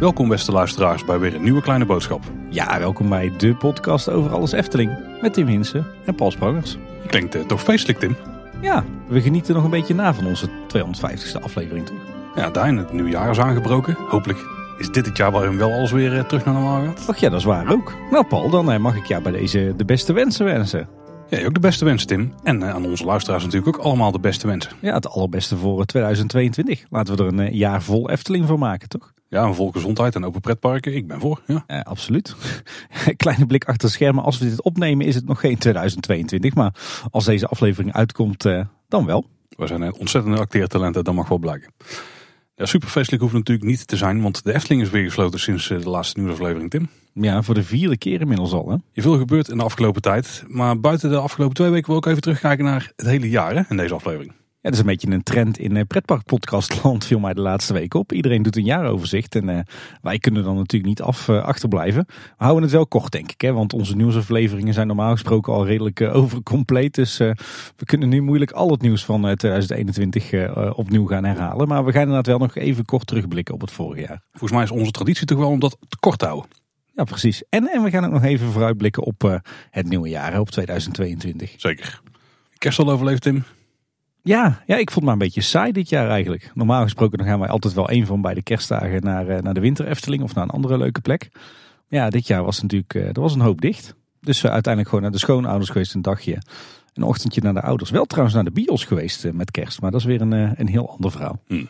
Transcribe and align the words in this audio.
Welkom 0.00 0.28
beste 0.28 0.52
luisteraars 0.52 1.04
bij 1.04 1.18
weer 1.18 1.34
een 1.34 1.42
nieuwe 1.42 1.60
kleine 1.60 1.84
boodschap. 1.84 2.22
Ja, 2.48 2.78
welkom 2.78 3.08
bij 3.08 3.32
de 3.36 3.54
podcast 3.54 4.10
over 4.10 4.32
alles 4.32 4.52
Efteling. 4.52 4.90
Met 5.20 5.34
Tim 5.34 5.46
Hinsen 5.46 5.86
en 6.04 6.14
Paul 6.14 6.30
Sprangers. 6.30 6.76
Klinkt 7.06 7.36
uh, 7.36 7.42
toch 7.42 7.62
feestelijk 7.62 7.98
Tim? 7.98 8.16
Ja, 8.60 8.84
we 9.08 9.20
genieten 9.20 9.54
nog 9.54 9.64
een 9.64 9.70
beetje 9.70 9.94
na 9.94 10.14
van 10.14 10.26
onze 10.26 10.48
250ste 10.48 11.42
aflevering 11.42 11.86
toch? 11.86 11.96
Ja, 12.34 12.50
Dijn, 12.50 12.76
het 12.76 12.92
nieuwe 12.92 13.10
jaar 13.10 13.30
is 13.30 13.38
aangebroken. 13.38 13.96
Hopelijk 14.08 14.38
is 14.78 14.90
dit 14.90 15.06
het 15.06 15.16
jaar 15.16 15.30
waarin 15.30 15.58
wel 15.58 15.72
alles 15.72 15.92
weer 15.92 16.14
uh, 16.14 16.20
terug 16.20 16.44
naar 16.44 16.54
normaal 16.54 16.84
gaat. 16.84 17.08
Ach 17.08 17.16
ja, 17.16 17.28
dat 17.28 17.38
is 17.38 17.44
waar 17.44 17.72
ook. 17.72 17.94
Nou 18.10 18.26
Paul, 18.26 18.50
dan 18.50 18.72
uh, 18.72 18.78
mag 18.78 18.96
ik 18.96 19.04
jou 19.04 19.22
bij 19.22 19.32
deze 19.32 19.74
de 19.76 19.84
beste 19.84 20.12
wensen 20.12 20.44
wensen. 20.44 20.97
Ja, 21.30 21.44
ook 21.44 21.54
de 21.54 21.60
beste 21.60 21.84
wensen 21.84 22.08
Tim. 22.08 22.32
En 22.42 22.64
aan 22.64 22.84
onze 22.84 23.04
luisteraars 23.04 23.44
natuurlijk 23.44 23.76
ook 23.76 23.84
allemaal 23.84 24.12
de 24.12 24.18
beste 24.18 24.46
wensen. 24.46 24.72
Ja, 24.80 24.94
het 24.94 25.08
allerbeste 25.08 25.56
voor 25.56 25.84
2022. 25.84 26.84
Laten 26.90 27.16
we 27.16 27.22
er 27.22 27.38
een 27.38 27.56
jaar 27.56 27.82
vol 27.82 28.10
Efteling 28.10 28.46
van 28.46 28.58
maken 28.58 28.88
toch? 28.88 29.12
Ja, 29.28 29.44
een 29.44 29.54
vol 29.54 29.70
gezondheid 29.70 30.14
en 30.14 30.24
open 30.24 30.40
pretparken. 30.40 30.94
Ik 30.94 31.06
ben 31.06 31.20
voor. 31.20 31.40
Ja. 31.46 31.80
Absoluut. 31.82 32.34
Kleine 33.16 33.46
blik 33.46 33.64
achter 33.64 33.88
de 33.88 33.94
schermen. 33.94 34.24
Als 34.24 34.38
we 34.38 34.48
dit 34.48 34.62
opnemen 34.62 35.06
is 35.06 35.14
het 35.14 35.26
nog 35.26 35.40
geen 35.40 35.58
2022. 35.58 36.54
Maar 36.54 36.74
als 37.10 37.24
deze 37.24 37.46
aflevering 37.46 37.92
uitkomt, 37.92 38.44
uh, 38.44 38.64
dan 38.88 39.06
wel. 39.06 39.26
We 39.48 39.66
zijn 39.66 39.94
ontzettende 39.94 40.38
acteertalenten, 40.38 41.04
dat 41.04 41.14
mag 41.14 41.28
wel 41.28 41.38
blijken. 41.38 41.72
Ja, 42.54 42.66
superfeestelijk 42.66 43.22
hoeft 43.22 43.34
natuurlijk 43.34 43.68
niet 43.68 43.86
te 43.86 43.96
zijn, 43.96 44.22
want 44.22 44.44
de 44.44 44.54
Efteling 44.54 44.82
is 44.82 44.90
weer 44.90 45.04
gesloten 45.04 45.40
sinds 45.40 45.68
de 45.68 45.90
laatste 45.90 46.18
nieuwsaflevering, 46.20 46.70
Tim. 46.70 46.88
Ja, 47.20 47.42
voor 47.42 47.54
de 47.54 47.62
vierde 47.62 47.96
keer 47.96 48.20
inmiddels 48.20 48.52
al. 48.52 48.70
Hè? 48.70 48.76
Je 48.92 49.02
veel 49.02 49.18
gebeurd 49.18 49.48
in 49.48 49.58
de 49.58 49.64
afgelopen 49.64 50.02
tijd. 50.02 50.44
Maar 50.46 50.80
buiten 50.80 51.10
de 51.10 51.16
afgelopen 51.16 51.54
twee 51.54 51.70
weken 51.70 51.88
wil 51.88 51.96
ik 51.96 52.06
even 52.06 52.20
terugkijken 52.20 52.64
naar 52.64 52.92
het 52.96 53.06
hele 53.06 53.28
jaar 53.28 53.54
hè, 53.54 53.62
in 53.68 53.76
deze 53.76 53.94
aflevering. 53.94 54.32
Ja, 54.60 54.70
dat 54.70 54.72
is 54.72 54.78
een 54.78 54.86
beetje 54.86 55.10
een 55.10 55.22
trend 55.22 55.58
in 55.58 55.86
pretparkpodcastland 55.86 57.04
viel 57.04 57.18
mij 57.18 57.34
de 57.34 57.40
laatste 57.40 57.72
week 57.72 57.94
op. 57.94 58.12
Iedereen 58.12 58.42
doet 58.42 58.56
een 58.56 58.64
jaaroverzicht 58.64 59.34
en 59.34 59.48
uh, 59.48 59.58
wij 60.02 60.18
kunnen 60.18 60.44
dan 60.44 60.54
natuurlijk 60.56 60.88
niet 60.88 61.02
af, 61.02 61.28
uh, 61.28 61.42
achterblijven. 61.42 62.04
We 62.08 62.14
houden 62.36 62.62
het 62.62 62.72
wel 62.72 62.86
kort 62.86 63.12
denk 63.12 63.32
ik, 63.32 63.40
hè, 63.40 63.52
want 63.52 63.72
onze 63.72 63.96
nieuwsafleveringen 63.96 64.74
zijn 64.74 64.86
normaal 64.86 65.12
gesproken 65.12 65.52
al 65.52 65.66
redelijk 65.66 66.00
uh, 66.00 66.16
overcompleet. 66.22 66.94
Dus 66.94 67.16
we 67.16 67.84
kunnen 67.84 68.08
nu 68.08 68.22
moeilijk 68.22 68.50
al 68.50 68.70
het 68.70 68.82
nieuws 68.82 69.04
van 69.04 69.20
2021 69.20 70.74
opnieuw 70.74 71.06
gaan 71.06 71.24
herhalen. 71.24 71.68
Maar 71.68 71.84
we 71.84 71.92
gaan 71.92 72.00
inderdaad 72.00 72.26
wel 72.26 72.38
nog 72.38 72.56
even 72.56 72.84
kort 72.84 73.06
terugblikken 73.06 73.54
op 73.54 73.60
het 73.60 73.70
vorige 73.70 74.00
jaar. 74.00 74.22
Volgens 74.30 74.52
mij 74.52 74.62
is 74.62 74.70
onze 74.70 74.90
traditie 74.90 75.26
toch 75.26 75.38
wel 75.38 75.50
om 75.50 75.60
dat 75.60 75.76
te 75.88 75.96
kort 76.00 76.18
te 76.18 76.26
houden. 76.26 76.57
Ja, 76.98 77.04
precies. 77.04 77.42
En, 77.48 77.68
en 77.68 77.82
we 77.82 77.90
gaan 77.90 78.04
ook 78.04 78.12
nog 78.12 78.24
even 78.24 78.46
vooruitblikken 78.46 79.02
op 79.02 79.40
het 79.70 79.88
nieuwe 79.88 80.08
jaar, 80.08 80.40
op 80.40 80.50
2022. 80.50 81.54
Zeker. 81.56 82.00
Kerst 82.56 82.78
al 82.78 82.90
overleefd, 82.90 83.22
Tim? 83.22 83.44
Ja, 84.22 84.62
ja, 84.66 84.76
ik 84.76 84.90
vond 84.90 84.94
het 84.94 85.04
maar 85.04 85.12
een 85.12 85.18
beetje 85.18 85.40
saai 85.40 85.72
dit 85.72 85.88
jaar 85.88 86.08
eigenlijk. 86.08 86.50
Normaal 86.54 86.82
gesproken 86.82 87.18
dan 87.18 87.26
gaan 87.26 87.38
wij 87.38 87.48
altijd 87.48 87.74
wel 87.74 87.90
een 87.90 88.06
van 88.06 88.20
bij 88.20 88.34
de 88.34 88.42
kerstdagen 88.42 89.02
naar, 89.02 89.42
naar 89.42 89.54
de 89.54 89.60
winter 89.60 89.86
Efteling 89.86 90.22
of 90.22 90.34
naar 90.34 90.44
een 90.44 90.50
andere 90.50 90.78
leuke 90.78 91.00
plek. 91.00 91.28
Ja, 91.88 92.10
dit 92.10 92.26
jaar 92.26 92.44
was 92.44 92.62
natuurlijk, 92.62 92.94
er 92.94 93.20
was 93.20 93.34
een 93.34 93.40
hoop 93.40 93.60
dicht. 93.60 93.94
Dus 94.20 94.42
uh, 94.42 94.50
uiteindelijk 94.50 94.88
gewoon 94.88 95.02
naar 95.02 95.12
de 95.12 95.24
schoonouders 95.24 95.70
geweest 95.70 95.94
een 95.94 96.02
dagje. 96.02 96.42
Een 96.94 97.02
ochtendje 97.02 97.40
naar 97.40 97.54
de 97.54 97.62
ouders. 97.62 97.90
Wel 97.90 98.04
trouwens 98.04 98.34
naar 98.34 98.44
de 98.44 98.50
bios 98.50 98.84
geweest 98.84 99.24
uh, 99.24 99.32
met 99.32 99.50
kerst, 99.50 99.80
maar 99.80 99.90
dat 99.90 100.00
is 100.00 100.06
weer 100.06 100.20
een, 100.20 100.32
uh, 100.32 100.50
een 100.54 100.68
heel 100.68 100.90
ander 100.90 101.10
verhaal. 101.10 101.40
Hmm. 101.46 101.68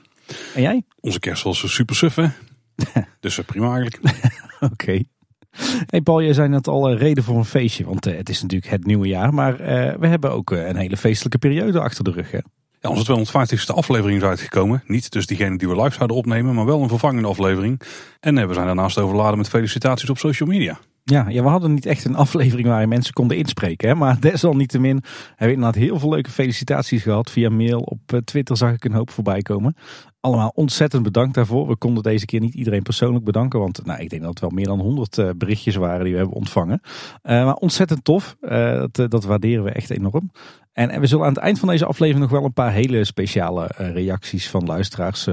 En 0.55 0.63
jij? 0.63 0.83
Onze 1.01 1.21
kerst 1.21 1.43
was 1.43 1.75
super 1.75 1.97
suf 1.97 2.15
hè? 2.15 2.29
dus 3.21 3.41
prima 3.47 3.75
eigenlijk. 3.75 4.01
Oké. 4.61 4.73
Okay. 4.73 5.07
Hey 5.87 6.01
Paul, 6.01 6.23
jij 6.23 6.33
zei 6.33 6.49
net 6.49 6.69
al 6.69 6.93
reden 6.95 7.25
voor 7.25 7.37
een 7.37 7.45
feestje, 7.45 7.85
want 7.85 8.07
uh, 8.07 8.17
het 8.17 8.29
is 8.29 8.43
natuurlijk 8.43 8.71
het 8.71 8.87
nieuwe 8.87 9.09
jaar. 9.09 9.35
Maar 9.35 9.53
uh, 9.53 9.67
we 9.99 10.07
hebben 10.07 10.33
ook 10.33 10.51
een 10.51 10.77
hele 10.77 10.97
feestelijke 10.97 11.39
periode 11.39 11.81
achter 11.81 12.05
de 12.05 12.11
rug. 12.11 12.31
Hè? 12.31 12.39
Ja, 12.81 12.91
onze 12.91 13.27
250ste 13.27 13.75
aflevering 13.75 14.23
is 14.23 14.29
uitgekomen. 14.29 14.83
Niet 14.87 15.11
dus 15.11 15.27
diegene 15.27 15.59
die 15.59 15.69
we 15.69 15.83
live 15.83 15.95
zouden 15.95 16.17
opnemen, 16.17 16.55
maar 16.55 16.65
wel 16.65 16.83
een 16.83 16.89
vervangende 16.89 17.29
aflevering. 17.29 17.81
En 18.21 18.49
we 18.49 18.55
zijn 18.55 18.67
daarnaast 18.67 18.99
overladen 18.99 19.39
met 19.39 19.49
felicitaties 19.49 20.11
op 20.11 20.19
social 20.19 20.49
media. 20.49 20.79
Ja, 21.05 21.29
ja, 21.29 21.43
we 21.43 21.49
hadden 21.49 21.75
niet 21.75 21.87
echt 21.87 22.05
een 22.05 22.17
aflevering 22.17 22.69
waar 22.69 22.89
mensen 22.89 23.13
konden 23.13 23.37
inspreken. 23.37 23.89
Hè? 23.89 23.95
Maar 23.95 24.21
desalniettemin 24.31 25.03
hebben 25.29 25.47
we 25.47 25.53
inderdaad 25.53 25.75
heel 25.75 25.99
veel 25.99 26.11
leuke 26.11 26.31
felicitaties 26.31 27.03
gehad. 27.03 27.31
Via 27.31 27.51
mail, 27.51 27.81
op 27.81 28.21
Twitter 28.25 28.57
zag 28.57 28.73
ik 28.73 28.85
een 28.85 28.93
hoop 28.93 29.11
voorbij 29.11 29.43
komen. 29.43 29.77
Allemaal 30.21 30.53
ontzettend 30.55 31.03
bedankt 31.03 31.35
daarvoor. 31.35 31.69
We 31.69 31.77
konden 31.77 32.03
deze 32.03 32.25
keer 32.25 32.41
niet 32.41 32.55
iedereen 32.55 32.83
persoonlijk 32.83 33.25
bedanken. 33.25 33.61
Want 33.61 33.85
nou, 33.85 34.01
ik 34.01 34.11
denk 34.11 34.23
dat 34.23 34.31
het 34.31 34.41
wel 34.41 34.51
meer 34.51 34.67
dan 34.67 34.81
100 34.81 35.19
uh, 35.19 35.31
berichtjes 35.37 35.77
waren 35.77 36.05
die 36.05 36.13
we 36.13 36.19
hebben 36.19 36.37
ontvangen. 36.37 36.81
Uh, 36.83 36.91
maar 37.23 37.55
ontzettend 37.55 38.05
tof. 38.05 38.37
Uh, 38.41 38.85
dat, 38.91 39.11
dat, 39.11 39.25
waarderen 39.25 39.65
we 39.65 39.71
echt 39.71 39.91
enorm. 39.91 40.33
En, 40.73 40.91
en, 40.91 41.01
we 41.01 41.07
zullen 41.07 41.27
aan 41.27 41.33
het 41.33 41.43
eind 41.43 41.59
van 41.59 41.69
deze 41.69 41.87
aflevering 41.87 42.23
nog 42.23 42.31
wel 42.39 42.45
een 42.45 42.53
paar 42.53 42.73
hele 42.73 43.05
speciale 43.05 43.67
reacties 43.77 44.51
van 44.51 44.65
luisteraars 44.65 45.27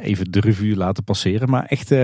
even 0.00 0.30
de 0.30 0.40
revue 0.40 0.76
laten 0.76 1.04
passeren. 1.04 1.50
Maar 1.50 1.64
echt 1.64 1.94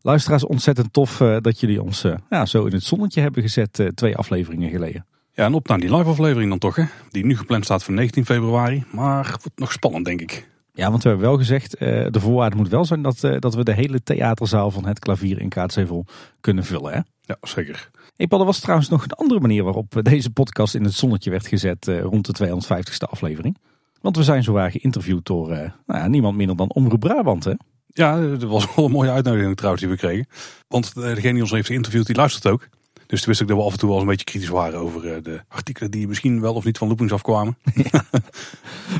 luisteraars 0.00 0.46
ontzettend 0.46 0.92
tof 0.92 1.16
dat 1.40 1.60
jullie 1.60 1.82
ons 1.82 2.04
ja, 2.30 2.46
zo 2.46 2.64
in 2.64 2.72
het 2.72 2.84
zonnetje 2.84 3.20
hebben 3.20 3.42
gezet 3.42 3.90
twee 3.94 4.16
afleveringen 4.16 4.70
geleden. 4.70 5.06
Ja, 5.32 5.44
en 5.44 5.54
op 5.54 5.68
naar 5.68 5.78
die 5.78 5.96
live 5.96 6.10
aflevering 6.10 6.50
dan 6.50 6.58
toch 6.58 6.76
hè. 6.76 6.84
Die 7.10 7.24
nu 7.24 7.36
gepland 7.36 7.64
staat 7.64 7.84
voor 7.84 7.94
19 7.94 8.24
februari. 8.24 8.84
Maar 8.90 9.24
wordt 9.24 9.58
nog 9.58 9.72
spannend 9.72 10.04
denk 10.04 10.20
ik. 10.20 10.50
Ja, 10.72 10.90
want 10.90 11.02
we 11.02 11.08
hebben 11.08 11.26
wel 11.26 11.36
gezegd, 11.36 11.82
uh, 11.82 12.06
de 12.10 12.20
voorwaarde 12.20 12.56
moet 12.56 12.68
wel 12.68 12.84
zijn 12.84 13.02
dat, 13.02 13.22
uh, 13.22 13.38
dat 13.38 13.54
we 13.54 13.64
de 13.64 13.72
hele 13.74 14.02
theaterzaal 14.02 14.70
van 14.70 14.86
het 14.86 14.98
klavier 14.98 15.40
in 15.40 15.48
Kaatsheuvel 15.48 16.06
kunnen 16.40 16.64
vullen. 16.64 16.92
Hè? 16.92 17.00
Ja, 17.20 17.36
zeker. 17.40 17.90
Hey 18.16 18.26
Paul, 18.26 18.40
er 18.40 18.46
was 18.46 18.60
trouwens 18.60 18.88
nog 18.88 19.02
een 19.02 19.12
andere 19.12 19.40
manier 19.40 19.64
waarop 19.64 20.00
deze 20.02 20.30
podcast 20.30 20.74
in 20.74 20.84
het 20.84 20.92
zonnetje 20.92 21.30
werd 21.30 21.46
gezet 21.46 21.86
uh, 21.86 22.00
rond 22.00 22.38
de 22.38 22.46
250ste 22.46 23.10
aflevering. 23.10 23.58
Want 24.00 24.16
we 24.16 24.22
zijn 24.22 24.42
zowaar 24.42 24.70
geïnterviewd 24.70 25.26
door 25.26 25.48
nou 25.48 25.70
ja, 25.86 26.08
niemand 26.08 26.36
minder 26.36 26.56
dan 26.56 26.70
Omroep 26.72 27.00
Brabant. 27.00 27.44
Hè? 27.44 27.52
Ja, 27.86 28.20
dat 28.20 28.42
was 28.42 28.74
wel 28.74 28.84
een 28.84 28.90
mooie 28.90 29.10
uitnodiging 29.10 29.56
trouwens 29.56 29.82
die 29.82 29.92
we 29.92 29.98
kregen. 29.98 30.26
Want 30.68 30.94
degene 30.94 31.32
die 31.32 31.42
ons 31.42 31.50
heeft 31.50 31.66
geïnterviewd, 31.66 32.06
die 32.06 32.16
luistert 32.16 32.46
ook. 32.46 32.68
Dus 33.12 33.20
toen 33.20 33.28
wist 33.28 33.40
ik 33.40 33.48
dat 33.48 33.56
we 33.56 33.62
af 33.62 33.72
en 33.72 33.78
toe 33.78 33.88
wel 33.88 33.98
eens 33.98 34.06
een 34.06 34.10
beetje 34.10 34.24
kritisch 34.24 34.48
waren 34.48 34.80
over 34.80 35.22
de 35.22 35.40
artikelen 35.48 35.90
die 35.90 36.08
misschien 36.08 36.40
wel 36.40 36.54
of 36.54 36.64
niet 36.64 36.78
van 36.78 36.88
loopings 36.88 37.12
afkwamen. 37.12 37.56
Ja, 37.92 38.04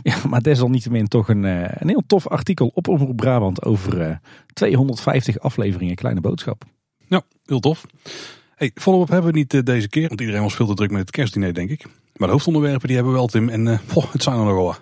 ja 0.02 0.16
maar 0.28 0.42
desalniettemin 0.42 1.08
toch 1.08 1.28
een, 1.28 1.44
een 1.44 1.88
heel 1.88 2.02
tof 2.06 2.28
artikel 2.28 2.70
op 2.74 2.88
Omroep 2.88 3.16
Brabant 3.16 3.64
over 3.64 4.08
uh, 4.08 4.16
250 4.52 5.38
afleveringen 5.38 5.94
Kleine 5.94 6.20
Boodschap. 6.20 6.64
Ja, 7.08 7.22
heel 7.44 7.60
tof. 7.60 7.86
Hey, 8.54 8.70
follow-up 8.74 9.08
hebben 9.08 9.32
we 9.32 9.38
niet 9.38 9.66
deze 9.66 9.88
keer, 9.88 10.08
want 10.08 10.20
iedereen 10.20 10.42
was 10.42 10.54
veel 10.54 10.66
te 10.66 10.74
druk 10.74 10.90
met 10.90 11.00
het 11.00 11.10
kerstdiner 11.10 11.54
denk 11.54 11.70
ik. 11.70 11.84
Maar 12.16 12.28
de 12.28 12.34
hoofdonderwerpen 12.34 12.86
die 12.86 12.96
hebben 12.96 13.14
we 13.14 13.18
wel 13.18 13.28
Tim 13.28 13.48
en 13.48 13.80
poh, 13.92 14.12
het 14.12 14.22
zijn 14.22 14.38
er 14.38 14.44
nogal 14.44 14.74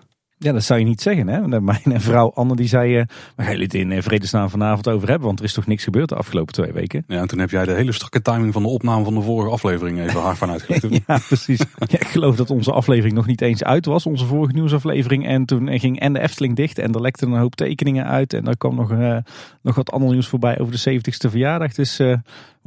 ja, 0.43 0.53
dat 0.53 0.63
zou 0.63 0.79
je 0.79 0.85
niet 0.85 1.01
zeggen. 1.01 1.29
Hè? 1.29 1.61
Mijn 1.61 2.01
vrouw 2.01 2.31
Anne 2.35 2.57
die 2.57 2.69
zei, 2.69 2.99
uh, 2.99 3.05
waar 3.37 3.47
gaan 3.47 3.59
jullie 3.59 3.63
het 3.63 3.75
in 3.75 4.03
vredesnaam 4.03 4.51
vanavond 4.51 4.89
over 4.89 5.09
hebben? 5.09 5.27
Want 5.27 5.39
er 5.39 5.45
is 5.45 5.53
toch 5.53 5.67
niks 5.67 5.85
gebeurd 5.85 6.09
de 6.09 6.15
afgelopen 6.15 6.53
twee 6.53 6.73
weken? 6.73 7.05
Ja, 7.07 7.21
en 7.21 7.29
toen 7.29 7.39
heb 7.39 7.51
jij 7.51 7.65
de 7.65 7.73
hele 7.73 7.93
strakke 7.93 8.23
timing 8.23 8.53
van 8.53 8.63
de 8.63 8.69
opname 8.69 9.05
van 9.05 9.15
de 9.15 9.21
vorige 9.21 9.51
aflevering 9.51 10.01
even 10.01 10.21
hard 10.21 10.39
van 10.39 10.51
uitgelegd. 10.51 10.89
ja, 11.07 11.19
precies. 11.27 11.59
Ja, 11.59 11.99
ik 11.99 12.07
geloof 12.07 12.37
dat 12.37 12.51
onze 12.51 12.73
aflevering 12.73 13.15
nog 13.15 13.27
niet 13.27 13.41
eens 13.41 13.65
uit 13.65 13.87
was, 13.87 14.07
onze 14.07 14.27
vorige 14.27 14.53
nieuwsaflevering. 14.53 15.27
En 15.27 15.45
toen 15.45 15.79
ging 15.79 16.01
en 16.01 16.13
de 16.13 16.21
Efteling 16.21 16.57
dicht 16.57 16.79
en 16.79 16.93
er 16.93 17.01
lekten 17.01 17.33
een 17.33 17.39
hoop 17.39 17.55
tekeningen 17.55 18.07
uit. 18.07 18.33
En 18.33 18.47
er 18.47 18.57
kwam 18.57 18.75
nog, 18.75 18.93
uh, 18.93 19.17
nog 19.63 19.75
wat 19.75 19.91
ander 19.91 20.11
nieuws 20.11 20.29
voorbij 20.29 20.59
over 20.59 20.83
de 20.83 21.01
70ste 21.01 21.31
verjaardag. 21.31 21.73
Dus 21.73 22.01
uh, 22.01 22.17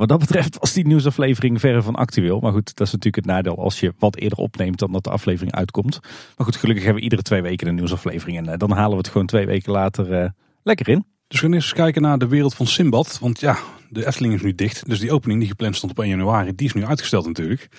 wat 0.08 0.20
dat 0.20 0.28
betreft 0.28 0.60
was 0.60 0.74
die 0.74 0.88
nieuwsaflevering 0.88 1.60
verre 1.60 1.82
van 1.82 1.96
actueel. 1.96 2.40
Maar 2.40 2.52
goed, 2.52 2.76
dat 2.76 2.88
is 2.88 2.94
natuurlijk 2.94 3.16
het 3.16 3.26
nadeel 3.26 3.58
als 3.58 3.80
je 3.80 3.94
wat 4.00 4.16
eerder 4.16 4.38
opneemt 4.38 4.80
dan 4.80 4.92
dat 4.92 5.04
de 5.04 5.10
aflevering 5.10 5.56
uitkomt. 5.56 6.00
Maar 6.02 6.46
goed, 6.46 6.56
gelukkig 6.56 6.84
hebben 6.84 7.00
we 7.00 7.04
iedere 7.04 7.22
twee 7.22 7.42
weken 7.42 7.68
een 7.68 7.76
nieuwsaflevering. 7.76 8.38
En 8.38 8.50
uh, 8.50 8.54
dan 8.58 8.72
halen 8.72 8.92
we 8.92 8.98
het 8.98 9.08
gewoon 9.08 9.28
twee 9.28 9.46
weken 9.46 9.72
later 9.72 10.24
uh, 10.24 10.30
lekker 10.64 10.90
in. 10.90 11.06
Dus 11.28 11.40
we 11.40 11.46
gaan 11.46 11.56
eens 11.56 11.74
kijken 11.74 12.02
naar 12.02 12.18
de 12.18 12.28
wereld 12.28 12.56
van 12.56 12.68
Simbad. 12.68 13.20
Want 13.20 13.40
ja, 13.40 13.58
de 13.90 14.06
Efteling 14.08 14.34
is 14.34 14.42
nu 14.42 14.56
dicht. 14.56 14.90
Dus 14.90 15.00
die 15.00 15.12
opening 15.12 15.40
die 15.40 15.50
gepland 15.50 15.76
stond 15.76 15.92
op 15.92 16.00
1 16.00 16.10
januari, 16.10 16.56
die 16.56 16.68
is 16.68 16.74
nu 16.74 16.86
uitgesteld 16.86 17.26
natuurlijk. 17.26 17.70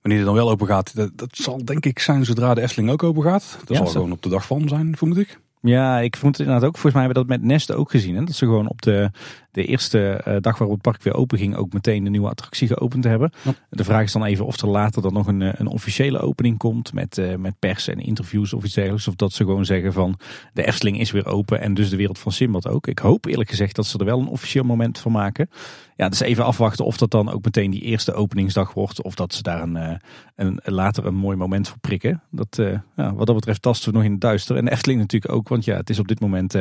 Wanneer 0.00 0.18
het 0.18 0.28
dan 0.28 0.36
wel 0.36 0.50
open 0.50 0.66
gaat, 0.66 0.96
dat, 0.96 1.10
dat 1.14 1.36
zal 1.36 1.64
denk 1.64 1.86
ik 1.86 1.98
zijn 1.98 2.24
zodra 2.24 2.54
de 2.54 2.60
Efteling 2.60 2.90
ook 2.90 3.02
open 3.02 3.22
gaat. 3.22 3.56
Dat 3.58 3.68
ja, 3.68 3.76
zal 3.76 3.86
zo. 3.86 3.92
gewoon 3.92 4.12
op 4.12 4.22
de 4.22 4.28
dag 4.28 4.46
van 4.46 4.68
zijn, 4.68 4.96
vermoed 4.96 5.18
ik. 5.18 5.38
Ja, 5.60 5.98
ik 5.98 6.16
vond 6.16 6.36
het 6.36 6.46
inderdaad 6.46 6.68
ook. 6.68 6.78
Volgens 6.78 6.94
mij 6.94 7.02
hebben 7.02 7.22
we 7.22 7.28
dat 7.28 7.38
met 7.38 7.48
Nest 7.50 7.72
ook 7.72 7.90
gezien. 7.90 8.14
Hè? 8.14 8.24
Dat 8.24 8.34
ze 8.34 8.44
gewoon 8.44 8.68
op 8.68 8.82
de, 8.82 9.10
de 9.50 9.64
eerste 9.64 10.24
uh, 10.28 10.36
dag 10.40 10.58
waarop 10.58 10.76
het 10.76 10.82
park 10.82 11.02
weer 11.02 11.14
open 11.14 11.38
ging, 11.38 11.56
ook 11.56 11.72
meteen 11.72 12.04
de 12.04 12.10
nieuwe 12.10 12.28
attractie 12.28 12.68
geopend 12.68 13.04
hebben. 13.04 13.32
Ja. 13.42 13.54
De 13.70 13.84
vraag 13.84 14.02
is 14.02 14.12
dan 14.12 14.24
even 14.24 14.46
of 14.46 14.60
er 14.60 14.68
later 14.68 15.02
dan 15.02 15.12
nog 15.12 15.26
een, 15.26 15.60
een 15.60 15.66
officiële 15.66 16.18
opening 16.18 16.58
komt 16.58 16.92
met, 16.92 17.18
uh, 17.18 17.34
met 17.34 17.58
pers 17.58 17.88
en 17.88 17.98
interviews 17.98 18.52
of 18.52 18.64
iets 18.64 18.74
dergelijks. 18.74 19.08
Of 19.08 19.14
dat 19.14 19.32
ze 19.32 19.44
gewoon 19.44 19.64
zeggen 19.64 19.92
van 19.92 20.18
de 20.52 20.66
Efteling 20.66 21.00
is 21.00 21.10
weer 21.10 21.26
open 21.26 21.60
en 21.60 21.74
dus 21.74 21.90
de 21.90 21.96
wereld 21.96 22.18
van 22.18 22.32
Simbad 22.32 22.68
ook. 22.68 22.86
Ik 22.86 22.98
hoop 22.98 23.26
eerlijk 23.26 23.50
gezegd 23.50 23.76
dat 23.76 23.86
ze 23.86 23.98
er 23.98 24.04
wel 24.04 24.20
een 24.20 24.28
officieel 24.28 24.64
moment 24.64 24.98
van 24.98 25.12
maken. 25.12 25.50
Ja, 25.96 26.08
dus 26.08 26.20
even 26.20 26.44
afwachten 26.44 26.84
of 26.84 26.96
dat 26.96 27.10
dan 27.10 27.30
ook 27.30 27.44
meteen 27.44 27.70
die 27.70 27.80
eerste 27.80 28.12
openingsdag 28.12 28.72
wordt. 28.72 29.02
Of 29.02 29.14
dat 29.14 29.34
ze 29.34 29.42
daar 29.42 29.62
een, 29.62 30.00
een, 30.36 30.60
later 30.64 31.06
een 31.06 31.14
mooi 31.14 31.36
moment 31.36 31.68
voor 31.68 31.78
prikken. 31.78 32.22
Dat, 32.30 32.56
ja, 32.96 33.14
wat 33.14 33.26
dat 33.26 33.34
betreft 33.34 33.62
tasten 33.62 33.90
we 33.90 33.96
nog 33.96 34.06
in 34.06 34.12
het 34.12 34.20
duister. 34.20 34.56
En 34.56 34.64
de 34.64 34.70
Efteling 34.70 35.00
natuurlijk 35.00 35.32
ook, 35.32 35.48
want 35.48 35.64
ja, 35.64 35.76
het 35.76 35.90
is 35.90 35.98
op 35.98 36.08
dit 36.08 36.20
moment 36.20 36.54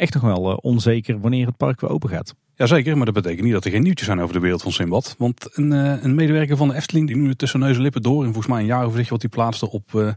echt 0.00 0.14
nog 0.14 0.22
wel 0.22 0.54
onzeker 0.54 1.20
wanneer 1.20 1.46
het 1.46 1.56
park 1.56 1.80
weer 1.80 1.90
open 1.90 2.08
gaat. 2.08 2.34
Jazeker, 2.54 2.96
maar 2.96 3.04
dat 3.04 3.14
betekent 3.14 3.42
niet 3.42 3.52
dat 3.52 3.64
er 3.64 3.70
geen 3.70 3.82
nieuwtjes 3.82 4.06
zijn 4.06 4.20
over 4.20 4.34
de 4.34 4.40
wereld 4.40 4.62
van 4.62 4.72
Simbad. 4.72 5.14
Want 5.18 5.48
een, 5.52 5.72
eh, 5.72 6.02
een 6.02 6.14
medewerker 6.14 6.56
van 6.56 6.68
de 6.68 6.74
Efteling, 6.74 7.06
die 7.06 7.16
nu 7.16 7.34
tussen 7.34 7.60
neus 7.60 7.76
en 7.76 7.82
lippen 7.82 8.02
door... 8.02 8.18
en 8.18 8.24
volgens 8.24 8.46
mij 8.46 8.60
een 8.60 8.66
jaaroverzicht 8.66 9.10
wat 9.10 9.20
hij 9.20 9.30
plaatste 9.30 9.70
op, 9.70 9.92
uh, 9.92 10.12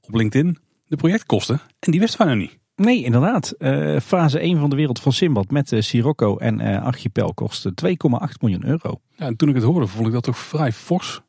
op 0.00 0.14
LinkedIn... 0.14 0.58
de 0.86 0.96
projectkosten. 0.96 1.60
En 1.78 1.90
die 1.90 2.00
wisten 2.00 2.26
wij 2.26 2.34
nog 2.34 2.44
niet. 2.44 2.58
Nee, 2.76 3.04
inderdaad. 3.04 3.54
Uh, 3.58 4.00
fase 4.00 4.38
1 4.38 4.58
van 4.58 4.70
de 4.70 4.76
wereld 4.76 5.00
van 5.00 5.12
Simbad 5.12 5.50
met 5.50 5.72
uh, 5.72 5.80
Sirocco 5.80 6.36
en 6.36 6.60
uh, 6.60 6.82
Archipel 6.82 7.34
kostte 7.34 7.72
2,8 7.86 7.88
miljoen 8.40 8.66
euro. 8.66 9.00
Ja, 9.16 9.26
en 9.26 9.36
toen 9.36 9.48
ik 9.48 9.54
het 9.54 9.64
hoorde, 9.64 9.86
vond 9.86 10.06
ik 10.06 10.12
dat 10.12 10.22
toch 10.22 10.38
vrij 10.38 10.72
fors. 10.72 11.20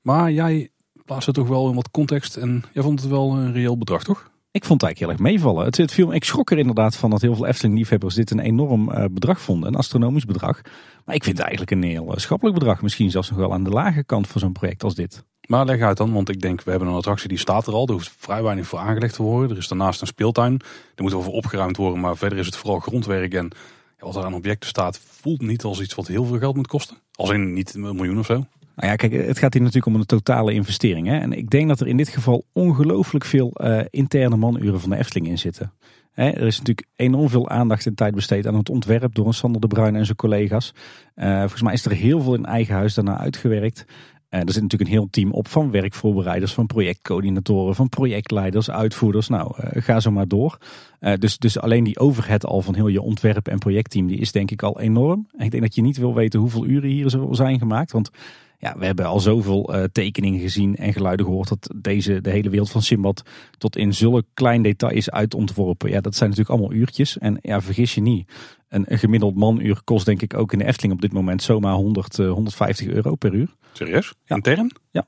Maar 0.00 0.32
jij 0.32 0.70
plaatste 1.04 1.32
toch 1.32 1.48
wel 1.48 1.68
in 1.68 1.74
wat 1.74 1.90
context 1.90 2.36
en 2.36 2.62
jij 2.72 2.82
vond 2.82 3.00
het 3.00 3.10
wel 3.10 3.32
een 3.32 3.52
reëel 3.52 3.78
bedrag, 3.78 4.04
toch? 4.04 4.31
Ik 4.52 4.64
vond 4.64 4.80
het 4.80 4.90
eigenlijk 4.90 4.98
heel 4.98 5.26
erg 5.26 5.34
meevallen. 5.34 5.64
Het, 5.64 5.76
het 5.76 5.98
ik 5.98 6.24
schrok 6.24 6.50
er 6.50 6.58
inderdaad 6.58 6.96
van 6.96 7.10
dat 7.10 7.20
heel 7.20 7.34
veel 7.34 7.46
Efteling-liefhebbers 7.46 8.14
dit 8.14 8.30
een 8.30 8.38
enorm 8.38 8.90
uh, 8.90 9.04
bedrag 9.10 9.40
vonden. 9.40 9.68
Een 9.68 9.74
astronomisch 9.74 10.24
bedrag. 10.24 10.60
Maar 11.04 11.14
ik 11.14 11.24
vind 11.24 11.36
het 11.36 11.46
eigenlijk 11.46 11.70
een 11.70 11.82
heel 11.82 12.12
schappelijk 12.16 12.58
bedrag. 12.58 12.82
Misschien 12.82 13.10
zelfs 13.10 13.30
nog 13.30 13.38
wel 13.38 13.52
aan 13.52 13.64
de 13.64 13.70
lage 13.70 14.04
kant 14.04 14.26
voor 14.26 14.40
zo'n 14.40 14.52
project 14.52 14.82
als 14.82 14.94
dit. 14.94 15.24
Maar 15.46 15.64
leg 15.64 15.80
uit 15.80 15.96
dan, 15.96 16.12
want 16.12 16.28
ik 16.28 16.40
denk 16.40 16.62
we 16.62 16.70
hebben 16.70 16.88
een 16.88 16.94
attractie 16.94 17.28
die 17.28 17.38
staat 17.38 17.66
er 17.66 17.72
al. 17.72 17.86
Er 17.86 17.92
hoeft 17.92 18.14
vrij 18.18 18.42
weinig 18.42 18.66
voor 18.66 18.78
aangelegd 18.78 19.14
te 19.14 19.22
worden. 19.22 19.50
Er 19.50 19.56
is 19.56 19.68
daarnaast 19.68 20.00
een 20.00 20.06
speeltuin. 20.06 20.60
Er 20.94 21.02
moet 21.02 21.12
voor 21.12 21.26
opgeruimd 21.26 21.76
worden, 21.76 22.00
maar 22.00 22.16
verder 22.16 22.38
is 22.38 22.46
het 22.46 22.56
vooral 22.56 22.78
grondwerk. 22.78 23.34
En 23.34 23.52
wat 23.98 24.16
er 24.16 24.24
aan 24.24 24.34
objecten 24.34 24.68
staat 24.68 24.98
voelt 24.98 25.42
niet 25.42 25.64
als 25.64 25.80
iets 25.80 25.94
wat 25.94 26.06
heel 26.06 26.24
veel 26.24 26.38
geld 26.38 26.56
moet 26.56 26.66
kosten. 26.66 26.96
Als 27.12 27.30
in 27.30 27.52
niet 27.52 27.74
een 27.74 27.80
miljoen 27.80 28.18
of 28.18 28.26
zo. 28.26 28.46
Nou 28.76 28.88
ja, 28.88 28.96
kijk, 28.96 29.12
het 29.12 29.38
gaat 29.38 29.52
hier 29.52 29.62
natuurlijk 29.62 29.94
om 29.94 30.00
een 30.00 30.06
totale 30.06 30.52
investering. 30.52 31.06
Hè? 31.06 31.18
En 31.18 31.32
ik 31.32 31.50
denk 31.50 31.68
dat 31.68 31.80
er 31.80 31.86
in 31.86 31.96
dit 31.96 32.08
geval 32.08 32.44
ongelooflijk 32.52 33.24
veel 33.24 33.52
uh, 33.54 33.80
interne 33.90 34.36
manuren 34.36 34.80
van 34.80 34.90
de 34.90 34.96
Efteling 34.96 35.28
in 35.28 35.38
zitten. 35.38 35.72
Hè, 36.12 36.28
er 36.28 36.46
is 36.46 36.58
natuurlijk 36.58 36.86
enorm 36.96 37.28
veel 37.28 37.48
aandacht 37.48 37.86
en 37.86 37.94
tijd 37.94 38.14
besteed 38.14 38.46
aan 38.46 38.54
het 38.54 38.68
ontwerp 38.68 39.14
door 39.14 39.26
een 39.26 39.34
Sander 39.34 39.60
de 39.60 39.66
Bruin 39.66 39.96
en 39.96 40.04
zijn 40.04 40.16
collega's. 40.16 40.74
Uh, 41.16 41.40
volgens 41.40 41.62
mij 41.62 41.72
is 41.72 41.84
er 41.84 41.92
heel 41.92 42.20
veel 42.20 42.34
in 42.34 42.44
eigen 42.44 42.74
huis 42.74 42.94
daarna 42.94 43.18
uitgewerkt. 43.18 43.84
Uh, 44.34 44.40
er 44.40 44.52
zit 44.52 44.62
natuurlijk 44.62 44.90
een 44.90 44.96
heel 44.96 45.10
team 45.10 45.30
op 45.30 45.48
van 45.48 45.70
werkvoorbereiders, 45.70 46.52
van 46.52 46.66
projectcoördinatoren, 46.66 47.74
van 47.74 47.88
projectleiders, 47.88 48.70
uitvoerders. 48.70 49.28
Nou, 49.28 49.54
uh, 49.58 49.82
ga 49.82 50.00
zo 50.00 50.10
maar 50.10 50.28
door. 50.28 50.58
Uh, 51.00 51.12
dus, 51.18 51.38
dus 51.38 51.58
alleen 51.58 51.84
die 51.84 51.98
overhead 51.98 52.46
al 52.46 52.62
van 52.62 52.74
heel 52.74 52.88
je 52.88 53.02
ontwerp- 53.02 53.48
en 53.48 53.58
projectteam, 53.58 54.06
die 54.06 54.18
is 54.18 54.32
denk 54.32 54.50
ik 54.50 54.62
al 54.62 54.80
enorm. 54.80 55.26
En 55.36 55.44
ik 55.44 55.50
denk 55.50 55.62
dat 55.62 55.74
je 55.74 55.82
niet 55.82 55.96
wil 55.96 56.14
weten 56.14 56.40
hoeveel 56.40 56.66
uren 56.66 56.88
hier 56.88 57.14
zijn 57.30 57.58
gemaakt. 57.58 57.92
Want 57.92 58.10
ja, 58.58 58.74
we 58.78 58.84
hebben 58.84 59.06
al 59.06 59.20
zoveel 59.20 59.74
tekeningen 59.92 60.40
gezien 60.40 60.76
en 60.76 60.92
geluiden 60.92 61.26
gehoord 61.26 61.48
dat 61.48 61.70
deze, 61.76 62.20
de 62.20 62.30
hele 62.30 62.50
wereld 62.50 62.70
van 62.70 62.82
Simbad 62.82 63.22
tot 63.58 63.76
in 63.76 63.94
zulke 63.94 64.24
klein 64.34 64.62
detail 64.62 64.92
is 64.92 65.10
uitontworpen. 65.10 65.90
Ja, 65.90 66.00
dat 66.00 66.14
zijn 66.16 66.30
natuurlijk 66.30 66.58
allemaal 66.58 66.78
uurtjes. 66.78 67.18
En 67.18 67.38
ja, 67.40 67.60
vergis 67.60 67.94
je 67.94 68.00
niet, 68.00 68.32
een, 68.68 68.84
gemiddeld 68.88 69.34
manuur 69.34 69.80
kost 69.84 70.06
denk 70.06 70.22
ik 70.22 70.34
ook 70.34 70.52
in 70.52 70.58
de 70.58 70.64
Efteling 70.64 70.94
op 70.94 71.00
dit 71.00 71.12
moment 71.12 71.42
zomaar 71.42 71.74
100, 71.74 72.18
uh, 72.18 72.30
150 72.30 72.86
euro 72.86 73.14
per 73.14 73.34
uur. 73.34 73.54
Serieus? 73.72 74.14
Ja. 74.24 74.36
Intern? 74.36 74.70
Ja. 74.90 75.06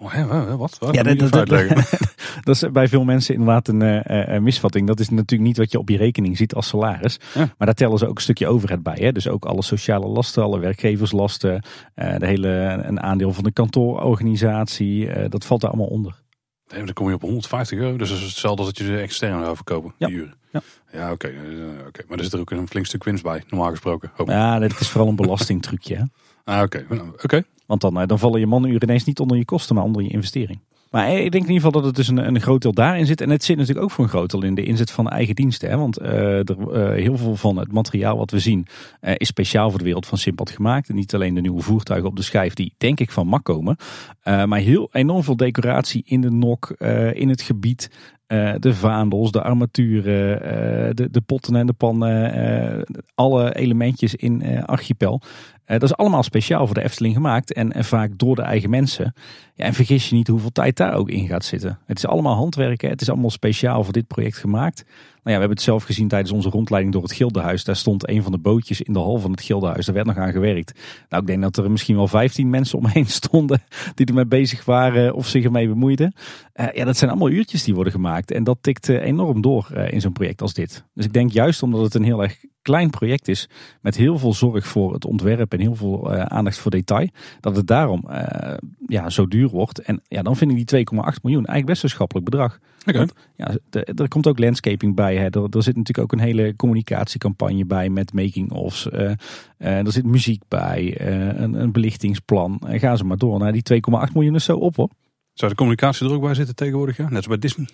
Oh, 0.00 0.12
hè, 0.12 0.56
wat? 0.56 0.78
wat? 0.78 0.94
Ja, 0.94 1.02
dat, 1.02 1.18
dat, 1.18 1.48
dat, 1.48 1.48
dat, 2.44 2.54
is 2.54 2.70
bij 2.72 2.88
veel 2.88 3.04
mensen 3.04 3.34
inderdaad 3.34 3.68
een, 3.68 3.80
uh, 3.80 4.00
een, 4.04 4.42
misvatting. 4.42 4.86
Dat 4.86 5.00
is 5.00 5.08
natuurlijk 5.08 5.48
niet 5.48 5.56
wat 5.56 5.72
je 5.72 5.78
op 5.78 5.88
je 5.88 5.96
rekening 5.96 6.36
ziet 6.36 6.54
als 6.54 6.68
salaris. 6.68 7.18
Ja. 7.34 7.38
Maar 7.40 7.66
daar 7.66 7.74
tellen 7.74 7.98
ze 7.98 8.06
ook 8.06 8.16
een 8.16 8.22
stukje 8.22 8.46
overheid 8.46 8.82
bij. 8.82 8.96
Hè? 8.98 9.12
Dus 9.12 9.28
ook 9.28 9.44
alle 9.44 9.62
sociale 9.62 10.06
lasten, 10.06 10.42
alle 10.42 10.58
werkgeverslasten, 10.58 11.62
uh, 11.94 12.16
de 12.16 12.26
hele, 12.26 12.48
een 12.82 13.00
aandeel 13.00 13.32
van 13.32 13.44
de 13.44 13.52
kantoororganisatie. 13.52 15.06
Uh, 15.06 15.24
dat 15.28 15.44
valt 15.44 15.60
daar 15.60 15.70
allemaal 15.70 15.88
onder. 15.88 16.22
Nee, 16.68 16.84
dan 16.84 16.94
kom 16.94 17.08
je 17.08 17.14
op 17.14 17.20
150 17.20 17.78
euro. 17.78 17.96
Dus 17.96 18.08
dat 18.08 18.18
is 18.18 18.24
hetzelfde 18.24 18.62
als 18.62 18.72
dat 18.74 18.78
je 18.78 18.92
ze 18.92 19.00
extern 19.00 19.42
zou 19.42 19.56
verkopen, 19.56 19.94
ja. 19.96 20.06
die 20.06 20.16
uren. 20.16 20.34
Ja, 20.52 20.60
ja 20.92 21.12
oké. 21.12 21.26
Okay. 21.26 21.40
okay. 21.86 22.04
Maar 22.08 22.18
er 22.18 22.24
zit 22.24 22.32
er 22.32 22.40
ook 22.40 22.50
een 22.50 22.68
flink 22.68 22.86
stuk 22.86 23.04
winst 23.04 23.22
bij, 23.22 23.44
normaal 23.48 23.70
gesproken. 23.70 24.10
Hoop. 24.14 24.28
Ja, 24.28 24.58
dat 24.58 24.80
is 24.80 24.88
vooral 24.88 25.08
een 25.08 25.16
belastingtrucje. 25.16 26.08
Ah, 26.48 26.62
oké. 26.62 26.84
Okay. 26.90 27.08
oké. 27.22 27.42
Want 27.66 27.80
dan, 27.80 28.06
dan 28.06 28.18
vallen 28.18 28.40
je 28.40 28.46
manuren 28.46 28.82
ineens 28.82 29.04
niet 29.04 29.20
onder 29.20 29.36
je 29.36 29.44
kosten, 29.44 29.74
maar 29.74 29.84
onder 29.84 30.02
je 30.02 30.08
investering. 30.08 30.60
Maar 30.90 31.10
ik 31.10 31.32
denk 31.32 31.44
in 31.44 31.52
ieder 31.52 31.54
geval 31.54 31.70
dat 31.70 31.84
het 31.84 31.94
dus 31.94 32.08
een, 32.08 32.26
een 32.26 32.40
groot 32.40 32.62
deel 32.62 32.72
daarin 32.72 33.06
zit. 33.06 33.20
En 33.20 33.30
het 33.30 33.44
zit 33.44 33.56
natuurlijk 33.56 33.84
ook 33.84 33.90
voor 33.90 34.04
een 34.04 34.10
groot 34.10 34.30
deel 34.30 34.42
in 34.42 34.54
de 34.54 34.62
inzet 34.62 34.90
van 34.90 35.08
eigen 35.08 35.34
diensten. 35.34 35.70
Hè? 35.70 35.76
Want 35.76 36.00
uh, 36.00 36.48
er, 36.48 36.92
heel 36.92 37.16
veel 37.16 37.36
van 37.36 37.56
het 37.56 37.72
materiaal 37.72 38.16
wat 38.16 38.30
we 38.30 38.38
zien 38.38 38.66
is 39.00 39.28
speciaal 39.28 39.70
voor 39.70 39.78
de 39.78 39.84
wereld 39.84 40.06
van 40.06 40.18
Simpad 40.18 40.50
gemaakt. 40.50 40.88
En 40.88 40.94
niet 40.94 41.14
alleen 41.14 41.34
de 41.34 41.40
nieuwe 41.40 41.62
voertuigen 41.62 42.08
op 42.08 42.16
de 42.16 42.22
schijf 42.22 42.54
die 42.54 42.74
denk 42.78 43.00
ik 43.00 43.10
van 43.10 43.26
mak 43.26 43.44
komen. 43.44 43.76
maar 44.24 44.58
heel 44.58 44.88
enorm 44.92 45.22
veel 45.22 45.36
decoratie 45.36 46.02
in 46.06 46.20
de 46.20 46.30
nok, 46.30 46.70
in 47.12 47.28
het 47.28 47.42
gebied. 47.42 47.90
de 48.58 48.74
vaandels, 48.74 49.32
de 49.32 49.42
armaturen, 49.42 50.38
de, 50.96 51.10
de 51.10 51.20
potten 51.20 51.56
en 51.56 51.66
de 51.66 51.72
pannen. 51.72 52.84
alle 53.14 53.54
elementjes 53.54 54.14
in 54.14 54.64
Archipel. 54.66 55.22
Dat 55.68 55.82
is 55.82 55.96
allemaal 55.96 56.22
speciaal 56.22 56.66
voor 56.66 56.74
de 56.74 56.82
Efteling 56.82 57.14
gemaakt. 57.14 57.52
En, 57.52 57.72
en 57.72 57.84
vaak 57.84 58.10
door 58.16 58.36
de 58.36 58.42
eigen 58.42 58.70
mensen. 58.70 59.14
En 59.58 59.74
vergis 59.74 60.08
je 60.08 60.14
niet 60.14 60.28
hoeveel 60.28 60.52
tijd 60.52 60.76
daar 60.76 60.94
ook 60.94 61.10
in 61.10 61.26
gaat 61.26 61.44
zitten. 61.44 61.78
Het 61.86 61.98
is 61.98 62.06
allemaal 62.06 62.34
handwerken. 62.34 62.90
Het 62.90 63.00
is 63.00 63.08
allemaal 63.10 63.30
speciaal 63.30 63.84
voor 63.84 63.92
dit 63.92 64.06
project 64.06 64.36
gemaakt. 64.36 64.84
Nou 65.28 65.40
ja, 65.40 65.44
we 65.44 65.48
hebben 65.48 65.64
het 65.64 65.74
zelf 65.76 65.84
gezien 65.84 66.08
tijdens 66.08 66.32
onze 66.32 66.48
rondleiding 66.48 66.94
door 66.94 67.02
het 67.02 67.12
Gildenhuis. 67.12 67.64
Daar 67.64 67.76
stond 67.76 68.08
een 68.08 68.22
van 68.22 68.32
de 68.32 68.38
bootjes 68.38 68.82
in 68.82 68.92
de 68.92 68.98
hal 68.98 69.18
van 69.18 69.30
het 69.30 69.42
Gildenhuis. 69.42 69.86
Daar 69.86 69.94
werd 69.94 70.06
nog 70.06 70.16
aan 70.16 70.32
gewerkt. 70.32 70.80
Nou, 71.08 71.22
ik 71.22 71.28
denk 71.28 71.42
dat 71.42 71.56
er 71.56 71.70
misschien 71.70 71.96
wel 71.96 72.08
15 72.08 72.50
mensen 72.50 72.78
omheen 72.78 73.06
stonden 73.20 73.62
die 73.94 74.06
ermee 74.06 74.26
bezig 74.26 74.64
waren 74.64 75.14
of 75.14 75.26
zich 75.26 75.44
ermee 75.44 75.68
bemoeiden. 75.68 76.12
Uh, 76.54 76.66
ja, 76.72 76.84
dat 76.84 76.96
zijn 76.96 77.10
allemaal 77.10 77.30
uurtjes 77.30 77.64
die 77.64 77.74
worden 77.74 77.92
gemaakt. 77.92 78.30
En 78.30 78.44
dat 78.44 78.58
tikt 78.60 78.88
uh, 78.88 79.02
enorm 79.02 79.40
door 79.40 79.68
uh, 79.74 79.92
in 79.92 80.00
zo'n 80.00 80.12
project 80.12 80.42
als 80.42 80.54
dit. 80.54 80.84
Dus 80.94 81.04
ik 81.04 81.12
denk 81.12 81.30
juist 81.30 81.62
omdat 81.62 81.80
het 81.80 81.94
een 81.94 82.04
heel 82.04 82.22
erg 82.22 82.44
klein 82.62 82.90
project 82.90 83.28
is. 83.28 83.48
Met 83.80 83.96
heel 83.96 84.18
veel 84.18 84.34
zorg 84.34 84.66
voor 84.66 84.92
het 84.92 85.04
ontwerp 85.04 85.52
en 85.52 85.60
heel 85.60 85.74
veel 85.74 86.12
aandacht 86.12 86.58
voor 86.58 86.70
detail. 86.70 87.08
Dat 87.40 87.56
het 87.56 87.66
daarom 87.66 88.08
ja, 88.86 89.10
zo 89.10 89.26
duur 89.26 89.47
wordt. 89.50 89.78
En 89.78 90.02
ja, 90.06 90.22
dan 90.22 90.36
vind 90.36 90.50
ik 90.50 90.66
die 90.66 90.86
2,8 90.86 90.90
miljoen 90.94 91.46
eigenlijk 91.46 91.66
best 91.66 91.82
een 91.82 91.88
schappelijk 91.88 92.30
bedrag. 92.30 92.58
Okay. 92.86 93.08
ja, 93.36 93.56
de, 93.70 93.84
er 93.84 94.08
komt 94.08 94.26
ook 94.26 94.38
landscaping 94.38 94.94
bij. 94.94 95.16
Hè. 95.16 95.24
Er, 95.24 95.46
er, 95.50 95.62
zit 95.62 95.76
natuurlijk 95.76 95.98
ook 95.98 96.12
een 96.12 96.26
hele 96.26 96.56
communicatiecampagne 96.56 97.64
bij 97.64 97.88
met 97.88 98.12
making-ofs. 98.12 98.86
Uh, 98.86 99.00
uh, 99.00 99.14
er 99.58 99.92
zit 99.92 100.04
muziek 100.04 100.42
bij, 100.48 101.00
uh, 101.00 101.40
een, 101.40 101.54
een, 101.54 101.72
belichtingsplan. 101.72 102.60
En 102.66 102.78
ga 102.78 102.96
ze 102.96 103.04
maar 103.04 103.16
door. 103.16 103.38
Nou, 103.38 103.60
die 103.60 103.82
2,8 104.08 104.12
miljoen 104.12 104.34
is 104.34 104.44
zo 104.44 104.56
op 104.56 104.76
hoor. 104.76 104.90
Zou 105.32 105.50
de 105.50 105.56
communicatie 105.56 106.06
er 106.06 106.12
ook 106.12 106.22
bij 106.22 106.34
zitten 106.34 106.54
tegenwoordig? 106.54 106.96
Ja? 106.96 107.04
Net 107.04 107.16
als 107.16 107.26
bij 107.26 107.38
Disney. 107.38 107.68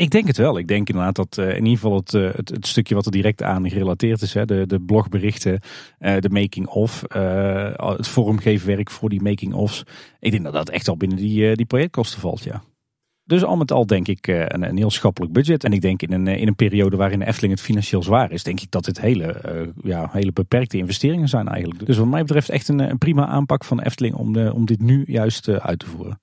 Ik 0.00 0.10
denk 0.10 0.26
het 0.26 0.36
wel. 0.36 0.58
Ik 0.58 0.68
denk 0.68 0.88
inderdaad 0.88 1.16
dat 1.16 1.36
uh, 1.38 1.48
in 1.48 1.64
ieder 1.64 1.78
geval 1.78 1.96
het, 1.96 2.12
uh, 2.12 2.30
het, 2.32 2.48
het, 2.48 2.66
stukje 2.66 2.94
wat 2.94 3.06
er 3.06 3.12
direct 3.12 3.42
aan 3.42 3.70
gerelateerd 3.70 4.22
is, 4.22 4.34
hè, 4.34 4.44
de, 4.44 4.66
de 4.66 4.80
blogberichten, 4.80 5.60
uh, 6.00 6.18
de 6.18 6.28
making-of, 6.28 7.04
het 7.76 8.08
vormgeefwerk 8.08 8.90
voor 8.90 9.08
die 9.08 9.22
making-ofs. 9.22 9.82
Ik 10.18 10.30
denk 10.30 10.44
dat 10.44 10.52
dat 10.52 10.68
echt 10.68 10.88
al 10.88 10.96
binnen 10.96 11.18
die, 11.18 11.56
die 11.56 11.66
projectkosten 11.66 12.20
valt, 12.20 12.44
ja. 12.44 12.62
Dus 13.24 13.44
al 13.44 13.56
met 13.56 13.72
al 13.72 13.86
denk 13.86 14.08
ik 14.08 14.26
een, 14.26 14.68
een 14.68 14.76
heel 14.76 14.90
schappelijk 14.90 15.32
budget. 15.32 15.64
En 15.64 15.72
ik 15.72 15.80
denk 15.80 16.02
in 16.02 16.12
een, 16.12 16.26
in 16.26 16.48
een 16.48 16.56
periode 16.56 16.96
waarin 16.96 17.22
Efteling 17.22 17.52
het 17.52 17.62
financieel 17.62 18.02
zwaar 18.02 18.32
is, 18.32 18.42
denk 18.42 18.60
ik 18.60 18.70
dat 18.70 18.84
dit 18.84 19.00
hele, 19.00 19.72
ja, 19.82 20.08
hele 20.12 20.32
beperkte 20.32 20.76
investeringen 20.76 21.28
zijn 21.28 21.48
eigenlijk. 21.48 21.86
Dus 21.86 21.96
wat 21.96 22.06
mij 22.06 22.22
betreft 22.22 22.48
echt 22.48 22.68
een, 22.68 22.78
een 22.78 22.98
prima 22.98 23.26
aanpak 23.26 23.64
van 23.64 23.80
Efteling 23.80 24.14
om, 24.14 24.32
de, 24.32 24.52
om 24.54 24.66
dit 24.66 24.80
nu 24.80 25.04
juist 25.06 25.48
uit 25.48 25.78
te 25.78 25.86
voeren. 25.86 26.20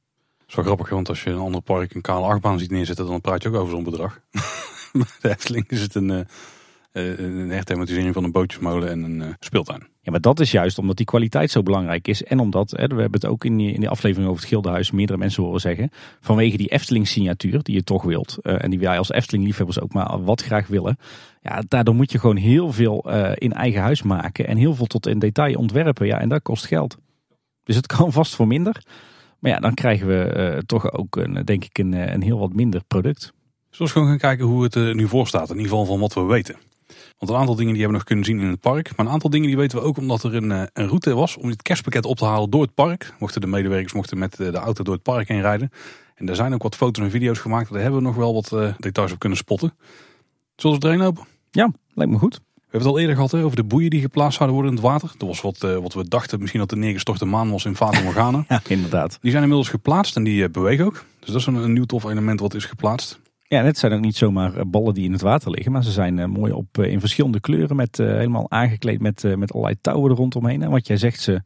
Is 0.48 0.56
wel 0.56 0.66
grappig, 0.66 0.90
want 0.90 1.10
als 1.10 1.24
je 1.24 1.30
een 1.30 1.38
ander 1.38 1.62
park 1.62 1.94
een 1.94 2.02
kale 2.02 2.26
achtbaan 2.26 2.60
ziet 2.60 2.72
neerzetten, 2.72 3.08
dan 3.08 3.22
praat 3.22 3.44
je 3.44 3.50
ook 3.50 3.56
over 3.56 3.72
zo'n 3.72 3.84
bedrag. 3.84 4.20
Bij 4.92 5.06
de 5.22 5.30
Efteling 5.30 5.70
is 5.70 5.82
het 5.82 5.96
een, 5.96 6.10
uh, 6.92 7.20
een 7.20 8.14
van 8.14 8.24
een 8.24 8.32
bootjesmolen 8.32 8.90
en 8.90 9.04
een 9.04 9.20
uh, 9.20 9.28
speeltuin. 9.40 9.88
Ja, 10.02 10.12
maar 10.12 10.22
dat 10.22 10.40
is 10.40 10.52
juist 10.52 10.78
omdat 10.78 10.98
die 10.98 11.06
kwaliteit 11.06 11.52
zo 11.52 11.64
belangrijk 11.64 12.08
is. 12.08 12.24
En 12.24 12.40
omdat, 12.40 12.72
hè, 12.72 12.88
we 12.88 13.02
hebben 13.02 13.20
het 13.20 13.26
ook 13.26 13.46
in 13.46 13.58
die, 13.58 13.74
in 13.74 13.88
aflevering 13.88 14.30
over 14.30 14.42
het 14.42 14.50
Gildenhuis 14.50 14.92
meerdere 14.92 15.18
mensen 15.18 15.44
horen 15.44 15.62
zeggen. 15.62 15.90
Vanwege 16.22 16.58
die 16.58 16.68
Efteling 16.68 17.08
signatuur 17.08 17.64
die 17.64 17.76
je 17.76 17.84
toch 17.84 18.04
wilt. 18.04 18.38
En 18.42 18.70
die 18.70 18.80
wij 18.80 18.98
als 18.98 19.12
Efteling 19.12 19.46
liefhebbers 19.46 19.80
ook 19.80 19.94
maar 19.94 20.24
wat 20.24 20.44
graag 20.44 20.68
willen. 20.68 20.98
Ja, 21.42 21.64
daardoor 21.68 21.96
moet 21.96 22.12
je 22.12 22.20
gewoon 22.20 22.36
heel 22.36 22.74
veel 22.74 23.10
in 23.34 23.54
eigen 23.54 23.82
huis 23.82 24.04
maken. 24.04 24.48
En 24.48 24.58
heel 24.58 24.76
veel 24.76 24.86
tot 24.86 25.08
in 25.08 25.20
detail 25.20 25.56
ontwerpen. 25.56 26.08
Ja, 26.08 26.20
en 26.20 26.30
dat 26.30 26.42
kost 26.42 26.66
geld. 26.66 26.98
Dus 27.64 27.76
het 27.76 27.88
kan 27.88 28.12
vast 28.12 28.36
voor 28.36 28.48
minder. 28.48 28.84
Maar 29.40 29.52
ja, 29.52 29.60
dan 29.60 29.74
krijgen 29.74 30.08
we 30.08 30.54
uh, 30.56 30.60
toch 30.66 30.92
ook 30.92 31.16
een, 31.16 31.46
denk 31.46 31.64
ik 31.64 31.78
een, 31.78 31.94
een 32.14 32.22
heel 32.22 32.40
wat 32.40 32.54
minder 32.54 32.84
product. 32.88 33.34
Zullen 33.70 33.94
we 33.94 34.00
gewoon 34.00 34.08
gaan 34.08 34.18
kijken 34.18 34.46
hoe 34.46 34.64
het 34.64 34.76
er 34.76 34.96
nu 34.96 35.08
voor 35.08 35.28
staat. 35.28 35.50
In 35.50 35.56
ieder 35.56 35.70
geval 35.70 35.86
van 35.86 36.00
wat 36.00 36.14
we 36.14 36.22
weten. 36.22 36.56
Want 37.18 37.32
een 37.32 37.38
aantal 37.38 37.56
dingen 37.56 37.74
die 37.74 37.82
hebben 37.82 38.00
we 38.00 38.04
nog 38.04 38.04
kunnen 38.04 38.26
zien 38.26 38.40
in 38.40 38.48
het 38.48 38.60
park. 38.60 38.96
Maar 38.96 39.06
een 39.06 39.12
aantal 39.12 39.30
dingen 39.30 39.48
die 39.48 39.58
weten 39.58 39.78
we 39.78 39.84
ook 39.84 39.98
omdat 39.98 40.24
er 40.24 40.36
een, 40.36 40.50
een 40.50 40.88
route 40.88 41.14
was 41.14 41.38
om 41.38 41.50
het 41.50 41.62
kerstpakket 41.62 42.06
op 42.06 42.18
te 42.18 42.26
halen 42.26 42.50
door 42.50 42.62
het 42.62 42.74
park. 42.74 43.14
Mochten 43.20 43.42
de 43.42 43.48
medewerkers 43.48 43.94
mochten 43.94 44.18
met 44.18 44.36
de 44.36 44.52
auto 44.52 44.84
door 44.84 44.94
het 44.94 45.04
park 45.04 45.28
heen 45.28 45.42
rijden. 45.42 45.72
En 46.16 46.30
er 46.30 46.36
zijn 46.36 46.54
ook 46.54 46.64
wat 46.64 46.76
foto's 46.76 47.06
en 47.06 47.12
video's 47.12 47.40
gemaakt. 47.40 47.72
Daar 47.72 47.82
hebben 47.82 48.00
we 48.00 48.06
nog 48.06 48.16
wel 48.16 48.34
wat 48.34 48.52
uh, 48.52 48.74
details 48.78 49.12
op 49.12 49.20
kunnen 49.20 49.38
spotten. 49.38 49.74
Zullen 50.56 50.80
we 50.80 50.88
er 50.88 50.94
een 50.94 51.00
lopen? 51.00 51.26
Ja, 51.52 51.72
lijkt 51.94 52.12
me 52.12 52.18
goed. 52.18 52.40
We 52.68 52.74
hebben 52.74 52.92
het 52.92 52.98
al 52.98 53.02
eerder 53.02 53.16
gehad 53.16 53.42
hè, 53.42 53.46
over 53.46 53.56
de 53.56 53.64
boeien 53.64 53.90
die 53.90 54.02
geplaatst 54.02 54.38
zouden 54.38 54.58
worden 54.58 54.76
in 54.76 54.84
het 54.84 54.92
water. 54.92 55.12
Dat 55.18 55.28
was 55.28 55.42
wat, 55.42 55.64
uh, 55.64 55.78
wat 55.78 55.94
we 55.94 56.08
dachten 56.08 56.40
misschien 56.40 56.60
dat 56.60 56.70
de 56.70 56.76
neergestorte 56.76 57.26
maan 57.26 57.52
was 57.52 57.66
in 57.66 57.76
Fata 57.76 58.02
Morgana. 58.02 58.46
ja, 58.50 58.62
inderdaad. 58.68 59.18
Die 59.22 59.32
zijn 59.32 59.44
inmiddels 59.44 59.70
geplaatst 59.70 60.16
en 60.16 60.24
die 60.24 60.42
uh, 60.42 60.50
bewegen 60.50 60.86
ook. 60.86 61.06
Dus 61.20 61.30
dat 61.30 61.40
is 61.40 61.46
een, 61.46 61.56
een 61.56 61.74
nieuw 61.74 61.86
tof 61.86 62.04
element 62.04 62.40
wat 62.40 62.54
is 62.54 62.66
geplaatst. 62.66 63.20
Ja, 63.48 63.64
het 63.64 63.78
zijn 63.78 63.94
ook 63.94 64.02
niet 64.02 64.16
zomaar 64.16 64.56
eh, 64.56 64.64
ballen 64.68 64.94
die 64.94 65.06
in 65.06 65.12
het 65.12 65.22
water 65.22 65.52
liggen, 65.52 65.72
maar 65.72 65.84
ze 65.84 65.92
zijn 65.92 66.20
eh, 66.20 66.26
mooi 66.26 66.52
op 66.52 66.78
in 66.78 67.00
verschillende 67.00 67.40
kleuren 67.40 67.76
met 67.76 67.98
helemaal 67.98 68.52
aangekleed 68.52 69.02
met, 69.02 69.24
met 69.38 69.54
allerlei 69.54 69.78
touwen 69.82 70.12
er 70.12 70.18
rondomheen. 70.18 70.62
En 70.62 70.70
wat 70.70 70.88
jij 70.88 70.98
zegt, 70.98 71.22
ze, 71.22 71.42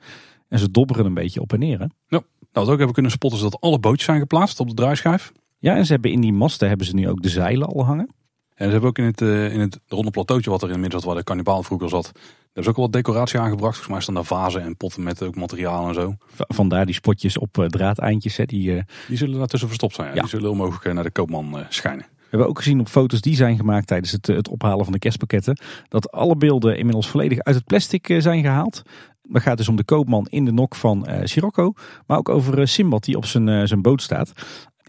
en 0.48 0.60
ze 0.60 0.72
dobberen 0.72 1.06
een 1.06 1.14
beetje 1.14 1.42
op 1.42 1.54
en 1.54 1.60
neer. 1.60 1.80
Hè? 1.80 1.86
Ja, 1.86 1.90
nou, 2.08 2.24
wat 2.52 2.68
ook 2.70 2.78
hebben 2.78 2.94
kunnen 2.94 3.12
spotten 3.12 3.40
is 3.40 3.50
dat 3.50 3.62
alle 3.62 3.80
bootjes 3.80 4.06
zijn 4.06 4.20
geplaatst 4.20 4.60
op 4.60 4.68
de 4.68 4.74
draaischijf. 4.74 5.32
Ja, 5.58 5.76
en 5.76 5.86
ze 5.86 5.92
hebben 5.92 6.12
in 6.12 6.22
die 6.22 6.34
masten 6.34 6.68
hebben 6.68 6.88
ze 6.88 6.96
nu 6.96 7.10
ook 7.10 7.22
de 7.22 7.30
zeilen 7.30 7.68
al 7.68 7.86
hangen. 7.86 8.10
En 8.62 8.68
ze 8.68 8.72
hebben 8.72 8.90
ook 8.90 8.98
in 8.98 9.06
het, 9.06 9.22
in 9.52 9.60
het 9.60 9.80
ronde 9.88 10.12
plateautje 10.12 10.50
wat 10.50 10.62
er 10.62 10.68
in 10.68 10.74
het 10.74 10.82
midden 10.82 11.00
zat, 11.00 11.10
waar 11.10 11.18
de 11.18 11.24
kannibaal 11.24 11.64
vroeger 11.64 11.90
zat, 11.90 12.12
er 12.54 12.62
is 12.62 12.68
ook 12.68 12.76
wel 12.76 12.86
wat 12.86 12.94
decoratie 12.94 13.40
aangebracht. 13.40 13.76
Volgens 13.76 13.94
mij 13.94 14.02
staan 14.02 14.16
daar 14.16 14.26
vazen 14.26 14.62
en 14.62 14.78
potten 14.78 15.04
met 15.04 15.24
ook 15.24 15.36
materiaal 15.36 15.88
en 15.88 15.94
zo. 15.94 16.16
Vandaar 16.36 16.86
die 16.86 16.96
spotjes 16.96 17.38
op 17.38 17.58
uh, 17.58 17.66
draadeindjes. 17.66 18.38
Hè, 18.38 18.46
die, 18.46 18.72
uh... 18.72 18.82
die 19.08 19.18
zullen 19.18 19.38
daartussen 19.38 19.68
verstopt 19.68 19.96
zijn. 19.96 20.14
Ja. 20.14 20.22
Die 20.22 20.30
zullen 20.30 20.50
onmogelijk 20.50 20.86
eh, 20.86 20.94
naar 20.94 21.04
de 21.04 21.12
koopman 21.12 21.66
schijnen. 21.70 22.06
We 22.16 22.28
hebben 22.30 22.48
ook 22.48 22.58
gezien 22.58 22.80
op 22.80 22.88
foto's 22.88 23.22
die 23.22 23.36
zijn 23.36 23.58
gemaakt 23.58 23.88
tijdens 23.88 24.12
het, 24.12 24.28
het 24.28 24.50
ophalen 24.50 24.84
van 24.84 24.94
de 24.94 25.00
kerstpakketten. 25.00 25.60
Dat 25.88 26.12
alle 26.12 26.36
beelden 26.36 26.78
inmiddels 26.78 27.10
volledig 27.10 27.40
uit 27.40 27.56
het 27.56 27.66
plastic 27.66 28.16
zijn 28.18 28.42
gehaald. 28.42 28.82
Dat 29.22 29.42
gaat 29.42 29.58
dus 29.58 29.70
om 29.70 29.76
de 29.76 29.84
koopman 29.84 30.28
in 30.30 30.46
de 30.46 30.52
nok 30.52 30.76
van 30.76 31.08
Sirocco. 31.24 31.74
Maar 32.08 32.18
ook 32.18 32.30
over 32.30 32.68
Simbad 32.68 33.04
die 33.04 33.18
op 33.18 33.26
zijn, 33.26 33.68
zijn 33.68 33.82
boot 33.82 34.02
staat. 34.02 34.32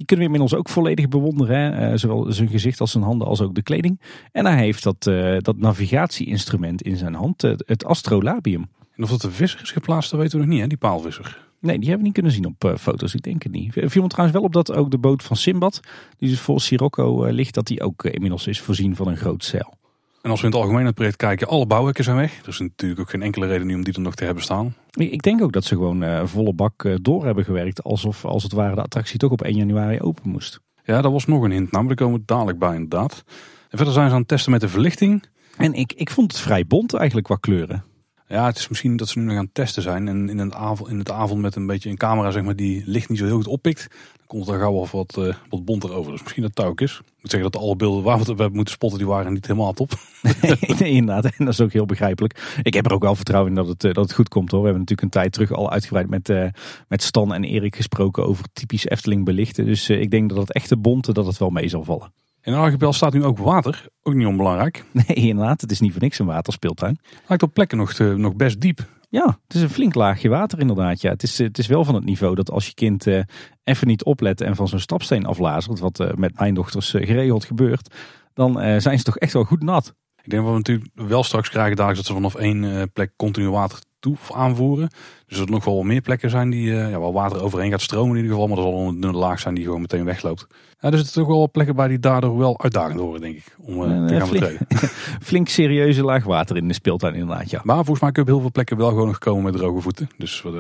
Die 0.03 0.11
kunnen 0.11 0.27
we 0.27 0.33
inmiddels 0.33 0.61
ook 0.61 0.69
volledig 0.69 1.09
bewonderen. 1.09 1.75
Hè? 1.75 1.97
zowel 1.97 2.33
zijn 2.33 2.49
gezicht 2.49 2.81
als 2.81 2.91
zijn 2.91 3.05
handen 3.05 3.27
als 3.27 3.41
ook 3.41 3.55
de 3.55 3.63
kleding. 3.63 4.01
En 4.33 4.47
hij 4.47 4.57
heeft 4.57 4.83
dat, 4.83 5.07
uh, 5.07 5.37
dat 5.39 5.57
navigatieinstrument 5.57 6.83
in 6.83 6.97
zijn 6.97 7.15
hand, 7.15 7.43
het 7.43 7.85
astrolabium. 7.85 8.69
En 8.97 9.03
of 9.03 9.11
dat 9.11 9.21
de 9.21 9.31
visser 9.31 9.61
is 9.63 9.71
geplaatst, 9.71 10.11
dat 10.11 10.21
weten 10.21 10.39
we 10.39 10.45
nog 10.45 10.55
niet, 10.55 10.63
hè? 10.63 10.67
die 10.67 10.79
paalvisser. 10.79 11.49
Nee, 11.61 11.79
die 11.79 11.89
hebben 11.89 11.99
we 11.99 12.05
niet 12.05 12.13
kunnen 12.13 12.33
zien 12.33 12.47
op 12.47 12.65
uh, 12.65 12.77
foto's. 12.77 13.15
Ik 13.15 13.23
denk 13.23 13.43
het 13.43 13.53
niet. 13.53 13.73
Viel 13.73 14.03
me 14.03 14.09
trouwens 14.09 14.39
wel 14.39 14.47
op 14.47 14.53
dat 14.53 14.73
ook 14.73 14.91
de 14.91 14.99
boot 14.99 15.23
van 15.23 15.37
Simbad, 15.37 15.81
die 16.17 16.29
dus 16.29 16.41
voor 16.41 16.61
Sirocco 16.61 17.27
uh, 17.27 17.33
ligt, 17.33 17.55
dat 17.55 17.67
die 17.67 17.83
ook 17.83 18.05
inmiddels 18.05 18.47
is 18.47 18.61
voorzien 18.61 18.97
van 18.97 19.09
een 19.09 19.17
groot 19.17 19.45
zeil. 19.45 19.75
En 20.23 20.31
als 20.31 20.41
we 20.41 20.47
in 20.47 20.53
het 20.53 20.63
algemeen 20.63 20.87
het 20.87 20.95
project 20.95 21.17
kijken, 21.17 21.49
alle 21.49 21.67
bouwhekken 21.67 22.05
zijn 22.05 22.17
weg. 22.17 22.43
Er 22.43 22.49
is 22.49 22.59
natuurlijk 22.59 23.01
ook 23.01 23.11
geen 23.11 23.23
enkele 23.23 23.47
reden 23.47 23.67
nu 23.67 23.75
om 23.75 23.85
die 23.85 23.95
er 23.95 24.01
nog 24.01 24.15
te 24.15 24.25
hebben 24.25 24.43
staan. 24.43 24.75
Ik 24.91 25.23
denk 25.23 25.43
ook 25.43 25.53
dat 25.53 25.65
ze 25.65 25.75
gewoon 25.75 26.03
uh, 26.03 26.27
volle 26.27 26.53
bak 26.53 26.85
uh, 26.85 26.95
door 27.01 27.25
hebben 27.25 27.45
gewerkt. 27.45 27.83
Alsof 27.83 28.25
als 28.25 28.43
het 28.43 28.53
ware 28.53 28.75
de 28.75 28.83
attractie 28.83 29.19
toch 29.19 29.31
op 29.31 29.43
1 29.43 29.57
januari 29.57 30.01
open 30.01 30.31
moest. 30.31 30.61
Ja, 30.85 31.03
dat 31.03 31.13
was 31.13 31.27
nog 31.27 31.43
een 31.43 31.51
hint. 31.51 31.71
Namelijk 31.71 32.01
komen 32.01 32.19
we 32.19 32.25
dadelijk 32.27 32.59
bij 32.59 32.75
inderdaad. 32.75 33.23
En 33.69 33.77
verder 33.77 33.95
zijn 33.95 34.09
ze 34.09 34.15
aan 34.15 34.21
het 34.21 34.29
testen 34.29 34.51
met 34.51 34.61
de 34.61 34.69
verlichting. 34.69 35.25
En 35.57 35.75
ik, 35.75 35.93
ik 35.93 36.11
vond 36.11 36.33
het 36.33 36.41
vrij 36.41 36.67
bont 36.67 36.95
eigenlijk 36.95 37.27
qua 37.27 37.37
kleuren. 37.37 37.85
Ja, 38.29 38.47
het 38.47 38.59
is 38.59 38.69
misschien 38.69 38.97
dat 38.97 39.09
ze 39.09 39.19
nu 39.19 39.25
nog 39.25 39.37
aan 39.37 39.45
het 39.45 39.55
testen 39.55 39.83
zijn. 39.83 40.09
En 40.09 40.29
in 40.29 40.39
het 40.39 40.55
avond, 40.55 40.91
in 40.91 40.99
het 40.99 41.11
avond 41.11 41.41
met 41.41 41.57
een 41.57 41.67
beetje 41.67 41.91
een 41.91 41.97
camera 41.97 42.31
zeg 42.31 42.43
maar, 42.43 42.57
die 42.57 42.83
licht 42.87 43.09
niet 43.09 43.19
zo 43.19 43.25
heel 43.25 43.37
goed 43.37 43.47
oppikt. 43.47 43.89
Dan 44.33 44.41
komt 44.41 44.55
er 44.55 44.63
gauw 44.63 44.73
of 44.73 44.91
wat, 44.91 45.17
uh, 45.19 45.35
wat 45.49 45.65
bonter 45.65 45.93
over. 45.93 46.13
Dus 46.13 46.23
misschien 46.23 46.43
dat 46.43 46.55
touw 46.55 46.73
is. 46.75 47.01
Ik 47.05 47.13
moet 47.21 47.31
zeggen 47.31 47.51
dat 47.51 47.61
alle 47.61 47.77
beelden 47.77 48.03
waar 48.03 48.15
we 48.15 48.19
het 48.19 48.29
hebben 48.29 48.53
moeten 48.53 48.75
spotten, 48.75 48.99
die 48.99 49.09
waren 49.09 49.33
niet 49.33 49.47
helemaal 49.47 49.73
top. 49.73 49.93
nee, 50.79 50.91
inderdaad. 50.91 51.25
En 51.25 51.45
dat 51.45 51.49
is 51.49 51.61
ook 51.61 51.73
heel 51.73 51.87
begrijpelijk. 51.87 52.59
Ik 52.63 52.75
heb 52.75 52.87
er 52.87 52.93
ook 52.93 53.03
wel 53.03 53.15
vertrouwen 53.15 53.51
in 53.51 53.57
dat 53.57 53.69
het, 53.69 53.85
eh, 53.85 53.93
dat 53.93 54.05
het 54.05 54.15
goed 54.15 54.29
komt 54.29 54.51
hoor. 54.51 54.61
We 54.61 54.67
hebben 54.67 54.83
natuurlijk 54.83 55.15
een 55.15 55.21
tijd 55.21 55.33
terug 55.33 55.53
al 55.53 55.71
uitgebreid 55.71 56.09
met, 56.09 56.29
uh, 56.29 56.47
met 56.89 57.03
Stan 57.03 57.35
en 57.35 57.45
Erik 57.45 57.77
gesproken 57.77 58.27
over 58.27 58.45
typisch 58.53 58.89
Efteling 58.89 59.25
belichten. 59.25 59.65
Dus 59.65 59.89
ik 59.89 60.11
denk 60.11 60.29
dat 60.29 60.39
het 60.39 60.53
echte 60.53 60.77
bonte 60.77 61.13
dat 61.13 61.27
het 61.27 61.39
wel 61.39 61.51
mee 61.51 61.69
zal 61.69 61.85
vallen. 61.85 62.13
In 62.43 62.55
archipel 62.55 62.93
staat 62.93 63.13
nu 63.13 63.25
ook 63.25 63.39
water, 63.39 63.87
ook 64.03 64.15
niet 64.15 64.27
onbelangrijk. 64.27 64.85
Nee, 65.07 65.17
inderdaad. 65.17 65.61
Het 65.61 65.71
is 65.71 65.81
niet 65.81 65.93
voor 65.93 66.03
niks 66.03 66.19
een 66.19 66.27
waterspeeltuin. 66.27 66.99
Lijkt 67.27 67.43
op 67.43 67.55
plekken 67.55 67.79
nog, 67.79 67.93
te, 67.93 68.15
nog 68.17 68.35
best 68.35 68.61
diep. 68.61 68.87
Ja, 69.13 69.27
het 69.27 69.55
is 69.55 69.63
een 69.63 69.71
flink 69.71 69.95
laagje 69.95 70.29
water 70.29 70.59
inderdaad. 70.59 71.01
Ja, 71.01 71.11
het, 71.11 71.23
is, 71.23 71.39
het 71.39 71.59
is 71.59 71.67
wel 71.67 71.85
van 71.85 71.95
het 71.95 72.05
niveau 72.05 72.35
dat 72.35 72.51
als 72.51 72.67
je 72.67 72.75
kind 72.75 73.07
uh, 73.07 73.23
even 73.65 73.87
niet 73.87 74.05
oplet 74.05 74.41
en 74.41 74.57
van 74.57 74.69
zo'n 74.69 74.79
stapsteen 74.79 75.27
aflazert, 75.27 75.79
wat 75.79 76.01
uh, 76.01 76.13
met 76.13 76.39
mijn 76.39 76.55
dochters 76.55 76.95
uh, 76.95 77.07
geregeld 77.07 77.45
gebeurt, 77.45 77.95
dan 78.35 78.81
zijn 78.81 78.99
ze 78.99 79.05
toch 79.05 79.19
echt 79.19 79.33
wel 79.33 79.45
goed 79.45 79.63
nat. 79.63 79.95
Ik 80.23 80.31
denk 80.31 80.43
wat 80.43 80.51
we 80.51 80.57
natuurlijk 80.57 80.91
wel 80.95 81.23
straks 81.23 81.49
krijgen 81.49 81.89
is 81.91 81.97
dat 81.97 82.07
ze 82.07 82.13
vanaf 82.13 82.35
één 82.35 82.91
plek 82.93 83.13
continu 83.17 83.51
water 83.51 83.79
toe 84.03 84.17
aanvoeren. 84.35 84.91
Dus 85.27 85.39
er 85.39 85.51
nog 85.51 85.65
wel 85.65 85.83
meer 85.83 86.01
plekken 86.01 86.31
zijn 86.31 86.51
die, 86.51 86.67
uh, 86.67 86.91
ja, 86.91 86.99
waar 86.99 87.13
water 87.13 87.43
overheen 87.43 87.71
gaat 87.71 87.81
stromen 87.81 88.17
in 88.17 88.23
ieder 88.23 88.31
geval. 88.31 88.49
Maar 88.49 88.57
er 88.57 88.63
zal 88.63 88.89
een 88.89 89.01
dunne 89.01 89.19
laag 89.19 89.41
zijn 89.41 89.55
die 89.55 89.65
gewoon 89.65 89.81
meteen 89.81 90.05
wegloopt. 90.05 90.47
Ja, 90.81 90.91
dus 90.91 90.99
er 90.99 91.05
zitten 91.05 91.23
toch 91.23 91.27
wel 91.27 91.51
plekken 91.51 91.77
bij 91.77 91.89
die 91.89 91.99
daardoor 91.99 92.39
wel 92.39 92.61
uitdagend 92.61 93.01
worden, 93.01 93.21
denk 93.21 93.37
ik. 93.37 93.57
Om 93.59 93.83
uh, 93.83 94.07
te 94.07 94.17
gaan 94.17 94.29
flink, 94.29 94.59
flink 95.29 95.49
serieuze 95.49 96.05
laag 96.05 96.25
water 96.25 96.57
in 96.57 96.69
de 96.69 96.75
speeltuin 96.75 97.15
inderdaad, 97.15 97.51
ja. 97.51 97.61
Maar 97.65 97.77
volgens 97.77 98.01
mij 98.01 98.13
kun 98.13 98.23
je 98.23 98.29
op 98.29 98.35
heel 98.35 98.45
veel 98.45 98.53
plekken 98.53 98.77
wel 98.77 98.89
gewoon 98.89 99.07
nog 99.07 99.19
komen 99.19 99.43
met 99.43 99.53
droge 99.53 99.81
voeten. 99.81 100.09
Dus 100.17 100.43
uh, 100.47 100.53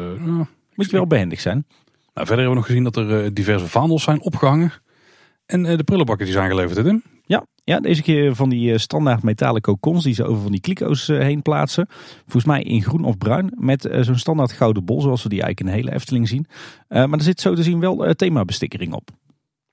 moet 0.75 0.91
je 0.91 0.97
wel 0.97 1.07
behendig 1.07 1.41
zijn. 1.41 1.65
Nou, 2.15 2.27
verder 2.27 2.45
hebben 2.45 2.49
we 2.49 2.55
nog 2.55 2.67
gezien 2.67 2.85
dat 2.85 2.97
er 2.97 3.35
diverse 3.35 3.69
vaandels 3.69 4.03
zijn 4.03 4.21
opgehangen. 4.21 4.73
En 5.47 5.63
de 5.63 5.85
prullenbakken 5.85 6.27
die 6.27 6.35
zijn 6.35 6.49
geleverd, 6.49 6.77
hè 6.77 6.85
Tim? 6.85 7.03
Ja, 7.25 7.47
ja, 7.65 7.81
deze 7.81 8.03
keer 8.03 8.35
van 8.35 8.49
die 8.49 8.73
eh, 8.73 8.79
standaard 8.79 9.23
metalen 9.23 9.61
kokons 9.61 10.05
die 10.05 10.15
ze 10.15 10.25
over 10.25 10.43
van 10.43 10.51
die 10.51 10.61
kliko's 10.61 11.09
eh, 11.09 11.19
heen 11.19 11.43
plaatsen. 11.43 11.87
Volgens 12.23 12.45
mij 12.45 12.63
in 12.63 12.83
groen 12.83 13.05
of 13.05 13.19
bruin 13.19 13.53
met 13.59 13.85
eh, 13.85 14.03
zo'n 14.03 14.19
standaard 14.19 14.53
gouden 14.53 14.85
bol 14.85 15.01
zoals 15.01 15.23
we 15.23 15.29
die 15.29 15.43
eigenlijk 15.43 15.61
in 15.61 15.77
de 15.77 15.83
hele 15.83 15.97
Efteling 15.97 16.29
zien. 16.29 16.47
maar 16.89 17.13
er 17.13 17.23
zit 17.23 17.41
zo 17.41 17.55
te 17.55 17.63
zien 17.63 17.81
wel 17.81 18.15
themabestikkering 18.15 18.93
op. 18.93 19.11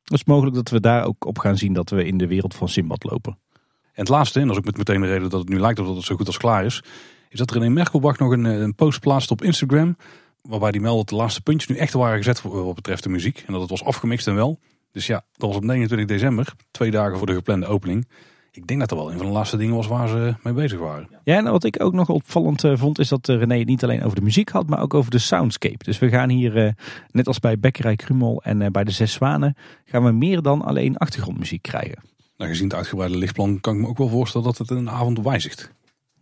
Het 0.03 0.13
is 0.13 0.23
mogelijk 0.23 0.55
dat 0.55 0.69
we 0.69 0.79
daar 0.79 1.05
ook 1.05 1.25
op 1.25 1.37
gaan 1.37 1.57
zien 1.57 1.73
dat 1.73 1.89
we 1.89 2.05
in 2.05 2.17
de 2.17 2.27
wereld 2.27 2.55
van 2.55 2.69
Simbad 2.69 3.03
lopen. 3.03 3.37
En 3.83 4.05
het 4.05 4.09
laatste, 4.09 4.39
en 4.39 4.47
dat 4.47 4.55
is 4.55 4.59
ook 4.59 4.67
met 4.67 4.77
meteen 4.77 5.01
de 5.01 5.07
reden 5.07 5.29
dat 5.29 5.39
het 5.39 5.49
nu 5.49 5.59
lijkt 5.59 5.79
of 5.79 5.85
dat 5.85 5.95
het 5.95 6.05
zo 6.05 6.15
goed 6.15 6.27
als 6.27 6.37
klaar 6.37 6.65
is, 6.65 6.83
is 7.29 7.39
dat 7.39 7.51
René 7.51 7.69
Merkelbach 7.69 8.17
nog 8.17 8.31
een, 8.31 8.43
een 8.43 8.75
post 8.75 8.99
plaatst 8.99 9.31
op 9.31 9.43
Instagram. 9.43 9.97
Waarbij 10.41 10.71
die 10.71 10.81
meldde 10.81 10.99
dat 10.99 11.09
de 11.09 11.15
laatste 11.15 11.41
puntjes 11.41 11.69
nu 11.69 11.75
echt 11.75 11.93
waren 11.93 12.17
gezet 12.17 12.41
wat 12.41 12.75
betreft 12.75 13.03
de 13.03 13.09
muziek. 13.09 13.43
En 13.47 13.53
dat 13.53 13.61
het 13.61 13.69
was 13.69 13.83
afgemixt 13.83 14.27
en 14.27 14.35
wel. 14.35 14.59
Dus 14.91 15.07
ja, 15.07 15.25
dat 15.31 15.47
was 15.49 15.55
op 15.55 15.63
29 15.63 16.07
december, 16.07 16.53
twee 16.71 16.91
dagen 16.91 17.17
voor 17.17 17.27
de 17.27 17.33
geplande 17.33 17.65
opening. 17.65 18.07
Ik 18.51 18.67
denk 18.67 18.79
dat 18.79 18.91
er 18.91 18.97
wel 18.97 19.11
een 19.11 19.17
van 19.17 19.25
de 19.25 19.31
laatste 19.31 19.57
dingen 19.57 19.75
was 19.75 19.87
waar 19.87 20.07
ze 20.07 20.35
mee 20.43 20.53
bezig 20.53 20.79
waren. 20.79 21.09
Ja, 21.23 21.37
en 21.37 21.43
wat 21.43 21.63
ik 21.63 21.83
ook 21.83 21.93
nog 21.93 22.09
opvallend 22.09 22.63
uh, 22.63 22.77
vond, 22.77 22.99
is 22.99 23.07
dat 23.07 23.27
uh, 23.27 23.37
René 23.37 23.57
het 23.57 23.67
niet 23.67 23.83
alleen 23.83 24.03
over 24.03 24.15
de 24.15 24.23
muziek 24.23 24.49
had, 24.49 24.69
maar 24.69 24.81
ook 24.81 24.93
over 24.93 25.11
de 25.11 25.17
soundscape. 25.17 25.83
Dus 25.83 25.99
we 25.99 26.09
gaan 26.09 26.29
hier, 26.29 26.65
uh, 26.65 26.71
net 27.11 27.27
als 27.27 27.39
bij 27.39 27.59
Bekkerij 27.59 27.95
Krumel 27.95 28.41
en 28.43 28.71
bij 28.71 28.83
de 28.83 28.91
Zes 28.91 29.13
Zwanen, 29.13 29.55
gaan 29.85 30.03
we 30.03 30.11
meer 30.11 30.41
dan 30.41 30.61
alleen 30.61 30.97
achtergrondmuziek 30.97 31.61
krijgen. 31.61 31.99
Nou, 32.37 32.49
gezien 32.49 32.67
het 32.67 32.75
uitgebreide 32.75 33.17
lichtplan 33.17 33.59
kan 33.59 33.75
ik 33.75 33.81
me 33.81 33.87
ook 33.87 33.97
wel 33.97 34.09
voorstellen 34.09 34.47
dat 34.47 34.57
het 34.57 34.69
een 34.69 34.89
avond 34.89 35.19
wijzigt. 35.19 35.71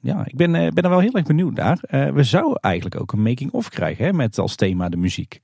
Ja, 0.01 0.25
ik 0.25 0.36
ben, 0.36 0.51
ben 0.51 0.83
er 0.83 0.89
wel 0.89 1.00
heel 1.00 1.13
erg 1.13 1.25
benieuwd 1.25 1.53
naar. 1.53 1.79
we 2.13 2.24
zouden 2.24 2.59
eigenlijk 2.62 3.01
ook 3.01 3.12
een 3.12 3.21
making-of 3.21 3.69
krijgen 3.69 4.05
hè, 4.05 4.13
met 4.13 4.38
als 4.38 4.55
thema 4.55 4.89
de 4.89 4.97
muziek. 4.97 5.41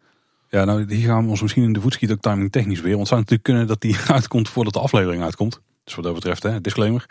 Ja, 0.53 0.65
nou 0.65 0.93
hier 0.93 1.07
gaan 1.07 1.23
we 1.23 1.29
ons 1.29 1.41
misschien 1.41 1.63
in 1.63 1.73
de 1.73 1.81
voet 1.81 1.93
schieten 1.93 2.17
ook 2.17 2.23
timing 2.23 2.51
technisch 2.51 2.81
weer. 2.81 2.95
Want 2.95 2.99
het 2.99 3.07
zou 3.07 3.19
natuurlijk 3.19 3.47
kunnen 3.47 3.67
dat 3.67 3.81
die 3.81 3.97
uitkomt 4.17 4.49
voordat 4.49 4.73
de 4.73 4.79
aflevering 4.79 5.23
uitkomt. 5.23 5.59
Dus 5.83 5.95
wat 5.95 6.03
dat 6.03 6.13
betreft, 6.13 6.43
hè, 6.43 6.61
disclaimer. 6.61 7.05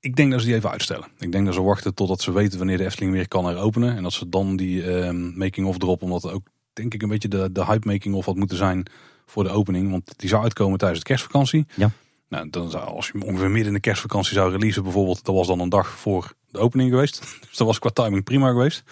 Ik 0.00 0.16
denk 0.16 0.30
dat 0.30 0.40
ze 0.40 0.46
die 0.46 0.54
even 0.54 0.70
uitstellen. 0.70 1.08
Ik 1.18 1.32
denk 1.32 1.44
dat 1.44 1.54
ze 1.54 1.62
wachten 1.62 1.94
totdat 1.94 2.20
ze 2.20 2.32
weten 2.32 2.58
wanneer 2.58 2.76
de 2.76 2.84
Efteling 2.84 3.12
weer 3.12 3.28
kan 3.28 3.44
heropenen. 3.44 3.96
En 3.96 4.02
dat 4.02 4.12
ze 4.12 4.28
dan 4.28 4.56
die 4.56 4.84
uh, 4.84 5.10
making-of 5.34 5.78
droppen. 5.78 6.06
Omdat 6.06 6.22
het 6.22 6.32
ook, 6.32 6.46
denk 6.72 6.94
ik, 6.94 7.02
een 7.02 7.08
beetje 7.08 7.28
de, 7.28 7.52
de 7.52 7.64
hype 7.64 7.88
making-of 7.88 8.24
had 8.24 8.36
moeten 8.36 8.56
zijn 8.56 8.86
voor 9.26 9.44
de 9.44 9.50
opening. 9.50 9.90
Want 9.90 10.14
die 10.16 10.28
zou 10.28 10.42
uitkomen 10.42 10.78
tijdens 10.78 11.00
de 11.00 11.06
kerstvakantie. 11.06 11.66
Ja. 11.74 11.90
Nou, 12.28 12.50
dan 12.50 12.70
zou, 12.70 12.84
als 12.84 13.10
je 13.12 13.24
ongeveer 13.24 13.50
midden 13.50 13.68
in 13.68 13.74
de 13.74 13.80
kerstvakantie 13.80 14.34
zou 14.34 14.52
releasen 14.52 14.82
bijvoorbeeld. 14.82 15.24
Dat 15.24 15.34
was 15.34 15.46
dan 15.46 15.60
een 15.60 15.68
dag 15.68 15.88
voor 15.88 16.32
de 16.50 16.58
opening 16.58 16.90
geweest. 16.90 17.20
Dus 17.48 17.56
dat 17.56 17.66
was 17.66 17.78
qua 17.78 17.90
timing 17.90 18.24
prima 18.24 18.48
geweest. 18.48 18.84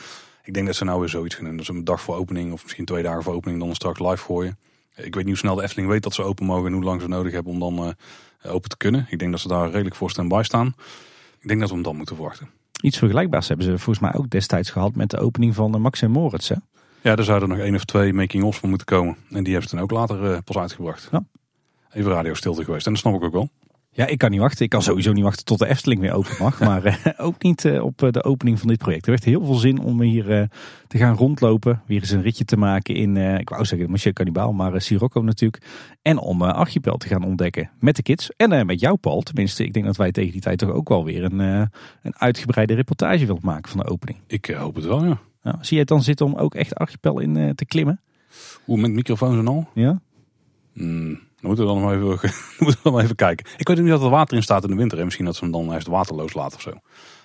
Ik 0.43 0.55
denk 0.55 0.67
dat 0.67 0.77
ze 0.77 0.85
nou 0.85 1.01
weer 1.01 1.09
zoiets 1.09 1.35
gaan 1.35 1.45
doen. 1.45 1.57
Dus 1.57 1.69
een 1.69 1.85
dag 1.85 2.01
voor 2.01 2.17
opening 2.17 2.53
of 2.53 2.63
misschien 2.63 2.85
twee 2.85 3.03
dagen 3.03 3.23
voor 3.23 3.35
opening 3.35 3.61
dan 3.61 3.75
straks 3.75 3.99
live 3.99 4.25
gooien. 4.25 4.59
Ik 4.97 5.15
weet 5.15 5.15
niet 5.15 5.27
hoe 5.27 5.37
snel 5.37 5.55
de 5.55 5.63
Efteling 5.63 5.89
weet 5.89 6.03
dat 6.03 6.15
ze 6.15 6.23
open 6.23 6.47
mogen 6.47 6.67
en 6.67 6.73
hoe 6.73 6.83
lang 6.83 7.01
ze 7.01 7.09
nodig 7.09 7.33
hebben 7.33 7.53
om 7.53 7.59
dan 7.59 7.87
uh, 7.87 8.53
open 8.53 8.71
te 8.71 8.77
kunnen. 8.77 9.07
Ik 9.11 9.19
denk 9.19 9.31
dat 9.31 9.41
ze 9.41 9.49
daar 9.49 9.71
redelijk 9.71 9.95
voor 9.95 10.11
stand-by 10.11 10.41
staan. 10.45 10.75
Ik 11.41 11.49
denk 11.49 11.61
dat 11.61 11.69
we 11.69 11.75
hem 11.75 11.85
dan 11.85 11.97
moeten 11.97 12.17
verwachten. 12.17 12.51
Iets 12.83 12.99
vergelijkbaars 12.99 13.49
hebben 13.49 13.67
ze 13.67 13.79
volgens 13.79 13.99
mij 13.99 14.15
ook 14.15 14.31
destijds 14.31 14.71
gehad 14.71 14.95
met 14.95 15.11
de 15.11 15.19
opening 15.19 15.55
van 15.55 15.81
Max 15.81 16.03
en 16.03 16.11
Moritz. 16.11 16.49
Hè? 16.49 16.55
Ja, 17.01 17.17
daar 17.17 17.25
zouden 17.25 17.49
nog 17.49 17.59
één 17.59 17.75
of 17.75 17.85
twee 17.85 18.13
making-ofs 18.13 18.59
van 18.59 18.69
moeten 18.69 18.87
komen. 18.87 19.17
En 19.31 19.43
die 19.43 19.53
hebben 19.53 19.71
ze 19.71 19.75
dan 19.75 19.85
ook 19.85 19.91
later 19.91 20.31
uh, 20.31 20.39
pas 20.45 20.57
uitgebracht. 20.57 21.09
Ja. 21.13 21.25
Even 21.93 22.13
radio 22.13 22.35
stilte 22.35 22.65
geweest. 22.65 22.87
En 22.87 22.93
dat 22.93 23.01
snap 23.01 23.15
ik 23.15 23.23
ook 23.23 23.33
wel. 23.33 23.51
Ja, 23.93 24.07
ik 24.07 24.19
kan 24.19 24.31
niet 24.31 24.41
wachten. 24.41 24.65
Ik 24.65 24.71
kan 24.71 24.83
sowieso 24.83 25.13
niet 25.13 25.25
wachten 25.25 25.45
tot 25.45 25.59
de 25.59 25.67
Efteling 25.67 26.01
weer 26.01 26.13
open 26.13 26.35
mag. 26.39 26.61
maar 26.69 26.87
uh, 26.87 26.95
ook 27.17 27.43
niet 27.43 27.65
uh, 27.65 27.85
op 27.85 28.03
uh, 28.03 28.11
de 28.11 28.25
opening 28.25 28.59
van 28.59 28.69
dit 28.69 28.79
project. 28.79 29.05
Er 29.05 29.11
heeft 29.11 29.25
heel 29.25 29.45
veel 29.45 29.55
zin 29.55 29.81
om 29.81 30.01
hier 30.01 30.49
te 30.87 30.99
gaan 30.99 31.17
rondlopen. 31.17 31.83
Weer 31.87 32.01
eens 32.01 32.11
een 32.11 32.23
ritje 32.23 32.45
te 32.45 32.57
maken 32.57 32.95
in, 32.95 33.17
ik 33.17 33.49
wou 33.49 33.65
zeggen, 33.65 33.91
Monsieur 33.91 34.15
Cannibal, 34.15 34.53
maar 34.53 34.81
Sirocco 34.81 35.21
natuurlijk. 35.21 35.63
En 36.03 36.19
om 36.19 36.43
Archipel 36.43 36.97
te 36.97 37.09
gaan 37.09 37.25
ontdekken 37.25 37.71
met 37.79 37.97
de 37.97 38.03
kids. 38.03 38.31
En 38.37 38.67
met 38.67 38.81
jou, 38.81 38.97
Paul. 38.97 39.21
Tenminste, 39.21 39.65
ik 39.65 39.73
denk 39.73 39.85
dat 39.85 39.97
wij 39.97 40.13
tegen 40.13 40.33
die 40.33 40.41
tijd 40.41 40.59
toch 40.59 40.71
ook 40.71 40.89
wel 40.89 41.05
weer 41.05 41.25
een, 41.25 41.39
een 41.39 42.15
uitgebreide 42.17 42.75
reportage 42.75 43.27
willen 43.27 43.43
maken 43.45 43.71
van 43.71 43.81
de 43.81 43.87
opening. 43.87 44.19
Ik 44.27 44.47
hoop 44.47 44.75
het 44.75 44.85
wel, 44.85 45.05
ja. 45.05 45.19
Zie 45.43 45.75
je 45.75 45.79
het 45.79 45.89
dan 45.89 46.03
zitten 46.03 46.27
om 46.27 46.35
ook 46.35 46.55
echt 46.55 46.75
Archipel 46.75 47.21
in 47.21 47.55
te 47.55 47.65
klimmen? 47.65 48.01
Hoe, 48.65 48.79
met 48.79 48.91
microfoons 48.91 49.39
en 49.39 49.49
al? 49.49 49.69
Ja. 49.75 50.01
Mm. 50.73 51.21
Dan 51.41 51.51
moeten 51.51 51.67
we 51.67 51.73
dan 51.73 51.83
maar 51.83 51.95
even, 51.95 52.09
moeten 52.59 52.83
we 52.83 52.91
dan 52.91 53.01
even 53.01 53.17
kijken. 53.17 53.47
Ik 53.57 53.69
weet 53.69 53.79
niet 53.79 53.89
dat 53.89 54.03
er 54.03 54.11
water 54.11 54.37
in 54.37 54.43
staat 54.43 54.63
in 54.63 54.71
de 54.71 54.77
winter. 54.77 54.99
En 54.99 55.05
misschien 55.05 55.25
dat 55.25 55.37
ze 55.37 55.45
hem 55.45 55.53
dan 55.53 55.73
eerst 55.73 55.87
waterloos 55.87 56.35
laten 56.35 56.57
of 56.57 56.63
zo. 56.63 56.73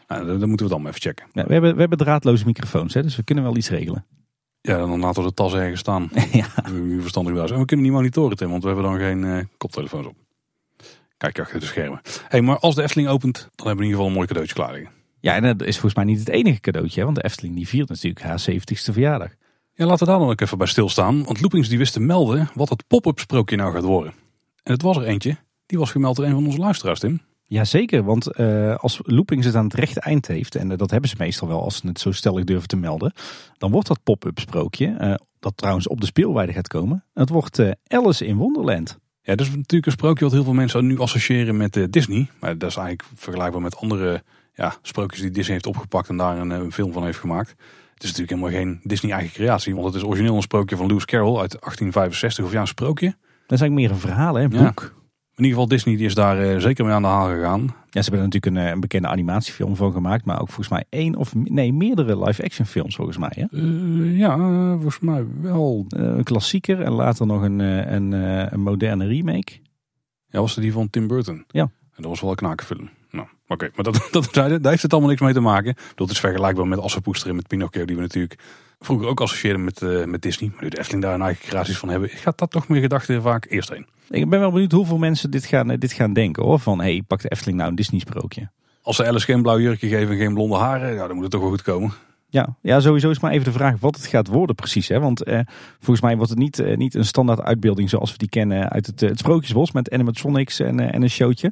Nou, 0.08 0.40
dat, 0.40 0.48
moeten 0.48 0.66
we 0.66 0.72
dan 0.72 0.82
maar 0.82 0.92
even 0.92 1.04
checken. 1.04 1.26
Ja, 1.32 1.46
we, 1.46 1.54
hebben, 1.54 1.74
we 1.74 1.80
hebben 1.80 1.98
draadloze 1.98 2.46
microfoons, 2.46 2.94
hè, 2.94 3.02
dus 3.02 3.16
we 3.16 3.24
kunnen 3.24 3.44
wel 3.44 3.58
iets 3.58 3.70
regelen. 3.70 4.06
Ja, 4.62 4.78
dan 4.78 5.00
laten 5.00 5.22
we 5.24 5.28
de 5.28 5.34
tas 5.34 5.54
ergens 5.54 5.80
staan. 5.80 6.10
ja. 6.32 6.48
Verstandig 7.00 7.34
was. 7.34 7.52
En 7.52 7.60
we 7.60 7.66
kunnen 7.66 7.86
niet 7.86 7.94
monitoren, 7.96 8.38
Tim, 8.38 8.50
want 8.50 8.62
we 8.62 8.68
hebben 8.68 8.86
dan 8.86 8.98
geen 8.98 9.24
uh, 9.24 9.44
koptelefoons 9.58 10.08
op. 10.08 10.16
Kijk 11.18 11.36
je 11.36 11.42
achter 11.42 11.60
de 11.60 11.66
schermen. 11.66 12.02
Hey, 12.28 12.42
maar 12.42 12.60
als 12.60 12.76
de 12.76 12.84
Efteling 12.84 13.10
opent, 13.10 13.38
dan 13.38 13.68
hebben 13.68 13.76
we 13.76 13.84
in 13.84 13.84
ieder 13.84 13.96
geval 13.96 14.08
een 14.08 14.14
mooi 14.14 14.28
cadeautje 14.28 14.56
klaar 14.56 14.72
liggen. 14.72 14.92
Ja, 15.20 15.36
en 15.36 15.58
dat 15.58 15.68
is 15.68 15.74
volgens 15.74 15.96
mij 15.96 16.04
niet 16.04 16.20
het 16.20 16.30
enige 16.30 16.60
cadeautje. 16.60 17.00
Hè? 17.00 17.06
Want 17.06 17.18
de 17.18 17.24
Efteling 17.24 17.56
die 17.56 17.68
viert 17.68 17.90
natuurlijk 17.90 18.22
haar 18.26 18.46
70ste 18.52 18.94
verjaardag. 18.94 19.30
Ja, 19.78 19.86
laten 19.86 20.06
we 20.06 20.12
daar 20.12 20.20
dan 20.20 20.30
ook 20.30 20.42
even 20.42 20.58
bij 20.58 20.68
stilstaan. 20.68 21.24
Want 21.24 21.42
Loopings 21.42 21.70
die 21.70 21.78
wist 21.78 21.94
te 21.94 22.00
melden 22.00 22.50
wat 22.54 22.70
het 22.70 22.88
pop-up 22.88 23.20
sprookje 23.20 23.56
nou 23.56 23.74
gaat 23.74 23.84
worden. 23.84 24.14
En 24.64 24.74
het 24.74 24.82
was 24.82 24.98
er 24.98 25.04
eentje. 25.04 25.38
Die 25.66 25.80
was 25.80 25.92
gemeld 25.92 26.16
door 26.16 26.26
een 26.26 26.32
van 26.32 26.46
onze 26.46 26.58
luisteraars, 26.58 27.00
Tim. 27.00 27.22
Jazeker, 27.48 28.04
want 28.04 28.32
eh, 28.32 28.76
als 28.76 29.00
Loopings 29.04 29.46
het 29.46 29.56
aan 29.56 29.64
het 29.64 29.74
rechte 29.74 30.00
eind 30.00 30.28
heeft, 30.28 30.56
en 30.56 30.72
eh, 30.72 30.78
dat 30.78 30.92
hebben 30.92 31.10
ze 31.10 31.16
meestal 31.20 31.48
wel 31.48 31.62
als 31.62 31.78
ze 31.78 31.88
het 31.88 32.00
zo 32.00 32.12
stellig 32.12 32.44
durven 32.44 32.68
te 32.68 32.76
melden, 32.76 33.14
dan 33.58 33.72
wordt 33.72 33.88
dat 33.88 34.04
pop-up 34.04 34.40
sprookje, 34.40 34.96
eh, 34.98 35.14
dat 35.40 35.58
trouwens 35.58 35.88
op 35.88 36.00
de 36.00 36.06
speelweide 36.06 36.54
gaat 36.54 36.68
komen, 36.68 37.04
het 37.14 37.30
wordt 37.30 37.60
Alice 37.88 38.26
in 38.26 38.36
Wonderland. 38.36 38.98
Ja, 39.22 39.36
dat 39.36 39.46
is 39.46 39.56
natuurlijk 39.56 39.86
een 39.86 39.92
sprookje 39.92 40.24
wat 40.24 40.34
heel 40.34 40.44
veel 40.44 40.54
mensen 40.54 40.86
nu 40.86 41.00
associëren 41.00 41.58
met 41.58 41.88
Disney. 41.90 42.30
Maar 42.40 42.58
dat 42.58 42.70
is 42.70 42.76
eigenlijk 42.76 43.10
vergelijkbaar 43.16 43.62
met 43.62 43.78
andere 43.78 44.24
ja, 44.54 44.76
sprookjes 44.82 45.22
die 45.22 45.32
Disney 45.32 45.54
heeft 45.54 45.68
opgepakt 45.68 46.10
en 46.10 46.18
daar 46.18 46.38
een, 46.38 46.50
een 46.50 46.72
film 46.72 46.92
van 46.92 47.04
heeft 47.04 47.20
gemaakt. 47.20 47.56
Het 47.96 48.04
is 48.04 48.10
natuurlijk 48.10 48.40
helemaal 48.40 48.62
geen 48.62 48.80
Disney 48.84 49.12
eigen 49.12 49.34
creatie, 49.34 49.74
want 49.74 49.86
het 49.86 49.96
is 49.96 50.04
origineel 50.04 50.36
een 50.36 50.42
sprookje 50.42 50.76
van 50.76 50.88
Lewis 50.88 51.06
Carroll 51.06 51.40
uit 51.40 51.52
1865, 51.52 52.46
of 52.46 52.52
ja, 52.52 52.62
een 52.62 52.68
sprookje. 52.68 53.08
Dat 53.08 53.60
is 53.60 53.62
eigenlijk 53.62 53.74
meer 53.74 53.90
een 53.90 54.08
verhaal, 54.08 54.36
hè, 54.36 54.44
een 54.44 54.50
boek. 54.50 54.82
In 55.36 55.44
ieder 55.44 55.60
geval, 55.60 55.68
Disney 55.68 55.96
die 55.96 56.06
is 56.06 56.16
daar 56.16 56.46
uh, 56.46 56.60
zeker 56.60 56.86
mee 56.86 56.94
aan 56.94 57.02
de 57.02 57.08
haal 57.08 57.28
gegaan. 57.28 57.62
Ja, 57.90 58.02
ze 58.02 58.10
hebben 58.10 58.20
er 58.20 58.26
natuurlijk 58.26 58.46
een, 58.46 58.58
eh, 58.58 58.70
een, 58.70 58.80
bekende 58.80 59.08
animatiefilm 59.08 59.76
van 59.76 59.92
gemaakt. 59.92 60.26
Maar 60.26 60.42
ook 60.42 60.48
volgens 60.48 60.70
mij 60.70 60.84
één 60.90 61.16
of 61.16 61.36
nee, 61.36 61.74
meerdere 61.74 62.24
live-action 62.24 62.66
films 62.66 62.96
volgens 62.96 63.18
mij. 63.18 63.32
Hè? 63.36 63.46
Uh, 63.52 64.18
ja, 64.18 64.38
volgens 64.74 65.00
mij 65.00 65.26
wel. 65.42 65.86
een 65.90 66.24
klassieker 66.24 66.82
en 66.82 66.92
later 66.92 67.26
nog 67.26 67.42
een, 67.42 67.60
een, 67.60 68.12
een, 68.54 68.62
moderne 68.62 69.08
remake. 69.08 69.60
Ja, 70.28 70.40
was 70.40 70.56
het 70.56 70.64
die 70.64 70.74
van 70.74 70.90
Tim 70.90 71.08
Burton? 71.08 71.46
Ja. 71.48 71.62
En 71.64 72.02
dat 72.02 72.06
was 72.06 72.22
wel 72.22 72.30
een 72.30 72.36
knakenfilm. 72.36 72.90
Nou, 73.16 73.28
oké. 73.48 73.70
Maar 73.76 73.84
dat, 73.84 74.08
dat, 74.12 74.34
daar 74.34 74.60
heeft 74.62 74.82
het 74.82 74.92
allemaal 74.92 75.10
niks 75.10 75.22
mee 75.22 75.34
te 75.34 75.40
maken. 75.40 75.76
Dat 75.96 76.10
is 76.10 76.20
vergelijkbaar 76.20 76.68
met 76.68 76.80
Assepoester 76.80 77.30
en 77.30 77.36
met 77.36 77.48
Pinocchio. 77.48 77.86
Die 77.86 77.96
we 77.96 78.02
natuurlijk 78.02 78.40
vroeger 78.80 79.08
ook 79.08 79.22
associeerden 79.22 79.64
met, 79.64 79.82
uh, 79.82 80.06
met 80.06 80.22
Disney. 80.22 80.50
Maar 80.54 80.64
nu 80.64 80.70
de 80.70 80.80
Efteling 80.80 81.04
daar 81.04 81.14
een 81.14 81.22
eigen 81.22 81.48
creaties 81.48 81.78
van 81.78 81.90
hebben. 81.90 82.10
Gaat 82.10 82.38
dat 82.38 82.52
toch 82.52 82.68
meer 82.68 82.82
gedachten 82.82 83.22
vaak 83.22 83.46
eerst 83.50 83.70
heen. 83.70 83.88
Ik 84.10 84.30
ben 84.30 84.40
wel 84.40 84.52
benieuwd 84.52 84.72
hoeveel 84.72 84.98
mensen 84.98 85.32
dit 85.32 85.46
gaan, 85.46 85.68
dit 85.68 85.92
gaan 85.92 86.14
denken 86.14 86.44
hoor. 86.44 86.60
Van 86.60 86.80
hé, 86.80 86.92
hey, 86.92 87.04
pak 87.08 87.22
de 87.22 87.30
Efteling 87.30 87.58
nou 87.58 87.70
een 87.70 87.76
Disney 87.76 88.00
sprookje. 88.00 88.50
Als 88.82 88.96
ze 88.96 89.08
Alice 89.08 89.26
geen 89.26 89.42
blauw 89.42 89.60
jurkje 89.60 89.88
geven 89.88 90.12
en 90.12 90.18
geen 90.18 90.34
blonde 90.34 90.56
haren. 90.56 90.94
Ja, 90.94 91.08
dan 91.08 91.14
moet 91.14 91.24
het 91.24 91.32
toch 91.32 91.42
wel 91.42 91.50
goed 91.50 91.62
komen. 91.62 91.94
Ja, 92.36 92.58
ja, 92.62 92.80
sowieso 92.80 93.10
is 93.10 93.20
maar 93.20 93.32
even 93.32 93.46
de 93.46 93.52
vraag 93.52 93.80
wat 93.80 93.96
het 93.96 94.06
gaat 94.06 94.28
worden 94.28 94.56
precies. 94.56 94.88
Hè? 94.88 95.00
Want 95.00 95.24
eh, 95.24 95.40
volgens 95.80 96.02
mij 96.02 96.16
wordt 96.16 96.30
het 96.30 96.40
niet, 96.40 96.60
eh, 96.60 96.78
niet 96.78 96.96
een 96.96 97.06
standaard 97.06 97.42
uitbeelding 97.42 97.90
zoals 97.90 98.12
we 98.12 98.18
die 98.18 98.30
kennen 98.30 98.70
uit 98.70 98.86
het, 98.86 99.02
uh, 99.02 99.10
het 99.10 99.20
Sprookjesbos 99.20 99.72
met 99.72 99.92
animatronics 99.92 100.60
en, 100.60 100.80
uh, 100.80 100.94
en 100.94 101.02
een 101.02 101.10
showtje. 101.10 101.52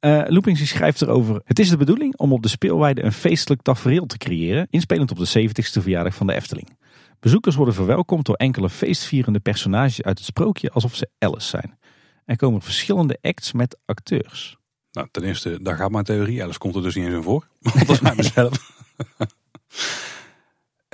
Uh, 0.00 0.22
Loopings 0.26 0.68
schrijft 0.68 1.02
erover. 1.02 1.40
Het 1.44 1.58
is 1.58 1.68
de 1.68 1.76
bedoeling 1.76 2.16
om 2.16 2.32
op 2.32 2.42
de 2.42 2.48
speelweide 2.48 3.02
een 3.02 3.12
feestelijk 3.12 3.62
tafereel 3.62 4.06
te 4.06 4.18
creëren, 4.18 4.66
inspelend 4.70 5.10
op 5.10 5.18
de 5.18 5.48
70ste 5.48 5.82
verjaardag 5.82 6.14
van 6.14 6.26
de 6.26 6.34
Efteling. 6.34 6.78
Bezoekers 7.20 7.56
worden 7.56 7.74
verwelkomd 7.74 8.26
door 8.26 8.36
enkele 8.36 8.70
feestvierende 8.70 9.40
personages 9.40 10.02
uit 10.02 10.18
het 10.18 10.26
sprookje 10.26 10.70
alsof 10.70 10.94
ze 10.94 11.08
Alice 11.18 11.48
zijn. 11.48 11.78
Er 12.24 12.36
komen 12.36 12.62
verschillende 12.62 13.18
acts 13.20 13.52
met 13.52 13.78
acteurs. 13.84 14.56
Nou, 14.92 15.08
ten 15.10 15.22
eerste, 15.22 15.58
daar 15.62 15.76
gaat 15.76 15.90
mijn 15.90 16.04
theorie. 16.04 16.42
Alice 16.42 16.58
komt 16.58 16.74
er 16.74 16.82
dus 16.82 16.94
niet 16.94 17.04
eens 17.04 17.14
in 17.14 17.22
voor. 17.22 17.46
Want 17.60 17.86
dat 17.86 17.96
is 17.96 18.00
mij 18.00 18.14
mezelf. 18.16 18.72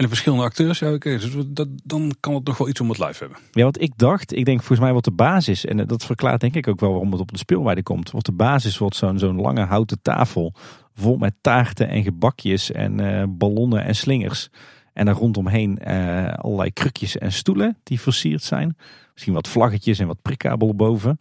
En 0.00 0.06
de 0.06 0.12
verschillende 0.12 0.44
acteurs, 0.44 0.78
ja 0.78 0.92
oké, 0.92 1.18
dus 1.18 1.36
dat, 1.46 1.68
dan 1.84 2.14
kan 2.20 2.34
het 2.34 2.44
toch 2.44 2.58
wel 2.58 2.68
iets 2.68 2.80
om 2.80 2.88
het 2.88 2.98
lijf 2.98 3.18
hebben. 3.18 3.38
Ja, 3.52 3.64
wat 3.64 3.80
ik 3.80 3.92
dacht, 3.96 4.36
ik 4.36 4.44
denk 4.44 4.58
volgens 4.58 4.80
mij 4.80 4.92
wat 4.92 5.04
de 5.04 5.10
basis, 5.10 5.64
en 5.64 5.86
dat 5.86 6.04
verklaart 6.04 6.40
denk 6.40 6.54
ik 6.54 6.68
ook 6.68 6.80
wel 6.80 6.90
waarom 6.90 7.12
het 7.12 7.20
op 7.20 7.32
de 7.32 7.38
speelweide 7.38 7.82
komt. 7.82 8.10
Wat 8.10 8.24
de 8.24 8.32
basis 8.32 8.78
wordt 8.78 8.96
zo'n 8.96 9.18
zo'n 9.18 9.40
lange 9.40 9.64
houten 9.64 10.02
tafel, 10.02 10.54
vol 10.94 11.16
met 11.16 11.34
taarten 11.40 11.88
en 11.88 12.02
gebakjes 12.02 12.72
en 12.72 13.00
uh, 13.00 13.24
ballonnen 13.28 13.84
en 13.84 13.94
slingers. 13.94 14.48
En 14.92 15.06
daar 15.06 15.14
rondomheen 15.14 15.78
uh, 15.86 16.32
allerlei 16.32 16.72
krukjes 16.72 17.18
en 17.18 17.32
stoelen 17.32 17.78
die 17.82 18.00
versierd 18.00 18.42
zijn. 18.42 18.76
Misschien 19.12 19.34
wat 19.34 19.48
vlaggetjes 19.48 19.98
en 19.98 20.06
wat 20.06 20.22
prikkabel 20.22 20.74
boven. 20.74 21.18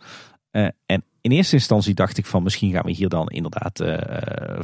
Uh, 0.52 0.68
en 0.86 1.04
in 1.22 1.32
eerste 1.32 1.56
instantie 1.56 1.94
dacht 1.94 2.18
ik 2.18 2.26
van 2.26 2.44
misschien 2.44 2.72
gaan 2.72 2.86
we 2.86 2.92
hier 2.92 3.10
dan 3.10 3.28
inderdaad 3.28 3.84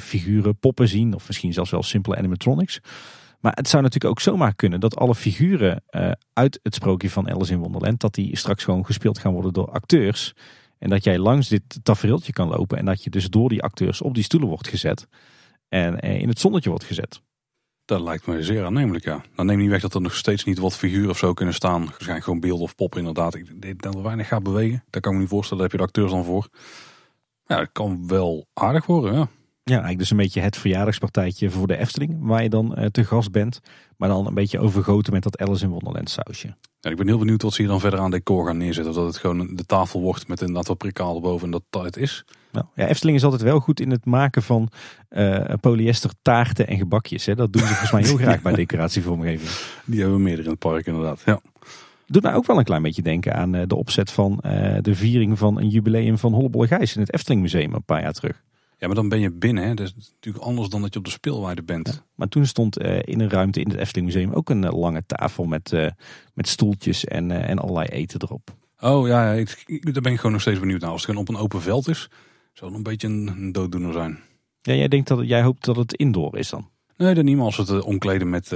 figuren, 0.01 0.57
poppen 0.57 0.87
zien. 0.87 1.13
Of 1.13 1.27
misschien 1.27 1.53
zelfs 1.53 1.71
wel 1.71 1.83
simpele 1.83 2.17
animatronics. 2.17 2.81
Maar 3.45 3.53
het 3.55 3.67
zou 3.67 3.83
natuurlijk 3.83 4.11
ook 4.11 4.21
zomaar 4.21 4.55
kunnen 4.55 4.79
dat 4.79 4.95
alle 4.95 5.15
figuren 5.15 5.83
uh, 5.89 6.11
uit 6.33 6.59
het 6.63 6.75
sprookje 6.75 7.09
van 7.09 7.29
Alice 7.29 7.53
in 7.53 7.59
Wonderland, 7.59 7.99
dat 7.99 8.13
die 8.13 8.37
straks 8.37 8.63
gewoon 8.63 8.85
gespeeld 8.85 9.19
gaan 9.19 9.33
worden 9.33 9.53
door 9.53 9.71
acteurs. 9.71 10.33
En 10.77 10.89
dat 10.89 11.03
jij 11.03 11.17
langs 11.17 11.47
dit 11.47 11.79
tafereeltje 11.83 12.33
kan 12.33 12.47
lopen 12.47 12.77
en 12.77 12.85
dat 12.85 13.03
je 13.03 13.09
dus 13.09 13.29
door 13.29 13.49
die 13.49 13.63
acteurs 13.63 14.01
op 14.01 14.13
die 14.13 14.23
stoelen 14.23 14.49
wordt 14.49 14.67
gezet. 14.67 15.07
En 15.67 16.05
uh, 16.05 16.19
in 16.19 16.27
het 16.27 16.39
zonnetje 16.39 16.69
wordt 16.69 16.83
gezet. 16.83 17.21
Dat 17.85 18.01
lijkt 18.01 18.27
me 18.27 18.43
zeer 18.43 18.65
aannemelijk, 18.65 19.05
ja. 19.05 19.21
Dan 19.35 19.45
neem 19.45 19.57
niet 19.57 19.69
weg 19.69 19.81
dat 19.81 19.93
er 19.93 20.01
nog 20.01 20.15
steeds 20.15 20.43
niet 20.43 20.57
wat 20.57 20.77
figuren 20.77 21.09
of 21.09 21.17
zo 21.17 21.33
kunnen 21.33 21.55
staan. 21.55 21.85
Waarschijnlijk 21.85 22.23
gewoon 22.23 22.39
beelden 22.39 22.63
of 22.63 22.75
pop 22.75 22.97
inderdaad. 22.97 23.35
Ik 23.35 23.61
denk 23.61 23.81
dat 23.81 24.01
weinig 24.01 24.27
gaat 24.27 24.43
bewegen. 24.43 24.83
Daar 24.89 25.01
kan 25.01 25.11
ik 25.11 25.17
me 25.17 25.23
niet 25.23 25.33
voorstellen. 25.33 25.63
Daar 25.63 25.71
heb 25.71 25.79
je 25.79 25.85
de 25.85 25.91
acteurs 25.91 26.11
dan 26.11 26.33
voor. 26.33 26.47
Ja, 27.45 27.57
dat 27.57 27.71
kan 27.71 28.07
wel 28.07 28.47
aardig 28.53 28.85
worden, 28.85 29.13
ja. 29.13 29.27
Ja, 29.69 29.73
eigenlijk 29.73 29.99
dus 29.99 30.11
een 30.11 30.17
beetje 30.17 30.41
het 30.41 30.57
verjaardagspartijtje 30.57 31.49
voor 31.49 31.67
de 31.67 31.77
Efteling, 31.77 32.17
waar 32.19 32.43
je 32.43 32.49
dan 32.49 32.75
uh, 32.77 32.85
te 32.85 33.03
gast 33.03 33.31
bent. 33.31 33.59
Maar 33.97 34.09
dan 34.09 34.27
een 34.27 34.33
beetje 34.33 34.59
overgoten 34.59 35.13
met 35.13 35.23
dat 35.23 35.37
Alice 35.37 35.63
in 35.63 35.69
Wonderland 35.69 36.09
sausje. 36.09 36.55
Ja, 36.79 36.89
ik 36.89 36.97
ben 36.97 37.07
heel 37.07 37.17
benieuwd 37.17 37.41
wat 37.41 37.53
ze 37.53 37.61
hier 37.61 37.71
dan 37.71 37.79
verder 37.79 37.99
aan 37.99 38.11
decor 38.11 38.45
gaan 38.45 38.57
neerzetten. 38.57 38.93
Of 38.93 38.97
dat 38.97 39.07
het 39.07 39.17
gewoon 39.17 39.55
de 39.55 39.65
tafel 39.65 40.01
wordt 40.01 40.27
met 40.27 40.41
een 40.41 40.57
aantal 40.57 40.75
prikaal 40.75 41.15
erboven 41.15 41.45
en 41.45 41.51
dat 41.51 41.63
dat 41.69 41.83
het 41.83 41.97
is. 41.97 42.25
Nou, 42.51 42.65
ja, 42.75 42.87
Efteling 42.87 43.17
is 43.17 43.23
altijd 43.23 43.41
wel 43.41 43.59
goed 43.59 43.79
in 43.79 43.91
het 43.91 44.05
maken 44.05 44.43
van 44.43 44.69
uh, 45.09 45.43
polyester 45.61 46.11
taarten 46.21 46.67
en 46.67 46.77
gebakjes. 46.77 47.25
Hè. 47.25 47.35
Dat 47.35 47.53
doen 47.53 47.61
ze 47.61 47.67
volgens 47.67 47.91
mij 47.91 48.03
heel 48.03 48.17
graag 48.27 48.41
bij 48.41 48.53
decoratievormgeving. 48.53 49.49
Die 49.85 49.99
hebben 49.99 50.17
we 50.17 50.23
meerdere 50.23 50.43
in 50.43 50.49
het 50.49 50.59
park 50.59 50.85
inderdaad, 50.85 51.21
ja. 51.25 51.39
Doet 52.07 52.23
mij 52.23 52.33
ook 52.33 52.45
wel 52.45 52.57
een 52.57 52.63
klein 52.63 52.81
beetje 52.81 53.01
denken 53.01 53.35
aan 53.35 53.55
uh, 53.55 53.61
de 53.67 53.75
opzet 53.75 54.11
van 54.11 54.37
de 54.81 54.95
viering 54.95 55.37
van 55.37 55.59
een 55.59 55.69
jubileum 55.69 56.17
van 56.17 56.33
Hollebolle 56.33 56.67
Gijs 56.67 56.95
in 56.95 57.01
het 57.01 57.13
Efteling 57.13 57.41
Museum 57.41 57.73
een 57.73 57.83
paar 57.83 58.01
jaar 58.01 58.13
terug. 58.13 58.43
Ja, 58.77 58.87
maar 58.87 58.95
dan 58.95 59.09
ben 59.09 59.19
je 59.19 59.31
binnen. 59.31 59.63
Hè? 59.63 59.73
Dat 59.73 59.85
is 59.85 59.93
natuurlijk 60.13 60.45
anders 60.45 60.69
dan 60.69 60.81
dat 60.81 60.93
je 60.93 60.99
op 60.99 61.05
de 61.05 61.11
speelwaarde 61.11 61.63
bent. 61.63 62.03
maar 62.15 62.27
toen 62.27 62.45
stond 62.45 62.81
uh, 62.81 62.99
in 63.01 63.19
een 63.19 63.29
ruimte 63.29 63.61
in 63.61 63.69
het 63.69 63.79
Efteling 63.79 64.13
Museum 64.13 64.33
ook 64.33 64.49
een 64.49 64.63
uh, 64.63 64.79
lange 64.79 65.03
tafel 65.05 65.45
met, 65.45 65.71
uh, 65.71 65.87
met 66.33 66.47
stoeltjes 66.47 67.05
en, 67.05 67.31
en 67.31 67.59
allerlei 67.59 67.87
eten 67.87 68.21
erop. 68.21 68.55
Oh 68.79 69.07
ja, 69.07 69.31
ik, 69.31 69.63
ik, 69.65 69.93
daar 69.93 70.01
ben 70.01 70.11
ik 70.11 70.17
gewoon 70.17 70.31
nog 70.31 70.41
steeds 70.41 70.59
benieuwd 70.59 70.81
naar. 70.81 70.89
Als 70.89 71.01
het 71.01 71.09
gewoon 71.09 71.27
op 71.27 71.35
een 71.35 71.41
open 71.41 71.61
veld 71.61 71.87
is, 71.87 72.09
zou 72.53 72.69
het 72.69 72.77
een 72.77 72.83
beetje 72.83 73.07
een, 73.07 73.27
een 73.27 73.51
dooddoener 73.51 73.93
zijn. 73.93 74.19
Ja, 74.61 74.73
jij 74.73 74.87
denkt 74.87 75.07
dat 75.07 75.27
jij 75.27 75.41
hoopt 75.41 75.65
dat 75.65 75.75
het 75.75 75.93
indoor 75.93 76.37
is 76.37 76.49
dan? 76.49 76.69
Nee, 76.97 77.13
dat 77.13 77.23
niet. 77.23 77.35
Maar 77.35 77.45
als 77.45 77.57
het 77.57 77.81
omkleden 77.81 78.29
met 78.29 78.51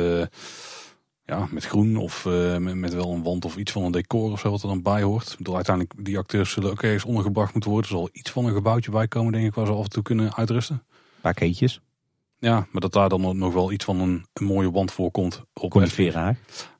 ja, 1.29 1.47
met 1.51 1.65
groen 1.65 1.97
of 1.97 2.25
uh, 2.25 2.57
met, 2.57 2.75
met, 2.75 2.93
wel 2.93 3.13
een 3.13 3.23
wand 3.23 3.45
of 3.45 3.57
iets 3.57 3.71
van 3.71 3.83
een 3.83 3.91
decor 3.91 4.31
of 4.31 4.39
zo 4.39 4.49
wat 4.49 4.61
er 4.61 4.67
dan 4.67 4.81
bij 4.81 5.01
hoort. 5.01 5.31
Ik 5.31 5.37
bedoel, 5.37 5.55
uiteindelijk, 5.55 6.05
die 6.05 6.17
acteurs 6.17 6.51
zullen 6.51 6.71
ook 6.71 6.83
ergens 6.83 7.05
ondergebracht 7.05 7.53
moeten 7.53 7.71
worden. 7.71 7.91
Er 7.91 7.97
zal 7.97 8.09
iets 8.11 8.31
van 8.31 8.45
een 8.45 8.53
gebouwtje 8.53 8.91
bij 8.91 9.07
komen, 9.07 9.31
denk 9.31 9.45
ik, 9.45 9.53
waar 9.53 9.65
ze 9.65 9.71
af 9.71 9.83
en 9.83 9.89
toe 9.89 10.03
kunnen 10.03 10.35
uitrusten. 10.35 10.75
Een 10.75 11.21
paar 11.21 11.33
keetjes. 11.33 11.81
Ja, 12.39 12.67
maar 12.71 12.81
dat 12.81 12.93
daar 12.93 13.09
dan 13.09 13.37
nog 13.37 13.53
wel 13.53 13.71
iets 13.71 13.85
van 13.85 13.99
een, 13.99 14.25
een 14.33 14.45
mooie 14.45 14.71
wand 14.71 14.91
voorkomt. 14.91 15.43
Op 15.53 15.69
Conifera. 15.69 16.35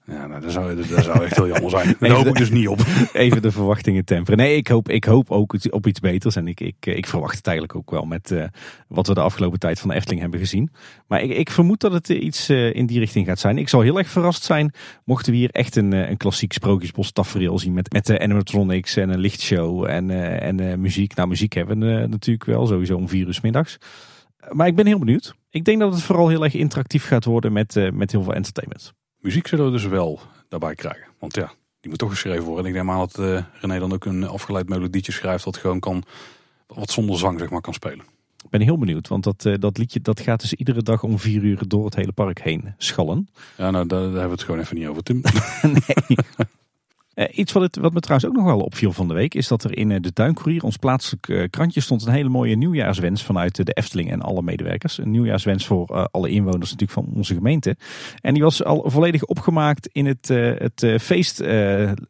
Ja, 0.10 0.28
nou, 0.28 0.42
dat, 0.42 0.52
zou, 0.52 0.76
dat, 0.76 1.04
zou 1.04 1.24
echt 1.24 1.36
heel 1.36 1.48
jammer 1.48 1.70
zijn. 1.70 1.96
Daar 2.00 2.12
hoop 2.12 2.26
ik 2.26 2.36
dus 2.36 2.50
niet 2.50 2.68
op. 2.68 2.80
Even 3.14 3.42
de 3.42 3.52
verwachtingen 3.52 4.06
temperen. 4.06 4.38
Nee, 4.38 4.56
ik 4.56 4.68
hoop, 4.68 4.90
ik 4.90 5.04
hoop 5.04 5.32
ook 5.32 5.56
op 5.70 5.88
iets 5.88 6.00
beters. 6.00 6.36
En 6.36 6.48
ik, 6.48 6.60
ik, 6.60 6.86
ik 6.86 7.08
verwacht 7.08 7.38
het 7.38 7.48
eigenlijk 7.48 7.78
ook 7.78 7.92
wel 7.92 8.06
met 8.06 8.32
uh, 8.32 8.44
wat 8.88 9.08
we 9.08 9.14
de 9.14 9.22
afgelopen 9.22 9.60
tijd 9.60 9.80
van 9.80 9.90
de 9.90 9.96
Efteling 9.96 10.22
hebben 10.22 10.40
gezien. 10.40 10.72
Maar 11.08 11.22
ik, 11.22 11.32
ik 11.32 11.50
vermoed 11.50 11.80
dat 11.80 11.92
het 11.92 12.10
iets 12.10 12.50
uh, 12.50 12.76
in 12.76 12.86
die 12.86 13.00
richting 13.00 13.26
gaat 13.26 13.40
zijn. 13.40 13.58
Ik 13.58 13.70
zal 13.70 13.82
heel 13.82 13.98
erg 13.98 14.10
verrast 14.10 14.44
zijn 14.44 14.74
mochten 15.06 15.32
we 15.32 15.38
hier 15.38 15.50
echt 15.52 15.76
een, 15.76 15.92
een 15.92 16.18
klassiek 16.18 16.54
sprookjesbos 16.54 17.12
tafereel 17.12 17.60
zien. 17.60 17.74
Met, 17.74 17.94
met 17.94 18.06
de 18.06 18.20
animatronics 18.20 18.96
en 18.96 19.10
een 19.10 19.20
lichtshow 19.20 19.86
en, 19.86 20.10
uh, 20.10 20.42
en 20.42 20.82
muziek. 20.82 21.16
Nou, 21.16 21.28
muziek 21.28 21.54
hebben 21.54 21.80
we 21.80 22.08
natuurlijk 22.08 22.46
wel, 22.46 22.68
sowieso 22.68 22.96
om 22.96 23.10
vier 23.10 23.28
uur 23.28 23.40
middags. 23.42 23.78
Maar 24.52 24.68
ik 24.68 24.76
ben 24.76 24.86
heel 24.86 25.00
benieuwd. 25.00 25.36
Ik 25.50 25.66
denk 25.66 25.80
dat 25.80 25.94
het 25.94 26.02
vooral 26.02 26.28
heel 26.28 26.44
erg 26.44 26.54
interactief 26.54 27.06
gaat 27.06 27.26
worden 27.26 27.54
met, 27.54 27.92
met 27.94 28.12
heel 28.12 28.24
veel 28.24 28.34
entertainment. 28.34 28.94
Muziek 29.20 29.48
zullen 29.48 29.66
we 29.66 29.72
dus 29.72 29.86
wel 29.86 30.20
daarbij 30.48 30.76
krijgen. 30.76 31.08
Want 31.20 31.36
ja, 31.36 31.52
die 31.80 31.90
moet 31.90 32.00
toch 32.00 32.10
geschreven 32.10 32.44
worden. 32.44 32.64
En 32.64 32.70
ik 32.70 32.76
denk 32.76 32.90
aan 32.90 32.98
dat 32.98 33.20
uh, 33.20 33.44
René 33.62 33.80
dan 33.80 33.94
ook 33.94 34.06
een 34.06 34.28
afgeleid 34.28 34.70
melodietje 34.70 35.12
schrijft 35.12 35.44
dat 35.44 35.58
gewoon 35.58 35.80
kan, 35.80 36.04
wat 36.68 36.92
zonder 36.92 37.18
zang 37.18 37.40
zeg 37.40 37.50
maar, 37.50 37.62
kan 37.62 37.74
spelen. 37.74 38.06
Ik 38.44 38.50
ben 38.50 38.62
heel 38.62 38.78
benieuwd, 38.78 39.08
want 39.08 39.24
dat, 39.24 39.46
uh, 39.46 39.56
dat 39.60 39.78
liedje 39.78 40.00
dat 40.02 40.20
gaat 40.20 40.42
dus 40.42 40.54
iedere 40.54 40.84
dag 40.84 41.04
om 41.04 41.20
vier 41.20 41.44
uur 41.44 41.68
door 41.68 41.86
het 41.86 41.96
hele 41.96 42.12
park 42.12 42.42
heen 42.42 42.74
schallen. 42.78 43.30
Ja, 43.58 43.72
nou 43.72 43.88
daar, 43.88 44.00
daar 44.00 44.10
hebben 44.10 44.24
we 44.24 44.32
het 44.32 44.44
gewoon 44.44 44.60
even 44.60 44.76
niet 44.76 44.88
over, 44.88 45.04
Tim. 45.04 45.22
nee. 45.62 46.18
Uh, 47.20 47.26
iets 47.32 47.52
wat, 47.52 47.64
het, 47.64 47.76
wat 47.76 47.94
me 47.94 48.00
trouwens 48.00 48.30
ook 48.30 48.38
nog 48.38 48.46
wel 48.46 48.60
opviel 48.60 48.92
van 48.92 49.08
de 49.08 49.14
week 49.14 49.34
is 49.34 49.48
dat 49.48 49.64
er 49.64 49.78
in 49.78 49.90
uh, 49.90 49.98
de 50.02 50.14
Tuincourier, 50.14 50.64
ons 50.64 50.78
plaatselijk 50.78 51.28
uh, 51.28 51.44
krantje, 51.50 51.82
stond 51.82 52.06
een 52.06 52.14
hele 52.14 52.30
mooie 52.30 52.56
nieuwjaarswens 52.56 53.24
vanuit 53.24 53.66
de 53.66 53.74
Efteling 53.74 54.12
en 54.12 54.22
alle 54.22 54.42
medewerkers. 54.42 54.98
Een 54.98 55.12
nieuwjaarswens 55.12 55.66
voor 55.66 56.08
alle 56.12 56.30
inwoners 56.30 56.72
natuurlijk 56.72 56.92
van 56.92 57.16
onze 57.16 57.34
gemeente. 57.34 57.76
En 58.22 58.34
die 58.34 58.44
was 58.44 58.64
al 58.64 58.90
volledig 58.90 59.24
opgemaakt 59.24 59.88
in 59.88 60.06
het, 60.06 60.28
het 60.28 61.02
feest, 61.02 61.40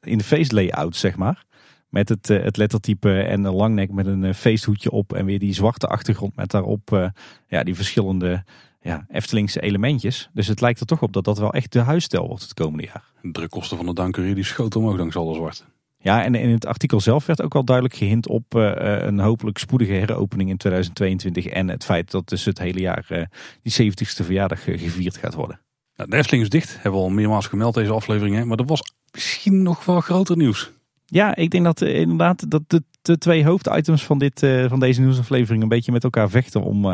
in 0.02 0.18
de 0.18 0.24
feestlayout, 0.24 0.96
zeg 0.96 1.16
maar. 1.16 1.44
Met 1.90 2.10
het, 2.10 2.28
het 2.28 2.58
lettertype 2.58 3.22
en 3.22 3.44
een 3.44 3.54
langnek 3.54 3.92
met 3.92 4.06
een 4.06 4.34
feesthoedje 4.34 4.92
op. 4.92 5.14
En 5.14 5.26
weer 5.26 5.40
die 5.40 5.54
zwarte 5.54 5.88
achtergrond 5.88 6.36
met 6.36 6.52
daarop 6.52 7.12
ja, 7.48 7.64
die 7.64 7.76
verschillende 7.76 8.44
ja, 8.90 9.06
Eftelingse 9.10 9.62
elementjes. 9.62 10.30
Dus 10.34 10.48
het 10.48 10.62
lijkt 10.62 10.80
er 10.80 10.86
toch 10.86 11.02
op 11.02 11.14
dat 11.14 11.24
dat 11.24 11.38
wel 11.38 11.54
echt 11.54 11.72
de 11.72 11.80
huisstijl 11.80 12.28
wordt 12.28 12.44
het 12.44 12.54
komende 12.54 12.86
jaar. 12.86 13.04
De 13.22 13.32
drukkosten 13.32 13.78
van 13.78 13.86
de 13.86 13.94
dankerie 13.94 14.36
die 14.36 14.44
schoten 14.44 14.80
omhoog 14.80 14.98
dankzij 14.98 15.22
alle 15.22 15.36
zwart. 15.36 15.66
Ja, 16.02 16.24
en 16.24 16.36
in 16.36 16.50
het 16.50 16.66
artikel 16.66 17.00
zelf 17.00 17.26
werd 17.26 17.42
ook 17.42 17.54
wel 17.54 17.64
duidelijk 17.64 17.96
gehint 17.96 18.28
op 18.28 18.56
uh, 18.56 18.72
een 18.76 19.20
hopelijk 19.20 19.58
spoedige 19.58 19.92
heropening 19.92 20.50
in 20.50 20.58
2022. 20.58 21.46
En 21.46 21.68
het 21.68 21.86
feit 21.86 22.12
dat 22.12 22.30
dus 22.30 22.46
het 22.46 22.60
hele 22.60 22.80
jaar 22.80 23.06
uh, 23.10 23.24
die 23.62 23.92
70ste 23.92 24.26
verjaardag 24.26 24.64
gevierd 24.64 25.18
gaat 25.18 25.34
worden. 25.34 25.60
Nou, 25.96 26.10
de 26.10 26.18
Efteling 26.18 26.44
is 26.44 26.50
dicht, 26.50 26.74
hebben 26.74 26.92
we 26.92 27.08
al 27.08 27.10
meermaals 27.10 27.48
gemeld 27.48 27.74
deze 27.74 27.92
aflevering. 27.92 28.36
Hè? 28.36 28.46
Maar 28.46 28.58
er 28.58 28.66
was 28.66 28.94
misschien 29.12 29.62
nog 29.62 29.86
wel 29.86 30.02
groter 30.02 30.38
nieuws. 30.38 30.72
Ja, 31.10 31.36
ik 31.36 31.50
denk 31.50 31.64
dat 31.64 31.82
inderdaad 31.82 32.50
dat 32.50 32.62
de, 32.68 32.84
de, 33.02 33.18
twee 33.18 33.46
hoofditems 33.46 34.04
van, 34.04 34.20
dit, 34.20 34.48
van 34.68 34.80
deze 34.80 35.02
nieuwsaflevering 35.02 35.64
een 35.64 35.70
beetje 35.70 35.92
met 35.92 36.04
elkaar 36.04 36.30
vechten 36.30 36.64
om 36.64 36.86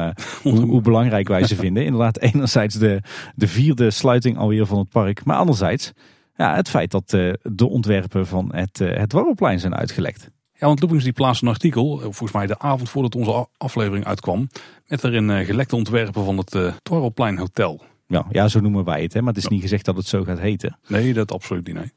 hoe, 0.41 0.59
hoe, 0.59 0.81
belangrijk 0.81 1.27
wij 1.27 1.47
ze 1.47 1.55
vinden. 1.55 1.85
Inderdaad, 1.85 2.19
enerzijds 2.33 2.75
de, 2.75 3.01
de 3.35 3.47
vierde 3.47 3.91
sluiting 3.91 4.37
alweer 4.37 4.65
van 4.65 4.77
het 4.77 4.89
park, 4.89 5.25
maar 5.25 5.37
anderzijds 5.37 5.93
ja, 6.35 6.55
het 6.55 6.69
feit 6.69 6.91
dat 6.91 7.13
uh, 7.13 7.33
de 7.41 7.69
ontwerpen 7.69 8.27
van 8.27 8.55
het, 8.55 8.79
uh, 8.79 8.97
het 8.97 9.11
Warrelplein 9.11 9.59
zijn 9.59 9.75
uitgelekt. 9.75 10.29
Ja, 10.53 10.67
want 10.67 10.79
Loopings 10.79 11.03
die 11.03 11.13
plaatste 11.13 11.45
een 11.45 11.51
artikel, 11.51 11.97
eh, 11.97 12.01
volgens 12.01 12.31
mij 12.31 12.47
de 12.47 12.59
avond 12.59 12.89
voordat 12.89 13.15
onze 13.15 13.47
aflevering 13.57 14.05
uitkwam, 14.05 14.49
met 14.87 15.03
erin 15.03 15.29
uh, 15.29 15.45
gelekte 15.45 15.75
ontwerpen 15.75 16.25
van 16.25 16.37
het 16.37 16.55
uh, 16.55 17.37
Hotel. 17.37 17.81
Ja, 18.07 18.25
ja, 18.31 18.47
zo 18.47 18.59
noemen 18.59 18.83
wij 18.83 19.01
het, 19.01 19.13
hè? 19.13 19.19
maar 19.19 19.33
het 19.33 19.43
is 19.43 19.49
niet 19.49 19.61
gezegd 19.61 19.85
dat 19.85 19.97
het 19.97 20.07
zo 20.07 20.23
gaat 20.23 20.39
heten. 20.39 20.77
Nee, 20.87 21.13
dat 21.13 21.31
absoluut 21.31 21.67
niet, 21.67 21.75
nee. 21.75 21.91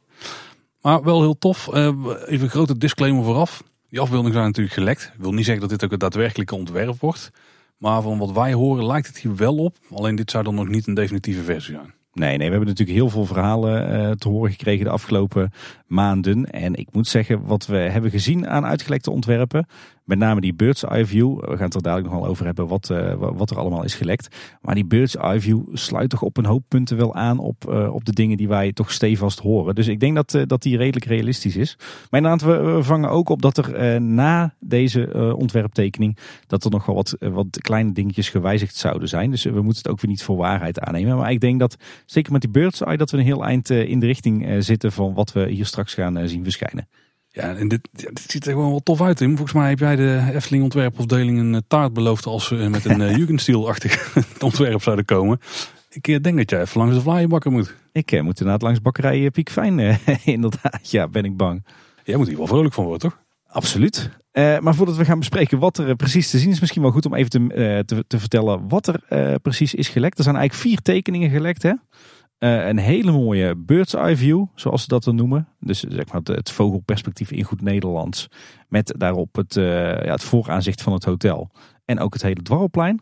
Maar 0.82 1.02
wel 1.02 1.20
heel 1.20 1.38
tof. 1.38 1.74
even 1.74 2.26
een 2.26 2.48
grote 2.48 2.78
disclaimer 2.78 3.24
vooraf. 3.24 3.62
Die 3.88 4.00
afbeeldingen 4.00 4.32
zijn 4.32 4.46
natuurlijk 4.46 4.74
gelekt. 4.74 5.10
Ik 5.14 5.20
wil 5.20 5.32
niet 5.32 5.44
zeggen 5.44 5.60
dat 5.60 5.70
dit 5.70 5.84
ook 5.84 5.90
het 5.90 6.00
daadwerkelijke 6.00 6.54
ontwerp 6.54 7.00
wordt. 7.00 7.30
Maar 7.76 8.02
van 8.02 8.18
wat 8.18 8.32
wij 8.32 8.52
horen 8.52 8.86
lijkt 8.86 9.06
het 9.06 9.18
hier 9.18 9.36
wel 9.36 9.56
op. 9.56 9.76
Alleen 9.94 10.16
dit 10.16 10.30
zou 10.30 10.44
dan 10.44 10.54
nog 10.54 10.68
niet 10.68 10.86
een 10.86 10.94
definitieve 10.94 11.42
versie 11.42 11.74
zijn. 11.74 11.94
Nee, 12.12 12.36
nee, 12.36 12.46
we 12.46 12.54
hebben 12.54 12.68
natuurlijk 12.68 12.98
heel 12.98 13.08
veel 13.08 13.26
verhalen 13.26 13.92
uh, 13.92 14.10
te 14.10 14.28
horen 14.28 14.50
gekregen 14.50 14.84
de 14.84 14.90
afgelopen 14.90 15.52
maanden. 15.86 16.50
En 16.50 16.74
ik 16.74 16.88
moet 16.92 17.08
zeggen, 17.08 17.46
wat 17.46 17.66
we 17.66 17.76
hebben 17.76 18.10
gezien 18.10 18.48
aan 18.48 18.64
uitgelekte 18.64 19.10
ontwerpen, 19.10 19.66
met 20.08 20.18
name 20.18 20.40
die 20.40 20.54
bird's 20.54 20.84
eye 20.84 21.06
view. 21.06 21.40
We 21.40 21.56
gaan 21.56 21.64
het 21.64 21.74
er 21.74 21.82
dadelijk 21.82 22.10
nog 22.10 22.20
wel 22.20 22.30
over 22.30 22.44
hebben 22.44 22.66
wat, 22.66 22.88
uh, 22.92 23.12
wat 23.18 23.50
er 23.50 23.58
allemaal 23.58 23.84
is 23.84 23.94
gelekt. 23.94 24.36
Maar 24.60 24.74
die 24.74 24.84
bird's 24.84 25.16
eye 25.16 25.40
view 25.40 25.62
sluit 25.72 26.10
toch 26.10 26.22
op 26.22 26.36
een 26.36 26.44
hoop 26.44 26.64
punten 26.68 26.96
wel 26.96 27.14
aan 27.14 27.38
op, 27.38 27.64
uh, 27.68 27.94
op 27.94 28.04
de 28.04 28.12
dingen 28.12 28.36
die 28.36 28.48
wij 28.48 28.72
toch 28.72 28.92
stevast 28.92 29.38
horen. 29.38 29.74
Dus 29.74 29.86
ik 29.86 30.00
denk 30.00 30.14
dat, 30.14 30.34
uh, 30.34 30.42
dat 30.46 30.62
die 30.62 30.76
redelijk 30.76 31.04
realistisch 31.04 31.56
is. 31.56 31.76
Maar 32.10 32.20
inderdaad, 32.20 32.42
we 32.42 32.82
vangen 32.82 33.10
ook 33.10 33.28
op 33.28 33.42
dat 33.42 33.56
er 33.56 34.02
na 34.02 34.54
deze 34.60 35.34
ontwerptekening, 35.36 36.18
dat 36.46 36.64
er 36.64 36.70
nog 36.70 36.86
wel 36.86 36.94
wat, 36.94 37.16
wat 37.18 37.46
kleine 37.50 37.92
dingetjes 37.92 38.28
gewijzigd 38.28 38.76
zouden 38.76 39.08
zijn. 39.08 39.30
Dus 39.30 39.44
we 39.44 39.62
moeten 39.62 39.82
het 39.82 39.88
ook 39.88 40.00
weer 40.00 40.10
niet 40.10 40.22
voor 40.22 40.36
waarheid 40.36 40.80
aannemen. 40.80 41.16
Maar 41.16 41.30
ik 41.30 41.40
denk 41.40 41.60
dat, 41.60 41.76
zeker 42.06 42.32
met 42.32 42.40
die 42.40 42.50
bird's 42.50 42.80
eye, 42.80 42.96
dat 42.96 43.10
we 43.10 43.18
een 43.18 43.24
heel 43.24 43.44
eind 43.44 43.70
in 43.70 44.00
de 44.00 44.06
richting 44.06 44.64
zitten 44.64 44.92
van 44.92 45.14
wat 45.14 45.32
we 45.32 45.48
hier 45.48 45.66
straks 45.66 45.94
gaan 45.94 46.28
zien 46.28 46.42
verschijnen. 46.42 46.88
Ja, 47.38 47.54
en 47.54 47.68
dit, 47.68 47.88
dit 47.92 48.24
ziet 48.26 48.46
er 48.46 48.52
gewoon 48.52 48.70
wel 48.70 48.82
tof 48.82 49.00
uit, 49.00 49.16
Tim. 49.16 49.36
Volgens 49.36 49.52
mij 49.52 49.68
heb 49.68 49.78
jij 49.78 49.96
de 49.96 50.30
Efteling 50.32 50.62
ontwerpafdeling 50.62 51.38
een 51.38 51.54
eh, 51.54 51.60
taart 51.68 51.92
beloofd 51.92 52.26
als 52.26 52.46
ze 52.46 52.54
met 52.54 52.84
een 52.84 53.00
uh, 53.00 53.16
Jugendstil-achtig 53.18 54.16
ontwerp 54.40 54.82
zouden 54.82 55.04
komen. 55.04 55.40
Ik 55.90 56.08
eh, 56.08 56.20
denk 56.20 56.36
dat 56.36 56.50
jij 56.50 56.60
even 56.60 56.80
langs 56.80 56.94
de 56.94 57.00
vlaaienbakker 57.00 57.50
moet. 57.50 57.74
Ik 57.92 58.12
uh, 58.12 58.22
moet 58.22 58.38
inderdaad 58.38 58.62
langs 58.62 58.80
bakkerij 58.80 59.30
Piek 59.30 59.50
Fijn, 59.50 59.98
inderdaad. 60.24 60.90
Ja, 60.90 61.08
ben 61.08 61.24
ik 61.24 61.36
bang. 61.36 61.66
Jij 62.04 62.16
moet 62.16 62.26
hier 62.26 62.36
wel 62.36 62.46
vrolijk 62.46 62.74
van 62.74 62.84
worden, 62.84 63.10
toch? 63.10 63.18
Absoluut. 63.46 64.10
Uh, 64.32 64.58
maar 64.58 64.74
voordat 64.74 64.96
we 64.96 65.04
gaan 65.04 65.18
bespreken 65.18 65.58
wat 65.58 65.78
er 65.78 65.96
precies 65.96 66.30
te 66.30 66.38
zien 66.38 66.50
is, 66.50 66.60
misschien 66.60 66.82
wel 66.82 66.90
goed 66.90 67.06
om 67.06 67.14
even 67.14 67.30
te, 67.30 67.82
te, 67.86 68.04
te 68.06 68.18
vertellen 68.18 68.68
wat 68.68 68.86
er 68.86 69.40
precies 69.40 69.74
is 69.74 69.88
gelekt. 69.88 70.18
Er 70.18 70.24
zijn 70.24 70.36
eigenlijk 70.36 70.68
vier 70.68 70.82
tekeningen 70.82 71.30
gelekt. 71.30 71.62
Hè? 71.62 71.72
Uh, 72.38 72.66
een 72.66 72.78
hele 72.78 73.12
mooie 73.12 73.56
bird's 73.56 73.94
eye 73.94 74.16
view, 74.16 74.44
zoals 74.54 74.82
ze 74.82 74.88
dat 74.88 75.04
dan 75.04 75.14
noemen. 75.14 75.48
Dus 75.60 75.80
zeg 75.80 76.12
maar 76.12 76.20
het, 76.24 76.50
vogelperspectief 76.50 77.30
in 77.30 77.44
goed 77.44 77.60
Nederlands. 77.60 78.28
Met 78.68 78.94
daarop 78.98 79.36
het, 79.36 79.56
uh, 79.56 79.64
ja, 80.04 80.12
het 80.12 80.22
vooraanzicht 80.22 80.82
van 80.82 80.92
het 80.92 81.04
hotel. 81.04 81.50
En 81.84 82.00
ook 82.00 82.12
het 82.12 82.22
hele 82.22 82.42
dwarrelplein. 82.42 83.00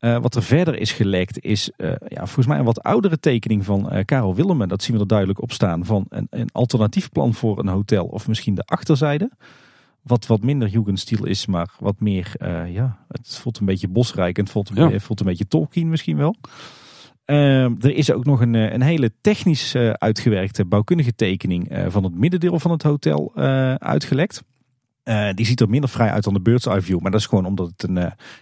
Uh, 0.00 0.18
wat 0.18 0.34
er 0.34 0.42
verder 0.42 0.78
is 0.78 0.92
gelekt 0.92 1.44
is 1.44 1.70
ja, 2.08 2.26
volgens 2.26 2.46
mij 2.46 2.58
een 2.58 2.64
wat 2.64 2.82
oudere 2.82 3.18
tekening 3.18 3.64
van 3.64 4.04
Karel 4.04 4.34
Willemen. 4.34 4.68
Dat 4.68 4.82
zien 4.82 4.94
we 4.94 5.02
er 5.02 5.08
duidelijk 5.08 5.42
op 5.42 5.52
staan. 5.52 5.84
Van 5.84 6.06
een, 6.08 6.26
een 6.30 6.48
alternatief 6.52 7.10
plan 7.10 7.34
voor 7.34 7.58
een 7.58 7.68
hotel. 7.68 8.04
Of 8.04 8.28
misschien 8.28 8.54
de 8.54 8.64
achterzijde. 8.64 9.30
Wat 10.02 10.26
wat 10.26 10.42
minder 10.42 10.68
Jugendstil 10.68 11.26
is, 11.26 11.46
maar 11.46 11.70
wat 11.78 12.00
meer, 12.00 12.34
ja, 12.68 12.98
het 13.08 13.36
voelt 13.36 13.58
een 13.58 13.66
beetje 13.66 13.88
bosrijk. 13.88 14.36
En 14.36 14.42
het 14.42 14.52
voelt, 14.52 14.70
ja. 14.74 14.98
voelt 14.98 15.20
een 15.20 15.26
beetje 15.26 15.48
Tolkien 15.48 15.88
misschien 15.88 16.16
wel. 16.16 16.36
Uh, 17.30 17.64
er 17.64 17.94
is 17.94 18.12
ook 18.12 18.24
nog 18.24 18.40
een, 18.40 18.54
eh, 18.54 18.72
een 18.72 18.82
hele 18.82 19.12
technisch 19.20 19.74
uh, 19.74 19.90
uitgewerkte 19.90 20.64
bouwkundige 20.64 21.14
tekening 21.14 21.72
uh, 21.72 21.84
van 21.88 22.04
het 22.04 22.14
middendeel 22.14 22.60
van 22.60 22.70
het 22.70 22.82
hotel 22.82 23.32
uitgelekt. 23.78 24.42
die 25.34 25.46
ziet 25.46 25.60
er 25.60 25.68
minder 25.68 25.90
vrij 25.90 26.10
uit 26.10 26.24
dan 26.24 26.34
de 26.34 26.40
bird's 26.40 26.66
eye 26.66 26.80
view. 26.80 27.00
Maar 27.00 27.10
dat 27.10 27.20
is 27.20 27.26
gewoon 27.26 27.46
omdat 27.46 27.70
het 27.70 27.82
een, 27.82 27.96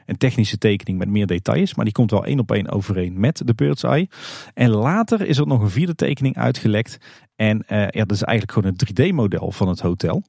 een 0.07 0.17
technische 0.19 0.59
tekening 0.59 0.99
met 0.99 1.09
meer 1.09 1.27
details. 1.27 1.75
Maar 1.75 1.85
die 1.85 1.95
komt 1.95 2.11
wel 2.11 2.25
één 2.25 2.39
op 2.39 2.53
één 2.53 2.69
overeen 2.69 3.21
met 3.21 3.43
de 3.45 3.55
bird's 3.55 3.83
eye. 3.83 4.09
En 4.55 4.71
later 4.71 5.27
is 5.27 5.39
er 5.39 5.47
nog 5.47 5.61
een 5.61 5.71
vierde 5.71 5.95
tekening 5.95 6.37
uitgelekt. 6.37 6.99
En 7.37 7.65
ja, 7.69 8.05
dat 8.05 8.11
is 8.11 8.23
eigenlijk 8.23 8.53
gewoon 8.53 8.75
een 8.79 9.11
3D 9.11 9.15
model 9.15 9.53
van 9.53 9.69
het 9.69 9.81
hotel. 9.81 10.23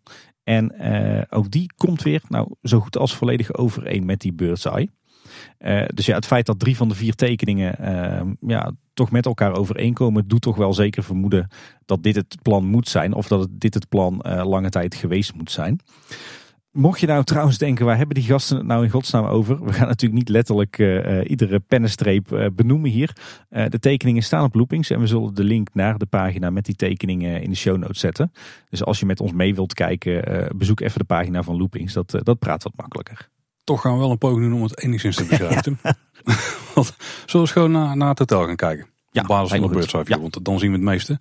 En 0.43 0.73
ook 1.29 1.51
die 1.51 1.73
komt 1.75 2.01
weer 2.03 2.21
nou, 2.27 2.53
zo 2.61 2.79
goed 2.79 2.97
als 2.97 3.15
volledig 3.15 3.53
overeen 3.53 4.05
met 4.05 4.19
die 4.19 4.33
bird's 4.33 4.65
eye. 4.65 4.89
Uh, 5.59 5.85
dus 5.93 6.05
ja, 6.05 6.15
het 6.15 6.25
feit 6.25 6.45
dat 6.45 6.59
drie 6.59 6.75
van 6.75 6.89
de 6.89 6.95
vier 6.95 7.15
tekeningen 7.15 7.75
uh, 7.81 8.31
ja, 8.49 8.71
toch 8.93 9.11
met 9.11 9.25
elkaar 9.25 9.53
overeenkomen, 9.53 10.27
doet 10.27 10.41
toch 10.41 10.55
wel 10.55 10.73
zeker 10.73 11.03
vermoeden 11.03 11.47
dat 11.85 12.03
dit 12.03 12.15
het 12.15 12.37
plan 12.41 12.65
moet 12.65 12.89
zijn. 12.89 13.13
Of 13.13 13.27
dat 13.27 13.47
dit 13.51 13.73
het 13.73 13.89
plan 13.89 14.23
uh, 14.25 14.45
lange 14.45 14.69
tijd 14.69 14.95
geweest 14.95 15.33
moet 15.33 15.51
zijn. 15.51 15.79
Mocht 16.71 16.99
je 16.99 17.07
nou 17.07 17.23
trouwens 17.23 17.57
denken, 17.57 17.85
waar 17.85 17.97
hebben 17.97 18.15
die 18.15 18.23
gasten 18.23 18.57
het 18.57 18.65
nou 18.65 18.83
in 18.83 18.89
godsnaam 18.89 19.25
over? 19.25 19.65
We 19.65 19.73
gaan 19.73 19.87
natuurlijk 19.87 20.19
niet 20.19 20.29
letterlijk 20.29 20.77
iedere 21.27 21.59
pennenstreep 21.59 22.51
benoemen 22.55 22.89
hier. 22.89 23.15
de 23.49 23.79
tekeningen 23.79 24.23
staan 24.23 24.43
op 24.43 24.55
Loopings 24.55 24.89
en 24.89 24.99
we 24.99 25.07
zullen 25.07 25.33
de 25.33 25.43
link 25.43 25.69
naar 25.73 25.97
de 25.97 26.05
pagina 26.05 26.49
met 26.49 26.65
die 26.65 26.75
tekeningen 26.75 27.41
in 27.41 27.49
de 27.49 27.55
show 27.55 27.77
notes 27.77 27.99
zetten. 27.99 28.31
Dus 28.69 28.83
als 28.83 28.99
je 28.99 29.05
met 29.05 29.19
ons 29.19 29.31
mee 29.31 29.55
wilt 29.55 29.73
kijken, 29.73 30.47
bezoek 30.57 30.79
even 30.79 30.99
de 30.99 31.05
pagina 31.05 31.43
van 31.43 31.57
Loopings. 31.57 31.93
Dat, 31.93 32.19
dat 32.23 32.39
praat 32.39 32.63
wat 32.63 32.73
makkelijker 32.75 33.29
toch 33.69 33.81
gaan 33.81 33.93
we 33.93 33.99
wel 33.99 34.11
een 34.11 34.17
poging 34.17 34.41
doen 34.41 34.53
om 34.53 34.63
het 34.63 34.81
enigszins 34.81 35.15
te 35.15 35.25
begrijpen. 35.29 35.79
Want 36.75 36.95
zullen 37.25 37.45
we 37.45 37.51
gewoon 37.51 37.71
naar, 37.71 37.97
naar 37.97 38.09
het 38.09 38.19
hotel 38.19 38.45
gaan 38.45 38.55
kijken? 38.55 38.87
Ja, 39.11 39.21
op 39.21 39.27
basis 39.27 39.49
van 39.49 39.67
de 39.67 39.73
beurtcijfer, 39.73 40.15
ja. 40.15 40.21
want 40.21 40.45
dan 40.45 40.59
zien 40.59 40.69
we 40.69 40.75
het 40.75 40.85
meeste. 40.85 41.19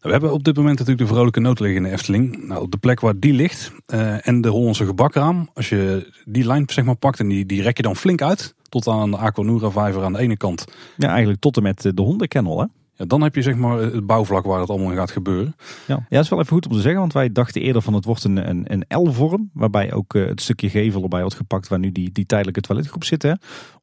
We 0.00 0.10
hebben 0.10 0.32
op 0.32 0.44
dit 0.44 0.56
moment 0.56 0.78
natuurlijk 0.78 1.08
de 1.08 1.14
vrolijke 1.14 1.40
noot 1.40 1.60
liggen 1.60 1.76
in 1.76 1.82
de 1.82 1.90
Efteling. 1.90 2.46
Nou, 2.46 2.62
op 2.62 2.70
de 2.70 2.76
plek 2.76 3.00
waar 3.00 3.18
die 3.18 3.32
ligt 3.32 3.72
uh, 3.86 4.28
en 4.28 4.40
de 4.40 4.48
Hollandse 4.48 4.86
gebakraam. 4.86 5.50
Als 5.54 5.68
je 5.68 6.12
die 6.24 6.46
lijn 6.46 6.64
zeg 6.66 6.84
maar 6.84 6.94
pakt 6.94 7.20
en 7.20 7.28
die, 7.28 7.46
die 7.46 7.62
rek 7.62 7.76
je 7.76 7.82
dan 7.82 7.96
flink 7.96 8.22
uit. 8.22 8.54
Tot 8.68 8.88
aan 8.88 9.10
de 9.10 9.16
Aquanura 9.16 9.70
vijver 9.70 10.04
aan 10.04 10.12
de 10.12 10.18
ene 10.18 10.36
kant. 10.36 10.64
Ja, 10.96 11.08
eigenlijk 11.08 11.40
tot 11.40 11.56
en 11.56 11.62
met 11.62 11.82
de 11.82 12.02
hondenkennel 12.02 12.60
hè? 12.60 12.66
Ja, 12.96 13.04
dan 13.04 13.22
heb 13.22 13.34
je 13.34 13.42
zeg 13.42 13.56
maar 13.56 13.78
het 13.78 14.06
bouwvlak 14.06 14.44
waar 14.44 14.60
het 14.60 14.68
allemaal 14.68 14.90
in 14.90 14.96
gaat 14.96 15.10
gebeuren. 15.10 15.54
Ja. 15.86 15.94
ja, 15.94 16.04
dat 16.08 16.24
is 16.24 16.28
wel 16.28 16.38
even 16.38 16.52
goed 16.52 16.66
om 16.66 16.72
te 16.72 16.80
zeggen, 16.80 17.00
want 17.00 17.12
wij 17.12 17.32
dachten 17.32 17.62
eerder 17.62 17.82
van 17.82 17.94
het 17.94 18.04
wordt 18.04 18.24
een, 18.24 18.48
een, 18.48 18.64
een 18.72 19.02
L-vorm. 19.02 19.50
Waarbij 19.52 19.92
ook 19.92 20.14
uh, 20.14 20.26
het 20.26 20.40
stukje 20.40 20.70
gevel 20.70 21.02
erbij 21.02 21.20
wordt 21.20 21.36
gepakt 21.36 21.68
waar 21.68 21.78
nu 21.78 21.92
die, 21.92 22.12
die 22.12 22.26
tijdelijke 22.26 22.60
toiletgroep 22.60 23.04
zit. 23.04 23.22
Hè. 23.22 23.32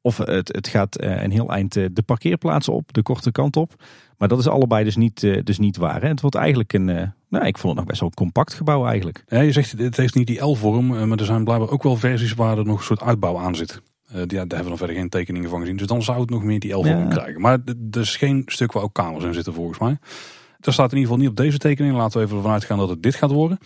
Of 0.02 0.18
het, 0.18 0.48
het 0.48 0.68
gaat 0.68 1.02
uh, 1.02 1.22
een 1.22 1.32
heel 1.32 1.50
eind 1.50 1.76
uh, 1.76 1.86
de 1.92 2.02
parkeerplaatsen 2.02 2.74
op, 2.74 2.94
de 2.94 3.02
korte 3.02 3.32
kant 3.32 3.56
op. 3.56 3.84
Maar 4.18 4.28
dat 4.28 4.40
is 4.40 4.48
allebei 4.48 4.84
dus 4.84 4.96
niet, 4.96 5.20
dus 5.44 5.60
niet 5.60 5.78
waar. 5.78 6.02
Hè. 6.02 6.08
Het 6.08 6.22
wordt 6.22 6.36
eigenlijk 6.36 6.74
een, 6.74 6.86
nou 7.30 7.46
ik 7.46 7.58
vond 7.58 7.68
het 7.68 7.76
nog 7.76 7.86
best 7.86 8.00
wel 8.00 8.10
een 8.10 8.16
compact 8.16 8.54
gebouw 8.54 8.86
eigenlijk. 8.86 9.24
Ja, 9.28 9.40
je 9.40 9.52
zegt 9.52 9.72
het 9.72 9.98
heeft 9.98 10.16
niet 10.16 10.28
die 10.28 10.46
L-vorm, 10.46 10.88
maar 11.08 11.20
er 11.20 11.26
zijn 11.26 11.44
blijkbaar 11.44 11.70
ook 11.70 11.84
wel 11.84 11.96
versies 11.96 12.34
waar 12.34 12.58
er 12.58 12.66
nog 12.66 12.78
een 12.78 12.86
soort 12.86 13.02
uitbouw 13.02 13.38
aan 13.38 13.56
zit. 13.56 13.82
Uh, 14.14 14.20
die, 14.20 14.28
daar 14.28 14.38
hebben 14.38 14.58
we 14.58 14.70
dan 14.70 14.78
verder 14.78 14.96
geen 14.96 15.10
tekeningen 15.10 15.50
van 15.50 15.60
gezien. 15.60 15.78
Dus 15.78 15.88
dan 15.88 16.04
zou 16.04 16.20
het 16.20 16.30
nog 16.30 16.44
meer 16.44 16.60
die 16.60 16.72
11 16.72 16.88
ja. 16.88 17.06
krijgen. 17.06 17.42
Maar 17.42 17.60
er 17.92 18.02
is 18.02 18.16
geen 18.16 18.44
stuk 18.46 18.72
waar 18.72 18.84
ook 18.84 18.94
kamers 18.94 19.24
in 19.24 19.34
zitten 19.34 19.54
volgens 19.54 19.80
mij. 19.80 19.98
Dat 20.64 20.74
staat 20.74 20.92
in 20.92 20.98
ieder 20.98 21.12
geval 21.12 21.18
niet 21.18 21.40
op 21.40 21.44
deze 21.46 21.58
tekening. 21.58 21.96
Laten 21.96 22.20
we 22.20 22.26
even 22.26 22.38
ervan 22.38 22.52
uitgaan 22.52 22.78
dat 22.78 22.90
het 22.90 23.04
dit 23.04 23.16
gaat 23.16 23.32
worden. 23.32 23.58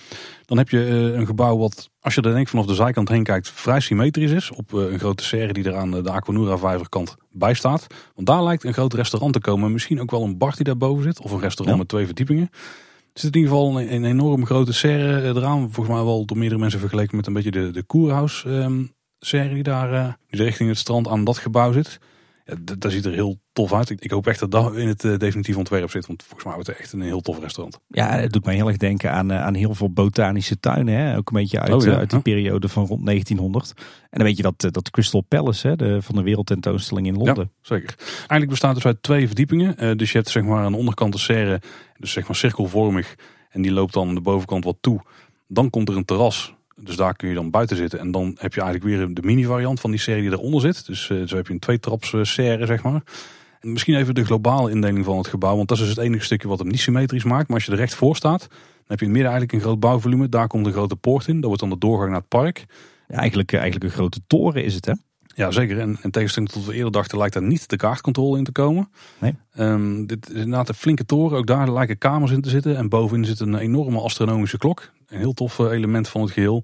Dan 0.45 0.57
heb 0.57 0.69
je 0.69 0.77
uh, 0.77 1.17
een 1.17 1.25
gebouw 1.25 1.57
wat, 1.57 1.89
als 1.99 2.15
je 2.15 2.21
er 2.21 2.33
denk 2.33 2.47
vanaf 2.47 2.65
de 2.65 2.75
zijkant 2.75 3.09
heen 3.09 3.23
kijkt, 3.23 3.49
vrij 3.49 3.79
symmetrisch 3.79 4.31
is. 4.31 4.51
Op 4.51 4.71
uh, 4.71 4.91
een 4.91 4.99
grote 4.99 5.23
serre 5.23 5.53
die 5.53 5.63
er 5.63 5.75
aan 5.75 5.91
de 5.91 6.11
Aquanura 6.11 6.57
vijverkant 6.57 7.15
bij 7.31 7.53
staat. 7.53 7.87
Want 8.15 8.27
daar 8.27 8.43
lijkt 8.43 8.63
een 8.63 8.73
groot 8.73 8.93
restaurant 8.93 9.33
te 9.33 9.39
komen. 9.39 9.71
Misschien 9.71 10.01
ook 10.01 10.11
wel 10.11 10.23
een 10.23 10.37
bar 10.37 10.55
die 10.55 10.63
daarboven 10.63 11.03
zit. 11.03 11.21
Of 11.21 11.31
een 11.31 11.39
restaurant 11.39 11.77
ja. 11.77 11.83
met 11.83 11.87
twee 11.87 12.05
verdiepingen. 12.05 12.49
Er 13.13 13.23
zit 13.23 13.35
in 13.35 13.41
ieder 13.41 13.55
geval 13.55 13.79
een, 13.79 13.93
een 13.93 14.05
enorm 14.05 14.45
grote 14.45 14.73
serre 14.73 15.21
eraan. 15.21 15.71
Volgens 15.71 15.95
mij 15.95 16.05
wel 16.05 16.25
door 16.25 16.37
meerdere 16.37 16.61
mensen 16.61 16.79
vergeleken 16.79 17.15
met 17.15 17.27
een 17.27 17.33
beetje 17.33 17.51
de, 17.51 17.71
de 17.71 17.83
Koerhuis 17.83 18.43
um, 18.47 18.91
serie 19.19 19.53
die 19.53 19.63
daar 19.63 19.93
uh, 19.93 20.13
die 20.29 20.43
richting 20.43 20.69
het 20.69 20.77
strand 20.77 21.07
aan 21.07 21.23
dat 21.23 21.37
gebouw 21.37 21.71
zit. 21.71 21.99
Ja, 22.45 22.55
dat 22.77 22.91
ziet 22.91 23.05
er 23.05 23.11
heel 23.11 23.39
tof 23.53 23.73
uit. 23.73 23.89
Ik, 23.89 24.01
ik 24.01 24.11
hoop 24.11 24.27
echt 24.27 24.39
dat 24.39 24.51
dat 24.51 24.75
in 24.75 24.87
het 24.87 25.03
eh, 25.03 25.17
definitieve 25.17 25.59
ontwerp 25.59 25.89
zit. 25.89 26.07
Want 26.07 26.21
volgens 26.23 26.43
mij 26.43 26.53
wordt 26.53 26.69
het 26.69 26.77
echt 26.77 26.93
een 26.93 27.01
heel 27.01 27.21
tof 27.21 27.39
restaurant. 27.39 27.79
Ja, 27.87 28.09
het 28.09 28.31
doet 28.31 28.45
mij 28.45 28.55
heel 28.55 28.67
erg 28.67 28.77
denken 28.77 29.11
aan, 29.11 29.31
eh, 29.31 29.43
aan 29.43 29.53
heel 29.53 29.73
veel 29.73 29.91
botanische 29.91 30.59
tuinen. 30.59 30.93
Hè? 30.93 31.17
Ook 31.17 31.29
een 31.29 31.37
beetje 31.37 31.59
uit, 31.59 31.73
Oh 31.73 31.83
ja, 31.83 31.91
eh, 31.91 31.97
uit 31.97 32.09
die 32.09 32.17
ja. 32.17 32.23
periode 32.23 32.69
van 32.69 32.85
rond 32.85 33.05
1900. 33.05 33.73
En 33.77 33.83
dan 34.09 34.23
weet 34.23 34.37
je 34.37 34.43
dat, 34.43 34.63
eh, 34.63 34.71
dat 34.71 34.89
Crystal 34.89 35.21
Palace 35.21 35.67
hè, 35.67 35.75
de, 35.75 36.01
van 36.01 36.15
de 36.15 36.21
wereldtentoonstelling 36.21 37.07
in 37.07 37.17
Londen. 37.17 37.51
Zeker. 37.61 37.95
Eigenlijk 37.97 38.49
bestaat 38.49 38.73
het 38.73 38.83
dus 38.83 38.91
uit 38.91 39.03
twee 39.03 39.25
verdiepingen. 39.27 39.77
Eh, 39.77 39.95
dus 39.95 40.11
je 40.11 40.17
hebt 40.17 40.29
zeg 40.29 40.43
maar 40.43 40.63
aan 40.63 40.71
de 40.71 40.77
onderkant 40.77 41.13
de 41.13 41.19
serre, 41.19 41.61
dus 41.97 42.11
zeg 42.11 42.27
maar 42.27 42.35
cirkelvormig. 42.35 43.15
En 43.49 43.61
die 43.61 43.71
loopt 43.71 43.93
dan 43.93 44.07
aan 44.07 44.15
de 44.15 44.21
bovenkant 44.21 44.63
wat 44.63 44.77
toe. 44.81 45.01
Dan 45.47 45.69
komt 45.69 45.89
er 45.89 45.97
een 45.97 46.05
terras. 46.05 46.55
Dus 46.81 46.95
daar 46.95 47.15
kun 47.15 47.29
je 47.29 47.35
dan 47.35 47.49
buiten 47.49 47.77
zitten. 47.77 47.99
En 47.99 48.11
dan 48.11 48.37
heb 48.39 48.53
je 48.53 48.61
eigenlijk 48.61 48.95
weer 48.95 49.13
de 49.13 49.21
mini 49.21 49.43
variant 49.43 49.79
van 49.79 49.91
die 49.91 49.99
serre 49.99 50.21
die 50.21 50.31
eronder 50.31 50.61
zit. 50.61 50.85
Dus 50.85 51.09
eh, 51.09 51.21
zo 51.25 51.35
heb 51.35 51.47
je 51.47 51.53
een 51.53 51.59
tweetraps 51.59 52.13
eh, 52.13 52.23
serre 52.23 52.65
zeg 52.65 52.83
maar. 52.83 53.01
En 53.59 53.71
misschien 53.71 53.95
even 53.95 54.15
de 54.15 54.25
globale 54.25 54.71
indeling 54.71 55.05
van 55.05 55.17
het 55.17 55.27
gebouw. 55.27 55.55
Want 55.55 55.67
dat 55.67 55.77
is 55.77 55.83
dus 55.83 55.95
het 55.95 56.05
enige 56.05 56.23
stukje 56.23 56.47
wat 56.47 56.59
hem 56.59 56.67
niet 56.67 56.79
symmetrisch 56.79 57.23
maakt. 57.23 57.47
Maar 57.47 57.57
als 57.57 57.65
je 57.65 57.71
er 57.71 57.77
recht 57.77 57.95
voor 57.95 58.15
staat, 58.15 58.39
dan 58.49 58.49
heb 58.87 58.99
je 58.99 59.05
in 59.05 59.11
het 59.11 59.21
midden 59.21 59.31
eigenlijk 59.31 59.53
een 59.53 59.61
groot 59.61 59.79
bouwvolume. 59.79 60.29
Daar 60.29 60.47
komt 60.47 60.65
een 60.65 60.71
grote 60.71 60.95
poort 60.95 61.27
in. 61.27 61.35
Dat 61.35 61.45
wordt 61.45 61.59
dan 61.59 61.69
de 61.69 61.77
doorgang 61.77 62.09
naar 62.09 62.19
het 62.19 62.27
park. 62.27 62.65
Ja, 63.07 63.15
eigenlijk, 63.15 63.51
eh, 63.51 63.59
eigenlijk 63.59 63.91
een 63.91 63.97
grote 63.97 64.19
toren 64.27 64.63
is 64.63 64.73
het 64.73 64.85
hè. 64.85 64.93
Ja, 65.35 65.51
zeker. 65.51 65.79
En 65.79 65.97
in 66.01 66.11
tegenstelling 66.11 66.51
tot 66.51 66.61
wat 66.61 66.71
we 66.71 66.77
eerder 66.77 66.91
dachten, 66.91 67.17
lijkt 67.17 67.33
daar 67.33 67.43
niet 67.43 67.69
de 67.69 67.75
kaartcontrole 67.75 68.37
in 68.37 68.43
te 68.43 68.51
komen. 68.51 68.89
Nee. 69.19 69.35
Ehm, 69.53 70.05
dit 70.05 70.29
is 70.29 70.35
inderdaad 70.35 70.69
een 70.69 70.75
flinke 70.75 71.05
toren. 71.05 71.37
Ook 71.37 71.47
daar 71.47 71.71
lijken 71.71 71.97
kamers 71.97 72.31
in 72.31 72.41
te 72.41 72.49
zitten. 72.49 72.77
En 72.77 72.89
bovenin 72.89 73.25
zit 73.25 73.39
een 73.39 73.55
enorme 73.55 73.99
astronomische 73.99 74.57
klok. 74.57 74.91
Een 75.07 75.17
heel 75.17 75.33
tof 75.33 75.59
eh, 75.59 75.71
element 75.71 76.07
van 76.07 76.21
het 76.21 76.31
geheel. 76.31 76.63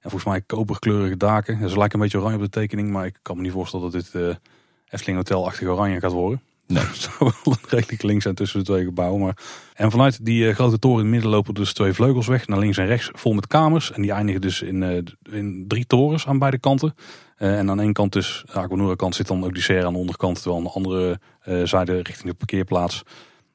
En 0.00 0.10
volgens 0.10 0.24
mij 0.24 0.40
koperkleurige 0.40 1.16
daken. 1.16 1.68
Ze 1.70 1.78
lijken 1.78 1.98
een 1.98 2.04
beetje 2.04 2.18
oranje 2.18 2.36
op 2.36 2.42
de 2.42 2.48
tekening. 2.48 2.90
Maar 2.90 3.06
ik 3.06 3.18
kan 3.22 3.36
me 3.36 3.42
niet 3.42 3.52
voorstellen 3.52 3.90
dat 3.90 4.02
dit 4.02 4.14
eh 4.14 4.34
Efteling 4.88 5.18
Hotel-achtig 5.18 5.68
oranje 5.68 6.00
gaat 6.00 6.12
worden. 6.12 6.42
Nee. 6.66 6.82
Het 6.82 6.96
zou 7.18 7.32
wel 7.44 7.56
redelijk 7.68 8.02
links 8.02 8.22
zijn 8.22 8.34
tussen 8.34 8.58
de 8.58 8.64
twee 8.64 8.84
gebouwen. 8.84 9.20
Maar... 9.20 9.36
En 9.74 9.90
vanuit 9.90 10.24
die 10.24 10.48
eh, 10.48 10.54
grote 10.54 10.78
toren 10.78 10.98
in 10.98 11.04
het 11.04 11.12
midden 11.12 11.30
lopen 11.30 11.54
dus 11.54 11.72
twee 11.72 11.92
vleugels 11.92 12.26
weg. 12.26 12.46
Naar 12.46 12.58
links 12.58 12.76
en 12.76 12.86
rechts 12.86 13.10
vol 13.12 13.32
met 13.32 13.46
kamers. 13.46 13.92
En 13.92 14.02
die 14.02 14.12
eindigen 14.12 14.40
dus 14.40 14.62
in, 14.62 15.06
in 15.30 15.64
drie 15.68 15.86
torens 15.86 16.26
aan 16.26 16.38
beide 16.38 16.58
kanten. 16.58 16.94
En 17.36 17.70
aan 17.70 17.80
één 17.80 17.92
kant 17.92 18.12
dus, 18.12 18.44
de 18.46 18.52
Aquanura 18.52 18.94
kant 18.94 19.14
zit 19.14 19.26
dan 19.26 19.44
ook 19.44 19.52
die 19.54 19.62
serre 19.62 19.86
aan 19.86 19.92
de 19.92 19.98
onderkant. 19.98 20.42
Terwijl 20.42 20.56
aan 20.56 20.64
de 20.64 20.70
andere 20.70 21.20
zijde 21.66 21.94
richting 22.02 22.28
de 22.28 22.34
parkeerplaats. 22.34 23.02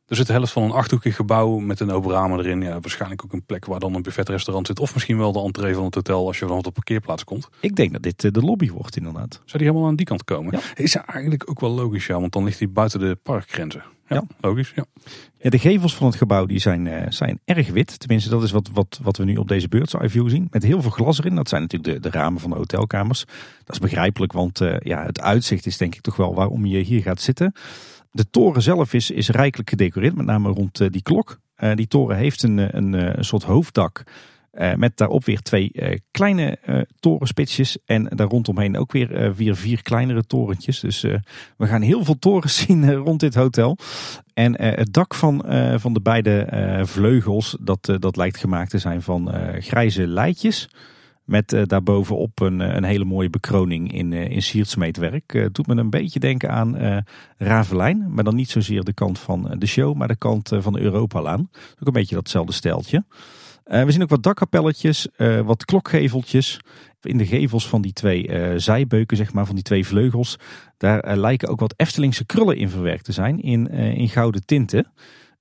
Er 0.07 0.15
zit 0.15 0.27
de 0.27 0.33
helft 0.33 0.51
van 0.51 0.63
een 0.63 0.71
achthoekig 0.71 1.15
gebouw 1.15 1.57
met 1.57 1.79
een 1.79 1.91
open 1.91 2.11
ramen 2.11 2.39
erin. 2.39 2.61
Ja, 2.61 2.79
waarschijnlijk 2.79 3.23
ook 3.23 3.33
een 3.33 3.45
plek 3.45 3.65
waar 3.65 3.79
dan 3.79 3.93
een 3.95 4.01
buffetrestaurant 4.01 4.67
zit. 4.67 4.79
Of 4.79 4.93
misschien 4.93 5.17
wel 5.17 5.31
de 5.31 5.39
entree 5.39 5.73
van 5.73 5.85
het 5.85 5.95
hotel 5.95 6.27
als 6.27 6.39
je 6.39 6.47
vanaf 6.47 6.61
de 6.61 6.71
parkeerplaats 6.71 7.23
komt. 7.23 7.49
Ik 7.59 7.75
denk 7.75 7.93
dat 7.93 8.03
dit 8.03 8.23
eh, 8.23 8.31
de 8.31 8.41
lobby 8.41 8.69
wordt 8.71 8.97
inderdaad. 8.97 9.41
Zou 9.45 9.57
die 9.57 9.67
helemaal 9.67 9.87
aan 9.87 9.95
die 9.95 10.05
kant 10.05 10.23
komen? 10.23 10.53
Ja. 10.53 10.83
Is 10.83 10.95
eigenlijk 10.95 11.49
ook 11.49 11.59
wel 11.59 11.69
logisch, 11.69 12.05
ja. 12.05 12.19
Want 12.19 12.31
dan 12.31 12.43
ligt 12.43 12.59
hij 12.59 12.69
buiten 12.69 12.99
de 12.99 13.17
parkgrenzen. 13.23 13.83
Ja, 14.07 14.15
Ja. 14.15 14.23
logisch, 14.41 14.71
ja. 14.75 14.85
Ja, 15.37 15.49
de 15.49 15.59
gevels 15.59 15.95
van 15.95 16.07
het 16.07 16.15
gebouw 16.15 16.45
die 16.45 16.59
zijn, 16.59 16.87
eh, 16.87 17.11
zijn 17.11 17.39
erg 17.45 17.69
wit. 17.69 17.99
Tenminste, 17.99 18.29
dat 18.29 18.43
is 18.43 18.51
wat, 18.51 18.69
wat, 18.73 18.99
wat 19.03 19.17
we 19.17 19.23
nu 19.23 19.35
op 19.35 19.47
deze 19.47 19.67
view 19.89 20.29
zien. 20.29 20.47
Met 20.51 20.63
heel 20.63 20.81
veel 20.81 20.91
glas 20.91 21.19
erin. 21.19 21.35
Dat 21.35 21.49
zijn 21.49 21.61
natuurlijk 21.61 21.93
de, 21.93 22.09
de 22.09 22.17
ramen 22.17 22.39
van 22.41 22.49
de 22.49 22.55
hotelkamers. 22.55 23.25
Dat 23.63 23.75
is 23.75 23.79
begrijpelijk, 23.79 24.31
want 24.31 24.61
eh, 24.61 24.75
ja, 24.79 25.03
het 25.05 25.21
uitzicht 25.21 25.65
is 25.65 25.77
denk 25.77 25.95
ik 25.95 26.01
toch 26.01 26.15
wel 26.15 26.35
waarom 26.35 26.65
je 26.65 26.79
hier 26.79 27.01
gaat 27.01 27.21
zitten. 27.21 27.53
De 28.11 28.29
toren 28.29 28.61
zelf 28.61 28.93
is, 28.93 29.11
is 29.11 29.29
rijkelijk 29.29 29.69
gedecoreerd, 29.69 30.15
met 30.15 30.25
name 30.25 30.49
rond 30.49 30.79
eh, 30.79 30.89
die 30.89 31.01
klok. 31.01 31.39
Eh, 31.57 31.75
die 31.75 31.87
toren 31.87 32.17
heeft 32.17 32.43
een, 32.43 32.59
eh, 32.59 32.67
een, 32.69 32.93
een 33.17 33.25
soort 33.25 33.43
hoofddak. 33.43 34.03
met 34.75 34.97
daarop 34.97 35.25
weer 35.25 35.41
twee 35.41 35.71
kleine 36.11 36.57
eh, 36.57 36.81
torenspitsjes. 36.99 37.77
En 37.85 38.03
daar 38.03 38.27
rondomheen 38.27 38.77
ook 38.77 38.91
weer, 38.91 39.35
weer 39.35 39.55
vier 39.55 39.81
kleinere 39.81 40.25
torentjes. 40.25 40.79
Dus 40.79 41.01
we 41.57 41.67
gaan 41.67 41.81
heel 41.81 42.03
veel 42.03 42.19
torens 42.19 42.57
zien 42.65 42.93
rond 42.93 43.19
dit 43.19 43.35
hotel. 43.35 43.77
En 44.33 44.61
het 44.61 44.93
dak 44.93 45.15
van, 45.15 45.43
van 45.75 45.93
de 45.93 46.01
beide 46.01 46.47
vleugels, 46.85 47.57
dat, 47.59 47.97
dat 47.99 48.15
lijkt 48.15 48.37
gemaakt 48.37 48.69
te 48.69 48.77
zijn 48.77 49.01
van 49.01 49.31
grijze 49.59 50.07
leitjes. 50.07 50.69
Met 51.27 51.53
eh, 51.53 51.61
daarbovenop 51.65 52.39
een, 52.39 52.61
eh, 52.61 52.75
een 52.75 52.83
hele 52.83 53.05
mooie 53.05 53.29
bekroning 53.29 53.93
in, 53.93 54.13
eh, 54.13 54.29
in 54.29 54.41
siertsmeetwerk. 54.41 55.49
Doet 55.51 55.67
me 55.67 55.75
een 55.75 55.89
beetje 55.89 56.19
denken 56.19 56.49
aan 56.49 57.03
Ravelijn. 57.37 58.13
Maar 58.13 58.23
dan 58.23 58.35
niet 58.35 58.49
zozeer 58.49 58.83
de 58.83 58.93
kant 58.93 59.19
van 59.19 59.55
de 59.57 59.65
show, 59.65 59.95
maar 59.95 60.07
de 60.07 60.15
kant 60.15 60.51
van 60.59 60.73
de 60.73 60.79
Europalaan. 60.79 61.49
Ook 61.79 61.87
een 61.87 61.93
beetje 61.93 62.15
datzelfde 62.15 62.53
steltje. 62.53 63.03
We 63.63 63.91
zien 63.91 64.01
ook 64.01 64.09
wat 64.09 64.23
dakkapelletjes, 64.23 65.07
wat 65.45 65.65
klokgeveltjes. 65.65 66.59
In 67.01 67.17
de 67.17 67.25
gevels 67.25 67.67
van 67.67 67.81
die 67.81 67.93
twee 67.93 68.29
zijbeuken, 68.59 69.17
zeg 69.17 69.33
maar, 69.33 69.45
van 69.45 69.55
die 69.55 69.63
twee 69.63 69.87
vleugels. 69.87 70.39
Daar 70.77 71.17
lijken 71.17 71.49
ook 71.49 71.59
wat 71.59 71.73
Eftelingse 71.77 72.25
krullen 72.25 72.57
in 72.57 72.69
verwerkt 72.69 73.03
te 73.03 73.11
zijn, 73.11 73.41
in, 73.41 73.67
in 73.69 74.09
gouden 74.09 74.45
tinten. 74.45 74.91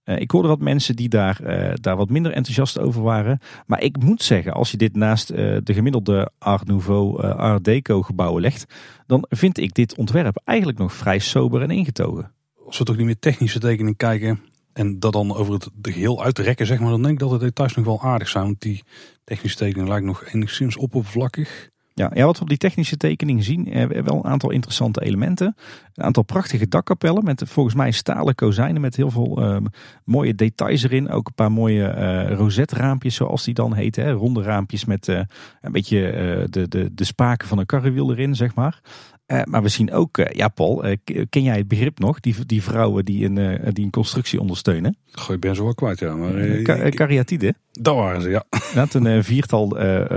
Eh, 0.06 0.20
ik 0.20 0.30
hoorde 0.30 0.48
wat 0.48 0.60
mensen 0.60 0.96
die 0.96 1.08
daar, 1.08 1.40
eh, 1.40 1.74
daar 1.80 1.96
wat 1.96 2.08
minder 2.08 2.32
enthousiast 2.32 2.78
over 2.78 3.02
waren. 3.02 3.38
Maar 3.66 3.82
ik 3.82 4.02
moet 4.02 4.22
zeggen, 4.22 4.52
als 4.52 4.70
je 4.70 4.76
dit 4.76 4.96
naast 4.96 5.30
eh, 5.30 5.56
de 5.62 5.74
gemiddelde 5.74 6.30
Art 6.38 6.66
Nouveau, 6.66 7.22
Art 7.22 7.64
Deco 7.64 8.02
gebouwen 8.02 8.42
legt, 8.42 8.74
dan 9.06 9.26
vind 9.28 9.58
ik 9.58 9.74
dit 9.74 9.96
ontwerp 9.96 10.40
eigenlijk 10.44 10.78
nog 10.78 10.92
vrij 10.92 11.18
sober 11.18 11.62
en 11.62 11.70
ingetogen. 11.70 12.32
Als 12.66 12.78
we 12.78 12.84
toch 12.84 12.96
niet 12.96 13.06
meer 13.06 13.18
technische 13.18 13.58
tekening 13.58 13.96
kijken 13.96 14.40
en 14.72 14.98
dat 14.98 15.12
dan 15.12 15.34
over 15.34 15.52
het 15.54 15.70
geheel 15.82 16.24
uitrekken, 16.24 16.66
zeg 16.66 16.80
maar, 16.80 16.90
dan 16.90 17.02
denk 17.02 17.14
ik 17.14 17.28
dat 17.28 17.30
de 17.30 17.46
details 17.46 17.74
nog 17.74 17.84
wel 17.84 18.02
aardig 18.02 18.28
zijn. 18.28 18.44
Want 18.44 18.60
die 18.60 18.82
technische 19.24 19.58
tekening 19.58 19.88
lijkt 19.88 20.06
nog 20.06 20.24
enigszins 20.24 20.76
oppervlakkig. 20.76 21.70
Ja, 21.98 22.10
ja, 22.14 22.24
wat 22.24 22.36
we 22.36 22.42
op 22.42 22.48
die 22.48 22.58
technische 22.58 22.96
tekening 22.96 23.44
zien, 23.44 23.72
eh, 23.72 23.86
wel 23.86 24.16
een 24.16 24.24
aantal 24.24 24.50
interessante 24.50 25.02
elementen. 25.04 25.56
Een 25.94 26.04
aantal 26.04 26.22
prachtige 26.22 26.68
dakkapellen 26.68 27.24
met 27.24 27.42
volgens 27.46 27.74
mij 27.74 27.90
stalen 27.90 28.34
kozijnen 28.34 28.80
met 28.80 28.96
heel 28.96 29.10
veel 29.10 29.42
ehm, 29.42 29.64
mooie 30.04 30.34
details 30.34 30.82
erin. 30.82 31.10
Ook 31.10 31.26
een 31.26 31.34
paar 31.34 31.52
mooie 31.52 31.86
eh 31.86 32.36
rozetraampjes 32.36 33.14
zoals 33.14 33.44
die 33.44 33.54
dan 33.54 33.74
heten. 33.74 34.04
Hè? 34.04 34.12
Ronde 34.12 34.42
raampjes 34.42 34.84
met 34.84 35.08
eh, 35.08 35.20
een 35.60 35.72
beetje 35.72 36.08
eh, 36.08 36.44
de, 36.50 36.68
de, 36.68 36.94
de 36.94 37.04
spaken 37.04 37.48
van 37.48 37.58
een 37.58 37.66
karrewiel 37.66 38.10
erin, 38.10 38.34
zeg 38.34 38.54
maar. 38.54 38.80
Eh, 39.26 39.42
maar 39.44 39.62
we 39.62 39.68
zien 39.68 39.92
ook, 39.92 40.18
eh, 40.18 40.36
ja 40.36 40.48
Paul, 40.48 40.84
eh, 40.84 40.96
ken 41.30 41.42
jij 41.42 41.56
het 41.56 41.68
begrip 41.68 41.98
nog? 41.98 42.20
Die, 42.20 42.46
die 42.46 42.62
vrouwen 42.62 43.04
die 43.04 43.24
een, 43.24 43.60
die 43.72 43.84
een 43.84 43.90
constructie 43.90 44.40
ondersteunen. 44.40 44.96
Goh, 45.12 45.34
ik 45.34 45.40
ben 45.40 45.54
zo 45.54 45.64
wel 45.64 45.74
kwijt, 45.74 45.98
ja. 45.98 46.14
Maar 46.14 46.62
Ka- 46.62 46.88
Kariatide. 46.88 47.54
dat 47.72 47.94
waren 47.94 48.22
ze, 48.22 48.30
ja. 48.30 48.44
Inderdaad, 48.68 48.94
een 48.94 49.24
viertal 49.24 49.76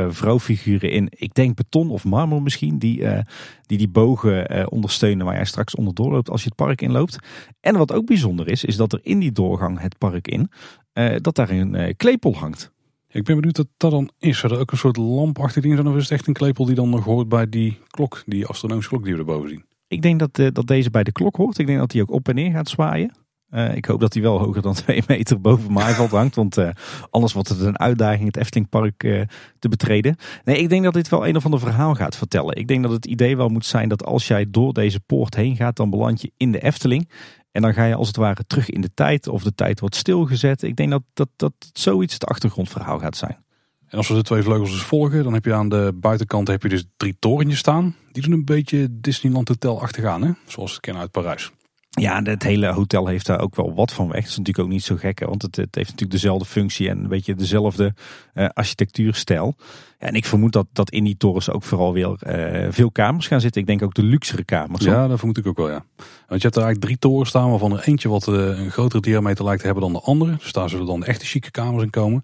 vrouwfiguren 0.09 0.91
in, 0.91 1.07
ik 1.09 1.33
denk 1.33 1.55
beton 1.55 1.89
of 1.89 2.03
marmer 2.03 2.41
misschien, 2.41 2.77
die 2.79 3.03
die, 3.65 3.77
die 3.77 3.87
bogen 3.89 4.71
ondersteunen 4.71 5.25
waar 5.25 5.35
jij 5.35 5.45
straks 5.45 5.75
onderdoor 5.75 6.11
loopt 6.11 6.29
als 6.29 6.41
je 6.43 6.47
het 6.47 6.57
park 6.65 6.81
inloopt. 6.81 7.17
En 7.61 7.77
wat 7.77 7.93
ook 7.93 8.05
bijzonder 8.05 8.47
is, 8.47 8.63
is 8.65 8.75
dat 8.75 8.93
er 8.93 8.99
in 9.03 9.19
die 9.19 9.31
doorgang 9.31 9.79
het 9.79 9.97
park 9.97 10.27
in, 10.27 10.51
dat 11.21 11.35
daar 11.35 11.49
een 11.49 11.95
klepel 11.97 12.35
hangt. 12.35 12.71
Ik 13.11 13.23
ben 13.23 13.35
benieuwd 13.35 13.57
wat 13.57 13.67
dat 13.77 13.91
dan 13.91 14.09
is. 14.19 14.43
Er 14.43 14.59
ook 14.59 14.71
een 14.71 14.77
soort 14.77 14.97
lampachtig 14.97 15.63
ding 15.63 15.75
zijn? 15.75 15.87
Of 15.87 15.95
is 15.95 16.03
het 16.03 16.11
echt 16.11 16.27
een 16.27 16.33
klepel 16.33 16.65
die 16.65 16.75
dan 16.75 16.89
nog 16.89 17.03
hoort 17.03 17.29
bij 17.29 17.49
die 17.49 17.79
klok, 17.87 18.23
die 18.25 18.45
astronomische 18.45 18.89
klok 18.89 19.03
die 19.03 19.13
we 19.13 19.19
erboven 19.19 19.49
zien? 19.49 19.65
Ik 19.87 20.01
denk 20.01 20.19
dat, 20.19 20.39
eh, 20.39 20.47
dat 20.53 20.67
deze 20.67 20.89
bij 20.89 21.03
de 21.03 21.11
klok 21.11 21.35
hoort. 21.35 21.57
Ik 21.57 21.67
denk 21.67 21.79
dat 21.79 21.91
die 21.91 22.01
ook 22.01 22.11
op 22.11 22.27
en 22.27 22.35
neer 22.35 22.51
gaat 22.51 22.69
zwaaien. 22.69 23.15
Eh, 23.49 23.75
ik 23.75 23.85
hoop 23.85 23.99
dat 23.99 24.13
hij 24.13 24.21
wel 24.21 24.39
hoger 24.39 24.61
dan 24.61 24.73
twee 24.83 25.03
meter 25.07 25.41
boven 25.41 25.71
Maaiveld 25.71 26.11
hangt. 26.11 26.35
Want 26.35 26.57
eh, 26.57 26.69
anders 27.09 27.33
wordt 27.33 27.49
het 27.49 27.59
een 27.59 27.79
uitdaging 27.79 28.25
het 28.25 28.37
Eftelingpark 28.37 29.27
te 29.59 29.69
betreden. 29.69 30.15
Nee, 30.43 30.57
ik 30.57 30.69
denk 30.69 30.83
dat 30.83 30.93
dit 30.93 31.09
wel 31.09 31.27
een 31.27 31.35
of 31.35 31.45
ander 31.45 31.59
verhaal 31.59 31.95
gaat 31.95 32.15
vertellen. 32.15 32.55
Ik 32.55 32.67
denk 32.67 32.83
dat 32.83 32.91
het 32.91 33.05
idee 33.05 33.37
wel 33.37 33.49
moet 33.49 33.65
zijn 33.65 33.89
dat 33.89 34.05
als 34.05 34.27
jij 34.27 34.45
door 34.49 34.73
deze 34.73 34.99
poort 34.99 35.35
heen 35.35 35.55
gaat, 35.55 35.75
dan 35.75 35.89
beland 35.89 36.21
je 36.21 36.31
in 36.37 36.51
de 36.51 36.59
Efteling. 36.59 37.09
En 37.59 37.65
dan 37.65 37.73
ga 37.73 37.85
je 37.85 37.95
als 37.95 38.07
het 38.07 38.15
ware 38.15 38.43
terug 38.47 38.69
in 38.69 38.81
de 38.81 38.93
tijd. 38.93 39.27
Of 39.27 39.43
de 39.43 39.55
tijd 39.55 39.79
wordt 39.79 39.95
stilgezet. 39.95 40.63
Ik 40.63 40.75
denk 40.75 40.89
dat, 40.89 41.03
dat, 41.13 41.29
dat 41.35 41.53
zoiets 41.73 42.13
het 42.13 42.25
achtergrondverhaal 42.25 42.99
gaat 42.99 43.17
zijn. 43.17 43.37
En 43.87 43.97
als 43.97 44.07
we 44.07 44.13
de 44.13 44.23
twee 44.23 44.43
vleugels 44.43 44.71
dus 44.71 44.81
volgen, 44.81 45.23
dan 45.23 45.33
heb 45.33 45.45
je 45.45 45.53
aan 45.53 45.69
de 45.69 45.91
buitenkant 45.95 46.47
heb 46.47 46.63
je 46.63 46.69
dus 46.69 46.85
drie 46.97 47.15
torentjes 47.19 47.59
staan. 47.59 47.95
Die 48.11 48.23
doen 48.23 48.31
een 48.31 48.45
beetje 48.45 48.87
Disneyland 48.91 49.47
Hotel-achtig 49.47 50.05
aan, 50.05 50.21
hè? 50.21 50.31
zoals 50.45 50.69
we 50.69 50.75
het 50.75 50.85
kennen 50.85 51.01
uit 51.01 51.11
Parijs. 51.11 51.51
Ja, 51.89 52.21
het 52.21 52.43
hele 52.43 52.67
hotel 52.67 53.07
heeft 53.07 53.25
daar 53.25 53.39
ook 53.39 53.55
wel 53.55 53.73
wat 53.73 53.93
van 53.93 54.07
weg. 54.07 54.21
Dat 54.21 54.29
is 54.29 54.37
natuurlijk 54.37 54.65
ook 54.65 54.73
niet 54.73 54.83
zo 54.83 54.95
gek, 54.95 55.19
hè, 55.19 55.25
want 55.25 55.41
het, 55.41 55.55
het 55.55 55.75
heeft 55.75 55.89
natuurlijk 55.89 56.21
dezelfde 56.21 56.45
functie 56.45 56.89
en 56.89 56.97
een 56.97 57.07
beetje 57.07 57.35
dezelfde 57.35 57.93
eh, 58.33 58.47
architectuurstijl. 58.53 59.55
Ja, 59.99 60.07
en 60.07 60.13
ik 60.13 60.25
vermoed 60.25 60.51
dat, 60.51 60.67
dat 60.73 60.89
in 60.89 61.03
die 61.03 61.17
torens 61.17 61.49
ook 61.49 61.63
vooral 61.63 61.93
weer 61.93 62.15
eh, 62.19 62.67
veel 62.71 62.91
kamers 62.91 63.27
gaan 63.27 63.41
zitten. 63.41 63.61
Ik 63.61 63.67
denk 63.67 63.83
ook 63.83 63.93
de 63.93 64.03
luxere 64.03 64.43
kamers. 64.43 64.83
Ja, 64.83 65.07
dat 65.07 65.17
vermoed 65.17 65.37
ik 65.37 65.47
ook 65.47 65.57
wel, 65.57 65.69
ja. 65.69 65.85
Want 66.27 66.41
je 66.41 66.47
hebt 66.47 66.55
er 66.55 66.63
eigenlijk 66.63 66.81
drie 66.81 66.97
torens 66.97 67.29
staan, 67.29 67.49
waarvan 67.49 67.71
er 67.71 67.87
eentje 67.87 68.09
wat 68.09 68.27
eh, 68.27 68.33
een 68.35 68.71
grotere 68.71 69.01
diameter 69.01 69.45
lijkt 69.45 69.59
te 69.59 69.65
hebben 69.65 69.83
dan 69.83 69.93
de 69.93 69.99
andere. 69.99 70.35
Dus 70.37 70.51
daar 70.51 70.69
zullen 70.69 70.85
dan 70.85 70.99
de 70.99 71.05
echte 71.05 71.25
chique 71.25 71.51
kamers 71.51 71.83
in 71.83 71.89
komen. 71.89 72.23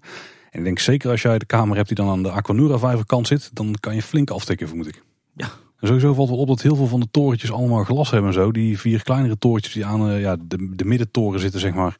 En 0.50 0.58
ik 0.58 0.64
denk 0.64 0.78
zeker 0.78 1.10
als 1.10 1.22
jij 1.22 1.38
de 1.38 1.46
kamer 1.46 1.76
hebt 1.76 1.88
die 1.88 1.96
dan 1.96 2.08
aan 2.08 2.22
de 2.22 2.30
Aquanura 2.30 2.78
vijverkant 2.78 3.26
zit, 3.26 3.50
dan 3.52 3.74
kan 3.80 3.94
je 3.94 4.02
flink 4.02 4.30
aftikken, 4.30 4.68
vermoed 4.68 4.88
ik. 4.88 5.02
Ja. 5.34 5.46
En 5.80 5.86
sowieso 5.86 6.14
valt 6.14 6.28
wel 6.28 6.38
op 6.38 6.48
dat 6.48 6.62
heel 6.62 6.76
veel 6.76 6.86
van 6.86 7.00
de 7.00 7.08
torentjes 7.10 7.52
allemaal 7.52 7.84
glas 7.84 8.10
hebben 8.10 8.30
en 8.30 8.36
zo. 8.36 8.52
Die 8.52 8.78
vier 8.78 9.02
kleinere 9.02 9.38
torentjes 9.38 9.74
die 9.74 9.84
aan 9.84 10.10
eh, 10.10 10.20
ja, 10.20 10.36
de, 10.40 10.72
de 10.76 10.84
middentoren 10.84 11.40
zitten, 11.40 11.60
zeg 11.60 11.74
maar. 11.74 11.96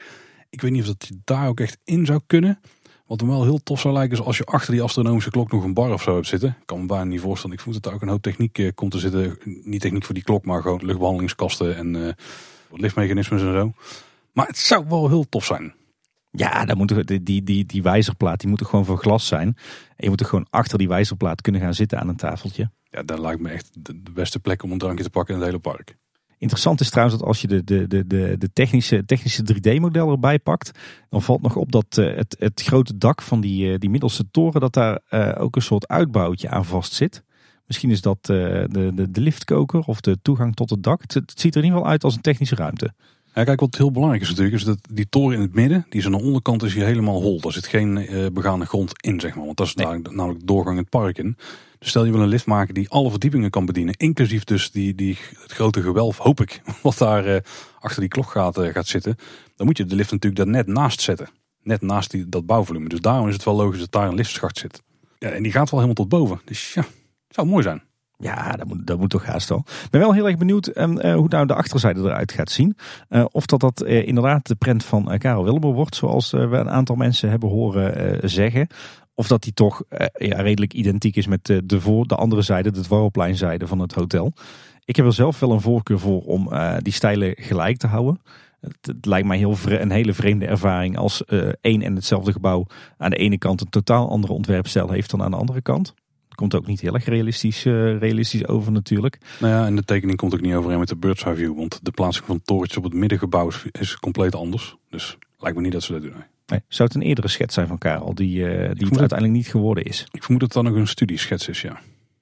Ik 0.51 0.61
weet 0.61 0.71
niet 0.71 0.81
of 0.81 0.87
dat 0.87 1.09
je 1.09 1.19
daar 1.25 1.49
ook 1.49 1.61
echt 1.61 1.79
in 1.85 2.07
zou 2.07 2.21
kunnen. 2.27 2.59
Wat 3.07 3.21
hem 3.21 3.29
wel 3.29 3.43
heel 3.43 3.63
tof 3.63 3.81
zou 3.81 3.95
lijken 3.95 4.19
is 4.19 4.25
als 4.25 4.37
je 4.37 4.45
achter 4.45 4.73
die 4.73 4.83
astronomische 4.83 5.31
klok 5.31 5.53
nog 5.53 5.65
een 5.65 5.75
bar 5.75 5.93
of 5.93 6.03
zo 6.03 6.15
hebt 6.15 6.27
zitten. 6.27 6.49
Ik 6.49 6.67
kan 6.67 6.81
me 6.81 6.87
bijna 6.87 7.05
niet 7.05 7.21
voorstellen. 7.21 7.57
Ik 7.57 7.63
voel 7.63 7.73
dat 7.73 7.87
er 7.87 7.93
ook 7.93 8.03
een 8.03 8.09
hoop 8.09 8.23
techniek 8.23 8.59
eh, 8.59 8.71
komt 8.75 8.91
te 8.91 8.99
zitten. 8.99 9.39
Niet 9.45 9.81
techniek 9.81 10.05
voor 10.05 10.15
die 10.15 10.25
klok, 10.25 10.45
maar 10.45 10.63
gewoon 10.63 10.85
luchtbehandelingskasten 10.85 11.77
en 11.77 11.95
uh, 11.95 12.13
liftmechanismes 12.71 13.43
en 13.43 13.53
zo. 13.53 13.73
Maar 14.33 14.47
het 14.47 14.59
zou 14.59 14.85
wel 14.89 15.09
heel 15.09 15.29
tof 15.29 15.45
zijn. 15.45 15.75
Ja, 16.31 16.65
dan 16.65 16.77
moet 16.77 17.07
die, 17.07 17.23
die, 17.23 17.43
die, 17.43 17.67
die 17.67 17.83
wijzerplaat 17.83 18.41
die 18.41 18.49
moet 18.49 18.61
er 18.61 18.67
gewoon 18.67 18.85
van 18.85 18.97
glas 18.97 19.27
zijn. 19.27 19.49
En 19.49 19.95
je 19.97 20.09
moet 20.09 20.21
er 20.21 20.27
gewoon 20.27 20.47
achter 20.51 20.79
die 20.79 20.89
wijzerplaat 20.89 21.41
kunnen 21.41 21.61
gaan 21.61 21.75
zitten 21.75 22.01
aan 22.01 22.09
een 22.09 22.17
tafeltje. 22.17 22.71
Ja, 22.91 23.03
dat 23.03 23.19
lijkt 23.19 23.41
me 23.41 23.49
echt 23.49 23.71
de, 23.79 24.13
beste 24.13 24.39
plek 24.39 24.63
om 24.63 24.73
een 24.73 24.79
drankje 24.79 25.05
te 25.05 25.11
pakken 25.11 25.35
in 25.35 25.41
het 25.41 25.49
hele 25.49 25.63
park. 25.63 25.97
Interessant 26.39 26.81
is 26.81 26.91
trouwens 26.91 27.19
dat 27.19 27.29
als 27.29 27.41
je 27.41 27.47
de, 27.47 27.65
de, 27.65 27.87
de, 28.07 28.37
de, 28.39 28.53
technische, 28.53 29.05
technische 29.05 29.55
3D-model 29.55 30.11
erbij 30.11 30.39
pakt, 30.39 30.71
dan 31.09 31.23
valt 31.23 31.43
nog 31.43 31.57
op 31.57 31.73
dat 31.73 31.97
uh, 31.99 32.17
het, 32.17 32.37
het 32.39 32.63
grote 32.63 32.99
dak 32.99 33.23
van 33.23 33.41
die, 33.41 33.73
uh, 33.73 33.79
die 33.79 33.91
middelste 33.91 34.31
toren, 34.31 34.61
dat 34.61 34.73
daar 34.73 35.01
uh, 35.11 35.33
ook 35.39 35.57
een 35.57 35.63
soort 35.63 35.89
uitbouwtje 35.89 36.49
aan 36.49 36.65
vast 36.65 36.93
zit. 36.93 37.25
Misschien 37.67 37.91
is 37.91 38.01
dat 38.01 38.27
de, 38.27 38.69
de, 38.71 39.11
de 39.11 39.21
liftkoker 39.21 39.81
of 39.81 40.01
de 40.01 40.19
toegang 40.23 40.55
tot 40.55 40.71
het 40.71 40.83
dak. 40.83 41.03
Het, 41.03 41.15
het, 41.15 41.33
ziet 41.41 41.55
er 41.55 41.61
in 41.61 41.65
ieder 41.65 41.79
geval 41.79 41.93
uit 41.93 42.05
als 42.05 42.15
een 42.15 42.21
technische 42.21 42.55
ruimte. 42.55 42.93
Ja, 43.37 43.45
kijk, 43.45 43.61
wat 43.61 43.77
heel 43.77 43.91
belangrijk 43.91 44.23
is 44.23 44.29
natuurlijk, 44.29 44.57
is 44.57 44.65
dat 44.65 44.79
die 44.93 45.09
toren 45.09 45.37
in 45.37 45.43
het 45.43 45.55
midden, 45.55 45.87
die 45.89 46.01
is 46.01 46.07
aan 46.07 46.13
de 46.13 46.23
onderkant 46.23 46.63
is 46.63 46.75
hier 46.75 46.85
helemaal 46.85 47.23
hol. 47.23 47.41
Daar 47.41 47.53
zit 47.53 47.67
geen 47.67 47.97
uh, 47.97 48.27
begane 48.33 48.67
grond 48.67 48.93
in, 49.03 49.21
zeg 49.21 49.35
maar. 49.35 49.45
Want 49.45 49.57
dat 49.57 49.67
is 49.67 49.75
nee. 49.75 49.87
namelijk, 49.87 50.39
de 50.41 50.45
doorgang 50.45 50.79
het 50.79 50.89
park 50.89 51.19
in. 51.19 51.37
Dus 51.79 51.89
stel 51.89 52.05
je 52.05 52.13
wil 52.13 52.21
een 52.21 52.29
lift 52.29 52.47
maken 52.47 52.75
die 52.75 52.89
alle 52.89 53.11
verdiepingen 53.11 53.51
kan 53.51 53.67
bedienen, 53.67 53.95
inclusief 53.97 54.45
dus 54.45 54.71
die, 54.71 54.95
die, 54.95 55.19
het 55.43 55.53
grote 55.53 55.83
gewelf, 55.83 56.19
hoop 56.19 56.41
ik, 56.41 56.63
wat 56.83 56.99
daar 56.99 57.27
uh, 57.27 57.37
achter 57.79 58.01
die 58.01 58.09
klok 58.09 58.31
gaat, 58.31 58.59
uh, 58.59 58.73
gaat 58.73 58.87
zitten. 58.87 59.17
Dan 59.57 59.67
moet 59.67 59.77
je 59.77 59.85
de 59.85 59.95
lift 59.95 60.11
natuurlijk 60.11 60.45
daar 60.45 60.53
net 60.53 60.67
naast 60.67 61.01
zetten. 61.01 61.29
Net 61.63 61.83
naast 61.83 62.11
die, 62.11 62.29
dat 62.29 62.47
bouwvolume. 62.47 62.89
Dus 62.89 63.01
daarom 63.01 63.29
is 63.29 63.35
het 63.35 63.45
wel 63.45 63.57
logisch 63.57 63.81
dat 63.81 63.93
daar 63.93 64.09
een 64.09 64.15
liftschacht 64.15 64.59
zit. 64.59 64.83
Ja, 65.19 65.29
en 65.29 65.43
die 65.43 65.53
gaat 65.53 65.71
wel 65.71 65.81
helemaal 65.81 66.05
tot 66.05 66.09
boven. 66.09 66.41
Dus 66.45 66.75
ja, 66.75 66.85
zou 67.29 67.47
mooi 67.47 67.63
zijn. 67.63 67.83
Ja, 68.19 68.53
dat 68.53 68.67
moet, 68.67 68.87
dat 68.87 68.99
moet 68.99 69.11
toch 69.11 69.25
haast 69.25 69.49
wel. 69.49 69.65
Ik 69.67 69.91
ben 69.91 70.01
wel 70.01 70.13
heel 70.13 70.27
erg 70.27 70.37
benieuwd 70.37 70.79
um, 70.79 70.99
uh, 70.99 71.15
hoe 71.15 71.29
nou 71.29 71.47
de 71.47 71.55
achterzijde 71.55 72.01
eruit 72.01 72.33
gaat 72.33 72.51
zien. 72.51 72.77
Uh, 73.09 73.25
of 73.31 73.47
dat 73.47 73.61
dat 73.61 73.83
uh, 73.83 74.07
inderdaad 74.07 74.47
de 74.47 74.55
prent 74.55 74.85
van 74.85 75.19
Karel 75.19 75.45
Willemer 75.45 75.73
wordt, 75.73 75.97
zoals 75.97 76.31
we 76.31 76.39
een 76.39 76.71
aantal 76.71 76.97
mensen 76.97 77.31
hebben 77.31 77.49
horen 77.49 78.31
zeggen. 78.31 78.67
Of 79.15 79.27
dat 79.27 79.43
die 79.43 79.53
toch 79.53 79.83
redelijk 80.13 80.73
identiek 80.73 81.17
is 81.17 81.27
met 81.27 81.45
de, 81.45 81.81
voor, 81.81 82.07
de 82.07 82.15
andere 82.15 82.43
zijde, 82.43 82.71
de 82.71 82.81
dwarrelpleinzijde 82.81 83.67
van 83.67 83.79
het 83.79 83.93
hotel. 83.93 84.33
Ik 84.85 84.97
heb 84.97 85.07
er 85.07 85.13
zelf 85.13 85.41
wel 85.41 85.53
een 85.53 85.61
voorkeur 85.61 85.99
voor 85.99 86.23
om 86.23 86.51
die 86.79 86.93
stijlen 86.93 87.35
gelijk 87.37 87.77
te 87.77 87.87
houden. 87.87 88.21
Het, 88.61 88.77
het 88.81 89.07
lijkt 89.07 89.27
mij 89.27 89.39
heel 89.39 89.57
een 89.65 89.91
hele 89.91 90.13
vreemde 90.13 90.47
ervaring 90.47 90.99
als 90.99 91.25
één 91.61 91.83
en 91.83 91.95
hetzelfde 91.95 92.33
gebouw 92.33 92.67
aan 92.99 93.11
de 93.11 93.17
ene 93.17 93.39
kant 93.39 93.61
een 93.61 93.69
totaal 93.69 94.11
andere 94.11 94.33
ontwerpstijl 94.33 94.91
heeft 94.91 95.11
dan 95.11 95.23
aan 95.23 95.31
de 95.31 95.37
andere 95.37 95.63
kant. 95.63 95.95
Komt 96.37 96.55
ook 96.55 96.67
niet 96.67 96.81
heel 96.81 96.95
erg 96.95 97.05
realistisch, 97.05 97.65
uh, 97.65 97.99
realistisch 97.99 98.49
over 98.49 98.73
natuurlijk. 98.73 99.19
Nou 99.41 99.53
ja, 99.53 99.67
en 99.67 99.77
de 99.77 99.85
tekening 99.85 100.19
komt 100.19 100.35
ook 100.35 100.41
niet 100.41 100.55
overeen 100.55 100.79
met 100.79 100.89
de 100.89 100.97
bird's 100.97 101.25
eye 101.25 101.37
view. 101.37 101.57
Want 101.57 101.79
de 101.83 101.91
plaatsing 101.91 102.27
van 102.27 102.43
torentjes 102.43 102.77
op 102.77 102.85
het 102.85 102.93
middengebouw 102.93 103.49
is, 103.49 103.65
is, 103.71 103.97
compleet 103.97 104.35
anders. 104.35 104.77
Dus 104.91 105.19
lijkt 105.39 105.57
me 105.57 105.63
niet 105.63 105.73
dat 105.73 105.83
ze 105.83 105.93
dat 105.93 106.03
doen. 106.03 106.25
Nee. 106.47 106.61
zou 106.69 106.89
het 106.89 106.95
een 106.97 107.09
eerdere 107.09 107.29
schets 107.29 107.55
zijn 107.55 107.67
van 107.67 107.79
Karel, 107.79 108.15
die, 108.15 108.39
uh, 108.39 108.47
die 108.49 108.87
het 108.87 108.99
uiteindelijk 108.99 109.39
niet 109.39 109.49
geworden 109.49 109.85
is? 109.85 110.07
Ik 110.11 110.23
vermoed 110.23 110.41
dat 110.41 110.55
het 110.55 110.65
dan 110.65 110.73
nog 110.73 110.81
een 110.81 110.89
studieschets 110.89 111.49
is, 111.49 111.61
ja. 111.61 111.81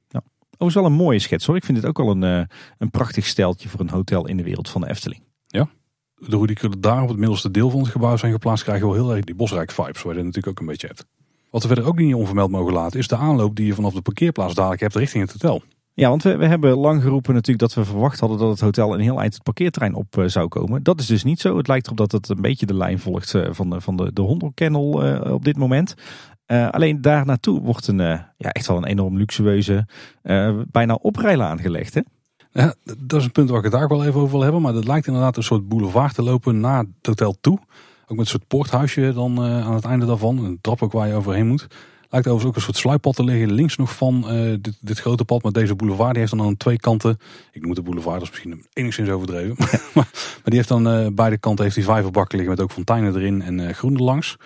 ja. 0.08 0.22
Overigens 0.50 0.74
wel 0.74 0.84
een 0.84 1.04
mooie 1.04 1.18
schets 1.18 1.46
hoor. 1.46 1.56
Ik 1.56 1.64
vind 1.64 1.76
het 1.76 1.86
ook 1.86 1.96
wel 1.96 2.10
een, 2.10 2.22
uh, 2.22 2.44
een 2.78 2.90
prachtig 2.90 3.26
steltje 3.26 3.68
voor 3.68 3.80
een 3.80 3.90
hotel 3.90 4.28
in 4.28 4.36
de 4.36 4.42
wereld 4.42 4.68
van 4.68 4.80
de 4.80 4.88
Efteling. 4.88 5.22
Ja, 5.46 5.68
de 6.16 6.46
die 6.46 6.78
daar 6.78 7.02
op 7.02 7.08
het 7.08 7.18
middelste 7.18 7.50
deel 7.50 7.70
van 7.70 7.80
het 7.80 7.88
gebouw 7.88 8.16
zijn 8.16 8.32
geplaatst, 8.32 8.64
krijgen 8.64 8.88
we 8.88 8.94
wel 8.94 9.02
heel 9.02 9.14
erg 9.14 9.24
die 9.24 9.34
bosrijk 9.34 9.70
vibes, 9.70 10.02
waar 10.02 10.14
je 10.14 10.22
natuurlijk 10.22 10.48
ook 10.48 10.60
een 10.60 10.66
beetje 10.66 10.86
hebt. 10.86 11.06
Wat 11.54 11.62
we 11.62 11.68
verder 11.68 11.86
ook 11.86 11.98
niet 11.98 12.14
onvermeld 12.14 12.50
mogen 12.50 12.72
laten, 12.72 12.98
is 12.98 13.08
de 13.08 13.16
aanloop 13.16 13.56
die 13.56 13.66
je 13.66 13.74
vanaf 13.74 13.94
de 13.94 14.02
parkeerplaats 14.02 14.54
dadelijk 14.54 14.80
hebt 14.80 14.94
richting 14.94 15.22
het 15.22 15.32
hotel. 15.32 15.62
Ja, 15.92 16.08
want 16.08 16.22
we, 16.22 16.36
we 16.36 16.46
hebben 16.46 16.76
lang 16.76 17.02
geroepen 17.02 17.34
natuurlijk 17.34 17.58
dat 17.58 17.74
we 17.74 17.90
verwacht 17.90 18.20
hadden 18.20 18.38
dat 18.38 18.50
het 18.50 18.60
hotel 18.60 18.94
een 18.94 19.00
heel 19.00 19.20
eind 19.20 19.34
het 19.34 19.42
parkeerterrein 19.42 19.94
op 19.94 20.16
uh, 20.16 20.26
zou 20.26 20.48
komen. 20.48 20.82
Dat 20.82 21.00
is 21.00 21.06
dus 21.06 21.24
niet 21.24 21.40
zo. 21.40 21.56
Het 21.56 21.68
lijkt 21.68 21.86
erop 21.86 21.98
dat 21.98 22.12
het 22.12 22.28
een 22.28 22.40
beetje 22.40 22.66
de 22.66 22.74
lijn 22.74 22.98
volgt 22.98 23.34
uh, 23.34 23.46
van 23.50 23.70
de, 23.70 23.80
van 23.80 23.96
de, 23.96 24.12
de 24.12 24.22
Hondelkennel 24.22 25.06
uh, 25.06 25.32
op 25.32 25.44
dit 25.44 25.56
moment. 25.56 25.94
alleen 26.70 27.00
daar 27.00 27.26
naartoe 27.26 27.60
wordt 27.60 27.86
een, 27.86 27.98
ja, 28.36 28.50
echt 28.50 28.66
wel 28.66 28.76
een 28.76 28.84
enorm 28.84 29.16
luxueuze, 29.16 29.86
bijna 30.70 30.94
oprijlaan 30.94 31.50
aangelegd. 31.50 31.94
Hè? 31.94 32.00
Ja, 32.52 32.74
dat 32.98 33.20
is 33.20 33.24
een 33.24 33.32
punt 33.32 33.48
waar 33.48 33.58
ik 33.58 33.64
het 33.64 33.72
daar 33.72 33.88
wel 33.88 34.04
even 34.04 34.20
over 34.20 34.30
wil 34.30 34.42
hebben. 34.42 34.62
Maar 34.62 34.72
dat 34.72 34.86
lijkt 34.86 35.06
inderdaad 35.06 35.36
een 35.36 35.42
soort 35.42 35.68
boulevard 35.68 36.14
te 36.14 36.22
lopen 36.22 36.60
naar 36.60 36.78
het 36.78 37.06
hotel 37.06 37.36
toe. 37.40 37.58
Ook 38.06 38.16
met 38.16 38.18
een 38.18 38.26
soort 38.26 38.48
poorthuisje 38.48 39.12
dan 39.14 39.44
uh, 39.44 39.66
aan 39.66 39.74
het 39.74 39.84
einde 39.84 40.06
daarvan. 40.06 40.44
Een 40.44 40.58
trap 40.60 40.82
ook 40.82 40.92
waar 40.92 41.08
je 41.08 41.14
overheen 41.14 41.46
moet. 41.46 41.66
Lijkt 42.10 42.28
overigens 42.28 42.44
ook 42.44 42.56
een 42.56 42.62
soort 42.62 42.76
sluippad 42.76 43.16
te 43.16 43.24
liggen 43.24 43.52
links 43.52 43.76
nog 43.76 43.96
van 43.96 44.24
uh, 44.26 44.56
dit, 44.60 44.78
dit, 44.80 44.98
grote 44.98 45.24
pad 45.24 45.42
met 45.42 45.54
deze 45.54 45.74
boulevard. 45.74 46.10
Die 46.10 46.18
heeft 46.18 46.36
dan 46.36 46.46
aan 46.46 46.56
twee 46.56 46.78
kanten. 46.78 47.18
Ik 47.52 47.60
noem 47.60 47.70
het 47.70 47.78
de 47.78 47.84
boulevard, 47.84 48.14
dat 48.20 48.22
is 48.22 48.30
misschien 48.30 48.66
enigszins 48.72 49.08
overdreven. 49.08 49.56
maar, 49.94 50.08
die 50.44 50.54
heeft 50.54 50.68
dan 50.68 50.88
uh, 50.88 51.06
beide 51.12 51.38
kanten 51.38 51.64
heeft 51.64 51.76
die 51.76 51.84
vijverbakken 51.84 52.38
liggen 52.38 52.56
met 52.56 52.64
ook 52.64 52.72
fonteinen 52.72 53.16
erin 53.16 53.42
en 53.42 53.74
groen 53.74 53.94
erlangs. 53.94 54.36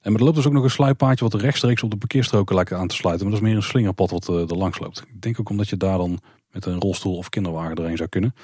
En 0.00 0.14
er 0.14 0.22
loopt 0.22 0.36
dus 0.36 0.46
ook 0.46 0.52
nog 0.52 0.62
een 0.62 0.70
sluippaadje 0.70 1.28
wat 1.28 1.40
rechtstreeks 1.40 1.82
op 1.82 1.90
de 1.90 1.96
parkeerstroken 1.96 2.54
lijkt 2.54 2.72
aan 2.72 2.88
te 2.88 2.94
sluiten. 2.94 3.26
Maar 3.26 3.34
dat 3.34 3.44
is 3.44 3.48
meer 3.48 3.62
een 3.62 3.68
slingerpad 3.68 4.10
wat 4.10 4.28
er 4.28 4.56
langs 4.56 4.78
loopt. 4.78 4.98
Ik 4.98 5.22
denk 5.22 5.40
ook 5.40 5.50
omdat 5.50 5.68
je 5.68 5.76
daar 5.76 5.98
dan 5.98 6.20
met 6.52 6.66
een 6.66 6.80
rolstoel 6.80 7.16
of 7.16 7.28
kinderwagen 7.28 7.76
erheen 7.76 7.96
zou 7.96 8.08
kunnen. 8.08 8.34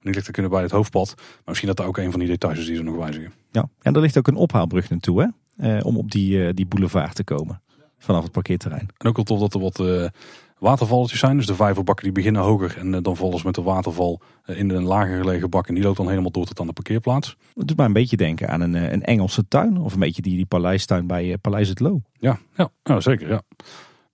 Nu 0.00 0.12
ligt 0.12 0.26
er 0.26 0.32
kunnen 0.32 0.50
bij 0.50 0.62
het 0.62 0.70
hoofdpad. 0.70 1.14
Maar 1.16 1.42
misschien 1.44 1.68
dat 1.68 1.78
er 1.78 1.84
ook 1.84 1.98
een 1.98 2.10
van 2.10 2.20
die 2.20 2.28
details 2.28 2.58
is 2.58 2.66
die 2.66 2.76
ze 2.76 2.82
nog 2.82 2.96
wijzigen. 2.96 3.32
Ja, 3.50 3.68
en 3.80 3.94
er 3.94 4.00
ligt 4.00 4.18
ook 4.18 4.28
een 4.28 4.36
ophaalbrug 4.36 4.90
naartoe 4.90 5.20
hè? 5.20 5.28
Eh, 5.58 5.86
om 5.86 5.96
op 5.96 6.10
die, 6.10 6.36
uh, 6.36 6.48
die 6.54 6.66
boulevard 6.66 7.14
te 7.14 7.24
komen. 7.24 7.62
Vanaf 7.98 8.22
het 8.22 8.32
parkeerterrein. 8.32 8.88
En 8.98 9.08
ook 9.08 9.16
wel 9.16 9.24
tof 9.24 9.40
dat 9.40 9.54
er 9.54 9.60
wat 9.60 9.80
uh, 9.80 10.08
watervalletjes 10.58 11.18
zijn. 11.18 11.36
Dus 11.36 11.46
de 11.46 11.54
vijverbakken 11.54 12.04
die 12.04 12.12
beginnen 12.12 12.42
hoger. 12.42 12.76
En 12.78 12.92
uh, 12.92 12.98
dan 13.02 13.16
vallen 13.16 13.38
ze 13.38 13.46
met 13.46 13.54
de 13.54 13.62
waterval 13.62 14.20
in 14.46 14.70
een 14.70 14.82
lager 14.82 15.18
gelegen 15.18 15.50
bak. 15.50 15.68
En 15.68 15.74
die 15.74 15.82
loopt 15.82 15.96
dan 15.96 16.08
helemaal 16.08 16.30
door 16.30 16.46
tot 16.46 16.60
aan 16.60 16.66
de 16.66 16.72
parkeerplaats. 16.72 17.36
Het 17.54 17.68
doet 17.68 17.76
mij 17.76 17.86
een 17.86 17.92
beetje 17.92 18.16
denken 18.16 18.48
aan 18.48 18.60
een, 18.60 18.74
een 18.74 19.02
Engelse 19.02 19.48
tuin. 19.48 19.78
Of 19.78 19.92
een 19.92 19.98
beetje 19.98 20.22
die, 20.22 20.36
die 20.36 20.46
paleistuin 20.46 21.06
bij 21.06 21.38
Paleis 21.38 21.68
het 21.68 21.80
Loo. 21.80 22.02
Ja, 22.12 22.38
ja, 22.56 22.70
ja, 22.82 23.00
zeker. 23.00 23.28
Ja. 23.28 23.42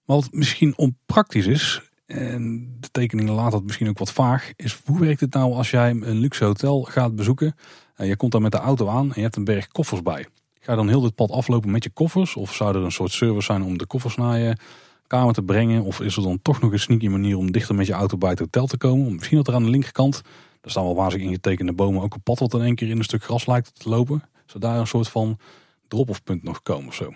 Maar 0.05 0.17
wat 0.17 0.29
misschien 0.31 0.77
onpraktisch 0.77 1.47
is, 1.47 1.83
en 2.07 2.77
de 2.81 2.89
tekeningen 2.91 3.35
laat 3.35 3.53
dat 3.53 3.65
misschien 3.65 3.89
ook 3.89 3.99
wat 3.99 4.13
vaag, 4.13 4.53
is 4.57 4.81
hoe 4.85 5.01
werkt 5.01 5.21
het 5.21 5.33
nou 5.35 5.53
als 5.53 5.71
jij 5.71 5.91
een 5.91 6.19
luxe 6.19 6.45
hotel 6.45 6.83
gaat 6.83 7.17
bezoeken 7.17 7.55
en 7.95 8.07
je 8.07 8.17
komt 8.17 8.33
daar 8.33 8.41
met 8.41 8.53
de 8.53 8.59
auto 8.59 8.89
aan 8.89 9.09
en 9.09 9.15
je 9.15 9.21
hebt 9.21 9.37
een 9.37 9.45
berg 9.45 9.69
koffers 9.69 10.03
bij. 10.03 10.27
Ga 10.61 10.71
je 10.71 10.79
dan 10.79 10.89
heel 10.89 11.01
dit 11.01 11.15
pad 11.15 11.31
aflopen 11.31 11.71
met 11.71 11.85
je 11.85 11.91
koffers 11.91 12.37
of 12.37 12.55
zou 12.55 12.77
er 12.77 12.83
een 12.83 12.93
soort 12.93 13.13
service 13.13 13.45
zijn 13.45 13.63
om 13.63 13.79
de 13.79 13.87
koffers 13.87 14.17
naar 14.17 14.39
je 14.39 14.57
kamer 15.07 15.35
te 15.35 15.43
brengen 15.43 15.83
of 15.83 16.01
is 16.01 16.17
er 16.17 16.23
dan 16.23 16.43
toch 16.43 16.61
nog 16.61 16.73
een 16.73 16.81
sneaky 16.81 17.09
manier 17.09 17.37
om 17.37 17.53
dichter 17.53 17.75
met 17.75 17.87
je 17.87 17.93
auto 17.93 18.19
bij 18.19 18.31
het 18.31 18.39
hotel 18.39 18.67
te 18.67 18.77
komen? 18.77 19.15
Misschien 19.15 19.37
dat 19.37 19.49
er 19.49 19.55
aan 19.55 19.63
de 19.63 19.71
linkerkant, 19.71 20.23
daar 20.61 20.71
staan 20.71 20.85
wel 20.85 20.95
wazig 20.95 21.21
ingetekende 21.21 21.73
bomen, 21.73 22.03
ook 22.03 22.15
een 22.15 22.23
pad 22.23 22.39
wat 22.39 22.55
in 22.55 22.61
één 22.61 22.75
keer 22.75 22.89
in 22.89 22.99
een 22.99 23.05
stuk 23.05 23.25
gras 23.25 23.47
lijkt 23.47 23.81
te 23.81 23.89
lopen. 23.89 24.23
Zou 24.47 24.59
daar 24.59 24.79
een 24.79 24.87
soort 24.87 25.09
van 25.09 25.39
drop-off 25.89 26.23
punt 26.23 26.43
nog 26.43 26.63
komen 26.63 26.89
of 26.89 26.95
zo? 26.95 27.15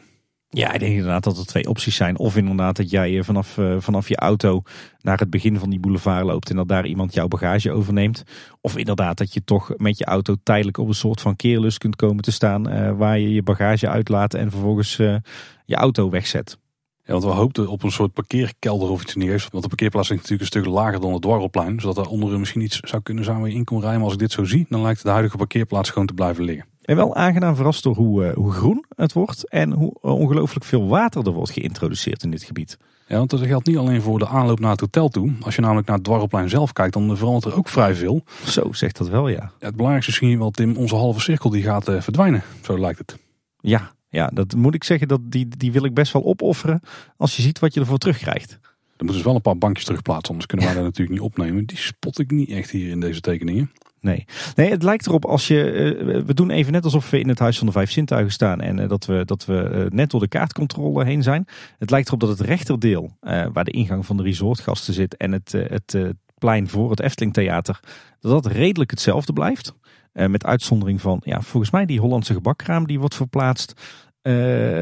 Ja, 0.51 0.73
ik 0.73 0.81
denk 0.81 0.93
inderdaad 0.93 1.25
dat 1.25 1.39
er 1.39 1.47
twee 1.47 1.69
opties 1.69 1.97
zijn. 1.97 2.19
Of 2.19 2.37
inderdaad 2.37 2.77
dat 2.77 2.91
jij 2.91 3.23
vanaf, 3.23 3.57
uh, 3.57 3.77
vanaf 3.79 4.09
je 4.09 4.17
auto 4.17 4.63
naar 5.01 5.19
het 5.19 5.31
begin 5.31 5.59
van 5.59 5.71
die 5.71 5.81
boulevard 5.81 6.25
loopt 6.25 6.51
en 6.51 6.57
dat 6.57 6.69
daar 6.69 6.87
iemand 6.87 7.15
jouw 7.15 7.29
bagage 7.29 7.73
overneemt. 7.73 8.23
Of 8.61 8.77
inderdaad 8.77 9.19
dat 9.19 9.35
je 9.35 9.45
toch 9.45 9.73
met 9.77 9.99
je 9.99 10.05
auto 10.05 10.35
tijdelijk 10.43 10.79
op 10.79 10.89
een 10.89 10.95
soort 10.95 11.21
van 11.21 11.37
keerlus 11.37 11.79
kunt 11.79 11.97
komen 11.97 12.23
te 12.23 12.33
staan 12.33 12.73
uh, 12.73 12.97
waar 12.97 13.19
je 13.19 13.33
je 13.33 13.43
bagage 13.43 13.89
uitlaat 13.89 14.35
en 14.35 14.51
vervolgens 14.51 14.97
je 14.97 15.75
auto 15.75 16.11
wegzet. 16.11 16.59
Ja, 17.05 17.13
want 17.13 17.25
we 17.25 17.31
hoopten 17.31 17.69
op 17.69 17.83
een 17.83 17.91
soort 17.91 18.13
parkeerkelder 18.13 18.91
of 18.91 19.03
iets 19.03 19.15
neer. 19.15 19.47
Want 19.51 19.63
de 19.63 19.69
parkeerplaats 19.69 20.09
ligt 20.09 20.23
natuurlijk 20.23 20.55
een 20.55 20.61
stuk 20.61 20.73
lager 20.73 21.01
dan 21.01 21.13
het 21.13 21.23
dwarrelplein. 21.23 21.81
Zodat 21.81 21.97
er 21.97 22.11
onder 22.11 22.39
misschien 22.39 22.61
iets 22.61 22.81
zou 22.81 23.03
kunnen 23.03 23.25
zijn 23.25 23.41
waar 23.41 23.49
in 23.49 23.67
rijden. 23.69 23.93
Maar 23.93 24.03
als 24.03 24.13
ik 24.13 24.19
dit 24.19 24.33
zo 24.33 24.45
zie, 24.45 24.67
dan 24.69 24.83
lijkt 24.83 25.03
de 25.03 25.11
huidige 25.11 25.37
parkeerplaats 25.37 25.91
gewoon 25.91 26.07
te 26.07 26.15
blijven 26.15 26.45
liggen 26.45 26.78
ben 26.95 26.97
wel 26.97 27.15
aangenaam 27.15 27.57
verrast 27.57 27.83
door 27.83 27.95
hoe, 27.95 28.25
uh, 28.25 28.35
hoe 28.35 28.53
groen 28.53 28.85
het 28.97 29.13
wordt 29.13 29.49
en 29.49 29.73
hoe 29.73 29.97
uh, 30.03 30.19
ongelooflijk 30.19 30.65
veel 30.65 30.89
water 30.89 31.27
er 31.27 31.33
wordt 31.33 31.51
geïntroduceerd 31.51 32.23
in 32.23 32.31
dit 32.31 32.43
gebied. 32.43 32.79
Ja, 33.07 33.17
want 33.17 33.31
dat 33.31 33.41
geldt 33.41 33.67
niet 33.67 33.77
alleen 33.77 34.03
voor 34.03 34.19
de 34.19 34.29
aanloop 34.29 34.61
naar 34.61 34.71
het 34.71 34.81
hotel 34.81 35.09
toe. 35.09 35.33
Als 35.41 35.55
je 35.55 35.61
namelijk 35.61 35.87
naar 35.87 35.97
het 35.97 36.05
dwarrelplein 36.05 36.49
zelf 36.49 36.73
kijkt, 36.73 36.93
dan 36.93 37.17
verandert 37.17 37.45
er 37.45 37.59
ook 37.59 37.69
vrij 37.69 37.95
veel. 37.95 38.23
Zo 38.45 38.73
zegt 38.73 38.99
dat 38.99 39.09
wel, 39.09 39.29
ja. 39.29 39.51
het 39.59 39.77
belangrijkste 39.77 40.13
is 40.13 40.21
misschien 40.21 40.39
wel, 40.39 40.51
Tim, 40.51 40.77
onze 40.77 40.95
halve 40.95 41.21
cirkel 41.21 41.51
die 41.51 41.63
gaat 41.63 41.89
uh, 41.89 42.01
verdwijnen. 42.01 42.43
Zo 42.63 42.79
lijkt 42.79 42.99
het. 42.99 43.19
Ja, 43.61 43.93
ja, 44.09 44.31
dat 44.35 44.55
moet 44.55 44.75
ik 44.75 44.85
zeggen, 44.85 45.09
dat 45.09 45.21
die, 45.23 45.49
die 45.57 45.73
wil 45.73 45.85
ik 45.85 45.95
best 45.95 46.13
wel 46.13 46.25
opofferen 46.25 46.81
als 47.17 47.37
je 47.37 47.43
ziet 47.43 47.59
wat 47.59 47.75
je 47.75 47.81
ervoor 47.81 47.99
terugkrijgt. 47.99 48.51
Er 48.53 49.05
moeten 49.05 49.17
dus 49.17 49.25
wel 49.25 49.35
een 49.35 49.41
paar 49.41 49.59
bankjes 49.59 49.85
terugplaatsen, 49.85 50.29
anders 50.29 50.47
kunnen 50.47 50.67
wij 50.67 50.75
dat 50.75 50.85
natuurlijk 50.91 51.21
niet 51.21 51.29
opnemen. 51.29 51.67
Die 51.67 51.79
spot 51.79 52.19
ik 52.19 52.31
niet 52.31 52.51
echt 52.51 52.71
hier 52.71 52.91
in 52.91 53.01
deze 53.01 53.21
tekeningen. 53.21 53.71
Nee. 54.01 54.25
nee, 54.55 54.71
het 54.71 54.83
lijkt 54.83 55.07
erop 55.07 55.25
als 55.25 55.47
je. 55.47 55.73
Uh, 55.73 56.23
we 56.23 56.35
doen 56.35 56.51
even 56.51 56.73
net 56.73 56.85
alsof 56.85 57.11
we 57.11 57.21
in 57.21 57.29
het 57.29 57.39
Huis 57.39 57.59
van 57.59 57.67
de 57.67 57.73
Vijf 57.73 57.91
Zintuigen 57.91 58.33
staan. 58.33 58.61
En 58.61 58.79
uh, 58.79 58.89
dat 58.89 59.07
we, 59.07 59.25
dat 59.25 59.45
we 59.45 59.71
uh, 59.73 59.91
net 59.91 60.11
door 60.11 60.21
de 60.21 60.29
kaartcontrole 60.29 61.05
heen 61.05 61.23
zijn. 61.23 61.47
Het 61.79 61.91
lijkt 61.91 62.07
erop 62.07 62.21
dat 62.21 62.29
het 62.29 62.41
rechterdeel, 62.41 63.17
waar 63.53 63.65
de 63.65 63.71
ingang 63.71 64.07
van 64.07 64.17
de 64.17 64.23
resortgasten 64.23 64.95
zit. 64.95 65.17
en 65.17 65.33
het, 65.33 65.53
het 65.53 65.99
plein 66.39 66.69
voor 66.69 66.91
het 66.91 67.01
Efteling 67.01 67.35
Theater. 67.35 67.81
dat 68.21 68.43
dat 68.43 68.53
redelijk 68.53 68.91
hetzelfde 68.91 69.33
blijft. 69.33 69.75
met 70.13 70.45
uitzondering 70.45 71.01
van, 71.01 71.21
ja, 71.25 71.41
volgens 71.41 71.73
mij 71.73 71.87
die 71.87 72.01
Hollandse 72.01 72.33
gebakkraam 72.33 72.87
die 72.87 72.99
wordt 72.99 73.15
verplaatst. 73.15 73.73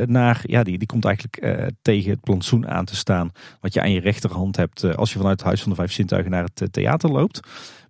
naar, 0.06 0.40
ja, 0.42 0.62
die, 0.62 0.78
die 0.78 0.86
komt 0.86 1.04
eigenlijk 1.04 1.66
tegen 1.82 2.10
het 2.10 2.20
plantsoen 2.20 2.68
aan 2.68 2.84
te 2.84 2.96
staan. 2.96 3.30
Wat 3.60 3.74
je 3.74 3.80
aan 3.80 3.92
je 3.92 4.00
rechterhand 4.00 4.56
hebt 4.56 4.96
als 4.96 5.12
je 5.12 5.18
vanuit 5.18 5.38
het 5.38 5.46
Huis 5.46 5.60
van 5.60 5.70
de 5.70 5.76
Vijf 5.76 5.92
Zintuigen 5.92 6.30
naar 6.30 6.48
het 6.54 6.72
theater 6.72 7.10
loopt. 7.10 7.40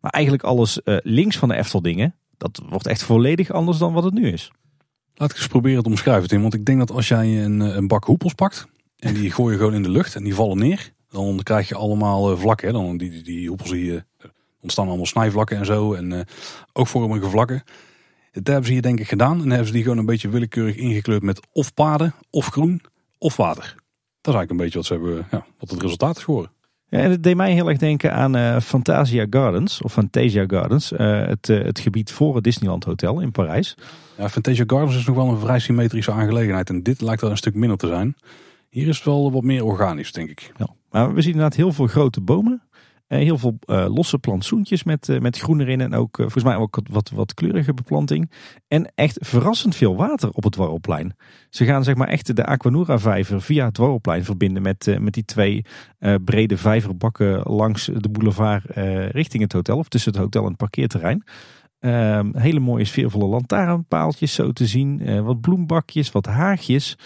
Maar 0.07 0.15
eigenlijk 0.15 0.45
alles 0.45 0.81
links 1.03 1.37
van 1.37 1.49
de 1.49 1.55
Efteldingen, 1.55 2.15
dat 2.37 2.63
wordt 2.69 2.87
echt 2.87 3.03
volledig 3.03 3.51
anders 3.51 3.79
dan 3.79 3.93
wat 3.93 4.05
het 4.05 4.15
nu 4.15 4.33
is. 4.33 4.51
Laat 5.15 5.31
ik 5.31 5.37
eens 5.37 5.47
proberen 5.47 5.83
te 5.83 5.89
omschrijven, 5.89 6.29
Tim. 6.29 6.43
Want 6.43 6.55
ik 6.55 6.65
denk 6.65 6.79
dat 6.79 6.91
als 6.91 7.09
jij 7.09 7.45
een, 7.45 7.61
een 7.61 7.87
bak 7.87 8.05
hoepels 8.05 8.33
pakt 8.33 8.67
en 8.99 9.15
die 9.15 9.31
gooi 9.31 9.53
je 9.53 9.59
gewoon 9.59 9.75
in 9.75 9.83
de 9.83 9.91
lucht 9.91 10.15
en 10.15 10.25
die 10.25 10.35
vallen 10.35 10.59
neer, 10.59 10.93
dan 11.09 11.41
krijg 11.43 11.69
je 11.69 11.75
allemaal 11.75 12.37
vlakken. 12.37 12.67
Hè? 12.67 12.73
Dan 12.73 12.97
die, 12.97 13.11
die, 13.11 13.23
die 13.23 13.49
hoepels 13.49 13.71
die 13.71 14.03
ontstaan 14.61 14.87
allemaal 14.87 15.07
snijvlakken 15.07 15.57
en 15.57 15.65
zo. 15.65 15.95
En 15.95 16.27
ook 16.73 16.87
vormige 16.87 17.31
vlakken. 17.31 17.63
Dat 18.33 18.47
hebben 18.47 18.67
ze 18.67 18.73
hier 18.73 18.83
denk 18.83 19.01
ik 19.01 19.09
gedaan. 19.09 19.43
En 19.43 19.49
hebben 19.49 19.67
ze 19.67 19.73
die 19.73 19.83
gewoon 19.83 19.99
een 19.99 20.07
beetje 20.07 20.29
willekeurig 20.29 20.77
ingekleurd 20.77 21.23
met 21.23 21.41
of 21.53 21.75
paden, 21.75 22.15
of 22.31 22.47
groen, 22.47 22.81
of 23.19 23.37
water. 23.37 23.75
Dat 24.21 24.35
is 24.35 24.41
eigenlijk 24.41 24.51
een 24.51 24.57
beetje 24.57 24.79
wat, 24.79 24.87
ze 24.87 24.93
hebben, 24.93 25.27
ja, 25.31 25.47
wat 25.59 25.71
het 25.71 25.83
resultaat 25.83 26.17
is 26.17 26.25
geworden. 26.25 26.51
En 26.89 27.11
het 27.11 27.23
deed 27.23 27.37
mij 27.37 27.53
heel 27.53 27.69
erg 27.69 27.79
denken 27.79 28.13
aan 28.13 28.37
uh, 28.37 28.61
Fantasia 28.61 29.27
Gardens, 29.31 29.83
of 29.83 29.93
Fantasia 29.93 30.45
Gardens. 30.47 30.93
Uh, 30.93 31.27
het, 31.27 31.47
het 31.47 31.79
gebied 31.79 32.13
voor 32.13 32.35
het 32.35 32.45
Disneyland 32.45 32.85
Hotel 32.85 33.21
in 33.21 33.31
Parijs. 33.31 33.77
Ja, 34.19 34.29
Fantasia 34.29 34.65
Gardens 34.67 34.97
is 34.97 35.07
nog 35.07 35.17
wel 35.17 35.29
een 35.29 35.39
vrij 35.39 35.59
symmetrische 35.59 36.13
aangelegenheid. 36.13 36.69
En 36.69 36.83
dit 36.83 37.01
lijkt 37.01 37.21
wel 37.21 37.31
een 37.31 37.37
stuk 37.37 37.55
minder 37.55 37.79
te 37.79 37.87
zijn. 37.87 38.17
Hier 38.69 38.89
is 38.89 38.97
het 38.97 39.05
wel 39.05 39.33
wat 39.33 39.43
meer 39.43 39.65
organisch, 39.65 40.13
denk 40.13 40.29
ik. 40.29 40.53
Ja, 40.57 40.67
maar 40.91 41.15
we 41.15 41.21
zien 41.21 41.33
inderdaad 41.33 41.57
heel 41.57 41.73
veel 41.73 41.87
grote 41.87 42.21
bomen. 42.21 42.63
Uh, 43.09 43.19
heel 43.19 43.39
veel 43.39 43.59
uh, 43.67 43.87
losse 43.89 44.19
plantsoentjes 44.19 44.85
met, 44.85 45.09
uh, 45.09 45.21
met 45.21 45.39
groen 45.39 45.61
erin. 45.61 45.81
En 45.81 45.95
ook 45.95 46.17
volgens 46.17 46.45
mij 46.45 46.57
ook 46.57 46.81
wat, 46.91 47.11
wat 47.11 47.35
kleurige 47.35 47.75
beplanting. 47.75 48.31
En 48.69 48.93
echt 48.95 49.19
verrassend 49.21 49.75
veel 49.75 49.97
water 49.97 50.31
op 50.31 50.43
het 50.43 50.53
Dwarrelplein. 50.53 51.17
Ze 51.51 51.65
gaan 51.65 51.85
zeg 51.85 51.95
maar 51.95 52.09
echt 52.09 52.37
de 52.37 52.45
Aquanura 52.45 52.99
vijver 52.99 53.43
via 53.43 53.65
het 53.65 53.75
Dwarrelplein 53.75 54.25
verbinden 54.25 54.63
met, 54.63 54.97
met 55.01 55.15
die 55.15 55.25
twee 55.25 55.65
brede 56.25 56.57
vijverbakken 56.57 57.43
langs 57.43 57.85
de 57.85 58.09
boulevard 58.09 58.65
richting 59.11 59.43
het 59.43 59.53
hotel. 59.53 59.79
Of 59.79 59.89
tussen 59.89 60.13
het 60.13 60.21
hotel 60.21 60.43
en 60.43 60.49
het 60.49 60.57
parkeerterrein. 60.57 61.25
Ehm, 61.79 62.37
hele 62.37 62.61
mooie 62.61 62.85
sfeervolle 62.85 63.27
lantaarnpaaltjes 63.27 64.35
zo 64.35 64.53
te 64.53 64.67
zien. 64.67 65.23
wat 65.25 65.41
bloembakjes, 65.41 66.13
wat 66.13 66.27
haagjes. 66.27 66.99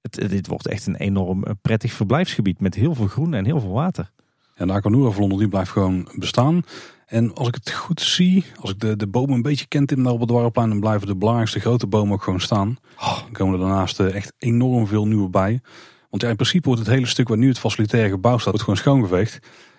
Het, 0.00 0.30
dit 0.30 0.46
wordt 0.46 0.66
echt 0.66 0.86
een 0.86 0.96
enorm 0.96 1.44
prettig 1.62 1.92
verblijfsgebied 1.92 2.60
met 2.60 2.74
heel 2.74 2.94
veel 2.94 3.06
groen 3.06 3.34
en 3.34 3.44
heel 3.44 3.60
veel 3.60 3.72
water. 3.72 4.12
En 4.54 4.66
de 4.66 4.72
Aquanura 4.72 5.10
Vlonder 5.10 5.38
die 5.38 5.48
blijft 5.48 5.70
gewoon 5.70 6.08
bestaan. 6.14 6.62
En 7.06 7.34
als 7.34 7.48
ik 7.48 7.54
het 7.54 7.70
goed 7.70 8.00
zie, 8.00 8.44
als 8.60 8.70
ik 8.70 8.80
de, 8.80 8.96
de 8.96 9.06
bomen 9.06 9.34
een 9.34 9.42
beetje 9.42 9.66
kent 9.66 9.92
in 9.92 10.02
daar 10.02 10.12
op 10.12 10.20
het 10.20 10.28
Dwarrelplein, 10.28 10.68
dan 10.68 10.80
blijven 10.80 11.06
de 11.06 11.16
belangrijkste 11.16 11.60
grote 11.60 11.86
bomen 11.86 12.14
ook 12.14 12.22
gewoon 12.22 12.40
staan. 12.40 12.76
Oh. 12.98 13.20
Dan 13.22 13.32
komen 13.32 13.54
er 13.54 13.60
daarnaast 13.60 14.00
eh, 14.00 14.14
echt 14.14 14.32
enorm 14.38 14.86
veel 14.86 15.06
nieuwe 15.06 15.28
bij. 15.28 15.60
Want 16.10 16.22
ja, 16.22 16.28
in 16.28 16.36
principe 16.36 16.68
wordt 16.68 16.80
het 16.80 16.90
hele 16.90 17.06
stuk 17.06 17.28
waar 17.28 17.38
nu 17.38 17.48
het 17.48 17.58
facilitaire 17.58 18.10
gebouw 18.10 18.38
staat, 18.38 18.44
wordt 18.44 18.62
gewoon 18.62 18.78
schoongeveegd. 18.78 19.38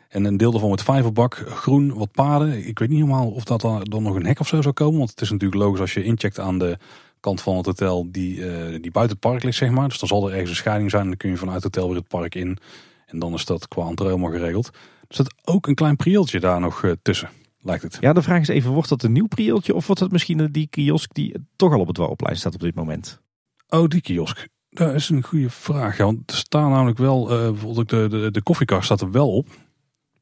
En 0.09 0.25
een 0.25 0.37
deel 0.37 0.51
daarvan 0.51 0.69
met 0.69 0.83
vijverbak, 0.83 1.35
groen, 1.35 1.93
wat 1.93 2.11
paden. 2.11 2.67
Ik 2.67 2.79
weet 2.79 2.89
niet 2.89 2.99
helemaal 2.99 3.29
of 3.29 3.43
dat 3.43 3.61
dan 3.61 4.03
nog 4.03 4.15
een 4.15 4.25
hek 4.25 4.39
of 4.39 4.47
zo 4.47 4.61
zou 4.61 4.73
komen. 4.73 4.97
Want 4.97 5.09
het 5.09 5.21
is 5.21 5.31
natuurlijk 5.31 5.61
logisch 5.61 5.79
als 5.79 5.93
je 5.93 6.03
incheckt 6.03 6.39
aan 6.39 6.59
de 6.59 6.77
kant 7.19 7.41
van 7.41 7.57
het 7.57 7.65
hotel 7.65 8.07
die, 8.11 8.37
uh, 8.37 8.81
die 8.81 8.91
buiten 8.91 9.17
het 9.17 9.19
park 9.19 9.43
ligt, 9.43 9.57
zeg 9.57 9.69
maar. 9.69 9.87
Dus 9.87 9.99
dan 9.99 10.07
zal 10.07 10.27
er 10.27 10.31
ergens 10.31 10.49
een 10.49 10.55
scheiding 10.55 10.91
zijn. 10.91 11.05
Dan 11.05 11.17
kun 11.17 11.29
je 11.29 11.37
vanuit 11.37 11.63
het 11.63 11.75
hotel 11.75 11.89
weer 11.89 11.99
het 11.99 12.07
park 12.07 12.35
in. 12.35 12.57
En 13.05 13.19
dan 13.19 13.33
is 13.33 13.45
dat 13.45 13.67
qua 13.67 13.87
entree 13.87 14.07
helemaal 14.07 14.31
geregeld. 14.31 14.67
Er 15.07 15.15
zit 15.15 15.33
ook 15.43 15.67
een 15.67 15.75
klein 15.75 15.95
prieeltje 15.95 16.39
daar 16.39 16.59
nog 16.59 16.83
uh, 16.83 16.91
tussen, 17.01 17.29
lijkt 17.61 17.83
het. 17.83 17.97
Ja, 17.99 18.13
de 18.13 18.21
vraag 18.21 18.41
is 18.41 18.47
even, 18.47 18.71
wordt 18.71 18.89
dat 18.89 19.03
een 19.03 19.11
nieuw 19.11 19.27
prieeltje 19.27 19.75
of 19.75 19.85
wordt 19.85 20.01
dat 20.01 20.11
misschien 20.11 20.51
die 20.51 20.67
kiosk 20.67 21.13
die 21.13 21.35
toch 21.55 21.73
al 21.73 21.79
op 21.79 21.87
het 21.87 21.97
Wouwplein 21.97 22.37
staat 22.37 22.53
op 22.53 22.59
dit 22.59 22.75
moment? 22.75 23.21
Oh, 23.69 23.87
die 23.87 24.01
kiosk. 24.01 24.47
Dat 24.69 24.93
is 24.93 25.09
een 25.09 25.23
goede 25.23 25.49
vraag. 25.49 25.97
Ja, 25.97 26.03
want 26.03 26.31
er 26.31 26.37
staan 26.37 26.69
namelijk 26.69 26.97
wel, 26.97 27.31
uh, 27.31 27.49
bijvoorbeeld 27.49 27.89
de, 27.89 28.07
de, 28.09 28.31
de 28.31 28.41
koffiekar 28.41 28.83
staat 28.83 29.01
er 29.01 29.11
wel 29.11 29.35
op. 29.35 29.47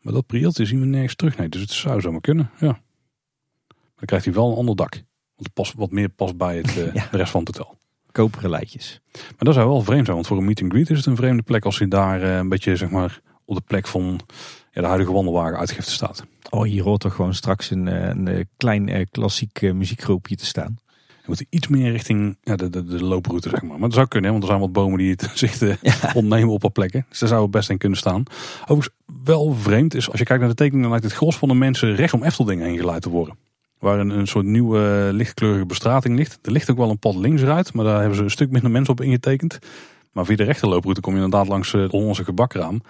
Maar 0.01 0.13
dat 0.13 0.25
prieltje 0.25 0.65
zien 0.65 0.79
we 0.79 0.85
nergens 0.85 1.15
terug. 1.15 1.37
Nee, 1.37 1.49
dus 1.49 1.61
het 1.61 1.71
zou 1.71 2.01
zomaar 2.01 2.21
kunnen, 2.21 2.49
ja. 2.59 2.81
Dan 3.67 4.05
krijgt 4.05 4.25
hij 4.25 4.33
wel 4.33 4.51
een 4.51 4.57
ander 4.57 4.75
dak. 4.75 4.93
Want 4.93 5.05
het 5.35 5.53
past 5.53 5.73
wat 5.73 5.91
meer 5.91 6.09
past 6.09 6.37
bij 6.37 6.57
het, 6.57 6.77
uh, 6.77 6.93
ja. 6.93 7.07
de 7.11 7.17
rest 7.17 7.31
van 7.31 7.43
het 7.43 7.57
hotel 7.57 7.77
koperen 8.13 8.49
leidjes. 8.49 9.01
Maar 9.11 9.33
dat 9.37 9.53
zou 9.53 9.67
wel 9.67 9.81
vreemd 9.81 10.03
zijn, 10.03 10.15
want 10.15 10.27
voor 10.27 10.37
een 10.37 10.45
meet 10.45 10.61
and 10.61 10.71
greet 10.71 10.89
is 10.89 10.97
het 10.97 11.05
een 11.05 11.15
vreemde 11.15 11.43
plek 11.43 11.65
als 11.65 11.77
hij 11.77 11.87
daar 11.87 12.21
uh, 12.21 12.35
een 12.37 12.49
beetje 12.49 12.75
zeg 12.75 12.89
maar 12.89 13.21
op 13.45 13.55
de 13.55 13.61
plek 13.67 13.87
van 13.87 14.19
ja, 14.71 14.81
de 14.81 14.87
huidige 14.87 15.11
wandelwagen 15.11 15.57
uitgifte 15.57 15.91
staat. 15.91 16.25
Oh, 16.49 16.63
hier 16.63 16.83
hoort 16.83 17.01
toch 17.01 17.15
gewoon 17.15 17.33
straks 17.33 17.71
een, 17.71 17.87
eh, 17.87 18.07
een 18.07 18.27
eh, 18.27 18.43
klein 18.57 19.09
klassiek 19.11 19.61
muziekgroepje 19.73 20.35
te 20.35 20.45
staan. 20.45 20.77
Je 21.07 21.29
moet 21.29 21.45
iets 21.49 21.67
meer 21.67 21.91
richting 21.91 22.37
ja, 22.43 22.55
de, 22.55 22.69
de, 22.69 22.85
de 22.85 23.03
looproute, 23.03 23.49
zeg 23.49 23.61
maar. 23.61 23.71
Maar 23.71 23.89
dat 23.89 23.93
zou 23.93 24.07
kunnen, 24.07 24.31
want 24.31 24.43
er 24.43 24.49
zijn 24.49 24.61
wat 24.61 24.71
bomen 24.71 24.97
die 24.97 25.11
het 25.11 25.31
zich 25.59 25.83
ontnemen 26.13 26.53
op 26.53 26.63
een 26.63 26.71
plekken. 26.71 27.05
Dus 27.09 27.19
daar 27.19 27.29
zou 27.29 27.41
het 27.41 27.51
best 27.51 27.69
in 27.69 27.77
kunnen 27.77 27.97
staan. 27.97 28.23
Overigens, 28.61 28.89
wel 29.23 29.53
vreemd 29.53 29.93
is, 29.93 30.09
als 30.09 30.19
je 30.19 30.25
kijkt 30.25 30.41
naar 30.41 30.51
de 30.51 30.55
tekening, 30.55 30.81
dan 30.81 30.91
lijkt 30.91 31.05
het 31.05 31.15
gros 31.15 31.37
van 31.37 31.47
de 31.47 31.55
mensen 31.55 31.95
recht 31.95 32.13
om 32.13 32.23
Eftelding 32.23 32.61
heen 32.61 32.77
geleid 32.77 33.01
te 33.01 33.09
worden. 33.09 33.35
Waar 33.83 33.99
een, 33.99 34.09
een 34.09 34.27
soort 34.27 34.45
nieuwe 34.45 35.09
lichtkleurige 35.13 35.65
bestrating 35.65 36.15
ligt. 36.15 36.39
Er 36.41 36.51
ligt 36.51 36.71
ook 36.71 36.77
wel 36.77 36.89
een 36.89 36.99
pad 36.99 37.15
linksruit, 37.15 37.73
maar 37.73 37.85
daar 37.85 37.99
hebben 37.99 38.17
ze 38.17 38.23
een 38.23 38.29
stuk 38.29 38.51
minder 38.51 38.71
mensen 38.71 38.93
op 38.93 39.01
ingetekend. 39.01 39.59
Maar 40.11 40.25
via 40.25 40.35
de 40.35 40.43
rechterlooproute 40.43 41.01
kom 41.01 41.15
je 41.15 41.23
inderdaad 41.23 41.47
langs 41.47 41.73
uh, 41.73 41.93
onze 41.93 42.23
gebakraam. 42.23 42.81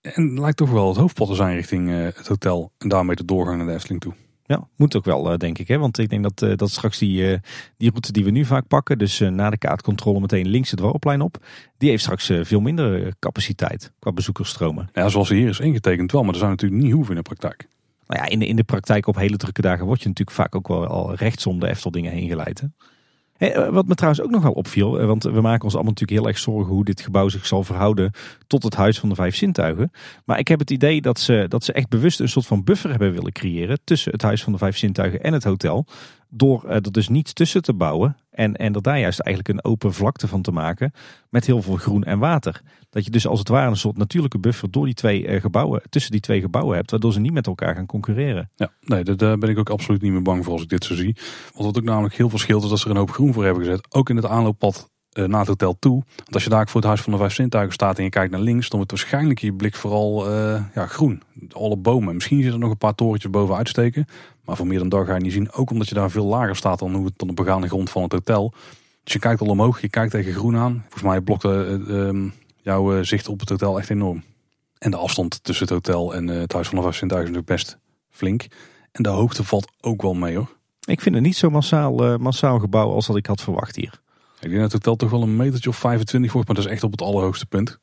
En 0.00 0.28
het 0.28 0.38
lijkt 0.38 0.56
toch 0.56 0.70
wel 0.70 0.88
het 0.88 0.96
hoofdpad 0.96 1.28
te 1.28 1.34
zijn 1.34 1.54
richting 1.54 1.88
uh, 1.88 2.04
het 2.04 2.28
hotel. 2.28 2.72
En 2.78 2.88
daarmee 2.88 3.16
de 3.16 3.24
doorgang 3.24 3.56
naar 3.56 3.66
de 3.66 3.72
Efteling 3.72 4.00
toe. 4.00 4.12
Ja, 4.44 4.68
moet 4.76 4.96
ook 4.96 5.04
wel, 5.04 5.32
uh, 5.32 5.36
denk 5.36 5.58
ik. 5.58 5.68
Hè? 5.68 5.78
Want 5.78 5.98
ik 5.98 6.08
denk 6.08 6.22
dat, 6.22 6.58
dat 6.58 6.70
straks 6.70 6.98
die, 6.98 7.40
die 7.76 7.90
route 7.90 8.12
die 8.12 8.24
we 8.24 8.30
nu 8.30 8.44
vaak 8.44 8.66
pakken, 8.66 8.98
dus 8.98 9.18
na 9.18 9.50
de 9.50 9.58
kaartcontrole 9.58 10.20
meteen 10.20 10.48
links 10.48 10.70
het 10.70 10.78
dwarrelplein 10.78 11.20
op, 11.20 11.46
die 11.78 11.90
heeft 11.90 12.02
straks 12.02 12.32
veel 12.42 12.60
minder 12.60 13.14
capaciteit 13.18 13.92
qua 13.98 14.12
bezoekersstromen. 14.12 14.88
Ja, 14.92 15.08
zoals 15.08 15.28
hier 15.28 15.48
is 15.48 15.60
ingetekend 15.60 16.12
wel, 16.12 16.22
maar 16.22 16.32
dat 16.32 16.40
zou 16.40 16.50
natuurlijk 16.52 16.82
niet 16.82 16.92
hoeven 16.92 17.16
in 17.16 17.22
de 17.22 17.34
praktijk. 17.34 17.68
Nou 18.08 18.22
ja, 18.22 18.28
in 18.28 18.38
de, 18.38 18.46
in 18.46 18.56
de 18.56 18.64
praktijk 18.64 19.06
op 19.06 19.16
hele 19.16 19.36
drukke 19.36 19.60
dagen 19.60 19.86
word 19.86 20.02
je 20.02 20.08
natuurlijk 20.08 20.36
vaak 20.36 20.54
ook 20.54 20.68
wel 20.68 20.86
al 20.86 21.14
rechtsom 21.14 21.60
de 21.60 21.68
Efteldingen 21.68 22.12
heen 22.12 22.28
geleid. 22.28 22.60
Hè? 22.60 22.66
wat 23.70 23.86
me 23.86 23.94
trouwens 23.94 24.22
ook 24.24 24.30
nog 24.30 24.42
wel 24.42 24.52
opviel, 24.52 25.06
want 25.06 25.22
we 25.22 25.40
maken 25.40 25.64
ons 25.64 25.74
allemaal 25.74 25.92
natuurlijk 25.92 26.20
heel 26.20 26.28
erg 26.28 26.38
zorgen 26.38 26.74
hoe 26.74 26.84
dit 26.84 27.00
gebouw 27.00 27.28
zich 27.28 27.46
zal 27.46 27.64
verhouden 27.64 28.10
tot 28.46 28.62
het 28.62 28.74
Huis 28.74 28.98
van 28.98 29.08
de 29.08 29.14
Vijf 29.14 29.36
Zintuigen. 29.36 29.90
Maar 30.24 30.38
ik 30.38 30.48
heb 30.48 30.58
het 30.58 30.70
idee 30.70 31.00
dat 31.00 31.20
ze, 31.20 31.46
dat 31.48 31.64
ze 31.64 31.72
echt 31.72 31.88
bewust 31.88 32.20
een 32.20 32.28
soort 32.28 32.46
van 32.46 32.64
buffer 32.64 32.90
hebben 32.90 33.12
willen 33.12 33.32
creëren 33.32 33.78
tussen 33.84 34.12
het 34.12 34.22
Huis 34.22 34.42
van 34.42 34.52
de 34.52 34.58
Vijf 34.58 34.76
Zintuigen 34.76 35.22
en 35.22 35.32
het 35.32 35.44
hotel. 35.44 35.86
Door 36.30 36.68
er 36.68 36.92
dus 36.92 37.08
niets 37.08 37.32
tussen 37.32 37.62
te 37.62 37.74
bouwen 37.74 38.16
en, 38.30 38.56
en 38.56 38.74
er 38.74 38.82
daar 38.82 38.98
juist 38.98 39.20
eigenlijk 39.20 39.56
een 39.58 39.70
open 39.70 39.94
vlakte 39.94 40.28
van 40.28 40.42
te 40.42 40.50
maken 40.50 40.92
met 41.30 41.46
heel 41.46 41.62
veel 41.62 41.76
groen 41.76 42.04
en 42.04 42.18
water. 42.18 42.60
Dat 42.90 43.04
je 43.04 43.10
dus 43.10 43.26
als 43.26 43.38
het 43.38 43.48
ware 43.48 43.70
een 43.70 43.76
soort 43.76 43.96
natuurlijke 43.96 44.38
buffer 44.38 44.70
door 44.70 44.84
die 44.84 44.94
twee 44.94 45.26
eh, 45.26 45.40
gebouwen, 45.40 45.82
tussen 45.88 46.12
die 46.12 46.20
twee 46.20 46.40
gebouwen 46.40 46.76
hebt, 46.76 46.90
waardoor 46.90 47.12
ze 47.12 47.20
niet 47.20 47.32
met 47.32 47.46
elkaar 47.46 47.74
gaan 47.74 47.86
concurreren. 47.86 48.50
Ja, 48.54 48.72
nee, 48.80 49.02
daar 49.04 49.38
ben 49.38 49.50
ik 49.50 49.58
ook 49.58 49.70
absoluut 49.70 50.02
niet 50.02 50.12
meer 50.12 50.22
bang 50.22 50.44
voor 50.44 50.52
als 50.52 50.62
ik 50.62 50.68
dit 50.68 50.84
zo 50.84 50.94
zie. 50.94 51.16
Want 51.52 51.64
wat 51.64 51.78
ook 51.78 51.84
namelijk 51.84 52.14
heel 52.14 52.28
veel 52.28 52.38
scheelt 52.38 52.62
is 52.62 52.68
dat 52.68 52.78
ze 52.78 52.84
er 52.84 52.90
een 52.90 52.96
hoop 52.96 53.10
groen 53.10 53.32
voor 53.32 53.44
hebben 53.44 53.64
gezet. 53.64 53.94
Ook 53.94 54.10
in 54.10 54.16
het 54.16 54.26
aanlooppad 54.26 54.90
naar 55.12 55.38
het 55.40 55.48
hotel 55.48 55.76
toe. 55.78 56.02
Want 56.16 56.34
als 56.34 56.44
je 56.44 56.50
daar 56.50 56.68
voor 56.68 56.80
het 56.80 56.88
Huis 56.88 57.00
van 57.00 57.12
de 57.12 57.18
Vijf 57.18 57.34
Zintuigen 57.34 57.72
staat 57.72 57.98
en 57.98 58.04
je 58.04 58.10
kijkt 58.10 58.30
naar 58.30 58.40
links, 58.40 58.68
dan 58.68 58.76
wordt 58.76 58.92
waarschijnlijk 58.92 59.38
je 59.38 59.52
blik 59.52 59.74
vooral 59.74 60.30
uh, 60.30 60.62
ja, 60.74 60.86
groen. 60.86 61.22
Alle 61.50 61.76
bomen. 61.76 62.14
Misschien 62.14 62.36
zitten 62.36 62.54
er 62.54 62.60
nog 62.60 62.70
een 62.70 62.78
paar 62.78 62.94
torentjes 62.94 63.30
boven 63.30 63.56
uitsteken. 63.56 64.06
Maar 64.44 64.56
voor 64.56 64.66
meer 64.66 64.78
dan 64.78 64.88
dag 64.88 65.06
ga 65.06 65.14
je 65.14 65.20
niet 65.20 65.32
zien. 65.32 65.52
Ook 65.52 65.70
omdat 65.70 65.88
je 65.88 65.94
daar 65.94 66.10
veel 66.10 66.24
lager 66.24 66.56
staat 66.56 66.78
dan 66.78 66.94
hoe 66.94 67.04
het 67.04 67.14
dan 67.16 67.28
de 67.28 67.34
begane 67.34 67.68
grond 67.68 67.90
van 67.90 68.02
het 68.02 68.12
hotel. 68.12 68.52
Dus 69.04 69.12
je 69.12 69.18
kijkt 69.18 69.40
al 69.40 69.46
omhoog, 69.46 69.80
je 69.80 69.88
kijkt 69.88 70.10
tegen 70.10 70.32
groen 70.32 70.56
aan. 70.56 70.80
Volgens 70.82 71.02
mij 71.02 71.20
blokt 71.20 71.44
uh, 71.44 72.30
jouw 72.62 73.02
zicht 73.02 73.28
op 73.28 73.40
het 73.40 73.48
hotel 73.48 73.78
echt 73.78 73.90
enorm. 73.90 74.22
En 74.78 74.90
de 74.90 74.96
afstand 74.96 75.44
tussen 75.44 75.64
het 75.64 75.74
hotel 75.74 76.14
en 76.14 76.26
het 76.26 76.52
Huis 76.52 76.68
van 76.68 76.76
de 76.76 76.82
Vijf 76.82 76.96
Zintuigen 76.96 77.30
is 77.30 77.36
natuurlijk 77.36 77.62
best 77.64 77.78
flink. 78.10 78.46
En 78.92 79.02
de 79.02 79.08
hoogte 79.08 79.44
valt 79.44 79.70
ook 79.80 80.02
wel 80.02 80.14
mee 80.14 80.36
hoor. 80.36 80.56
Ik 80.84 81.00
vind 81.00 81.14
het 81.14 81.24
niet 81.24 81.36
zo 81.36 81.50
massaal, 81.50 82.18
massaal 82.18 82.58
gebouw 82.58 82.90
als 82.90 83.06
dat 83.06 83.16
ik 83.16 83.26
had 83.26 83.42
verwacht 83.42 83.76
hier. 83.76 84.00
Ik 84.40 84.50
denk 84.50 84.60
dat 84.60 84.72
het 84.72 84.98
toch 84.98 85.10
wel 85.10 85.22
een 85.22 85.36
metertje 85.36 85.68
of 85.68 85.76
25 85.76 86.32
wordt, 86.32 86.48
maar 86.48 86.56
dat 86.56 86.66
is 86.66 86.70
echt 86.72 86.82
op 86.82 86.90
het 86.90 87.02
allerhoogste 87.02 87.46
punt. 87.46 87.78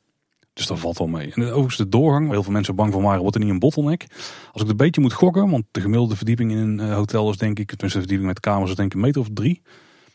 Dus 0.52 0.66
dat 0.66 0.78
valt 0.78 0.98
wel 0.98 1.06
mee. 1.06 1.32
En 1.32 1.42
overigens 1.42 1.76
de 1.76 1.88
doorgang, 1.88 2.24
waar 2.24 2.34
heel 2.34 2.42
veel 2.42 2.52
mensen 2.52 2.74
bang 2.74 2.92
van 2.92 3.02
waren, 3.02 3.20
wordt 3.20 3.36
er 3.36 3.42
niet 3.42 3.50
een 3.50 3.58
bottleneck. 3.58 4.06
Als 4.52 4.62
ik 4.62 4.68
een 4.68 4.76
beetje 4.76 5.00
moet 5.00 5.12
gokken, 5.12 5.50
want 5.50 5.64
de 5.70 5.80
gemiddelde 5.80 6.16
verdieping 6.16 6.50
in 6.50 6.58
een 6.58 6.80
eh, 6.80 6.94
hotel 6.94 7.30
is 7.30 7.36
denk 7.36 7.58
ik, 7.58 7.66
tenminste 7.66 7.98
de 7.98 8.06
verdieping 8.06 8.28
met 8.28 8.40
kamers 8.40 8.70
is 8.70 8.76
denk 8.76 8.88
ik 8.88 8.94
een 8.94 9.04
meter 9.04 9.20
of 9.20 9.28
drie. 9.32 9.62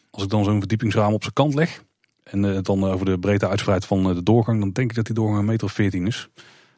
Als 0.10 0.24
ik 0.24 0.30
dan 0.30 0.44
zo'n 0.44 0.60
verdiepingsraam 0.60 1.14
op 1.14 1.22
zijn 1.22 1.34
kant 1.34 1.54
leg 1.54 1.84
en 2.24 2.44
het 2.44 2.66
dan 2.66 2.84
over 2.84 3.06
de 3.06 3.20
breedte 3.20 3.48
uitspreid 3.48 3.86
van 3.86 4.10
eh, 4.10 4.16
de 4.16 4.24
doorgang, 4.24 4.60
dan 4.60 4.72
denk 4.72 4.90
ik 4.90 4.96
dat 4.96 5.06
die 5.06 5.16
doorgang 5.16 5.40
een 5.40 5.46
meter 5.46 5.68
of 5.68 5.74
14 5.74 6.08
is. 6.08 6.30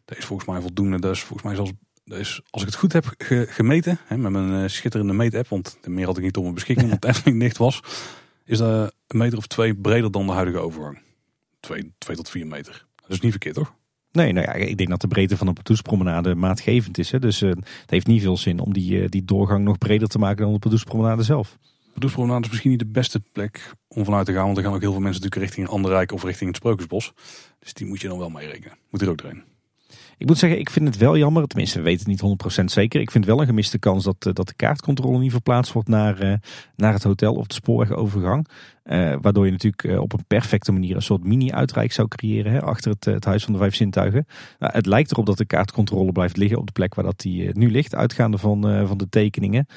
Dat 0.05 0.17
is 0.17 0.25
volgens 0.25 0.49
mij 0.49 0.61
voldoende. 0.61 0.99
Dat 0.99 1.11
is 1.11 1.21
volgens 1.21 1.43
mij 1.43 1.55
zelfs, 1.55 1.71
dat 2.05 2.19
is, 2.19 2.41
als 2.49 2.61
ik 2.61 2.67
het 2.67 2.77
goed 2.77 2.93
heb 2.93 3.13
gemeten, 3.49 3.99
hè, 4.05 4.17
met 4.17 4.31
mijn 4.31 4.69
schitterende 4.69 5.13
meet-app, 5.13 5.47
want 5.47 5.77
meer 5.85 6.05
had 6.05 6.17
ik 6.17 6.23
niet 6.23 6.37
op 6.37 6.43
mijn 6.43 6.55
beschikking, 6.55 6.85
omdat 6.91 7.03
het 7.03 7.15
Efteling 7.15 7.39
dicht 7.39 7.57
was 7.57 7.81
is 8.45 8.57
dat 8.57 8.93
een 9.13 9.19
meter 9.19 9.37
of 9.37 9.47
twee 9.47 9.75
breder 9.75 10.11
dan 10.11 10.25
de 10.25 10.31
huidige 10.31 10.59
overgang. 10.59 10.99
Twee, 11.59 11.93
twee 11.97 12.15
tot 12.15 12.29
vier 12.29 12.47
meter. 12.47 12.85
Dat 12.95 13.09
is 13.09 13.19
niet 13.19 13.31
verkeerd, 13.31 13.55
toch? 13.55 13.73
Nee, 14.11 14.33
nou 14.33 14.47
ja, 14.47 14.53
ik 14.53 14.77
denk 14.77 14.89
dat 14.89 15.01
de 15.01 15.07
breedte 15.07 15.37
van 15.37 15.47
de 15.47 15.53
Pardoespromenade 15.53 16.35
maatgevend 16.35 16.97
is. 16.97 17.11
Hè? 17.11 17.19
Dus 17.19 17.41
uh, 17.41 17.49
het 17.49 17.89
heeft 17.89 18.07
niet 18.07 18.21
veel 18.21 18.37
zin 18.37 18.59
om 18.59 18.73
die, 18.73 19.01
uh, 19.01 19.09
die 19.09 19.25
doorgang 19.25 19.63
nog 19.63 19.77
breder 19.77 20.07
te 20.07 20.19
maken 20.19 20.43
dan 20.43 20.53
de 20.53 20.59
Pardoespromenade 20.59 21.23
zelf. 21.23 21.57
Bedoelspromenade 21.93 22.43
is 22.43 22.49
misschien 22.49 22.69
niet 22.71 22.79
de 22.79 22.85
beste 22.85 23.19
plek 23.31 23.73
om 23.87 24.05
vanuit 24.05 24.25
te 24.25 24.33
gaan. 24.33 24.45
Want 24.45 24.57
er 24.57 24.63
gaan 24.63 24.73
ook 24.73 24.81
heel 24.81 24.91
veel 24.91 25.01
mensen 25.01 25.21
natuurlijk 25.21 25.51
richting 25.51 25.75
Anderrijk 25.75 26.11
of 26.11 26.23
richting 26.23 26.47
het 26.47 26.57
Sprookjesbos. 26.57 27.13
Dus 27.59 27.73
die 27.73 27.87
moet 27.87 28.01
je 28.01 28.07
dan 28.07 28.17
wel 28.17 28.29
mee 28.29 28.47
rekenen. 28.47 28.77
Moet 28.89 29.01
er 29.01 29.09
ook 29.09 29.21
doorheen. 29.21 29.43
Ik 30.23 30.29
moet 30.29 30.37
zeggen, 30.37 30.59
ik 30.59 30.69
vind 30.69 30.87
het 30.87 30.97
wel 30.97 31.17
jammer. 31.17 31.47
Tenminste, 31.47 31.77
we 31.77 31.83
weten 31.83 32.11
het 32.11 32.21
niet 32.21 32.61
100% 32.61 32.63
zeker. 32.65 33.01
Ik 33.01 33.11
vind 33.11 33.25
wel 33.25 33.39
een 33.39 33.45
gemiste 33.45 33.79
kans 33.79 34.03
dat, 34.03 34.25
eh, 34.25 34.33
dat 34.33 34.47
de 34.47 34.53
kaartcontrole 34.53 35.19
niet 35.19 35.31
verplaatst 35.31 35.73
wordt 35.73 35.87
naar, 35.87 36.23
uh, 36.23 36.33
naar 36.75 36.93
het 36.93 37.03
hotel 37.03 37.33
of 37.33 37.47
de 37.47 37.53
spoorwegovergang. 37.53 38.47
Uh, 38.85 39.15
waardoor 39.21 39.45
je 39.45 39.51
natuurlijk 39.51 40.01
op 40.01 40.13
een 40.13 40.25
perfecte 40.27 40.71
manier 40.71 40.95
een 40.95 41.01
soort 41.01 41.23
mini-uitrijk 41.23 41.91
zou 41.91 42.07
creëren 42.07 42.51
hè, 42.51 42.61
achter 42.61 42.91
het, 42.91 43.05
het 43.05 43.25
Huis 43.25 43.43
van 43.43 43.53
de 43.53 43.59
Vijf 43.59 43.75
Zintuigen. 43.75 44.25
Nou, 44.59 44.73
het 44.73 44.85
lijkt 44.85 45.11
erop 45.11 45.25
dat 45.25 45.37
de 45.37 45.45
kaartcontrole 45.45 46.11
blijft 46.11 46.37
liggen 46.37 46.57
op 46.57 46.65
de 46.65 46.73
plek 46.73 46.95
waar 46.95 47.05
dat 47.05 47.19
die 47.19 47.49
nu 47.57 47.71
ligt, 47.71 47.95
uitgaande 47.95 48.37
van, 48.37 48.87
van 48.87 48.97
de 48.97 49.09
tekeningen. 49.09 49.67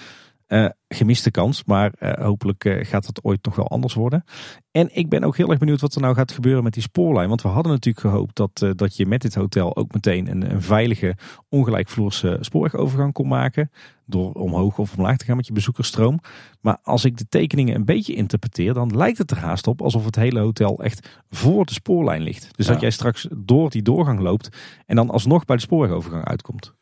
Uh, 0.48 0.68
gemiste 0.88 1.30
kans, 1.30 1.64
maar 1.64 1.92
uh, 2.00 2.12
hopelijk 2.12 2.64
uh, 2.64 2.84
gaat 2.84 3.06
het 3.06 3.24
ooit 3.24 3.44
nog 3.44 3.56
wel 3.56 3.68
anders 3.68 3.94
worden. 3.94 4.24
En 4.70 4.96
ik 4.96 5.08
ben 5.08 5.24
ook 5.24 5.36
heel 5.36 5.50
erg 5.50 5.58
benieuwd 5.58 5.80
wat 5.80 5.94
er 5.94 6.00
nou 6.00 6.14
gaat 6.14 6.32
gebeuren 6.32 6.62
met 6.62 6.72
die 6.72 6.82
spoorlijn. 6.82 7.28
Want 7.28 7.42
we 7.42 7.48
hadden 7.48 7.72
natuurlijk 7.72 8.06
gehoopt 8.06 8.36
dat, 8.36 8.78
dat 8.78 8.96
je 8.96 9.06
met 9.06 9.22
dit 9.22 9.34
hotel 9.34 9.76
ook 9.76 9.92
meteen 9.92 10.30
een, 10.30 10.50
een 10.50 10.62
veilige, 10.62 11.16
ongelijkvloerse 11.48 12.38
spoorwegovergang 12.40 13.12
kon 13.12 13.28
maken. 13.28 13.70
Door 14.04 14.32
omhoog 14.32 14.78
of 14.78 14.96
omlaag 14.96 15.16
te 15.16 15.24
gaan 15.24 15.36
met 15.36 15.46
je 15.46 15.52
bezoekersstroom. 15.52 16.20
Maar 16.60 16.78
als 16.82 17.04
ik 17.04 17.16
de 17.16 17.28
tekeningen 17.28 17.74
een 17.74 17.84
beetje 17.84 18.14
interpreteer, 18.14 18.74
dan 18.74 18.96
lijkt 18.96 19.18
het 19.18 19.30
er 19.30 19.38
haast 19.38 19.66
op 19.66 19.82
alsof 19.82 20.04
het 20.04 20.16
hele 20.16 20.40
hotel 20.40 20.82
echt 20.82 21.22
voor 21.30 21.64
de 21.64 21.72
spoorlijn 21.72 22.22
ligt. 22.22 22.56
Dus 22.56 22.66
ja. 22.66 22.72
dat 22.72 22.80
jij 22.80 22.90
straks 22.90 23.28
door 23.36 23.70
die 23.70 23.82
doorgang 23.82 24.20
loopt 24.20 24.48
en 24.86 24.96
dan 24.96 25.10
alsnog 25.10 25.44
bij 25.44 25.56
de 25.56 25.62
spoorwegovergang 25.62 26.24
uitkomt. 26.24 26.75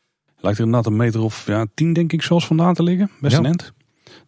Lijkt 0.45 0.59
er 0.59 0.65
inderdaad 0.65 0.91
een 0.91 0.97
meter 0.97 1.21
of 1.21 1.47
ja, 1.47 1.65
tien 1.73 1.93
denk 1.93 2.13
ik 2.13 2.21
zoals 2.21 2.47
vandaan 2.47 2.73
te 2.73 2.83
liggen. 2.83 3.11
Best 3.19 3.33
ja. 3.33 3.39
een 3.39 3.45
end. 3.45 3.73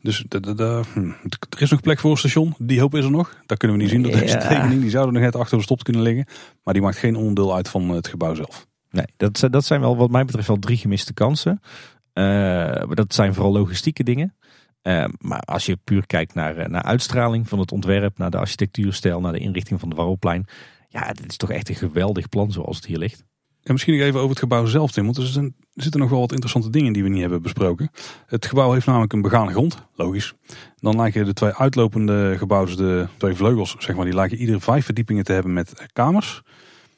Dus 0.02 0.24
de, 0.28 0.40
de, 0.40 0.54
de, 0.54 0.82
hm, 0.94 1.10
er 1.50 1.62
is 1.62 1.70
nog 1.70 1.82
plek 1.82 2.00
voor 2.00 2.12
een 2.12 2.18
station. 2.18 2.56
Die 2.58 2.80
hoop 2.80 2.96
is 2.96 3.04
er 3.04 3.12
nog. 3.12 3.36
Dat 3.46 3.58
kunnen 3.58 3.78
we 3.78 3.84
niet 3.84 3.92
zien. 3.92 4.02
Dat 4.02 4.22
is 4.22 4.32
ja. 4.32 4.38
tekening. 4.38 4.82
Die 4.82 4.90
zouden 4.90 5.14
nog 5.14 5.24
net 5.24 5.36
achter 5.36 5.58
de 5.58 5.64
stop 5.64 5.84
kunnen 5.84 6.02
liggen. 6.02 6.26
Maar 6.64 6.74
die 6.74 6.84
maakt 6.84 6.98
geen 6.98 7.16
onderdeel 7.16 7.56
uit 7.56 7.70
van 7.70 7.90
het 7.90 8.08
gebouw 8.08 8.34
zelf. 8.34 8.68
Nee, 8.92 9.06
dat, 9.18 9.48
dat 9.52 9.66
zijn 9.66 9.82
wel 9.82 9.98
wat 9.98 10.10
mij 10.10 10.26
betreft 10.26 10.48
wel 10.48 10.60
drie 10.60 10.78
gemiste 10.78 11.14
kansen. 11.14 11.62
Uh, 12.14 12.82
dat 12.90 13.14
zijn 13.14 13.34
vooral 13.34 13.52
logistieke 13.52 14.04
dingen. 14.04 14.36
Uh, 14.84 15.06
maar 15.18 15.40
als 15.40 15.66
je 15.66 15.78
puur 15.84 16.06
kijkt 16.06 16.34
naar, 16.34 16.70
naar 16.70 16.84
uitstraling 16.84 17.48
van 17.48 17.60
het 17.60 17.72
ontwerp, 17.72 18.18
naar 18.18 18.32
de 18.32 18.38
architectuurstijl, 18.38 19.22
naar 19.22 19.34
de 19.34 19.40
inrichting 19.40 19.80
van 19.80 19.90
de 19.90 19.96
Warrelplein. 19.96 20.46
Ja, 20.88 21.14
dit 21.14 21.30
is 21.30 21.38
toch 21.38 21.52
echt 21.52 21.70
een 21.70 21.76
geweldig 21.76 22.30
plan 22.30 22.52
zoals 22.52 22.76
het 22.76 22.86
hier 22.86 22.98
ligt. 22.98 23.24
En 23.68 23.74
misschien 23.74 23.98
nog 23.98 24.04
even 24.04 24.18
over 24.18 24.30
het 24.30 24.40
gebouw 24.40 24.66
zelf, 24.66 24.92
Tim. 24.92 25.06
Want 25.06 25.18
er, 25.18 25.52
zitten 25.74 26.00
nog 26.00 26.10
wel 26.10 26.20
wat 26.20 26.32
interessante 26.32 26.70
dingen 26.70 26.94
die 26.94 27.04
we 27.04 27.10
niet 27.10 27.22
hebben 27.22 27.42
besproken. 27.42 27.92
Het 28.26 28.46
gebouw 28.46 28.72
heeft 28.72 28.86
namelijk 28.86 29.14
een 29.14 29.22
begane 29.22 29.52
grond, 29.52 29.78
logisch. 29.96 30.34
Dan 30.76 30.96
lijken 30.96 31.26
de 31.26 31.34
twee 31.34 31.54
uitlopende 31.54 32.36
gebouwen, 32.38 32.78
de 32.78 33.08
twee 33.18 33.36
vleugels, 33.36 33.76
zeg 33.80 33.96
maar, 33.96 34.06
die 34.06 34.14
lijken 34.14 34.38
iedere 34.38 34.60
vijf 34.60 34.86
verdiepingen 34.86 35.24
te 35.24 35.32
hebben 35.32 35.54
met 35.54 35.88
kamers. 35.94 36.42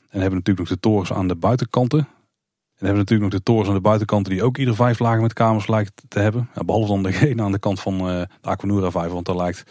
En 0.10 0.20
hebben 0.20 0.38
natuurlijk 0.38 0.70
nog 0.70 0.78
de 0.78 0.80
torens 0.80 1.14
aan 1.14 1.28
de 1.28 1.36
buitenkanten. 1.36 2.00
En 2.00 2.86
hebben 2.86 2.98
natuurlijk 2.98 3.32
nog 3.32 3.40
de 3.40 3.46
torens 3.46 3.68
aan 3.68 3.76
de 3.76 3.82
buitenkanten 3.82 4.34
die 4.34 4.44
ook 4.44 4.58
ieder 4.58 4.76
vijf 4.76 5.00
lagen 5.00 5.22
met 5.22 5.34
kamers 5.34 5.68
lijken 5.68 5.94
te 6.08 6.20
hebben. 6.20 6.50
Ja, 6.56 6.64
behalve 6.64 6.88
dan 6.88 7.04
degene 7.04 7.42
aan 7.42 7.52
de 7.52 7.60
kant 7.60 7.80
van 7.80 7.94
uh, 7.94 8.22
de 8.42 8.50
Aquanura 8.50 8.92
vijver, 8.92 9.14
want 9.14 9.26
daar 9.26 9.36
lijkt 9.36 9.64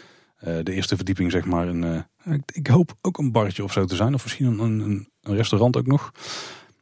uh, 0.43 0.57
de 0.63 0.73
eerste 0.73 0.95
verdieping 0.95 1.31
zeg 1.31 1.45
maar 1.45 1.67
een, 1.67 2.05
uh, 2.25 2.33
ik, 2.53 2.67
hoop 2.67 2.93
ook 3.01 3.17
een 3.17 3.31
barretje 3.31 3.63
of 3.63 3.71
zo 3.71 3.85
te 3.85 3.95
zijn. 3.95 4.13
Of 4.13 4.23
misschien 4.23 4.59
een, 4.59 5.07
een 5.21 5.35
restaurant 5.35 5.77
ook 5.77 5.87
nog. 5.87 6.11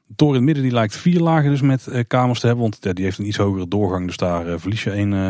De 0.08 0.16
toren 0.16 0.34
in 0.34 0.40
het 0.40 0.46
midden 0.46 0.64
die 0.64 0.74
lijkt 0.74 0.96
vier 0.96 1.20
lagen 1.20 1.50
dus 1.50 1.62
met 1.62 1.88
uh, 1.90 2.04
kamers 2.08 2.40
te 2.40 2.46
hebben. 2.46 2.64
Want 2.64 2.78
ja, 2.80 2.94
die 2.94 3.04
heeft 3.04 3.18
een 3.18 3.28
iets 3.28 3.38
hogere 3.38 3.68
doorgang. 3.68 4.06
Dus 4.06 4.18
daar 4.18 4.48
uh, 4.48 4.54
verlies 4.58 4.84
je 4.84 4.92
één, 4.92 5.12
uh, 5.12 5.30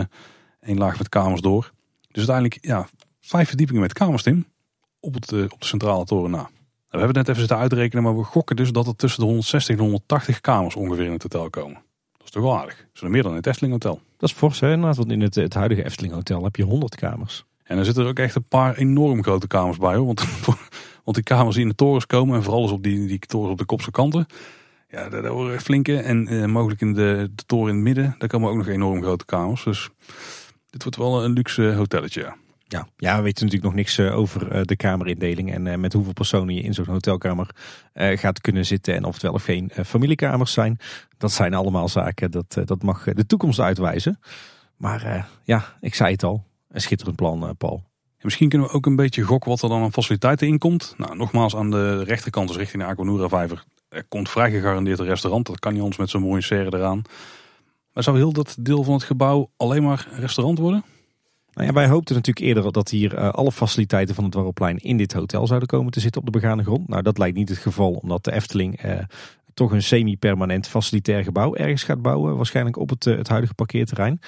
één 0.59 0.77
laag 0.77 0.97
met 0.97 1.09
kamers 1.09 1.41
door. 1.41 1.71
Dus 2.11 2.29
uiteindelijk 2.29 2.57
ja, 2.65 2.87
vijf 3.19 3.47
verdiepingen 3.47 3.81
met 3.81 3.93
kamers, 3.93 4.23
Tim. 4.23 4.45
Op, 4.99 5.13
het, 5.13 5.31
op 5.51 5.59
de 5.59 5.65
centrale 5.65 6.05
toren 6.05 6.31
na. 6.31 6.37
Nou, 6.37 6.49
we 6.89 6.97
hebben 6.97 7.07
het 7.07 7.15
net 7.15 7.27
even 7.27 7.39
zitten 7.39 7.57
uitrekenen. 7.57 8.03
Maar 8.03 8.17
we 8.17 8.23
gokken 8.23 8.55
dus 8.55 8.71
dat 8.71 8.87
er 8.87 8.95
tussen 8.95 9.19
de 9.19 9.25
160 9.25 9.75
en 9.75 9.81
180 9.81 10.41
kamers 10.41 10.75
ongeveer 10.75 11.05
in 11.05 11.11
het 11.11 11.23
hotel 11.23 11.49
komen. 11.49 11.81
Dat 12.17 12.25
is 12.25 12.31
toch 12.31 12.43
wel 12.43 12.57
aardig. 12.57 12.77
Dat 12.77 13.03
is 13.03 13.09
meer 13.09 13.21
dan 13.21 13.31
in 13.31 13.37
het 13.37 13.47
Efteling 13.47 13.73
Hotel. 13.73 14.01
Dat 14.17 14.29
is 14.29 14.35
fors 14.35 14.59
hè. 14.59 14.77
Want 14.79 15.11
in 15.11 15.21
het, 15.21 15.35
het 15.35 15.53
huidige 15.53 15.85
Efteling 15.85 16.13
Hotel 16.13 16.43
heb 16.43 16.55
je 16.55 16.63
100 16.63 16.95
kamers. 16.95 17.45
En 17.63 17.77
er 17.77 17.85
zitten 17.85 18.03
er 18.03 18.09
ook 18.09 18.19
echt 18.19 18.35
een 18.35 18.47
paar 18.47 18.75
enorm 18.75 19.23
grote 19.23 19.47
kamers 19.47 19.77
bij. 19.77 19.95
Hoor. 19.95 20.05
Want, 20.05 20.25
want 21.05 21.15
die 21.15 21.23
kamers 21.23 21.55
die 21.55 21.63
in 21.63 21.69
de 21.69 21.75
torens 21.75 22.05
komen. 22.05 22.35
En 22.35 22.43
vooral 22.43 22.61
dus 22.61 22.71
op 22.71 22.83
die, 22.83 23.07
die 23.07 23.19
torens 23.19 23.51
op 23.51 23.57
de 23.57 23.65
kopse 23.65 23.91
kanten. 23.91 24.25
Ja, 24.97 25.09
daar 25.09 25.25
horen 25.25 25.61
flinke. 25.61 25.99
En 25.99 26.33
uh, 26.33 26.45
mogelijk 26.45 26.81
in 26.81 26.93
de, 26.93 27.31
de, 27.35 27.43
toren 27.45 27.69
in 27.69 27.75
het 27.75 27.83
midden, 27.83 28.15
daar 28.17 28.29
komen 28.29 28.49
ook 28.49 28.57
nog 28.57 28.67
enorm 28.67 29.01
grote 29.01 29.25
kamers. 29.25 29.63
Dus 29.63 29.89
dit 30.69 30.83
wordt 30.83 30.97
wel 30.97 31.23
een 31.23 31.31
luxe 31.31 31.73
hotelletje. 31.73 32.21
Ja. 32.21 32.35
Ja, 32.69 32.87
ja, 32.97 33.15
we 33.17 33.21
weten 33.21 33.45
natuurlijk 33.45 33.63
nog 33.63 33.73
niks 33.73 33.99
over 33.99 34.55
uh, 34.55 34.61
de 34.63 34.75
kamerindeling 34.75 35.53
en 35.53 35.79
met 35.79 35.93
hoeveel 35.93 36.13
personen 36.13 36.55
je 36.55 36.61
in 36.61 36.73
zo'n 36.73 36.85
hotelkamer 36.85 37.49
gaat 37.93 38.41
kunnen 38.41 38.65
zitten 38.65 38.95
en 38.95 39.03
of 39.03 39.13
het 39.13 39.21
wel 39.21 39.33
of 39.33 39.43
geen 39.43 39.71
familiekamers 39.85 40.53
zijn. 40.53 40.77
Dat 41.17 41.31
zijn 41.31 41.53
allemaal 41.53 41.89
zaken, 41.89 42.31
dat, 42.31 42.57
dat 42.65 42.83
mag 42.83 43.03
de 43.03 43.25
toekomst 43.25 43.59
uitwijzen. 43.59 44.19
Maar 44.77 45.29
ja, 45.43 45.77
ik 45.81 45.95
zei 45.95 46.11
het 46.11 46.23
al, 46.23 46.43
een 46.69 46.81
schitterend 46.81 47.15
plan, 47.15 47.55
Paul. 47.57 47.83
En 48.17 48.23
misschien 48.23 48.49
kunnen 48.49 48.67
we 48.67 48.73
ook 48.73 48.85
een 48.85 48.95
beetje 48.95 49.21
gokken 49.21 49.49
wat 49.49 49.61
er 49.61 49.69
dan 49.69 49.81
aan 49.81 49.93
faciliteiten 49.93 50.47
in 50.47 50.57
komt. 50.57 50.93
Nou, 50.97 51.15
nogmaals, 51.15 51.55
aan 51.55 51.71
de 51.71 52.03
rechterkant, 52.03 52.47
dus 52.47 52.57
richting 52.57 52.83
de 52.83 52.89
Aquanura 52.89 53.27
vijver, 53.27 53.63
er 53.89 54.03
komt 54.03 54.29
vrij 54.29 54.51
gegarandeerd 54.51 54.99
een 54.99 55.05
restaurant. 55.05 55.45
Dat 55.45 55.59
kan 55.59 55.73
niet 55.73 55.81
ons 55.81 55.97
met 55.97 56.09
zo'n 56.09 56.21
mooie 56.21 56.41
serre 56.41 56.77
eraan. 56.77 57.01
Maar 57.93 58.03
zou 58.03 58.17
heel 58.17 58.33
dat 58.33 58.55
deel 58.59 58.83
van 58.83 58.93
het 58.93 59.03
gebouw 59.03 59.49
alleen 59.57 59.83
maar 59.83 60.07
restaurant 60.11 60.59
worden? 60.59 60.83
Nou 61.53 61.69
ja, 61.69 61.73
wij 61.73 61.87
hoopten 61.87 62.15
natuurlijk 62.15 62.45
eerder 62.45 62.71
dat 62.71 62.89
hier 62.89 63.13
uh, 63.13 63.29
alle 63.29 63.51
faciliteiten 63.51 64.15
van 64.15 64.23
het 64.23 64.33
Warrelplein 64.33 64.77
in 64.77 64.97
dit 64.97 65.13
hotel 65.13 65.47
zouden 65.47 65.67
komen 65.67 65.91
te 65.91 65.99
zitten 65.99 66.21
op 66.21 66.27
de 66.27 66.39
begane 66.39 66.63
grond. 66.63 66.87
Nou, 66.87 67.01
dat 67.01 67.17
lijkt 67.17 67.37
niet 67.37 67.49
het 67.49 67.57
geval, 67.57 67.91
omdat 67.91 68.23
de 68.23 68.31
Efteling 68.31 68.85
uh, 68.85 68.99
toch 69.53 69.71
een 69.71 69.83
semi-permanent 69.83 70.67
facilitair 70.67 71.23
gebouw 71.23 71.55
ergens 71.55 71.83
gaat 71.83 72.01
bouwen. 72.01 72.35
Waarschijnlijk 72.35 72.77
op 72.77 72.89
het, 72.89 73.05
uh, 73.05 73.17
het 73.17 73.27
huidige 73.27 73.53
parkeerterrein. 73.53 74.19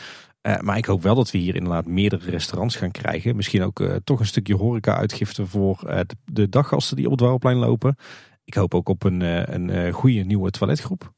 maar 0.62 0.78
ik 0.78 0.86
hoop 0.86 1.01
wel 1.01 1.16
dat 1.16 1.32
we 1.32 1.38
hier 1.38 1.55
inderdaad 1.55 1.86
meerdere 1.86 2.30
restaurants 2.30 2.76
gaan 2.76 2.91
krijgen. 2.91 3.36
Misschien 3.36 3.64
ook 3.64 3.84
toch 4.03 4.20
een 4.20 4.26
stukje 4.26 4.55
horeca-uitgifte 4.55 5.45
voor 5.45 5.78
de, 5.80 6.16
de 6.26 6.49
daggasten 6.49 6.95
die 6.95 7.05
op 7.05 7.12
het 7.12 7.20
Warrelplein 7.22 7.57
lopen. 7.57 7.95
Ik 8.49 8.55
hoop 8.55 8.73
ook 8.73 8.89
op 8.89 9.03
een, 9.03 9.21
eh, 9.21 9.41
een, 9.55 9.69
eh, 9.69 9.93
goede 9.93 10.23
nieuwe 10.23 10.51
toiletgroep. 10.51 11.13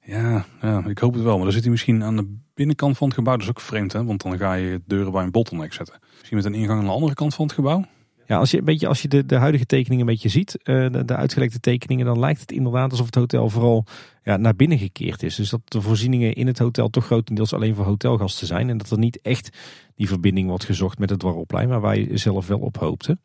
Ja, 0.00 0.44
ja, 0.60 0.84
ik 0.86 0.98
hoop 0.98 1.14
het 1.14 1.22
wel. 1.22 1.34
Maar 1.34 1.44
dan 1.44 1.52
zit 1.52 1.62
hij 1.62 1.70
misschien 1.70 2.02
aan 2.02 2.16
de 2.16 2.36
binnenkant 2.54 2.96
van 2.96 3.06
het 3.06 3.16
gebouw. 3.16 3.34
Dat 3.34 3.42
is 3.42 3.48
ook 3.48 3.60
vreemd, 3.60 3.92
hè? 3.92 4.04
Want 4.04 4.22
dan 4.22 4.38
ga 4.38 4.52
je 4.52 4.82
deuren 4.86 5.12
bij 5.12 5.22
een 5.22 5.30
bottleneck 5.30 5.72
zetten. 5.72 5.98
Misschien 6.18 6.36
met 6.36 6.46
een 6.46 6.54
ingang 6.54 6.78
aan 6.78 6.84
de 6.84 6.90
andere 6.92 7.14
kant 7.14 7.34
van 7.34 7.44
het 7.44 7.54
gebouw. 7.54 7.84
Ja, 8.26 8.38
als 8.38 8.50
je, 8.50 8.58
een 8.58 8.64
beetje, 8.64 8.86
als 8.86 9.02
je 9.02 9.08
de, 9.08 9.26
de 9.26 9.36
huidige 9.36 9.66
tekeningen 9.66 10.00
een 10.00 10.12
beetje 10.12 10.28
ziet, 10.28 10.58
uh, 10.64 10.90
de, 10.90 11.04
de, 11.04 11.16
uitgelekte 11.16 11.60
tekeningen, 11.60 12.06
dan 12.06 12.18
lijkt 12.18 12.40
het 12.40 12.52
inderdaad 12.52 12.90
alsof 12.90 13.06
het 13.06 13.14
hotel 13.14 13.48
vooral 13.48 13.84
ja, 14.22 14.36
naar 14.36 14.56
binnen 14.56 14.78
gekeerd 14.78 15.22
is. 15.22 15.34
Dus 15.34 15.50
dat 15.50 15.60
de 15.64 15.80
voorzieningen 15.80 16.32
in 16.32 16.46
het 16.46 16.58
hotel 16.58 16.90
toch 16.90 17.04
grotendeels 17.04 17.54
alleen 17.54 17.74
voor 17.74 17.84
hotelgasten 17.84 18.46
zijn. 18.46 18.68
En 18.68 18.78
dat 18.78 18.90
er 18.90 18.98
niet 18.98 19.20
echt 19.20 19.58
die 19.94 20.08
verbinding 20.08 20.48
wordt 20.48 20.64
gezocht 20.64 20.98
met 20.98 21.10
het 21.10 21.22
Warrelplein, 21.22 21.68
waar 21.68 21.80
wij 21.80 22.08
zelf 22.12 22.46
wel 22.46 22.58
op 22.58 22.76
hoopten. 22.76 23.20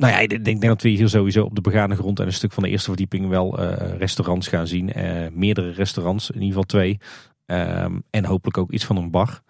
Nou 0.00 0.12
ja, 0.12 0.18
ik 0.18 0.44
denk 0.44 0.60
dat 0.60 0.82
we 0.82 0.88
hier 0.88 1.08
sowieso 1.08 1.44
op 1.44 1.54
de 1.54 1.60
begane 1.60 1.96
grond 1.96 2.20
en 2.20 2.26
een 2.26 2.32
stuk 2.32 2.52
van 2.52 2.62
de 2.62 2.68
eerste 2.68 2.88
verdieping 2.88 3.28
wel 3.28 3.60
uh, 3.60 3.72
restaurants 3.98 4.48
gaan 4.48 4.66
zien. 4.66 4.98
Uh, 4.98 5.26
meerdere 5.32 5.70
restaurants, 5.70 6.30
in 6.30 6.42
ieder 6.42 6.48
geval 6.48 6.62
twee. 6.62 6.98
Um, 7.46 8.02
en 8.10 8.24
hopelijk 8.24 8.58
ook 8.58 8.70
iets 8.70 8.84
van 8.84 8.96
een 8.96 9.10
bar. 9.10 9.40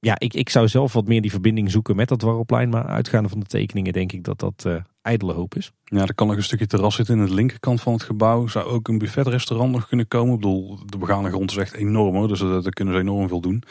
Ja, 0.00 0.18
ik, 0.18 0.34
ik 0.34 0.48
zou 0.48 0.68
zelf 0.68 0.92
wat 0.92 1.06
meer 1.06 1.20
die 1.20 1.30
verbinding 1.30 1.70
zoeken 1.70 1.96
met 1.96 2.08
dat 2.08 2.22
Warrelplein. 2.22 2.68
Maar 2.68 2.86
uitgaande 2.86 3.28
van 3.28 3.40
de 3.40 3.46
tekeningen 3.46 3.92
denk 3.92 4.12
ik 4.12 4.24
dat 4.24 4.38
dat 4.38 4.64
uh, 4.66 4.76
ijdele 5.02 5.32
hoop 5.32 5.54
is. 5.54 5.72
Ja, 5.84 6.00
er 6.00 6.14
kan 6.14 6.26
nog 6.26 6.36
een 6.36 6.42
stukje 6.42 6.66
terras 6.66 6.94
zitten 6.94 7.18
in 7.18 7.26
de 7.26 7.34
linkerkant 7.34 7.80
van 7.80 7.92
het 7.92 8.02
gebouw. 8.02 8.46
Zou 8.46 8.66
ook 8.66 8.88
een 8.88 8.98
buffetrestaurant 8.98 9.72
nog 9.72 9.88
kunnen 9.88 10.08
komen. 10.08 10.34
Ik 10.34 10.40
bedoel, 10.40 10.78
de 10.86 10.98
begane 10.98 11.28
grond 11.28 11.50
is 11.50 11.56
echt 11.56 11.74
enorm 11.74 12.14
hoor. 12.14 12.28
Dus 12.28 12.38
daar 12.38 12.70
kunnen 12.70 12.94
ze 12.94 13.00
enorm 13.00 13.28
veel 13.28 13.40
doen. 13.40 13.62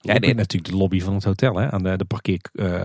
Ja, 0.00 0.14
en 0.14 0.36
natuurlijk 0.36 0.72
de 0.72 0.78
lobby 0.78 1.00
van 1.00 1.14
het 1.14 1.24
hotel 1.24 1.56
hè, 1.56 1.70
aan, 1.70 1.82
de, 1.82 1.96
de 1.96 2.04
parkeer, 2.04 2.40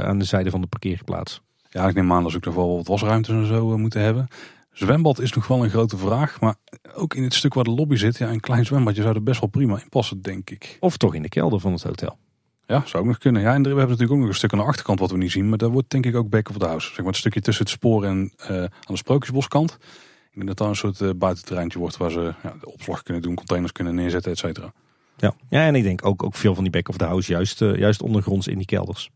aan 0.05 0.19
de 0.19 0.25
zijde 0.25 0.49
van 0.49 0.61
de 0.61 0.67
parkeerplaats. 0.67 1.41
Ja, 1.69 1.87
ik 1.87 1.95
neem 1.95 2.13
aan 2.13 2.23
dat 2.23 2.31
ze 2.31 2.37
ook 2.37 2.45
nog 2.45 2.55
wel 2.55 2.75
wat 2.75 2.87
wasruimtes 2.87 3.35
en 3.35 3.45
zo 3.45 3.71
eh, 3.71 3.77
moeten 3.77 4.01
hebben. 4.01 4.27
Zwembad 4.71 5.19
is 5.19 5.33
nog 5.33 5.47
wel 5.47 5.63
een 5.63 5.69
grote 5.69 5.97
vraag. 5.97 6.39
Maar 6.39 6.55
ook 6.95 7.13
in 7.13 7.23
het 7.23 7.33
stuk 7.33 7.53
waar 7.53 7.63
de 7.63 7.71
lobby 7.71 7.95
zit, 7.95 8.17
ja, 8.17 8.29
een 8.29 8.39
klein 8.39 8.65
zwembadje 8.65 9.01
zou 9.01 9.15
er 9.15 9.23
best 9.23 9.39
wel 9.39 9.49
prima 9.49 9.79
in 9.81 9.89
passen, 9.89 10.21
denk 10.21 10.49
ik. 10.49 10.77
Of 10.79 10.97
toch 10.97 11.15
in 11.15 11.21
de 11.21 11.29
kelder 11.29 11.59
van 11.59 11.71
het 11.71 11.83
hotel. 11.83 12.17
Ja, 12.65 12.81
zou 12.85 13.03
ook 13.03 13.09
nog 13.09 13.17
kunnen. 13.17 13.41
Ja, 13.41 13.53
en 13.53 13.61
we 13.61 13.67
hebben 13.67 13.87
natuurlijk 13.87 14.11
ook 14.11 14.19
nog 14.19 14.27
een 14.27 14.35
stuk 14.35 14.53
aan 14.53 14.59
de 14.59 14.65
achterkant 14.65 14.99
wat 14.99 15.11
we 15.11 15.17
niet 15.17 15.31
zien. 15.31 15.49
Maar 15.49 15.57
dat 15.57 15.71
wordt 15.71 15.89
denk 15.89 16.05
ik 16.05 16.15
ook 16.15 16.29
back 16.29 16.49
of 16.49 16.57
the 16.57 16.65
house. 16.65 16.87
Zeg 16.87 16.97
maar 16.97 17.05
het 17.05 17.15
stukje 17.15 17.41
tussen 17.41 17.63
het 17.63 17.73
spoor 17.73 18.03
en 18.03 18.33
uh, 18.41 18.57
aan 18.57 18.69
de 18.85 18.97
Sprookjesboskant. 18.97 19.77
Ik 20.31 20.33
denk 20.33 20.47
dat 20.47 20.57
daar 20.57 20.67
een 20.67 20.75
soort 20.75 20.99
uh, 20.99 21.09
buitenterreintje 21.15 21.79
wordt 21.79 21.97
waar 21.97 22.11
ze 22.11 22.33
ja, 22.43 22.55
de 22.59 22.73
opslag 22.73 23.03
kunnen 23.03 23.23
doen, 23.23 23.35
containers 23.35 23.71
kunnen 23.71 23.95
neerzetten, 23.95 24.31
et 24.31 24.37
cetera. 24.37 24.73
Ja. 25.17 25.33
ja, 25.49 25.65
en 25.65 25.75
ik 25.75 25.83
denk 25.83 26.05
ook, 26.05 26.23
ook 26.23 26.35
veel 26.35 26.55
van 26.55 26.63
die 26.63 26.71
back 26.71 26.89
of 26.89 26.97
the 26.97 27.05
house 27.05 27.31
juist, 27.31 27.61
uh, 27.61 27.77
juist 27.77 28.01
ondergronds 28.01 28.47
in 28.47 28.57
die 28.57 28.65
kelders. 28.65 29.09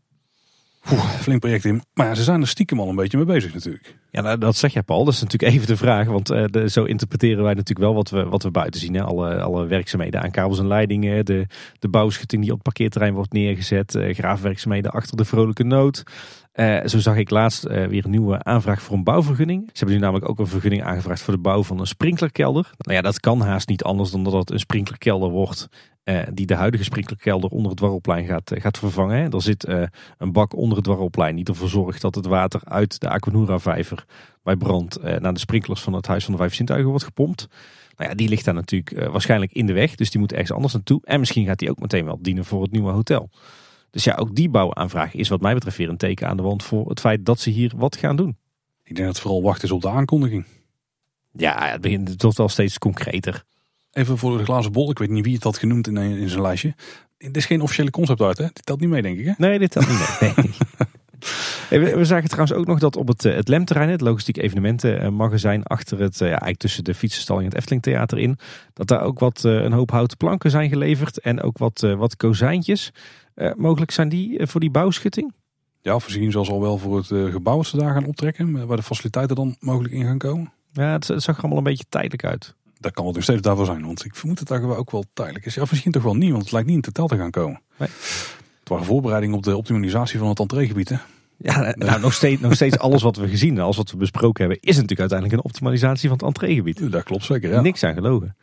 Flink 1.20 1.40
project 1.40 1.64
in. 1.64 1.82
Maar 1.94 2.06
ja, 2.06 2.14
ze 2.14 2.22
zijn 2.22 2.40
er 2.40 2.48
stiekem 2.48 2.80
al 2.80 2.88
een 2.88 2.96
beetje 2.96 3.16
mee 3.16 3.26
bezig 3.26 3.54
natuurlijk. 3.54 3.96
Ja, 4.10 4.20
nou, 4.20 4.38
dat 4.38 4.56
zeg 4.56 4.72
jij 4.72 4.82
Paul. 4.82 5.04
Dat 5.04 5.14
is 5.14 5.20
natuurlijk 5.20 5.52
even 5.52 5.66
de 5.66 5.76
vraag. 5.76 6.06
Want 6.06 6.26
de, 6.26 6.68
zo 6.68 6.84
interpreteren 6.84 7.42
wij 7.42 7.54
natuurlijk 7.54 7.86
wel 7.86 7.94
wat 7.94 8.10
we, 8.10 8.24
wat 8.24 8.42
we 8.42 8.50
buiten 8.50 8.80
zien. 8.80 8.94
Hè? 8.94 9.02
Alle, 9.02 9.40
alle 9.40 9.66
werkzaamheden 9.66 10.22
aan 10.22 10.30
kabels 10.30 10.58
en 10.58 10.66
leidingen. 10.66 11.24
De, 11.24 11.46
de 11.78 11.88
bouwschutting 11.88 12.42
die 12.42 12.50
op 12.50 12.56
het 12.56 12.66
parkeerterrein 12.66 13.14
wordt 13.14 13.32
neergezet. 13.32 13.94
Uh, 13.94 14.14
graafwerkzaamheden 14.14 14.90
achter 14.90 15.16
de 15.16 15.24
vrolijke 15.24 15.64
nood. 15.64 16.02
Uh, 16.54 16.84
zo 16.84 16.98
zag 16.98 17.16
ik 17.16 17.30
laatst 17.30 17.62
weer 17.62 18.04
een 18.04 18.10
nieuwe 18.10 18.42
aanvraag 18.44 18.82
voor 18.82 18.96
een 18.96 19.04
bouwvergunning. 19.04 19.62
Ze 19.66 19.72
hebben 19.74 19.94
nu 19.94 20.02
namelijk 20.02 20.28
ook 20.28 20.38
een 20.38 20.46
vergunning 20.46 20.82
aangevraagd 20.84 21.22
voor 21.22 21.34
de 21.34 21.40
bouw 21.40 21.62
van 21.62 21.80
een 21.80 21.86
sprinklerkelder. 21.86 22.70
Nou 22.78 22.96
ja, 22.96 23.02
dat 23.02 23.20
kan 23.20 23.40
haast 23.40 23.68
niet 23.68 23.82
anders 23.82 24.10
dan 24.10 24.24
dat 24.24 24.32
het 24.32 24.50
een 24.50 24.58
sprinklerkelder 24.58 25.30
wordt 25.30 25.68
uh, 26.04 26.22
die 26.32 26.46
de 26.46 26.54
huidige 26.54 26.84
sprinklerkelder 26.84 27.50
onder 27.50 27.68
het 27.68 27.76
dwarrelplein 27.76 28.26
gaat, 28.26 28.52
gaat 28.54 28.78
vervangen. 28.78 29.30
Er 29.30 29.42
zit 29.42 29.68
een 30.18 30.32
bak 30.32 30.56
onder 30.56 30.76
het 30.76 30.84
dwarrelplein 30.84 31.36
die 31.36 31.44
ervoor 31.44 31.68
zorgt 31.68 32.00
dat 32.00 32.14
het 32.14 32.26
water 32.26 32.60
uit 32.64 33.00
de 33.00 33.08
Aquanura 33.08 33.58
vijver 33.58 34.04
bij 34.42 34.56
brand 34.56 35.02
naar 35.02 35.34
de 35.34 35.40
sprinklers 35.40 35.80
van 35.80 35.92
het 35.92 36.06
Huis 36.06 36.24
van 36.24 36.32
de 36.32 36.38
Vijf 36.38 36.54
Zintuigen 36.54 36.88
wordt 36.88 37.04
gepompt. 37.04 37.48
Nou 37.96 38.10
ja, 38.10 38.16
die 38.16 38.28
ligt 38.28 38.44
daar 38.44 38.54
natuurlijk 38.54 39.10
waarschijnlijk 39.10 39.52
in 39.52 39.66
de 39.66 39.72
weg, 39.72 39.94
dus 39.94 40.10
die 40.10 40.20
moet 40.20 40.32
ergens 40.32 40.52
anders 40.52 40.72
naartoe. 40.72 41.00
En 41.04 41.18
misschien 41.18 41.46
gaat 41.46 41.58
die 41.58 41.70
ook 41.70 41.80
meteen 41.80 42.04
wel 42.04 42.18
dienen 42.20 42.44
voor 42.44 42.62
het 42.62 42.72
nieuwe 42.72 42.90
hotel. 42.90 43.30
Dus 43.92 44.04
ja, 44.04 44.14
ook 44.14 44.34
die 44.34 44.48
bouwaanvraag 44.48 45.14
is 45.14 45.28
wat 45.28 45.40
mij 45.40 45.54
betreft 45.54 45.76
weer 45.76 45.88
een 45.88 45.96
teken 45.96 46.28
aan 46.28 46.36
de 46.36 46.42
wand 46.42 46.62
voor 46.62 46.88
het 46.88 47.00
feit 47.00 47.26
dat 47.26 47.40
ze 47.40 47.50
hier 47.50 47.72
wat 47.76 47.96
gaan 47.96 48.16
doen. 48.16 48.36
Ik 48.82 48.94
denk 48.94 49.06
dat 49.06 49.16
het 49.16 49.18
vooral 49.18 49.42
wachten 49.42 49.64
is 49.64 49.70
op 49.70 49.80
de 49.80 49.88
aankondiging. 49.88 50.44
Ja, 51.32 51.70
het 51.70 51.80
begint 51.80 52.08
het 52.08 52.22
wordt 52.22 52.38
wel 52.38 52.48
steeds 52.48 52.78
concreter. 52.78 53.44
Even 53.92 54.18
voor 54.18 54.38
de 54.38 54.44
glazen 54.44 54.72
bol, 54.72 54.90
ik 54.90 54.98
weet 54.98 55.10
niet 55.10 55.24
wie 55.24 55.34
het 55.34 55.44
had 55.44 55.58
genoemd 55.58 55.86
in, 55.86 55.96
in 55.96 56.28
zijn 56.28 56.42
lijstje. 56.42 56.74
Dit 57.18 57.36
is 57.36 57.46
geen 57.46 57.60
officiële 57.60 57.90
concept 57.90 58.20
art, 58.20 58.38
hè? 58.38 58.44
Dit 58.44 58.66
telt 58.66 58.80
niet 58.80 58.88
mee, 58.88 59.02
denk 59.02 59.18
ik, 59.18 59.24
hè? 59.24 59.32
Nee, 59.36 59.58
dit 59.58 59.70
telt 59.70 59.88
niet 59.88 60.18
mee. 60.20 60.32
Nee. 60.36 60.54
we, 61.94 62.04
zagen 62.04 62.28
trouwens 62.28 62.58
ook 62.58 62.66
nog 62.66 62.78
dat 62.78 62.96
op 62.96 63.08
het, 63.08 63.24
eh, 63.24 63.34
het 63.34 63.48
LEM-terrein, 63.48 63.88
het 63.88 64.00
logistiek 64.00 64.36
evenementenmagazijn, 64.36 65.62
achter 65.62 65.98
het, 65.98 66.14
eh, 66.14 66.20
ja, 66.20 66.26
eigenlijk 66.26 66.58
tussen 66.58 66.84
de 66.84 66.94
fietsenstalling 66.94 67.44
en 67.44 67.50
het 67.50 67.58
Efteling 67.58 67.82
Theater 67.82 68.18
in, 68.18 68.38
dat 68.72 68.86
daar 68.86 69.02
ook 69.02 69.18
wat 69.18 69.44
eh, 69.44 69.52
een 69.52 69.72
hoop 69.72 69.90
houten 69.90 70.16
planken 70.16 70.50
zijn 70.50 70.68
geleverd 70.68 71.20
en 71.20 71.42
ook 71.42 71.58
wat, 71.58 71.80
wat 71.80 72.16
kozijntjes. 72.16 72.92
Mogelijk 73.56 73.90
zijn 73.90 74.08
die 74.08 74.46
voor 74.46 74.60
die 74.60 74.70
bouwschutting? 74.70 75.34
Ja, 75.80 75.98
voorzien 75.98 76.30
zoals 76.30 76.50
al 76.50 76.60
wel 76.60 76.78
voor 76.78 76.96
het 76.96 77.06
gebouw 77.06 77.56
dat 77.56 77.66
ze 77.66 77.76
daar 77.76 77.92
gaan 77.92 78.06
optrekken, 78.06 78.66
waar 78.66 78.76
de 78.76 78.82
faciliteiten 78.82 79.36
dan 79.36 79.56
mogelijk 79.60 79.94
in 79.94 80.04
gaan 80.04 80.18
komen. 80.18 80.52
Ja, 80.72 80.92
het, 80.92 81.08
het 81.08 81.22
zag 81.22 81.36
er 81.36 81.40
allemaal 81.40 81.58
een 81.58 81.64
beetje 81.64 81.84
tijdelijk 81.88 82.24
uit 82.24 82.54
dat 82.82 82.92
kan 82.92 83.04
wel 83.04 83.12
nog 83.12 83.22
steeds 83.22 83.42
daarvoor 83.42 83.66
zijn. 83.66 83.84
Want 83.86 84.04
ik 84.04 84.14
vermoed 84.14 84.38
dat 84.38 84.48
dat 84.48 84.76
ook 84.76 84.90
wel 84.90 85.04
tijdelijk 85.12 85.46
is. 85.46 85.54
Ja, 85.54 85.64
misschien 85.70 85.92
toch 85.92 86.02
wel 86.02 86.16
niet, 86.16 86.30
want 86.30 86.42
het 86.42 86.52
lijkt 86.52 86.66
niet 86.66 86.76
in 86.76 86.82
totaal 86.82 87.06
te 87.06 87.16
gaan 87.16 87.30
komen. 87.30 87.60
Nee. 87.76 87.88
Het 88.60 88.68
waren 88.68 88.84
voorbereidingen 88.84 89.36
op 89.36 89.42
de 89.42 89.56
optimalisatie 89.56 90.18
van 90.18 90.28
het 90.28 90.38
entreegebied. 90.38 90.88
Hè? 90.88 90.96
Ja, 91.42 91.74
nou, 91.76 92.00
nog, 92.00 92.12
steeds, 92.12 92.40
nog 92.40 92.54
steeds 92.54 92.78
alles 92.78 93.02
wat 93.02 93.16
we 93.16 93.28
gezien 93.28 93.56
en 93.56 93.62
alles 93.62 93.76
wat 93.76 93.90
we 93.90 93.96
besproken 93.96 94.40
hebben, 94.40 94.60
is 94.60 94.74
natuurlijk 94.74 95.00
uiteindelijk 95.00 95.38
een 95.38 95.44
optimalisatie 95.44 96.08
van 96.08 96.18
het 96.18 96.26
entreegebied. 96.26 96.92
Dat 96.92 97.02
klopt 97.02 97.24
zeker. 97.24 97.50
Ja. 97.50 97.60
Niks 97.60 97.82
aan 97.82 97.94
gelogen. 97.94 98.36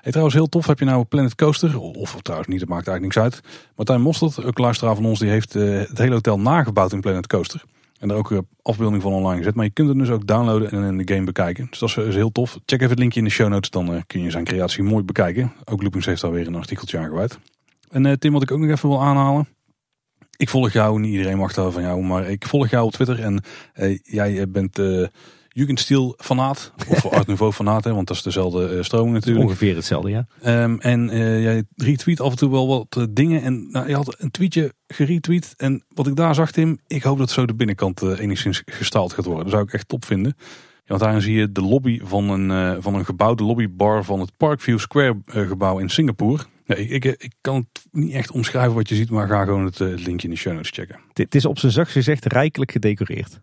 Hey, 0.00 0.10
trouwens, 0.10 0.34
heel 0.34 0.46
tof 0.46 0.66
heb 0.66 0.78
je 0.78 0.84
nou 0.84 1.04
Planet 1.04 1.34
Coaster. 1.34 1.78
Of 1.78 2.16
trouwens 2.22 2.50
niet, 2.50 2.60
dat 2.60 2.68
maakt 2.68 2.88
eigenlijk 2.88 3.16
niks 3.16 3.34
uit. 3.34 3.40
Martijn 3.76 4.00
Mostert, 4.00 4.44
ook 4.44 4.58
luisteraar 4.58 4.94
van 4.94 5.04
ons, 5.04 5.18
die 5.18 5.28
heeft 5.28 5.54
uh, 5.54 5.78
het 5.78 5.98
hele 5.98 6.14
hotel 6.14 6.40
nagebouwd 6.40 6.92
in 6.92 7.00
Planet 7.00 7.26
Coaster. 7.26 7.62
En 7.98 8.08
daar 8.08 8.16
ook 8.16 8.30
een 8.30 8.46
afbeelding 8.62 9.02
van 9.02 9.12
online 9.12 9.36
gezet. 9.36 9.54
Maar 9.54 9.64
je 9.64 9.70
kunt 9.70 9.88
het 9.88 9.98
dus 9.98 10.10
ook 10.10 10.26
downloaden 10.26 10.70
en 10.70 10.82
in 10.82 10.96
de 10.96 11.14
game 11.14 11.24
bekijken. 11.24 11.66
Dus 11.70 11.78
dat 11.78 12.06
is, 12.06 12.14
heel 12.14 12.32
tof. 12.32 12.58
Check 12.66 12.80
even 12.80 12.90
het 12.90 12.98
linkje 12.98 13.18
in 13.18 13.24
de 13.24 13.32
show 13.32 13.48
notes. 13.48 13.70
Dan 13.70 13.94
uh, 13.94 14.00
kun 14.06 14.22
je 14.22 14.30
zijn 14.30 14.44
creatie 14.44 14.82
mooi 14.82 15.04
bekijken. 15.04 15.52
Ook 15.64 15.82
Loopings 15.82 16.06
heeft 16.06 16.20
daar 16.20 16.32
weer 16.32 16.46
een 16.46 16.54
artikeltje 16.54 16.98
aangeweid. 16.98 17.38
En 17.90 18.04
uh, 18.04 18.12
Tim, 18.12 18.32
wat 18.32 18.42
ik 18.42 18.50
ook 18.50 18.58
nog 18.58 18.70
even 18.70 18.88
wil 18.88 19.02
aanhalen. 19.02 19.48
Ik 20.38 20.48
volg 20.48 20.72
jou, 20.72 21.00
niet 21.00 21.12
iedereen 21.12 21.38
mag 21.38 21.52
daar 21.52 21.70
van 21.70 21.82
jou, 21.82 22.02
maar 22.02 22.30
ik 22.30 22.46
volg 22.46 22.68
jou 22.68 22.86
op 22.86 22.92
Twitter. 22.92 23.20
En 23.20 23.42
uh, 23.74 23.98
jij 24.02 24.50
bent 24.50 24.78
Jugendstil 25.58 26.14
fanaat. 26.18 26.72
Of 26.88 27.06
Art 27.16 27.26
Nouveau 27.26 27.52
fanaat, 27.52 27.84
hè, 27.84 27.94
want 27.94 28.06
dat 28.06 28.16
is 28.16 28.22
dezelfde 28.22 28.76
uh, 28.76 28.82
stroming 28.82 29.14
natuurlijk. 29.14 29.44
Ongeveer 29.44 29.74
hetzelfde, 29.74 30.10
ja. 30.10 30.26
Um, 30.62 30.80
en 30.80 31.14
uh, 31.14 31.42
jij 31.42 31.64
retweet 31.76 32.20
af 32.20 32.30
en 32.30 32.36
toe 32.36 32.50
wel 32.50 32.68
wat 32.68 32.96
uh, 32.98 33.04
dingen. 33.10 33.42
En 33.42 33.70
nou, 33.70 33.88
je 33.88 33.94
had 33.94 34.14
een 34.18 34.30
tweetje 34.30 34.72
geretweet. 34.86 35.54
En 35.56 35.84
wat 35.88 36.06
ik 36.06 36.16
daar 36.16 36.34
zag, 36.34 36.50
Tim, 36.50 36.78
ik 36.86 37.02
hoop 37.02 37.18
dat 37.18 37.30
zo 37.30 37.46
de 37.46 37.54
binnenkant 37.54 38.02
enigszins 38.02 38.62
gestaald 38.66 39.12
gaat 39.12 39.24
worden. 39.24 39.44
Dat 39.44 39.52
zou 39.52 39.64
ik 39.64 39.72
echt 39.72 39.88
top 39.88 40.04
vinden. 40.04 40.34
Ja, 40.36 40.94
want 40.94 41.00
daarin 41.00 41.22
zie 41.22 41.34
je 41.34 41.52
de 41.52 41.62
lobby 41.62 42.00
van 42.02 42.30
een, 42.30 42.82
van 42.82 42.94
een 42.94 43.04
gebouw, 43.04 43.34
de 43.34 43.44
lobbybar 43.44 44.04
van 44.04 44.20
het 44.20 44.36
Parkview 44.36 44.78
Square 44.78 45.16
gebouw 45.26 45.78
in 45.78 45.88
Singapore. 45.88 46.42
Ja, 46.68 46.74
ik, 46.74 46.90
ik, 46.90 47.04
ik, 47.04 47.32
kan 47.40 47.54
het 47.54 47.86
niet 47.90 48.12
echt 48.12 48.30
omschrijven 48.30 48.74
wat 48.74 48.88
je 48.88 48.94
ziet, 48.94 49.10
maar 49.10 49.28
ga 49.28 49.44
gewoon 49.44 49.64
het, 49.64 49.78
het 49.78 50.06
linkje 50.06 50.28
in 50.28 50.34
de 50.34 50.40
show 50.40 50.52
notes 50.52 50.70
checken. 50.70 51.00
Dit 51.12 51.34
is 51.34 51.44
op 51.44 51.58
zijn 51.58 51.72
zachtst 51.72 51.92
gezegd 51.92 52.32
rijkelijk 52.32 52.72
gedecoreerd 52.72 53.40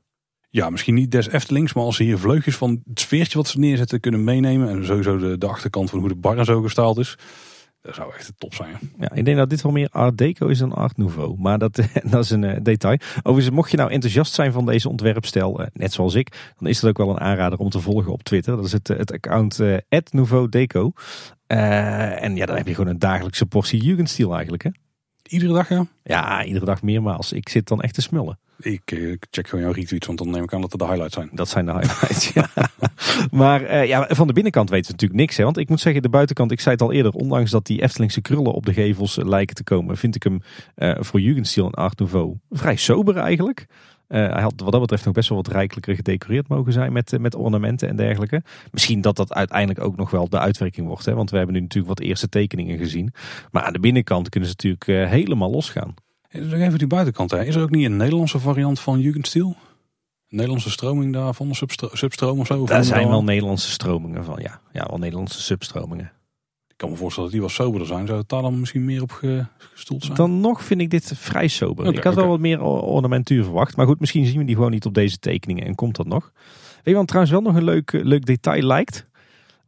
ja, 0.55 0.69
misschien 0.69 0.93
niet 0.93 1.11
des 1.11 1.29
Eftelings, 1.29 1.73
maar 1.73 1.83
als 1.83 1.95
ze 1.95 2.03
hier 2.03 2.17
vleugjes 2.17 2.55
van 2.55 2.81
het 2.89 2.99
sfeertje 2.99 3.37
wat 3.37 3.47
ze 3.47 3.59
neerzetten 3.59 3.99
kunnen 3.99 4.23
meenemen. 4.23 4.69
En 4.69 4.85
sowieso 4.85 5.17
de, 5.17 5.37
de 5.37 5.47
achterkant 5.47 5.89
van 5.89 5.99
hoe 5.99 6.07
de 6.07 6.15
bar 6.15 6.37
en 6.37 6.45
zo 6.45 6.61
gestaald 6.61 6.97
is. 6.97 7.17
Dat 7.85 7.95
zou 7.95 8.13
echt 8.13 8.33
top 8.37 8.53
zijn. 8.53 8.77
Ja, 8.99 9.11
ik 9.13 9.25
denk 9.25 9.37
dat 9.37 9.49
dit 9.49 9.61
wel 9.61 9.71
meer 9.71 9.89
Art 9.91 10.17
Deco 10.17 10.47
is 10.47 10.59
dan 10.59 10.73
Art 10.73 10.97
Nouveau. 10.97 11.35
Maar 11.37 11.57
dat, 11.57 11.75
dat 12.11 12.23
is 12.23 12.29
een 12.29 12.43
uh, 12.43 12.55
detail. 12.61 12.97
Overigens, 13.23 13.55
mocht 13.55 13.71
je 13.71 13.77
nou 13.77 13.91
enthousiast 13.91 14.33
zijn 14.33 14.51
van 14.51 14.65
deze 14.65 14.89
ontwerpstijl, 14.89 15.61
uh, 15.61 15.67
net 15.73 15.93
zoals 15.93 16.13
ik, 16.13 16.53
dan 16.57 16.67
is 16.67 16.81
het 16.81 16.89
ook 16.89 16.97
wel 16.97 17.09
een 17.09 17.19
aanrader 17.19 17.59
om 17.59 17.69
te 17.69 17.79
volgen 17.79 18.11
op 18.11 18.23
Twitter. 18.23 18.55
Dat 18.55 18.65
is 18.65 18.71
het, 18.71 18.87
het 18.87 19.11
account 19.11 19.59
uh, 19.59 19.77
Nouveau 20.11 20.49
Deco. 20.49 20.91
en 21.47 22.35
ja, 22.35 22.45
dan 22.45 22.55
heb 22.55 22.67
je 22.67 22.75
gewoon 22.75 22.89
een 22.89 22.99
dagelijkse 22.99 23.45
portie 23.45 23.81
Jugendstil 23.81 24.33
eigenlijk. 24.33 24.63
Hè? 24.63 24.69
Iedere 25.23 25.53
dag, 25.53 25.69
ja? 25.69 25.85
Ja, 26.03 26.43
iedere 26.43 26.65
dag 26.65 26.81
meermaals. 26.81 27.31
Ik 27.31 27.49
zit 27.49 27.67
dan 27.67 27.81
echt 27.81 27.93
te 27.93 28.01
smullen. 28.01 28.39
Ik 28.59 29.17
check 29.29 29.47
gewoon 29.47 29.63
jouw 29.63 29.73
retweets, 29.73 30.07
want 30.07 30.19
dan 30.19 30.29
neem 30.29 30.43
ik 30.43 30.53
aan 30.53 30.61
dat 30.61 30.71
het 30.71 30.79
de 30.79 30.85
highlights 30.87 31.15
zijn. 31.15 31.29
Dat 31.31 31.49
zijn 31.49 31.65
de 31.65 31.71
highlights, 31.71 32.29
ja. 32.33 32.49
maar 33.31 33.61
uh, 33.61 33.85
ja, 33.85 34.07
van 34.09 34.27
de 34.27 34.33
binnenkant 34.33 34.69
weten 34.69 34.85
we 34.85 34.91
natuurlijk 34.91 35.19
niks. 35.19 35.37
Hè? 35.37 35.43
Want 35.43 35.57
ik 35.57 35.69
moet 35.69 35.79
zeggen, 35.79 36.01
de 36.01 36.09
buitenkant, 36.09 36.51
ik 36.51 36.59
zei 36.59 36.75
het 36.75 36.83
al 36.83 36.91
eerder, 36.91 37.11
ondanks 37.11 37.51
dat 37.51 37.65
die 37.65 37.81
Eftelingse 37.81 38.21
krullen 38.21 38.53
op 38.53 38.65
de 38.65 38.73
gevels 38.73 39.15
lijken 39.15 39.55
te 39.55 39.63
komen, 39.63 39.97
vind 39.97 40.15
ik 40.15 40.23
hem 40.23 40.41
voor 41.03 41.19
Jugendstil 41.19 41.65
en 41.65 41.71
Art 41.71 41.99
Nouveau 41.99 42.33
vrij 42.49 42.75
sober 42.75 43.17
eigenlijk. 43.17 43.65
Hij 44.07 44.41
had 44.41 44.53
wat 44.57 44.71
dat 44.71 44.81
betreft 44.81 45.05
nog 45.05 45.13
best 45.13 45.29
wel 45.29 45.37
wat 45.37 45.47
rijkelijker 45.47 45.95
gedecoreerd 45.95 46.47
mogen 46.47 46.73
zijn 46.73 46.93
met, 46.93 47.19
met 47.19 47.35
ornamenten 47.35 47.89
en 47.89 47.95
dergelijke. 47.95 48.43
Misschien 48.71 49.01
dat 49.01 49.15
dat 49.15 49.33
uiteindelijk 49.33 49.85
ook 49.85 49.95
nog 49.95 50.11
wel 50.11 50.29
de 50.29 50.39
uitwerking 50.39 50.87
wordt. 50.87 51.05
Hè? 51.05 51.13
Want 51.13 51.29
we 51.29 51.37
hebben 51.37 51.55
nu 51.55 51.61
natuurlijk 51.61 51.97
wat 51.97 52.07
eerste 52.07 52.29
tekeningen 52.29 52.77
gezien. 52.77 53.13
Maar 53.51 53.63
aan 53.63 53.73
de 53.73 53.79
binnenkant 53.79 54.29
kunnen 54.29 54.49
ze 54.49 54.55
natuurlijk 54.55 55.09
helemaal 55.11 55.51
losgaan. 55.51 55.93
Nog 56.39 56.59
even 56.59 56.77
die 56.77 56.87
buitenkant. 56.87 57.31
Hè. 57.31 57.43
Is 57.43 57.55
er 57.55 57.61
ook 57.61 57.69
niet 57.69 57.85
een 57.85 57.97
Nederlandse 57.97 58.39
variant 58.39 58.79
van 58.79 58.99
Jugendstil? 58.99 59.47
Een 59.47 60.37
Nederlandse 60.37 60.69
stroming 60.69 61.13
daarvan, 61.13 61.47
een 61.47 61.55
substro 61.55 61.89
substroom 61.93 62.39
of 62.39 62.47
zo? 62.47 62.65
Daar 62.65 62.83
zijn 62.83 63.09
wel 63.09 63.23
Nederlandse 63.23 63.71
stromingen 63.71 64.23
van, 64.23 64.39
ja. 64.41 64.61
Ja, 64.71 64.85
wel 64.89 64.97
Nederlandse 64.97 65.41
substromingen. 65.41 66.11
Ik 66.67 66.81
kan 66.81 66.89
me 66.89 66.95
voorstellen 66.95 67.29
dat 67.29 67.39
die 67.39 67.47
wat 67.47 67.55
soberder 67.55 67.87
zijn. 67.87 68.05
Zou 68.05 68.19
het 68.19 68.29
daar 68.29 68.41
dan 68.41 68.59
misschien 68.59 68.85
meer 68.85 69.01
op 69.01 69.11
gestoeld 69.57 70.03
zijn? 70.03 70.17
Dan 70.17 70.39
nog 70.39 70.63
vind 70.63 70.81
ik 70.81 70.89
dit 70.89 71.11
vrij 71.15 71.47
sober. 71.47 71.93
ik 71.93 72.03
had 72.03 72.15
wel 72.15 72.27
wat 72.27 72.39
meer 72.39 72.61
ornamentuur 72.61 73.43
verwacht. 73.43 73.75
Maar 73.75 73.85
goed, 73.85 73.99
misschien 73.99 74.25
zien 74.25 74.37
we 74.37 74.45
die 74.45 74.55
gewoon 74.55 74.71
niet 74.71 74.85
op 74.85 74.93
deze 74.93 75.19
tekeningen 75.19 75.65
en 75.65 75.75
komt 75.75 75.95
dat 75.95 76.07
nog. 76.07 76.31
Weet 76.73 76.83
je 76.83 76.93
wat 76.93 77.07
trouwens 77.07 77.33
wel 77.33 77.41
nog 77.41 77.55
een 77.55 77.63
leuk, 77.63 77.91
leuk 77.91 78.25
detail 78.25 78.63
lijkt? 78.63 79.07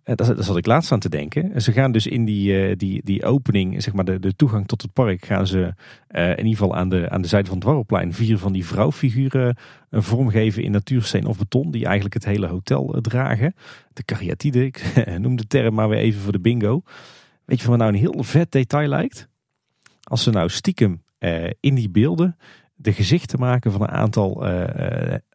Eh, 0.07 0.15
daar 0.15 0.43
zat 0.43 0.57
ik 0.57 0.65
laatst 0.65 0.91
aan 0.91 0.99
te 0.99 1.09
denken. 1.09 1.61
Ze 1.61 1.71
gaan 1.71 1.91
dus 1.91 2.07
in 2.07 2.25
die, 2.25 2.61
eh, 2.61 2.77
die, 2.77 3.01
die 3.03 3.25
opening, 3.25 3.83
zeg 3.83 3.93
maar 3.93 4.05
de, 4.05 4.19
de 4.19 4.35
toegang 4.35 4.67
tot 4.67 4.81
het 4.81 4.93
park, 4.93 5.25
gaan 5.25 5.47
ze 5.47 5.73
uh, 6.11 6.29
in 6.29 6.37
ieder 6.37 6.51
geval 6.51 6.75
aan 6.75 6.89
de, 6.89 7.09
aan 7.09 7.21
de 7.21 7.27
zijde 7.27 7.45
van 7.45 7.55
het 7.55 7.63
Dwarrelplein 7.63 8.13
vier 8.13 8.37
van 8.37 8.53
die 8.53 8.65
vrouwfiguren 8.65 9.57
een 9.89 10.03
vorm 10.03 10.29
geven 10.29 10.63
in 10.63 10.71
natuursteen 10.71 11.25
of 11.25 11.37
beton, 11.37 11.71
die 11.71 11.85
eigenlijk 11.85 12.13
het 12.13 12.25
hele 12.25 12.47
hotel 12.47 12.97
dragen. 13.01 13.55
De 13.93 14.03
kariatide, 14.03 14.65
ik 14.65 14.93
noem 15.19 15.35
de 15.35 15.47
term 15.47 15.73
maar 15.73 15.89
weer 15.89 15.99
even 15.99 16.21
voor 16.21 16.31
de 16.31 16.39
bingo. 16.39 16.81
Weet 17.45 17.57
je 17.57 17.65
van 17.65 17.77
wat 17.77 17.79
nou 17.79 17.93
een 17.93 17.99
heel 17.99 18.23
vet 18.23 18.51
detail 18.51 18.87
lijkt? 18.87 19.27
Als 20.01 20.23
ze 20.23 20.29
nou 20.29 20.49
stiekem 20.49 21.03
in 21.59 21.75
die 21.75 21.89
beelden 21.89 22.37
de 22.75 22.93
gezichten 22.93 23.39
maken 23.39 23.71
van 23.71 23.81
een 23.81 23.87
aantal 23.87 24.45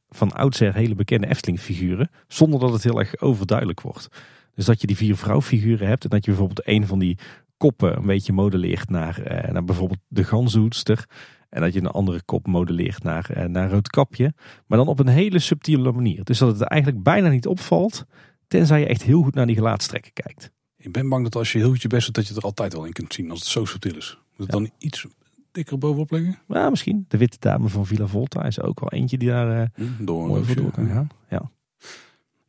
van 0.09 0.33
oudsher 0.33 0.75
hele 0.75 0.95
bekende 0.95 1.29
Efteling 1.29 1.61
figuren, 1.61 2.11
zonder 2.29 2.61
dat 2.61 2.73
het 2.73 2.83
heel 2.83 2.99
erg 2.99 3.21
overduidelijk 3.21 3.81
wordt. 3.81 4.09
Dus 4.55 4.65
dat 4.65 4.81
je 4.81 4.87
die 4.87 4.97
vier 4.97 5.17
vrouwfiguren 5.17 5.89
hebt 5.89 6.05
en 6.05 6.11
dat 6.11 6.25
je 6.25 6.31
bijvoorbeeld 6.31 6.69
een 6.69 6.87
van 6.87 6.99
die 6.99 7.19
koppen 7.57 7.97
een 7.97 8.07
beetje 8.07 8.33
modelleert 8.33 8.91
naar, 8.91 9.21
eh, 9.23 9.53
naar 9.53 9.65
bijvoorbeeld 9.65 10.01
de 10.09 10.25
ganzenhoedster. 10.25 11.07
En 11.49 11.61
dat 11.61 11.73
je 11.73 11.81
een 11.81 11.87
andere 11.87 12.23
kop 12.25 12.47
modelleert 12.47 13.03
naar, 13.03 13.31
eh, 13.31 13.49
naar 13.49 13.71
Roodkapje. 13.71 14.35
Maar 14.67 14.79
dan 14.79 14.89
op 14.89 14.99
een 14.99 15.09
hele 15.09 15.39
subtiele 15.39 15.93
manier. 15.93 16.25
Dus 16.25 16.39
dat 16.39 16.59
het 16.59 16.69
eigenlijk 16.69 17.03
bijna 17.03 17.29
niet 17.29 17.47
opvalt. 17.47 18.05
Tenzij 18.49 18.81
je 18.81 18.87
echt 18.87 19.03
heel 19.03 19.23
goed 19.23 19.35
naar 19.35 19.47
die 19.47 19.57
gelaatstrekken 19.57 20.13
kijkt. 20.13 20.51
Ik 20.77 20.93
ben 20.93 21.09
bang 21.09 21.25
dat 21.25 21.37
als 21.37 21.53
je 21.53 21.59
heel 21.59 21.69
goed 21.69 21.83
je 21.83 21.89
best 21.89 22.07
doet, 22.07 22.15
dat 22.15 22.29
je 22.29 22.35
er 22.35 22.43
altijd 22.43 22.73
wel 22.73 22.85
in 22.85 22.93
kunt 22.93 23.15
zien. 23.15 23.31
Als 23.31 23.39
het 23.39 23.49
zo 23.49 23.65
subtiel 23.65 23.97
is. 23.97 24.19
Moet 24.37 24.47
het 24.47 24.51
dan 24.51 24.71
iets 24.79 25.07
dikker 25.53 25.79
bovenop 25.79 26.11
leggen? 26.11 26.39
Ja, 26.49 26.71
misschien. 26.71 27.05
De 27.09 27.17
witte 27.17 27.37
dame 27.41 27.69
van 27.69 27.87
Villa 27.87 28.07
Volta 28.07 28.45
is 28.45 28.61
ook 28.61 28.81
wel 28.81 28.91
eentje 28.91 29.19
die 29.19 29.29
daar 29.29 29.71
uh, 29.77 29.87
door, 29.99 30.27
mooi 30.27 30.45
voor 30.45 30.55
door 30.55 30.71
kan 30.71 30.89
gaan. 30.89 31.09
Ja. 31.29 31.51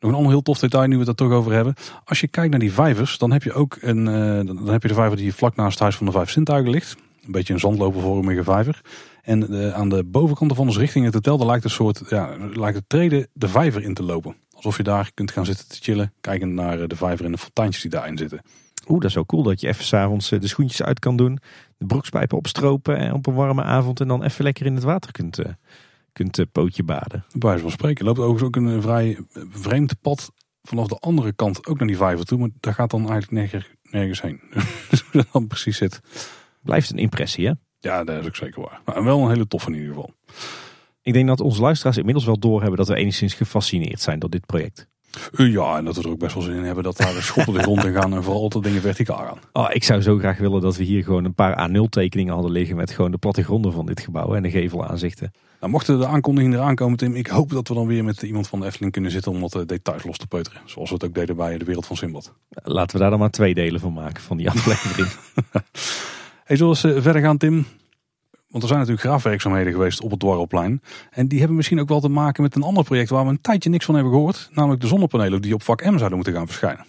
Nog 0.03 0.11
een 0.11 0.17
ander 0.17 0.31
heel 0.31 0.41
tof 0.41 0.59
detail, 0.59 0.87
nu 0.87 0.97
we 0.97 1.03
het 1.03 1.17
toch 1.17 1.31
over 1.31 1.51
hebben. 1.51 1.73
Als 2.05 2.19
je 2.19 2.27
kijkt 2.27 2.51
naar 2.51 2.59
die 2.59 2.73
vijvers, 2.73 3.17
dan 3.17 3.31
heb 3.31 3.43
je 3.43 3.53
ook 3.53 3.77
een, 3.81 3.97
uh, 3.97 4.45
dan 4.45 4.67
heb 4.67 4.81
je 4.81 4.87
de 4.87 4.93
vijver 4.93 5.17
die 5.17 5.33
vlak 5.33 5.55
naast 5.55 5.71
het 5.71 5.79
Huis 5.79 5.95
van 5.95 6.05
de 6.05 6.11
Vijf 6.11 6.29
Zintuigen 6.29 6.71
ligt. 6.71 6.95
Een 7.25 7.31
beetje 7.31 7.53
een 7.53 7.59
zandlopervormige 7.59 8.43
vijver. 8.43 8.81
En 9.21 9.73
aan 9.73 9.89
de 9.89 10.03
bovenkant 10.03 10.55
van 10.55 10.67
ons 10.67 10.77
richting 10.77 11.05
het 11.05 11.13
hotel, 11.13 11.37
daar 11.37 11.47
lijkt 11.47 11.63
een 11.63 11.69
soort, 11.69 12.01
ja, 12.09 12.35
lijkt 12.53 12.77
het 12.77 12.89
treden 12.89 13.27
de 13.33 13.47
vijver 13.47 13.83
in 13.83 13.93
te 13.93 14.03
lopen. 14.03 14.35
Alsof 14.55 14.77
je 14.77 14.83
daar 14.83 15.11
kunt 15.13 15.31
gaan 15.31 15.45
zitten 15.45 15.67
te 15.67 15.77
chillen, 15.81 16.13
kijkend 16.21 16.53
naar 16.53 16.87
de 16.87 16.95
vijver 16.95 17.25
en 17.25 17.31
de 17.31 17.37
fonteintjes 17.37 17.81
die 17.81 17.91
daarin 17.91 18.17
zitten. 18.17 18.41
Oeh, 18.87 18.99
dat 18.99 19.09
is 19.09 19.15
wel 19.15 19.25
cool 19.25 19.43
dat 19.43 19.61
je 19.61 19.67
even 19.67 19.83
s'avonds 19.83 20.29
de 20.29 20.47
schoentjes 20.47 20.83
uit 20.83 20.99
kan 20.99 21.15
doen. 21.15 21.39
De 21.77 21.85
broekspijpen 21.85 22.37
opstropen 22.37 22.97
en 22.97 23.13
op 23.13 23.27
een 23.27 23.33
warme 23.33 23.63
avond 23.63 23.99
en 23.99 24.07
dan 24.07 24.23
even 24.23 24.43
lekker 24.43 24.65
in 24.65 24.75
het 24.75 24.83
water 24.83 25.11
kunt, 25.11 25.39
kunt 26.13 26.51
pootje 26.51 26.83
baden. 26.83 27.25
Bij 27.31 27.49
wijze 27.49 27.61
van 27.61 27.71
spreken 27.71 28.05
loopt 28.05 28.19
overigens 28.19 28.43
ook 28.43 28.55
een 28.55 28.81
vrij 28.81 29.17
vreemd 29.49 30.01
pad 30.01 30.31
vanaf 30.61 30.87
de 30.87 30.97
andere 30.99 31.33
kant 31.33 31.67
ook 31.67 31.77
naar 31.77 31.87
die 31.87 31.97
vijver 31.97 32.25
toe. 32.25 32.37
Maar 32.39 32.49
daar 32.59 32.73
gaat 32.73 32.91
dan 32.91 33.09
eigenlijk 33.09 33.31
nergens, 33.31 33.69
nergens 33.81 34.21
heen. 34.21 34.41
dus 34.89 35.01
hoe 35.01 35.11
dat 35.11 35.27
dan 35.31 35.47
precies 35.47 35.77
zit. 35.77 36.01
Blijft 36.61 36.91
een 36.91 36.97
impressie 36.97 37.47
hè? 37.47 37.53
Ja, 37.79 38.03
dat 38.03 38.21
is 38.21 38.27
ook 38.27 38.35
zeker 38.35 38.61
waar. 38.61 38.81
Maar 38.85 39.03
wel 39.03 39.21
een 39.21 39.29
hele 39.29 39.47
toffe 39.47 39.69
in 39.69 39.75
ieder 39.75 39.89
geval. 39.89 40.13
Ik 41.01 41.13
denk 41.13 41.27
dat 41.27 41.41
onze 41.41 41.61
luisteraars 41.61 41.97
inmiddels 41.97 42.25
wel 42.25 42.39
doorhebben 42.39 42.77
dat 42.77 42.87
we 42.87 42.95
enigszins 42.95 43.33
gefascineerd 43.33 44.01
zijn 44.01 44.19
door 44.19 44.29
dit 44.29 44.45
project. 44.45 44.87
Ja, 45.31 45.77
en 45.77 45.85
dat 45.85 45.95
we 45.95 46.03
er 46.03 46.09
ook 46.09 46.19
best 46.19 46.33
wel 46.33 46.43
zin 46.43 46.55
in 46.55 46.63
hebben 46.63 46.83
dat 46.83 46.97
daar 46.97 47.13
schoppen 47.13 47.53
de 47.53 47.61
grond 47.61 47.83
in 47.83 47.93
gaan 47.93 48.13
en 48.13 48.23
vooral 48.23 48.49
de 48.49 48.61
dingen 48.61 48.81
verticaal 48.81 49.17
gaan. 49.17 49.39
Oh, 49.53 49.69
ik 49.73 49.83
zou 49.83 50.01
zo 50.01 50.17
graag 50.17 50.37
willen 50.37 50.61
dat 50.61 50.77
we 50.77 50.83
hier 50.83 51.03
gewoon 51.03 51.25
een 51.25 51.33
paar 51.33 51.69
A0 51.69 51.89
tekeningen 51.89 52.33
hadden 52.33 52.51
liggen 52.51 52.75
met 52.75 52.91
gewoon 52.91 53.11
de 53.11 53.17
plattegronden 53.17 53.71
van 53.71 53.85
dit 53.85 53.99
gebouw 53.99 54.35
en 54.35 54.43
de 54.43 54.49
gevelaanzichten. 54.49 55.31
Nou, 55.63 55.75
mochten 55.75 55.99
de 55.99 56.07
aankondigingen 56.07 56.59
eraan 56.59 56.75
komen, 56.75 56.97
Tim, 56.97 57.15
ik 57.15 57.27
hoop 57.27 57.49
dat 57.49 57.67
we 57.67 57.73
dan 57.73 57.87
weer 57.87 58.03
met 58.03 58.21
iemand 58.21 58.47
van 58.47 58.59
de 58.59 58.65
Efteling 58.65 58.91
kunnen 58.91 59.11
zitten 59.11 59.31
om 59.31 59.39
wat 59.39 59.55
eh, 59.55 59.61
details 59.65 60.03
los 60.03 60.17
te 60.17 60.27
peuteren. 60.27 60.61
Zoals 60.65 60.89
we 60.89 60.95
het 60.95 61.03
ook 61.03 61.13
deden 61.13 61.35
bij 61.35 61.57
de 61.57 61.65
wereld 61.65 61.85
van 61.85 61.95
Simbad. 61.95 62.33
Laten 62.49 62.95
we 62.95 63.01
daar 63.01 63.09
dan 63.09 63.19
maar 63.19 63.29
twee 63.29 63.53
delen 63.53 63.79
van 63.79 63.93
maken, 63.93 64.23
van 64.23 64.37
die 64.37 64.49
aflevering. 64.53 65.07
hey, 66.43 66.57
zullen 66.57 66.81
we 66.81 67.01
verder 67.01 67.21
gaan, 67.21 67.37
Tim? 67.37 67.53
Want 68.47 68.63
er 68.63 68.67
zijn 68.67 68.79
natuurlijk 68.79 69.07
graafwerkzaamheden 69.07 69.73
geweest 69.73 70.01
op 70.01 70.11
het 70.11 70.19
Dwarrelplein. 70.19 70.81
En 71.11 71.27
die 71.27 71.39
hebben 71.39 71.57
misschien 71.57 71.79
ook 71.79 71.89
wel 71.89 71.99
te 71.99 72.09
maken 72.09 72.43
met 72.43 72.55
een 72.55 72.63
ander 72.63 72.83
project 72.83 73.09
waar 73.09 73.23
we 73.23 73.29
een 73.29 73.41
tijdje 73.41 73.69
niks 73.69 73.85
van 73.85 73.95
hebben 73.95 74.13
gehoord. 74.13 74.49
Namelijk 74.53 74.81
de 74.81 74.87
zonnepanelen 74.87 75.41
die 75.41 75.53
op 75.53 75.63
vak 75.63 75.83
M 75.83 75.97
zouden 75.97 76.15
moeten 76.15 76.33
gaan 76.33 76.47
verschijnen. 76.47 76.85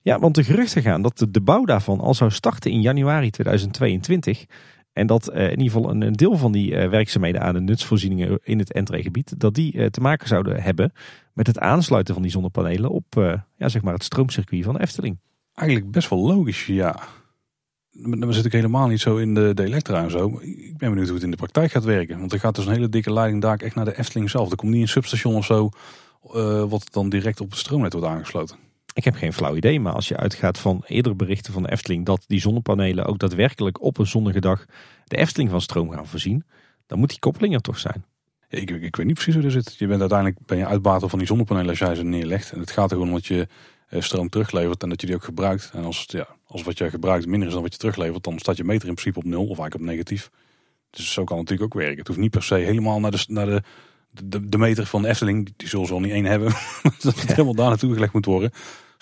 Ja, 0.00 0.18
want 0.18 0.34
de 0.34 0.44
geruchten 0.44 0.82
gaan 0.82 1.02
dat 1.02 1.26
de 1.30 1.40
bouw 1.40 1.64
daarvan 1.64 2.00
al 2.00 2.14
zou 2.14 2.30
starten 2.30 2.70
in 2.70 2.80
januari 2.80 3.30
2022. 3.30 4.44
En 4.94 5.06
dat 5.06 5.30
uh, 5.30 5.42
in 5.42 5.50
ieder 5.60 5.64
geval 5.64 5.90
een, 5.90 6.12
deel 6.12 6.36
van 6.36 6.52
die 6.52 6.70
uh, 6.72 6.88
werkzaamheden 6.88 7.40
aan 7.40 7.54
de 7.54 7.60
nutsvoorzieningen 7.60 8.38
in 8.42 8.58
het 8.58 8.72
entreegebied, 8.72 9.40
dat 9.40 9.54
die 9.54 9.74
uh, 9.74 9.86
te 9.86 10.00
maken 10.00 10.28
zouden 10.28 10.62
hebben 10.62 10.92
met 11.32 11.46
het 11.46 11.58
aansluiten 11.58 12.14
van 12.14 12.22
die 12.22 12.32
zonnepanelen 12.32 12.90
op 12.90 13.04
ja, 13.56 13.68
zeg 13.68 13.82
maar 13.82 13.94
het 13.94 14.04
stroomcircuit 14.04 14.64
van 14.64 14.78
Efteling. 14.78 15.18
Eigenlijk 15.54 15.90
best 15.90 16.08
wel 16.08 16.26
logisch, 16.26 16.66
ja. 16.66 17.00
Dan 17.92 18.32
zit 18.32 18.44
ik 18.44 18.52
helemaal 18.52 18.86
niet 18.86 19.00
zo 19.00 19.16
in 19.16 19.34
de, 19.34 19.54
de 19.54 19.64
elektra 19.64 20.02
en 20.02 20.10
zo. 20.10 20.40
Ik 20.40 20.76
ben 20.76 20.88
benieuwd 20.88 21.06
hoe 21.06 21.14
het 21.14 21.24
in 21.24 21.30
de 21.30 21.36
praktijk 21.36 21.70
gaat 21.70 21.84
werken. 21.84 22.18
Want 22.18 22.32
er 22.32 22.40
gaat 22.40 22.54
dus 22.54 22.66
een 22.66 22.72
hele 22.72 22.88
dikke 22.88 23.12
leiding 23.12 23.42
daar 23.42 23.58
echt 23.58 23.74
naar 23.74 23.84
de 23.84 23.98
Efteling 23.98 24.30
zelf. 24.30 24.50
Er 24.50 24.56
komt 24.56 24.72
niet 24.72 24.82
een 24.82 24.88
substation 24.88 25.34
of 25.34 25.44
zo, 25.44 25.68
wat 26.68 26.88
dan 26.90 27.08
direct 27.08 27.40
op 27.40 27.50
het 27.50 27.58
stroomnet 27.58 27.92
wordt 27.92 28.08
aangesloten. 28.08 28.56
Ik 28.94 29.04
heb 29.04 29.14
geen 29.14 29.32
flauw 29.32 29.56
idee, 29.56 29.80
maar 29.80 29.92
als 29.92 30.08
je 30.08 30.16
uitgaat 30.16 30.58
van 30.58 30.84
eerdere 30.86 31.14
berichten 31.14 31.52
van 31.52 31.62
de 31.62 31.70
Efteling 31.70 32.06
dat 32.06 32.24
die 32.26 32.40
zonnepanelen 32.40 33.04
ook 33.04 33.18
daadwerkelijk 33.18 33.82
op 33.82 33.98
een 33.98 34.06
zonnige 34.06 34.40
dag 34.40 34.64
de 35.04 35.16
Efteling 35.16 35.50
van 35.50 35.60
stroom 35.60 35.90
gaan 35.90 36.06
voorzien, 36.06 36.44
dan 36.86 36.98
moet 36.98 37.08
die 37.08 37.18
koppeling 37.18 37.54
er 37.54 37.60
toch 37.60 37.78
zijn. 37.78 38.04
ik, 38.48 38.70
ik, 38.70 38.96
weet 38.96 39.06
niet 39.06 39.14
precies 39.14 39.34
hoe 39.34 39.42
dat 39.42 39.52
zit. 39.52 39.74
Je 39.78 39.86
bent 39.86 40.00
uiteindelijk 40.00 40.38
ben 40.46 40.58
je 40.58 40.66
uitbater 40.66 41.08
van 41.08 41.18
die 41.18 41.28
zonnepanelen 41.28 41.68
als 41.68 41.78
jij 41.78 41.94
ze 41.94 42.02
neerlegt. 42.02 42.52
En 42.52 42.60
het 42.60 42.70
gaat 42.70 42.90
er 42.90 42.96
gewoon 42.96 43.08
om 43.08 43.14
dat 43.14 43.26
je 43.26 43.48
eh, 43.88 44.00
stroom 44.00 44.28
teruglevert 44.28 44.82
en 44.82 44.88
dat 44.88 45.00
je 45.00 45.06
die 45.06 45.16
ook 45.16 45.24
gebruikt. 45.24 45.70
En 45.72 45.84
als, 45.84 46.04
ja, 46.06 46.26
als 46.46 46.62
wat 46.62 46.78
je 46.78 46.90
gebruikt 46.90 47.26
minder 47.26 47.48
is 47.48 47.54
dan 47.54 47.62
wat 47.62 47.72
je 47.72 47.78
teruglevert, 47.78 48.24
dan 48.24 48.38
staat 48.38 48.56
je 48.56 48.64
meter 48.64 48.88
in 48.88 48.94
principe 48.94 49.18
op 49.18 49.24
nul 49.24 49.42
of 49.42 49.58
eigenlijk 49.58 49.74
op 49.74 49.80
negatief. 49.80 50.30
Dus 50.90 51.12
zo 51.12 51.24
kan 51.24 51.38
het 51.38 51.48
natuurlijk 51.48 51.74
ook 51.74 51.80
werken. 51.80 51.98
Het 51.98 52.08
hoeft 52.08 52.20
niet 52.20 52.30
per 52.30 52.42
se 52.42 52.54
helemaal 52.54 53.00
naar 53.00 53.10
de, 53.10 53.24
naar 53.26 53.46
de, 53.46 53.62
de, 54.10 54.48
de 54.48 54.58
meter 54.58 54.86
van 54.86 55.02
de 55.02 55.08
Efteling. 55.08 55.52
Die 55.56 55.68
zullen 55.68 55.86
ze 55.86 55.92
al 55.92 56.00
niet 56.00 56.12
één 56.12 56.24
hebben. 56.24 56.52
dat 57.02 57.20
het 57.20 57.30
helemaal 57.30 57.54
daar 57.54 57.68
naartoe 57.68 57.94
gelegd 57.94 58.12
moet 58.12 58.24
worden 58.24 58.52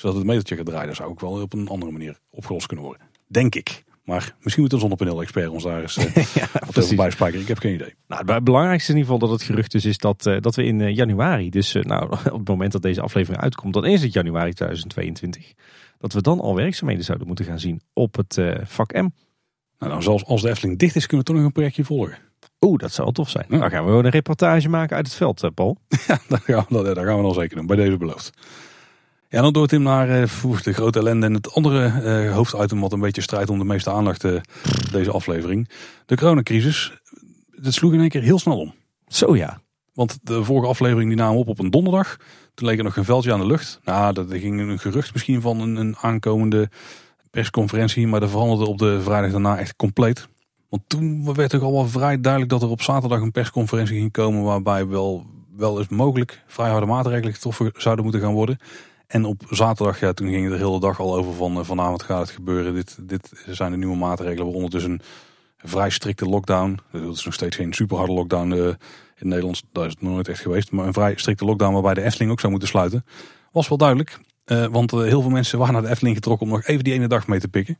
zodat 0.02 0.16
het 0.16 0.26
metertje 0.26 0.56
gaat 0.56 0.66
draaien. 0.66 0.86
Dat 0.86 0.96
zou 0.96 1.10
ook 1.10 1.20
wel 1.20 1.40
op 1.40 1.52
een 1.52 1.68
andere 1.68 1.92
manier 1.92 2.18
opgelost 2.30 2.66
kunnen 2.66 2.84
worden. 2.84 3.06
Denk 3.26 3.54
ik. 3.54 3.84
Maar 4.04 4.34
misschien 4.40 4.62
moet 4.62 4.72
een 4.72 4.78
zonnepaneel-expert 4.78 5.48
ons 5.48 5.62
daar 5.62 5.82
eens 5.82 5.96
uh, 5.96 6.14
ja, 6.34 6.48
wat 6.72 6.94
bijspijkeren. 6.96 7.42
Ik 7.42 7.48
heb 7.48 7.58
geen 7.58 7.74
idee. 7.74 7.94
Nou, 8.08 8.32
het 8.32 8.44
belangrijkste 8.44 8.92
in 8.92 8.98
ieder 8.98 9.12
geval 9.12 9.28
dat 9.28 9.38
het 9.38 9.48
gerucht 9.48 9.72
dus 9.72 9.84
is 9.84 9.98
dat, 9.98 10.26
uh, 10.26 10.40
dat 10.40 10.54
we 10.54 10.64
in 10.64 10.80
uh, 10.80 10.94
januari, 10.94 11.50
dus 11.50 11.72
nou, 11.72 12.02
op 12.36 12.38
het 12.38 12.48
moment 12.48 12.72
dat 12.72 12.82
deze 12.82 13.00
aflevering 13.00 13.42
uitkomt, 13.42 13.74
dan 13.74 13.84
is 13.84 14.02
het 14.02 14.12
januari 14.12 14.52
2022, 14.52 15.52
dat 15.98 16.12
we 16.12 16.20
dan 16.20 16.40
al 16.40 16.54
werkzaamheden 16.54 17.04
zouden 17.04 17.26
moeten 17.26 17.44
gaan 17.44 17.58
zien 17.58 17.80
op 17.92 18.16
het 18.16 18.38
vak 18.62 18.92
M. 18.92 19.08
Nou, 19.78 19.92
dan 19.92 20.02
zelfs 20.02 20.24
als 20.24 20.42
de 20.42 20.48
Efteling 20.48 20.78
dicht 20.78 20.96
is, 20.96 21.06
kunnen 21.06 21.26
we 21.26 21.32
toch 21.32 21.36
nog 21.36 21.46
een 21.46 21.52
projectje 21.52 21.84
volgen. 21.84 22.18
Oeh, 22.60 22.78
dat 22.78 22.92
zou 22.92 23.12
tof 23.12 23.30
zijn. 23.30 23.46
Dan 23.48 23.70
gaan 23.70 23.84
we 23.84 23.88
gewoon 23.88 24.04
een 24.04 24.10
reportage 24.10 24.68
maken 24.68 24.96
uit 24.96 25.06
het 25.06 25.14
veld, 25.14 25.50
Paul. 25.54 25.76
Ja, 26.06 26.18
dat 26.28 26.40
gaan, 26.40 26.64
we, 26.68 26.82
dat 26.82 27.04
gaan 27.04 27.16
we 27.16 27.22
dan 27.22 27.34
zeker 27.34 27.56
doen, 27.56 27.66
bij 27.66 27.76
deze 27.76 27.96
beloofd. 27.96 28.32
Ja, 29.32 29.40
dan 29.40 29.52
door 29.52 29.66
Tim 29.66 29.82
naar 29.82 30.08
uh, 30.08 30.62
de 30.62 30.72
grote 30.72 30.98
ellende 30.98 31.26
en 31.26 31.34
het 31.34 31.54
andere 31.54 31.92
uh, 32.26 32.34
hoofditem 32.34 32.80
wat 32.80 32.92
een 32.92 33.00
beetje 33.00 33.20
strijdt 33.20 33.50
om 33.50 33.58
de 33.58 33.64
meeste 33.64 33.90
aandacht 33.90 34.24
uh, 34.24 34.40
deze 34.90 35.10
aflevering. 35.10 35.68
De 36.06 36.16
coronacrisis. 36.16 36.92
Dat 37.50 37.72
sloeg 37.72 37.92
in 37.92 38.00
één 38.00 38.08
keer 38.08 38.22
heel 38.22 38.38
snel 38.38 38.58
om. 38.58 38.74
Zo 39.06 39.36
ja. 39.36 39.60
Want 39.94 40.18
de 40.22 40.44
vorige 40.44 40.68
aflevering 40.68 41.08
die 41.08 41.18
namen 41.18 41.38
op 41.38 41.48
op 41.48 41.58
een 41.58 41.70
donderdag. 41.70 42.16
Toen 42.54 42.68
leek 42.68 42.78
er 42.78 42.84
nog 42.84 42.96
een 42.96 43.04
veldje 43.04 43.32
aan 43.32 43.40
de 43.40 43.46
lucht. 43.46 43.80
Nou, 43.84 44.12
dat 44.12 44.26
ging 44.30 44.60
een 44.60 44.78
gerucht 44.78 45.12
misschien 45.12 45.40
van 45.40 45.60
een, 45.60 45.76
een 45.76 45.96
aankomende 45.96 46.70
persconferentie. 47.30 48.06
Maar 48.06 48.20
dat 48.20 48.30
veranderde 48.30 48.66
op 48.66 48.78
de 48.78 49.00
vrijdag 49.02 49.30
daarna 49.30 49.58
echt 49.58 49.76
compleet. 49.76 50.28
Want 50.68 50.82
toen 50.86 51.34
werd 51.34 51.50
toch 51.50 51.62
al 51.62 51.72
wel 51.72 51.88
vrij 51.88 52.20
duidelijk 52.20 52.52
dat 52.52 52.62
er 52.62 52.68
op 52.68 52.82
zaterdag 52.82 53.20
een 53.20 53.32
persconferentie 53.32 53.98
ging 53.98 54.12
komen. 54.12 54.42
Waarbij 54.42 54.86
wel, 54.86 55.26
wel 55.56 55.78
eens 55.78 55.88
mogelijk 55.88 56.42
vrij 56.46 56.70
harde 56.70 56.86
maatregelen 56.86 57.34
getroffen 57.34 57.70
zouden 57.76 58.04
moeten 58.04 58.22
gaan 58.22 58.32
worden. 58.32 58.58
En 59.12 59.24
op 59.24 59.42
zaterdag, 59.50 60.00
ja, 60.00 60.12
toen 60.12 60.28
ging 60.28 60.42
het 60.42 60.52
de 60.58 60.64
hele 60.64 60.80
dag 60.80 61.00
al 61.00 61.14
over 61.14 61.32
van 61.32 61.58
eh, 61.58 61.64
vanavond 61.64 62.02
gaat 62.02 62.20
het 62.20 62.30
gebeuren. 62.30 62.74
Dit, 62.74 62.98
dit 63.00 63.32
zijn 63.46 63.70
de 63.70 63.76
nieuwe 63.76 63.96
maatregelen, 63.96 64.44
waaronder 64.44 64.70
dus 64.70 64.84
een 64.84 65.00
vrij 65.56 65.90
strikte 65.90 66.24
lockdown. 66.24 66.78
Dat 66.92 67.16
is 67.16 67.24
nog 67.24 67.34
steeds 67.34 67.56
geen 67.56 67.72
super 67.72 67.96
harde 67.96 68.12
lockdown 68.12 68.52
uh, 68.52 68.66
in 69.16 69.28
Nederland, 69.28 69.62
daar 69.72 69.86
is 69.86 69.90
het 69.90 70.02
nooit 70.02 70.28
echt 70.28 70.40
geweest. 70.40 70.70
Maar 70.70 70.86
een 70.86 70.92
vrij 70.92 71.14
strikte 71.16 71.44
lockdown 71.44 71.72
waarbij 71.72 71.94
de 71.94 72.02
Efteling 72.02 72.30
ook 72.30 72.40
zou 72.40 72.50
moeten 72.50 72.68
sluiten. 72.70 73.04
Was 73.50 73.68
wel 73.68 73.78
duidelijk, 73.78 74.18
want 74.70 74.90
heel 74.90 75.20
veel 75.20 75.30
mensen 75.30 75.58
waren 75.58 75.72
naar 75.72 75.82
de 75.82 75.88
Efteling 75.88 76.16
getrokken 76.16 76.46
om 76.46 76.52
nog 76.52 76.64
even 76.64 76.84
die 76.84 76.92
ene 76.92 77.08
dag 77.08 77.26
mee 77.26 77.40
te 77.40 77.48
pikken. 77.48 77.78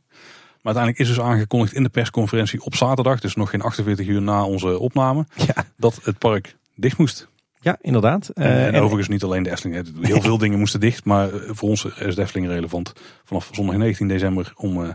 Maar 0.61 0.75
uiteindelijk 0.75 0.99
is 0.99 1.07
dus 1.07 1.25
aangekondigd 1.25 1.73
in 1.73 1.83
de 1.83 1.89
persconferentie 1.89 2.63
op 2.63 2.75
zaterdag, 2.75 3.19
dus 3.19 3.35
nog 3.35 3.49
geen 3.49 3.61
48 3.61 4.07
uur 4.07 4.21
na 4.21 4.45
onze 4.45 4.79
opname, 4.79 5.25
ja. 5.35 5.65
dat 5.77 5.99
het 6.03 6.17
park 6.17 6.55
dicht 6.75 6.97
moest. 6.97 7.27
Ja, 7.63 7.77
inderdaad. 7.81 8.29
En, 8.29 8.43
uh, 8.43 8.67
en, 8.67 8.75
overigens 8.75 9.07
niet 9.07 9.23
alleen 9.23 9.43
de 9.43 9.51
Efteling. 9.51 9.87
Heel 10.01 10.21
veel 10.21 10.37
dingen 10.37 10.59
moesten 10.59 10.79
dicht. 10.79 11.05
Maar 11.05 11.33
eh, 11.33 11.49
voor 11.53 11.69
ons 11.69 11.85
is 11.85 12.15
de 12.15 12.21
Efteling 12.21 12.47
relevant. 12.47 12.93
Vanaf 13.23 13.49
zondag 13.51 13.75
19 13.75 14.07
december 14.07 14.53
om 14.55 14.83
uh, 14.83 14.89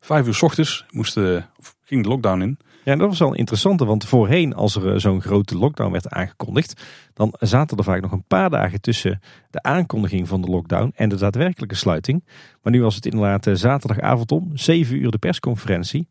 vijf 0.00 0.26
uur 0.26 0.34
s 0.34 0.42
ochtends 0.42 0.84
moesten, 0.90 1.46
ging 1.84 2.02
de 2.02 2.08
lockdown 2.08 2.40
in. 2.40 2.58
Ja, 2.84 2.96
dat 2.96 3.08
was 3.08 3.18
wel 3.18 3.34
interessant. 3.34 3.80
Want 3.80 4.04
voorheen, 4.04 4.54
als 4.54 4.76
er 4.76 5.00
zo'n 5.00 5.22
grote 5.22 5.58
lockdown 5.58 5.92
werd 5.92 6.08
aangekondigd, 6.08 6.82
dan 7.14 7.34
zaten 7.38 7.76
er 7.76 7.84
vaak 7.84 8.00
nog 8.00 8.12
een 8.12 8.24
paar 8.26 8.50
dagen 8.50 8.80
tussen 8.80 9.20
de 9.50 9.62
aankondiging 9.62 10.28
van 10.28 10.40
de 10.40 10.48
lockdown 10.48 10.92
en 10.94 11.08
de 11.08 11.16
daadwerkelijke 11.16 11.74
sluiting. 11.74 12.24
Maar 12.62 12.72
nu 12.72 12.82
was 12.82 12.94
het 12.94 13.06
inderdaad 13.06 13.58
zaterdagavond 13.58 14.32
om 14.32 14.50
7 14.54 14.96
uur 14.96 15.10
de 15.10 15.18
persconferentie. 15.18 16.08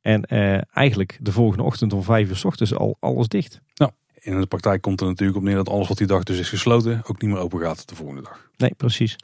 En 0.00 0.24
eigenlijk 0.72 1.18
de 1.20 1.32
volgende 1.32 1.62
ochtend 1.62 1.92
om 1.92 2.02
5 2.02 2.28
uur 2.28 2.36
s 2.36 2.44
ochtends 2.44 2.74
al 2.74 2.96
alles 3.00 3.28
dicht. 3.28 3.60
Ja, 3.74 3.90
in 4.26 4.40
de 4.40 4.46
praktijk 4.46 4.82
komt 4.82 5.00
er 5.00 5.06
natuurlijk 5.06 5.38
op 5.38 5.44
neer 5.44 5.54
dat 5.54 5.68
alles 5.68 5.88
wat 5.88 5.98
die 5.98 6.06
dag 6.06 6.22
dus 6.22 6.38
is 6.38 6.48
gesloten 6.48 7.02
ook 7.06 7.22
niet 7.22 7.30
meer 7.30 7.40
open 7.40 7.60
gaat 7.60 7.88
de 7.88 7.94
volgende 7.94 8.22
dag. 8.22 8.50
Nee, 8.56 8.74
precies. 8.76 9.16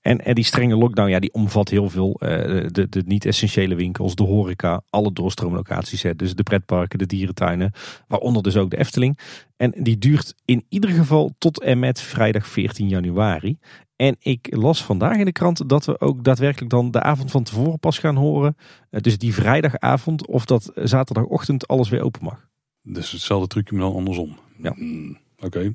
En, 0.00 0.24
en 0.24 0.34
die 0.34 0.44
strenge 0.44 0.76
lockdown, 0.76 1.10
ja, 1.10 1.18
die 1.18 1.32
omvat 1.32 1.68
heel 1.68 1.90
veel. 1.90 2.20
Uh, 2.22 2.28
de, 2.70 2.86
de 2.88 3.02
niet-essentiële 3.06 3.74
winkels, 3.74 4.14
de 4.14 4.22
horeca, 4.22 4.82
alle 4.90 5.12
doorstroomlocaties. 5.12 6.02
Hè, 6.02 6.16
dus 6.16 6.34
de 6.34 6.42
pretparken, 6.42 6.98
de 6.98 7.06
dierentuinen, 7.06 7.72
waaronder 8.08 8.42
dus 8.42 8.56
ook 8.56 8.70
de 8.70 8.78
Efteling. 8.78 9.18
En 9.56 9.74
die 9.76 9.98
duurt 9.98 10.34
in 10.44 10.64
ieder 10.68 10.90
geval 10.90 11.34
tot 11.38 11.62
en 11.62 11.78
met 11.78 12.00
vrijdag 12.00 12.46
14 12.46 12.88
januari. 12.88 13.58
En 13.96 14.16
ik 14.18 14.56
las 14.56 14.84
vandaag 14.84 15.16
in 15.16 15.24
de 15.24 15.32
krant 15.32 15.68
dat 15.68 15.84
we 15.84 16.00
ook 16.00 16.24
daadwerkelijk 16.24 16.70
dan 16.70 16.90
de 16.90 17.02
avond 17.02 17.30
van 17.30 17.42
tevoren 17.42 17.78
pas 17.78 17.98
gaan 17.98 18.16
horen. 18.16 18.56
Uh, 18.90 19.00
dus 19.00 19.18
die 19.18 19.34
vrijdagavond 19.34 20.26
of 20.26 20.44
dat 20.44 20.70
zaterdagochtend 20.74 21.68
alles 21.68 21.88
weer 21.88 22.02
open 22.02 22.24
mag. 22.24 22.48
Dus 22.82 23.10
hetzelfde 23.10 23.48
trucje, 23.48 23.74
maar 23.74 23.86
dan 23.86 23.94
andersom. 23.94 24.36
Ja. 24.62 24.72
Mm, 24.76 25.18
Oké, 25.40 25.46
okay. 25.46 25.74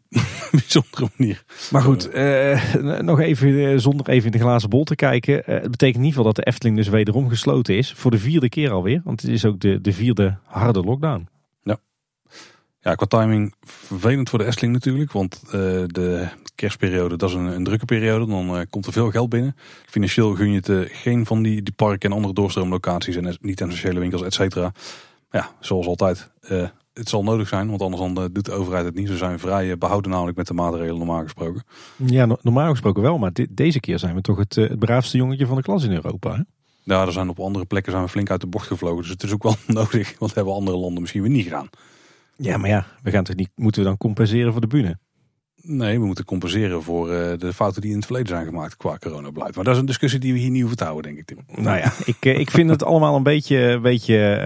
bijzondere 0.52 1.08
manier. 1.18 1.44
Maar 1.72 1.82
goed, 1.82 2.10
eh, 2.10 2.74
nog 3.02 3.20
even 3.20 3.72
eh, 3.72 3.78
zonder 3.78 4.10
even 4.10 4.26
in 4.26 4.32
de 4.32 4.44
glazen 4.44 4.70
bol 4.70 4.84
te 4.84 4.96
kijken. 4.96 5.34
Uh, 5.34 5.46
het 5.46 5.72
betekent 5.72 5.98
in 5.98 6.04
ieder 6.04 6.18
geval 6.18 6.24
dat 6.24 6.36
de 6.36 6.44
Efteling 6.44 6.78
dus 6.78 6.88
wederom 6.88 7.30
gesloten 7.30 7.78
is. 7.78 7.94
Voor 7.94 8.12
de 8.12 8.20
vierde 8.20 8.50
keer 8.50 8.72
alweer. 8.72 9.02
Want 9.04 9.22
het 9.22 9.32
is 9.32 9.46
ook 9.46 9.60
de, 9.60 9.82
de 9.82 9.94
vierde 9.94 10.38
harde 10.46 10.82
lockdown. 10.82 11.28
Ja. 11.64 11.78
ja, 12.80 12.96
qua 12.96 13.06
timing 13.06 13.54
vervelend 13.66 14.30
voor 14.30 14.40
de 14.40 14.46
Efteling 14.46 14.74
natuurlijk. 14.74 15.12
Want 15.12 15.42
de 15.50 16.28
kerstperiode, 16.56 17.18
dat 17.18 17.30
is 17.30 17.36
een, 17.36 17.46
een 17.46 17.64
drukke 17.64 17.86
periode. 17.86 18.26
Dan 18.26 18.66
komt 18.70 18.86
er 18.86 18.94
veel 18.94 19.12
geld 19.12 19.30
binnen. 19.30 19.56
Financieel 19.86 20.34
gun 20.34 20.52
je 20.52 20.62
het 20.64 20.92
geen 20.92 21.26
van 21.26 21.44
die, 21.44 21.62
die 21.62 21.74
parken 21.74 22.10
en 22.10 22.16
andere 22.16 22.34
doorstroomlocaties 22.34 23.16
en 23.16 23.38
niet-essentiële 23.42 24.00
winkels, 24.00 24.22
et 24.22 24.34
cetera 24.34 24.72
Ja, 25.32 25.52
zoals 25.60 25.88
altijd. 25.88 26.32
Uh, 26.52 26.68
het 26.94 27.10
zal 27.10 27.24
nodig 27.24 27.48
zijn, 27.48 27.70
want 27.70 27.82
anders 27.82 28.02
dan, 28.02 28.24
uh, 28.24 28.30
doet 28.32 28.46
de 28.46 28.52
overheid 28.52 28.86
het 28.86 28.96
niet. 28.96 29.08
Ze 29.08 29.18
zijn 29.18 29.39
vrij 29.39 29.78
behouden 29.78 30.12
namelijk 30.12 30.38
met 30.38 30.48
de 30.48 30.54
maatregelen 30.54 30.98
normaal 30.98 31.24
gesproken. 31.24 31.64
Ja, 31.96 32.26
no 32.26 32.38
normaal 32.41 32.70
gesproken 32.70 33.02
wel. 33.02 33.18
Maar 33.18 33.32
deze 33.50 33.80
keer 33.80 34.00
zijn 34.00 34.16
we 34.16 34.22
toch 34.22 34.38
het, 34.38 34.56
het 34.56 34.80
braafste 34.80 35.18
jongetje 35.18 35.46
van 35.46 35.56
de 35.56 35.62
klas 35.62 35.84
in 35.84 35.91
Europa. 35.91 36.36
Hè? 36.36 36.41
Ja, 36.84 37.06
er 37.06 37.12
zijn 37.12 37.30
op 37.30 37.39
andere 37.39 37.66
plekken 37.66 37.91
zijn 37.91 38.04
we 38.04 38.10
flink 38.10 38.30
uit 38.30 38.41
de 38.41 38.48
bocht 38.48 38.68
gevlogen. 38.68 39.02
Dus 39.02 39.10
het 39.10 39.24
is 39.24 39.32
ook 39.32 39.44
wel 39.44 39.56
nodig, 39.82 40.16
want 40.20 40.36
hebben 40.36 40.54
andere 40.54 40.78
landen 40.78 41.02
misschien 41.02 41.22
weer 41.22 41.32
niet 41.32 41.44
gedaan. 41.44 41.70
Ja, 42.36 42.58
maar 42.58 42.70
ja, 42.70 42.86
we 43.04 43.12
gaan 43.12 43.24
toch 43.24 43.36
niet, 43.36 43.50
moeten 43.56 43.82
we 43.82 43.88
dan 43.88 43.98
compenseren 43.98 44.52
voor 44.52 44.62
de 44.62 44.68
bühne? 44.68 44.98
Nee, 45.66 45.99
we 45.99 46.05
moeten 46.05 46.26
compenseren 46.26 46.84
voor 46.84 47.11
uh, 47.11 47.32
de 47.38 47.53
fouten 47.53 47.82
die 47.82 47.89
in 47.89 47.95
het 47.95 48.05
verleden 48.05 48.28
zijn 48.28 48.45
gemaakt 48.45 48.78
qua 48.78 48.97
coronabeleid. 48.97 49.55
Maar 49.55 49.64
dat 49.64 49.74
is 49.74 49.80
een 49.80 49.86
discussie 49.86 50.20
die 50.20 50.34
we 50.34 50.39
hier 50.39 50.49
niet 50.49 50.61
hoeven 50.61 51.01
denk 51.01 51.18
ik, 51.18 51.26
Tim. 51.26 51.38
Nou 51.55 51.78
ja, 51.78 51.91
ik, 52.05 52.18
eh, 52.20 52.39
ik 52.39 52.51
vind 52.51 52.70
het 52.70 52.84
allemaal 52.84 53.16
een 53.16 53.24
beetje, 53.24 53.80
beetje 53.82 54.41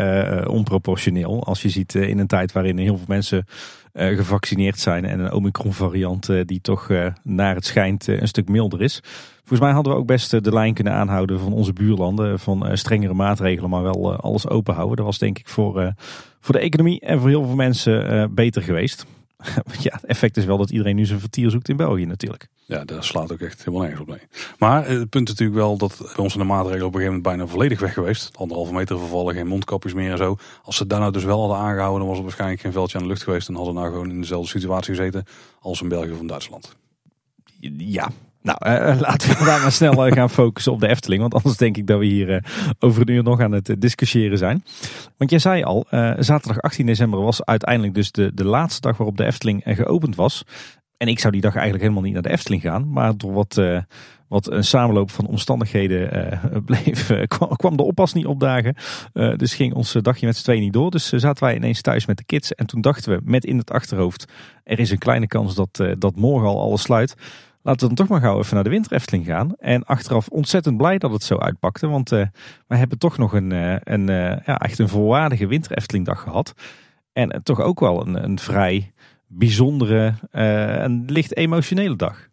uh, 0.46 0.54
onproportioneel. 0.54 1.44
Als 1.44 1.62
je 1.62 1.70
ziet 1.70 1.96
in 1.96 2.20
een 2.20 2.28
tijd 2.28 2.52
waarin 2.52 2.78
heel 2.78 2.98
veel 2.98 3.06
mensen 3.08 3.46
gevaccineerd 3.94 4.80
zijn 4.80 5.06
en 5.06 5.20
een 5.20 5.32
Omicron 5.32 5.74
variant 5.74 6.30
die 6.46 6.62
toch 6.62 6.90
naar 7.24 7.56
het 7.56 7.66
schijnt 7.66 8.08
een 8.08 8.28
stuk 8.28 8.50
milder 8.50 8.82
is. 8.82 9.02
Volgens 9.38 9.60
mij 9.60 9.72
hadden 9.72 9.94
we 9.94 10.00
ook 10.00 10.08
best 10.08 10.44
de 10.44 10.54
lijn 10.54 10.74
kunnen 10.74 10.94
aanhouden 10.94 11.40
van 11.40 11.54
onze 11.54 11.74
buurlanden. 11.74 12.40
Van 12.40 12.78
strengere 12.78 13.14
maatregelen, 13.14 13.70
maar 13.70 13.84
wel 13.84 14.16
alles 14.16 14.48
open 14.48 14.74
houden. 14.74 14.96
Dat 14.96 15.06
was 15.06 15.18
denk 15.18 15.40
ik 15.40 15.48
voor, 15.48 15.94
voor 16.40 16.56
de 16.56 16.62
economie 16.62 17.00
en 17.00 17.20
voor 17.20 17.30
heel 17.30 17.46
veel 17.46 17.56
mensen 17.56 18.34
beter 18.36 18.62
geweest. 18.62 19.06
ja, 19.86 19.94
het 19.94 20.06
effect 20.06 20.38
is 20.38 20.46
wel 20.46 20.58
dat 20.58 20.70
iedereen 20.70 20.96
nu 20.96 21.06
zijn 21.06 21.20
vertier 21.20 21.50
zoekt 21.50 21.70
in 21.70 21.76
België 21.76 22.06
natuurlijk. 22.06 22.48
Ja, 22.66 22.86
dat 22.86 23.06
slaat 23.06 23.32
ook 23.32 23.40
echt 23.40 23.58
helemaal 23.60 23.82
nergens 23.82 24.02
op 24.02 24.08
mee. 24.08 24.28
Maar 24.58 24.86
eh, 24.86 25.00
het 25.00 25.10
punt 25.10 25.30
is 25.30 25.34
natuurlijk 25.34 25.60
wel 25.60 25.78
dat 25.78 25.98
bij 25.98 26.24
ons 26.24 26.34
de 26.34 26.44
maatregelen 26.44 26.86
op 26.86 26.94
een 26.94 27.00
gegeven 27.00 27.22
moment 27.22 27.38
bijna 27.38 27.48
volledig 27.48 27.80
weg 27.80 27.94
geweest. 27.94 28.38
Anderhalve 28.38 28.74
meter 28.74 29.00
vervallen, 29.00 29.34
geen 29.34 29.48
mondkapjes 29.48 29.94
meer 29.94 30.12
en 30.12 30.18
zo. 30.18 30.38
Als 30.64 30.78
ze 30.78 30.88
daar 30.88 31.00
nou 31.00 31.12
dus 31.12 31.24
wel 31.24 31.40
hadden 31.40 31.58
aangehouden, 31.58 32.00
dan 32.00 32.08
was 32.08 32.18
het 32.18 32.26
waarschijnlijk 32.26 32.62
geen 32.62 32.72
veldje 32.72 32.98
aan 32.98 33.04
de 33.04 33.10
lucht 33.10 33.24
geweest. 33.24 33.48
En 33.48 33.56
hadden 33.56 33.74
nou 33.74 33.88
gewoon 33.88 34.10
in 34.10 34.22
dezelfde 34.22 34.50
situatie 34.50 34.96
gezeten 34.96 35.26
als 35.60 35.82
in 35.82 35.90
België 35.90 36.12
of 36.12 36.20
in 36.20 36.28
Duitsland. 36.28 36.76
Ja, 37.78 38.10
nou, 38.48 38.92
uh, 38.92 39.00
laten 39.00 39.30
we 39.30 39.46
daar 39.46 39.62
maar 39.62 39.72
snel 39.72 40.12
gaan 40.12 40.30
focussen 40.30 40.72
op 40.72 40.80
de 40.80 40.88
Efteling. 40.88 41.22
Want 41.22 41.34
anders 41.34 41.58
denk 41.58 41.78
ik 41.78 41.88
dat 41.88 42.00
we 42.00 42.06
hier 42.06 42.44
over 42.80 43.02
een 43.02 43.14
uur 43.14 43.24
nog 43.24 43.42
aan 43.42 43.52
het 43.52 43.76
discussiëren 43.80 44.38
zijn. 44.38 44.64
Want 45.18 45.30
jij 45.30 45.40
zei 45.40 45.64
al, 45.64 45.86
zaterdag 46.20 46.62
18 46.62 46.86
december 46.86 47.22
was 47.22 47.46
uiteindelijk 47.46 47.94
dus 47.94 48.12
de, 48.12 48.32
de 48.34 48.46
laatste 48.46 48.82
dag 48.82 48.98
waarop 48.98 49.18
de 49.18 49.26
Efteling 49.26 49.62
geopend 49.66 50.16
was. 50.16 50.44
En 50.98 51.08
ik 51.08 51.20
zou 51.20 51.34
die 51.34 51.42
dag 51.42 51.54
eigenlijk 51.54 51.84
helemaal 51.84 52.04
niet 52.04 52.14
naar 52.14 52.22
de 52.22 52.32
Efteling 52.32 52.62
gaan. 52.62 52.92
Maar 52.92 53.18
door 53.18 53.34
wat, 53.34 53.62
wat 54.28 54.52
een 54.52 54.64
samenloop 54.64 55.12
van 55.12 55.28
omstandigheden 55.28 56.40
bleef, 56.66 57.12
kwam, 57.28 57.56
kwam, 57.56 57.78
de 57.78 57.84
oppas 57.84 58.14
niet 58.14 58.26
opdagen. 58.26 58.76
dus 59.36 59.56
ging 59.56 59.74
ons 59.74 59.92
dagje 60.02 60.26
met 60.26 60.38
z'n 60.38 60.44
tweeën 60.44 60.62
niet 60.62 60.74
door. 60.74 60.92
Dus 60.92 61.10
zaten 61.10 61.44
wij 61.44 61.56
ineens 61.56 61.82
thuis 61.82 62.06
met 62.06 62.18
de 62.18 62.26
kids. 62.26 62.54
En 62.54 62.66
toen 62.66 62.82
dachten 62.82 63.16
we 63.16 63.22
met 63.24 63.46
in 63.46 63.58
het 63.58 63.72
achterhoofd, 63.72 64.26
er 64.64 64.80
is 64.80 64.92
een 64.92 64.98
kleine 64.98 65.28
kans 65.28 65.56
dat, 65.56 65.84
dat 65.98 66.16
morgen 66.16 66.48
al 66.48 66.62
alles 66.62 66.82
sluit. 66.82 67.16
Laten 67.68 67.88
we 67.88 67.96
dan 67.96 68.06
toch 68.06 68.08
maar 68.08 68.28
gauw 68.28 68.40
even 68.40 68.56
naar 68.56 68.64
de 68.64 68.70
winter 68.70 68.92
gaan. 69.26 69.56
En 69.56 69.84
achteraf 69.84 70.28
ontzettend 70.28 70.78
blij 70.78 70.98
dat 70.98 71.12
het 71.12 71.24
zo 71.24 71.38
uitpakte. 71.38 71.88
Want 71.88 72.12
uh, 72.12 72.26
we 72.68 72.76
hebben 72.76 72.98
toch 72.98 73.18
nog 73.18 73.34
een, 73.34 73.52
uh, 73.52 73.76
een, 73.80 74.08
uh, 74.10 74.38
ja, 74.46 74.60
echt 74.60 74.80
een 74.80 74.88
volwaardige 74.88 75.48
winter 75.48 75.72
dag 76.04 76.22
gehad. 76.22 76.54
En 77.14 77.44
toch 77.44 77.62
ook 77.62 77.80
wel 77.80 78.08
een, 78.08 78.24
een 78.24 78.40
vrij 78.40 78.94
bijzondere 79.28 80.14
en 80.32 81.04
licht 81.06 81.36
emotionele 81.36 81.96
dag. 81.96 82.30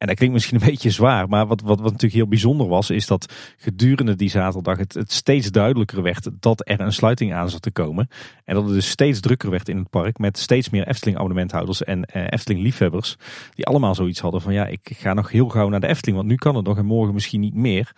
En 0.00 0.06
dat 0.06 0.16
klinkt 0.16 0.34
misschien 0.34 0.60
een 0.60 0.66
beetje 0.70 0.90
zwaar, 0.90 1.28
maar 1.28 1.46
wat, 1.46 1.60
wat, 1.60 1.76
wat 1.76 1.90
natuurlijk 1.90 2.12
heel 2.12 2.28
bijzonder 2.28 2.68
was, 2.68 2.90
is 2.90 3.06
dat 3.06 3.34
gedurende 3.56 4.14
die 4.16 4.30
zaterdag 4.30 4.78
het, 4.78 4.94
het 4.94 5.12
steeds 5.12 5.50
duidelijker 5.50 6.02
werd 6.02 6.28
dat 6.40 6.68
er 6.68 6.80
een 6.80 6.92
sluiting 6.92 7.34
aan 7.34 7.50
zat 7.50 7.62
te 7.62 7.70
komen. 7.70 8.08
En 8.44 8.54
dat 8.54 8.64
het 8.64 8.72
dus 8.72 8.88
steeds 8.88 9.20
drukker 9.20 9.50
werd 9.50 9.68
in 9.68 9.76
het 9.76 9.90
park 9.90 10.18
met 10.18 10.38
steeds 10.38 10.70
meer 10.70 10.88
Efteling 10.88 11.16
abonnementhouders 11.16 11.82
en 11.82 12.04
eh, 12.04 12.26
Efteling 12.30 12.62
liefhebbers. 12.62 13.16
Die 13.54 13.66
allemaal 13.66 13.94
zoiets 13.94 14.20
hadden 14.20 14.40
van 14.40 14.52
ja, 14.52 14.66
ik 14.66 14.90
ga 14.94 15.14
nog 15.14 15.30
heel 15.30 15.48
gauw 15.48 15.68
naar 15.68 15.80
de 15.80 15.86
Efteling, 15.86 16.16
want 16.16 16.28
nu 16.28 16.36
kan 16.36 16.56
het 16.56 16.66
nog 16.66 16.78
en 16.78 16.86
morgen 16.86 17.14
misschien 17.14 17.40
niet 17.40 17.54
meer. 17.54 17.92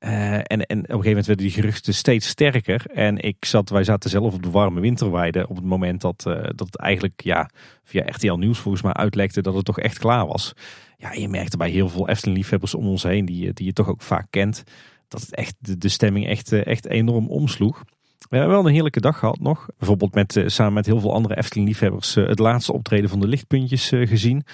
Uh, 0.00 0.34
en, 0.34 0.44
en 0.46 0.58
op 0.60 0.70
een 0.70 0.84
gegeven 0.84 1.08
moment 1.08 1.26
werden 1.26 1.46
die 1.46 1.54
geruchten 1.54 1.94
steeds 1.94 2.28
sterker. 2.28 2.84
En 2.92 3.18
ik 3.18 3.44
zat, 3.44 3.70
wij 3.70 3.84
zaten 3.84 4.10
zelf 4.10 4.34
op 4.34 4.42
de 4.42 4.50
warme 4.50 4.80
winterweide 4.80 5.48
op 5.48 5.56
het 5.56 5.64
moment 5.64 6.00
dat, 6.00 6.24
uh, 6.28 6.34
dat 6.34 6.66
het 6.66 6.76
eigenlijk 6.76 7.22
ja, 7.22 7.50
via 7.84 8.02
RTL 8.06 8.32
Nieuws 8.32 8.58
volgens 8.58 8.82
mij 8.82 8.92
uitlekte 8.92 9.42
dat 9.42 9.54
het 9.54 9.64
toch 9.64 9.78
echt 9.78 9.98
klaar 9.98 10.26
was 10.26 10.54
ja, 10.96 11.12
je 11.12 11.28
merkte 11.28 11.56
bij 11.56 11.70
heel 11.70 11.88
veel 11.88 12.08
Efteling-liefhebbers 12.08 12.74
om 12.74 12.86
ons 12.86 13.02
heen, 13.02 13.24
die, 13.24 13.52
die 13.52 13.66
je 13.66 13.72
toch 13.72 13.88
ook 13.88 14.02
vaak 14.02 14.26
kent, 14.30 14.64
dat 15.08 15.20
het 15.20 15.34
echt, 15.34 15.54
de, 15.58 15.78
de 15.78 15.88
stemming 15.88 16.26
echt, 16.26 16.52
eh, 16.52 16.66
echt 16.66 16.86
enorm 16.86 17.28
omsloeg. 17.28 17.84
We 18.28 18.36
hebben 18.36 18.56
wel 18.56 18.66
een 18.66 18.72
heerlijke 18.72 19.00
dag 19.00 19.18
gehad 19.18 19.40
nog. 19.40 19.66
Bijvoorbeeld 19.78 20.14
met, 20.14 20.36
eh, 20.36 20.44
samen 20.46 20.72
met 20.72 20.86
heel 20.86 21.00
veel 21.00 21.12
andere 21.12 21.36
Efteling-liefhebbers 21.36 22.16
eh, 22.16 22.26
het 22.26 22.38
laatste 22.38 22.72
optreden 22.72 23.10
van 23.10 23.20
de 23.20 23.28
lichtpuntjes 23.28 23.88
gezien. 23.88 24.44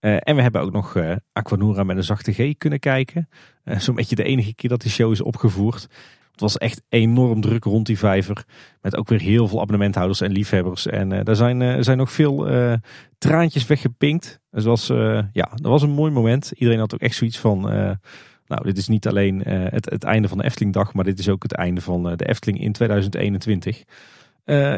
en 0.00 0.36
we 0.36 0.42
hebben 0.42 0.60
ook 0.60 0.72
nog 0.72 0.96
Aquanura 1.32 1.82
met 1.82 1.96
een 1.96 2.04
zachte 2.04 2.32
G 2.32 2.54
kunnen 2.58 2.78
kijken. 2.78 3.28
Zo'n 3.64 3.94
beetje 3.94 4.16
de 4.16 4.22
enige 4.22 4.54
keer 4.54 4.70
dat 4.70 4.80
die 4.80 4.90
show 4.90 5.12
is 5.12 5.20
opgevoerd. 5.20 5.88
Het 6.40 6.52
was 6.52 6.58
echt 6.58 6.82
enorm 6.88 7.40
druk 7.40 7.64
rond 7.64 7.86
die 7.86 7.98
vijver. 7.98 8.44
Met 8.82 8.96
ook 8.96 9.08
weer 9.08 9.20
heel 9.20 9.48
veel 9.48 9.60
abonnementhouders 9.60 10.20
en 10.20 10.32
liefhebbers. 10.32 10.86
En 10.86 11.10
uh, 11.10 11.20
daar 11.24 11.36
zijn, 11.36 11.60
uh, 11.60 11.76
zijn 11.80 11.98
nog 11.98 12.12
veel 12.12 12.50
uh, 12.50 12.72
traantjes 13.18 13.66
weggepinkt. 13.66 14.40
Dus 14.50 14.64
was, 14.64 14.86
ja, 15.32 15.48
dat 15.54 15.70
was 15.70 15.82
een 15.82 15.90
mooi 15.90 16.12
moment. 16.12 16.52
Iedereen 16.54 16.78
had 16.80 16.94
ook 16.94 17.00
echt 17.00 17.14
zoiets 17.14 17.38
van... 17.38 17.60
nou, 18.46 18.62
dit 18.62 18.76
is 18.76 18.88
niet 18.88 19.06
alleen 19.06 19.40
het, 19.46 19.90
het 19.90 20.04
einde 20.04 20.28
van 20.28 20.38
de 20.38 20.44
Eftelingdag... 20.44 20.94
maar 20.94 21.04
dit 21.04 21.18
is 21.18 21.28
ook 21.28 21.42
het 21.42 21.52
einde 21.52 21.80
van 21.80 22.02
de 22.16 22.28
Efteling 22.28 22.60
in 22.60 22.72
2021. 22.72 23.84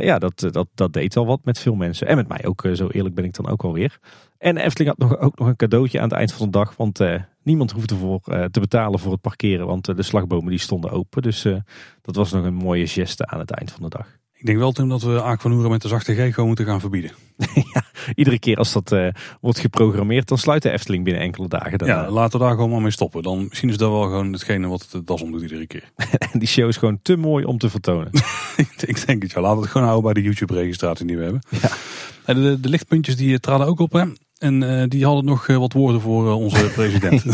ja, 0.01 0.19
dat, 0.19 0.49
dat, 0.51 0.69
dat 0.75 0.93
deed 0.93 1.15
wel 1.15 1.27
wat 1.27 1.45
met 1.45 1.59
veel 1.59 1.75
mensen. 1.75 2.07
En 2.07 2.17
met 2.17 2.29
mij 2.29 2.45
ook, 2.45 2.69
zo 2.73 2.89
eerlijk 2.89 3.15
ben 3.15 3.25
ik 3.25 3.35
dan 3.35 3.49
ook 3.49 3.63
alweer. 3.65 3.99
En 4.39 4.57
Efteling 4.57 4.97
had 4.97 5.09
nog, 5.09 5.19
ook 5.19 5.39
nog 5.39 5.49
een 5.49 5.57
cadeautje 5.57 5.99
aan 5.99 6.09
het 6.09 6.19
eind 6.19 6.33
van 6.33 6.47
de 6.47 6.53
dag. 6.59 6.77
Want 6.77 7.01
Niemand 7.43 7.70
hoefde 7.70 7.97
voor, 7.97 8.20
uh, 8.26 8.45
te 8.45 8.61
betalen 8.61 8.99
voor 8.99 9.12
het 9.12 9.20
parkeren, 9.20 9.66
want 9.66 9.88
uh, 9.88 9.97
de 9.97 10.03
slagbomen 10.03 10.51
die 10.51 10.59
stonden 10.59 10.90
open. 10.90 11.22
Dus 11.22 11.45
uh, 11.45 11.57
dat 12.03 12.16
was 12.16 12.32
nog 12.32 12.45
een 12.45 12.55
mooie 12.55 12.86
geste 12.86 13.26
aan 13.26 13.38
het 13.38 13.51
eind 13.51 13.70
van 13.70 13.82
de 13.82 13.88
dag. 13.88 14.07
Ik 14.32 14.47
denk 14.49 14.59
wel 14.59 14.72
Tim 14.72 14.88
dat 14.88 15.03
we 15.03 15.22
Aquanura 15.22 15.68
met 15.68 15.82
de 15.82 15.88
zachte 15.88 16.14
G 16.14 16.34
gewoon 16.34 16.47
moeten 16.47 16.64
gaan 16.64 16.80
verbieden. 16.80 17.11
ja, 17.72 17.84
iedere 18.14 18.38
keer 18.38 18.57
als 18.57 18.72
dat 18.72 18.95
wordt 19.40 19.59
geprogrammeerd, 19.59 20.28
dan 20.28 20.38
sluit 20.38 20.62
de 20.62 20.70
Efteling 20.70 21.05
binnen 21.05 21.22
enkele 21.22 21.49
dagen. 21.49 21.78
Daarna. 21.78 22.03
Ja, 22.03 22.11
laten 22.11 22.38
we 22.38 22.45
daar 22.45 22.55
gewoon 22.55 22.70
maar 22.70 22.80
mee 22.80 22.90
stoppen. 22.90 23.22
Dan 23.22 23.47
misschien 23.49 23.68
is 23.68 23.76
dat 23.76 23.90
wel 23.90 24.03
gewoon 24.03 24.32
hetgene 24.32 24.66
wat 24.66 24.86
het 24.90 25.07
das 25.07 25.22
om 25.22 25.32
doet 25.32 25.43
iedere 25.43 25.66
keer. 25.66 25.90
en 26.32 26.38
die 26.38 26.49
show 26.49 26.68
is 26.68 26.76
gewoon 26.76 26.99
te 27.03 27.16
mooi 27.16 27.45
om 27.45 27.59
te 27.59 27.70
vertonen. 27.70 28.11
ik 28.86 29.07
denk 29.07 29.22
het 29.22 29.32
ja. 29.32 29.40
Laten 29.40 29.57
we 29.57 29.62
het 29.62 29.70
gewoon 29.70 29.86
houden 29.86 30.12
bij 30.12 30.22
de 30.22 30.28
YouTube 30.28 30.55
registratie 30.55 31.07
die 31.07 31.16
we 31.16 31.22
hebben. 31.22 31.43
Ja. 31.49 32.34
De, 32.34 32.61
de, 32.61 32.68
lichtpuntjes 32.68 33.16
die 33.16 33.40
traden 33.40 33.66
ook 33.66 33.80
op 33.80 33.93
hè. 33.93 34.05
En 34.43 34.62
uh, 34.62 34.82
die 34.88 35.05
hadden 35.05 35.24
nog 35.24 35.49
uh, 35.49 35.57
wat 35.57 35.72
woorden 35.72 36.01
voor 36.01 36.26
uh, 36.26 36.36
onze 36.36 36.70
president. 36.74 37.24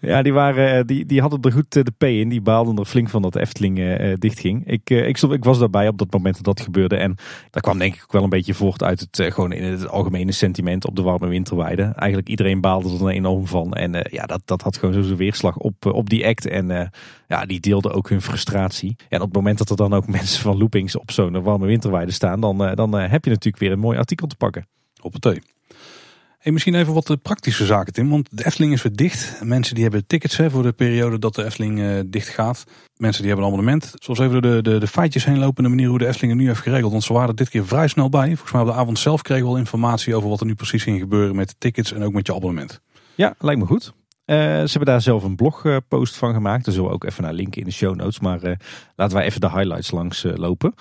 ja, 0.00 0.22
die, 0.22 0.32
waren, 0.32 0.86
die, 0.86 1.06
die 1.06 1.20
hadden 1.20 1.42
er 1.42 1.52
goed 1.52 1.72
de 1.72 1.92
P 1.98 2.02
in. 2.02 2.28
Die 2.28 2.40
baalden 2.40 2.76
er 2.76 2.84
flink 2.84 3.08
van 3.08 3.22
dat 3.22 3.32
de 3.32 3.40
Efteling 3.40 4.04
dichtging. 4.18 4.66
Ik, 4.66 4.90
ik, 4.90 5.16
stond, 5.16 5.32
ik 5.32 5.44
was 5.44 5.58
daarbij 5.58 5.88
op 5.88 5.98
dat 5.98 6.12
moment 6.12 6.34
dat 6.34 6.44
dat 6.44 6.60
gebeurde. 6.60 6.96
En 6.96 7.16
dat 7.50 7.62
kwam 7.62 7.78
denk 7.78 7.94
ik 7.94 8.02
ook 8.02 8.12
wel 8.12 8.22
een 8.22 8.28
beetje 8.28 8.54
voort 8.54 8.82
uit 8.82 9.00
het, 9.00 9.32
gewoon 9.32 9.52
in 9.52 9.64
het 9.64 9.88
algemene 9.88 10.32
sentiment 10.32 10.86
op 10.86 10.96
de 10.96 11.02
warme 11.02 11.26
winterweide. 11.26 11.82
Eigenlijk 11.82 12.28
iedereen 12.28 12.60
baalde 12.60 13.04
er 13.04 13.08
enorm 13.08 13.46
van. 13.46 13.72
En 13.72 14.06
ja, 14.10 14.26
dat, 14.26 14.40
dat 14.44 14.62
had 14.62 14.76
gewoon 14.76 15.04
zo'n 15.04 15.16
weerslag 15.16 15.56
op, 15.56 15.86
op 15.86 16.10
die 16.10 16.26
act. 16.26 16.46
En 16.46 16.90
ja, 17.28 17.46
die 17.46 17.60
deelden 17.60 17.92
ook 17.92 18.08
hun 18.08 18.22
frustratie. 18.22 18.96
En 19.08 19.20
op 19.20 19.26
het 19.26 19.36
moment 19.36 19.58
dat 19.58 19.70
er 19.70 19.76
dan 19.76 19.94
ook 19.94 20.06
mensen 20.18 20.42
van 20.42 20.58
loopings 20.58 20.96
op 20.96 21.10
zo'n 21.10 21.42
warme 21.42 21.66
winterweide 21.66 22.12
staan, 22.12 22.40
dan, 22.40 22.58
dan 22.74 22.94
heb 22.94 23.24
je 23.24 23.30
natuurlijk 23.30 23.62
weer 23.62 23.72
een 23.72 23.78
mooi 23.78 23.98
artikel 23.98 24.26
te 24.26 24.36
pakken. 24.36 24.66
Op 25.00 25.12
het 25.12 25.22
thee. 25.22 25.57
Hey, 26.38 26.52
misschien 26.52 26.74
even 26.74 26.94
wat 26.94 27.22
praktische 27.22 27.66
zaken, 27.66 27.92
Tim. 27.92 28.08
Want 28.08 28.28
de 28.30 28.46
Efteling 28.46 28.72
is 28.72 28.82
weer 28.82 28.96
dicht. 28.96 29.40
Mensen 29.44 29.74
die 29.74 29.82
hebben 29.82 30.06
tickets 30.06 30.36
hè, 30.36 30.50
voor 30.50 30.62
de 30.62 30.72
periode 30.72 31.18
dat 31.18 31.34
de 31.34 31.44
Efteling 31.44 31.78
uh, 31.78 32.00
dicht 32.06 32.28
gaat. 32.28 32.64
Mensen 32.96 33.22
die 33.22 33.30
hebben 33.32 33.48
een 33.48 33.52
abonnement. 33.52 33.92
Zoals 33.94 34.18
even 34.18 34.42
de, 34.42 34.62
de, 34.62 34.78
de 34.78 34.86
feitjes 34.86 35.24
heen 35.24 35.38
lopen. 35.38 35.62
De 35.62 35.68
manier 35.68 35.88
hoe 35.88 35.98
de 35.98 36.06
Efteling 36.06 36.38
nu 36.38 36.46
heeft 36.46 36.60
geregeld. 36.60 36.90
Want 36.90 37.04
ze 37.04 37.12
waren 37.12 37.28
er 37.28 37.34
dit 37.34 37.48
keer 37.48 37.66
vrij 37.66 37.88
snel 37.88 38.08
bij. 38.08 38.26
Volgens 38.26 38.52
mij 38.52 38.60
op 38.60 38.66
de 38.66 38.72
avond 38.72 38.98
zelf 38.98 39.22
kregen 39.22 39.44
we 39.44 39.50
al 39.50 39.56
informatie 39.56 40.14
over 40.14 40.28
wat 40.28 40.40
er 40.40 40.46
nu 40.46 40.54
precies 40.54 40.82
ging 40.82 41.00
gebeuren 41.00 41.36
met 41.36 41.48
de 41.48 41.54
tickets 41.58 41.92
en 41.92 42.02
ook 42.02 42.12
met 42.12 42.26
je 42.26 42.34
abonnement. 42.34 42.80
Ja, 43.14 43.34
lijkt 43.38 43.60
me 43.60 43.66
goed. 43.66 43.92
Uh, 44.30 44.36
ze 44.36 44.68
hebben 44.70 44.84
daar 44.84 45.00
zelf 45.00 45.22
een 45.22 45.36
blogpost 45.36 46.16
van 46.16 46.34
gemaakt. 46.34 46.64
Daar 46.64 46.74
zullen 46.74 46.88
we 46.88 46.94
ook 46.94 47.04
even 47.04 47.22
naar 47.22 47.32
linken 47.32 47.60
in 47.60 47.66
de 47.66 47.72
show 47.72 47.94
notes. 47.94 48.20
Maar 48.20 48.44
uh, 48.44 48.52
laten 48.96 49.16
wij 49.16 49.26
even 49.26 49.40
de 49.40 49.50
highlights 49.50 49.90
langs 49.90 50.24
uh, 50.24 50.36
lopen. 50.36 50.74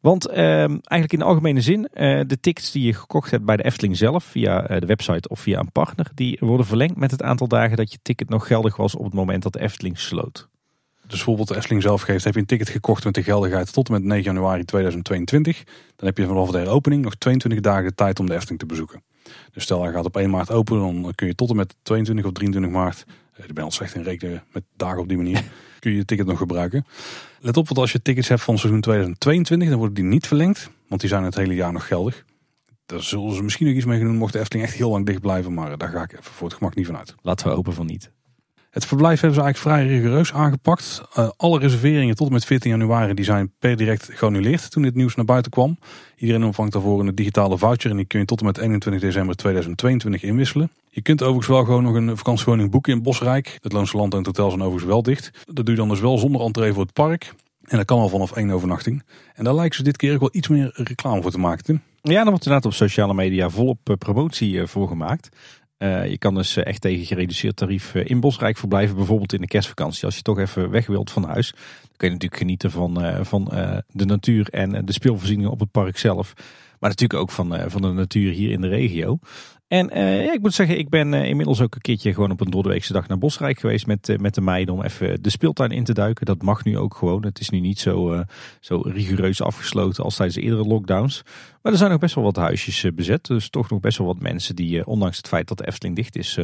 Want 0.00 0.28
ehm, 0.28 0.70
eigenlijk 0.70 1.12
in 1.12 1.18
de 1.18 1.24
algemene 1.24 1.60
zin, 1.60 1.88
de 2.26 2.38
tickets 2.40 2.72
die 2.72 2.86
je 2.86 2.94
gekocht 2.94 3.30
hebt 3.30 3.44
bij 3.44 3.56
de 3.56 3.64
Efteling 3.64 3.96
zelf, 3.96 4.24
via 4.24 4.60
de 4.62 4.86
website 4.86 5.28
of 5.28 5.40
via 5.40 5.58
een 5.58 5.72
partner, 5.72 6.10
die 6.14 6.36
worden 6.40 6.66
verlengd 6.66 6.96
met 6.96 7.10
het 7.10 7.22
aantal 7.22 7.48
dagen 7.48 7.76
dat 7.76 7.92
je 7.92 7.98
ticket 8.02 8.28
nog 8.28 8.46
geldig 8.46 8.76
was 8.76 8.94
op 8.94 9.04
het 9.04 9.14
moment 9.14 9.42
dat 9.42 9.52
de 9.52 9.60
Efteling 9.60 9.98
sloot. 9.98 10.48
Dus 11.06 11.16
bijvoorbeeld 11.16 11.48
de 11.48 11.56
Efteling 11.56 11.82
zelf 11.82 12.02
geeft, 12.02 12.24
heb 12.24 12.34
je 12.34 12.40
een 12.40 12.46
ticket 12.46 12.68
gekocht 12.68 13.04
met 13.04 13.14
de 13.14 13.22
geldigheid 13.22 13.72
tot 13.72 13.88
en 13.88 13.92
met 13.92 14.02
9 14.02 14.24
januari 14.24 14.64
2022. 14.64 15.64
Dan 15.96 16.06
heb 16.06 16.18
je 16.18 16.26
vanaf 16.26 16.50
de 16.50 16.58
heropening 16.58 17.02
nog 17.02 17.14
22 17.14 17.60
dagen 17.60 17.84
de 17.84 17.94
tijd 17.94 18.20
om 18.20 18.26
de 18.26 18.34
Efteling 18.34 18.58
te 18.58 18.66
bezoeken. 18.66 19.02
Dus 19.52 19.62
stel 19.62 19.82
hij 19.82 19.92
gaat 19.92 20.04
op 20.04 20.16
1 20.16 20.30
maart 20.30 20.50
open, 20.50 20.78
dan 20.78 21.12
kun 21.14 21.26
je 21.26 21.34
tot 21.34 21.50
en 21.50 21.56
met 21.56 21.74
22 21.82 22.24
of 22.26 22.32
23 22.32 22.72
maart 22.72 23.04
ik 23.36 23.54
ben 23.54 23.64
al 23.64 23.70
slecht 23.70 23.94
in 23.94 24.02
rekenen 24.02 24.42
met 24.52 24.64
dagen 24.76 25.00
op 25.00 25.08
die 25.08 25.16
manier. 25.16 25.44
kun 25.80 25.90
je 25.90 25.96
je 25.96 26.04
ticket 26.04 26.26
nog 26.26 26.38
gebruiken. 26.38 26.86
Let 27.40 27.56
op, 27.56 27.66
want 27.66 27.78
als 27.78 27.92
je 27.92 28.02
tickets 28.02 28.28
hebt 28.28 28.42
van 28.42 28.58
seizoen 28.58 28.80
2022, 28.80 29.68
dan 29.68 29.78
worden 29.78 29.94
die 29.94 30.04
niet 30.04 30.26
verlengd. 30.26 30.70
Want 30.88 31.00
die 31.00 31.10
zijn 31.10 31.24
het 31.24 31.34
hele 31.34 31.54
jaar 31.54 31.72
nog 31.72 31.86
geldig. 31.86 32.24
Daar 32.86 33.02
zullen 33.02 33.34
ze 33.34 33.42
misschien 33.42 33.66
nog 33.66 33.76
iets 33.76 33.84
mee 33.84 33.98
gaan 33.98 34.06
doen, 34.06 34.16
mocht 34.16 34.32
de 34.32 34.38
Efteling 34.38 34.66
echt 34.68 34.76
heel 34.76 34.90
lang 34.90 35.06
dicht 35.06 35.20
blijven. 35.20 35.54
Maar 35.54 35.78
daar 35.78 35.88
ga 35.88 36.02
ik 36.02 36.12
even 36.12 36.24
voor 36.24 36.48
het 36.48 36.56
gemak 36.56 36.74
niet 36.74 36.86
van 36.86 36.96
uit. 36.96 37.14
Laten 37.22 37.46
we 37.46 37.54
open 37.54 37.72
van 37.72 37.86
niet. 37.86 38.10
Het 38.74 38.86
verblijf 38.86 39.20
hebben 39.20 39.38
ze 39.38 39.44
eigenlijk 39.44 39.76
vrij 39.76 39.96
rigoureus 39.96 40.32
aangepakt. 40.32 41.02
Uh, 41.18 41.28
alle 41.36 41.58
reserveringen 41.58 42.14
tot 42.14 42.26
en 42.26 42.32
met 42.32 42.44
14 42.44 42.70
januari 42.70 43.14
die 43.14 43.24
zijn 43.24 43.52
per 43.58 43.76
direct 43.76 44.08
geannuleerd 44.12 44.70
toen 44.70 44.82
dit 44.82 44.94
nieuws 44.94 45.14
naar 45.14 45.24
buiten 45.24 45.50
kwam. 45.50 45.78
Iedereen 46.16 46.44
ontvangt 46.44 46.72
daarvoor 46.72 47.00
een 47.00 47.14
digitale 47.14 47.58
voucher 47.58 47.90
en 47.90 47.96
die 47.96 48.06
kun 48.06 48.18
je 48.18 48.24
tot 48.24 48.40
en 48.40 48.46
met 48.46 48.58
21 48.58 49.02
december 49.02 49.36
2022 49.36 50.22
inwisselen. 50.22 50.70
Je 50.90 51.02
kunt 51.02 51.22
overigens 51.22 51.48
wel 51.48 51.64
gewoon 51.64 51.82
nog 51.82 51.94
een 51.94 52.16
vakantiewoning 52.16 52.70
boeken 52.70 52.92
in 52.92 53.02
Bosrijk. 53.02 53.58
Het 53.62 53.72
Loonse 53.72 53.96
Land 53.96 54.12
en 54.12 54.18
het 54.18 54.26
hotel 54.26 54.48
zijn 54.48 54.62
overigens 54.62 54.90
wel 54.90 55.02
dicht. 55.02 55.30
Dat 55.44 55.66
doe 55.66 55.74
je 55.74 55.80
dan 55.80 55.88
dus 55.88 56.00
wel 56.00 56.18
zonder 56.18 56.40
entree 56.40 56.72
voor 56.72 56.82
het 56.82 56.92
park. 56.92 57.34
En 57.64 57.76
dat 57.76 57.86
kan 57.86 57.98
al 57.98 58.08
vanaf 58.08 58.32
één 58.32 58.50
overnachting. 58.50 59.02
En 59.34 59.44
daar 59.44 59.54
lijken 59.54 59.76
ze 59.76 59.82
dit 59.82 59.96
keer 59.96 60.14
ook 60.14 60.20
wel 60.20 60.28
iets 60.32 60.48
meer 60.48 60.70
reclame 60.74 61.22
voor 61.22 61.30
te 61.30 61.38
maken. 61.38 61.82
Ja, 62.02 62.14
dan 62.14 62.28
wordt 62.28 62.44
inderdaad 62.44 62.72
op 62.72 62.72
sociale 62.72 63.14
media 63.14 63.50
volop 63.50 63.88
eh, 63.88 63.96
promotie 63.96 64.60
eh, 64.60 64.66
voor 64.66 64.88
gemaakt. 64.88 65.28
Uh, 65.84 66.10
je 66.10 66.18
kan 66.18 66.34
dus 66.34 66.56
echt 66.56 66.80
tegen 66.80 67.06
gereduceerd 67.06 67.56
tarief 67.56 67.94
in 67.94 68.20
Bosrijk 68.20 68.56
verblijven. 68.56 68.96
Bijvoorbeeld 68.96 69.32
in 69.32 69.40
de 69.40 69.46
kerstvakantie. 69.46 70.04
Als 70.04 70.16
je 70.16 70.22
toch 70.22 70.38
even 70.38 70.70
weg 70.70 70.86
wilt 70.86 71.10
van 71.10 71.24
huis. 71.24 71.50
Dan 71.50 71.96
kun 71.96 72.08
je 72.08 72.14
natuurlijk 72.14 72.40
genieten 72.40 72.70
van, 72.70 73.24
van 73.24 73.44
de 73.88 74.04
natuur 74.04 74.48
en 74.48 74.84
de 74.84 74.92
speelvoorzieningen 74.92 75.50
op 75.50 75.60
het 75.60 75.70
park 75.70 75.98
zelf. 75.98 76.34
Maar 76.78 76.90
natuurlijk 76.90 77.20
ook 77.20 77.30
van, 77.30 77.70
van 77.70 77.82
de 77.82 77.88
natuur 77.88 78.32
hier 78.32 78.50
in 78.50 78.60
de 78.60 78.68
regio. 78.68 79.18
En 79.68 79.90
ja, 80.24 80.32
ik 80.32 80.40
moet 80.40 80.54
zeggen, 80.54 80.78
ik 80.78 80.88
ben 80.88 81.12
uh, 81.12 81.28
inmiddels 81.28 81.60
ook 81.60 81.74
een 81.74 81.80
keertje 81.80 82.14
gewoon 82.14 82.30
op 82.30 82.40
een 82.40 82.50
doordeweekse 82.50 82.92
dag 82.92 83.08
naar 83.08 83.18
Bosrijk 83.18 83.58
geweest 83.58 83.86
met, 83.86 84.08
uh, 84.08 84.18
met 84.18 84.34
de 84.34 84.40
meiden 84.40 84.74
om 84.74 84.82
even 84.82 85.22
de 85.22 85.30
speeltuin 85.30 85.70
in 85.70 85.84
te 85.84 85.92
duiken. 85.92 86.26
Dat 86.26 86.42
mag 86.42 86.64
nu 86.64 86.78
ook 86.78 86.94
gewoon. 86.94 87.24
Het 87.24 87.40
is 87.40 87.50
nu 87.50 87.60
niet 87.60 87.78
zo, 87.78 88.24
zo 88.60 88.80
rigoureus 88.84 89.42
afgesloten 89.42 90.04
als 90.04 90.16
tijdens 90.16 90.38
de 90.38 90.44
eerdere 90.44 90.64
lockdowns. 90.64 91.22
Maar 91.62 91.72
er 91.72 91.78
zijn 91.78 91.92
ook 91.92 92.00
best 92.00 92.14
wel 92.14 92.24
wat 92.24 92.36
huisjes 92.36 92.86
bezet. 92.94 93.24
Dus 93.24 93.50
toch 93.50 93.70
nog 93.70 93.80
best 93.80 93.98
wel 93.98 94.06
wat 94.06 94.20
mensen 94.20 94.56
die, 94.56 94.86
ondanks 94.86 95.16
het 95.16 95.28
feit 95.28 95.48
dat 95.48 95.58
de 95.58 95.66
Efteling 95.66 95.96
dicht 95.96 96.16
is, 96.16 96.38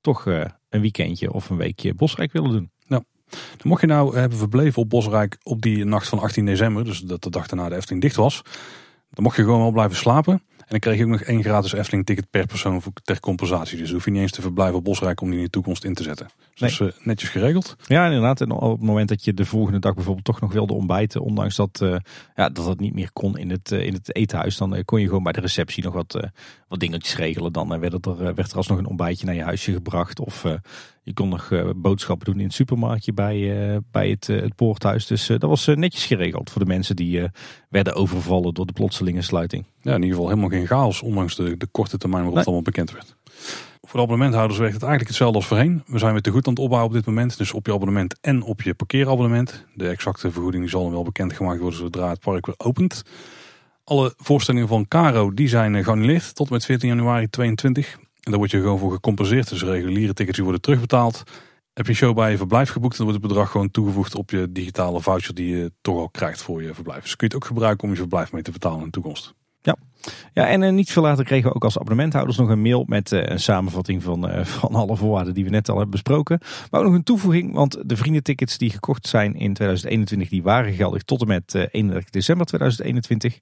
toch 0.00 0.26
een 0.68 0.80
weekendje 0.80 1.32
of 1.32 1.50
een 1.50 1.56
weekje 1.56 1.94
Bosrijk 1.94 2.32
willen 2.32 2.50
doen. 2.50 2.70
Nou, 2.86 3.02
dan 3.30 3.68
mocht 3.68 3.80
je 3.80 3.86
nou 3.86 4.18
hebben 4.18 4.38
verbleven 4.38 4.82
op 4.82 4.88
Bosrijk 4.88 5.38
op 5.42 5.62
die 5.62 5.84
nacht 5.84 6.08
van 6.08 6.18
18 6.18 6.46
december, 6.46 6.84
dus 6.84 7.00
dat 7.00 7.22
de 7.22 7.30
dag 7.30 7.46
daarna 7.46 7.68
de 7.68 7.76
Efteling 7.76 8.02
dicht 8.02 8.16
was. 8.16 8.42
Dan 9.10 9.24
mocht 9.24 9.36
je 9.36 9.42
gewoon 9.42 9.60
wel 9.60 9.72
blijven 9.72 9.96
slapen. 9.96 10.42
En 10.66 10.72
dan 10.72 10.80
kreeg 10.80 10.98
je 10.98 11.04
ook 11.04 11.10
nog 11.10 11.20
één 11.20 11.42
gratis 11.42 11.72
Efteling 11.72 12.06
ticket 12.06 12.30
per 12.30 12.46
persoon 12.46 12.82
ter 13.04 13.20
compensatie. 13.20 13.78
Dus 13.78 13.92
hoef 13.92 14.04
je 14.04 14.10
niet 14.10 14.20
eens 14.20 14.32
te 14.32 14.40
verblijven 14.40 14.76
op 14.76 14.84
Bosrijk 14.84 15.20
om 15.20 15.28
die 15.28 15.38
in 15.38 15.44
de 15.44 15.50
toekomst 15.50 15.84
in 15.84 15.94
te 15.94 16.02
zetten. 16.02 16.26
Dus 16.54 16.60
nee. 16.60 16.70
dat 16.78 16.88
is 16.88 17.00
uh, 17.00 17.06
netjes 17.06 17.30
geregeld. 17.30 17.76
Ja, 17.86 18.04
inderdaad. 18.04 18.40
En 18.40 18.50
op 18.50 18.78
het 18.78 18.86
moment 18.86 19.08
dat 19.08 19.24
je 19.24 19.34
de 19.34 19.44
volgende 19.44 19.78
dag 19.78 19.94
bijvoorbeeld 19.94 20.24
toch 20.24 20.40
nog 20.40 20.52
wilde 20.52 20.72
ontbijten, 20.72 21.20
ondanks 21.20 21.56
dat, 21.56 21.80
uh, 21.82 21.96
ja, 22.34 22.48
dat 22.48 22.66
het 22.66 22.80
niet 22.80 22.94
meer 22.94 23.10
kon 23.12 23.38
in 23.38 23.50
het, 23.50 23.70
uh, 23.70 23.86
in 23.86 23.92
het 23.92 24.14
etenhuis, 24.14 24.56
dan 24.56 24.84
kon 24.84 25.00
je 25.00 25.06
gewoon 25.06 25.22
bij 25.22 25.32
de 25.32 25.40
receptie 25.40 25.84
nog 25.84 25.94
wat, 25.94 26.20
wat 26.68 26.80
dingetjes 26.80 27.16
regelen. 27.16 27.52
Dan 27.52 27.80
werd, 27.80 28.06
er, 28.06 28.34
werd 28.34 28.50
er 28.50 28.56
alsnog 28.56 28.78
een 28.78 28.86
ontbijtje 28.86 29.26
naar 29.26 29.34
je 29.34 29.42
huisje 29.42 29.72
gebracht. 29.72 30.20
Of 30.20 30.42
je 31.02 31.12
kon 31.14 31.28
nog 31.28 31.50
boodschappen 31.76 32.26
doen 32.26 32.38
in 32.38 32.46
het 32.46 32.54
supermarktje 32.54 33.12
bij, 33.12 33.80
bij 33.90 34.10
het, 34.10 34.26
het 34.26 34.54
poorthuis. 34.54 35.06
Dus 35.06 35.26
dat 35.26 35.42
was 35.42 35.66
netjes 35.66 36.06
geregeld 36.06 36.50
voor 36.50 36.64
de 36.64 36.68
mensen 36.68 36.96
die 36.96 37.30
werden 37.68 37.94
overvallen 37.94 38.54
door 38.54 38.66
de 38.66 38.72
plotselinge 38.72 39.22
sluiting. 39.22 39.64
Ja, 39.80 39.94
in 39.94 40.02
ieder 40.02 40.16
geval 40.16 40.28
helemaal 40.28 40.50
geen 40.50 40.66
chaos, 40.66 41.02
ondanks 41.02 41.36
de, 41.36 41.56
de 41.56 41.66
korte 41.66 41.98
termijn 41.98 42.22
waarop 42.22 42.38
het 42.38 42.46
allemaal 42.46 42.64
bekend 42.64 42.92
werd. 42.92 43.16
Voor 43.86 44.00
de 44.00 44.06
abonnementhouders 44.06 44.58
werkt 44.58 44.74
het 44.74 44.82
eigenlijk 44.82 45.10
hetzelfde 45.10 45.38
als 45.38 45.46
voorheen. 45.46 45.82
We 45.86 45.98
zijn 45.98 46.12
weer 46.12 46.22
te 46.22 46.30
goed 46.30 46.46
aan 46.46 46.52
het 46.52 46.62
opbouwen 46.62 46.90
op 46.90 46.96
dit 46.96 47.06
moment. 47.06 47.38
Dus 47.38 47.52
op 47.52 47.66
je 47.66 47.72
abonnement 47.72 48.20
en 48.20 48.42
op 48.42 48.62
je 48.62 48.74
parkeerabonnement. 48.74 49.64
De 49.74 49.88
exacte 49.88 50.30
vergoeding 50.30 50.70
zal 50.70 50.82
dan 50.82 50.92
wel 50.92 51.02
bekendgemaakt 51.02 51.60
worden 51.60 51.78
zodra 51.78 52.08
het 52.08 52.20
park 52.20 52.46
weer 52.46 52.54
opent. 52.58 53.02
Alle 53.88 54.14
voorstellingen 54.16 54.68
van 54.68 54.88
Caro 54.88 55.34
die 55.34 55.48
zijn 55.48 55.84
geannuleerd 55.84 56.34
tot 56.34 56.50
met 56.50 56.64
14 56.64 56.88
januari 56.88 57.28
22. 57.30 57.92
En 57.92 58.30
daar 58.30 58.38
word 58.38 58.50
je 58.50 58.60
gewoon 58.60 58.78
voor 58.78 58.92
gecompenseerd. 58.92 59.48
Dus 59.48 59.62
reguliere 59.62 60.12
tickets 60.12 60.38
worden 60.38 60.60
terugbetaald. 60.60 61.22
Heb 61.72 61.86
je 61.86 61.94
show 61.94 62.14
bij 62.14 62.30
je 62.30 62.36
verblijf 62.36 62.70
geboekt, 62.70 62.96
dan 62.96 63.06
wordt 63.06 63.22
het 63.22 63.30
bedrag 63.30 63.50
gewoon 63.50 63.70
toegevoegd 63.70 64.14
op 64.14 64.30
je 64.30 64.52
digitale 64.52 65.00
voucher 65.00 65.34
die 65.34 65.56
je 65.56 65.72
toch 65.80 65.98
al 65.98 66.08
krijgt 66.08 66.42
voor 66.42 66.62
je 66.62 66.74
verblijf. 66.74 67.02
Dus 67.02 67.16
kun 67.16 67.28
je 67.28 67.34
het 67.34 67.42
ook 67.42 67.48
gebruiken 67.48 67.84
om 67.84 67.90
je 67.90 67.96
verblijf 67.96 68.32
mee 68.32 68.42
te 68.42 68.50
betalen 68.50 68.78
in 68.78 68.84
de 68.84 68.90
toekomst. 68.90 69.34
Ja, 69.66 69.76
ja 70.32 70.48
en 70.48 70.62
uh, 70.62 70.72
niet 70.72 70.92
veel 70.92 71.02
later 71.02 71.24
kregen 71.24 71.48
we 71.48 71.54
ook 71.54 71.64
als 71.64 71.78
abonnementhouders 71.78 72.36
nog 72.36 72.48
een 72.48 72.62
mail 72.62 72.84
met 72.86 73.12
uh, 73.12 73.22
een 73.22 73.40
samenvatting 73.40 74.02
van, 74.02 74.30
uh, 74.30 74.44
van 74.60 74.74
alle 74.74 74.96
voorwaarden 74.96 75.34
die 75.34 75.44
we 75.44 75.50
net 75.50 75.68
al 75.68 75.74
hebben 75.74 75.90
besproken. 75.90 76.38
Maar 76.70 76.80
ook 76.80 76.86
nog 76.86 76.94
een 76.94 77.02
toevoeging, 77.02 77.52
want 77.52 77.78
de 77.86 77.96
vriendentickets 77.96 78.58
die 78.58 78.70
gekocht 78.70 79.06
zijn 79.06 79.34
in 79.34 79.54
2021, 79.54 80.28
die 80.28 80.42
waren 80.42 80.72
geldig 80.72 81.02
tot 81.02 81.20
en 81.20 81.26
met 81.26 81.54
31 81.54 82.10
december 82.10 82.46
2021. 82.46 83.38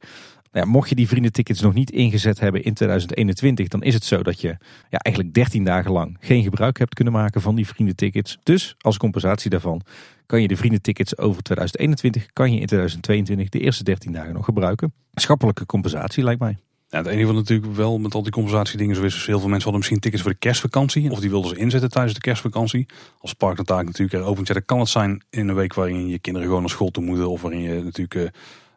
Nou 0.54 0.66
ja, 0.66 0.72
mocht 0.72 0.88
je 0.88 0.94
die 0.94 1.08
vriendentickets 1.08 1.60
nog 1.60 1.74
niet 1.74 1.90
ingezet 1.90 2.40
hebben 2.40 2.62
in 2.62 2.74
2021, 2.74 3.68
dan 3.68 3.82
is 3.82 3.94
het 3.94 4.04
zo 4.04 4.22
dat 4.22 4.40
je 4.40 4.48
ja, 4.90 4.98
eigenlijk 4.98 5.34
13 5.34 5.64
dagen 5.64 5.90
lang 5.90 6.16
geen 6.20 6.42
gebruik 6.42 6.78
hebt 6.78 6.94
kunnen 6.94 7.12
maken 7.12 7.40
van 7.40 7.54
die 7.54 7.66
vriendentickets. 7.66 8.38
Dus 8.42 8.74
als 8.78 8.96
compensatie 8.96 9.50
daarvan 9.50 9.82
kan 10.26 10.42
je 10.42 10.48
de 10.48 10.56
vriendentickets 10.56 11.18
over 11.18 11.42
2021, 11.42 12.32
kan 12.32 12.52
je 12.52 12.60
in 12.60 12.66
2022 12.66 13.48
de 13.48 13.58
eerste 13.58 13.84
13 13.84 14.12
dagen 14.12 14.34
nog 14.34 14.44
gebruiken. 14.44 14.92
Schappelijke 15.14 15.66
compensatie 15.66 16.24
lijkt 16.24 16.40
mij. 16.40 16.56
Ja, 16.88 16.98
het 16.98 17.06
enige 17.06 17.26
wat 17.26 17.34
natuurlijk 17.34 17.74
wel 17.74 17.98
met 17.98 18.14
al 18.14 18.22
die 18.22 18.32
compensatiedingen 18.32 18.96
zo 18.96 19.02
is, 19.02 19.14
is 19.14 19.26
heel 19.26 19.38
veel 19.38 19.48
mensen 19.48 19.70
hadden 19.70 19.78
misschien 19.78 20.00
tickets 20.00 20.22
voor 20.22 20.32
de 20.32 20.38
kerstvakantie. 20.38 21.10
Of 21.10 21.20
die 21.20 21.30
wilden 21.30 21.50
ze 21.50 21.56
inzetten 21.56 21.90
tijdens 21.90 22.14
de 22.14 22.20
kerstvakantie. 22.20 22.86
Als 23.18 23.32
park 23.32 23.66
natuurlijk 23.66 24.12
er 24.12 24.22
opent, 24.22 24.48
ja, 24.48 24.60
kan 24.66 24.78
het 24.78 24.88
zijn 24.88 25.24
in 25.30 25.48
een 25.48 25.54
week 25.54 25.74
waarin 25.74 26.08
je 26.08 26.18
kinderen 26.18 26.48
gewoon 26.48 26.62
naar 26.62 26.70
school 26.70 26.90
toe 26.90 27.04
moeten. 27.04 27.30
Of 27.30 27.42
waarin 27.42 27.60
je 27.60 27.82
natuurlijk 27.82 28.14
uh, 28.14 28.28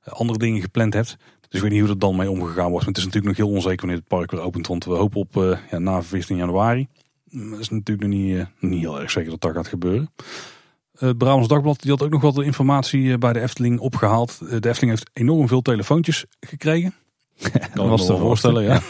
andere 0.03 0.39
dingen 0.39 0.61
gepland 0.61 0.93
hebt. 0.93 1.17
Dus 1.49 1.59
ik 1.59 1.61
weet 1.61 1.71
niet 1.71 1.81
hoe 1.81 1.89
er 1.89 1.99
dan 1.99 2.15
mee 2.15 2.31
omgegaan 2.31 2.69
wordt. 2.69 2.85
Maar 2.85 2.93
het 2.93 2.97
is 2.97 3.05
natuurlijk 3.05 3.37
nog 3.37 3.47
heel 3.47 3.55
onzeker 3.55 3.79
wanneer 3.79 3.97
het 3.97 4.07
park 4.07 4.31
weer 4.31 4.41
opent. 4.41 4.67
Want 4.67 4.85
we 4.85 4.93
hopen 4.93 5.19
op 5.19 5.35
uh, 5.35 5.57
ja, 5.71 5.79
na 5.79 6.03
14 6.03 6.37
januari. 6.37 6.87
Dat 7.23 7.59
is 7.59 7.69
natuurlijk 7.69 8.07
nog 8.07 8.19
niet, 8.19 8.35
uh, 8.35 8.45
niet 8.59 8.79
heel 8.79 9.01
erg 9.01 9.11
zeker 9.11 9.29
dat 9.29 9.41
dat 9.41 9.53
gaat 9.53 9.67
gebeuren. 9.67 10.11
Het 10.97 11.17
Brabants 11.17 11.47
Dagblad 11.47 11.81
die 11.81 11.91
had 11.91 12.03
ook 12.03 12.11
nog 12.11 12.21
wat 12.21 12.41
informatie 12.41 13.17
bij 13.17 13.33
de 13.33 13.41
Efteling 13.41 13.79
opgehaald. 13.79 14.39
De 14.39 14.69
Efteling 14.69 14.89
heeft 14.89 15.09
enorm 15.13 15.47
veel 15.47 15.61
telefoontjes 15.61 16.25
gekregen. 16.39 16.93
kan 17.73 17.89
was 17.89 18.05
te 18.05 18.17
voorstellen, 18.17 18.63
ja. 18.63 18.81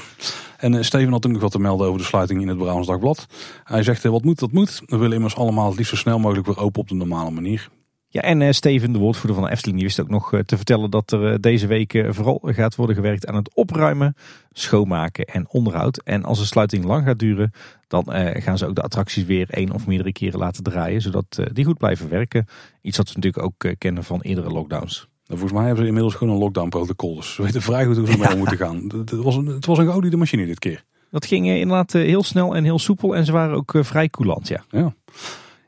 En 0.58 0.86
Steven 0.86 1.12
had 1.12 1.26
ook 1.26 1.32
nog 1.32 1.42
wat 1.42 1.52
te 1.52 1.60
melden 1.60 1.88
over 1.88 2.00
de 2.00 2.06
sluiting 2.06 2.42
in 2.42 2.48
het 2.48 2.58
Brabants 2.58 2.88
Dagblad. 2.88 3.26
Hij 3.64 3.84
zegt, 3.84 4.04
wat 4.04 4.24
moet, 4.24 4.40
dat 4.40 4.52
moet. 4.52 4.82
We 4.86 4.98
willen 4.98 5.16
immers 5.16 5.36
allemaal 5.36 5.68
het 5.68 5.78
liefst 5.78 5.92
zo 5.92 5.98
snel 5.98 6.20
mogelijk 6.20 6.48
weer 6.48 6.60
open 6.60 6.82
op 6.82 6.88
de 6.88 6.96
normale 6.96 7.32
manier. 7.32 7.70
Ja, 8.18 8.24
en 8.24 8.42
uh, 8.42 8.52
Steven, 8.52 8.92
de 8.92 9.00
woordvoerder 9.00 9.36
van 9.36 9.46
de 9.46 9.52
Efteling, 9.52 9.78
die 9.78 9.88
wist 9.88 10.00
ook 10.00 10.10
nog 10.10 10.34
uh, 10.34 10.40
te 10.40 10.56
vertellen 10.56 10.90
dat 10.90 11.12
er 11.12 11.32
uh, 11.32 11.36
deze 11.40 11.68
week 11.68 12.06
vooral 12.10 12.40
gaat 12.44 12.76
worden 12.76 12.96
gewerkt 12.96 13.28
aan 13.28 13.36
het 13.36 13.54
opruimen, 13.54 14.16
schoonmaken 14.52 15.26
en 15.26 15.50
onderhoud. 15.50 16.02
En 16.04 16.24
als 16.24 16.40
de 16.40 16.46
sluiting 16.46 16.84
lang 16.86 17.06
gaat 17.06 17.20
duren, 17.20 17.52
dan 17.88 18.04
gaan 18.42 18.58
ze 18.58 18.66
ook 18.66 18.76
de 18.76 18.82
attracties 18.82 19.26
weer 19.26 19.50
één 19.50 19.72
of 19.72 19.88
meerdere 19.88 20.12
keren 20.12 20.40
laten 20.40 20.64
draaien, 20.64 21.02
zodat 21.02 21.40
die 21.54 21.66
goed 21.66 21.78
blijven 21.78 22.10
werken. 22.10 22.46
Iets 22.82 22.98
wat 22.98 23.08
we 23.08 23.14
natuurlijk 23.16 23.44
ook 23.44 23.76
kennen 23.78 24.04
van 24.04 24.22
eerdere 24.22 24.50
lockdowns. 24.50 24.98
Nou, 25.00 25.40
volgens 25.40 25.52
mij 25.52 25.64
hebben 25.64 25.82
ze 25.82 25.88
inmiddels 25.88 26.16
gewoon 26.16 26.34
een 26.34 26.40
lockdown 26.40 26.70
protocol, 26.70 27.16
dus 27.16 27.34
ze 27.34 27.44
weten 27.44 27.62
vrij 27.62 27.86
goed 27.86 27.98
hoe 27.98 28.06
ze 28.06 28.12
ermee 28.12 28.32
om 28.32 28.38
moeten 28.38 28.58
gaan. 28.58 28.92
Het 28.98 29.12
was, 29.12 29.36
een, 29.36 29.46
het 29.46 29.66
was 29.66 29.78
een 29.78 29.88
geoliede 29.88 30.18
machine 30.18 30.46
dit 30.46 30.60
keer. 30.60 30.84
Dat 31.12 31.26
ging 31.26 31.48
inderdaad 31.48 31.92
heel 31.92 32.24
snel 32.24 32.56
en 32.56 32.64
heel 32.64 32.80
soepel 32.80 33.16
en 33.16 33.26
ze 33.26 33.32
waren 33.32 33.56
ook 33.56 33.74
vrij 33.80 34.10
coulant, 34.10 34.48
ja. 34.48 34.64
Ja. 34.70 34.94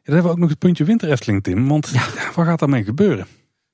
Dan 0.10 0.18
hebben 0.18 0.36
we 0.36 0.38
ook 0.38 0.44
nog 0.44 0.54
het 0.58 0.66
puntje 0.66 0.84
winter 0.84 1.12
Efteling, 1.12 1.44
Tim. 1.44 1.68
Want 1.68 1.90
ja. 1.94 2.06
wat 2.36 2.46
gaat 2.46 2.60
daarmee 2.60 2.84
gebeuren? 2.84 3.28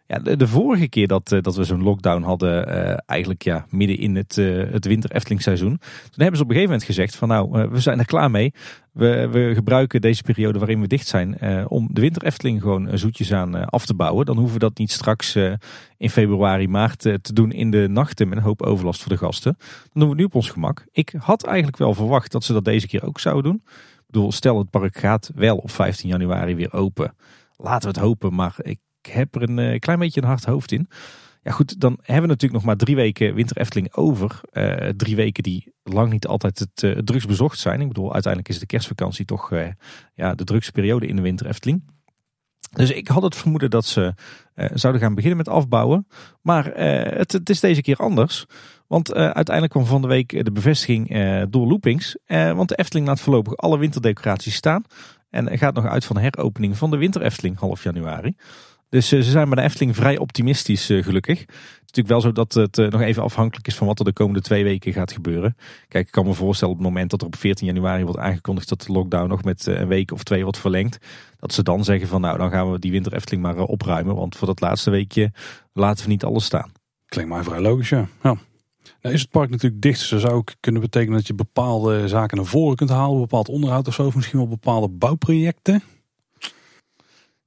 Ja, 0.08 0.20
de, 0.20 0.36
de, 0.36 0.48
vorige 0.48 0.88
keer 0.88 1.08
dat, 1.08 1.32
eh, 1.32 1.42
dat 1.42 1.56
we 1.56 1.64
zo'n 1.64 1.84
lockdown 1.84 2.22
hadden, 2.22 2.70
uh, 2.70 2.98
eigenlijk 3.06 3.44
ja, 3.44 3.66
midden 3.70 3.98
in 3.98 4.16
het, 4.16 4.38
uh, 4.38 4.72
het 4.72 4.86
winter 4.86 5.12
Efteling 5.12 5.42
seizoen. 5.42 5.78
Toen 5.78 6.22
hebben 6.24 6.38
ze 6.38 6.44
op 6.44 6.50
een 6.50 6.56
gegeven 6.56 6.70
moment 6.70 6.84
gezegd 6.84 7.16
van 7.16 7.28
nou, 7.28 7.70
we 7.70 7.80
zijn 7.80 8.00
er 8.00 8.06
klaar 8.06 8.32
mee. 8.32 8.54
We, 8.92 9.28
we 9.32 9.52
gebruiken 9.54 10.02
deze 10.02 10.24
periode 10.24 10.60
waarin 10.60 10.82
we 10.82 10.88
dicht 10.88 11.08
zijn 11.08 11.38
om 11.70 11.88
de 11.92 12.02
winter 12.02 12.24
Efteling 12.24 12.62
gewoon 12.62 12.98
zoetjes 12.98 13.34
aan 13.34 13.70
af 13.70 13.86
te 13.86 13.94
bouwen. 13.94 14.26
Dan 14.26 14.38
hoeven 14.38 14.54
we 14.54 14.60
dat 14.60 14.78
niet 14.78 14.92
straks 14.92 15.36
in 15.98 16.10
februari, 16.10 16.68
maart 16.68 17.00
te 17.00 17.34
doen 17.34 17.52
in 17.52 17.72
de 17.72 17.88
nachten 17.90 18.28
met 18.28 18.38
een 18.38 18.44
hoop 18.44 18.62
overlast 18.62 19.02
voor 19.02 19.12
de 19.12 19.18
gasten. 19.18 19.56
Dan 19.58 19.90
doen 19.94 20.04
we 20.04 20.10
het 20.10 20.18
nu 20.18 20.24
op 20.24 20.36
ons 20.36 20.50
gemak. 20.50 20.86
Ik 20.92 21.14
had 21.18 21.44
eigenlijk 21.44 21.78
wel 21.78 21.94
verwacht 21.94 22.32
dat 22.32 22.44
ze 22.44 22.54
dat 22.54 22.66
deze 22.66 22.88
keer 22.88 23.06
ook 23.06 23.20
zouden 23.20 23.52
doen 23.52 23.64
bedoel, 24.06 24.32
stel 24.32 24.58
het 24.58 24.70
park 24.70 24.98
gaat 24.98 25.32
wel 25.36 25.58
op 25.58 25.72
15 25.72 26.10
januari 26.10 26.56
weer 26.56 26.74
open. 26.74 27.16
Laten 27.58 27.90
we 27.90 27.96
het 27.96 28.06
hopen, 28.06 28.34
maar 28.34 28.56
ik 28.62 28.80
heb 29.02 29.36
er 29.36 29.42
een 29.42 29.58
uh, 29.58 29.80
klein 29.80 30.00
beetje 30.00 30.22
een 30.22 30.28
hard 30.28 30.46
hoofd 30.46 30.72
in. 30.72 30.90
Ja 31.42 31.52
goed, 31.52 31.80
dan 31.80 31.98
hebben 32.02 32.22
we 32.22 32.28
natuurlijk 32.28 32.54
nog 32.54 32.64
maar 32.64 32.78
drie 32.78 32.96
weken 32.96 33.34
Winter 33.34 33.58
Efteling 33.58 33.94
over. 33.94 34.42
Uh, 34.54 34.90
drie 34.90 35.16
weken 35.16 35.44
die 35.44 35.74
lang 35.84 36.12
niet 36.12 36.28
altijd 36.28 36.60
het, 36.60 36.82
uh, 36.84 36.98
drugs 36.98 37.26
bezocht 37.26 37.60
zijn. 37.60 37.82
Ik 37.82 37.88
bedoel, 37.88 38.14
uiteindelijk 38.14 38.54
is 38.54 38.60
de 38.60 38.66
kerstvakantie 38.66 39.26
toch 39.26 39.52
ja, 40.14 40.36
de 40.36 40.44
drukste 40.44 40.72
periode 40.72 41.08
in 41.08 41.16
de 41.16 41.22
Winter 41.22 41.48
Efteling. 41.48 41.84
Dus 42.72 42.92
ik 42.92 43.08
had 43.08 43.24
het 43.24 43.36
vermoeden 43.36 43.70
dat 43.70 43.86
ze 43.86 44.14
zouden 44.74 45.02
gaan 45.02 45.16
beginnen 45.16 45.38
met 45.38 45.50
afbouwen. 45.50 46.08
Maar 46.42 46.66
het, 47.18 47.32
het, 47.32 47.50
is 47.50 47.60
deze 47.60 47.82
keer 47.82 47.98
anders. 47.98 48.46
Want 48.88 49.10
uh, 49.10 49.16
uiteindelijk 49.16 49.70
kwam 49.70 49.86
van 49.86 50.02
de 50.02 50.08
week 50.08 50.46
de 50.46 50.52
bevestiging 50.52 51.16
uh, 51.16 51.44
door 51.50 51.68
Loopings. 51.68 52.18
Want 52.28 52.70
de 52.70 52.76
Efteling 52.76 53.08
laat 53.08 53.20
voorlopig 53.20 53.58
alle 53.58 53.78
winterdecoraties 53.78 54.56
staan. 54.56 54.84
En 55.30 55.58
gaat 55.58 55.74
nog 55.74 55.86
uit 55.86 56.06
van 56.06 56.16
de 56.16 56.22
heropening 56.22 56.78
van 56.78 56.92
de 56.92 56.98
Winter 56.98 57.22
Efteling 57.22 57.60
half 57.60 57.84
januari. 57.84 58.36
Dus 58.90 59.08
ze 59.08 59.24
zijn 59.24 59.50
bij 59.50 59.58
de 59.58 59.70
Efteling 59.70 59.96
vrij 59.96 60.18
optimistisch 60.18 60.86
gelukkig. 60.86 61.40
Het 61.40 61.50
is 61.50 61.80
natuurlijk 61.80 62.08
wel 62.08 62.22
zo 62.22 62.32
dat 62.32 62.54
het 62.54 62.92
nog 62.92 63.02
even 63.02 63.24
afhankelijk 63.24 63.68
is 63.68 63.76
van 63.76 63.88
wat 63.88 64.00
er 64.00 64.06
de 64.06 64.14
komende 64.14 64.42
twee 64.42 64.64
weken 64.64 64.94
gaat 64.94 65.12
gebeuren. 65.12 65.56
Kijk, 65.88 66.06
ik 66.06 66.12
kan 66.12 66.26
me 66.26 66.34
voorstellen 66.34 66.74
op 66.74 66.80
het 66.80 66.90
moment 66.90 67.10
dat 67.10 67.22
er 67.22 67.28
op 67.28 67.36
14 67.36 67.68
januari 67.68 68.04
wordt 68.04 68.20
aangekondigd 68.20 68.70
dat 68.70 68.82
de 68.82 68.92
lockdown 68.92 69.30
nog 69.30 69.44
met 69.44 69.66
een 69.66 69.88
week 69.88 70.12
of 70.12 70.24
twee 70.24 70.44
wordt 70.44 70.58
verlengd. 70.58 70.98
Dat 71.38 71.54
ze 71.54 71.64
dan 71.64 71.84
zeggen 71.84 72.08
van 72.08 72.22
nou 72.22 72.38
dan 72.38 72.52
gaan 72.52 72.72
we 72.72 72.80
die 72.80 72.92
Winter 72.92 73.14
Efteling 73.14 73.44
maar 73.44 73.58
opruimen. 73.58 74.16
Want 74.16 74.36
voor 74.36 74.48
dat 74.48 74.62
laatste 74.62 74.90
weekje 74.90 75.32
laten 75.74 76.06
we 76.06 76.12
niet 76.12 76.24
alles 76.24 76.46
staan. 76.46 76.72
Klinkt 77.06 77.32
mij 77.32 77.44
vrij 77.44 77.62
logisch 77.62 77.90
ja. 77.90 78.08
ja. 78.24 78.38
Is 79.12 79.22
het 79.22 79.30
park 79.30 79.50
natuurlijk 79.50 79.82
dicht, 79.82 80.00
dus 80.00 80.10
dat 80.10 80.22
zou 80.22 80.34
ook 80.34 80.54
kunnen 80.60 80.82
betekenen 80.82 81.18
dat 81.18 81.28
je 81.28 81.34
bepaalde 81.34 82.08
zaken 82.08 82.38
naar 82.38 82.46
voren 82.46 82.76
kunt 82.76 82.90
halen. 82.90 83.20
Bepaald 83.20 83.50
onderhoud 83.50 83.88
of 83.88 83.94
zo, 83.94 84.06
of 84.06 84.16
misschien 84.16 84.40
wel 84.40 84.48
bepaalde 84.48 84.88
bouwprojecten. 84.88 85.84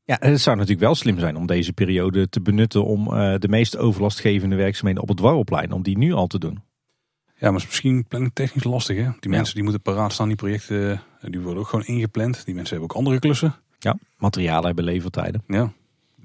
Ja, 0.05 0.17
het 0.21 0.41
zou 0.41 0.57
natuurlijk 0.57 0.85
wel 0.85 0.95
slim 0.95 1.19
zijn 1.19 1.37
om 1.37 1.47
deze 1.47 1.73
periode 1.73 2.29
te 2.29 2.41
benutten 2.41 2.85
om 2.85 3.15
uh, 3.15 3.35
de 3.39 3.49
meest 3.49 3.77
overlastgevende 3.77 4.57
werkzaamheden 4.57 5.03
op 5.03 5.09
het 5.09 5.17
Dwarrelplein, 5.17 5.73
om 5.73 5.83
die 5.83 5.99
nu 5.99 6.13
al 6.13 6.27
te 6.27 6.39
doen. 6.39 6.63
Ja, 7.35 7.51
maar 7.51 7.61
is 7.61 7.67
misschien 7.67 8.07
technisch 8.33 8.65
lastig 8.65 8.97
hè. 8.97 9.11
Die 9.21 9.31
mensen 9.31 9.55
die 9.55 9.63
moeten 9.63 9.83
paraat 9.83 10.13
staan, 10.13 10.29
die 10.29 10.37
projecten, 10.37 10.93
eh, 10.93 11.31
die 11.31 11.41
worden 11.41 11.63
ook 11.63 11.69
gewoon 11.69 11.85
ingepland. 11.85 12.45
Die 12.45 12.55
mensen 12.55 12.77
hebben 12.77 12.91
ook 12.91 13.01
andere 13.01 13.19
klussen. 13.19 13.55
Ja, 13.79 13.99
materialen 14.17 14.67
hebben 14.67 14.85
levertijden. 14.85 15.43
Ja, 15.47 15.73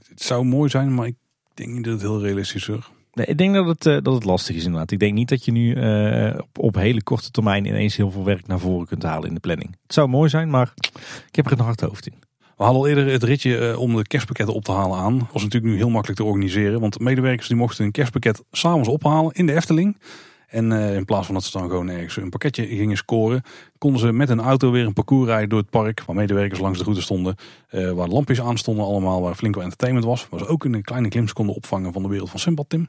het 0.08 0.22
zou 0.22 0.46
mooi 0.46 0.70
zijn, 0.70 0.94
maar 0.94 1.08
ik 1.08 1.16
denk 1.54 1.70
niet 1.70 1.84
dat 1.84 1.94
het 1.94 2.02
heel 2.02 2.22
realistisch 2.22 2.68
is. 2.68 2.92
Nee, 3.14 3.26
ik 3.26 3.38
denk 3.38 3.54
dat 3.54 3.68
het, 3.68 3.86
uh, 3.86 3.98
dat 4.02 4.14
het 4.14 4.24
lastig 4.24 4.56
is 4.56 4.64
inderdaad. 4.64 4.92
Ik 4.92 5.00
denk 5.00 5.14
niet 5.14 5.30
dat 5.30 5.46
je 5.46 5.52
nu 5.52 5.76
uh, 5.76 6.40
op, 6.60 6.76
hele 6.76 7.04
korte 7.04 7.32
termijn 7.32 7.66
ineens 7.66 7.96
heel 7.96 8.12
veel 8.12 8.24
werk 8.24 8.48
naar 8.48 8.60
voren 8.60 8.88
kunt 8.88 9.04
halen 9.04 9.28
in 9.28 9.34
de 9.34 9.40
planning. 9.40 9.78
Het 9.84 9.94
zou 9.94 10.08
mooi 10.08 10.30
zijn, 10.30 10.50
maar 10.50 10.74
ik 11.28 11.36
heb 11.36 11.46
er 11.46 11.52
een 11.52 11.60
hard 11.60 11.82
hoofd 11.82 12.08
in. 12.08 12.14
We 12.40 12.64
hadden 12.64 12.82
al 12.82 12.88
eerder 12.88 13.12
het 13.12 13.24
ritje 13.24 13.58
uh, 13.58 13.80
om 13.80 13.96
de 13.96 14.08
kerstpakketten 14.08 14.56
op 14.56 14.64
te 14.64 14.72
halen 14.72 14.98
aan. 14.98 15.18
Dat 15.18 15.32
was 15.32 15.44
natuurlijk 15.44 15.74
nu 15.74 15.78
heel 15.78 15.90
makkelijk 15.90 16.20
te 16.20 16.26
organiseren. 16.26 16.80
Want 16.80 17.00
medewerkers 17.00 17.48
die 17.48 17.58
mochten 17.58 17.86
een 17.86 17.92
kerstpakket 17.92 18.44
s'avonds 18.52 18.90
ophalen 18.90 19.34
in 19.34 19.46
de 19.46 19.54
Efteling. 19.54 19.98
En 20.54 20.72
uh, 20.72 20.96
in 20.96 21.06
plaats 21.06 21.26
van 21.26 21.36
dat 21.36 21.44
ze 21.44 21.58
dan 21.58 21.70
gewoon 21.70 21.90
ergens 21.90 22.18
een 22.18 22.30
pakketje 22.30 22.66
gingen 22.66 22.98
scoren, 22.98 23.42
konden 23.78 24.00
ze 24.00 24.12
met 24.12 24.30
een 24.30 24.40
auto 24.40 24.72
weer 24.72 24.86
een 24.86 24.94
parcours 24.94 25.28
rijden 25.28 25.50
door 25.50 25.60
het 25.60 25.70
park. 25.70 26.04
Waar 26.06 26.16
medewerkers 26.16 26.60
langs 26.60 26.78
de 26.78 26.84
route 26.84 27.02
stonden. 27.02 27.36
Uh, 27.72 27.92
waar 27.92 28.08
lampjes 28.08 28.42
aan 28.42 28.58
stonden 28.58 28.86
allemaal, 28.86 29.22
waar 29.22 29.36
flink 29.36 29.56
wat 29.56 29.64
entertainment 29.64 30.06
was. 30.06 30.28
Waar 30.30 30.40
ze 30.40 30.48
ook 30.48 30.64
een 30.64 30.82
kleine 30.82 31.10
glimpse 31.10 31.34
konden 31.34 31.56
opvangen 31.56 31.94
van 31.94 32.02
de 32.02 32.08
wereld 32.08 32.30
van 32.30 32.40
Simbad, 32.40 32.70
Tim. 32.70 32.86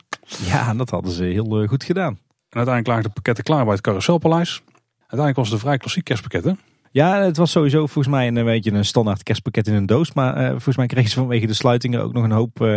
Ja, 0.46 0.74
dat 0.74 0.90
hadden 0.90 1.12
ze 1.12 1.24
heel 1.24 1.62
uh, 1.62 1.68
goed 1.68 1.84
gedaan. 1.84 2.18
En 2.48 2.60
uiteindelijk 2.60 2.86
lagen 2.86 3.02
de 3.02 3.10
pakketten 3.10 3.44
klaar 3.44 3.64
bij 3.64 3.72
het 3.72 3.82
Carouselpaleis. 3.82 4.62
Uiteindelijk 4.98 5.36
was 5.36 5.46
het 5.46 5.54
een 5.54 5.60
vrij 5.60 5.78
klassiek 5.78 6.04
kerstpakket, 6.04 6.56
Ja, 6.94 7.22
het 7.22 7.36
was 7.36 7.50
sowieso 7.50 7.78
volgens 7.78 8.14
mij 8.14 8.26
een, 8.26 8.44
beetje 8.44 8.72
een 8.72 8.84
standaard 8.84 9.22
kerstpakket 9.22 9.66
in 9.66 9.74
een 9.74 9.86
doos. 9.86 10.12
Maar 10.12 10.42
uh, 10.42 10.50
volgens 10.50 10.76
mij 10.76 10.86
kregen 10.86 11.10
ze 11.10 11.16
vanwege 11.16 11.46
de 11.46 11.54
sluitingen 11.54 12.02
ook 12.02 12.12
nog 12.12 12.24
een 12.24 12.30
hoop 12.30 12.60
uh, 12.60 12.76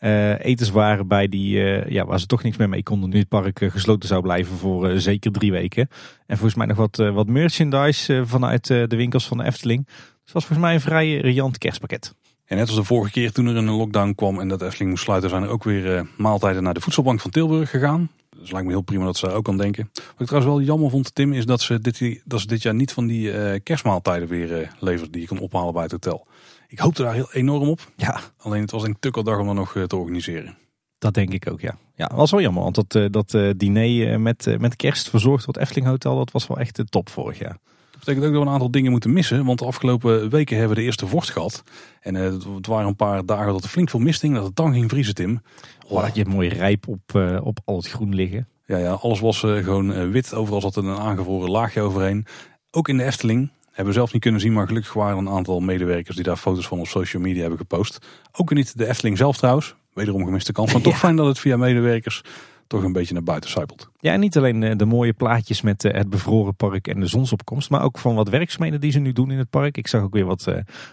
uh, 0.00 0.44
etenswaren 0.44 1.08
bij 1.08 1.28
die, 1.28 1.58
ja, 1.92 2.06
waar 2.06 2.20
ze 2.20 2.26
toch 2.26 2.42
niks 2.42 2.56
meer 2.56 2.68
mee 2.68 2.82
konden. 2.82 3.10
Nu 3.10 3.18
het 3.18 3.28
park 3.28 3.58
gesloten 3.58 4.08
zou 4.08 4.22
blijven 4.22 4.56
voor 4.56 5.00
zeker 5.00 5.32
drie 5.32 5.52
weken. 5.52 5.88
En 6.26 6.36
volgens 6.36 6.54
mij 6.54 6.66
nog 6.66 6.76
wat, 6.76 6.96
wat 6.96 7.26
merchandise 7.26 8.22
vanuit 8.26 8.66
de 8.66 8.96
winkels 8.96 9.26
van 9.26 9.38
de 9.38 9.44
Efteling. 9.44 9.86
Dus 9.86 9.96
het 10.24 10.32
was 10.32 10.44
volgens 10.44 10.66
mij 10.66 10.74
een 10.74 10.80
vrij 10.80 11.16
riant 11.16 11.58
kerstpakket. 11.58 12.14
En 12.44 12.56
net 12.56 12.66
als 12.66 12.76
de 12.76 12.84
vorige 12.84 13.12
keer 13.12 13.32
toen 13.32 13.46
er 13.46 13.56
een 13.56 13.70
lockdown 13.70 14.12
kwam 14.14 14.40
en 14.40 14.48
dat 14.48 14.62
Efteling 14.62 14.90
moest 14.90 15.04
sluiten, 15.04 15.30
zijn 15.30 15.42
er 15.42 15.48
ook 15.48 15.64
weer 15.64 16.06
maaltijden 16.16 16.62
naar 16.62 16.74
de 16.74 16.80
voedselbank 16.80 17.20
van 17.20 17.30
Tilburg 17.30 17.70
gegaan. 17.70 18.10
Dus 18.40 18.50
lijkt 18.50 18.66
me 18.66 18.72
heel 18.72 18.82
prima 18.82 19.04
dat 19.04 19.16
ze 19.16 19.26
daar 19.26 19.34
ook 19.34 19.48
aan 19.48 19.56
denken. 19.56 19.90
Wat 19.92 20.20
ik 20.20 20.26
trouwens 20.26 20.54
wel 20.54 20.62
jammer 20.62 20.90
vond, 20.90 21.14
Tim, 21.14 21.32
is 21.32 21.46
dat 21.46 21.60
ze 21.60 21.80
dit, 21.80 22.22
dat 22.24 22.40
ze 22.40 22.46
dit 22.46 22.62
jaar 22.62 22.74
niet 22.74 22.92
van 22.92 23.06
die 23.06 23.32
uh, 23.32 23.58
kerstmaaltijden 23.62 24.28
weer 24.28 24.60
uh, 24.60 24.68
levert 24.78 25.12
die 25.12 25.20
je 25.20 25.28
kan 25.28 25.38
ophalen 25.38 25.72
bij 25.72 25.82
het 25.82 25.92
hotel. 25.92 26.26
Ik 26.68 26.78
hoopte 26.78 27.02
daar 27.02 27.14
heel 27.14 27.32
enorm 27.32 27.68
op. 27.68 27.92
Ja. 27.96 28.20
Alleen 28.36 28.60
het 28.60 28.70
was 28.70 28.82
een 28.82 28.96
tukkeldag 29.00 29.38
om 29.38 29.46
dat 29.46 29.54
nog 29.54 29.74
uh, 29.74 29.84
te 29.84 29.96
organiseren. 29.96 30.56
Dat 30.98 31.14
denk 31.14 31.32
ik 31.32 31.50
ook, 31.50 31.60
ja. 31.60 31.78
Ja, 31.94 32.10
was 32.14 32.30
wel 32.30 32.40
jammer, 32.40 32.62
want 32.62 32.74
dat, 32.74 33.12
dat 33.12 33.56
diner 33.56 34.20
met, 34.20 34.56
met 34.58 34.76
kerst 34.76 35.10
verzorgd 35.10 35.44
door 35.44 35.54
het 35.54 35.62
Efteling 35.62 35.86
Hotel, 35.86 36.16
dat 36.16 36.30
was 36.30 36.46
wel 36.46 36.58
echt 36.58 36.76
de 36.76 36.84
top 36.84 37.08
vorig 37.08 37.38
jaar. 37.38 37.58
Dat 37.90 38.06
betekent 38.06 38.24
ook 38.24 38.32
dat 38.32 38.42
we 38.42 38.46
een 38.48 38.52
aantal 38.52 38.70
dingen 38.70 38.90
moeten 38.90 39.12
missen. 39.12 39.44
Want 39.44 39.58
de 39.58 39.64
afgelopen 39.64 40.30
weken 40.30 40.56
hebben 40.56 40.74
we 40.74 40.80
de 40.80 40.86
eerste 40.86 41.06
vorst 41.06 41.30
gehad. 41.30 41.62
En 42.00 42.14
het 42.14 42.66
waren 42.66 42.86
een 42.86 42.96
paar 42.96 43.26
dagen 43.26 43.52
dat 43.52 43.62
er 43.62 43.68
flink 43.68 43.90
veel 43.90 44.00
mist 44.00 44.20
ging. 44.20 44.34
Dat 44.34 44.44
het 44.44 44.56
dan 44.56 44.72
ging 44.72 44.90
vriezen, 44.90 45.14
Tim. 45.14 45.40
Oh, 45.88 46.02
had 46.02 46.14
je 46.16 46.24
mooi 46.24 46.48
rijp 46.48 46.88
op, 46.88 47.12
uh, 47.16 47.38
op 47.42 47.58
al 47.64 47.76
het 47.76 47.88
groen 47.88 48.14
liggen. 48.14 48.48
Ja, 48.64 48.76
ja 48.76 48.92
alles 48.92 49.20
was 49.20 49.42
uh, 49.42 49.64
gewoon 49.64 50.10
wit. 50.10 50.34
Overal 50.34 50.60
zat 50.60 50.76
er 50.76 50.84
een 50.84 50.98
aangevroren 50.98 51.50
laagje 51.50 51.80
overheen. 51.80 52.26
Ook 52.70 52.88
in 52.88 52.96
de 52.96 53.04
Efteling. 53.04 53.50
Hebben 53.66 53.86
we 53.86 53.92
zelf 53.92 54.12
niet 54.12 54.22
kunnen 54.22 54.40
zien, 54.40 54.52
maar 54.52 54.66
gelukkig 54.66 54.92
waren 54.92 55.18
een 55.18 55.28
aantal 55.28 55.60
medewerkers 55.60 56.16
die 56.16 56.24
daar 56.24 56.36
foto's 56.36 56.66
van 56.66 56.78
op 56.78 56.86
social 56.86 57.22
media 57.22 57.40
hebben 57.40 57.58
gepost. 57.58 57.98
Ook 58.32 58.54
niet 58.54 58.78
de 58.78 58.88
Efteling 58.88 59.16
zelf 59.16 59.36
trouwens. 59.36 59.74
Wederom 59.92 60.24
gemiste 60.24 60.52
kans. 60.52 60.72
Maar 60.72 60.82
toch 60.82 60.92
ja. 60.98 60.98
fijn 60.98 61.16
dat 61.16 61.26
het 61.26 61.38
via 61.38 61.56
medewerkers 61.56 62.22
toch 62.68 62.82
een 62.82 62.92
beetje 62.92 63.14
naar 63.14 63.22
buiten 63.22 63.50
zijpelt. 63.50 63.90
Ja, 64.00 64.12
en 64.12 64.20
niet 64.20 64.36
alleen 64.36 64.76
de 64.76 64.84
mooie 64.84 65.12
plaatjes 65.12 65.60
met 65.60 65.82
het 65.82 66.10
bevroren 66.10 66.56
park 66.56 66.88
en 66.88 67.00
de 67.00 67.06
zonsopkomst, 67.06 67.70
maar 67.70 67.82
ook 67.82 67.98
van 67.98 68.14
wat 68.14 68.28
werkzaamheden 68.28 68.80
die 68.80 68.90
ze 68.90 68.98
nu 68.98 69.12
doen 69.12 69.30
in 69.30 69.38
het 69.38 69.50
park. 69.50 69.76
Ik 69.76 69.88
zag 69.88 70.02
ook 70.02 70.12
weer 70.12 70.24
wat, 70.24 70.46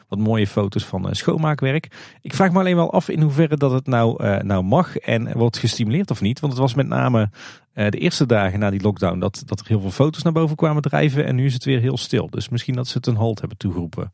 wat 0.07 0.19
mooie 0.19 0.47
foto's 0.47 0.85
van 0.85 1.15
schoonmaakwerk. 1.15 1.87
Ik 2.21 2.33
vraag 2.33 2.51
me 2.51 2.59
alleen 2.59 2.75
wel 2.75 2.91
af 2.91 3.09
in 3.09 3.21
hoeverre 3.21 3.57
dat 3.57 3.71
het 3.71 3.87
nou, 3.87 4.23
nou 4.43 4.63
mag 4.63 4.97
en 4.97 5.37
wordt 5.37 5.57
gestimuleerd 5.57 6.11
of 6.11 6.21
niet. 6.21 6.39
Want 6.39 6.53
het 6.53 6.61
was 6.61 6.73
met 6.73 6.87
name 6.87 7.29
de 7.73 7.97
eerste 7.97 8.25
dagen 8.25 8.59
na 8.59 8.69
die 8.69 8.81
lockdown 8.81 9.19
dat, 9.19 9.43
dat 9.45 9.59
er 9.59 9.67
heel 9.67 9.81
veel 9.81 9.91
foto's 9.91 10.23
naar 10.23 10.33
boven 10.33 10.55
kwamen 10.55 10.81
drijven 10.81 11.25
en 11.25 11.35
nu 11.35 11.45
is 11.45 11.53
het 11.53 11.63
weer 11.63 11.79
heel 11.79 11.97
stil. 11.97 12.29
Dus 12.29 12.49
misschien 12.49 12.75
dat 12.75 12.87
ze 12.87 12.97
het 12.97 13.07
een 13.07 13.15
halt 13.15 13.39
hebben 13.39 13.57
toegeroepen. 13.57 14.11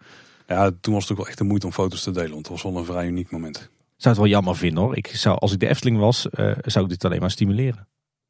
Ja, 0.47 0.72
toen 0.82 0.93
was 0.93 1.03
het 1.03 1.12
ook 1.12 1.18
wel 1.18 1.28
echt 1.28 1.38
de 1.38 1.43
moeite 1.43 1.66
om 1.66 1.72
foto's 1.72 2.03
te 2.03 2.12
delen, 2.12 2.32
want 2.32 2.47
het 2.47 2.62
was 2.62 2.64
wel 2.64 2.78
een 2.78 2.86
vrij 2.86 3.07
uniek 3.07 3.32
moment 3.32 3.70
zou 4.02 4.16
het 4.16 4.24
wel 4.24 4.34
jammer 4.34 4.56
vinden 4.56 4.84
hoor. 4.84 4.97
Ik 4.97 5.08
zou, 5.08 5.38
als 5.38 5.54
ik 5.54 5.60
de 5.60 5.68
Efteling 5.68 5.97
was, 5.97 6.28
uh, 6.39 6.52
zou 6.62 6.86
ik 6.86 6.91
dit 6.91 7.06
alleen 7.06 7.20
maar 7.20 7.32
stimuleren. 7.32 7.88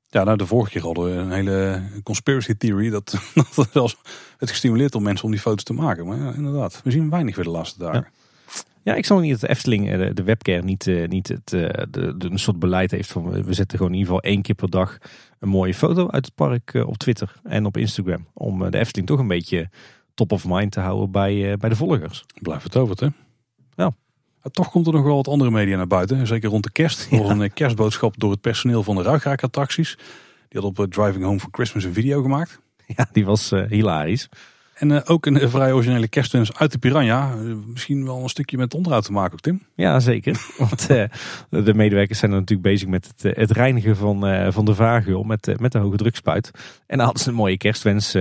Ja, 0.08 0.24
nou 0.24 0.38
de 0.38 0.46
vorige 0.46 0.72
keer 0.72 0.82
hadden 0.82 1.04
we 1.04 1.12
een 1.12 1.32
hele 1.32 1.84
conspiracy 2.04 2.54
theory 2.54 2.90
dat, 2.90 3.06
dat 3.34 3.56
het 3.56 3.70
zelfs 3.72 3.98
het 4.38 4.50
gestimuleerd 4.50 4.96
om 4.96 5.04
mensen 5.04 5.26
om 5.26 5.32
die 5.32 5.40
foto's 5.40 5.64
te 5.64 5.74
maken. 5.74 6.06
Maar 6.08 6.18
ja, 6.18 6.34
inderdaad, 6.34 6.82
we 6.84 6.92
zien 6.92 7.10
weinig 7.10 7.36
weer 7.36 7.46
de 7.46 7.52
laatste 7.52 7.80
dagen. 7.80 8.02
Ja. 8.02 8.20
Ja, 8.84 8.96
ik 8.96 9.06
zal 9.06 9.20
niet 9.20 9.32
dat 9.32 9.40
de 9.40 9.50
Efteling, 9.50 9.92
de, 9.92 10.14
de 10.14 10.24
webcare, 10.24 10.62
niet, 10.62 10.92
niet 11.08 11.28
het, 11.28 11.50
de, 11.50 11.88
de, 11.92 12.16
een 12.18 12.40
soort 12.40 12.60
beleid 12.60 12.92
heeft 12.92 13.12
van 13.12 13.44
we 13.44 13.54
zetten 13.54 13.78
gewoon 13.78 13.94
in 13.94 14.00
ieder 14.00 14.14
geval 14.14 14.32
één 14.32 14.42
keer 14.42 14.56
per 14.56 14.70
dag 14.70 14.98
een 15.40 15.50
mooie 15.50 15.74
foto 15.74 16.10
uit 16.10 16.26
het 16.26 16.36
park 16.36 16.74
op 16.74 16.98
Twitter 16.98 17.40
en 17.44 17.66
op 17.66 17.78
Instagram. 17.78 18.28
Om 18.34 18.72
de 18.72 18.78
Efteling 18.78 19.08
toch 19.08 19.20
een 19.20 19.28
beetje 19.28 19.70
top 20.14 20.32
of 20.32 20.46
mind 20.48 20.72
te 20.72 20.80
houden 20.80 21.12
bij, 21.12 21.58
bij 21.58 21.70
de 21.70 21.76
volgers. 21.76 22.26
Blijf 22.42 22.64
het 22.64 22.78
over, 22.78 22.96
hè? 23.00 23.08
Ja. 23.84 23.94
Toch 24.52 24.72
komt 24.72 24.88
er 24.88 24.94
nog 24.94 25.04
wel 25.04 25.16
wat 25.16 25.28
andere 25.28 25.52
media 25.52 25.78
naar 25.78 25.88
buiten. 25.88 26.28
Zeker 26.28 26.50
rond 26.50 26.64
de 26.64 26.72
kerst. 26.72 27.12
Er 27.12 27.24
was 27.24 27.30
een 27.30 27.54
kerstboodschap 27.54 28.14
door 28.18 28.32
het 28.32 28.42
personeel 28.42 28.84
van 28.84 28.96
de 28.96 29.02
Ruigraak-attracties. 29.02 29.98
Die 30.50 30.62
had 30.62 30.70
op 30.70 30.80
eh, 30.80 30.86
Driving 30.86 31.24
Home 31.24 31.40
for 31.40 31.50
Christmas 31.52 31.84
een 31.84 31.94
video 31.94 32.22
gemaakt. 32.22 32.60
Ja, 32.96 33.08
die 33.12 33.26
was 33.26 33.52
uh, 33.52 33.68
hilarisch. 33.70 34.30
En 34.74 34.90
uh, 34.90 35.00
ook 35.06 35.26
een 35.26 35.50
vrij 35.50 35.74
originele 35.74 36.08
kerstwens 36.08 36.54
uit 36.54 36.72
de 36.72 36.78
Piranha. 36.78 37.36
Uh, 37.36 37.54
misschien 37.68 38.06
wel 38.06 38.24
een 38.24 38.30
stukje 38.30 38.58
met 38.58 38.74
onderhoud 38.74 39.06
te 39.06 39.12
maken 39.12 39.34
ook, 39.34 39.40
Tim. 39.40 39.62
Ja, 39.76 40.00
zeker. 40.00 40.46
Want 40.58 40.88
de 41.50 41.74
medewerkers 41.74 42.20
zijn 42.20 42.32
natuurlijk 42.32 42.62
bezig 42.62 42.88
met 42.88 43.14
het, 43.16 43.38
het 43.38 43.52
reinigen 43.52 43.96
van, 43.96 44.52
van 44.54 44.66
de 44.66 44.76
vaargeul 44.76 45.24
met, 45.24 45.60
met 45.60 45.72
de 45.72 45.78
hoge 45.78 45.98
drukspuit. 45.98 46.52
En 46.88 46.98
daar 46.98 47.06
hadden 47.06 47.24
ze 47.24 47.30
een 47.30 47.36
mooie 47.36 47.58
kerstwens 47.58 48.16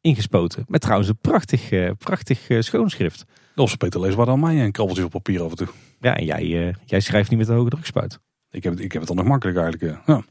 ingespoten. 0.00 0.64
Met 0.68 0.80
trouwens 0.80 1.08
een 1.08 1.18
prachtig, 1.20 1.68
prachtig 1.98 2.46
schoonschrift. 2.58 3.24
Of 3.56 3.76
Peter 3.76 4.00
leest 4.00 4.14
waar 4.14 4.26
dan 4.26 4.40
mij 4.40 4.64
een 4.64 4.72
krabbeltje 4.72 5.04
op 5.04 5.10
papier 5.10 5.42
af 5.42 5.50
en 5.50 5.56
toe. 5.56 5.68
Ja, 6.00 6.16
en 6.16 6.24
jij, 6.24 6.44
uh, 6.44 6.74
jij 6.84 7.00
schrijft 7.00 7.30
niet 7.30 7.38
met 7.38 7.48
de 7.48 7.52
hoge 7.52 7.70
drukspuit. 7.70 8.18
Ik 8.50 8.62
heb, 8.62 8.72
het, 8.72 8.82
ik 8.82 8.92
heb 8.92 9.00
het 9.00 9.08
dan 9.08 9.16
nog 9.16 9.26
makkelijk 9.26 9.58
eigenlijk. 9.58 9.92
Uh. 9.92 9.98
Ja. 10.06 10.22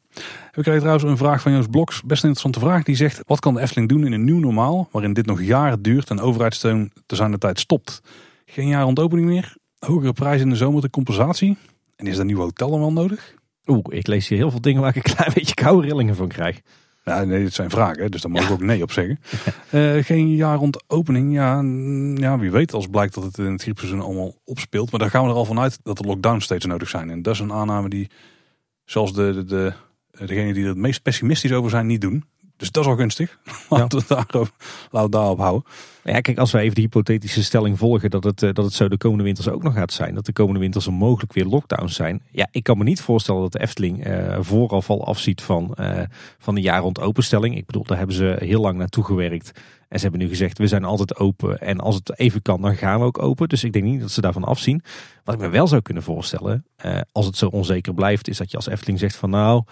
We 0.52 0.62
krijgen 0.62 0.80
trouwens 0.80 1.04
een 1.04 1.18
vraag 1.18 1.42
van 1.42 1.52
Joost 1.52 1.70
Bloks. 1.70 2.02
Best 2.04 2.24
een 2.24 2.30
interessante 2.30 2.60
vraag. 2.60 2.84
Die 2.84 2.96
zegt, 2.96 3.22
wat 3.26 3.40
kan 3.40 3.54
de 3.54 3.62
Efteling 3.62 3.90
doen 3.90 4.06
in 4.06 4.12
een 4.12 4.24
nieuw 4.24 4.40
normaal... 4.40 4.90
waarin 4.92 5.14
dit 5.14 5.26
nog 5.26 5.42
jaren 5.42 5.82
duurt 5.82 6.10
en 6.10 6.20
overheidssteun 6.20 6.92
te 7.06 7.16
zijn 7.16 7.32
de 7.32 7.38
tijd 7.38 7.60
stopt? 7.60 8.02
Geen 8.46 8.68
jaar 8.68 8.84
rond 8.84 9.00
opening 9.00 9.28
meer? 9.28 9.58
Hogere 9.80 10.14
prijzen 10.14 10.44
in 10.44 10.50
de 10.50 10.56
zomer 10.56 10.82
de 10.82 10.90
compensatie? 10.90 11.58
En 11.96 12.06
is 12.06 12.12
dat 12.12 12.22
een 12.22 12.28
nieuw 12.28 12.40
hotel 12.40 12.70
dan 12.70 12.80
wel 12.80 12.94
nodig? 12.94 13.34
Oeh, 13.66 13.86
ik 13.90 14.08
lees 14.08 14.28
hier 14.28 14.38
heel 14.38 14.52
veel 14.52 14.62
dingen 14.62 14.82
waar 14.82 14.96
ik 14.96 14.96
een 14.96 15.14
klein 15.16 15.32
beetje 15.34 15.54
koude 15.54 15.88
rillingen 15.88 16.16
van 16.16 16.28
krijg. 16.28 16.62
Nou, 17.06 17.26
nee, 17.26 17.44
het 17.44 17.54
zijn 17.54 17.70
vragen, 17.70 18.12
dus 18.12 18.22
daar 18.22 18.32
mag 18.32 18.42
ja. 18.42 18.48
ik 18.48 18.54
ook 18.54 18.62
nee 18.62 18.82
op 18.82 18.92
zeggen. 18.92 19.20
Uh, 19.72 20.04
geen 20.12 20.36
jaar 20.36 20.58
rond 20.58 20.84
opening, 20.88 21.34
ja, 21.34 21.62
ja, 22.16 22.40
wie 22.40 22.52
weet 22.52 22.74
als 22.74 22.88
blijkt 22.88 23.14
dat 23.14 23.24
het 23.24 23.38
in 23.38 23.52
het 23.52 23.62
griepseizoen 23.62 24.02
allemaal 24.02 24.36
opspeelt. 24.44 24.92
Maar 24.92 25.00
daar 25.00 25.10
gaan 25.10 25.24
we 25.24 25.30
er 25.30 25.36
al 25.36 25.46
vanuit 25.46 25.80
dat 25.84 25.98
de 25.98 26.04
lockdown 26.04 26.40
steeds 26.40 26.66
nodig 26.66 26.90
zijn. 26.90 27.10
En 27.10 27.22
dat 27.22 27.34
is 27.34 27.40
een 27.40 27.54
aanname 27.54 27.90
die 27.90 28.10
zelfs 28.86 29.14
de, 29.14 29.34
de, 29.34 29.46
de, 29.46 29.74
degenen 30.26 30.54
die 30.54 30.64
er 30.64 30.70
het 30.70 30.78
meest 30.78 31.02
pessimistisch 31.02 31.52
over 31.52 31.70
zijn 31.70 31.88
niet 31.88 32.02
doen. 32.02 32.24
Dus 32.58 32.72
dat 32.72 32.84
is 32.84 32.90
al 32.90 32.96
gunstig. 32.96 33.40
Laten, 33.70 34.00
we, 34.00 34.06
daarop, 34.08 34.52
laten 34.92 35.12
daarop 35.12 35.40
houden. 35.40 35.64
Ja, 36.04 36.20
kijk, 36.20 36.38
als 36.38 36.52
we 36.52 36.60
even 36.60 36.76
de 36.76 36.82
hypothetische 36.82 37.44
stelling 37.44 37.78
volgen 37.78 38.10
dat 38.10 38.24
het, 38.24 38.40
dat 38.40 38.58
het 38.58 38.74
zo 38.74 38.90
de 38.90 38.98
komende 38.98 39.24
winters 39.24 39.48
ook 39.48 39.64
nog 39.64 39.74
gaat 39.74 39.94
zijn. 39.94 40.16
Dat 40.16 40.26
de 40.26 40.34
komende 40.34 40.60
winters 40.60 40.86
er 40.86 40.94
mogelijk 40.94 41.34
weer 41.34 41.46
lockdowns 41.46 41.96
zijn. 41.96 42.22
Ja, 42.32 42.48
ik 42.52 42.64
kan 42.64 42.78
me 42.78 42.84
niet 42.84 43.02
voorstellen 43.02 43.42
dat 43.42 43.52
de 43.52 43.60
Efteling 43.60 44.08
uh, 44.08 44.38
vooraf 44.40 44.90
al 44.90 45.06
afziet 45.06 45.42
van, 45.42 45.76
uh, 45.80 46.00
van 46.38 46.56
de 46.56 46.62
jaar 46.62 46.82
rond 46.82 47.00
openstelling. 47.00 47.58
Ik 47.58 47.66
bedoel, 47.66 47.84
daar 47.84 47.98
hebben 47.98 48.16
ze 48.16 48.36
heel 48.40 48.62
lang 48.62 48.78
naartoe 48.78 49.04
gewerkt. 49.04 49.52
En 49.90 50.00
ze 50.00 50.08
hebben 50.08 50.22
nu 50.22 50.28
gezegd, 50.28 50.58
we 50.58 50.68
zijn 50.68 50.84
altijd 50.84 51.16
open. 51.16 51.60
En 51.60 51.80
als 51.80 51.96
het 51.96 52.20
even 52.20 52.42
kan, 52.42 52.62
dan 52.62 52.76
gaan 52.76 53.00
we 53.00 53.06
ook 53.06 53.22
open. 53.22 53.50
Dus 53.50 53.64
ik 53.64 53.74
denk 53.74 53.86
niet 53.86 54.02
dat 54.02 54.12
ze 54.12 54.22
daarvan 54.22 54.44
afzien. 54.44 54.84
Wat 55.24 55.36
ik 55.36 55.42
me 55.42 55.50
wel 55.50 55.68
zou 55.68 55.82
kunnen 55.82 56.04
voorstellen, 56.04 56.66
eh, 56.76 57.00
als 57.12 57.26
het 57.26 57.38
zo 57.38 57.48
onzeker 57.48 57.94
blijft, 57.94 58.28
is 58.28 58.38
dat 58.38 58.52
je 58.52 58.58
als 58.58 58.68
Efteling 58.68 59.00
zegt 59.00 59.16
van 59.16 59.30
nou, 59.30 59.64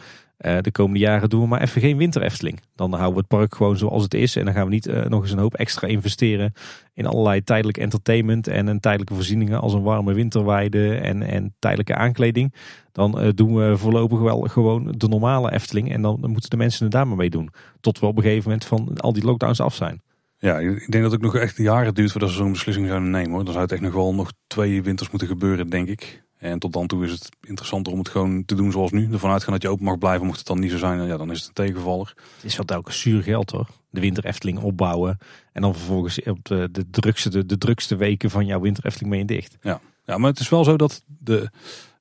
eh, 0.44 0.58
de 0.62 0.72
komende 0.72 1.00
jaren 1.00 1.30
doen 1.30 1.42
we 1.42 1.48
maar 1.48 1.62
even 1.62 1.82
geen 1.82 1.98
winter 1.98 2.22
Efteling. 2.22 2.60
Dan 2.76 2.92
houden 2.92 3.14
we 3.14 3.20
het 3.20 3.28
park 3.28 3.56
gewoon 3.56 3.78
zoals 3.78 4.04
het 4.04 4.14
is. 4.14 4.36
En 4.36 4.46
dan 4.46 4.54
gaan 4.54 4.66
we 4.66 4.72
niet 4.72 4.88
eh, 4.88 5.06
nog 5.06 5.22
eens 5.22 5.32
een 5.32 5.38
hoop 5.38 5.54
extra 5.54 5.88
investeren 5.88 6.54
in 6.94 7.06
allerlei 7.06 7.44
tijdelijk 7.44 7.78
entertainment 7.78 8.48
en 8.48 8.68
een 8.68 8.80
tijdelijke 8.80 9.14
voorzieningen 9.14 9.62
als 9.62 9.74
een 9.74 9.82
warme 9.82 10.14
winterweide 10.14 10.96
en, 10.96 11.22
en 11.22 11.56
tijdelijke 11.60 11.96
aankleding. 11.96 12.54
Dan 12.92 13.20
eh, 13.20 13.30
doen 13.36 13.56
we 13.56 13.78
voorlopig 13.78 14.20
wel 14.20 14.42
gewoon 14.42 14.94
de 14.98 15.08
normale 15.08 15.52
Efteling. 15.52 15.92
En 15.92 16.02
dan, 16.02 16.22
dan 16.22 16.32
moeten 16.32 16.50
de 16.50 16.58
mensen 16.58 16.84
het 16.84 16.94
daar 16.94 17.08
maar 17.08 17.18
mee 17.18 17.30
doen. 17.30 17.50
Tot 17.80 18.00
we 18.00 18.06
op 18.06 18.18
een 18.18 18.24
gegeven 18.24 18.44
moment 18.44 18.66
van 18.66 18.98
al 18.98 19.14
die 19.14 19.24
lockdowns 19.24 19.62
af 19.62 19.76
zijn. 19.76 20.02
Ja, 20.38 20.60
ik 20.60 20.92
denk 20.92 21.04
dat 21.04 21.12
het 21.12 21.22
nog 21.22 21.36
echt 21.36 21.58
jaren 21.58 21.94
duurt 21.94 22.12
voordat 22.12 22.30
ze 22.30 22.36
zo'n 22.36 22.52
beslissing 22.52 22.88
zouden 22.88 23.10
nemen. 23.10 23.32
Hoor. 23.32 23.44
Dan 23.44 23.54
zou 23.54 23.64
het 23.64 23.74
echt 23.74 23.82
nog 23.82 23.94
wel 23.94 24.14
nog 24.14 24.32
twee 24.48 24.84
winters 24.84 25.10
moeten 25.10 25.28
gebeuren, 25.28 25.70
denk 25.70 25.88
ik. 25.88 26.24
En 26.44 26.60
tot 26.60 26.74
dan 26.74 26.88
toe 26.88 27.06
is 27.06 27.12
het 27.12 27.30
interessanter 27.42 27.94
om 27.94 28.00
het 28.00 28.10
gewoon 28.10 28.46
te 28.46 28.56
doen 28.56 28.72
zoals 28.72 28.92
nu. 28.92 29.12
Ervan 29.12 29.32
uitgaan 29.32 29.54
dat 29.54 29.62
je 29.62 29.70
open 29.70 29.86
mag 29.86 29.98
blijven. 29.98 30.26
Mocht 30.26 30.38
het 30.38 30.48
dan 30.48 30.60
niet 30.60 30.72
zo 30.72 30.78
zijn, 30.78 31.08
ja, 31.08 31.18
dan 31.18 31.32
is 31.32 31.40
het 31.40 31.48
een 31.48 31.54
tegenvaller. 31.54 32.14
Het 32.36 32.44
is 32.44 32.56
wel 32.56 32.66
telkens 32.66 33.00
zuur 33.00 33.24
geld 33.24 33.52
hoor. 33.52 33.68
De 33.90 34.00
winter 34.00 34.26
Efteling 34.26 34.60
opbouwen. 34.60 35.18
En 35.52 35.62
dan 35.62 35.76
vervolgens 35.76 36.24
op 36.24 36.40
de, 36.42 36.70
de, 36.72 36.90
drukste, 36.90 37.30
de, 37.30 37.46
de 37.46 37.58
drukste 37.58 37.96
weken 37.96 38.30
van 38.30 38.46
jouw 38.46 38.60
winter 38.60 38.86
Efteling 38.86 39.12
mee 39.12 39.20
in 39.20 39.26
dicht. 39.26 39.58
Ja. 39.62 39.82
ja, 40.06 40.18
maar 40.18 40.30
het 40.30 40.40
is 40.40 40.50
wel 40.50 40.64
zo 40.64 40.78
dat 40.78 41.04
de 41.06 41.50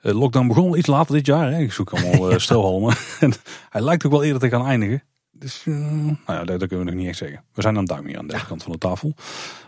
eh, 0.00 0.12
lockdown 0.12 0.46
begon 0.46 0.78
iets 0.78 0.86
later 0.86 1.14
dit 1.14 1.26
jaar. 1.26 1.52
Hè. 1.52 1.58
Ik 1.58 1.72
zoek 1.72 1.90
allemaal 1.90 2.40
stelhalmen. 2.40 2.96
en 3.20 3.32
hij 3.70 3.80
lijkt 3.80 4.06
ook 4.06 4.12
wel 4.12 4.24
eerder 4.24 4.40
te 4.40 4.48
gaan 4.48 4.66
eindigen. 4.66 5.02
Dus 5.42 5.64
uh, 5.64 5.76
nou 5.76 6.16
ja, 6.26 6.44
dat, 6.44 6.58
kunnen 6.58 6.78
we 6.78 6.92
nog 6.92 6.94
niet 6.94 7.08
echt 7.08 7.18
zeggen. 7.18 7.44
We 7.52 7.62
zijn 7.62 7.76
aan 7.76 7.84
duim 7.84 8.06
hier 8.06 8.18
aan 8.18 8.26
deze 8.26 8.46
kant 8.46 8.62
van 8.62 8.72
de 8.72 8.78
tafel. 8.78 9.14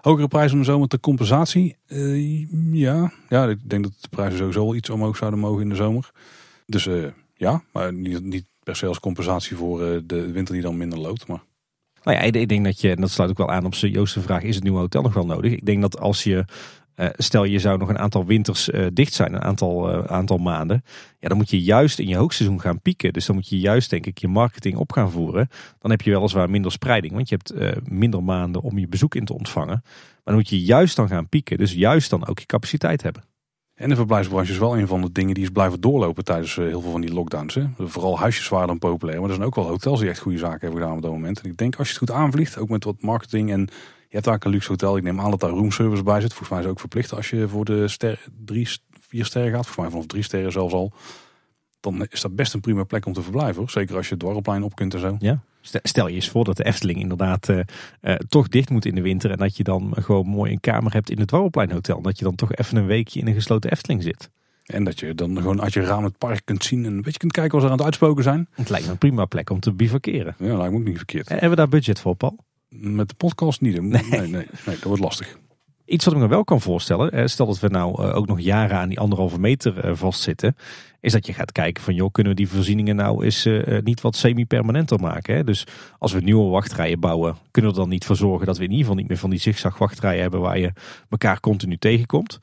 Hogere 0.00 0.28
prijzen 0.28 0.52
om 0.52 0.58
de 0.58 0.70
zomer 0.70 0.88
ter 0.88 1.00
compensatie. 1.00 1.76
Uh, 1.86 2.46
ja. 2.72 3.12
ja, 3.28 3.48
ik 3.48 3.58
denk 3.70 3.82
dat 3.82 3.92
de 4.00 4.08
prijzen 4.08 4.38
sowieso 4.38 4.64
wel 4.64 4.74
iets 4.74 4.90
omhoog 4.90 5.16
zouden 5.16 5.40
mogen 5.40 5.62
in 5.62 5.68
de 5.68 5.74
zomer. 5.74 6.10
Dus 6.66 6.86
uh, 6.86 7.06
ja, 7.34 7.62
maar 7.72 7.92
niet, 7.92 8.22
niet, 8.22 8.44
per 8.62 8.76
se 8.76 8.86
als 8.86 9.00
compensatie 9.00 9.56
voor 9.56 9.78
de 10.06 10.30
winter 10.30 10.54
die 10.54 10.62
dan 10.62 10.76
minder 10.76 10.98
loopt. 10.98 11.26
Maar... 11.26 11.42
Nou 12.02 12.16
ja, 12.16 12.22
ik 12.22 12.48
denk 12.48 12.64
dat 12.64 12.80
je, 12.80 12.90
en 12.90 13.00
dat 13.00 13.10
sluit 13.10 13.30
ook 13.30 13.38
wel 13.38 13.50
aan 13.50 13.64
op 13.64 13.74
Joost's 13.74 14.22
vraag, 14.22 14.42
is 14.42 14.54
het 14.54 14.64
nieuwe 14.64 14.78
hotel 14.78 15.02
nog 15.02 15.14
wel 15.14 15.26
nodig? 15.26 15.52
Ik 15.52 15.66
denk 15.66 15.80
dat 15.80 15.98
als 15.98 16.24
je 16.24 16.44
uh, 16.96 17.06
stel 17.16 17.44
je 17.44 17.58
zou 17.58 17.78
nog 17.78 17.88
een 17.88 17.98
aantal 17.98 18.24
winters 18.24 18.68
uh, 18.68 18.86
dicht 18.92 19.12
zijn, 19.12 19.34
een 19.34 19.42
aantal, 19.42 19.94
uh, 19.94 20.04
aantal 20.04 20.38
maanden. 20.38 20.84
Ja, 21.18 21.28
dan 21.28 21.36
moet 21.36 21.50
je 21.50 21.62
juist 21.62 21.98
in 21.98 22.08
je 22.08 22.16
hoogseizoen 22.16 22.60
gaan 22.60 22.80
pieken. 22.80 23.12
Dus 23.12 23.26
dan 23.26 23.34
moet 23.34 23.48
je 23.48 23.58
juist 23.58 23.90
denk 23.90 24.06
ik 24.06 24.18
je 24.18 24.28
marketing 24.28 24.76
op 24.76 24.92
gaan 24.92 25.10
voeren. 25.10 25.48
Dan 25.78 25.90
heb 25.90 26.00
je 26.00 26.10
weliswaar 26.10 26.50
minder 26.50 26.72
spreiding. 26.72 27.12
Want 27.12 27.28
je 27.28 27.38
hebt 27.38 27.88
minder 27.88 28.22
maanden 28.22 28.62
om 28.62 28.78
je 28.78 28.88
bezoek 28.88 29.14
in 29.14 29.24
te 29.24 29.34
ontvangen. 29.34 29.80
Maar 29.82 30.22
dan 30.24 30.34
moet 30.34 30.48
je 30.48 30.62
juist 30.62 30.96
dan 30.96 31.08
gaan 31.08 31.28
pieken. 31.28 31.58
Dus 31.58 31.72
juist 31.72 32.10
dan 32.10 32.26
ook 32.26 32.38
je 32.38 32.46
capaciteit 32.46 33.02
hebben. 33.02 33.24
En 33.74 33.88
de 33.88 33.96
verblijfsbranche 33.96 34.52
is 34.52 34.58
wel 34.58 34.78
een 34.78 34.86
van 34.86 35.00
de 35.00 35.12
dingen 35.12 35.34
die 35.34 35.42
is 35.42 35.50
blijven 35.50 35.80
doorlopen 35.80 36.24
tijdens 36.24 36.56
heel 36.56 36.80
veel 36.80 36.90
van 36.90 37.00
die 37.00 37.12
lockdowns. 37.12 37.54
Hè. 37.54 37.66
Vooral 37.78 38.18
huisjes 38.18 38.48
waren 38.48 38.66
dan 38.66 38.78
populair. 38.78 39.20
Maar 39.20 39.28
er 39.28 39.34
zijn 39.34 39.46
ook 39.46 39.54
wel 39.54 39.66
hotels 39.66 40.00
die 40.00 40.08
echt 40.08 40.18
goede 40.18 40.38
zaken 40.38 40.60
hebben 40.60 40.80
gedaan 40.80 40.96
op 40.96 41.02
dat 41.02 41.10
moment. 41.10 41.40
En 41.40 41.50
ik 41.50 41.56
denk 41.56 41.76
als 41.76 41.88
je 41.88 41.98
het 41.98 42.08
goed 42.08 42.16
aanvliegt, 42.18 42.58
ook 42.58 42.68
met 42.68 42.84
wat 42.84 43.02
marketing 43.02 43.50
en 43.50 43.68
hebt 44.14 44.24
daar 44.24 44.38
een 44.40 44.50
luxe 44.50 44.70
hotel. 44.70 44.96
Ik 44.96 45.02
neem 45.02 45.20
aan 45.20 45.30
dat 45.30 45.40
daar 45.40 45.50
roomservice 45.50 46.02
bij 46.02 46.20
zit. 46.20 46.30
Volgens 46.30 46.48
mij 46.48 46.58
is 46.58 46.64
het 46.64 46.74
ook 46.74 46.80
verplicht 46.80 47.12
als 47.12 47.30
je 47.30 47.48
voor 47.48 47.64
de 47.64 47.88
ster, 47.88 48.24
drie, 48.44 48.68
vier 49.00 49.24
sterren 49.24 49.52
gaat. 49.52 49.66
Volgens 49.66 49.84
mij 49.84 49.90
vanaf 49.90 50.06
drie 50.06 50.22
sterren 50.22 50.52
zelfs 50.52 50.74
al. 50.74 50.92
Dan 51.80 52.06
is 52.10 52.20
dat 52.20 52.36
best 52.36 52.54
een 52.54 52.60
prima 52.60 52.84
plek 52.84 53.06
om 53.06 53.12
te 53.12 53.22
verblijven. 53.22 53.56
Hoor. 53.56 53.70
Zeker 53.70 53.96
als 53.96 54.04
je 54.04 54.10
het 54.10 54.20
dwarrelplein 54.20 54.62
op 54.62 54.74
kunt 54.74 54.94
en 54.94 55.00
zo. 55.00 55.16
Ja. 55.18 55.40
Stel 55.60 56.08
je 56.08 56.14
eens 56.14 56.28
voor 56.28 56.44
dat 56.44 56.56
de 56.56 56.64
Efteling 56.64 56.98
inderdaad 56.98 57.48
uh, 57.48 57.60
uh, 58.02 58.14
toch 58.14 58.48
dicht 58.48 58.70
moet 58.70 58.84
in 58.84 58.94
de 58.94 59.00
winter. 59.00 59.30
En 59.30 59.36
dat 59.36 59.56
je 59.56 59.62
dan 59.62 59.92
gewoon 60.00 60.26
mooi 60.26 60.52
een 60.52 60.60
kamer 60.60 60.92
hebt 60.92 61.10
in 61.10 61.18
het 61.18 61.28
Dwarrelpleinhotel. 61.28 62.02
Dat 62.02 62.18
je 62.18 62.24
dan 62.24 62.34
toch 62.34 62.54
even 62.54 62.76
een 62.76 62.86
weekje 62.86 63.20
in 63.20 63.26
een 63.26 63.34
gesloten 63.34 63.70
Efteling 63.70 64.02
zit. 64.02 64.30
En 64.64 64.84
dat 64.84 65.00
je 65.00 65.14
dan 65.14 65.36
gewoon 65.36 65.62
uit 65.62 65.72
je 65.72 65.80
raam 65.80 66.04
het 66.04 66.18
park 66.18 66.40
kunt 66.44 66.64
zien 66.64 66.84
en 66.84 66.92
een 66.92 67.02
beetje 67.02 67.18
kunt 67.18 67.32
kijken 67.32 67.52
wat 67.52 67.62
er 67.62 67.70
aan 67.70 67.76
het 67.76 67.84
uitspoken 67.84 68.24
zijn. 68.24 68.48
Het 68.50 68.68
lijkt 68.68 68.86
me 68.86 68.92
een 68.92 68.98
prima 68.98 69.24
plek 69.24 69.50
om 69.50 69.60
te 69.60 69.72
bivakeren. 69.72 70.34
Ja, 70.38 70.56
lijkt 70.56 70.72
me 70.72 70.78
ook 70.78 70.84
niet 70.84 70.96
verkeerd. 70.96 71.26
En 71.26 71.32
hebben 71.32 71.50
we 71.50 71.56
daar 71.56 71.68
budget 71.68 72.00
voor, 72.00 72.14
Paul? 72.14 72.38
Met 72.80 73.08
de 73.08 73.14
podcast 73.14 73.60
niet. 73.60 73.80
Nee. 73.80 74.02
Nee, 74.10 74.20
nee, 74.20 74.28
nee, 74.30 74.46
dat 74.64 74.82
wordt 74.82 75.02
lastig. 75.02 75.38
Iets 75.84 76.04
wat 76.04 76.14
ik 76.14 76.20
me 76.20 76.28
wel 76.28 76.44
kan 76.44 76.60
voorstellen, 76.60 77.30
stel 77.30 77.46
dat 77.46 77.60
we 77.60 77.68
nou 77.68 78.02
eh, 78.02 78.16
ook 78.16 78.26
nog 78.26 78.40
jaren 78.40 78.76
aan 78.76 78.88
die 78.88 78.98
anderhalve 78.98 79.40
meter 79.40 79.78
eh, 79.78 79.94
vastzitten, 79.94 80.56
is 81.00 81.12
dat 81.12 81.26
je 81.26 81.32
gaat 81.32 81.52
kijken 81.52 81.82
van 81.82 81.94
joh, 81.94 82.12
kunnen 82.12 82.32
we 82.32 82.38
die 82.38 82.48
voorzieningen 82.48 82.96
nou 82.96 83.24
eens 83.24 83.46
uh, 83.46 83.82
niet 83.82 84.00
wat 84.00 84.16
semi-permanenter 84.16 85.00
maken. 85.00 85.34
Hè? 85.34 85.44
Dus 85.44 85.66
als 85.98 86.12
we 86.12 86.20
nieuwe 86.20 86.50
wachtrijen 86.50 87.00
bouwen, 87.00 87.36
kunnen 87.50 87.70
we 87.70 87.76
er 87.76 87.82
dan 87.82 87.92
niet 87.92 88.04
voor 88.04 88.16
zorgen 88.16 88.46
dat 88.46 88.56
we 88.56 88.64
in 88.64 88.70
ieder 88.70 88.84
geval 88.84 89.00
niet 89.00 89.08
meer 89.08 89.18
van 89.18 89.30
die 89.30 89.38
zigzag 89.38 89.78
wachtrijen 89.78 90.20
hebben 90.20 90.40
waar 90.40 90.58
je 90.58 90.72
elkaar 91.08 91.40
continu 91.40 91.76
tegenkomt. 91.76 92.38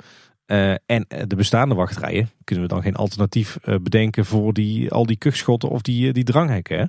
Uh, 0.45 0.72
en 0.86 1.06
de 1.28 1.36
bestaande 1.36 1.76
wachtrijen, 1.76 2.30
kunnen 2.44 2.68
we 2.68 2.74
dan 2.74 2.82
geen 2.82 2.95
alternatief 2.95 3.58
bedenken 3.82 4.26
voor 4.26 4.53
die, 4.53 4.91
al 4.91 5.06
die 5.06 5.18
kuchschotten 5.18 5.70
of 5.70 5.82
die, 5.82 6.14
die 6.14 6.24
dranghekken. 6.24 6.78
Hè? 6.78 6.86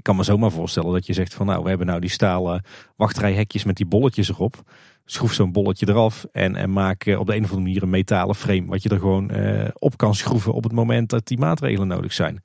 Ik 0.00 0.06
kan 0.06 0.16
me 0.16 0.22
zomaar 0.22 0.50
voorstellen 0.50 0.92
dat 0.92 1.06
je 1.06 1.12
zegt 1.12 1.34
van 1.34 1.46
nou, 1.46 1.62
we 1.62 1.68
hebben 1.68 1.86
nou 1.86 2.00
die 2.00 2.10
stalen 2.10 2.64
wachtrijhekjes 2.96 3.64
met 3.64 3.76
die 3.76 3.86
bolletjes 3.86 4.28
erop. 4.28 4.62
Schroef 5.04 5.32
zo'n 5.32 5.52
bolletje 5.52 5.88
eraf 5.88 6.26
en, 6.32 6.56
en 6.56 6.72
maak 6.72 7.14
op 7.18 7.26
de 7.26 7.34
een 7.34 7.44
of 7.44 7.50
andere 7.50 7.60
manier 7.60 7.82
een 7.82 7.90
metalen 7.90 8.34
frame. 8.34 8.66
Wat 8.66 8.82
je 8.82 8.88
er 8.88 8.98
gewoon 8.98 9.30
uh, 9.34 9.68
op 9.78 9.96
kan 9.96 10.14
schroeven 10.14 10.52
op 10.52 10.62
het 10.62 10.72
moment 10.72 11.10
dat 11.10 11.26
die 11.26 11.38
maatregelen 11.38 11.88
nodig 11.88 12.12
zijn. 12.12 12.42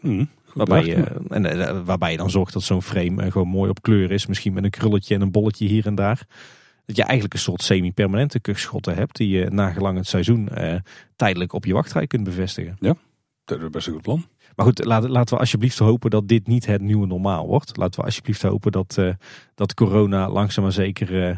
Mm, 0.00 0.28
waarbij, 0.54 0.84
je, 0.84 1.04
en, 1.28 1.44
uh, 1.44 1.80
waarbij 1.84 2.10
je 2.10 2.16
dan 2.16 2.30
zorgt 2.30 2.52
dat 2.52 2.62
zo'n 2.62 2.82
frame 2.82 3.30
gewoon 3.30 3.48
mooi 3.48 3.70
op 3.70 3.82
kleur 3.82 4.10
is. 4.10 4.26
Misschien 4.26 4.52
met 4.52 4.64
een 4.64 4.70
krulletje 4.70 5.14
en 5.14 5.20
een 5.20 5.30
bolletje 5.30 5.66
hier 5.66 5.86
en 5.86 5.94
daar. 5.94 6.26
Dat 6.86 6.96
je 6.96 7.02
eigenlijk 7.02 7.34
een 7.34 7.40
soort 7.40 7.62
semi-permanente 7.62 8.40
kuchschotten 8.40 8.94
hebt. 8.94 9.16
Die 9.16 9.28
je 9.28 9.50
nagelang 9.50 9.96
het 9.96 10.06
seizoen 10.06 10.48
tijdelijk 11.16 11.52
op 11.52 11.64
je 11.64 11.72
wachtrij 11.72 12.06
kunt 12.06 12.24
bevestigen. 12.24 12.76
Ja, 12.80 12.94
dat 13.44 13.60
is 13.60 13.70
best 13.70 13.86
een 13.86 13.92
goed 13.92 14.02
plan. 14.02 14.24
Maar 14.58 14.66
goed, 14.66 14.84
laten, 14.84 15.10
laten 15.10 15.34
we 15.34 15.40
alsjeblieft 15.40 15.78
hopen 15.78 16.10
dat 16.10 16.28
dit 16.28 16.46
niet 16.46 16.66
het 16.66 16.80
nieuwe 16.80 17.06
normaal 17.06 17.46
wordt. 17.46 17.76
Laten 17.76 18.00
we 18.00 18.06
alsjeblieft 18.06 18.42
hopen 18.42 18.72
dat, 18.72 18.96
uh, 18.98 19.12
dat 19.54 19.74
corona 19.74 20.30
langzaam 20.30 20.64
maar 20.64 20.72
zeker 20.72 21.12
uh, 21.12 21.36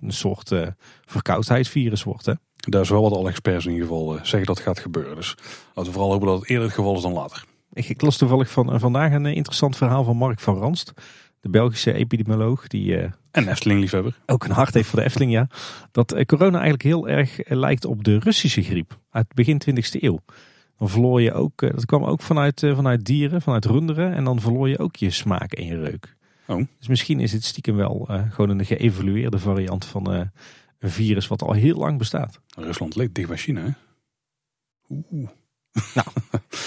een 0.00 0.12
soort 0.12 0.50
uh, 0.50 0.66
verkoudheidsvirus 1.04 2.02
wordt. 2.02 2.26
Hè? 2.26 2.32
Daar 2.56 2.80
is 2.80 2.88
wel 2.88 3.02
wat 3.02 3.12
alle 3.12 3.28
experts 3.28 3.66
in 3.66 3.72
ieder 3.72 3.86
geval 3.86 4.18
zeggen 4.22 4.44
dat 4.44 4.60
gaat 4.60 4.78
gebeuren. 4.78 5.14
Dus 5.14 5.34
laten 5.66 5.84
we 5.84 5.98
vooral 5.98 6.10
hopen 6.10 6.26
dat 6.26 6.38
het 6.40 6.48
eerder 6.48 6.64
het 6.64 6.74
geval 6.74 6.96
is 6.96 7.02
dan 7.02 7.12
later. 7.12 7.44
Ik, 7.72 7.88
ik 7.88 8.00
las 8.00 8.16
toevallig 8.16 8.50
van, 8.50 8.80
vandaag 8.80 9.12
een 9.12 9.26
interessant 9.26 9.76
verhaal 9.76 10.04
van 10.04 10.16
Mark 10.16 10.40
van 10.40 10.58
Ranst. 10.58 10.92
De 11.40 11.48
Belgische 11.48 11.92
epidemioloog. 11.92 12.66
Die, 12.66 12.96
en 13.30 13.48
Efteling-liefhebber. 13.48 14.18
Ook 14.26 14.44
een 14.44 14.50
hart 14.50 14.74
heeft 14.74 14.88
voor 14.88 14.98
de 14.98 15.04
Efteling, 15.04 15.32
ja. 15.32 15.48
Dat 15.92 16.24
corona 16.26 16.60
eigenlijk 16.60 16.82
heel 16.82 17.08
erg 17.08 17.38
lijkt 17.44 17.84
op 17.84 18.04
de 18.04 18.18
Russische 18.18 18.62
griep 18.62 18.98
uit 19.10 19.34
begin 19.34 19.62
20e 19.70 20.00
eeuw. 20.00 20.20
Dan 20.78 20.88
verloor 20.88 21.22
je 21.22 21.32
ook, 21.32 21.60
dat 21.60 21.86
kwam 21.86 22.04
ook 22.04 22.22
vanuit, 22.22 22.60
vanuit 22.74 23.04
dieren, 23.04 23.42
vanuit 23.42 23.64
runderen. 23.64 24.14
En 24.14 24.24
dan 24.24 24.40
verloor 24.40 24.68
je 24.68 24.78
ook 24.78 24.96
je 24.96 25.10
smaak 25.10 25.52
en 25.52 25.64
je 25.66 25.80
reuk. 25.80 26.16
Oh. 26.46 26.62
Dus 26.78 26.88
misschien 26.88 27.20
is 27.20 27.32
het 27.32 27.44
stiekem 27.44 27.76
wel 27.76 28.06
uh, 28.10 28.22
gewoon 28.30 28.58
een 28.58 28.64
geëvolueerde 28.64 29.38
variant 29.38 29.84
van 29.84 30.14
uh, 30.14 30.20
een 30.78 30.90
virus 30.90 31.28
wat 31.28 31.42
al 31.42 31.52
heel 31.52 31.76
lang 31.76 31.98
bestaat. 31.98 32.40
Rusland 32.56 32.96
ligt 32.96 33.14
dicht 33.14 33.28
bij 33.28 33.36
China, 33.36 33.60
hè? 33.60 33.70
Oeh. 34.88 35.28
Nou, 35.94 36.08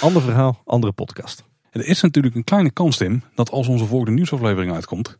ander 0.01 0.21
verhaal, 0.21 0.61
andere 0.65 0.93
podcast. 0.93 1.43
Er 1.71 1.85
is 1.85 2.01
natuurlijk 2.01 2.35
een 2.35 2.43
kleine 2.43 2.71
kans, 2.71 2.97
Tim, 2.97 3.23
dat 3.35 3.51
als 3.51 3.67
onze 3.67 3.85
volgende 3.85 4.13
nieuwsaflevering 4.13 4.73
uitkomt, 4.73 5.17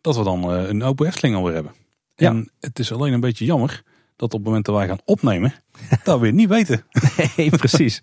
dat 0.00 0.16
we 0.16 0.24
dan 0.24 0.54
uh, 0.54 0.68
een 0.68 0.82
open 0.82 1.06
Efteling 1.06 1.36
alweer 1.36 1.54
hebben. 1.54 1.72
En 2.14 2.36
ja. 2.36 2.44
het 2.60 2.78
is 2.78 2.92
alleen 2.92 3.12
een 3.12 3.20
beetje 3.20 3.44
jammer 3.44 3.82
dat 4.20 4.34
op 4.34 4.38
het 4.38 4.46
moment 4.48 4.64
dat 4.64 4.74
wij 4.74 4.86
gaan 4.86 5.00
opnemen, 5.04 5.54
dat 6.04 6.20
we 6.20 6.30
niet 6.30 6.48
weten. 6.48 6.84
Nee, 7.36 7.50
precies. 7.50 8.02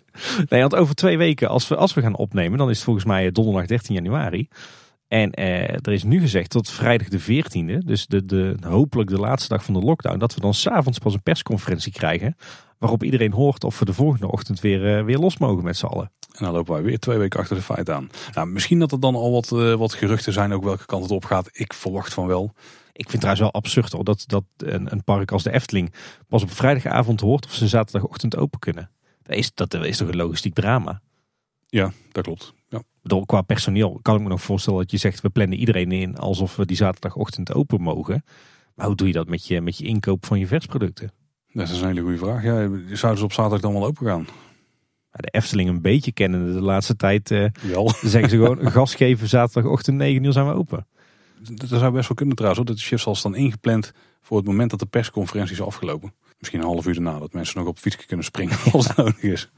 Nee, 0.50 0.62
want 0.62 0.76
over 0.76 0.96
twee 0.96 1.18
weken, 1.18 1.50
als 1.50 1.68
we, 1.68 1.76
als 1.76 1.94
we 1.94 2.02
gaan 2.02 2.16
opnemen, 2.16 2.58
dan 2.58 2.70
is 2.70 2.76
het 2.76 2.86
volgens 2.86 3.06
mij 3.06 3.32
donderdag 3.32 3.66
13 3.66 3.96
januari. 3.96 4.48
En 5.08 5.32
eh, 5.32 5.74
er 5.74 5.92
is 5.92 6.04
nu 6.04 6.20
gezegd 6.20 6.50
tot 6.50 6.70
vrijdag 6.70 7.08
de 7.08 7.22
14e, 7.22 7.86
dus 7.86 8.08
de, 8.08 8.26
de, 8.26 8.56
hopelijk 8.62 9.10
de 9.10 9.20
laatste 9.20 9.48
dag 9.50 9.64
van 9.64 9.74
de 9.74 9.80
lockdown, 9.80 10.18
dat 10.18 10.34
we 10.34 10.42
dan 10.42 10.54
s'avonds 10.54 11.00
pas 11.00 11.14
een 11.14 11.24
persconferentie 11.24 11.92
krijgen. 11.92 12.36
Waarop 12.78 13.04
iedereen 13.04 13.32
hoort 13.32 13.64
of 13.64 13.80
we 13.80 13.86
de 13.86 13.94
volgende 13.94 14.32
ochtend 14.32 14.60
weer, 14.60 14.98
uh, 14.98 15.04
weer 15.04 15.18
los 15.18 15.38
mogen 15.38 15.64
met 15.64 15.78
z'n 15.78 15.86
allen. 15.86 16.12
En 16.32 16.44
dan 16.44 16.54
lopen 16.54 16.74
wij 16.74 16.84
weer 16.84 17.00
twee 17.00 17.18
weken 17.18 17.40
achter 17.40 17.56
de 17.56 17.62
feiten 17.62 17.96
aan. 17.96 18.10
Nou, 18.34 18.48
misschien 18.48 18.80
dat 18.80 18.92
er 18.92 19.00
dan 19.00 19.16
al 19.16 19.32
wat, 19.32 19.52
uh, 19.52 19.74
wat 19.74 19.94
geruchten 19.94 20.34
zijn 20.34 20.54
ook 20.54 20.64
welke 20.64 20.86
kant 20.86 21.04
het 21.04 21.12
op 21.12 21.26
gaat. 21.26 21.50
Ik 21.52 21.74
verwacht 21.74 22.14
van 22.14 22.28
wel. 22.28 22.52
Ik 22.94 23.10
vind 23.10 23.12
het 23.12 23.22
trouwens 23.22 23.42
wel 23.42 23.62
absurd 23.62 23.92
hoor, 23.92 24.04
dat, 24.04 24.24
dat 24.28 24.44
een, 24.58 24.92
een 24.92 25.04
park 25.04 25.32
als 25.32 25.44
de 25.44 25.52
Efteling 25.52 25.94
pas 26.28 26.44
op 26.44 26.52
vrijdagavond 26.52 27.20
hoort 27.20 27.46
of 27.46 27.54
ze 27.54 27.68
zaterdagochtend 27.68 28.38
open 28.38 28.60
kunnen. 28.60 28.90
Dat 29.24 29.36
is, 29.36 29.54
dat 29.54 29.74
is 29.74 29.98
toch 29.98 30.08
een 30.08 30.16
logistiek 30.16 30.54
drama? 30.54 31.02
Ja, 31.68 31.92
dat 32.12 32.24
klopt. 32.24 32.54
Ja. 32.70 32.82
Door, 33.02 33.26
qua 33.26 33.42
personeel 33.42 34.00
kan 34.02 34.16
ik 34.16 34.22
me 34.22 34.30
nog 34.30 34.42
voorstellen 34.42 34.80
dat 34.80 34.92
je 34.92 34.98
zegt 34.98 35.22
we 35.22 35.30
plannen 35.30 35.58
iedereen 35.58 35.92
in 35.92 36.18
alsof 36.18 36.56
we 36.56 36.66
die 36.66 36.78
zaterdagochtend 36.78 37.54
open 37.54 37.82
mogen. 37.82 38.24
Maar 38.76 38.86
hoe 38.86 38.96
doe 38.96 39.08
je 39.08 39.14
dat 39.14 39.28
met 39.28 39.48
je, 39.48 39.62
met 39.62 39.78
je 39.78 39.86
inkoop 39.86 40.26
van 40.26 40.40
je 40.40 40.48
versproducten? 40.48 41.12
Dat 41.54 41.70
is 41.70 41.82
een 41.82 41.88
hele 41.88 42.02
goede 42.02 42.18
vraag. 42.18 42.44
Ja, 42.44 42.70
zouden 42.96 43.20
ze 43.20 43.24
op 43.26 43.34
zaterdag 43.34 43.60
dan 43.60 43.74
wel 43.74 43.86
open 43.86 44.06
gaan? 44.06 44.28
De 45.12 45.28
Efteling 45.32 45.70
een 45.70 45.82
beetje 45.82 46.12
kennen 46.12 46.54
de 46.54 46.62
laatste 46.62 46.96
tijd. 46.96 47.32
Uh, 47.32 47.48
zeggen 48.02 48.30
ze 48.30 48.36
gewoon 48.36 48.72
gas 48.72 48.96
geven 48.96 49.28
zaterdagochtend 49.28 49.98
9 49.98 50.24
uur 50.24 50.32
zijn 50.32 50.48
we 50.48 50.54
open. 50.54 50.88
Dat 51.40 51.70
zou 51.70 51.92
best 51.92 52.08
wel 52.08 52.18
kunnen 52.18 52.36
trouwens. 52.36 52.62
Hoor. 52.62 52.68
Dat 52.68 52.78
de 52.78 52.88
shift 52.88 53.04
zal 53.04 53.16
staan 53.16 53.36
ingepland 53.36 53.92
voor 54.22 54.38
het 54.38 54.46
moment 54.46 54.70
dat 54.70 54.80
de 54.80 54.86
persconferentie 54.86 55.54
is 55.54 55.62
afgelopen. 55.62 56.14
Misschien 56.38 56.60
een 56.60 56.66
half 56.66 56.88
uur 56.88 56.94
daarna, 56.94 57.20
dat 57.20 57.34
mensen 57.34 57.58
nog 57.58 57.68
op 57.68 57.78
fietsje 57.78 58.06
kunnen 58.06 58.26
springen 58.26 58.58
als 58.72 58.88
het 58.88 58.98
nodig 58.98 59.22
is. 59.22 59.50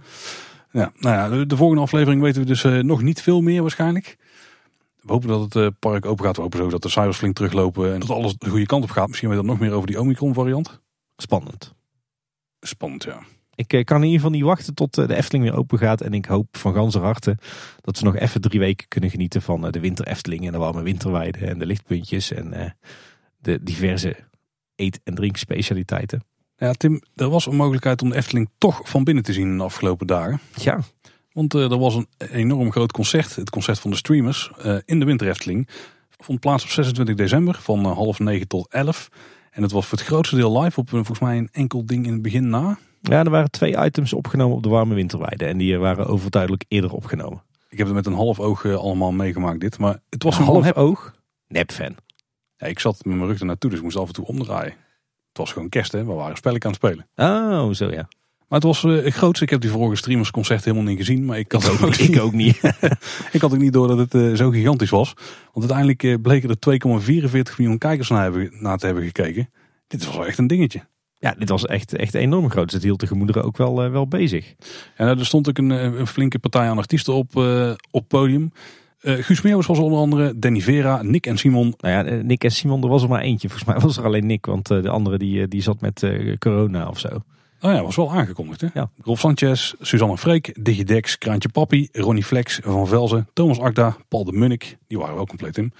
Ja, 0.71 0.91
nou 0.97 1.15
ja, 1.15 1.29
de, 1.29 1.45
de 1.45 1.57
volgende 1.57 1.81
aflevering 1.81 2.21
weten 2.21 2.41
we 2.41 2.47
dus 2.47 2.63
uh, 2.63 2.83
nog 2.83 3.01
niet 3.01 3.21
veel 3.21 3.41
meer 3.41 3.61
waarschijnlijk. 3.61 4.17
We 5.01 5.11
hopen 5.11 5.27
dat 5.27 5.41
het 5.41 5.55
uh, 5.55 5.67
park 5.79 6.05
open 6.05 6.25
gaat. 6.25 6.35
We 6.35 6.41
hopen 6.41 6.59
zo 6.59 6.69
dat 6.69 6.81
de 6.81 6.89
cijfers 6.89 7.17
flink 7.17 7.35
teruglopen 7.35 7.93
en 7.93 7.99
dat 7.99 8.09
alles 8.09 8.37
de 8.37 8.49
goede 8.49 8.65
kant 8.65 8.83
op 8.83 8.89
gaat. 8.89 9.07
Misschien 9.07 9.29
weet 9.29 9.39
je 9.39 9.45
nog 9.45 9.59
meer 9.59 9.71
over 9.71 9.87
die 9.87 9.99
Omicron 9.99 10.33
variant. 10.33 10.81
Spannend. 11.17 11.73
Spannend, 12.59 13.03
ja. 13.03 13.21
Ik 13.55 13.73
uh, 13.73 13.83
kan 13.83 13.97
in 13.97 14.03
ieder 14.03 14.19
geval 14.19 14.35
niet 14.35 14.43
wachten 14.43 14.73
tot 14.73 14.93
de 14.93 15.15
Efteling 15.15 15.43
weer 15.43 15.57
open 15.57 15.77
gaat. 15.77 16.01
En 16.01 16.13
ik 16.13 16.25
hoop 16.25 16.57
van 16.57 16.73
ganse 16.73 16.99
harte 16.99 17.37
dat 17.81 17.99
we 17.99 18.05
nog 18.05 18.15
even 18.15 18.41
drie 18.41 18.59
weken 18.59 18.87
kunnen 18.87 19.09
genieten 19.09 19.41
van 19.41 19.71
de 19.71 19.79
winter 19.79 20.07
Efteling 20.07 20.45
en 20.45 20.51
de 20.51 20.57
warme 20.57 20.81
winterweiden 20.81 21.47
en 21.47 21.59
de 21.59 21.65
lichtpuntjes 21.65 22.31
en 22.31 22.75
de 23.37 23.63
diverse 23.63 24.15
eet- 24.75 24.99
en 25.03 25.15
drinkspecialiteiten. 25.15 26.23
Ja, 26.60 26.72
Tim, 26.72 27.02
er 27.15 27.30
was 27.30 27.45
een 27.45 27.56
mogelijkheid 27.56 28.02
om 28.02 28.10
de 28.10 28.15
Efteling 28.15 28.49
toch 28.57 28.81
van 28.84 29.03
binnen 29.03 29.23
te 29.23 29.34
zien 29.34 29.48
in 29.48 29.57
de 29.57 29.64
afgelopen 29.64 30.07
dagen. 30.07 30.40
Ja. 30.56 30.80
Want 31.31 31.53
uh, 31.53 31.72
er 31.72 31.77
was 31.77 31.95
een 31.95 32.07
enorm 32.18 32.72
groot 32.72 32.91
concert, 32.91 33.36
het 33.36 33.49
concert 33.49 33.80
van 33.80 33.91
de 33.91 33.98
streamers, 33.98 34.52
uh, 34.65 34.77
in 34.86 34.99
de 34.99 35.06
Winter 35.06 35.27
Efteling. 35.27 35.68
Vond 36.18 36.40
plaats 36.40 36.64
op 36.64 36.69
26 36.69 37.15
december 37.15 37.60
van 37.61 37.80
uh, 37.80 37.91
half 37.91 38.19
negen 38.19 38.48
tot 38.48 38.68
elf. 38.69 39.10
En 39.52 39.61
het 39.61 39.72
was 39.72 39.86
voor 39.86 39.98
het 39.98 40.07
grootste 40.07 40.36
deel 40.36 40.61
live 40.61 40.80
op 40.80 40.90
volgens 40.90 41.19
mij 41.19 41.38
een 41.38 41.49
enkel 41.52 41.86
ding 41.86 42.06
in 42.06 42.14
het 42.14 42.22
begin 42.22 42.49
na. 42.49 42.77
Ja, 43.02 43.23
er 43.23 43.30
waren 43.30 43.52
twee 43.52 43.86
items 43.86 44.14
opgenomen 44.14 44.57
op 44.57 44.64
de 44.64 44.69
warme 44.69 44.95
winterweide. 44.95 45.45
En 45.45 45.57
die 45.57 45.77
waren 45.77 46.06
overduidelijk 46.07 46.65
eerder 46.68 46.91
opgenomen. 46.91 47.44
Ik 47.69 47.77
heb 47.77 47.88
het 47.88 47.95
met 47.95 48.06
een 48.06 48.14
half 48.14 48.40
oog 48.40 48.65
allemaal 48.65 49.11
meegemaakt 49.11 49.60
dit. 49.60 49.77
Maar 49.77 49.99
het 50.10 50.23
was 50.23 50.36
een, 50.36 50.41
een 50.41 50.48
half 50.48 50.64
nep... 50.64 50.76
oog? 50.76 51.15
Nep-fan. 51.48 51.95
Ja, 52.57 52.68
ik 52.68 52.80
zat 52.80 53.06
met 53.06 53.15
mijn 53.15 53.30
rug 53.30 53.40
ernaartoe, 53.40 53.69
dus 53.69 53.80
ik 53.80 53.86
moest 53.86 53.98
af 53.98 54.07
en 54.07 54.14
toe 54.14 54.26
omdraaien. 54.26 54.73
Het 55.30 55.38
was 55.38 55.51
gewoon 55.51 55.69
kerst, 55.69 55.91
hè? 55.91 56.06
We 56.06 56.14
waren 56.14 56.38
spellen 56.38 56.64
aan 56.64 56.72
het 56.72 56.80
spelen. 56.80 57.07
Oh, 57.15 57.73
zo 57.73 57.91
ja. 57.91 58.07
Maar 58.49 58.60
het 58.60 58.68
was 58.68 58.84
uh, 58.84 59.03
het 59.03 59.14
grootste. 59.14 59.43
Ik 59.43 59.49
heb 59.49 59.61
die 59.61 59.69
vorige 59.69 59.95
streamersconcert 59.95 60.65
helemaal 60.65 60.85
niet 60.85 60.97
gezien. 60.97 61.26
Maar 61.26 61.38
ik 61.39 61.51
had 61.51 61.64
ik 61.64 61.69
ook, 61.72 61.81
ook, 61.81 61.97
niet. 61.97 62.15
Ik, 62.15 62.22
ook 62.22 62.34
niet. 62.34 62.61
ik 63.31 63.41
had 63.41 63.53
ook 63.53 63.60
niet 63.60 63.73
door 63.73 63.88
dat 63.88 63.97
het 63.97 64.14
uh, 64.14 64.35
zo 64.35 64.49
gigantisch 64.49 64.89
was. 64.89 65.14
Want 65.53 65.72
uiteindelijk 65.72 66.03
uh, 66.03 66.15
bleken 66.22 66.49
er 66.49 66.80
2,44 67.51 67.56
miljoen 67.57 67.77
kijkers 67.77 68.10
naar, 68.10 68.23
hebben, 68.23 68.49
naar 68.51 68.77
te 68.77 68.85
hebben 68.85 69.03
gekeken. 69.03 69.49
Dit 69.88 70.06
was 70.06 70.15
wel 70.15 70.26
echt 70.26 70.38
een 70.38 70.47
dingetje. 70.47 70.81
Ja, 71.14 71.35
dit 71.38 71.49
was 71.49 71.65
echt, 71.65 71.95
echt 71.95 72.14
enorm 72.14 72.49
groot. 72.49 72.65
Dus 72.65 72.73
het 72.73 72.84
hield 72.84 72.99
de 72.99 73.07
gemoederen 73.07 73.43
ook 73.43 73.57
wel, 73.57 73.89
wel 73.89 74.07
bezig. 74.07 74.56
En 74.95 75.07
er 75.07 75.26
stond 75.26 75.49
ook 75.49 75.57
een, 75.57 75.69
een 75.69 76.07
flinke 76.07 76.39
partij 76.39 76.69
aan 76.69 76.77
artiesten 76.77 77.14
op, 77.14 77.35
op 77.91 78.07
podium. 78.07 78.51
Uh, 79.01 79.23
Guus 79.23 79.41
Meeuwis 79.41 79.65
was 79.65 79.80
onder 79.80 79.99
andere, 79.99 80.39
Danny 80.39 80.61
Vera, 80.61 81.01
Nick 81.01 81.26
en 81.26 81.38
Simon. 81.38 81.73
Nou 81.77 81.93
ja, 81.93 82.21
Nick 82.21 82.43
en 82.43 82.51
Simon, 82.51 82.84
er 82.84 82.89
was 82.89 83.03
er 83.03 83.09
maar 83.09 83.21
eentje. 83.21 83.49
Volgens 83.49 83.69
mij 83.69 83.80
was 83.80 83.97
er 83.97 84.05
alleen 84.05 84.26
Nick, 84.26 84.45
want 84.45 84.67
de 84.67 84.89
andere 84.89 85.17
die, 85.17 85.47
die 85.47 85.61
zat 85.61 85.81
met 85.81 86.01
uh, 86.01 86.35
corona 86.38 86.88
of 86.88 86.99
zo. 86.99 87.07
Oh 87.61 87.71
ja, 87.73 87.84
was 87.84 87.95
wel 87.95 88.11
aangekondigd 88.11 88.61
hè? 88.61 88.67
Ja. 88.73 88.89
Rolf 89.01 89.19
Sanchez, 89.19 89.73
Suzanne 89.80 90.17
Freek, 90.17 90.55
Digidex, 90.59 91.17
Kraantje 91.17 91.49
Papi, 91.49 91.88
Ronnie 91.91 92.23
Flex, 92.23 92.59
Van 92.63 92.88
Velzen, 92.88 93.27
Thomas 93.34 93.59
Akda, 93.59 93.97
Paul 94.07 94.23
de 94.23 94.31
Munnik. 94.31 94.77
Die 94.88 94.97
waren 94.97 95.15
wel 95.15 95.26
compleet 95.26 95.57
in. 95.57 95.73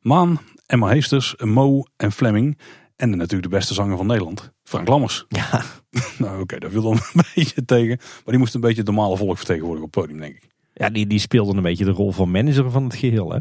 Maan, 0.00 0.40
Emma 0.66 0.88
Heesters, 0.88 1.34
Mo 1.36 1.82
en 1.96 2.12
Fleming. 2.12 2.58
En 2.96 3.10
de, 3.10 3.16
natuurlijk 3.16 3.50
de 3.50 3.56
beste 3.56 3.74
zanger 3.74 3.96
van 3.96 4.06
Nederland, 4.06 4.52
Frank 4.62 4.88
Lammers. 4.88 5.24
Ja. 5.28 5.62
nou 6.18 6.32
oké, 6.32 6.42
okay, 6.42 6.58
dat 6.58 6.70
viel 6.70 6.82
dan 6.82 6.92
een 6.92 7.22
beetje 7.34 7.64
tegen. 7.64 7.96
Maar 7.98 8.22
die 8.24 8.38
moest 8.38 8.54
een 8.54 8.60
beetje 8.60 8.76
het 8.76 8.86
normale 8.86 9.16
volk 9.16 9.36
vertegenwoordigen 9.36 9.86
op 9.86 9.94
het 9.94 10.04
podium 10.04 10.20
denk 10.20 10.36
ik. 10.36 10.55
Ja, 10.78 10.90
die, 10.90 11.06
die 11.06 11.18
speelde 11.18 11.56
een 11.56 11.62
beetje 11.62 11.84
de 11.84 11.90
rol 11.90 12.12
van 12.12 12.30
manager 12.30 12.70
van 12.70 12.84
het 12.84 12.94
geheel, 12.94 13.32
hè? 13.32 13.38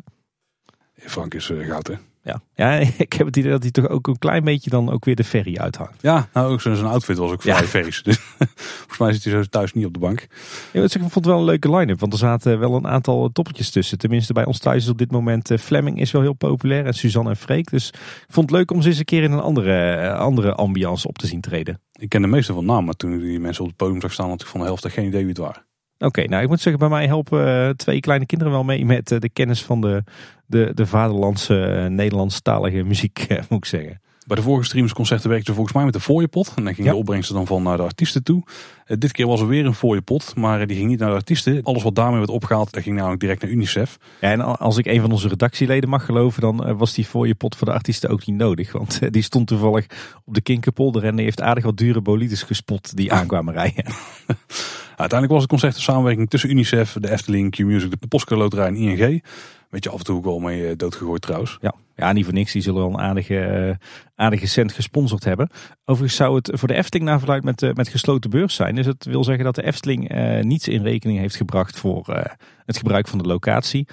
Frank 0.95 1.33
is 1.33 1.49
uh, 1.49 1.67
goud, 1.67 1.87
hè? 1.87 1.93
Ja. 2.23 2.41
ja, 2.55 2.71
ik 2.97 3.13
heb 3.13 3.27
het 3.27 3.37
idee 3.37 3.51
dat 3.51 3.61
hij 3.61 3.71
toch 3.71 3.87
ook 3.87 4.07
een 4.07 4.17
klein 4.17 4.43
beetje 4.43 4.69
dan 4.69 4.91
ook 4.91 5.05
weer 5.05 5.15
de 5.15 5.23
ferry 5.23 5.57
uithangt. 5.57 6.01
Ja, 6.01 6.29
nou 6.33 6.51
ook 6.51 6.61
zijn 6.61 6.85
outfit 6.85 7.17
was 7.17 7.31
ook 7.31 7.41
vrij 7.41 7.61
ja. 7.61 7.63
ferries. 7.63 8.03
Dus 8.03 8.17
volgens 8.77 8.97
mij 8.97 9.13
zit 9.13 9.23
hij 9.23 9.33
zo 9.33 9.43
thuis 9.49 9.73
niet 9.73 9.85
op 9.85 9.93
de 9.93 9.99
bank. 9.99 10.27
Ja, 10.73 10.83
ik 10.83 10.91
vond 10.91 11.13
het 11.13 11.25
wel 11.25 11.37
een 11.37 11.43
leuke 11.43 11.75
line-up, 11.75 11.99
want 11.99 12.13
er 12.13 12.19
zaten 12.19 12.59
wel 12.59 12.75
een 12.75 12.87
aantal 12.87 13.31
toppetjes 13.31 13.69
tussen. 13.69 13.97
Tenminste 13.97 14.33
bij 14.33 14.45
ons 14.45 14.59
thuis 14.59 14.83
is 14.83 14.89
op 14.89 14.97
dit 14.97 15.11
moment 15.11 15.51
uh, 15.51 15.57
Fleming 15.57 15.99
is 15.99 16.11
wel 16.11 16.21
heel 16.21 16.33
populair 16.33 16.85
en 16.85 16.93
Suzanne 16.93 17.29
en 17.29 17.37
Freek. 17.37 17.69
Dus 17.69 17.87
ik 17.87 18.33
vond 18.33 18.49
het 18.49 18.59
leuk 18.59 18.71
om 18.71 18.81
ze 18.81 18.87
eens 18.87 18.97
een 18.97 19.05
keer 19.05 19.23
in 19.23 19.31
een 19.31 19.39
andere, 19.39 20.13
andere 20.13 20.53
ambiance 20.53 21.07
op 21.07 21.17
te 21.17 21.27
zien 21.27 21.41
treden. 21.41 21.79
Ik 21.91 22.09
ken 22.09 22.21
de 22.21 22.27
meeste 22.27 22.53
van 22.53 22.65
naam, 22.65 22.85
maar 22.85 22.95
toen 22.95 23.19
die 23.19 23.39
mensen 23.39 23.63
op 23.63 23.69
het 23.69 23.77
podium 23.77 24.01
zag 24.01 24.13
staan, 24.13 24.29
had 24.29 24.41
ik 24.41 24.47
van 24.47 24.59
de 24.59 24.65
helft 24.65 24.87
geen 24.87 25.05
idee 25.05 25.19
wie 25.19 25.29
het 25.29 25.37
waren. 25.37 25.65
Oké, 26.05 26.19
okay, 26.19 26.25
nou 26.25 26.43
ik 26.43 26.49
moet 26.49 26.61
zeggen, 26.61 26.79
bij 26.79 26.97
mij 26.97 27.07
helpen 27.07 27.47
uh, 27.47 27.69
twee 27.69 27.99
kleine 27.99 28.25
kinderen 28.25 28.53
wel 28.53 28.63
mee 28.63 28.85
met 28.85 29.11
uh, 29.11 29.19
de 29.19 29.29
kennis 29.29 29.63
van 29.63 29.81
de, 29.81 30.03
de, 30.45 30.71
de 30.73 30.85
vaderlandse 30.85 31.77
uh, 31.83 31.85
Nederlandstalige 31.85 32.83
muziek, 32.83 33.27
moet 33.49 33.57
ik 33.57 33.65
zeggen. 33.65 33.99
Bij 34.27 34.35
de 34.35 34.41
vorige 34.41 34.65
streamsconcerten 34.65 35.29
werkten 35.29 35.47
ze 35.47 35.53
volgens 35.53 35.75
mij 35.75 35.85
met 35.85 35.93
de 35.93 35.99
fooiepot. 35.99 36.53
En 36.55 36.63
dan 36.63 36.73
ging 36.73 36.87
ja. 36.87 36.93
de 36.93 36.99
opbrengsten 36.99 37.35
dan 37.35 37.47
van 37.47 37.63
naar 37.63 37.77
de 37.77 37.83
artiesten 37.83 38.23
toe. 38.23 38.43
dit 38.85 39.11
keer 39.11 39.27
was 39.27 39.41
er 39.41 39.47
weer 39.47 39.65
een 39.65 39.73
fooiepot, 39.73 40.35
maar 40.35 40.67
die 40.67 40.77
ging 40.77 40.89
niet 40.89 40.99
naar 40.99 41.09
de 41.09 41.15
artiesten. 41.15 41.63
Alles 41.63 41.83
wat 41.83 41.95
daarmee 41.95 42.17
werd 42.17 42.29
opgehaald, 42.29 42.73
dat 42.73 42.83
ging 42.83 42.95
namelijk 42.95 43.21
direct 43.21 43.41
naar 43.41 43.51
UNICEF. 43.51 43.97
Ja, 44.21 44.31
en 44.31 44.41
als 44.41 44.77
ik 44.77 44.85
een 44.85 45.01
van 45.01 45.11
onze 45.11 45.27
redactieleden 45.27 45.89
mag 45.89 46.05
geloven, 46.05 46.41
dan 46.41 46.77
was 46.77 46.93
die 46.93 47.05
fooiepot 47.05 47.55
voor 47.55 47.67
de 47.67 47.73
artiesten 47.73 48.09
ook 48.09 48.25
niet 48.25 48.37
nodig. 48.37 48.71
Want 48.71 48.99
die 49.13 49.23
stond 49.23 49.47
toevallig 49.47 49.85
op 50.25 50.33
de 50.33 50.41
Kinkerpolder 50.41 51.03
en 51.03 51.15
die 51.15 51.25
heeft 51.25 51.41
aardig 51.41 51.63
wat 51.63 51.77
dure 51.77 52.01
bolides 52.01 52.43
gespot 52.43 52.95
die 52.95 53.13
aankwamen 53.19 53.53
rijden. 53.53 53.85
Uiteindelijk 54.95 55.31
was 55.31 55.41
het 55.41 55.49
concert 55.49 55.75
een 55.75 55.81
samenwerking 55.81 56.29
tussen 56.29 56.49
UNICEF, 56.49 56.97
de 56.99 57.11
Efteling, 57.11 57.51
Q-Music, 57.51 58.01
de 58.01 58.07
Postcode 58.07 58.41
Loterij 58.41 58.67
en 58.67 58.75
ING. 58.75 59.23
Weet 59.69 59.83
je 59.83 59.89
af 59.89 59.97
en 59.97 60.05
toe 60.05 60.17
ook 60.17 60.23
wel 60.23 60.39
mee 60.39 60.75
doodgegooid 60.75 61.21
trouwens. 61.21 61.57
Ja, 61.61 61.73
ja 61.95 62.11
niet 62.11 62.25
voor 62.25 62.33
niks. 62.33 62.51
Die 62.51 62.61
zullen 62.61 62.81
wel 62.81 62.89
een 62.89 62.99
aardige, 62.99 63.67
uh, 63.69 63.87
aardige 64.15 64.47
cent 64.47 64.71
gesponsord 64.71 65.23
hebben. 65.23 65.49
Overigens 65.85 66.17
zou 66.17 66.35
het 66.35 66.51
voor 66.53 66.67
de 66.67 66.73
Efteling 66.73 67.09
naar 67.09 67.19
verluid 67.19 67.43
met, 67.43 67.61
uh, 67.61 67.73
met 67.73 67.87
gesloten 67.87 68.29
beurs 68.29 68.55
zijn. 68.55 68.75
Dus 68.75 68.85
het 68.85 69.05
wil 69.05 69.23
zeggen 69.23 69.43
dat 69.43 69.55
de 69.55 69.63
Efteling 69.63 70.09
niets 70.41 70.67
in 70.67 70.83
rekening 70.83 71.19
heeft 71.19 71.35
gebracht 71.35 71.79
voor 71.79 72.25
het 72.65 72.77
gebruik 72.77 73.07
van 73.07 73.17
de 73.17 73.27
locatie 73.27 73.87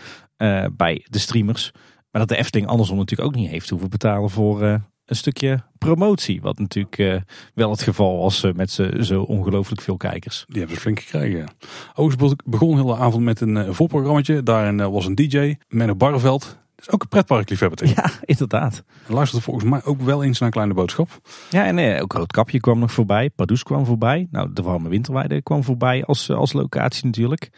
bij 0.77 1.07
de 1.09 1.19
streamers. 1.19 1.71
Maar 2.11 2.21
dat 2.21 2.29
de 2.29 2.37
Efteling 2.37 2.69
andersom 2.69 2.97
natuurlijk 2.97 3.29
ook 3.29 3.35
niet 3.37 3.51
heeft 3.51 3.71
hoeven 3.71 3.91
betalen 3.91 4.31
voor 4.31 4.81
een 5.07 5.17
stukje 5.17 5.63
promotie. 5.79 6.41
Wat 6.41 6.59
natuurlijk 6.59 6.99
uh, 6.99 7.17
wel 7.55 7.71
het 7.71 7.83
geval 7.83 8.19
was 8.19 8.45
uh, 8.45 8.53
met 8.53 8.71
zo 9.01 9.23
ongelooflijk 9.23 9.81
veel 9.81 9.97
kijkers. 9.97 10.45
Die 10.49 10.59
hebben 10.59 10.77
ze 10.77 10.83
flink 10.83 11.01
gekregen. 11.01 11.39
Ja. 11.39 11.47
Overigens 11.95 12.35
begon 12.45 12.75
heel 12.75 12.87
de 12.87 12.97
avond 12.97 13.25
met 13.25 13.41
een 13.41 13.57
uh, 13.57 13.71
voorprogrammaatje. 13.71 14.43
Daarin 14.43 14.91
was 14.91 15.07
een 15.07 15.15
DJ, 15.15 15.57
Menno 15.69 15.95
Barreveld. 15.95 16.41
Dat 16.75 16.87
is 16.87 16.91
ook 16.91 17.03
een 17.03 17.09
pretparkliefhebber. 17.09 17.89
Ja, 17.89 18.11
inderdaad. 18.25 18.85
En 19.07 19.15
luisterde 19.15 19.45
volgens 19.45 19.65
mij 19.71 19.85
ook 19.85 20.01
wel 20.01 20.23
eens 20.25 20.39
naar 20.39 20.49
een 20.49 20.55
kleine 20.55 20.75
boodschap. 20.75 21.09
Ja, 21.51 21.65
en 21.65 22.03
ook 22.03 22.13
Roodkapje 22.13 22.61
kwam 22.61 22.79
nog 22.79 22.93
voorbij. 22.93 23.31
Pardoes 23.31 23.63
kwam 23.63 23.87
voorbij. 23.87 24.29
Nou, 24.31 24.53
de 24.53 24.63
warme 24.63 24.89
winterweide 24.89 25.43
kwam 25.43 25.65
voorbij 25.65 26.05
als, 26.05 26.31
als 26.31 26.53
locatie 26.53 27.05
natuurlijk. 27.07 27.51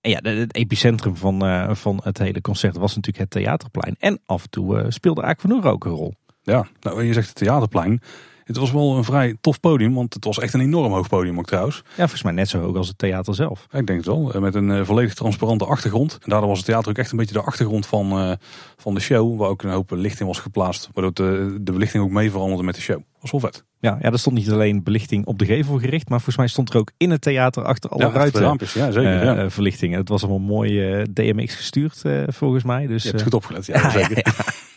En 0.00 0.10
ja, 0.10 0.20
het 0.22 0.54
epicentrum 0.54 1.16
van, 1.16 1.40
van 1.76 2.00
het 2.02 2.18
hele 2.18 2.40
concert 2.40 2.76
was 2.76 2.94
natuurlijk 2.94 3.32
het 3.32 3.42
Theaterplein. 3.42 3.96
En 3.98 4.20
af 4.26 4.42
en 4.42 4.50
toe 4.50 4.86
speelde 4.88 5.22
Aquanura 5.22 5.68
ook 5.68 5.84
een 5.84 5.92
rol. 5.92 6.14
Ja, 6.46 6.66
nou, 6.80 7.02
je 7.02 7.12
zegt 7.12 7.28
het 7.28 7.36
Theaterplein. 7.36 8.00
Het 8.44 8.56
was 8.56 8.72
wel 8.72 8.96
een 8.96 9.04
vrij 9.04 9.36
tof 9.40 9.60
podium, 9.60 9.94
want 9.94 10.14
het 10.14 10.24
was 10.24 10.38
echt 10.38 10.54
een 10.54 10.60
enorm 10.60 10.92
hoog 10.92 11.08
podium 11.08 11.38
ook 11.38 11.46
trouwens. 11.46 11.82
Ja, 11.88 11.96
volgens 11.96 12.22
mij 12.22 12.32
net 12.32 12.48
zo 12.48 12.60
hoog 12.60 12.76
als 12.76 12.88
het 12.88 12.98
theater 12.98 13.34
zelf. 13.34 13.66
Ja, 13.70 13.78
ik 13.78 13.86
denk 13.86 13.98
het 13.98 14.08
wel. 14.08 14.40
Met 14.40 14.54
een 14.54 14.68
uh, 14.68 14.84
volledig 14.84 15.14
transparante 15.14 15.64
achtergrond. 15.64 16.12
En 16.12 16.30
daardoor 16.30 16.48
was 16.48 16.58
het 16.58 16.66
theater 16.66 16.90
ook 16.90 16.98
echt 16.98 17.10
een 17.10 17.16
beetje 17.16 17.34
de 17.34 17.42
achtergrond 17.42 17.86
van, 17.86 18.28
uh, 18.28 18.32
van 18.76 18.94
de 18.94 19.00
show. 19.00 19.38
Waar 19.38 19.48
ook 19.48 19.62
een 19.62 19.70
hoop 19.70 19.90
licht 19.90 20.20
in 20.20 20.26
was 20.26 20.38
geplaatst. 20.38 20.88
Waardoor 20.92 21.12
de, 21.12 21.58
de 21.60 21.72
belichting 21.72 22.02
ook 22.02 22.10
mee 22.10 22.30
veranderde 22.30 22.64
met 22.64 22.74
de 22.74 22.80
show. 22.80 23.00
Dat 23.26 23.40
was 23.40 23.42
wel 23.42 23.50
vet. 23.50 23.64
Ja, 23.80 23.98
ja, 24.00 24.12
er 24.12 24.18
stond 24.18 24.36
niet 24.36 24.50
alleen 24.50 24.82
belichting 24.82 25.26
op 25.26 25.38
de 25.38 25.44
gevel 25.44 25.78
gericht. 25.78 26.08
Maar 26.08 26.18
volgens 26.18 26.36
mij 26.36 26.46
stond 26.46 26.70
er 26.70 26.76
ook 26.76 26.90
in 26.96 27.10
het 27.10 27.20
theater 27.20 27.64
achter 27.64 27.90
alle 27.90 28.04
ja, 28.04 28.10
ruiten 28.10 28.42
ja, 28.42 28.90
zeker, 28.90 29.02
uh, 29.02 29.22
ja. 29.22 29.50
verlichtingen. 29.50 29.98
Het 29.98 30.08
was 30.08 30.22
allemaal 30.22 30.56
mooi 30.56 31.02
DMX 31.12 31.54
gestuurd 31.54 32.02
volgens 32.26 32.64
mij. 32.64 32.86
Dus, 32.86 33.02
je 33.02 33.08
hebt 33.08 33.22
goed 33.22 33.34
opgelet, 33.34 33.66
ja, 33.66 33.90
zeker. 33.90 34.34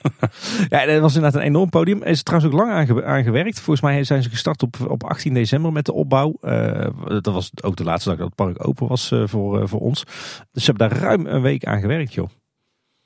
ja, 0.70 0.86
dat 0.86 1.02
was 1.02 1.16
inderdaad 1.16 1.42
een 1.42 1.48
enorm 1.48 1.70
podium. 1.70 2.02
Er 2.02 2.08
is 2.08 2.24
trouwens 2.24 2.54
ook 2.54 2.60
lang 2.60 2.72
aan, 2.72 3.04
aan 3.04 3.24
gewerkt. 3.24 3.60
Volgens 3.60 3.82
mij 3.82 4.04
zijn 4.04 4.24
ze 4.24 4.30
gestart 4.30 4.64
op, 4.64 4.76
op 4.88 5.04
18 5.04 5.34
december 5.34 5.72
met 5.72 5.86
de 5.86 5.94
opbouw. 5.94 6.38
Uh, 6.42 6.88
dat 7.08 7.34
was 7.34 7.52
ook 7.62 7.76
de 7.76 7.84
laatste 7.84 8.10
dag 8.10 8.18
dat 8.18 8.28
het 8.28 8.36
park 8.36 8.68
open 8.68 8.88
was 8.88 9.12
uh, 9.12 9.24
voor, 9.26 9.62
uh, 9.62 9.68
voor 9.68 9.80
ons. 9.80 10.04
Dus 10.52 10.64
ze 10.64 10.72
hebben 10.72 10.90
daar 10.90 11.00
ruim 11.00 11.26
een 11.26 11.42
week 11.42 11.66
aan 11.66 11.82
gewerkt, 11.82 12.14
joh. 12.14 12.30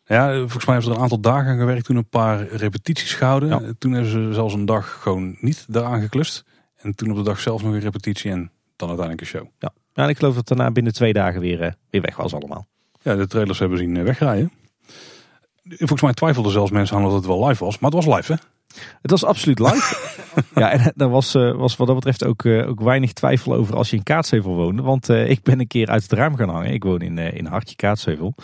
Ja, 0.06 0.38
volgens 0.38 0.66
mij 0.66 0.76
hebben 0.76 0.84
ze 0.84 0.90
er 0.90 0.96
een 0.96 1.02
aantal 1.02 1.20
dagen 1.20 1.52
aan 1.52 1.58
gewerkt. 1.58 1.86
Toen 1.86 1.96
een 1.96 2.10
paar 2.10 2.48
repetities 2.48 3.14
gehouden. 3.14 3.50
Ja. 3.50 3.62
Toen 3.80 3.92
hebben 3.92 4.12
ze 4.12 4.30
zelfs 4.34 4.54
een 4.54 4.66
dag 4.66 5.02
gewoon 5.02 5.36
niet 5.40 5.66
daaraan 5.68 6.02
geklust. 6.02 6.46
En 6.76 6.96
toen 6.96 7.10
op 7.10 7.16
de 7.16 7.24
dag 7.24 7.40
zelf 7.40 7.64
nog 7.64 7.74
een 7.74 7.80
repetitie 7.80 8.32
en 8.32 8.52
dan 8.76 8.88
uiteindelijk 8.88 9.22
een 9.22 9.40
show. 9.40 9.48
Ja, 9.60 9.74
ja 9.94 10.04
en 10.04 10.10
ik 10.10 10.18
geloof 10.18 10.36
dat 10.36 10.48
daarna 10.48 10.72
binnen 10.72 10.94
twee 10.94 11.14
dagen 11.14 11.42
weer, 11.42 11.76
weer 11.90 12.02
weg 12.02 12.16
was 12.16 12.34
allemaal. 12.34 12.68
Ja, 13.02 13.16
de 13.16 13.28
trailers 13.28 13.60
hebben 13.60 13.78
zien 13.78 14.04
wegrijden. 14.04 14.52
Volgens 15.64 16.02
mij 16.02 16.14
twijfelden 16.14 16.52
zelfs 16.52 16.72
mensen 16.72 16.98
aan 16.98 17.04
dat 17.04 17.14
het 17.14 17.26
wel 17.26 17.48
live 17.48 17.66
was. 17.66 17.80
Maar 17.80 17.92
het 17.92 18.06
was 18.06 18.16
live, 18.16 18.34
hè? 18.34 18.38
Het 19.02 19.12
was 19.12 19.24
absoluut 19.24 19.60
live. 19.60 20.20
ja, 20.62 20.72
en 20.72 20.94
er 20.96 21.10
was, 21.10 21.34
was 21.34 21.76
wat 21.76 21.88
dat 21.88 21.96
betreft 21.96 22.26
ook, 22.26 22.46
ook 22.46 22.82
weinig 22.82 23.14
twijfel 23.14 23.54
over 23.54 23.76
als 23.76 23.90
je 23.90 23.96
in 23.96 24.04
Kaatsheuvel 24.04 24.56
woonde. 24.56 24.82
Want 24.82 25.10
uh, 25.10 25.30
ik 25.30 25.44
ben 25.44 25.60
een 25.60 25.68
keer 25.68 25.88
uit 25.88 26.04
het 26.04 26.12
raam 26.12 26.36
gaan 26.36 26.50
hangen. 26.50 26.74
Ik 26.74 26.84
woon 26.84 27.02
in, 27.02 27.18
in 27.18 27.46
Hartje 27.46 27.76
Kaatsheuvel. 27.76 28.36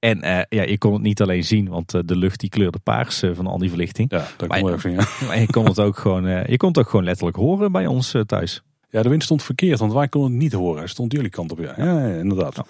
En 0.00 0.24
uh, 0.24 0.40
ja, 0.48 0.62
je 0.62 0.78
kon 0.78 0.92
het 0.92 1.02
niet 1.02 1.22
alleen 1.22 1.44
zien, 1.44 1.68
want 1.68 1.94
uh, 1.94 2.00
de 2.04 2.16
lucht 2.16 2.40
die 2.40 2.48
kleurde 2.48 2.78
paars 2.78 3.22
uh, 3.22 3.30
van 3.34 3.46
al 3.46 3.58
die 3.58 3.68
verlichting. 3.68 4.10
Ja, 4.10 4.26
dat 4.36 4.48
kon 4.48 4.58
je 4.58 4.72
ook 4.72 4.80
zien. 4.80 4.92
Ja. 4.92 5.06
Maar 5.26 5.40
je 5.40 5.46
kon 5.46 5.64
het 5.64 5.80
ook 5.80 5.98
gewoon, 5.98 6.24
je 6.46 6.56
kon 6.56 6.68
het 6.68 6.78
ook 6.78 6.88
gewoon 6.88 7.04
letterlijk 7.04 7.36
horen 7.36 7.72
bij 7.72 7.86
ons 7.86 8.14
thuis. 8.26 8.62
Ja, 8.90 9.02
de 9.02 9.08
wind 9.08 9.22
stond 9.22 9.42
verkeerd, 9.42 9.78
want 9.78 9.92
wij 9.92 10.08
konden 10.08 10.30
het 10.30 10.40
niet 10.40 10.52
horen. 10.52 10.78
Hij 10.78 10.86
stond 10.86 11.12
jullie 11.12 11.30
kant 11.30 11.52
op, 11.52 11.58
ja. 11.58 11.74
Ja, 11.76 12.08
ja 12.08 12.14
inderdaad. 12.14 12.62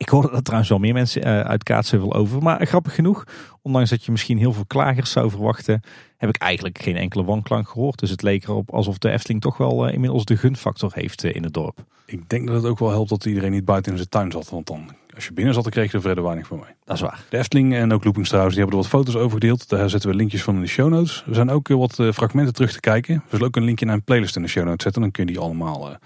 Ik 0.00 0.08
hoorde 0.08 0.30
dat 0.30 0.44
trouwens 0.44 0.70
wel 0.70 0.78
meer 0.78 0.92
mensen 0.92 1.24
uit 1.24 1.62
Kaatsheuvel 1.62 2.14
over. 2.14 2.42
Maar 2.42 2.66
grappig 2.66 2.94
genoeg, 2.94 3.24
ondanks 3.62 3.90
dat 3.90 4.04
je 4.04 4.10
misschien 4.10 4.38
heel 4.38 4.52
veel 4.52 4.66
klagers 4.66 5.10
zou 5.10 5.30
verwachten, 5.30 5.82
heb 6.16 6.28
ik 6.28 6.36
eigenlijk 6.36 6.78
geen 6.82 6.96
enkele 6.96 7.24
wanklank 7.24 7.68
gehoord. 7.68 7.98
Dus 7.98 8.10
het 8.10 8.22
leek 8.22 8.44
erop 8.44 8.70
alsof 8.70 8.98
de 8.98 9.10
Efteling 9.10 9.40
toch 9.40 9.56
wel 9.56 9.88
inmiddels 9.88 10.24
de 10.24 10.36
gunfactor 10.36 10.90
heeft 10.94 11.24
in 11.24 11.42
het 11.42 11.54
dorp. 11.54 11.84
Ik 12.06 12.28
denk 12.28 12.46
dat 12.46 12.56
het 12.56 12.64
ook 12.64 12.78
wel 12.78 12.90
helpt 12.90 13.08
dat 13.08 13.24
iedereen 13.24 13.50
niet 13.50 13.64
buiten 13.64 13.92
in 13.92 13.98
zijn 13.98 14.10
tuin 14.10 14.30
zat. 14.30 14.50
Want 14.50 14.66
dan, 14.66 14.90
als 15.14 15.26
je 15.26 15.32
binnen 15.32 15.54
zat, 15.54 15.62
dan 15.62 15.72
kreeg 15.72 15.90
je 15.90 15.96
er 15.96 16.02
verder 16.02 16.24
weinig 16.24 16.46
van 16.46 16.58
mee. 16.58 16.74
Dat 16.84 16.96
is 16.96 17.02
waar. 17.02 17.24
De 17.28 17.38
Efteling 17.38 17.74
en 17.74 17.92
ook 17.92 18.04
Loopings 18.04 18.28
trouwens, 18.28 18.56
die 18.56 18.64
hebben 18.64 18.82
er 18.82 18.88
wat 18.90 19.00
foto's 19.00 19.22
over 19.22 19.32
gedeeld. 19.40 19.68
Daar 19.68 19.90
zetten 19.90 20.10
we 20.10 20.16
linkjes 20.16 20.42
van 20.42 20.54
in 20.54 20.60
de 20.60 20.66
show 20.66 20.88
notes. 20.88 21.24
Er 21.26 21.34
zijn 21.34 21.50
ook 21.50 21.68
wat 21.68 21.94
fragmenten 21.94 22.54
terug 22.54 22.72
te 22.72 22.80
kijken. 22.80 23.14
We 23.14 23.30
zullen 23.30 23.46
ook 23.46 23.56
een 23.56 23.64
linkje 23.64 23.86
naar 23.86 23.94
een 23.94 24.04
playlist 24.04 24.36
in 24.36 24.42
de 24.42 24.48
show 24.48 24.64
notes 24.64 24.82
zetten. 24.82 25.02
Dan 25.02 25.10
kun 25.10 25.26
je 25.26 25.32
die 25.32 25.40
allemaal 25.40 25.96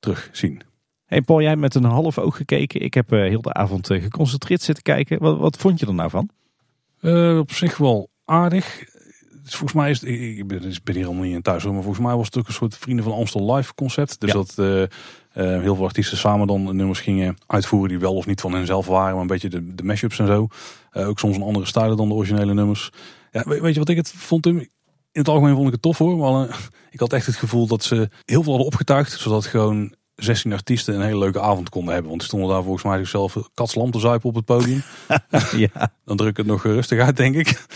terugzien. 0.00 0.62
Hey 1.06 1.22
Paul, 1.22 1.40
jij 1.40 1.48
hebt 1.48 1.60
met 1.60 1.74
een 1.74 1.84
half 1.84 2.18
oog 2.18 2.36
gekeken. 2.36 2.80
Ik 2.80 2.94
heb 2.94 3.12
uh, 3.12 3.20
heel 3.20 3.42
de 3.42 3.52
avond 3.52 3.86
geconcentreerd 3.86 4.62
zitten 4.62 4.84
kijken. 4.84 5.18
Wat, 5.18 5.38
wat 5.38 5.56
vond 5.56 5.80
je 5.80 5.86
er 5.86 5.94
nou 5.94 6.10
van? 6.10 6.30
op 7.38 7.52
zich 7.52 7.76
wel 7.76 8.10
aardig. 8.24 8.84
Volgens 9.44 9.72
mij 9.72 9.90
is 9.90 10.00
het, 10.00 10.08
ik 10.10 10.46
ben, 10.46 10.62
ik 10.62 10.84
ben 10.84 10.94
hier 10.94 11.06
allemaal 11.06 11.24
niet 11.24 11.34
in 11.34 11.42
thuis, 11.42 11.64
maar 11.64 11.82
volgens 11.82 12.06
mij 12.06 12.14
was 12.14 12.26
het 12.26 12.36
ook 12.36 12.46
een 12.46 12.52
soort 12.52 12.76
Vrienden 12.76 13.04
van 13.04 13.12
Amstel 13.12 13.54
live 13.54 13.74
concept. 13.74 14.20
Dus 14.20 14.32
ja. 14.32 14.36
dat 14.36 14.54
uh, 14.58 15.60
heel 15.60 15.74
veel 15.74 15.84
artiesten 15.84 16.18
samen 16.18 16.46
dan 16.46 16.76
nummers 16.76 17.00
gingen 17.00 17.36
uitvoeren 17.46 17.88
die 17.88 17.98
wel 17.98 18.14
of 18.14 18.26
niet 18.26 18.40
van 18.40 18.52
henzelf 18.52 18.86
waren, 18.86 19.12
maar 19.12 19.20
een 19.20 19.26
beetje 19.26 19.48
de, 19.48 19.74
de 19.74 19.82
mashups 19.82 20.18
en 20.18 20.26
zo. 20.26 20.48
Ook 20.92 21.18
soms 21.18 21.36
een 21.36 21.42
andere 21.42 21.66
stijl 21.66 21.96
dan 21.96 22.08
de 22.08 22.14
originele 22.14 22.54
nummers. 22.54 22.90
Ja, 23.32 23.42
weet, 23.46 23.60
weet, 23.60 23.72
je 23.72 23.80
wat 23.80 23.88
ik 23.88 23.96
het 23.96 24.12
vond? 24.12 24.46
In 24.46 24.68
het 25.12 25.28
algemeen 25.28 25.54
vond 25.54 25.66
ik 25.66 25.72
het 25.72 25.82
tof 25.82 25.98
hoor, 25.98 26.16
maar 26.16 26.48
uh, 26.48 26.54
ik 26.90 27.00
had 27.00 27.12
echt 27.12 27.26
het 27.26 27.36
gevoel 27.36 27.66
dat 27.66 27.84
ze 27.84 28.08
heel 28.24 28.42
veel 28.42 28.52
hadden 28.52 28.66
opgetuigd, 28.66 29.12
zodat 29.12 29.46
gewoon 29.46 29.94
16 30.16 30.52
artiesten 30.52 30.94
een 30.94 31.00
hele 31.00 31.18
leuke 31.18 31.40
avond 31.40 31.68
konden 31.68 31.92
hebben. 31.92 32.08
Want 32.08 32.20
die 32.20 32.28
stonden 32.28 32.50
daar 32.50 32.62
volgens 32.62 32.84
mij 32.84 32.98
zichzelf 32.98 33.36
katslam 33.54 33.90
te 33.90 33.98
zuipen 33.98 34.28
op 34.28 34.34
het 34.34 34.44
podium. 34.44 34.82
ja. 35.72 35.90
Dan 36.04 36.16
druk 36.16 36.30
ik 36.30 36.36
het 36.36 36.46
nog 36.46 36.62
rustig 36.62 37.00
uit, 37.00 37.16
denk 37.16 37.34
ik. 37.34 37.66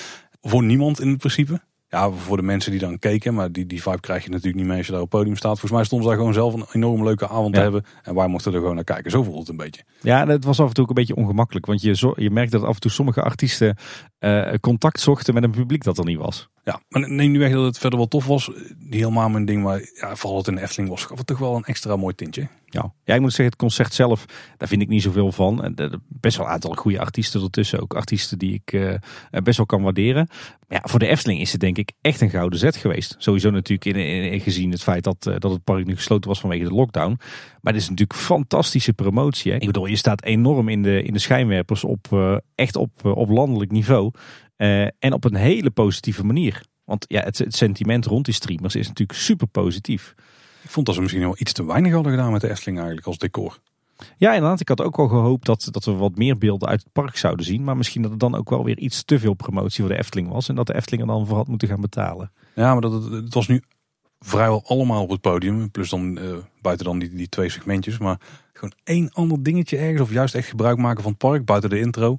Voor 0.42 0.62
niemand 0.62 1.00
in 1.00 1.08
het 1.08 1.18
principe. 1.18 1.60
Ja, 1.90 2.10
voor 2.10 2.36
de 2.36 2.42
mensen 2.42 2.70
die 2.70 2.80
dan 2.80 2.98
keken, 2.98 3.34
maar 3.34 3.52
die, 3.52 3.66
die 3.66 3.82
vibe 3.82 4.00
krijg 4.00 4.24
je 4.24 4.30
natuurlijk 4.30 4.56
niet 4.56 4.66
meer 4.66 4.76
als 4.76 4.86
je 4.86 4.92
daar 4.92 5.00
op 5.00 5.10
het 5.10 5.18
podium 5.18 5.36
staat. 5.36 5.58
Volgens 5.58 5.72
mij 5.72 5.84
stonden 5.84 6.08
ze 6.08 6.14
daar 6.14 6.24
gewoon 6.24 6.40
zelf 6.40 6.54
een 6.54 6.66
enorm 6.72 7.04
leuke 7.04 7.28
avond 7.28 7.54
te 7.54 7.60
hebben. 7.60 7.84
En 8.02 8.14
wij 8.14 8.26
mochten 8.26 8.52
er 8.52 8.58
gewoon 8.58 8.74
naar 8.74 8.84
kijken. 8.84 9.10
Zo 9.10 9.22
voelt 9.22 9.38
het 9.38 9.48
een 9.48 9.56
beetje. 9.56 9.82
Ja, 10.00 10.26
het 10.26 10.44
was 10.44 10.60
af 10.60 10.68
en 10.68 10.74
toe 10.74 10.82
ook 10.82 10.88
een 10.88 10.94
beetje 10.94 11.16
ongemakkelijk. 11.16 11.66
Want 11.66 11.82
je, 11.82 12.14
je 12.16 12.30
merkt 12.30 12.52
dat 12.52 12.62
af 12.62 12.74
en 12.74 12.80
toe 12.80 12.90
sommige 12.90 13.22
artiesten 13.22 13.76
uh, 14.20 14.52
contact 14.60 15.00
zochten 15.00 15.34
met 15.34 15.42
een 15.42 15.50
publiek 15.50 15.84
dat 15.84 15.98
er 15.98 16.04
niet 16.04 16.18
was. 16.18 16.48
Ja, 16.70 16.80
maar 16.88 17.10
neem 17.10 17.30
nu 17.30 17.38
weg 17.38 17.52
dat 17.52 17.64
het 17.64 17.78
verder 17.78 17.98
wel 17.98 18.08
tof 18.08 18.26
was. 18.26 18.50
Helemaal 18.90 19.28
mijn 19.28 19.44
ding, 19.44 19.62
maar 19.62 19.90
ja, 19.94 20.16
vooral 20.16 20.38
het 20.38 20.46
in 20.46 20.54
de 20.54 20.60
Efteling 20.60 20.88
was, 20.88 21.04
gaf 21.04 21.18
het 21.18 21.26
toch 21.26 21.38
wel 21.38 21.56
een 21.56 21.64
extra 21.64 21.96
mooi 21.96 22.14
tintje. 22.14 22.48
Ja. 22.66 22.92
ja, 23.04 23.14
ik 23.14 23.20
moet 23.20 23.30
zeggen, 23.30 23.46
het 23.46 23.56
concert 23.56 23.94
zelf, 23.94 24.24
daar 24.56 24.68
vind 24.68 24.82
ik 24.82 24.88
niet 24.88 25.02
zoveel 25.02 25.32
van. 25.32 25.74
Best 26.08 26.36
wel 26.36 26.46
een 26.46 26.52
aantal 26.52 26.74
goede 26.74 27.00
artiesten 27.00 27.42
ertussen. 27.42 27.80
Ook 27.80 27.94
artiesten 27.94 28.38
die 28.38 28.54
ik 28.54 28.72
uh, 28.72 28.94
best 29.30 29.56
wel 29.56 29.66
kan 29.66 29.82
waarderen. 29.82 30.26
Maar 30.68 30.78
ja, 30.82 30.88
voor 30.88 30.98
de 30.98 31.06
Efteling 31.06 31.40
is 31.40 31.52
het 31.52 31.60
denk 31.60 31.78
ik 31.78 31.92
echt 32.00 32.20
een 32.20 32.30
gouden 32.30 32.58
zet 32.58 32.76
geweest. 32.76 33.14
Sowieso 33.18 33.50
natuurlijk 33.50 33.96
in, 33.96 34.40
gezien 34.40 34.70
het 34.70 34.82
feit 34.82 35.04
dat, 35.04 35.26
uh, 35.28 35.34
dat 35.38 35.50
het 35.52 35.64
park 35.64 35.86
nu 35.86 35.96
gesloten 35.96 36.28
was 36.28 36.40
vanwege 36.40 36.64
de 36.64 36.74
lockdown. 36.74 37.18
Maar 37.60 37.72
het 37.72 37.82
is 37.82 37.88
natuurlijk 37.88 38.18
fantastische 38.18 38.92
promotie. 38.92 39.52
Hè? 39.52 39.58
Ik 39.58 39.66
bedoel, 39.66 39.86
je 39.86 39.96
staat 39.96 40.22
enorm 40.22 40.68
in 40.68 40.82
de, 40.82 41.02
in 41.02 41.12
de 41.12 41.18
schijnwerpers 41.18 41.84
op, 41.84 42.06
uh, 42.12 42.36
echt 42.54 42.76
op, 42.76 43.04
op 43.04 43.28
landelijk 43.28 43.70
niveau. 43.70 44.10
En 44.98 45.12
op 45.12 45.24
een 45.24 45.34
hele 45.34 45.70
positieve 45.70 46.24
manier. 46.24 46.62
Want 46.84 47.04
ja, 47.08 47.20
het, 47.20 47.38
het 47.38 47.54
sentiment 47.54 48.06
rond 48.06 48.24
die 48.24 48.34
streamers 48.34 48.74
is 48.74 48.88
natuurlijk 48.88 49.18
super 49.18 49.46
positief. 49.46 50.14
Ik 50.62 50.70
vond 50.70 50.86
dat 50.86 50.94
ze 50.94 51.00
misschien 51.00 51.22
wel 51.22 51.36
iets 51.38 51.52
te 51.52 51.64
weinig 51.64 51.92
hadden 51.92 52.12
gedaan 52.12 52.32
met 52.32 52.40
de 52.40 52.50
Efteling 52.50 52.76
eigenlijk 52.76 53.06
als 53.06 53.18
decor. 53.18 53.58
Ja, 54.16 54.32
inderdaad. 54.34 54.60
Ik 54.60 54.68
had 54.68 54.80
ook 54.80 54.98
al 54.98 55.08
gehoopt 55.08 55.46
dat, 55.46 55.68
dat 55.70 55.84
we 55.84 55.92
wat 55.92 56.16
meer 56.16 56.38
beelden 56.38 56.68
uit 56.68 56.82
het 56.82 56.92
park 56.92 57.16
zouden 57.16 57.44
zien. 57.44 57.64
Maar 57.64 57.76
misschien 57.76 58.02
dat 58.02 58.10
het 58.10 58.20
dan 58.20 58.34
ook 58.34 58.50
wel 58.50 58.64
weer 58.64 58.78
iets 58.78 59.02
te 59.02 59.18
veel 59.18 59.34
promotie 59.34 59.80
voor 59.84 59.92
de 59.92 59.98
Efteling 59.98 60.28
was. 60.28 60.48
En 60.48 60.54
dat 60.54 60.66
de 60.66 60.74
Efteling 60.74 61.02
er 61.02 61.08
dan 61.08 61.26
voor 61.26 61.36
had 61.36 61.48
moeten 61.48 61.68
gaan 61.68 61.80
betalen. 61.80 62.32
Ja, 62.54 62.72
maar 62.72 62.80
dat, 62.80 63.10
het 63.10 63.34
was 63.34 63.48
nu 63.48 63.62
vrijwel 64.18 64.62
allemaal 64.66 65.02
op 65.02 65.10
het 65.10 65.20
podium. 65.20 65.70
Plus 65.70 65.90
dan 65.90 66.18
uh, 66.18 66.36
buiten 66.60 66.86
dan 66.86 66.98
die, 66.98 67.14
die 67.14 67.28
twee 67.28 67.48
segmentjes. 67.48 67.98
Maar 67.98 68.20
gewoon 68.52 68.74
één 68.84 69.12
ander 69.12 69.42
dingetje 69.42 69.76
ergens. 69.76 70.00
Of 70.00 70.12
juist 70.12 70.34
echt 70.34 70.48
gebruik 70.48 70.78
maken 70.78 71.02
van 71.02 71.10
het 71.10 71.20
park 71.20 71.44
buiten 71.44 71.70
de 71.70 71.80
intro. 71.80 72.18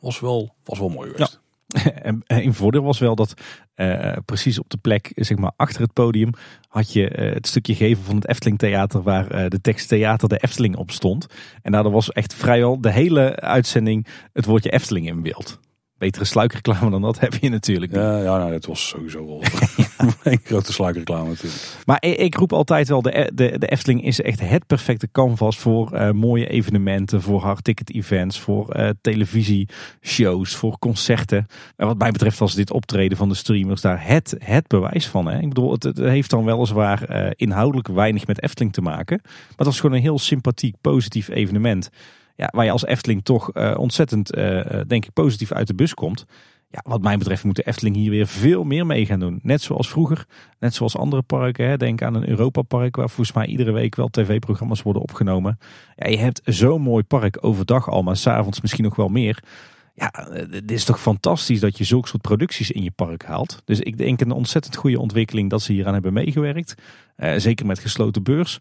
Was 0.00 0.20
wel, 0.20 0.54
was 0.64 0.78
wel 0.78 0.88
mooi 0.88 1.10
geweest. 1.10 1.32
Ja. 1.32 1.49
En 2.02 2.22
een 2.26 2.54
voordeel 2.54 2.82
was 2.82 2.98
wel 2.98 3.14
dat 3.14 3.34
uh, 3.76 4.12
precies 4.24 4.58
op 4.58 4.70
de 4.70 4.76
plek, 4.76 5.12
zeg 5.14 5.38
maar 5.38 5.52
achter 5.56 5.82
het 5.82 5.92
podium, 5.92 6.30
had 6.68 6.92
je 6.92 7.18
uh, 7.18 7.32
het 7.34 7.46
stukje 7.46 7.74
geven 7.74 8.04
van 8.04 8.14
het 8.14 8.28
Efteling 8.28 8.58
Theater 8.58 9.02
waar 9.02 9.48
de 9.50 9.60
tekst 9.60 9.88
Theater 9.88 10.28
de 10.28 10.38
Efteling 10.38 10.76
op 10.76 10.90
stond. 10.90 11.26
En 11.62 11.72
daardoor 11.72 11.92
was 11.92 12.12
echt 12.12 12.34
vrijwel 12.34 12.80
de 12.80 12.92
hele 12.92 13.36
uitzending 13.36 14.06
het 14.32 14.44
woordje 14.44 14.70
Efteling 14.70 15.06
in 15.06 15.22
beeld 15.22 15.58
betere 16.00 16.24
sluikreclame 16.24 16.90
dan 16.90 17.02
dat 17.02 17.18
heb 17.18 17.34
je 17.34 17.48
natuurlijk 17.48 17.92
niet. 17.92 18.00
Ja, 18.00 18.16
ja 18.16 18.38
nou, 18.38 18.50
dat 18.50 18.66
was 18.66 18.88
sowieso 18.88 19.26
wel 19.26 19.42
een 20.32 20.40
grote 20.44 20.72
sluikreclame 20.72 21.28
natuurlijk. 21.28 21.62
Maar 21.86 22.02
ik 22.04 22.34
roep 22.34 22.52
altijd 22.52 22.88
wel, 22.88 23.02
de, 23.02 23.30
de, 23.34 23.58
de 23.58 23.66
Efteling 23.66 24.04
is 24.04 24.20
echt 24.20 24.40
het 24.40 24.66
perfecte 24.66 25.08
canvas 25.12 25.58
voor 25.58 25.94
uh, 25.94 26.10
mooie 26.10 26.46
evenementen, 26.46 27.22
voor 27.22 27.40
hardticket 27.40 27.94
events, 27.94 28.38
voor 28.38 28.76
uh, 28.76 28.88
televisieshows, 29.00 30.54
voor 30.54 30.78
concerten. 30.78 31.46
En 31.76 31.86
wat 31.86 31.98
mij 31.98 32.10
betreft 32.10 32.38
was 32.38 32.54
dit 32.54 32.70
optreden 32.70 33.16
van 33.16 33.28
de 33.28 33.34
streamers 33.34 33.80
daar 33.80 34.06
het, 34.06 34.34
het 34.38 34.66
bewijs 34.66 35.06
van. 35.06 35.26
Hè? 35.26 35.38
Ik 35.38 35.48
bedoel, 35.48 35.72
het, 35.72 35.82
het 35.82 35.98
heeft 35.98 36.30
dan 36.30 36.44
weliswaar 36.44 37.10
uh, 37.10 37.30
inhoudelijk 37.36 37.88
weinig 37.88 38.26
met 38.26 38.42
Efteling 38.42 38.72
te 38.72 38.82
maken. 38.82 39.20
Maar 39.22 39.56
het 39.56 39.66
was 39.66 39.80
gewoon 39.80 39.96
een 39.96 40.02
heel 40.02 40.18
sympathiek, 40.18 40.74
positief 40.80 41.28
evenement 41.28 41.90
ja, 42.36 42.48
waar 42.54 42.64
je 42.64 42.70
als 42.70 42.86
Efteling 42.86 43.24
toch 43.24 43.56
uh, 43.56 43.74
ontzettend, 43.78 44.36
uh, 44.36 44.60
denk 44.86 45.04
ik, 45.04 45.12
positief 45.12 45.52
uit 45.52 45.66
de 45.66 45.74
bus 45.74 45.94
komt. 45.94 46.24
Ja, 46.72 46.80
wat 46.82 47.02
mij 47.02 47.18
betreft 47.18 47.44
moet 47.44 47.56
de 47.56 47.66
Efteling 47.66 47.96
hier 47.96 48.10
weer 48.10 48.26
veel 48.26 48.64
meer 48.64 48.86
mee 48.86 49.06
gaan 49.06 49.20
doen. 49.20 49.40
Net 49.42 49.62
zoals 49.62 49.88
vroeger, 49.88 50.26
net 50.58 50.74
zoals 50.74 50.96
andere 50.96 51.22
parken. 51.22 51.68
Hè. 51.68 51.76
Denk 51.76 52.02
aan 52.02 52.14
een 52.14 52.28
Europa-park 52.28 52.96
waar 52.96 53.08
volgens 53.08 53.36
mij 53.36 53.46
iedere 53.46 53.72
week 53.72 53.96
wel 53.96 54.08
tv-programma's 54.08 54.82
worden 54.82 55.02
opgenomen. 55.02 55.58
Ja, 55.96 56.08
je 56.08 56.18
hebt 56.18 56.40
zo'n 56.44 56.82
mooi 56.82 57.04
park 57.04 57.38
overdag 57.40 57.88
al, 57.88 58.02
maar 58.02 58.16
s'avonds 58.16 58.60
misschien 58.60 58.84
nog 58.84 58.96
wel 58.96 59.08
meer. 59.08 59.42
Ja, 59.94 60.28
het 60.50 60.70
is 60.70 60.84
toch 60.84 61.00
fantastisch 61.00 61.60
dat 61.60 61.78
je 61.78 61.84
zulke 61.84 62.08
soort 62.08 62.22
producties 62.22 62.70
in 62.70 62.82
je 62.82 62.90
park 62.90 63.24
haalt. 63.24 63.62
Dus 63.64 63.80
ik 63.80 63.98
denk 63.98 64.20
een 64.20 64.30
ontzettend 64.30 64.76
goede 64.76 65.00
ontwikkeling 65.00 65.50
dat 65.50 65.62
ze 65.62 65.72
hier 65.72 65.86
aan 65.86 65.92
hebben 65.92 66.12
meegewerkt. 66.12 66.74
Zeker 67.36 67.66
met 67.66 67.78
gesloten 67.78 68.22
beurs 68.22 68.58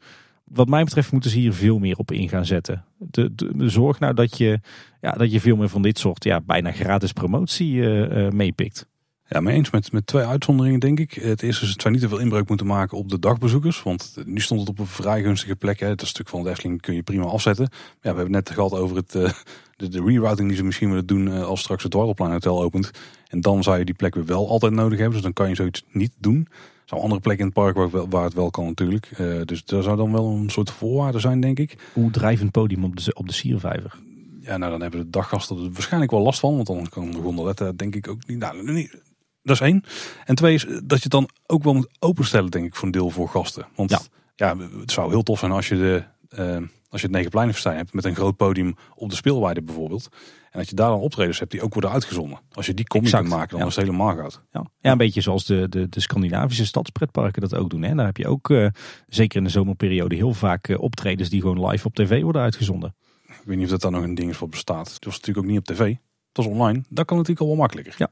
wat 0.50 0.68
mij 0.68 0.84
betreft 0.84 1.12
moeten 1.12 1.32
ze 1.32 1.38
hier 1.38 1.54
veel 1.54 1.80
meer 1.80 1.98
op 1.98 2.12
in 2.12 2.30
gaan 2.30 2.46
zetten. 2.46 2.86
De, 2.98 3.32
zorg 3.58 4.00
nou 4.00 4.14
dat 4.14 4.38
je, 4.38 4.60
ja, 5.02 5.12
dat 5.12 5.32
je 5.32 5.42
veel 5.42 5.56
meer 5.56 5.70
van 5.70 5.82
dit 5.82 6.00
soort 6.00 6.24
ja, 6.24 6.42
bijna 6.42 6.72
gratis 6.72 7.14
promotie 7.14 7.74
uh, 7.74 8.26
uh, 8.26 8.30
meepikt. 8.30 8.88
Ja, 9.28 9.40
mee 9.40 9.56
eens 9.56 9.70
met, 9.70 9.92
met 9.92 10.08
twee 10.08 10.26
uitzonderingen 10.26 10.80
denk 10.80 11.00
ik. 11.00 11.14
Het 11.14 11.42
eerste 11.42 11.64
is 11.64 11.72
het 11.72 11.82
zou 11.82 11.94
niet 11.94 12.04
te 12.04 12.10
veel 12.10 12.20
inbreuk 12.20 12.48
moeten 12.48 12.68
maken 12.68 12.98
op 12.98 13.10
de 13.10 13.20
dagbezoekers. 13.20 13.84
Want 13.84 14.16
nu 14.26 14.40
stond 14.40 14.60
het 14.60 14.70
op 14.70 14.80
een 14.80 14.88
vrij 14.88 15.22
gunstige 15.22 15.56
plek. 15.56 15.80
Hè. 15.80 15.88
Het 15.88 16.08
stuk 16.08 16.30
van 16.30 16.44
de 16.44 16.50
Efteling 16.50 16.82
kun 16.82 16.96
je 16.96 17.04
prima 17.04 17.24
afzetten. 17.24 17.68
Ja, 17.72 18.10
we 18.10 18.16
hebben 18.16 18.32
net 18.32 18.50
gehad 18.50 18.74
over 18.74 18.96
het, 18.96 19.16
uh, 19.16 19.30
de, 19.76 19.88
de 19.88 20.04
rerouting 20.04 20.48
die 20.48 20.58
ze 20.58 20.64
misschien 20.64 20.90
willen 20.90 21.06
doen 21.06 21.28
als 21.28 21.60
straks 21.60 21.84
het 21.84 21.92
Dwarrelplein 21.92 22.32
Hotel 22.32 22.62
opent. 22.62 22.92
En 23.28 23.42
dan 23.42 23.64
zou 23.64 23.78
je 23.78 23.86
die 23.86 23.96
plek 23.96 24.16
weer 24.16 24.26
wel 24.26 24.50
altijd 24.50 24.74
nodig 24.74 24.98
hebben. 24.98 25.14
Dus 25.14 25.24
dan 25.24 25.34
kan 25.34 25.50
je 25.50 25.56
zoiets 25.56 25.84
niet 25.92 26.14
doen 26.18 26.48
zijn 26.90 27.02
andere 27.02 27.22
plekken 27.22 27.46
in 27.46 27.52
het 27.54 27.64
park 27.64 27.92
waar, 27.92 28.10
waar 28.10 28.24
het 28.24 28.34
wel 28.34 28.50
kan 28.50 28.66
natuurlijk. 28.66 29.12
Uh, 29.20 29.42
dus 29.46 29.66
daar 29.66 29.84
zou 29.84 29.98
dan 29.98 30.12
wel 30.12 30.26
een 30.26 30.50
soort 30.50 30.72
voorwaarde 30.72 31.20
zijn, 31.20 31.40
denk 31.40 31.60
ik. 31.60 31.78
Hoe 31.94 32.12
drijvend 32.12 32.52
podium 32.52 32.84
op 32.84 32.96
de, 32.96 33.14
op 33.14 33.28
de 33.28 33.34
Siervijver? 33.34 34.00
Ja, 34.42 34.58
nou 34.58 34.72
dan 34.72 34.82
hebben 34.82 35.00
de 35.00 35.10
daggasten 35.10 35.58
er 35.58 35.72
waarschijnlijk 35.72 36.12
wel 36.12 36.22
last 36.22 36.40
van. 36.40 36.56
Want 36.56 36.68
dan 36.68 36.90
kan 36.90 37.12
de 37.12 37.18
gondoletten 37.18 37.78
denk 37.78 37.96
ik 37.96 38.08
ook 38.08 38.28
niet... 38.28 38.38
Nou, 38.38 38.72
niet 38.72 39.02
dat 39.44 39.56
is 39.56 39.62
één. 39.62 39.84
En 40.26 40.36
twee 40.36 40.54
is 40.54 40.66
dat 40.84 40.98
je 40.98 41.04
het 41.04 41.12
dan 41.12 41.30
ook 41.46 41.64
wel 41.64 41.74
moet 41.74 41.90
openstellen, 42.00 42.52
denk 42.52 42.66
ik, 42.66 42.76
voor 42.76 42.86
een 42.86 42.92
deel 42.92 43.10
voor 43.10 43.30
gasten. 43.30 43.66
Want 43.76 43.90
ja, 43.90 44.00
ja 44.36 44.58
het 44.80 44.92
zou 44.92 45.10
heel 45.10 45.24
tof 45.24 45.40
zijn 45.40 45.52
als 45.52 45.68
je 45.68 45.76
de... 45.76 46.04
Uh, 46.38 46.58
als 46.90 47.02
je 47.02 47.08
het 47.08 47.16
Negenpleinenfestijn 47.16 47.78
hebt 47.78 47.94
met 47.94 48.06
een 48.06 48.16
groot 48.16 48.36
podium 48.36 48.76
op 48.96 49.10
de 49.10 49.16
speelwaarde 49.16 49.62
bijvoorbeeld. 49.62 50.10
En 50.52 50.60
dat 50.60 50.70
je 50.70 50.76
daar 50.76 50.90
dan 50.90 51.00
optredens 51.00 51.40
hebt 51.40 51.52
die 51.52 51.62
ook 51.62 51.74
worden 51.74 51.92
uitgezonden. 51.92 52.40
Als 52.52 52.66
je 52.66 52.74
die 52.74 52.88
combi 52.88 53.10
kan 53.10 53.28
maken, 53.28 53.58
dan 53.58 53.68
is 53.68 53.76
het 53.76 53.86
helemaal 53.86 54.16
goud. 54.16 54.42
Ja. 54.52 54.66
ja, 54.80 54.92
een 54.92 54.98
beetje 54.98 55.22
zoals 55.22 55.46
de, 55.46 55.70
de, 55.70 55.90
de 55.90 56.00
Scandinavische 56.00 56.66
stadspretparken 56.66 57.42
dat 57.42 57.56
ook 57.56 57.70
doen. 57.70 57.82
Hè. 57.82 57.96
Daar 57.96 58.06
heb 58.06 58.18
je 58.18 58.28
ook, 58.28 58.50
uh, 58.50 58.68
zeker 59.08 59.38
in 59.38 59.44
de 59.44 59.50
zomerperiode, 59.50 60.16
heel 60.16 60.34
vaak 60.34 60.68
uh, 60.68 60.82
optredens 60.82 61.30
die 61.30 61.42
gewoon 61.42 61.68
live 61.68 61.88
op 61.88 61.96
tv 61.96 62.22
worden 62.22 62.42
uitgezonden. 62.42 62.96
Ik 63.28 63.42
weet 63.46 63.58
niet 63.58 63.66
of 63.66 63.72
dat 63.72 63.82
daar 63.82 63.92
nog 63.92 64.04
een 64.04 64.16
ding 64.16 64.30
is 64.30 64.40
wat 64.40 64.50
bestaat. 64.50 64.94
Het 64.94 65.06
was 65.06 65.14
natuurlijk 65.14 65.46
ook 65.46 65.52
niet 65.52 65.60
op 65.60 65.66
tv. 65.66 65.88
Het 66.28 66.38
was 66.38 66.46
online. 66.46 66.84
Dat 66.90 67.06
kan 67.06 67.18
natuurlijk 67.18 67.42
al 67.42 67.48
wel 67.48 67.62
makkelijker. 67.62 67.96
Ja. 67.98 68.10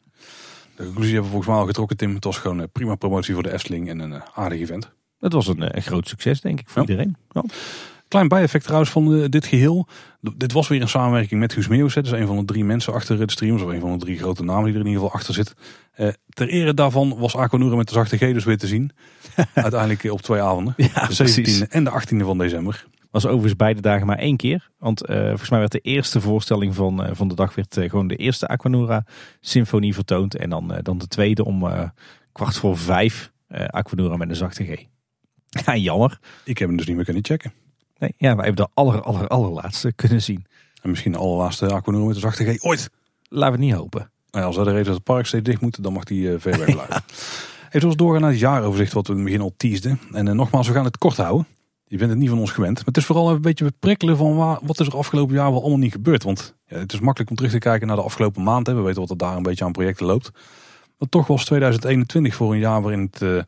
De 0.76 0.84
conclusie 0.84 1.14
hebben 1.14 1.24
we 1.24 1.30
volgens 1.30 1.48
mij 1.48 1.58
al 1.58 1.66
getrokken, 1.66 1.98
Tim. 1.98 2.16
Het 2.16 2.24
was 2.24 2.38
gewoon 2.38 2.60
een 2.60 2.72
prima 2.72 2.96
promotie 2.96 3.34
voor 3.34 3.44
de 3.44 3.54
Efteling 3.54 3.90
en 3.90 4.00
een 4.00 4.22
aardig 4.34 4.60
event. 4.60 4.92
Het 5.20 5.34
was 5.34 5.48
een, 5.48 5.76
een 5.76 5.82
groot 5.82 6.08
succes, 6.08 6.42
denk 6.42 6.60
ik, 6.60 6.70
voor 6.70 6.82
iedereen. 6.82 7.16
Ja. 7.30 7.44
Klein 8.08 8.28
bijeffect 8.28 8.64
trouwens 8.64 8.92
van 8.92 9.14
uh, 9.14 9.26
dit 9.30 9.46
geheel. 9.46 9.88
Dit 10.36 10.52
was 10.52 10.68
weer 10.68 10.82
een 10.82 10.90
samenwerking 10.90 11.40
met 11.40 11.54
Guus 11.54 11.68
Meeuwis. 11.68 11.94
Dus 11.94 12.12
een 12.12 12.28
van 12.28 12.38
de 12.38 12.46
drie 12.46 12.64
mensen 12.64 12.94
achter 12.94 13.18
de 13.18 13.32
streamers. 13.32 13.64
Of 13.64 13.70
een 13.72 13.80
van 13.80 13.92
de 13.92 14.06
drie 14.06 14.18
grote 14.18 14.44
namen 14.44 14.64
die 14.64 14.74
er 14.74 14.80
in 14.80 14.86
ieder 14.86 15.02
geval 15.02 15.16
achter 15.16 15.34
zit. 15.34 15.54
Uh, 15.98 16.08
ter 16.30 16.48
ere 16.48 16.74
daarvan 16.74 17.18
was 17.18 17.36
Aquanura 17.36 17.76
met 17.76 17.88
de 17.88 17.94
zachte 17.94 18.18
G 18.18 18.20
dus 18.20 18.44
weer 18.44 18.58
te 18.58 18.68
zien. 18.68 18.92
Uiteindelijk 19.54 20.12
op 20.12 20.22
twee 20.22 20.42
avonden. 20.42 20.74
Ja, 20.78 21.08
de 21.08 21.66
17e 21.66 21.70
en 21.70 21.84
de 21.84 21.92
18e 21.92 22.18
van 22.18 22.38
december. 22.38 22.86
Was 23.12 23.26
overigens 23.26 23.56
beide 23.56 23.82
dagen 23.82 24.08
maar 24.08 24.18
één 24.18 24.38
keer. 24.38 24.70
Want 24.78 25.10
uh, 25.10 25.28
volgens 25.28 25.50
mij 25.50 25.60
werd 25.60 25.72
de 25.72 25.80
eerste 25.80 26.22
voorstelling 26.22 26.76
van, 26.76 27.04
uh, 27.04 27.10
van 27.14 27.28
de 27.28 27.36
dag 27.36 27.56
werd, 27.56 27.78
gewoon 27.80 28.08
de 28.08 28.16
eerste 28.16 28.48
Aquanura 28.48 29.06
symfonie 29.40 29.94
vertoond. 29.94 30.36
En 30.36 30.50
dan, 30.50 30.80
dan 30.82 30.98
de 30.98 31.08
tweede 31.08 31.46
om 31.46 31.92
kwart 32.32 32.58
voor 32.58 32.78
vijf 32.78 33.32
Aquanura 33.68 34.18
met 34.18 34.30
een 34.30 34.36
zachte 34.36 34.64
G. 34.64 34.86
Ja, 35.66 35.76
jammer. 35.76 36.20
Ik 36.44 36.58
heb 36.58 36.68
hem 36.68 36.78
dus 36.78 36.88
niet 36.88 36.96
meer 36.96 37.06
kunnen 37.06 37.26
checken. 37.26 37.54
Nee, 38.00 38.14
ja, 38.18 38.36
wij 38.36 38.46
hebben 38.46 38.66
de 38.66 38.72
aller, 38.74 39.02
aller, 39.02 39.28
allerlaatste 39.28 39.94
kunnen 39.94 40.22
zien. 40.22 40.46
En 40.82 40.90
misschien 40.90 41.12
de 41.12 41.18
allerlaatste 41.18 41.74
Aquanura 41.74 42.06
met 42.06 42.14
de 42.14 42.20
zachte 42.20 42.54
G 42.54 42.64
ooit. 42.64 42.90
Laten 43.30 43.58
we 43.58 43.64
het 43.64 43.68
niet 43.68 43.80
hopen. 43.80 44.12
Nou, 44.32 44.46
als 44.46 44.56
dat 44.56 44.66
de 44.66 44.72
reden 44.72 44.86
dat 44.86 44.96
het 44.96 45.04
park 45.04 45.26
steeds 45.26 45.44
dicht 45.44 45.62
moet, 45.62 45.84
dan 45.84 45.94
mag 45.94 46.04
die 46.04 46.22
uh, 46.22 46.36
ver 46.40 46.58
weg 46.58 46.66
blijven. 46.76 46.88
ja. 46.90 47.04
Even 47.72 47.98
doorgaan 47.98 48.22
naar 48.22 48.30
het 48.30 48.40
jaaroverzicht 48.40 48.94
wat 48.94 49.08
we 49.08 49.14
in 49.14 49.20
het 49.20 49.28
begin 49.28 49.42
al 49.42 49.54
teasden. 49.58 50.00
En 50.12 50.26
uh, 50.28 50.34
nogmaals, 50.34 50.68
we 50.68 50.74
gaan 50.74 50.86
het 50.86 50.98
kort 50.98 51.18
houden. 51.18 51.48
Je 51.88 51.98
bent 51.98 52.10
het 52.10 52.20
niet 52.20 52.30
van 52.30 52.40
ons 52.40 52.52
gewend. 52.52 52.76
Maar 52.76 52.86
het 52.86 52.98
is 52.98 53.06
vooral 53.06 53.30
een 53.30 53.42
beetje 53.42 53.74
prikkelen 53.80 54.18
van 54.18 54.36
waar, 54.36 54.60
wat 54.62 54.80
is 54.80 54.88
er 54.88 54.98
afgelopen 54.98 55.36
jaar 55.36 55.52
wel 55.52 55.62
allemaal 55.62 55.78
niet 55.78 55.92
gebeurd. 55.92 56.24
Want 56.24 56.56
ja, 56.66 56.78
het 56.78 56.94
is 56.94 57.00
makkelijk 57.00 57.30
om 57.30 57.36
terug 57.36 57.52
te 57.52 57.58
kijken 57.58 57.88
naar 57.88 57.96
de 57.96 58.02
afgelopen 58.02 58.44
maand. 58.44 58.68
Hè. 58.68 58.74
We 58.74 58.82
weten 58.82 59.02
wat 59.02 59.10
er 59.10 59.18
daar 59.18 59.36
een 59.36 59.44
beetje 59.44 59.66
aan 59.66 59.72
projecten 59.72 60.06
loopt. 60.06 60.32
Maar 60.98 61.10
toch 61.10 61.28
was 61.28 61.46
2021 61.46 62.36
voor 62.36 62.54
een 62.54 62.60
jaar 62.60 62.82
waarin 62.82 63.10
het 63.12 63.22
uh, 63.22 63.42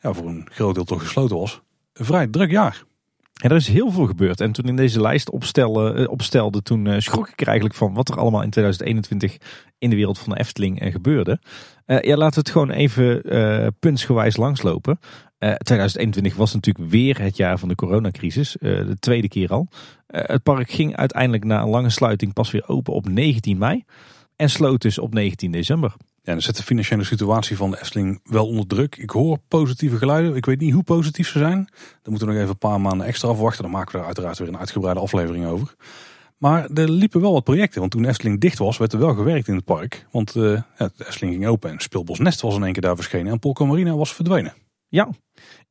ja, 0.00 0.12
voor 0.12 0.26
een 0.26 0.48
groot 0.50 0.74
deel 0.74 0.84
toch 0.84 1.02
gesloten 1.02 1.36
was. 1.36 1.60
Een 1.92 2.04
vrij 2.04 2.26
druk 2.26 2.50
jaar. 2.50 2.84
En 3.40 3.50
er 3.50 3.56
is 3.56 3.68
heel 3.68 3.90
veel 3.90 4.06
gebeurd. 4.06 4.40
En 4.40 4.52
toen 4.52 4.64
in 4.64 4.76
deze 4.76 5.00
lijst 5.00 5.30
opstelde, 5.30 5.92
eh, 5.92 6.08
opstelde, 6.08 6.62
toen 6.62 6.86
uh, 6.86 6.98
schrok 6.98 7.28
ik 7.28 7.40
er 7.40 7.46
eigenlijk 7.46 7.76
van 7.78 7.94
wat 7.94 8.08
er 8.08 8.16
allemaal 8.16 8.42
in 8.42 8.50
2021 8.50 9.36
in 9.78 9.90
de 9.90 9.96
wereld 9.96 10.18
van 10.18 10.32
de 10.32 10.38
Efteling 10.38 10.82
uh, 10.82 10.92
gebeurde. 10.92 11.40
ja, 11.86 12.16
laten 12.16 12.34
we 12.34 12.40
het 12.40 12.50
gewoon 12.50 12.70
even 12.70 13.22
puntsgewijs 13.78 14.36
langslopen. 14.36 14.98
2021 15.38 16.36
was 16.36 16.54
natuurlijk 16.54 16.90
weer 16.90 17.22
het 17.22 17.36
jaar 17.36 17.58
van 17.58 17.68
de 17.68 17.74
coronacrisis, 17.74 18.56
de 18.60 18.96
tweede 18.98 19.28
keer 19.28 19.48
al. 19.48 19.68
het 20.06 20.42
park 20.42 20.70
ging 20.70 20.96
uiteindelijk 20.96 21.44
na 21.44 21.62
een 21.62 21.68
lange 21.68 21.90
sluiting 21.90 22.32
pas 22.32 22.50
weer 22.50 22.68
open 22.68 22.92
op 22.92 23.08
19 23.08 23.58
mei 23.58 23.84
en 24.36 24.50
sloot 24.50 24.82
dus 24.82 24.98
op 24.98 25.14
19 25.14 25.50
december. 25.50 25.94
Dan 26.32 26.42
zet 26.42 26.56
de 26.56 26.62
financiële 26.62 27.04
situatie 27.04 27.56
van 27.56 27.70
de 27.70 27.80
Efteling 27.80 28.20
wel 28.24 28.46
onder 28.46 28.66
druk. 28.66 28.96
Ik 28.96 29.10
hoor 29.10 29.38
positieve 29.48 29.96
geluiden. 29.96 30.36
Ik 30.36 30.46
weet 30.46 30.60
niet 30.60 30.72
hoe 30.72 30.82
positief 30.82 31.28
ze 31.28 31.38
zijn. 31.38 31.68
Dan 32.02 32.10
moeten 32.10 32.26
we 32.26 32.32
nog 32.32 32.42
even 32.42 32.54
een 32.54 32.68
paar 32.70 32.80
maanden 32.80 33.06
extra 33.06 33.28
afwachten. 33.28 33.62
Dan 33.62 33.70
maken 33.70 33.92
we 33.92 33.98
er 33.98 34.04
uiteraard 34.04 34.38
weer 34.38 34.48
een 34.48 34.58
uitgebreide 34.58 35.00
aflevering 35.00 35.46
over. 35.46 35.74
Maar 36.38 36.70
er 36.70 36.90
liepen 36.90 37.20
wel 37.20 37.32
wat 37.32 37.44
projecten. 37.44 37.80
Want 37.80 37.92
toen 37.92 38.04
Efteling 38.04 38.40
dicht 38.40 38.58
was, 38.58 38.78
werd 38.78 38.92
er 38.92 38.98
wel 38.98 39.14
gewerkt 39.14 39.48
in 39.48 39.54
het 39.54 39.64
park. 39.64 40.06
Want 40.10 40.32
ja, 40.32 40.64
de 40.76 41.06
Efteling 41.06 41.34
ging 41.34 41.46
open 41.46 41.70
en 41.70 41.80
Speelbos 41.80 42.18
Nest 42.18 42.40
was 42.40 42.54
in 42.54 42.64
één 42.64 42.72
keer 42.72 42.82
daar 42.82 42.96
verschenen. 42.96 43.32
En 43.32 43.38
Polka 43.38 43.64
Marina 43.64 43.94
was 43.94 44.14
verdwenen. 44.14 44.52
Ja, 44.88 45.08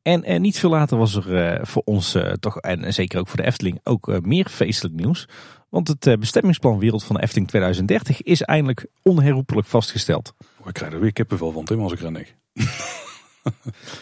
en, 0.01 0.23
en 0.23 0.41
niet 0.41 0.59
veel 0.59 0.69
later 0.69 0.97
was 0.97 1.15
er 1.15 1.57
uh, 1.57 1.65
voor 1.65 1.81
ons 1.85 2.17
toch, 2.39 2.57
en 2.57 2.93
zeker 2.93 3.19
ook 3.19 3.27
voor 3.27 3.37
de 3.37 3.45
Efteling, 3.45 3.79
ook 3.83 4.19
meer 4.21 4.47
feestelijk 4.49 4.95
nieuws. 4.95 5.27
Want 5.69 5.87
het 5.87 6.07
eh, 6.07 6.17
bestemmingsplan 6.17 6.79
Wereld 6.79 7.03
van 7.03 7.15
de 7.15 7.21
Efteling 7.21 7.47
2030 7.47 8.21
is 8.21 8.41
eindelijk 8.41 8.87
onherroepelijk 9.01 9.67
vastgesteld. 9.67 10.33
Oh, 10.61 10.67
ik 10.67 10.73
krijg 10.73 10.93
er 10.93 10.99
weer 10.99 11.13
kippenvel 11.13 11.51
van, 11.51 11.65
Tim, 11.65 11.79
als 11.79 11.93
ik 11.93 11.99
er 11.99 12.13
denk. 12.13 12.35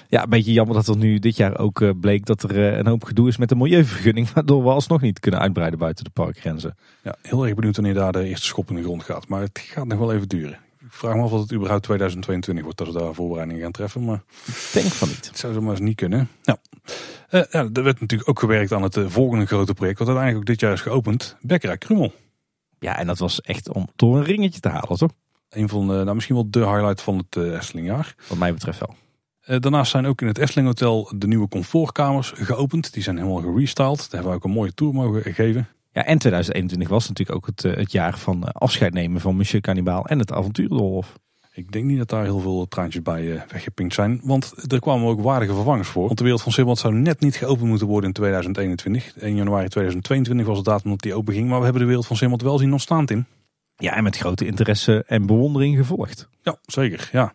ja, 0.09 0.23
een 0.23 0.29
beetje 0.29 0.53
jammer 0.53 0.75
dat 0.75 0.87
er 0.87 0.97
nu 0.97 1.19
dit 1.19 1.37
jaar 1.37 1.57
ook 1.57 1.81
eh, 1.81 1.89
bleek 1.99 2.25
dat 2.25 2.43
er 2.43 2.51
eh, 2.51 2.77
een 2.77 2.87
hoop 2.87 3.03
gedoe 3.03 3.27
is 3.27 3.37
met 3.37 3.49
de 3.49 3.55
milieuvergunning. 3.55 4.31
Waardoor 4.33 4.63
we 4.63 4.69
alsnog 4.69 5.01
niet 5.01 5.19
kunnen 5.19 5.39
uitbreiden 5.39 5.79
buiten 5.79 6.03
de 6.03 6.09
parkgrenzen. 6.09 6.77
Ja, 7.03 7.15
heel 7.21 7.45
erg 7.45 7.55
benieuwd 7.55 7.75
wanneer 7.75 7.93
daar 7.93 8.11
de 8.11 8.23
eerste 8.23 8.45
schop 8.45 8.69
in 8.69 8.75
de 8.75 8.83
grond 8.83 9.03
gaat. 9.03 9.27
Maar 9.27 9.41
het 9.41 9.59
gaat 9.59 9.87
nog 9.87 9.99
wel 9.99 10.13
even 10.13 10.27
duren. 10.27 10.59
Ik 10.79 10.93
vraag 10.93 11.15
me 11.15 11.21
af 11.21 11.31
of 11.31 11.41
het 11.41 11.53
überhaupt 11.53 11.83
2022 11.83 12.63
wordt 12.63 12.79
dat 12.79 12.87
we 12.87 12.99
daar 12.99 13.13
voorbereidingen 13.13 13.61
gaan 13.61 13.71
treffen. 13.71 14.05
Maar 14.05 14.23
ik 14.45 14.69
denk 14.73 14.85
van 14.85 15.07
niet. 15.07 15.27
Het 15.27 15.37
zou 15.37 15.53
zomaar 15.53 15.71
eens 15.71 15.79
niet 15.79 15.95
kunnen. 15.95 16.29
Ja. 16.41 16.57
Uh, 17.29 17.41
ja, 17.49 17.69
er 17.73 17.83
werd 17.83 17.99
natuurlijk 17.99 18.29
ook 18.29 18.39
gewerkt 18.39 18.71
aan 18.71 18.83
het 18.83 18.95
uh, 18.95 19.05
volgende 19.07 19.45
grote 19.45 19.73
project. 19.73 19.99
Wat 19.99 20.07
uiteindelijk 20.07 20.49
ook 20.49 20.55
dit 20.55 20.61
jaar 20.61 20.73
is 20.73 20.81
geopend. 20.81 21.37
Bekkerij 21.41 21.77
Krummel. 21.77 22.13
Ja, 22.79 22.97
en 22.97 23.07
dat 23.07 23.17
was 23.17 23.41
echt 23.41 23.69
om 23.69 23.87
door 23.95 24.17
een 24.17 24.23
ringetje 24.23 24.59
te 24.59 24.69
halen, 24.69 24.97
toch? 24.97 25.11
Een 25.49 25.69
van 25.69 25.87
de, 25.87 25.93
nou 25.93 26.13
misschien 26.13 26.35
wel 26.35 26.49
de 26.49 26.59
highlight 26.59 27.01
van 27.01 27.17
het 27.17 27.35
uh, 27.35 27.53
Eftelingjaar. 27.53 28.15
Wat 28.27 28.37
mij 28.37 28.53
betreft 28.53 28.79
wel. 28.79 28.95
daarnaast 29.59 29.91
zijn 29.91 30.05
ook 30.05 30.21
in 30.21 30.27
het 30.27 30.37
Efteling 30.37 30.67
Hotel 30.67 31.11
de 31.15 31.27
nieuwe 31.27 31.47
comfortkamers 31.47 32.31
geopend. 32.35 32.93
Die 32.93 33.03
zijn 33.03 33.17
helemaal 33.17 33.41
gerestyled. 33.41 33.97
Daar 33.97 34.07
hebben 34.11 34.29
we 34.29 34.37
ook 34.37 34.43
een 34.43 34.51
mooie 34.51 34.73
tour 34.73 34.93
mogen 34.93 35.33
geven. 35.33 35.67
Ja, 35.91 36.05
en 36.05 36.17
2021 36.17 36.89
was 36.89 37.07
natuurlijk 37.07 37.37
ook 37.37 37.45
het, 37.45 37.77
het 37.77 37.91
jaar 37.91 38.17
van 38.17 38.43
afscheid 38.43 38.93
nemen 38.93 39.21
van 39.21 39.35
Monsieur 39.35 39.61
Cannibal 39.61 40.05
en 40.05 40.19
het 40.19 40.31
avonturendolhof. 40.31 41.13
Ik 41.57 41.71
denk 41.71 41.85
niet 41.85 41.97
dat 41.97 42.09
daar 42.09 42.23
heel 42.23 42.39
veel 42.39 42.67
traantjes 42.67 43.01
bij 43.01 43.43
weggepinkt 43.51 43.93
zijn. 43.93 44.19
Want 44.23 44.71
er 44.71 44.79
kwamen 44.79 45.07
ook 45.07 45.21
waardige 45.21 45.53
vervangers 45.53 45.87
voor. 45.87 46.05
Want 46.05 46.17
de 46.17 46.23
wereld 46.23 46.41
van 46.41 46.51
Simbad 46.51 46.77
zou 46.77 46.93
net 46.93 47.19
niet 47.19 47.35
geopend 47.35 47.67
moeten 47.67 47.87
worden 47.87 48.07
in 48.07 48.15
2021. 48.15 49.17
1 49.17 49.35
januari 49.35 49.67
2022 49.67 50.45
was 50.45 50.57
de 50.57 50.63
datum 50.63 50.89
dat 50.89 51.01
die 51.01 51.13
open 51.13 51.33
ging. 51.33 51.49
Maar 51.49 51.57
we 51.57 51.63
hebben 51.63 51.81
de 51.81 51.87
wereld 51.87 52.07
van 52.07 52.15
Simbad 52.15 52.41
wel 52.41 52.57
zien 52.57 52.71
ontstaan, 52.71 53.05
Tim. 53.05 53.25
Ja, 53.77 53.95
en 53.95 54.03
met 54.03 54.17
grote 54.17 54.45
interesse 54.45 55.03
en 55.07 55.25
bewondering 55.25 55.77
gevolgd. 55.77 56.29
Ja, 56.41 56.57
zeker. 56.65 57.09
Ja. 57.11 57.33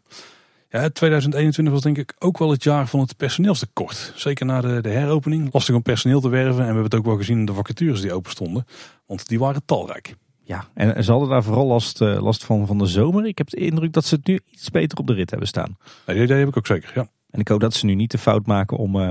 Ja, 0.68 0.88
2021 0.88 1.74
was 1.74 1.82
denk 1.82 1.98
ik 1.98 2.14
ook 2.18 2.38
wel 2.38 2.50
het 2.50 2.62
jaar 2.62 2.86
van 2.86 3.00
het 3.00 3.16
personeelstekort. 3.16 4.12
Zeker 4.14 4.46
na 4.46 4.60
de, 4.60 4.80
de 4.80 4.88
heropening. 4.88 5.52
Lastig 5.52 5.74
om 5.74 5.82
personeel 5.82 6.20
te 6.20 6.28
werven. 6.28 6.52
En 6.52 6.58
we 6.58 6.64
hebben 6.64 6.84
het 6.84 6.94
ook 6.94 7.04
wel 7.04 7.16
gezien 7.16 7.38
in 7.38 7.44
de 7.44 7.54
vacatures 7.54 8.00
die 8.00 8.12
open 8.12 8.30
stonden. 8.30 8.66
Want 9.06 9.28
die 9.28 9.38
waren 9.38 9.62
talrijk. 9.64 10.14
Ja, 10.44 10.64
en 10.74 11.04
ze 11.04 11.10
hadden 11.10 11.28
daar 11.28 11.42
vooral 11.42 11.66
last, 11.66 12.00
uh, 12.00 12.22
last 12.22 12.44
van 12.44 12.66
van 12.66 12.78
de 12.78 12.86
zomer. 12.86 13.26
Ik 13.26 13.38
heb 13.38 13.50
de 13.50 13.56
indruk 13.56 13.92
dat 13.92 14.04
ze 14.04 14.14
het 14.14 14.26
nu 14.26 14.40
iets 14.50 14.70
beter 14.70 14.98
op 14.98 15.06
de 15.06 15.12
rit 15.12 15.30
hebben 15.30 15.48
staan. 15.48 15.76
Nee, 16.06 16.22
idee 16.22 16.38
heb 16.38 16.48
ik 16.48 16.56
ook 16.56 16.66
zeker, 16.66 16.90
ja. 16.94 17.06
En 17.30 17.40
ik 17.40 17.48
hoop 17.48 17.60
dat 17.60 17.74
ze 17.74 17.86
nu 17.86 17.94
niet 17.94 18.10
de 18.10 18.18
fout 18.18 18.46
maken 18.46 18.76
om 18.76 18.96
uh, 18.96 19.10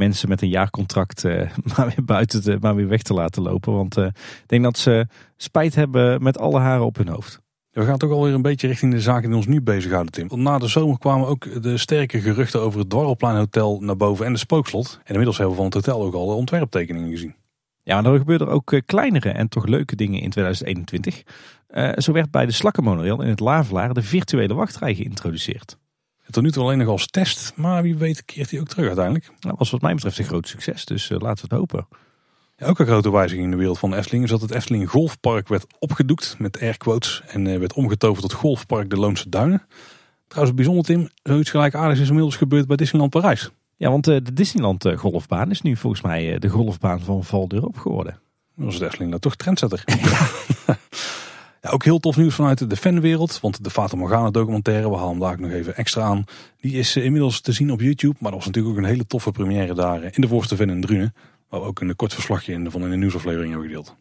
mensen 0.00 0.28
met 0.28 0.42
een 0.42 0.48
jaarcontract 0.48 1.24
uh, 1.24 1.50
maar 1.76 1.86
weer 1.86 2.04
buiten 2.04 2.42
te, 2.42 2.56
maar 2.60 2.74
weer 2.74 2.88
weg 2.88 3.02
te 3.02 3.14
laten 3.14 3.42
lopen. 3.42 3.72
Want 3.72 3.96
ik 3.96 4.12
denk 4.46 4.62
dat 4.62 4.78
ze 4.78 5.06
spijt 5.36 5.74
hebben 5.74 6.22
met 6.22 6.38
alle 6.38 6.58
haren 6.58 6.84
op 6.84 6.96
hun 6.96 7.08
hoofd. 7.08 7.40
We 7.70 7.84
gaan 7.84 7.98
toch 7.98 8.10
alweer 8.10 8.34
een 8.34 8.42
beetje 8.42 8.66
richting 8.66 8.92
de 8.92 9.00
zaken 9.00 9.28
die 9.28 9.36
ons 9.36 9.46
nu 9.46 9.62
bezighouden, 9.62 10.12
Tim. 10.12 10.28
Want 10.28 10.42
na 10.42 10.58
de 10.58 10.68
zomer 10.68 10.98
kwamen 10.98 11.26
ook 11.26 11.62
de 11.62 11.78
sterke 11.78 12.20
geruchten 12.20 12.60
over 12.60 12.78
het 12.78 12.90
Dwarrelplein 12.90 13.36
Hotel 13.36 13.80
naar 13.80 13.96
boven 13.96 14.26
en 14.26 14.32
de 14.32 14.38
Spookslot. 14.38 14.98
En 14.98 15.08
inmiddels 15.08 15.36
hebben 15.38 15.56
we 15.56 15.62
van 15.62 15.70
het 15.70 15.86
hotel 15.86 16.02
ook 16.02 16.14
al 16.14 16.26
de 16.26 16.32
ontwerptekeningen 16.32 17.10
gezien. 17.10 17.34
Ja, 17.82 18.00
maar 18.00 18.12
er 18.12 18.18
gebeurden 18.18 18.48
ook 18.48 18.72
eh, 18.72 18.80
kleinere 18.86 19.30
en 19.30 19.48
toch 19.48 19.66
leuke 19.66 19.96
dingen 19.96 20.20
in 20.20 20.30
2021. 20.30 21.22
Uh, 21.70 21.92
zo 21.96 22.12
werd 22.12 22.30
bij 22.30 22.46
de 22.46 22.52
Slakkenmonorail 22.52 23.22
in 23.22 23.28
het 23.28 23.40
Lavelaar 23.40 23.94
de 23.94 24.02
virtuele 24.02 24.54
wachtrij 24.54 24.94
geïntroduceerd. 24.94 25.78
Tot 26.30 26.42
nu 26.42 26.50
toe 26.50 26.62
alleen 26.62 26.78
nog 26.78 26.88
als 26.88 27.06
test, 27.06 27.52
maar 27.56 27.82
wie 27.82 27.96
weet 27.96 28.24
keert 28.24 28.50
hij 28.50 28.60
ook 28.60 28.68
terug 28.68 28.86
uiteindelijk. 28.86 29.24
Dat 29.26 29.42
nou, 29.42 29.54
was 29.58 29.70
wat 29.70 29.80
mij 29.80 29.94
betreft 29.94 30.18
een 30.18 30.24
groot 30.24 30.48
succes, 30.48 30.84
dus 30.84 31.10
uh, 31.10 31.18
laten 31.18 31.48
we 31.48 31.54
het 31.54 31.58
hopen. 31.58 31.88
Ja, 32.56 32.66
ook 32.66 32.78
een 32.78 32.86
grote 32.86 33.12
wijziging 33.12 33.44
in 33.44 33.50
de 33.50 33.56
wereld 33.56 33.78
van 33.78 33.90
de 33.90 33.96
Efteling 33.96 34.24
is 34.24 34.30
dat 34.30 34.40
het 34.40 34.50
Efteling 34.50 34.90
Golfpark 34.90 35.48
werd 35.48 35.66
opgedoekt 35.78 36.34
met 36.38 36.60
airquotes 36.60 37.22
en 37.26 37.46
uh, 37.46 37.58
werd 37.58 37.72
omgetoverd 37.72 38.20
tot 38.20 38.32
Golfpark 38.32 38.90
de 38.90 38.96
Loonse 38.96 39.28
Duinen. 39.28 39.66
Trouwens 40.28 40.56
bijzonder 40.56 40.84
Tim, 40.84 41.08
zoiets 41.22 41.50
gelijkaardigs 41.50 42.00
is 42.00 42.08
inmiddels 42.08 42.36
gebeurd 42.36 42.66
bij 42.66 42.76
Disneyland 42.76 43.10
Parijs. 43.10 43.50
Ja, 43.80 43.90
want 43.90 44.08
eh, 44.08 44.16
de 44.22 44.32
Disneyland 44.32 44.84
eh, 44.84 44.98
golfbaan 44.98 45.50
is 45.50 45.62
nu 45.62 45.76
volgens 45.76 46.02
mij 46.02 46.32
eh, 46.32 46.40
de 46.40 46.48
golfbaan 46.48 47.00
van 47.00 47.24
Val 47.24 47.48
d'Europe 47.48 47.78
geworden. 47.78 48.20
Dat 48.56 48.72
is 48.72 48.80
Efteling 48.80 49.10
dat 49.10 49.20
toch 49.20 49.36
trendsetter. 49.36 49.84
ja, 51.60 51.70
ook 51.70 51.84
heel 51.84 51.98
tof 51.98 52.16
nieuws 52.16 52.34
vanuit 52.34 52.70
de 52.70 52.76
fanwereld. 52.76 53.40
Want 53.40 53.64
de 53.64 53.70
Fata 53.70 53.96
Morgana 53.96 54.30
documentaire, 54.30 54.90
we 54.90 54.96
halen 54.96 55.10
hem 55.10 55.20
daar 55.20 55.40
nog 55.40 55.50
even 55.50 55.76
extra 55.76 56.02
aan. 56.02 56.24
Die 56.60 56.72
is 56.72 56.96
inmiddels 56.96 57.40
te 57.40 57.52
zien 57.52 57.72
op 57.72 57.80
YouTube. 57.80 58.16
Maar 58.18 58.30
dat 58.30 58.40
was 58.40 58.46
natuurlijk 58.46 58.74
ook 58.76 58.82
een 58.82 58.90
hele 58.90 59.06
toffe 59.06 59.30
première 59.30 59.74
daar 59.74 60.02
in 60.02 60.20
de 60.20 60.28
voorste 60.28 60.56
fan 60.56 60.70
in 60.70 60.80
Drunen. 60.80 61.14
Waar 61.48 61.60
we 61.60 61.66
ook 61.66 61.80
een 61.80 61.96
kort 61.96 62.14
verslagje 62.14 62.52
in, 62.52 62.70
van 62.70 62.82
in 62.82 62.90
de 62.90 62.96
nieuwsaflevering 62.96 63.50
hebben 63.50 63.68
gedeeld. 63.68 63.96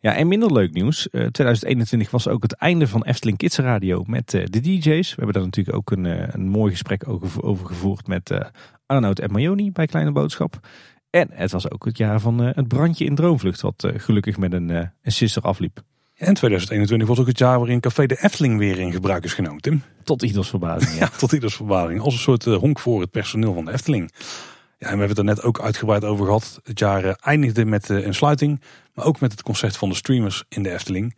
Ja, 0.00 0.14
en 0.14 0.28
minder 0.28 0.52
leuk 0.52 0.72
nieuws. 0.72 1.08
2021 1.10 2.10
was 2.10 2.28
ook 2.28 2.42
het 2.42 2.52
einde 2.52 2.86
van 2.86 3.04
Efteling 3.04 3.38
Kids 3.38 3.58
Radio 3.58 4.04
met 4.06 4.30
de 4.30 4.60
DJ's. 4.60 5.08
We 5.10 5.16
hebben 5.16 5.32
daar 5.34 5.44
natuurlijk 5.44 5.76
ook 5.76 5.90
een, 5.90 6.34
een 6.34 6.48
mooi 6.48 6.70
gesprek 6.70 7.08
over, 7.08 7.66
gevoerd 7.66 8.06
met 8.06 8.38
Arnoud 8.86 9.18
en 9.18 9.32
Mayoni 9.32 9.72
bij 9.72 9.86
Kleine 9.86 10.12
Boodschap. 10.12 10.60
En 11.10 11.28
het 11.32 11.50
was 11.50 11.70
ook 11.70 11.84
het 11.84 11.98
jaar 11.98 12.20
van 12.20 12.38
het 12.38 12.68
brandje 12.68 13.04
in 13.04 13.14
Droomvlucht, 13.14 13.60
wat 13.60 13.88
gelukkig 13.96 14.38
met 14.38 14.52
een, 14.52 14.68
een 15.02 15.42
afliep. 15.42 15.82
En 16.20 16.34
2021 16.34 17.08
was 17.08 17.18
ook 17.18 17.26
het 17.26 17.38
jaar 17.38 17.58
waarin 17.58 17.80
Café 17.80 18.06
de 18.06 18.22
Efteling 18.22 18.58
weer 18.58 18.78
in 18.78 18.92
gebruik 18.92 19.24
is 19.24 19.32
genomen, 19.32 19.60
Tim. 19.60 19.82
Tot 20.02 20.22
ieders 20.22 20.48
verbazing, 20.48 20.98
ja. 21.00 21.08
tot 21.08 21.32
ieders 21.32 21.54
verbazing. 21.54 22.00
Als 22.00 22.14
een 22.14 22.20
soort 22.20 22.44
honk 22.44 22.78
voor 22.78 23.00
het 23.00 23.10
personeel 23.10 23.54
van 23.54 23.64
de 23.64 23.72
Efteling. 23.72 24.10
Ja, 24.78 24.86
en 24.86 24.92
we 24.92 24.98
hebben 24.98 25.08
het 25.08 25.18
er 25.18 25.24
net 25.24 25.42
ook 25.42 25.60
uitgebreid 25.60 26.04
over 26.04 26.24
gehad. 26.24 26.60
Het 26.64 26.78
jaar 26.78 27.04
eindigde 27.04 27.64
met 27.64 27.88
een 27.88 28.14
sluiting, 28.14 28.60
maar 28.94 29.04
ook 29.04 29.20
met 29.20 29.32
het 29.32 29.42
concert 29.42 29.76
van 29.76 29.88
de 29.88 29.94
streamers 29.94 30.44
in 30.48 30.62
de 30.62 30.72
Efteling. 30.72 31.16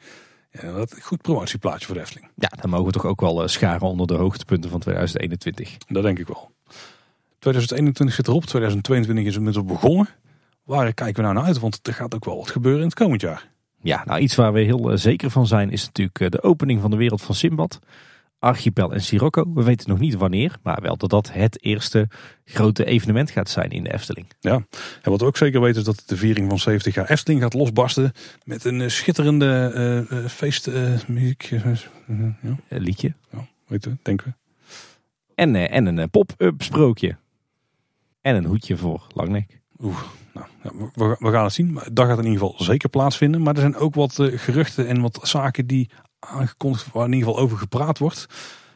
Ja, 0.50 0.62
een 0.62 0.88
goed 1.02 1.22
promotieplaatje 1.22 1.86
voor 1.86 1.94
de 1.94 2.00
Efteling. 2.00 2.28
Ja, 2.34 2.48
dan 2.60 2.70
mogen 2.70 2.86
we 2.86 2.92
toch 2.92 3.06
ook 3.06 3.20
wel 3.20 3.48
scharen 3.48 3.86
onder 3.86 4.06
de 4.06 4.14
hoogtepunten 4.14 4.70
van 4.70 4.80
2021. 4.80 5.76
Dat 5.86 6.02
denk 6.02 6.18
ik 6.18 6.26
wel. 6.26 6.50
2021 7.38 8.16
zit 8.16 8.28
erop, 8.28 8.44
2022 8.44 9.24
is 9.24 9.36
inmiddels 9.36 9.66
begonnen. 9.66 10.08
Waar 10.64 10.92
kijken 10.94 11.16
we 11.16 11.22
nou 11.22 11.34
naar 11.34 11.44
uit? 11.44 11.58
Want 11.58 11.78
er 11.82 11.94
gaat 11.94 12.14
ook 12.14 12.24
wel 12.24 12.36
wat 12.36 12.50
gebeuren 12.50 12.80
in 12.80 12.86
het 12.86 12.94
komend 12.94 13.20
jaar. 13.20 13.51
Ja, 13.82 14.02
nou 14.04 14.20
iets 14.20 14.34
waar 14.34 14.52
we 14.52 14.60
heel 14.60 14.90
eh, 14.90 14.96
zeker 14.96 15.30
van 15.30 15.46
zijn 15.46 15.70
is 15.70 15.84
natuurlijk 15.84 16.20
eh, 16.20 16.28
de 16.28 16.42
opening 16.42 16.80
van 16.80 16.90
de 16.90 16.96
wereld 16.96 17.22
van 17.22 17.34
Simbad. 17.34 17.80
Archipel 18.38 18.92
en 18.92 19.00
Sirocco. 19.02 19.52
We 19.54 19.62
weten 19.62 19.88
nog 19.88 19.98
niet 19.98 20.14
wanneer, 20.14 20.56
maar 20.62 20.78
wel 20.82 20.96
dat 20.96 21.10
dat 21.10 21.32
het 21.32 21.64
eerste 21.64 22.08
grote 22.44 22.84
evenement 22.84 23.30
gaat 23.30 23.48
zijn 23.48 23.70
in 23.70 23.82
de 23.84 23.92
Efteling. 23.92 24.26
Ja, 24.40 24.54
en 25.02 25.10
wat 25.10 25.20
we 25.20 25.26
ook 25.26 25.36
zeker 25.36 25.60
weten 25.60 25.78
is 25.80 25.86
dat 25.86 26.02
de 26.06 26.16
viering 26.16 26.48
van 26.48 26.58
70 26.58 26.94
jaar 26.94 27.10
Efteling 27.10 27.42
gaat 27.42 27.54
losbarsten 27.54 28.12
met 28.44 28.64
een 28.64 28.80
eh, 28.80 28.88
schitterende 28.88 29.72
eh, 30.08 30.26
feestmuziek. 30.26 31.42
ja, 31.42 31.62
Eh, 32.68 32.78
liedje. 32.78 33.14
ja, 33.32 33.46
weten 33.66 33.90
we, 33.90 33.96
denken 34.02 34.26
we. 34.26 34.32
En, 35.34 35.56
en 35.70 35.86
een 35.86 36.10
pop-up 36.10 36.62
sprookje. 36.62 37.16
En 38.20 38.36
een 38.36 38.44
hoedje 38.44 38.76
voor 38.76 39.06
Langnek. 39.14 39.60
Nou, 40.34 40.46
we, 40.94 41.16
we 41.18 41.30
gaan 41.30 41.44
het 41.44 41.52
zien. 41.52 41.72
Maar 41.72 41.88
Dat 41.92 42.06
gaat 42.06 42.18
in 42.18 42.24
ieder 42.24 42.40
geval 42.40 42.54
zeker 42.64 42.88
plaatsvinden. 42.88 43.42
Maar 43.42 43.54
er 43.54 43.60
zijn 43.60 43.76
ook 43.76 43.94
wat 43.94 44.18
eh, 44.18 44.38
geruchten 44.38 44.86
en 44.86 45.00
wat 45.00 45.18
zaken 45.22 45.66
die 45.66 45.90
aangekondigd 46.18 46.92
waar 46.92 47.06
in 47.06 47.12
ieder 47.12 47.28
geval 47.28 47.42
over 47.42 47.58
gepraat 47.58 47.98
wordt. 47.98 48.26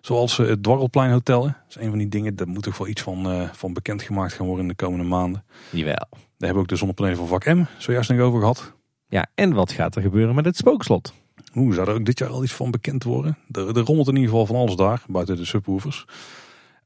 Zoals 0.01 0.39
eh, 0.39 0.47
het 0.47 0.63
Dwarrelplein 0.63 1.11
Hotel. 1.11 1.43
Dat 1.43 1.55
is 1.69 1.77
een 1.77 1.89
van 1.89 1.99
die 1.99 2.09
dingen, 2.09 2.37
daar 2.37 2.49
moet 2.49 2.63
toch 2.63 2.79
wel 2.79 2.89
iets 2.89 3.03
van, 3.03 3.31
eh, 3.31 3.49
van 3.53 3.73
bekendgemaakt 3.73 4.33
gaan 4.33 4.47
worden 4.47 4.65
in 4.65 4.71
de 4.71 4.85
komende 4.85 5.05
maanden. 5.05 5.45
Jawel. 5.71 6.07
Daar 6.11 6.19
hebben 6.39 6.57
we 6.57 6.63
ook 6.63 6.69
de 6.69 6.77
zonnepanelen 6.77 7.19
van 7.19 7.27
vak 7.27 7.45
M 7.45 7.63
zojuist 7.79 8.11
nog 8.11 8.21
over 8.21 8.41
gehad. 8.41 8.73
Ja, 9.09 9.27
en 9.35 9.53
wat 9.53 9.73
gaat 9.73 9.97
er 9.97 10.03
gebeuren 10.03 10.35
met 10.35 10.45
het 10.45 10.57
spookslot? 10.57 11.13
Hoe 11.53 11.75
zou 11.75 11.89
er 11.89 11.95
ook 11.95 12.05
dit 12.05 12.19
jaar 12.19 12.29
al 12.29 12.43
iets 12.43 12.53
van 12.53 12.71
bekend 12.71 13.05
worden? 13.05 13.39
Er, 13.51 13.77
er 13.77 13.85
rommelt 13.85 14.09
in 14.09 14.15
ieder 14.15 14.31
geval 14.31 14.47
van 14.47 14.57
alles 14.57 14.77
daar, 14.77 15.03
buiten 15.09 15.37
de 15.37 15.45
subwoofers. 15.45 16.05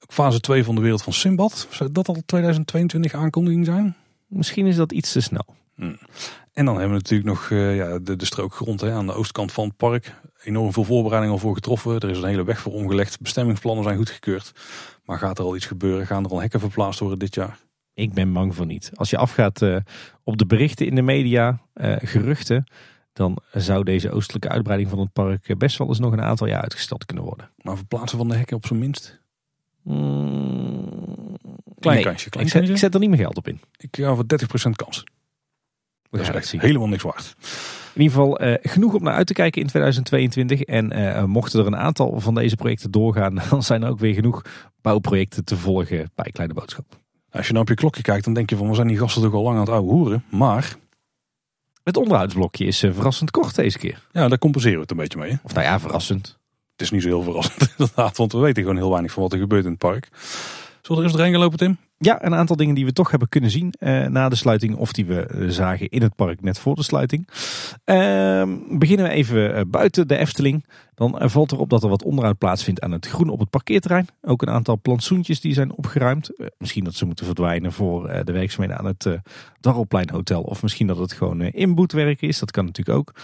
Ook 0.03 0.13
fase 0.13 0.41
2 0.41 0.65
van 0.65 0.75
de 0.75 0.81
wereld 0.81 1.03
van 1.03 1.13
Simbad. 1.13 1.67
Zou 1.71 1.93
dat 1.93 2.09
al 2.09 2.17
2022 2.27 3.15
aankondiging 3.15 3.67
zijn? 3.67 3.97
Misschien 4.31 4.67
is 4.67 4.77
dat 4.77 4.93
iets 4.93 5.13
te 5.13 5.21
snel. 5.21 5.57
En 6.53 6.65
dan 6.65 6.79
hebben 6.79 6.97
we 6.97 7.03
natuurlijk 7.03 7.29
nog 7.29 7.51
eh, 7.51 7.77
ja, 7.77 7.99
de, 7.99 8.17
de 8.17 8.25
strookgrond 8.25 8.81
hè, 8.81 8.93
aan 8.93 9.07
de 9.07 9.13
oostkant 9.13 9.53
van 9.53 9.65
het 9.65 9.77
park. 9.77 10.15
Enorm 10.43 10.73
veel 10.73 10.85
voorbereiding 10.85 11.33
al 11.33 11.39
voor 11.39 11.55
getroffen. 11.55 12.01
Er 12.01 12.11
is 12.11 12.19
een 12.19 12.29
hele 12.29 12.45
weg 12.45 12.61
voor 12.61 12.73
omgelegd. 12.73 13.21
Bestemmingsplannen 13.21 13.85
zijn 13.85 13.97
goedgekeurd. 13.97 14.53
Maar 15.05 15.19
gaat 15.19 15.39
er 15.39 15.45
al 15.45 15.57
iets 15.57 15.67
gebeuren? 15.67 16.07
Gaan 16.07 16.25
er 16.25 16.31
al 16.31 16.41
hekken 16.41 16.61
verplaatst 16.61 17.01
worden 17.01 17.19
dit 17.19 17.35
jaar? 17.35 17.59
Ik 17.95 18.13
ben 18.13 18.33
bang 18.33 18.55
voor 18.55 18.67
niet. 18.67 18.91
Als 18.95 19.11
je 19.11 19.17
afgaat 19.17 19.63
eh, 19.63 19.77
op 20.25 20.39
de 20.39 20.47
berichten 20.47 20.87
in 20.87 20.95
de 20.95 21.03
media, 21.03 21.61
eh, 21.73 21.97
geruchten, 21.99 22.65
dan 23.13 23.39
zou 23.53 23.85
deze 23.85 24.11
oostelijke 24.11 24.49
uitbreiding 24.49 24.91
van 24.91 24.99
het 24.99 25.13
park 25.13 25.59
best 25.59 25.79
wel 25.79 25.89
eens 25.89 25.99
nog 25.99 26.13
een 26.13 26.23
aantal 26.23 26.47
jaar 26.47 26.63
uitgesteld 26.63 27.05
kunnen 27.05 27.25
worden. 27.25 27.51
Maar 27.63 27.77
verplaatsen 27.77 28.19
van 28.19 28.29
de 28.29 28.37
hekken 28.37 28.57
op 28.57 28.67
zijn 28.67 28.79
minst? 28.79 29.21
Mm, 29.83 31.37
Klein 31.81 31.97
nee, 31.97 32.07
kansje. 32.07 32.29
Klein 32.31 32.47
ik, 32.47 32.53
zet, 32.53 32.61
kansje. 32.61 32.73
ik 32.75 32.81
zet 32.81 32.95
er 32.95 33.01
niet 33.01 33.09
meer 33.11 33.19
geld 33.19 33.37
op 33.37 33.49
in. 33.49 33.61
Ik 33.79 33.97
ga 33.97 34.15
voor 34.15 34.25
30% 34.25 34.71
kans. 34.77 35.05
Dat 36.11 36.21
is 36.21 36.29
echt 36.29 36.51
helemaal 36.51 36.89
niks 36.89 37.03
waard. 37.03 37.35
In 37.95 38.01
ieder 38.03 38.17
geval 38.17 38.39
eh, 38.39 38.55
genoeg 38.73 38.95
om 38.95 39.03
naar 39.03 39.15
uit 39.15 39.27
te 39.27 39.33
kijken 39.33 39.61
in 39.61 39.67
2022. 39.67 40.61
En 40.63 40.93
eh, 40.93 41.25
mochten 41.25 41.61
er 41.61 41.67
een 41.67 41.77
aantal 41.77 42.21
van 42.21 42.35
deze 42.35 42.57
projecten 42.57 42.91
doorgaan, 42.91 43.35
dan 43.51 43.63
zijn 43.63 43.83
er 43.83 43.89
ook 43.89 43.99
weer 43.99 44.15
genoeg 44.15 44.43
bouwprojecten 44.81 45.45
te 45.45 45.57
volgen 45.57 46.11
bij 46.15 46.31
Kleine 46.33 46.55
Boodschap. 46.55 46.85
Als 47.31 47.47
je 47.47 47.53
nou 47.53 47.65
op 47.65 47.69
je 47.71 47.75
klokje 47.77 48.03
kijkt, 48.03 48.25
dan 48.25 48.35
denk 48.35 48.51
je 48.51 48.57
van 48.57 48.69
we 48.69 48.75
zijn 48.75 48.87
die 48.87 48.99
gasten 48.99 49.23
toch 49.23 49.33
al 49.35 49.43
lang 49.43 49.55
aan 49.55 49.61
het 49.63 49.71
ouwe 49.71 49.91
hoeren. 49.93 50.25
Maar 50.31 50.77
Het 51.85 51.97
onderhoudsblokje 51.97 52.65
is 52.65 52.83
eh, 52.83 52.93
verrassend 52.93 53.31
kort 53.31 53.55
deze 53.55 53.79
keer. 53.79 54.07
ja, 54.13 54.29
daar 54.29 54.39
compenseren 54.39 54.77
we 54.77 54.83
het 54.83 54.91
een 54.91 54.97
beetje 54.97 55.19
mee. 55.19 55.31
hè. 55.31 55.37
Of 55.43 55.53
nou 55.55 55.67
ja, 55.67 55.81
verrassend. 55.81 56.39
Het 56.73 56.81
is 56.81 56.91
niet 56.91 57.03
zo 57.03 57.09
heel 57.09 57.23
verrassend 57.23 57.69
inderdaad, 57.79 58.17
want 58.17 58.33
we 58.33 58.39
weten 58.39 58.63
gewoon 58.63 58.77
heel 58.79 58.91
weinig 58.91 59.13
van 59.13 59.23
wat 59.23 59.33
er 59.33 59.39
gebeurt 59.39 59.65
in 59.65 59.71
het 59.71 59.79
park. 59.79 60.09
We 60.91 60.97
er 60.97 61.03
eens 61.03 61.13
doorheen 61.13 61.37
lopen, 61.37 61.59
Tim? 61.59 61.79
Ja, 61.99 62.25
een 62.25 62.35
aantal 62.35 62.57
dingen 62.57 62.75
die 62.75 62.85
we 62.85 62.93
toch 62.93 63.11
hebben 63.11 63.29
kunnen 63.29 63.51
zien 63.51 63.73
eh, 63.79 64.07
na 64.07 64.29
de 64.29 64.37
sluiting. 64.37 64.77
Of 64.77 64.93
die 64.93 65.05
we 65.05 65.27
eh, 65.27 65.49
zagen 65.49 65.89
in 65.89 66.03
het 66.03 66.15
park 66.17 66.43
net 66.43 66.59
voor 66.59 66.75
de 66.75 66.83
sluiting. 66.83 67.29
Ehm, 67.85 68.79
beginnen 68.79 69.07
we 69.07 69.13
even 69.13 69.55
eh, 69.55 69.63
buiten 69.67 70.09
de 70.09 70.17
Efteling. 70.17 70.65
Dan 70.95 71.31
valt 71.31 71.53
erop 71.53 71.71
dat 71.71 71.83
er 71.83 71.89
wat 71.89 72.03
onderhoud 72.03 72.39
plaatsvindt 72.39 72.81
aan 72.81 72.91
het 72.91 73.07
groen 73.07 73.29
op 73.29 73.39
het 73.39 73.51
parkeerterrein. 73.51 74.07
Ook 74.23 74.43
een 74.43 74.51
aantal 74.51 74.79
plantsoentjes 74.83 75.41
die 75.41 75.55
zijn 75.55 75.73
opgeruimd. 75.73 76.31
Misschien 76.59 76.85
dat 76.85 76.95
ze 76.95 77.07
moeten 77.07 77.25
verdwijnen 77.25 77.73
voor 77.73 78.23
de 78.25 78.33
werkzaamheden 78.33 78.79
aan 78.79 78.87
het 78.87 79.21
Darrelplein 79.61 80.11
Hotel. 80.11 80.43
Of 80.43 80.63
misschien 80.63 80.87
dat 80.87 80.99
het 80.99 81.13
gewoon 81.13 81.43
inboetwerk 81.43 82.23
is. 82.23 82.39
Dat 82.39 82.51
kan 82.51 82.65
natuurlijk 82.65 82.99
ook. 82.99 83.15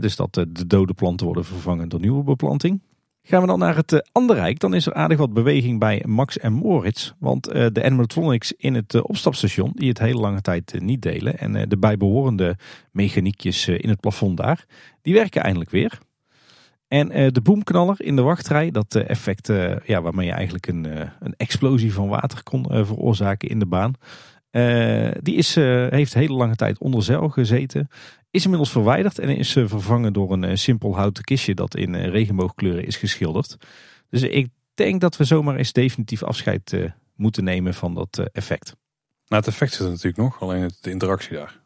Dus 0.00 0.16
dat 0.16 0.34
de 0.34 0.66
dode 0.66 0.94
planten 0.94 1.26
worden 1.26 1.44
vervangen 1.44 1.88
door 1.88 2.00
nieuwe 2.00 2.22
beplanting. 2.22 2.80
Gaan 3.24 3.40
we 3.40 3.46
dan 3.46 3.58
naar 3.58 3.76
het 3.76 3.92
eh, 3.92 3.98
Anderrijk, 4.12 4.58
dan 4.58 4.74
is 4.74 4.86
er 4.86 4.94
aardig 4.94 5.18
wat 5.18 5.32
beweging 5.32 5.78
bij 5.78 6.02
Max 6.06 6.38
en 6.38 6.52
Moritz. 6.52 7.12
Want 7.18 7.48
eh, 7.48 7.66
de 7.72 7.84
animatronics 7.84 8.52
in 8.52 8.74
het 8.74 8.94
eh, 8.94 9.00
opstapstation, 9.04 9.72
die 9.74 9.88
het 9.88 9.98
hele 9.98 10.20
lange 10.20 10.40
tijd 10.40 10.74
niet 10.80 11.02
delen. 11.02 11.38
En 11.38 11.68
de 11.68 11.78
bijbehorende 11.78 12.56
mechaniekjes 12.90 13.68
in 13.68 13.88
het 13.88 14.00
plafond 14.00 14.36
daar, 14.36 14.64
die 15.02 15.14
werken 15.14 15.42
eindelijk 15.42 15.70
weer. 15.70 15.98
En 16.88 17.32
de 17.32 17.40
boomknaller 17.42 18.00
in 18.00 18.16
de 18.16 18.22
wachtrij, 18.22 18.70
dat 18.70 18.94
effect 18.94 19.46
ja, 19.84 20.02
waarmee 20.02 20.26
je 20.26 20.32
eigenlijk 20.32 20.66
een, 20.66 20.84
een 21.20 21.34
explosie 21.36 21.92
van 21.92 22.08
water 22.08 22.42
kon 22.42 22.66
veroorzaken 22.68 23.48
in 23.48 23.58
de 23.58 23.66
baan. 23.66 23.94
die 25.22 25.34
is, 25.34 25.54
heeft 25.88 26.14
hele 26.14 26.34
lange 26.34 26.56
tijd 26.56 26.78
onder 26.78 27.02
zeil 27.02 27.28
gezeten. 27.28 27.88
Is 28.32 28.42
inmiddels 28.42 28.70
verwijderd 28.70 29.18
en 29.18 29.36
is 29.36 29.52
vervangen 29.52 30.12
door 30.12 30.32
een 30.32 30.44
eh, 30.44 30.56
simpel 30.56 30.96
houten 30.96 31.24
kistje 31.24 31.54
dat 31.54 31.76
in 31.76 31.94
eh, 31.94 32.08
regenboogkleuren 32.08 32.86
is 32.86 32.96
geschilderd. 32.96 33.56
Dus 34.08 34.22
ik 34.22 34.48
denk 34.74 35.00
dat 35.00 35.16
we 35.16 35.24
zomaar 35.24 35.56
eens 35.56 35.72
definitief 35.72 36.22
afscheid 36.22 36.72
eh, 36.72 36.90
moeten 37.16 37.44
nemen 37.44 37.74
van 37.74 37.94
dat 37.94 38.18
effect. 38.32 38.64
Nou, 39.26 39.42
het 39.42 39.46
effect 39.46 39.72
zit 39.72 39.80
er 39.80 39.90
natuurlijk 39.90 40.16
nog, 40.16 40.40
alleen 40.40 40.70
de 40.80 40.90
interactie 40.90 41.36
daar. 41.36 41.60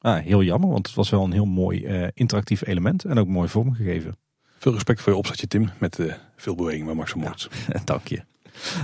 Ah, 0.00 0.24
heel 0.24 0.42
jammer, 0.42 0.70
want 0.70 0.86
het 0.86 0.96
was 0.96 1.10
wel 1.10 1.24
een 1.24 1.32
heel 1.32 1.44
mooi 1.44 2.10
interactief 2.14 2.66
element 2.66 3.04
en 3.04 3.18
ook 3.18 3.26
mooi 3.26 3.48
vormgegeven. 3.48 4.16
Veel 4.58 4.72
respect 4.72 5.00
voor 5.00 5.12
je 5.12 5.18
opzetje, 5.18 5.46
Tim, 5.46 5.70
met 5.78 5.98
eh, 5.98 6.14
veel 6.36 6.54
beweging 6.54 6.84
bij 6.84 6.94
Max 6.94 7.12
en 7.12 7.18
Moritz. 7.18 7.48
Dank 7.84 8.08
je. 8.08 8.22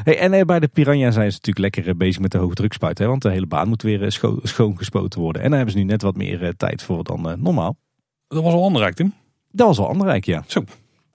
Hey, 0.04 0.18
en 0.18 0.32
eh, 0.32 0.44
bij 0.44 0.60
de 0.60 0.68
Piranha 0.68 1.10
zijn 1.10 1.32
ze 1.32 1.38
natuurlijk 1.42 1.58
lekker 1.58 1.88
eh, 1.88 1.98
bezig 1.98 2.20
met 2.20 2.30
de 2.30 2.38
hoogdrukspuit. 2.38 2.98
Hè, 2.98 3.06
want 3.06 3.22
de 3.22 3.30
hele 3.30 3.46
baan 3.46 3.68
moet 3.68 3.82
weer 3.82 4.02
eh, 4.02 4.10
scho 4.10 4.38
schoongespoten 4.42 5.20
worden. 5.20 5.42
En 5.42 5.48
daar 5.48 5.56
hebben 5.56 5.76
ze 5.76 5.82
nu 5.82 5.90
net 5.90 6.02
wat 6.02 6.16
meer 6.16 6.54
tijd 6.56 6.82
voor 6.82 7.04
dan 7.04 7.36
normaal. 7.38 7.76
Dat 8.28 8.42
was 8.42 8.52
al 8.52 8.64
ander 8.64 8.94
Tim. 8.94 9.14
Dat 9.50 9.66
was 9.66 9.78
wel 9.78 9.88
Anderrijk, 9.88 10.24
ja. 10.24 10.44
Zo. 10.46 10.64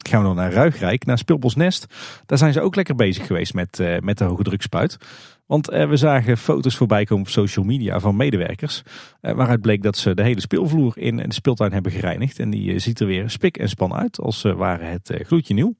Gaan 0.07 0.21
we 0.21 0.27
dan 0.27 0.35
naar 0.35 0.51
Ruigrijk, 0.51 1.05
naar 1.05 1.17
Speelbosnest. 1.17 1.85
Daar 2.25 2.38
zijn 2.38 2.53
ze 2.53 2.61
ook 2.61 2.75
lekker 2.75 2.95
bezig 2.95 3.27
geweest 3.27 3.53
met, 3.53 3.79
eh, 3.79 3.99
met 3.99 4.17
de 4.17 4.23
hoge 4.23 4.43
drukspuit. 4.43 4.97
Want 5.45 5.65
we 5.65 5.97
zagen 5.97 6.38
foto's 6.38 6.75
voorbij 6.75 7.03
komen 7.05 7.23
op 7.23 7.29
social 7.29 7.65
media 7.65 7.99
van 7.99 8.15
medewerkers. 8.15 8.84
waaruit 9.21 9.61
bleek 9.61 9.84
dat 9.84 9.97
ze 9.97 10.13
de 10.13 10.23
hele 10.23 10.41
speelvloer 10.41 10.97
in 10.97 11.17
de 11.17 11.34
speeltuin 11.34 11.73
hebben 11.73 11.91
gereinigd. 11.91 12.39
En 12.39 12.49
die 12.49 12.79
ziet 12.79 12.99
er 12.99 13.07
weer 13.07 13.29
spik 13.29 13.57
en 13.57 13.69
span 13.69 13.93
uit 13.93 14.19
als 14.19 14.43
eh, 14.43 14.53
ware 14.53 14.84
het 14.84 15.11
gloedje 15.21 15.53
nieuw. 15.53 15.75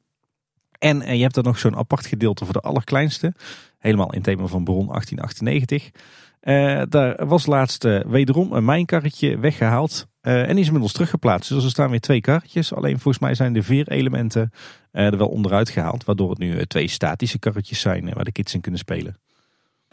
En 0.80 1.02
eh, 1.02 1.16
je 1.16 1.22
hebt 1.22 1.38
er 1.38 1.44
nog 1.44 1.60
zo'n 1.60 1.76
apart 1.78 2.06
gedeelte 2.06 2.44
voor 2.46 2.54
de 2.54 2.60
allerkleinste. 2.60 3.34
Helemaal 3.78 4.14
in 4.14 4.22
thema 4.22 4.46
van 4.46 4.64
Bron 4.64 4.88
1898. 4.88 5.90
Eh, 6.40 6.82
daar 6.90 7.28
was 7.28 7.46
laatst 7.46 7.86
eh, 7.86 8.00
wederom 8.06 8.54
een 8.54 8.66
mijnkarretje 8.66 9.38
weggehaald. 9.40 10.08
eh, 10.22 10.50
en 10.50 10.58
is 10.58 10.66
inmiddels 10.66 10.94
teruggeplaatst. 10.94 11.50
Dus 11.50 11.64
er 11.64 11.70
staan 11.70 11.90
weer 11.90 12.00
twee 12.00 12.22
karretjes. 12.22 12.74
Alleen 12.74 13.00
volgens 13.00 13.20
mij 13.20 13.36
zijn 13.36 13.54
de 13.54 13.64
veerelementen 13.64 14.52
eh, 14.92 15.06
er 15.06 15.18
wel 15.18 15.28
onderuit 15.28 15.70
gehaald. 15.70 16.04
Waardoor 16.06 16.30
het 16.30 16.40
nu 16.40 16.66
twee 16.66 16.88
statische 16.88 17.40
karretjes 17.40 17.80
zijn 17.80 18.14
waar 18.14 18.24
de 18.24 18.32
kids 18.32 18.54
in 18.54 18.62
kunnen 18.62 18.80
spelen. 18.80 19.18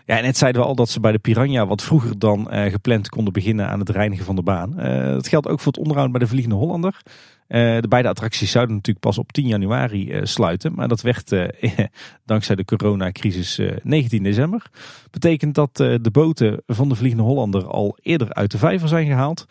Ja, 0.07 0.17
en 0.17 0.23
net 0.23 0.37
zeiden 0.37 0.63
we 0.63 0.69
al 0.69 0.75
dat 0.75 0.89
ze 0.89 1.01
bij 1.01 1.13
de 1.13 1.19
Piranha 1.19 1.67
wat 1.67 1.83
vroeger 1.83 2.19
dan 2.19 2.51
eh, 2.51 2.71
gepland 2.71 3.09
konden 3.09 3.33
beginnen 3.33 3.69
aan 3.69 3.79
het 3.79 3.89
reinigen 3.89 4.25
van 4.25 4.37
de 4.37 4.43
baan. 4.43 4.79
Eh, 4.79 5.09
dat 5.09 5.29
geldt 5.29 5.49
ook 5.49 5.61
voor 5.61 5.73
het 5.73 5.81
onderhoud 5.81 6.11
bij 6.11 6.21
de 6.21 6.27
Vliegende 6.27 6.57
Hollander. 6.57 7.03
Eh, 7.47 7.81
de 7.81 7.89
beide 7.89 8.09
attracties 8.09 8.51
zouden 8.51 8.75
natuurlijk 8.75 9.05
pas 9.05 9.19
op 9.19 9.33
10 9.33 9.47
januari 9.47 10.11
eh, 10.11 10.25
sluiten. 10.25 10.75
Maar 10.75 10.89
dat 10.89 11.01
werd 11.01 11.33
eh, 11.33 11.79
dankzij 12.25 12.55
de 12.55 12.65
coronacrisis 12.65 13.59
eh 13.59 13.77
19 13.83 14.23
december. 14.23 14.67
Betekent 15.11 15.55
dat 15.55 15.81
eh, 15.81 15.95
de 16.01 16.11
boten 16.11 16.63
van 16.67 16.89
de 16.89 16.95
Vliegende 16.95 17.25
Hollander 17.25 17.67
al 17.67 17.99
eerder 18.03 18.35
uit 18.35 18.51
de 18.51 18.59
vijver 18.59 18.89
zijn 18.89 19.07
gehaald. 19.07 19.47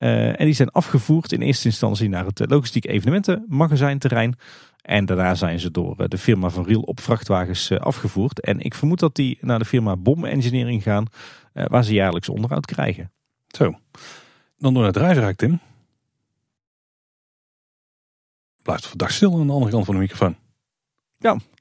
Eh, 0.00 0.40
en 0.40 0.44
die 0.44 0.54
zijn 0.54 0.70
afgevoerd 0.70 1.32
in 1.32 1.40
eerste 1.40 1.66
instantie 1.66 2.08
naar 2.08 2.24
het 2.24 2.40
eh, 2.40 2.46
logistiek 2.48 2.86
evenementenmagazijnterrein. 2.86 4.34
En 4.90 5.04
daarna 5.04 5.34
zijn 5.34 5.60
ze 5.60 5.70
door 5.70 5.94
eh, 5.98 6.08
de 6.08 6.18
firma 6.18 6.48
van 6.50 6.64
Riel 6.64 6.80
op 6.80 7.00
vrachtwagens 7.00 7.70
eh, 7.70 7.78
afgevoerd. 7.78 8.40
En 8.40 8.60
ik 8.60 8.74
vermoed 8.74 8.98
dat 8.98 9.14
die 9.14 9.38
naar 9.40 9.58
de 9.58 9.64
firma 9.64 9.96
Bom 9.96 10.24
Engineering 10.24 10.82
gaan, 10.82 11.06
eh, 11.52 11.64
waar 11.66 11.84
ze 11.84 11.92
jaarlijks 11.92 12.28
onderhoud 12.28 12.66
krijgen. 12.66 13.12
Zo. 13.48 13.74
Dan 14.58 14.72
door 14.74 14.82
naar 14.82 14.92
het 14.92 14.96
reisrijk, 14.96 15.36
Tim. 15.36 15.60
Blijft 18.62 18.86
verdacht 18.86 19.12
stil 19.12 19.40
aan 19.40 19.46
de 19.46 19.52
andere 19.52 19.70
kant 19.70 19.84
van 19.84 19.94
de 19.94 20.00
microfoon. 20.00 20.36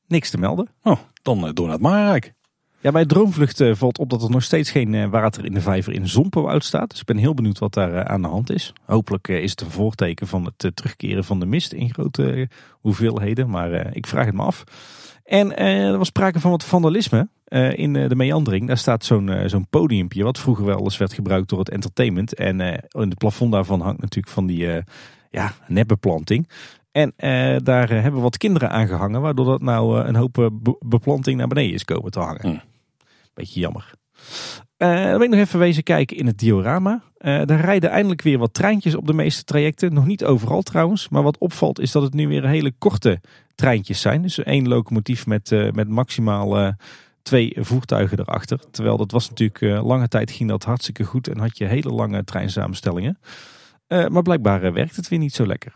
Niks 0.07 0.29
te 0.29 0.37
melden. 0.37 0.67
Oh, 0.83 0.99
dan 1.21 1.53
door 1.53 1.65
naar 1.65 1.73
het 1.73 1.83
Marenrijk. 1.83 2.33
Ja, 2.81 2.91
bij 2.91 3.05
Droomvlucht 3.05 3.61
eh, 3.61 3.75
valt 3.75 3.99
op 3.99 4.09
dat 4.09 4.23
er 4.23 4.29
nog 4.29 4.43
steeds 4.43 4.71
geen 4.71 4.93
eh, 4.93 5.09
water 5.09 5.45
in 5.45 5.53
de 5.53 5.61
vijver 5.61 5.93
in 5.93 6.07
Zompenwoud 6.07 6.63
staat. 6.63 6.89
Dus 6.89 6.99
ik 6.99 7.05
ben 7.05 7.17
heel 7.17 7.33
benieuwd 7.33 7.59
wat 7.59 7.73
daar 7.73 7.93
eh, 7.93 8.01
aan 8.01 8.21
de 8.21 8.27
hand 8.27 8.51
is. 8.51 8.73
Hopelijk 8.85 9.27
is 9.27 9.51
het 9.51 9.61
een 9.61 9.71
voorteken 9.71 10.27
van 10.27 10.45
het 10.45 10.75
terugkeren 10.75 11.23
van 11.23 11.39
de 11.39 11.45
mist 11.45 11.71
in 11.71 11.93
grote 11.93 12.49
hoeveelheden. 12.71 13.49
Maar 13.49 13.95
ik 13.95 14.07
vraag 14.07 14.25
het 14.25 14.35
me 14.35 14.41
af. 14.41 14.63
En 15.23 15.57
er 15.57 15.97
was 15.97 16.07
sprake 16.07 16.39
van 16.39 16.51
wat 16.51 16.63
vandalisme 16.63 17.29
in 17.75 17.93
de 17.93 18.15
meandering, 18.15 18.67
daar 18.67 18.77
staat 18.77 19.05
zo'n 19.05 19.31
zo'n 19.45 19.67
podiumpje, 19.69 20.23
wat 20.23 20.39
vroeger 20.39 20.65
wel 20.65 20.83
eens 20.83 20.97
werd 20.97 21.13
gebruikt 21.13 21.49
door 21.49 21.59
het 21.59 21.69
entertainment. 21.69 22.33
En 22.33 22.61
in 22.61 23.09
het 23.09 23.17
plafond 23.17 23.51
daarvan 23.51 23.81
hangt 23.81 24.01
natuurlijk 24.01 24.33
van 24.33 24.45
die 24.45 24.83
ja. 25.31 25.53
En 26.91 27.13
eh, 27.15 27.55
daar 27.63 27.89
eh, 27.89 28.01
hebben 28.01 28.21
wat 28.21 28.37
kinderen 28.37 28.69
aangehangen, 28.69 29.21
waardoor 29.21 29.45
dat 29.45 29.61
nou 29.61 30.01
eh, 30.01 30.07
een 30.07 30.15
hoop 30.15 30.33
be- 30.33 30.77
beplanting 30.79 31.37
naar 31.37 31.47
beneden 31.47 31.73
is 31.73 31.85
komen 31.85 32.11
te 32.11 32.19
hangen. 32.19 32.41
Hmm. 32.41 32.61
Beetje 33.33 33.59
jammer. 33.59 33.91
Eh, 34.77 35.03
dan 35.03 35.17
ben 35.17 35.21
ik 35.21 35.29
nog 35.29 35.39
even 35.39 35.59
wezen 35.59 35.83
kijken 35.83 36.17
in 36.17 36.25
het 36.25 36.37
diorama. 36.37 37.01
Eh 37.17 37.41
daar 37.45 37.59
rijden 37.59 37.89
eindelijk 37.89 38.21
weer 38.21 38.37
wat 38.37 38.53
treintjes 38.53 38.95
op 38.95 39.07
de 39.07 39.13
meeste 39.13 39.43
trajecten. 39.43 39.93
Nog 39.93 40.05
niet 40.05 40.25
overal 40.25 40.61
trouwens. 40.61 41.09
Maar 41.09 41.23
wat 41.23 41.37
opvalt 41.37 41.79
is 41.79 41.91
dat 41.91 42.03
het 42.03 42.13
nu 42.13 42.27
weer 42.27 42.47
hele 42.47 42.73
korte 42.77 43.21
treintjes 43.55 44.01
zijn. 44.01 44.21
Dus 44.21 44.43
één 44.43 44.67
locomotief 44.67 45.25
met, 45.27 45.71
met 45.71 45.87
maximaal 45.87 46.73
twee 47.21 47.55
voertuigen 47.59 48.19
erachter. 48.19 48.59
Terwijl 48.71 48.97
dat 48.97 49.11
was 49.11 49.29
natuurlijk 49.29 49.83
lange 49.83 50.07
tijd 50.07 50.31
ging 50.31 50.49
dat 50.49 50.63
hartstikke 50.63 51.03
goed. 51.03 51.27
En 51.27 51.37
had 51.37 51.57
je 51.57 51.65
hele 51.65 51.89
lange 51.89 52.23
treinsamenstellingen. 52.23 53.19
Maar 53.87 54.21
blijkbaar 54.21 54.73
werkt 54.73 54.95
het 54.95 55.07
weer 55.07 55.19
niet 55.19 55.33
zo 55.33 55.45
lekker. 55.45 55.71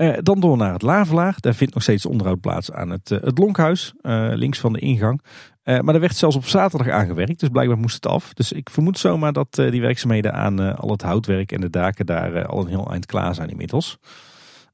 Eh, 0.00 0.18
dan 0.22 0.40
door 0.40 0.56
naar 0.56 0.72
het 0.72 0.82
Lavelaar. 0.82 1.36
Daar 1.40 1.54
vindt 1.54 1.74
nog 1.74 1.82
steeds 1.82 2.06
onderhoud 2.06 2.40
plaats 2.40 2.72
aan 2.72 2.90
het, 2.90 3.10
eh, 3.10 3.20
het 3.20 3.38
Lonkhuis. 3.38 3.92
eh, 4.00 4.30
links 4.34 4.58
van 4.58 4.72
de 4.72 4.78
ingang. 4.78 5.22
Maar 5.62 5.94
er 5.94 6.00
werd 6.00 6.16
zelfs 6.16 6.36
op 6.36 6.46
zaterdag 6.46 6.88
aangewerkt, 6.88 7.40
dus 7.40 7.48
blijkbaar 7.48 7.78
moest 7.78 7.94
het 7.94 8.06
af. 8.06 8.32
Dus 8.32 8.52
ik 8.52 8.70
vermoed 8.70 8.98
zomaar 8.98 9.32
dat 9.32 9.54
die 9.54 9.80
werkzaamheden 9.80 10.32
aan 10.32 10.76
al 10.76 10.90
het 10.90 11.02
houtwerk 11.02 11.52
en 11.52 11.60
de 11.60 11.70
daken 11.70 12.06
daar 12.06 12.46
al 12.46 12.60
een 12.60 12.66
heel 12.66 12.90
eind 12.90 13.06
klaar 13.06 13.34
zijn 13.34 13.48
inmiddels. 13.48 13.98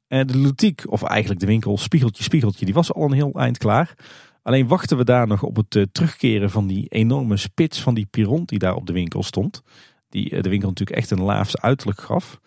De 0.08 0.36
ludiek, 0.38 0.82
of 0.86 1.02
eigenlijk 1.02 1.40
de 1.40 1.46
winkel 1.46 1.78
Spiegeltje 1.78 2.22
Spiegeltje, 2.22 2.64
die 2.64 2.74
was 2.74 2.92
al 2.92 3.04
een 3.04 3.12
heel 3.12 3.32
eind 3.32 3.58
klaar. 3.58 3.94
Alleen 4.42 4.68
wachten 4.68 4.96
we 4.96 5.04
daar 5.04 5.26
nog 5.26 5.42
op 5.42 5.56
het 5.56 5.88
terugkeren 5.92 6.50
van 6.50 6.66
die 6.66 6.88
enorme 6.88 7.36
spits 7.36 7.80
van 7.80 7.94
die 7.94 8.06
piron 8.10 8.44
die 8.44 8.58
daar 8.58 8.74
op 8.74 8.86
de 8.86 8.92
winkel 8.92 9.22
stond. 9.22 9.62
Die 10.08 10.42
de 10.42 10.48
winkel 10.48 10.68
natuurlijk 10.68 10.98
echt 10.98 11.10
een 11.10 11.22
laafs 11.22 11.58
uiterlijk 11.58 12.00
gaf. 12.00 12.40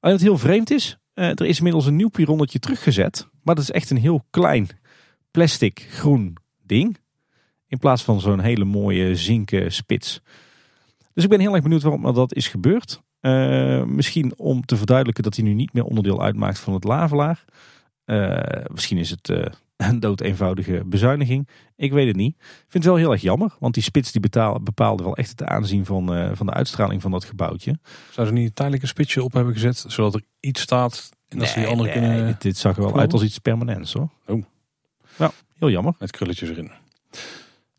Alleen 0.00 0.14
wat 0.14 0.24
heel 0.24 0.38
vreemd 0.38 0.70
is, 0.70 0.98
eh, 1.14 1.28
er 1.28 1.44
is 1.44 1.56
inmiddels 1.56 1.86
een 1.86 1.96
nieuw 1.96 2.08
pironnetje 2.08 2.58
teruggezet. 2.58 3.28
Maar 3.42 3.54
dat 3.54 3.64
is 3.64 3.70
echt 3.70 3.90
een 3.90 3.96
heel 3.96 4.24
klein 4.30 4.68
plastic 5.30 5.86
groen 5.90 6.36
ding. 6.62 6.98
In 7.66 7.78
plaats 7.78 8.02
van 8.02 8.20
zo'n 8.20 8.40
hele 8.40 8.64
mooie 8.64 9.16
zinken 9.16 9.72
spits. 9.72 10.20
Dus 11.12 11.24
ik 11.24 11.30
ben 11.30 11.40
heel 11.40 11.54
erg 11.54 11.62
benieuwd 11.62 11.82
waarom 11.82 12.14
dat 12.14 12.34
is 12.34 12.48
gebeurd. 12.48 13.02
Eh, 13.20 13.84
misschien 13.84 14.38
om 14.38 14.64
te 14.64 14.76
verduidelijken 14.76 15.22
dat 15.22 15.36
hij 15.36 15.44
nu 15.44 15.52
niet 15.52 15.72
meer 15.72 15.84
onderdeel 15.84 16.22
uitmaakt 16.22 16.58
van 16.58 16.74
het 16.74 16.84
lavelaar. 16.84 17.44
Eh, 18.04 18.64
misschien 18.72 18.98
is 18.98 19.10
het 19.10 19.30
een 19.76 20.00
dood 20.00 20.20
eenvoudige 20.20 20.82
bezuiniging. 20.86 21.48
Ik 21.76 21.92
weet 21.92 22.06
het 22.06 22.16
niet. 22.16 22.34
Ik 22.38 22.44
vind 22.68 22.84
het 22.84 22.84
wel 22.84 22.96
heel 22.96 23.12
erg 23.12 23.22
jammer. 23.22 23.54
Want 23.58 23.74
die 23.74 23.82
spits 23.82 24.12
die 24.12 24.20
betaal- 24.20 24.60
bepaalde 24.60 25.02
wel 25.02 25.16
echt 25.16 25.30
het 25.30 25.44
aanzien 25.44 25.84
van, 25.84 26.14
eh, 26.14 26.30
van 26.32 26.46
de 26.46 26.52
uitstraling 26.52 27.02
van 27.02 27.10
dat 27.10 27.24
gebouwtje. 27.24 27.78
Zou 28.10 28.26
ze 28.26 28.32
niet 28.32 28.46
een 28.46 28.54
tijdelijke 28.54 28.86
spitsje 28.86 29.22
op 29.22 29.32
hebben 29.32 29.52
gezet, 29.52 29.84
zodat 29.88 30.14
er 30.14 30.22
iets 30.40 30.60
staat 30.60 31.10
en 31.28 31.38
dat 31.38 31.48
ze 31.48 31.58
die 31.58 31.68
andere 31.68 31.88
nee, 31.88 31.98
kunnen 31.98 32.26
dit, 32.26 32.42
dit 32.42 32.56
zag 32.56 32.76
er 32.76 32.82
wel 32.82 32.98
uit 32.98 33.12
als 33.12 33.22
iets 33.22 33.38
permanents 33.38 33.92
hoor. 33.92 34.08
Oh. 34.26 34.44
Ja, 35.18 35.30
heel 35.58 35.70
jammer. 35.70 35.94
met 35.98 36.10
krulletjes 36.10 36.48
erin. 36.48 36.70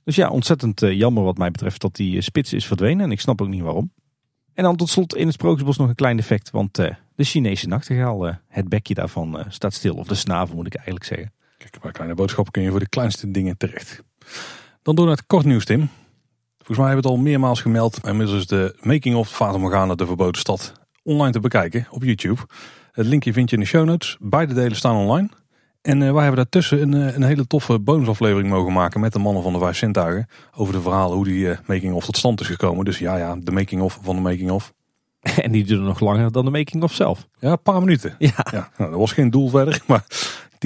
Dus 0.04 0.16
ja, 0.16 0.30
ontzettend 0.30 0.82
eh, 0.82 0.98
jammer 0.98 1.24
wat 1.24 1.38
mij 1.38 1.52
betreft 1.52 1.82
dat 1.82 1.96
die 1.96 2.16
eh, 2.16 2.22
spits 2.22 2.54
is 2.54 2.66
verdwenen. 2.66 3.06
En 3.06 3.12
ik 3.12 3.20
snap 3.20 3.42
ook 3.42 3.48
niet 3.48 3.62
waarom. 3.62 3.92
En 4.54 4.64
dan 4.64 4.76
tot 4.76 4.90
slot 4.90 5.16
in 5.16 5.26
het 5.26 5.34
Sprookjesbos 5.34 5.78
nog 5.78 5.90
een 5.90 5.96
klein 5.96 6.18
defect. 6.18 6.52
Want 6.52 6.76
de 6.76 6.96
Chinese 7.18 7.68
nachtegaal, 7.68 8.26
het 8.48 8.70
bekje 8.70 8.94
daarvan 8.94 9.46
staat 9.50 9.74
stil. 9.74 9.96
Of 9.96 10.08
de 10.08 10.16
snavel 10.16 10.56
moet 10.56 10.66
ik 10.66 10.76
eigenlijk 10.76 11.06
zeggen. 11.06 11.34
Kijk, 11.58 11.80
bij 11.82 11.92
kleine 11.92 12.16
boodschappen 12.16 12.54
kun 12.54 12.64
je 12.64 12.70
voor 12.70 12.80
de 12.80 12.90
kleinste 12.90 13.32
dingen 13.32 13.58
terecht. 13.58 14.04
Dan 14.82 14.96
door 14.96 15.06
naar 15.06 15.16
het 15.16 15.26
kort 15.28 15.46
nieuws, 15.46 15.66
Tim. 15.66 15.90
Volgens 16.58 16.78
mij 16.78 16.88
hebben 16.88 17.04
we 17.04 17.10
het 17.10 17.18
al 17.18 17.24
meermaals 17.24 17.62
gemeld. 17.62 18.00
Inmiddels 18.04 18.38
is 18.38 18.48
de 18.48 18.76
making 18.82 19.16
of 19.16 19.30
Fata 19.30 19.58
Morgana, 19.58 19.96
de 19.96 20.06
verboden 20.06 20.42
stad, 20.42 20.74
online 21.04 21.32
te 21.32 21.40
bekijken 21.40 21.88
op 21.90 22.04
YouTube. 22.04 22.42
Het 22.92 23.06
linkje 23.06 23.34
vind 23.34 23.50
je 23.50 23.56
in 23.56 23.62
de 23.62 23.68
show 23.68 23.86
notes. 23.86 24.18
Beide 24.20 24.54
delen 24.54 24.76
staan 24.76 24.96
online. 24.96 25.30
En 25.82 26.02
eh, 26.02 26.12
wij 26.12 26.22
hebben 26.22 26.36
daartussen 26.36 26.82
een, 26.82 26.94
eh, 26.94 27.16
een 27.16 27.24
hele 27.24 27.48
toffe 27.48 27.80
bonusaflevering 27.80 28.50
mogen 28.50 28.74
maken 28.74 29.00
met 29.00 29.14
de 29.14 29.20
mannen 29.20 29.44
van 29.44 29.54
de 29.54 29.60
vijf 29.60 29.78
zintuigen. 29.78 30.28
Over 30.56 30.74
de 30.74 30.82
verhalen 30.82 31.16
hoe 31.16 31.26
die 31.26 31.52
eh, 31.52 31.58
making 31.66 31.94
of 31.94 32.06
tot 32.06 32.18
stand 32.18 32.42
is 32.42 32.48
gekomen. 32.48 32.86
Dus 32.86 33.00
ja, 33.00 33.18
ja, 33.18 33.36
de 33.40 33.52
making 33.52 33.82
of 33.82 34.00
van 34.02 34.16
de 34.16 34.22
making 34.22 34.52
of. 34.52 34.74
en 35.44 35.52
die 35.52 35.64
duurde 35.64 35.84
nog 35.84 36.00
langer 36.00 36.32
dan 36.32 36.46
de 36.46 36.52
making 36.52 36.84
of 36.84 36.94
zelf. 36.94 37.28
Ja, 37.40 37.52
een 37.52 37.62
paar 37.62 37.80
minuten. 37.80 38.16
Ja. 38.20 38.46
Ja, 38.52 38.70
nou, 38.78 38.90
dat 38.90 39.00
was 39.00 39.12
geen 39.12 39.30
doel 39.30 39.50
verder, 39.50 39.82
maar 39.88 40.06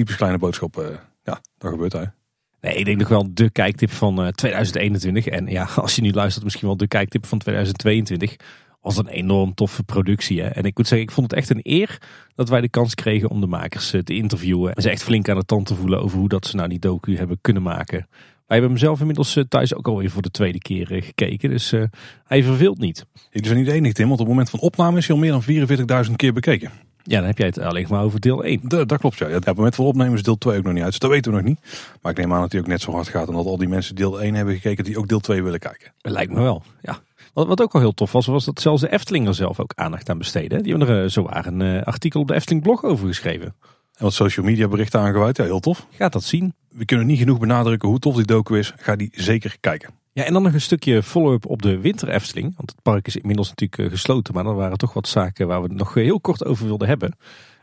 typisch 0.00 0.16
kleine 0.16 0.38
boodschap. 0.38 0.78
eh, 0.78 0.86
ja, 1.22 1.40
daar 1.58 1.70
gebeurt 1.70 1.92
hij. 1.92 2.12
Nee, 2.60 2.74
ik 2.74 2.84
denk 2.84 2.98
nog 2.98 3.08
wel 3.08 3.34
de 3.34 3.50
kijktip 3.50 3.90
van 3.90 4.22
eh, 4.22 4.28
2021. 4.28 5.26
En 5.26 5.46
ja, 5.46 5.68
als 5.76 5.94
je 5.94 6.02
nu 6.02 6.12
luistert, 6.12 6.44
misschien 6.44 6.66
wel 6.66 6.76
de 6.76 6.88
kijktip 6.88 7.26
van 7.26 7.38
2022. 7.38 8.36
Was 8.80 8.96
een 8.96 9.08
enorm 9.08 9.54
toffe 9.54 9.82
productie. 9.82 10.40
Hè? 10.42 10.48
En 10.48 10.64
ik 10.64 10.76
moet 10.76 10.86
zeggen, 10.86 11.08
ik 11.08 11.14
vond 11.14 11.30
het 11.30 11.38
echt 11.38 11.50
een 11.50 11.60
eer 11.62 11.98
dat 12.34 12.48
wij 12.48 12.60
de 12.60 12.68
kans 12.68 12.94
kregen 12.94 13.28
om 13.28 13.40
de 13.40 13.46
makers 13.46 13.92
eh, 13.92 14.00
te 14.00 14.14
interviewen. 14.14 14.74
En 14.74 14.82
ze 14.82 14.90
echt 14.90 15.02
flink 15.02 15.28
aan 15.28 15.38
de 15.38 15.44
tand 15.44 15.66
te 15.66 15.74
voelen 15.74 16.02
over 16.02 16.18
hoe 16.18 16.28
dat 16.28 16.46
ze 16.46 16.56
nou 16.56 16.68
die 16.68 16.78
docu 16.78 17.16
hebben 17.16 17.38
kunnen 17.40 17.62
maken. 17.62 18.06
Wij 18.50 18.58
hebben 18.58 18.76
hem 18.76 18.86
zelf 18.86 19.00
inmiddels 19.00 19.36
eh, 19.36 19.44
thuis 19.48 19.74
ook 19.74 19.88
alweer 19.88 20.10
voor 20.10 20.22
de 20.22 20.30
tweede 20.30 20.58
keer 20.58 20.92
eh, 20.92 21.02
gekeken. 21.02 21.50
Dus 21.50 21.72
eh, 21.72 21.82
hij 22.24 22.42
verveelt 22.42 22.78
niet. 22.78 23.06
Jullie 23.30 23.46
zijn 23.46 23.58
niet 23.58 23.68
de 23.68 23.72
enige, 23.72 23.94
Tim, 23.94 24.08
want 24.08 24.20
op 24.20 24.26
het 24.26 24.34
moment 24.34 24.50
van 24.50 24.60
opname 24.60 24.98
is 24.98 25.06
hij 25.06 25.16
al 25.16 25.22
meer 25.22 25.66
dan 25.86 26.06
44.000 26.06 26.12
keer 26.16 26.32
bekeken. 26.32 26.70
Ja, 27.02 27.18
dan 27.18 27.26
heb 27.26 27.38
jij 27.38 27.46
het 27.46 27.58
alleen 27.58 27.86
maar 27.88 28.02
over 28.02 28.20
deel 28.20 28.44
1. 28.44 28.60
Dat, 28.62 28.88
dat 28.88 28.98
klopt, 28.98 29.18
ja. 29.18 29.28
ja. 29.28 29.36
Op 29.36 29.44
het 29.44 29.56
moment 29.56 29.74
van 29.74 29.84
opnemen 29.84 30.14
is 30.14 30.22
deel 30.22 30.38
2 30.38 30.58
ook 30.58 30.64
nog 30.64 30.72
niet 30.72 30.82
uit, 30.82 30.90
dus 30.90 31.00
dat 31.00 31.10
weten 31.10 31.30
we 31.30 31.36
nog 31.36 31.46
niet. 31.46 31.60
Maar 32.02 32.12
ik 32.12 32.18
neem 32.18 32.32
aan 32.32 32.40
dat 32.40 32.52
hij 32.52 32.60
ook 32.60 32.66
net 32.66 32.80
zo 32.80 32.92
hard 32.92 33.08
gaat 33.08 33.28
en 33.28 33.34
dat 33.34 33.46
al 33.46 33.56
die 33.56 33.68
mensen 33.68 33.94
deel 33.94 34.20
1 34.20 34.34
hebben 34.34 34.54
gekeken 34.54 34.84
die 34.84 34.98
ook 34.98 35.08
deel 35.08 35.20
2 35.20 35.42
willen 35.42 35.58
kijken. 35.58 35.92
Lijkt 36.00 36.32
me 36.32 36.40
wel, 36.40 36.62
ja. 36.82 36.98
Wat, 37.32 37.46
wat 37.46 37.62
ook 37.62 37.74
al 37.74 37.80
heel 37.80 37.94
tof 37.94 38.12
was, 38.12 38.26
was 38.26 38.44
dat 38.44 38.60
zelfs 38.60 38.80
de 38.80 38.92
Efteling 38.92 39.26
er 39.26 39.34
zelf 39.34 39.60
ook 39.60 39.72
aandacht 39.74 40.08
aan 40.08 40.18
besteedde. 40.18 40.62
Die 40.62 40.74
hebben 40.74 40.96
er 40.96 41.02
uh, 41.04 41.08
zowaar 41.08 41.46
een 41.46 41.60
uh, 41.60 41.82
artikel 41.82 42.20
op 42.20 42.28
de 42.28 42.34
Efteling 42.34 42.62
blog 42.62 42.84
over 42.84 43.06
geschreven. 43.06 43.54
En 43.96 44.06
wat 44.06 44.12
social 44.14 44.46
media 44.46 44.68
berichten 44.68 45.00
aangeweid, 45.00 45.36
ja 45.36 45.44
heel 45.44 45.60
tof. 45.60 45.86
Gaat 45.90 46.12
dat 46.12 46.22
zien. 46.22 46.54
We 46.68 46.84
kunnen 46.84 47.06
niet 47.06 47.18
genoeg 47.18 47.38
benadrukken 47.38 47.88
hoe 47.88 47.98
tof 47.98 48.14
die 48.14 48.24
docu 48.24 48.58
is. 48.58 48.72
Ga 48.76 48.96
die 48.96 49.10
zeker 49.12 49.56
kijken. 49.60 49.99
Ja, 50.12 50.24
en 50.24 50.32
dan 50.32 50.42
nog 50.42 50.52
een 50.52 50.60
stukje 50.60 51.02
follow-up 51.02 51.46
op 51.46 51.62
de 51.62 51.78
winter 51.78 52.08
Efteling. 52.08 52.52
Want 52.56 52.70
het 52.70 52.82
park 52.82 53.06
is 53.06 53.16
inmiddels 53.16 53.48
natuurlijk 53.48 53.80
uh, 53.80 53.90
gesloten, 53.90 54.34
maar 54.34 54.46
er 54.46 54.54
waren 54.54 54.78
toch 54.78 54.92
wat 54.92 55.08
zaken 55.08 55.46
waar 55.46 55.62
we 55.62 55.68
het 55.68 55.76
nog 55.76 55.94
heel 55.94 56.20
kort 56.20 56.44
over 56.44 56.66
wilden 56.66 56.88
hebben. 56.88 57.16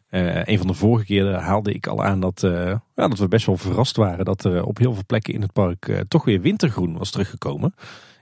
Uh, 0.09 0.45
een 0.45 0.57
van 0.57 0.67
de 0.67 0.73
vorige 0.73 1.05
keren 1.05 1.39
haalde 1.39 1.73
ik 1.73 1.87
al 1.87 2.03
aan 2.03 2.19
dat, 2.19 2.39
ja, 2.41 2.81
dat 2.95 3.19
we 3.19 3.27
best 3.27 3.45
wel 3.45 3.57
verrast 3.57 3.95
waren 3.95 4.25
dat 4.25 4.43
er 4.43 4.63
op 4.63 4.77
heel 4.77 4.93
veel 4.93 5.03
plekken 5.07 5.33
in 5.33 5.41
het 5.41 5.53
park 5.53 6.03
toch 6.07 6.25
weer 6.25 6.41
wintergroen 6.41 6.97
was 6.97 7.11
teruggekomen. 7.11 7.73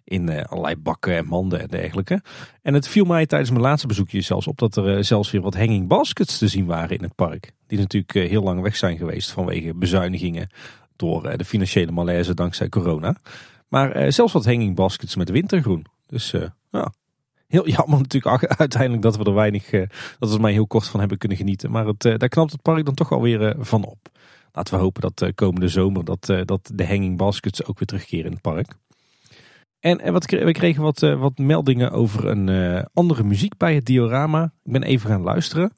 In 0.03 0.45
allerlei 0.45 0.75
bakken 0.75 1.15
en 1.15 1.25
manden 1.25 1.61
en 1.61 1.67
dergelijke. 1.67 2.21
En 2.61 2.73
het 2.73 2.87
viel 2.87 3.05
mij 3.05 3.25
tijdens 3.25 3.51
mijn 3.51 3.63
laatste 3.63 3.87
bezoekje 3.87 4.21
zelfs 4.21 4.47
op 4.47 4.57
dat 4.57 4.75
er 4.75 5.03
zelfs 5.03 5.31
weer 5.31 5.41
wat 5.41 5.55
hanging 5.55 5.87
baskets 5.87 6.37
te 6.37 6.47
zien 6.47 6.65
waren 6.65 6.97
in 6.97 7.03
het 7.03 7.15
park. 7.15 7.51
Die 7.67 7.79
natuurlijk 7.79 8.29
heel 8.29 8.43
lang 8.43 8.61
weg 8.61 8.75
zijn 8.75 8.97
geweest 8.97 9.31
vanwege 9.31 9.73
bezuinigingen 9.73 10.49
door 10.95 11.37
de 11.37 11.45
financiële 11.45 11.91
malaise 11.91 12.33
dankzij 12.33 12.69
corona. 12.69 13.15
Maar 13.67 14.03
uh, 14.03 14.11
zelfs 14.11 14.33
wat 14.33 14.45
hanging 14.45 14.75
baskets 14.75 15.15
met 15.15 15.29
wintergroen. 15.29 15.85
Dus 16.07 16.33
uh, 16.33 16.45
ja, 16.71 16.93
heel 17.47 17.67
jammer 17.67 17.99
natuurlijk 17.99 18.53
uiteindelijk 18.57 19.01
dat 19.01 19.17
we 19.17 19.23
er 19.23 19.33
weinig, 19.33 19.71
uh, 19.71 19.81
dat 20.19 20.29
we 20.29 20.35
er 20.35 20.41
maar 20.41 20.51
heel 20.51 20.67
kort 20.67 20.87
van 20.87 20.99
hebben 20.99 21.17
kunnen 21.17 21.37
genieten. 21.37 21.71
Maar 21.71 21.85
het, 21.85 22.01
daar 22.01 22.29
knapt 22.29 22.51
het 22.51 22.61
park 22.61 22.85
dan 22.85 22.93
toch 22.93 23.11
alweer 23.11 23.55
van 23.59 23.85
op. 23.85 24.09
Laten 24.51 24.73
we 24.73 24.79
hopen 24.79 25.01
dat 25.01 25.31
komende 25.35 25.67
zomer 25.67 26.05
dat, 26.05 26.33
dat 26.45 26.71
de 26.73 26.87
hanging 26.87 27.17
baskets 27.17 27.65
ook 27.65 27.79
weer 27.79 27.87
terugkeren 27.87 28.25
in 28.25 28.31
het 28.31 28.41
park. 28.41 28.73
En, 29.79 29.99
en 29.99 30.13
wat, 30.13 30.25
we 30.25 30.51
kregen 30.51 30.81
wat, 30.81 30.99
wat 30.99 31.37
meldingen 31.37 31.91
over 31.91 32.27
een 32.27 32.85
andere 32.93 33.23
muziek 33.23 33.57
bij 33.57 33.75
het 33.75 33.85
diorama. 33.85 34.43
Ik 34.63 34.71
ben 34.71 34.83
even 34.83 35.09
gaan 35.09 35.21
luisteren. 35.21 35.73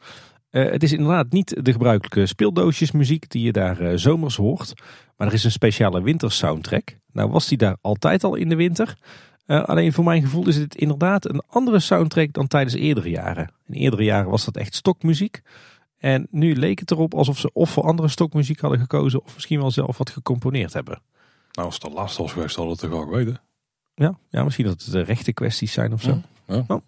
Het 0.49 0.83
is 0.83 0.91
inderdaad 0.91 1.31
niet 1.31 1.65
de 1.65 1.71
gebruikelijke 1.71 2.25
speeldoosjesmuziek 2.25 3.29
die 3.29 3.43
je 3.43 3.51
daar 3.51 3.99
zomers 3.99 4.35
hoort. 4.35 4.73
Maar 5.15 5.27
er 5.27 5.33
is 5.33 5.43
een 5.43 5.51
speciale 5.51 6.01
wintersoundtrack. 6.01 6.97
Nou 7.17 7.29
was 7.29 7.47
die 7.47 7.57
daar 7.57 7.77
altijd 7.81 8.23
al 8.23 8.35
in 8.35 8.49
de 8.49 8.55
winter. 8.55 8.97
alleen 9.45 9.93
voor 9.93 10.03
mijn 10.03 10.21
gevoel 10.21 10.47
is 10.47 10.55
het 10.55 10.75
inderdaad 10.75 11.29
een 11.29 11.41
andere 11.49 11.79
soundtrack 11.79 12.33
dan 12.33 12.47
tijdens 12.47 12.75
eerdere 12.75 13.09
jaren. 13.09 13.51
In 13.67 13.73
eerdere 13.73 14.03
jaren 14.03 14.29
was 14.29 14.45
dat 14.45 14.57
echt 14.57 14.75
stokmuziek. 14.75 15.41
En 15.97 16.27
nu 16.31 16.55
leek 16.55 16.79
het 16.79 16.91
erop 16.91 17.13
alsof 17.13 17.39
ze 17.39 17.53
of 17.53 17.69
voor 17.69 17.83
andere 17.83 18.07
stokmuziek 18.07 18.59
hadden 18.59 18.79
gekozen... 18.79 19.23
of 19.23 19.33
misschien 19.33 19.59
wel 19.59 19.71
zelf 19.71 19.97
wat 19.97 20.09
gecomponeerd 20.09 20.73
hebben. 20.73 21.01
Nou, 21.51 21.67
als 21.67 21.77
het 21.81 21.91
de 21.91 21.97
laatste 21.97 22.21
was 22.21 22.31
geweest, 22.31 22.55
hadden 22.55 22.75
we 22.75 22.81
het 22.81 22.91
toch 22.91 22.99
wel 22.99 23.09
geweten. 23.09 23.41
Ja, 23.95 24.17
ja, 24.29 24.43
misschien 24.43 24.65
dat 24.65 24.81
het 24.81 24.91
de 24.91 25.01
rechte 25.01 25.33
kwesties 25.33 25.71
zijn 25.71 25.93
of 25.93 26.01
zo. 26.01 26.21
Ja, 26.47 26.55
ja. 26.55 26.63
Oh. 26.67 26.81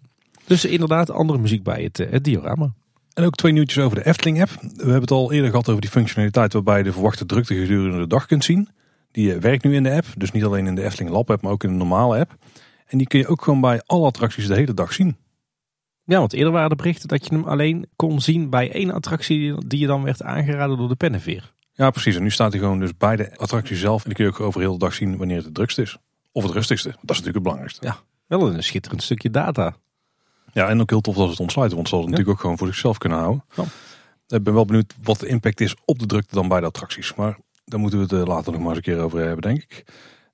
Dus 0.46 0.64
inderdaad 0.64 1.10
andere 1.10 1.38
muziek 1.38 1.62
bij 1.62 1.82
het, 1.82 1.96
het, 1.96 2.24
diorama. 2.24 2.72
En 3.14 3.24
ook 3.24 3.34
twee 3.34 3.52
nieuwtjes 3.52 3.84
over 3.84 3.96
de 3.96 4.06
Efteling 4.06 4.42
app. 4.42 4.50
We 4.60 4.82
hebben 4.82 5.00
het 5.00 5.10
al 5.10 5.32
eerder 5.32 5.50
gehad 5.50 5.68
over 5.68 5.80
die 5.80 5.90
functionaliteit 5.90 6.52
waarbij 6.52 6.78
je 6.78 6.84
de 6.84 6.92
verwachte 6.92 7.26
drukte 7.26 7.54
gedurende 7.54 7.98
de 7.98 8.06
dag 8.06 8.26
kunt 8.26 8.44
zien. 8.44 8.68
Die 9.10 9.34
werkt 9.34 9.64
nu 9.64 9.74
in 9.74 9.82
de 9.82 9.92
app, 9.92 10.06
dus 10.16 10.32
niet 10.32 10.44
alleen 10.44 10.66
in 10.66 10.74
de 10.74 10.84
Efteling 10.84 11.10
Lab 11.10 11.30
app, 11.30 11.42
maar 11.42 11.52
ook 11.52 11.64
in 11.64 11.70
de 11.70 11.76
normale 11.76 12.18
app. 12.18 12.36
En 12.86 12.98
die 12.98 13.06
kun 13.06 13.18
je 13.18 13.26
ook 13.26 13.42
gewoon 13.42 13.60
bij 13.60 13.82
alle 13.86 14.06
attracties 14.06 14.46
de 14.46 14.54
hele 14.54 14.74
dag 14.74 14.92
zien. 14.92 15.16
Ja, 16.04 16.18
want 16.18 16.32
eerder 16.32 16.52
waren 16.52 16.70
de 16.70 16.76
berichten 16.76 17.08
dat 17.08 17.26
je 17.26 17.34
hem 17.34 17.44
alleen 17.44 17.88
kon 17.96 18.20
zien 18.20 18.50
bij 18.50 18.72
één 18.72 18.90
attractie 18.90 19.66
die 19.66 19.78
je 19.78 19.86
dan 19.86 20.02
werd 20.02 20.22
aangeraden 20.22 20.76
door 20.76 20.88
de 20.88 20.94
pennenveer. 20.94 21.52
Ja, 21.72 21.90
precies. 21.90 22.16
En 22.16 22.22
nu 22.22 22.30
staat 22.30 22.52
hij 22.52 22.60
gewoon 22.60 22.80
dus 22.80 22.96
bij 22.96 23.16
de 23.16 23.36
attractie 23.36 23.76
zelf. 23.76 24.02
En 24.02 24.08
die 24.08 24.14
kun 24.14 24.24
je 24.24 24.30
ook 24.30 24.40
over 24.40 24.60
heel 24.60 24.72
de 24.72 24.78
dag 24.78 24.94
zien 24.94 25.16
wanneer 25.16 25.36
het 25.36 25.44
het 25.44 25.54
drukst 25.54 25.78
is. 25.78 25.98
of 26.32 26.42
het 26.42 26.52
rustigste. 26.52 26.88
Dat 26.88 26.98
is 26.98 27.06
natuurlijk 27.06 27.34
het 27.34 27.42
belangrijkste. 27.42 27.86
Ja. 27.86 27.96
Wel 28.26 28.54
een 28.54 28.62
schitterend 28.62 29.02
stukje 29.02 29.30
data. 29.30 29.76
Ja, 30.52 30.68
en 30.68 30.80
ook 30.80 30.90
heel 30.90 31.00
tof 31.00 31.14
dat 31.14 31.24
ze 31.24 31.30
het 31.30 31.40
ontsluiten, 31.40 31.76
want 31.76 31.88
ze 31.88 31.94
hadden 31.94 32.12
het 32.12 32.20
natuurlijk 32.20 32.36
ook 32.38 32.40
gewoon 32.40 32.58
voor 32.58 32.66
zichzelf 32.66 32.98
kunnen 32.98 33.18
houden. 33.18 33.44
Ja. 33.56 33.64
Ik 34.36 34.42
ben 34.42 34.54
wel 34.54 34.64
benieuwd 34.64 34.94
wat 35.02 35.20
de 35.20 35.26
impact 35.26 35.60
is 35.60 35.74
op 35.84 35.98
de 35.98 36.06
drukte 36.06 36.34
dan 36.34 36.48
bij 36.48 36.60
de 36.60 36.66
attracties. 36.66 37.14
Maar 37.14 37.38
daar 37.70 37.80
moeten 37.80 37.98
we 37.98 38.04
het 38.04 38.22
eh, 38.22 38.34
later 38.34 38.52
nog 38.52 38.60
maar 38.60 38.68
eens 38.68 38.86
een 38.86 38.94
keer 38.94 39.02
over 39.02 39.18
hebben, 39.18 39.40
denk 39.40 39.62
ik. 39.62 39.84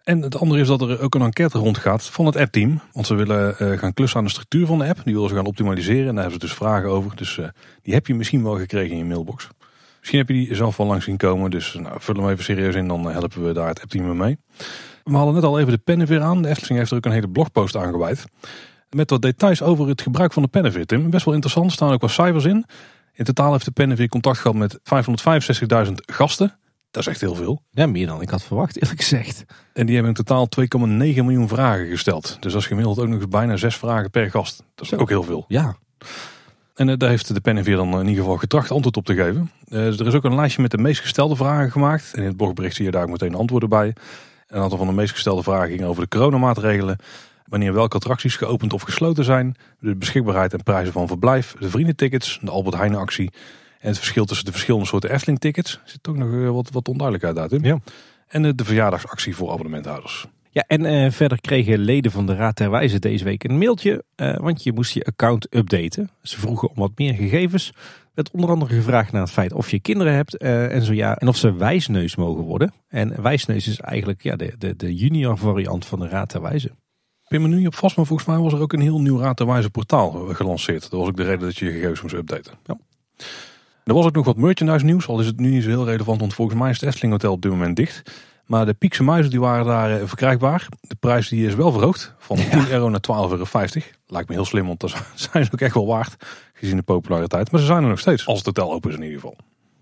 En 0.04 0.22
het 0.22 0.40
andere 0.40 0.60
is 0.60 0.66
dat 0.66 0.80
er 0.80 1.00
ook 1.00 1.14
een 1.14 1.22
enquête 1.22 1.58
rondgaat 1.58 2.04
van 2.04 2.26
het 2.26 2.36
app-team. 2.36 2.80
Want 2.92 3.06
ze 3.06 3.14
willen 3.14 3.58
eh, 3.58 3.78
gaan 3.78 3.94
klussen 3.94 4.18
aan 4.18 4.24
de 4.24 4.30
structuur 4.30 4.66
van 4.66 4.78
de 4.78 4.88
app. 4.88 5.00
Die 5.04 5.14
willen 5.14 5.28
ze 5.28 5.34
gaan 5.34 5.46
optimaliseren. 5.46 6.08
En 6.08 6.14
daar 6.14 6.22
hebben 6.22 6.40
ze 6.40 6.46
dus 6.46 6.56
vragen 6.56 6.88
over. 6.88 7.16
Dus 7.16 7.38
eh, 7.38 7.48
die 7.82 7.94
heb 7.94 8.06
je 8.06 8.14
misschien 8.14 8.42
wel 8.42 8.58
gekregen 8.58 8.90
in 8.90 8.98
je 8.98 9.04
mailbox. 9.04 9.48
Misschien 9.98 10.18
heb 10.18 10.28
je 10.28 10.34
die 10.34 10.54
zelf 10.54 10.76
wel 10.76 10.86
langs 10.86 11.04
zien 11.04 11.16
komen. 11.16 11.50
Dus 11.50 11.74
nou, 11.74 11.96
vul 11.98 12.14
hem 12.14 12.28
even 12.28 12.44
serieus 12.44 12.74
in. 12.74 12.88
Dan 12.88 13.10
helpen 13.10 13.46
we 13.46 13.52
daar 13.52 13.68
het 13.68 13.80
app-team 13.80 14.16
mee. 14.16 14.38
We 15.04 15.16
hadden 15.16 15.34
net 15.34 15.44
al 15.44 15.58
even 15.58 15.72
de 15.72 15.78
pennen 15.78 16.06
weer 16.06 16.20
aan. 16.20 16.42
De 16.42 16.48
Efteling 16.48 16.78
heeft 16.78 16.90
er 16.90 16.96
ook 16.96 17.04
een 17.04 17.12
hele 17.12 17.28
blogpost 17.28 17.76
aan 17.76 17.92
gewijd. 17.92 18.24
Met 18.90 19.10
wat 19.10 19.22
details 19.22 19.62
over 19.62 19.88
het 19.88 20.02
gebruik 20.02 20.32
van 20.32 20.42
de 20.42 20.48
pennenveer, 20.48 20.86
Tim. 20.86 21.10
Best 21.10 21.24
wel 21.24 21.34
interessant, 21.34 21.66
er 21.66 21.72
staan 21.72 21.92
ook 21.92 22.00
wat 22.00 22.10
cijfers 22.10 22.44
in. 22.44 22.64
In 23.12 23.24
totaal 23.24 23.52
heeft 23.52 23.64
de 23.64 23.70
pennenveer 23.70 24.08
contact 24.08 24.38
gehad 24.38 24.56
met 24.56 24.78
565.000 25.86 25.92
gasten. 25.94 26.58
Dat 26.97 27.06
is 27.06 27.12
echt 27.12 27.20
heel 27.20 27.35
veel. 27.35 27.62
Ja, 27.70 27.86
meer 27.86 28.06
dan 28.06 28.23
ik 28.23 28.31
had 28.31 28.43
verwacht, 28.43 28.77
eerlijk 28.82 29.01
gezegd. 29.01 29.44
En 29.73 29.86
die 29.86 29.94
hebben 29.94 30.14
in 30.16 30.24
totaal 30.24 30.48
2,9 30.60 30.89
miljoen 30.89 31.48
vragen 31.48 31.86
gesteld. 31.86 32.36
Dus 32.40 32.52
dat 32.52 32.60
is 32.60 32.66
gemiddeld 32.66 32.98
ook 32.98 33.09
nog 33.09 33.20
eens 33.20 33.28
bijna 33.28 33.56
zes 33.56 33.77
vragen 33.77 34.10
per 34.10 34.31
gast. 34.31 34.56
Dat 34.74 34.85
is 34.85 34.89
Zo. 34.89 34.97
ook 34.97 35.09
heel 35.09 35.23
veel. 35.23 35.44
Ja, 35.48 35.77
En 36.74 36.89
eh, 36.89 36.97
daar 36.97 37.09
heeft 37.09 37.35
de 37.35 37.40
pennenveer 37.40 37.77
dan 37.77 37.93
in 37.93 38.06
ieder 38.06 38.23
geval 38.23 38.36
getracht 38.36 38.70
antwoord 38.70 38.97
op 38.97 39.05
te 39.05 39.14
geven. 39.14 39.51
Eh, 39.68 39.78
dus 39.78 39.98
er 39.98 40.06
is 40.06 40.14
ook 40.14 40.24
een 40.24 40.35
lijstje 40.35 40.62
met 40.62 40.70
de 40.70 40.78
meest 40.78 41.01
gestelde 41.01 41.36
vragen 41.36 41.70
gemaakt. 41.70 42.10
En 42.14 42.20
in 42.20 42.28
het 42.28 42.36
blogbericht 42.36 42.77
zie 42.77 42.85
je 42.85 42.90
daar 42.90 43.02
ook 43.02 43.10
meteen 43.10 43.35
antwoorden 43.35 43.68
bij. 43.68 43.94
Een 44.48 44.60
aantal 44.60 44.78
van 44.78 44.86
de 44.86 44.93
meest 44.93 45.12
gestelde 45.12 45.43
vragen 45.43 45.68
gingen 45.70 45.89
over 45.89 46.02
de 46.02 46.09
coronamaatregelen. 46.09 46.98
Wanneer 47.47 47.73
welke 47.73 47.97
attracties 47.97 48.36
geopend 48.36 48.73
of 48.73 48.82
gesloten 48.82 49.24
zijn. 49.24 49.55
De 49.81 49.97
beschikbaarheid 49.97 50.52
en 50.52 50.62
prijzen 50.62 50.93
van 50.93 51.06
verblijf. 51.06 51.55
De 51.59 51.70
vriendentickets. 51.70 52.39
De 52.43 52.51
Albert 52.51 52.77
Heijn 52.77 52.94
actie. 52.94 53.31
En 53.78 53.88
het 53.88 53.98
verschil 53.98 54.24
tussen 54.24 54.46
de 54.46 54.52
verschillende 54.52 54.86
soorten 54.86 55.10
Efteling 55.10 55.38
tickets. 55.38 55.72
Er 55.72 55.90
zit 55.90 56.08
ook 56.08 56.16
nog 56.16 56.32
eh, 56.32 56.50
wat, 56.50 56.70
wat 56.70 56.88
onduidelijkheid 56.88 57.52
uit. 57.52 57.64
Ja. 57.64 57.78
En 58.26 58.56
de 58.56 58.64
verjaardagsactie 58.64 59.36
voor 59.36 59.50
abonnementhouders. 59.50 60.26
Ja, 60.50 60.64
en 60.66 60.84
eh, 60.84 61.10
verder 61.10 61.40
kregen 61.40 61.78
leden 61.78 62.10
van 62.10 62.26
de 62.26 62.34
Raad 62.34 62.56
ter 62.56 62.70
Wijze 62.70 62.98
deze 62.98 63.24
week 63.24 63.44
een 63.44 63.58
mailtje, 63.58 64.04
eh, 64.14 64.36
want 64.36 64.62
je 64.62 64.72
moest 64.72 64.92
je 64.92 65.04
account 65.04 65.54
updaten. 65.54 66.10
Ze 66.22 66.40
vroegen 66.40 66.68
om 66.68 66.74
wat 66.76 66.92
meer 66.94 67.14
gegevens. 67.14 67.68
Er 67.68 68.22
werd 68.22 68.30
onder 68.30 68.50
andere 68.50 68.74
gevraagd 68.74 69.12
naar 69.12 69.22
het 69.22 69.30
feit 69.30 69.52
of 69.52 69.70
je 69.70 69.80
kinderen 69.80 70.12
hebt 70.12 70.36
en 70.36 70.82
zo 70.82 70.92
ja, 70.92 71.16
en 71.16 71.28
of 71.28 71.36
ze 71.36 71.56
wijsneus 71.56 72.16
mogen 72.16 72.44
worden. 72.44 72.72
En 72.88 73.22
wijsneus 73.22 73.68
is 73.68 73.80
eigenlijk 73.80 74.22
ja, 74.22 74.36
de, 74.36 74.54
de, 74.58 74.76
de 74.76 74.94
junior 74.94 75.38
variant 75.38 75.86
van 75.86 75.98
de 75.98 76.08
Raad 76.08 76.28
ter 76.28 76.42
Wijze. 76.42 76.70
Ik 77.26 77.32
ben 77.32 77.42
me 77.42 77.48
nu 77.48 77.56
niet 77.56 77.66
op 77.66 77.74
vast, 77.74 77.96
maar 77.96 78.06
volgens 78.06 78.28
mij 78.28 78.38
was 78.38 78.52
er 78.52 78.60
ook 78.60 78.72
een 78.72 78.80
heel 78.80 79.00
nieuw 79.00 79.18
raad 79.18 79.40
en 79.40 79.46
wijze 79.46 79.70
portaal 79.70 80.10
gelanceerd. 80.10 80.82
Dat 80.82 81.00
was 81.00 81.08
ook 81.08 81.16
de 81.16 81.22
reden 81.22 81.40
dat 81.40 81.56
je 81.56 81.64
je 81.64 81.72
gegevens 81.72 82.02
moest 82.02 82.14
updaten. 82.14 82.52
Ja. 82.64 82.78
Er 83.86 83.94
was 83.94 84.04
ook 84.04 84.14
nog 84.14 84.24
wat 84.24 84.36
merchandise 84.36 84.84
nieuws, 84.84 85.08
al 85.08 85.20
is 85.20 85.26
het 85.26 85.40
nu 85.40 85.50
niet 85.50 85.62
zo 85.62 85.68
heel 85.68 85.84
relevant, 85.84 86.20
want 86.20 86.34
volgens 86.34 86.58
mij 86.58 86.70
is 86.70 86.80
het 86.80 86.88
Efteling 86.88 87.12
Hotel 87.12 87.32
op 87.32 87.42
dit 87.42 87.50
moment 87.50 87.76
dicht. 87.76 88.10
Maar 88.46 88.66
de 88.66 88.74
Piekse 88.74 89.02
muizen 89.02 89.30
die 89.30 89.40
waren 89.40 89.66
daar 89.66 90.00
eh, 90.00 90.06
verkrijgbaar. 90.06 90.68
De 90.80 90.94
prijs 90.94 91.28
die 91.28 91.46
is 91.46 91.54
wel 91.54 91.72
verhoogd, 91.72 92.14
van 92.18 92.36
10 92.36 92.70
euro 92.70 92.88
naar 92.88 93.00
12,50 93.12 93.14
euro. 93.14 93.44
Lijkt 94.06 94.28
me 94.28 94.34
heel 94.34 94.44
slim, 94.44 94.66
want 94.66 94.80
dat 94.80 94.90
zijn 95.14 95.44
ze 95.44 95.52
ook 95.52 95.60
echt 95.60 95.74
wel 95.74 95.86
waard, 95.86 96.16
gezien 96.52 96.76
de 96.76 96.82
populariteit. 96.82 97.50
Maar 97.50 97.60
ze 97.60 97.66
zijn 97.66 97.82
er 97.82 97.88
nog 97.88 97.98
steeds, 97.98 98.26
als 98.26 98.38
het 98.38 98.46
hotel 98.46 98.72
open 98.72 98.90
is 98.90 98.96
in 98.96 99.02
ieder 99.02 99.20
geval. 99.20 99.36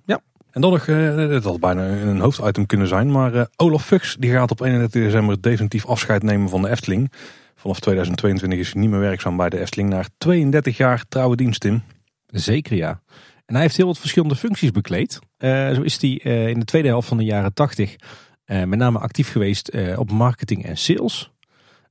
Ja. 0.05 0.21
En 0.51 0.61
dan 0.61 0.71
nog, 0.71 0.87
eh, 0.87 1.17
het 1.17 1.45
had 1.45 1.61
bijna 1.61 1.89
een 1.89 2.21
hoofditem 2.21 2.67
kunnen 2.67 2.89
zijn, 2.89 3.11
maar 3.11 3.35
eh, 3.35 3.45
Olaf 3.57 3.85
Fuchs 3.85 4.17
die 4.19 4.31
gaat 4.31 4.51
op 4.51 4.61
31 4.61 5.03
december 5.03 5.41
definitief 5.41 5.87
afscheid 5.87 6.23
nemen 6.23 6.49
van 6.49 6.63
de 6.63 6.71
Efteling. 6.71 7.13
Vanaf 7.55 7.81
2022 7.81 8.59
is 8.59 8.73
hij 8.73 8.81
niet 8.81 8.91
meer 8.91 9.01
werkzaam 9.01 9.37
bij 9.37 9.49
de 9.49 9.61
Efteling. 9.61 9.89
Na 9.89 10.05
32 10.19 10.77
jaar 10.77 11.05
trouwe 11.09 11.37
dienst, 11.37 11.61
Tim. 11.61 11.83
Zeker 12.27 12.77
ja. 12.77 13.01
En 13.47 13.55
hij 13.55 13.63
heeft 13.63 13.77
heel 13.77 13.87
wat 13.87 13.99
verschillende 13.99 14.37
functies 14.37 14.71
bekleed. 14.71 15.19
Eh, 15.37 15.73
zo 15.73 15.83
is 15.83 16.01
hij 16.01 16.21
eh, 16.23 16.49
in 16.49 16.59
de 16.59 16.65
tweede 16.65 16.89
helft 16.89 17.09
van 17.09 17.17
de 17.17 17.25
jaren 17.25 17.55
80 17.55 17.97
eh, 18.45 18.65
met 18.65 18.79
name 18.79 18.99
actief 18.99 19.33
geweest 19.33 19.97
op 19.97 20.11
marketing 20.11 20.65
en 20.65 20.77
sales. 20.77 21.33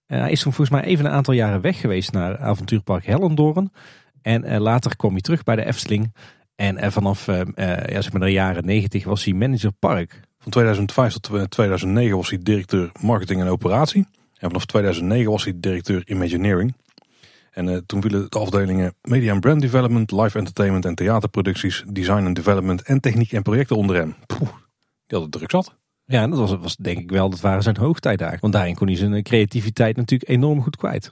Hij 0.06 0.32
is 0.32 0.42
toen 0.42 0.54
volgens 0.54 0.80
mij 0.80 0.90
even 0.90 1.06
een 1.06 1.12
aantal 1.12 1.34
jaren 1.34 1.62
weg 1.62 1.80
geweest 1.80 2.12
naar 2.12 2.38
avontuurpark 2.38 3.06
Hellendoorn. 3.06 3.72
En 4.22 4.58
later 4.58 4.96
kwam 4.96 5.12
hij 5.12 5.22
terug 5.22 5.44
bij 5.44 5.56
de 5.56 5.66
Efteling. 5.66 6.14
En 6.56 6.92
vanaf 6.92 7.26
ja, 7.26 8.02
zeg 8.02 8.12
maar 8.12 8.22
de 8.22 8.32
jaren 8.32 8.66
90 8.66 9.04
was 9.04 9.24
hij 9.24 9.34
manager 9.34 9.72
park. 9.72 10.20
Van 10.40 10.52
2005 10.52 11.14
tot 11.14 11.52
2009 11.52 12.18
was 12.18 12.30
hij 12.30 12.40
directeur 12.42 12.92
marketing 13.02 13.42
en 13.42 13.48
operatie. 13.48 14.08
En 14.38 14.48
vanaf 14.48 14.66
2009 14.66 15.32
was 15.32 15.44
hij 15.44 15.54
directeur 15.56 16.02
Imagineering. 16.06 16.74
En 17.54 17.70
eh, 17.70 17.78
toen 17.86 18.02
vielen 18.02 18.28
de 18.30 18.40
afdelingen 18.40 18.96
Media 19.02 19.32
and 19.32 19.42
Brand 19.42 19.62
Development, 19.62 20.12
Live 20.12 20.38
Entertainment 20.38 20.86
en 20.86 20.96
Theaterproducties, 20.96 21.84
Design 21.88 22.26
and 22.26 22.36
Development 22.36 22.82
en 22.82 23.00
Techniek 23.00 23.32
en 23.32 23.42
Projecten 23.42 23.76
onder 23.76 23.96
hem. 23.96 24.16
Poeh, 24.26 24.50
die 25.08 25.18
had 25.18 25.22
het 25.22 25.32
druk 25.32 25.52
zat. 25.52 25.76
Ja, 26.06 26.22
en 26.22 26.30
dat 26.30 26.40
was, 26.40 26.56
was 26.56 26.76
denk 26.76 27.00
ik 27.00 27.10
wel, 27.10 27.30
dat 27.30 27.42
waren 27.42 27.64
zijn 27.64 27.78
hoogtijdagen. 27.78 28.38
Want 28.42 28.54
daarin 28.54 28.76
kon 28.76 28.88
hij 28.88 28.96
zijn 28.96 29.14
eh, 29.14 29.22
creativiteit 29.22 29.96
natuurlijk 29.96 30.30
enorm 30.30 30.62
goed 30.62 30.76
kwijt. 30.76 31.12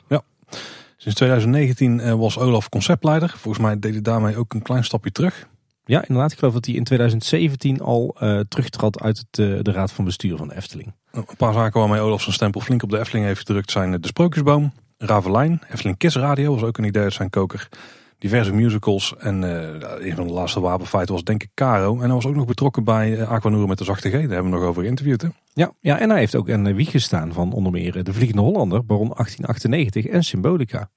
Sinds 0.98 1.18
2019 1.18 2.00
eh, 2.00 2.14
was 2.14 2.38
Olaf 2.38 2.70
conceptleider. 2.70 3.30
Volgens 3.30 3.64
mij 3.64 3.80
deed 3.80 3.92
hij 3.92 4.02
daarmee 4.02 4.38
ook 4.38 4.54
een 4.54 4.62
klein 4.62 4.84
stapje 4.84 5.12
terug. 5.12 5.50
Ja, 5.86 6.02
inderdaad. 6.08 6.32
Ik 6.32 6.38
geloof 6.38 6.54
dat 6.54 6.66
hij 6.66 6.76
in 6.76 6.84
2017 6.84 7.82
al 7.82 8.16
eh 8.20 8.40
terugtrad 8.40 9.02
uit 9.02 9.18
het, 9.18 9.66
de 9.66 9.72
raad 9.72 9.92
van 9.92 10.06
bestuur 10.06 10.38
van 10.38 10.48
de 10.48 10.56
Efteling. 10.56 10.94
Een 11.12 11.26
paar 11.38 11.54
zaken 11.54 11.80
waarmee 11.80 12.00
Olaf 12.00 12.22
zijn 12.22 12.34
stempel 12.34 12.62
flink 12.62 12.84
op 12.84 12.90
de 12.90 13.00
Efteling 13.00 13.26
heeft 13.26 13.40
gedrukt 13.40 13.72
zijn 13.72 14.02
de 14.02 14.08
Sprookjesboom, 14.08 14.74
Ravelijn, 15.04 15.62
Efteling 15.72 15.98
Kiss 15.98 16.16
Radio 16.16 16.54
was 16.54 16.64
ook 16.64 16.78
een 16.78 16.84
idee 16.84 17.04
uit 17.04 17.14
zijn 17.14 17.30
koker. 17.30 17.70
Diverse 18.18 18.54
musicals 18.54 19.16
en 19.18 19.44
eh, 19.44 20.08
een 20.08 20.16
van 20.16 20.28
de 20.28 20.34
laatste 20.34 20.60
wapenfeiten 20.60 21.14
was 21.14 21.24
denk 21.24 21.44
ik 21.44 21.50
Caro. 21.54 21.94
En 21.94 22.04
hij 22.06 22.14
was 22.14 22.26
ook 22.26 22.36
nog 22.36 22.46
betrokken 22.46 22.84
bij 22.84 23.12
uh, 23.12 23.32
Aquanura 23.32 23.66
met 23.66 23.78
de 23.78 23.84
Zachte 23.84 24.10
G. 24.10 24.12
Daar 24.12 24.22
hebben 24.22 24.44
we 24.44 24.58
nog 24.58 24.64
over 24.64 24.82
geïnterviewd. 24.82 25.22
Hè? 25.22 25.28
Ja, 25.54 25.72
ja, 25.80 26.00
en 26.00 26.10
hij 26.10 26.20
heeft 26.20 26.36
ook 26.36 26.48
een 26.48 26.76
wieg 26.76 26.92
gestaan 26.92 27.34
van 27.34 27.54
onder 27.54 27.72
meer 27.72 27.98
eh, 27.98 28.04
de 28.04 28.14
Vliegende 28.14 28.42
Hollander, 28.42 28.86
Baron 28.86 29.12
1898 29.16 30.06
en 30.06 30.24
Symbolica. 30.24 30.90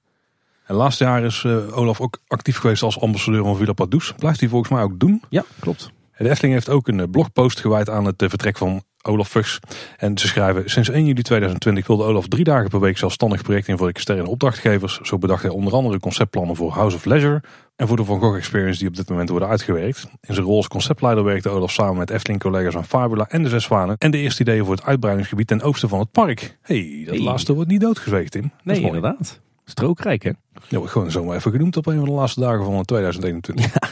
En 0.65 0.75
laatste 0.75 1.03
jaar 1.03 1.23
is 1.23 1.43
uh, 1.43 1.77
Olaf 1.77 2.01
ook 2.01 2.19
actief 2.27 2.57
geweest 2.57 2.83
als 2.83 2.99
ambassadeur 2.99 3.43
van 3.43 3.55
Villa 3.55 3.73
Padus. 3.73 4.13
Blijft 4.17 4.39
hij 4.39 4.49
volgens 4.49 4.71
mij 4.71 4.81
ook 4.81 4.99
doen. 4.99 5.21
Ja, 5.29 5.43
klopt. 5.59 5.91
De 6.17 6.29
Efteling 6.29 6.53
heeft 6.53 6.69
ook 6.69 6.87
een 6.87 7.09
blogpost 7.09 7.59
gewijd 7.59 7.89
aan 7.89 8.05
het 8.05 8.23
vertrek 8.27 8.57
van 8.57 8.83
Olaf 9.05 9.29
Fuchs. 9.29 9.59
En 9.97 10.17
ze 10.17 10.27
schrijven, 10.27 10.69
sinds 10.69 10.89
1 10.89 11.05
juli 11.05 11.21
2020 11.21 11.87
wilde 11.87 12.03
Olaf 12.03 12.27
drie 12.27 12.43
dagen 12.43 12.69
per 12.69 12.79
week 12.79 12.97
zelfstandig 12.97 13.41
projecten 13.41 13.71
in 13.71 13.77
voor 13.77 13.87
externe 13.87 14.27
opdrachtgevers. 14.29 14.99
Zo 15.01 15.17
bedacht 15.17 15.41
hij 15.41 15.51
onder 15.51 15.73
andere 15.73 15.99
conceptplannen 15.99 16.55
voor 16.55 16.71
House 16.71 16.95
of 16.95 17.05
Leisure 17.05 17.43
en 17.75 17.87
voor 17.87 17.97
de 17.97 18.03
Van 18.05 18.19
Gogh 18.19 18.37
Experience 18.37 18.79
die 18.79 18.87
op 18.87 18.95
dit 18.95 19.09
moment 19.09 19.29
worden 19.29 19.47
uitgewerkt. 19.49 20.07
In 20.21 20.33
zijn 20.33 20.45
rol 20.45 20.57
als 20.57 20.67
conceptleider 20.67 21.23
werkte 21.23 21.49
Olaf 21.49 21.71
samen 21.71 21.97
met 21.97 22.09
Efteling-collega's 22.09 22.75
aan 22.75 22.85
Fabula 22.85 23.25
en 23.29 23.43
de 23.43 23.49
Zes 23.49 23.63
Zwanen. 23.63 23.95
En 23.97 24.11
de 24.11 24.17
eerste 24.17 24.41
ideeën 24.41 24.65
voor 24.65 24.75
het 24.75 24.83
uitbreidingsgebied 24.85 25.47
ten 25.47 25.61
oosten 25.61 25.89
van 25.89 25.99
het 25.99 26.11
park. 26.11 26.57
hey, 26.61 27.01
dat 27.05 27.15
Hey. 27.15 27.23
laatste 27.23 27.53
wordt 27.53 27.69
niet. 27.69 27.81
Dat 27.81 28.01
is 28.05 28.29
Nee, 28.63 28.81
inderdaad. 28.81 29.39
Strookrijk, 29.65 30.23
hè? 30.23 30.31
Wordt 30.69 30.91
gewoon 30.91 31.11
zomaar 31.11 31.35
even 31.35 31.51
genoemd 31.51 31.77
op 31.77 31.85
een 31.85 31.95
van 31.97 32.05
de 32.05 32.11
laatste 32.11 32.39
dagen 32.39 32.65
van 32.65 32.85
2021. 32.85 33.65
Ja, 33.73 33.89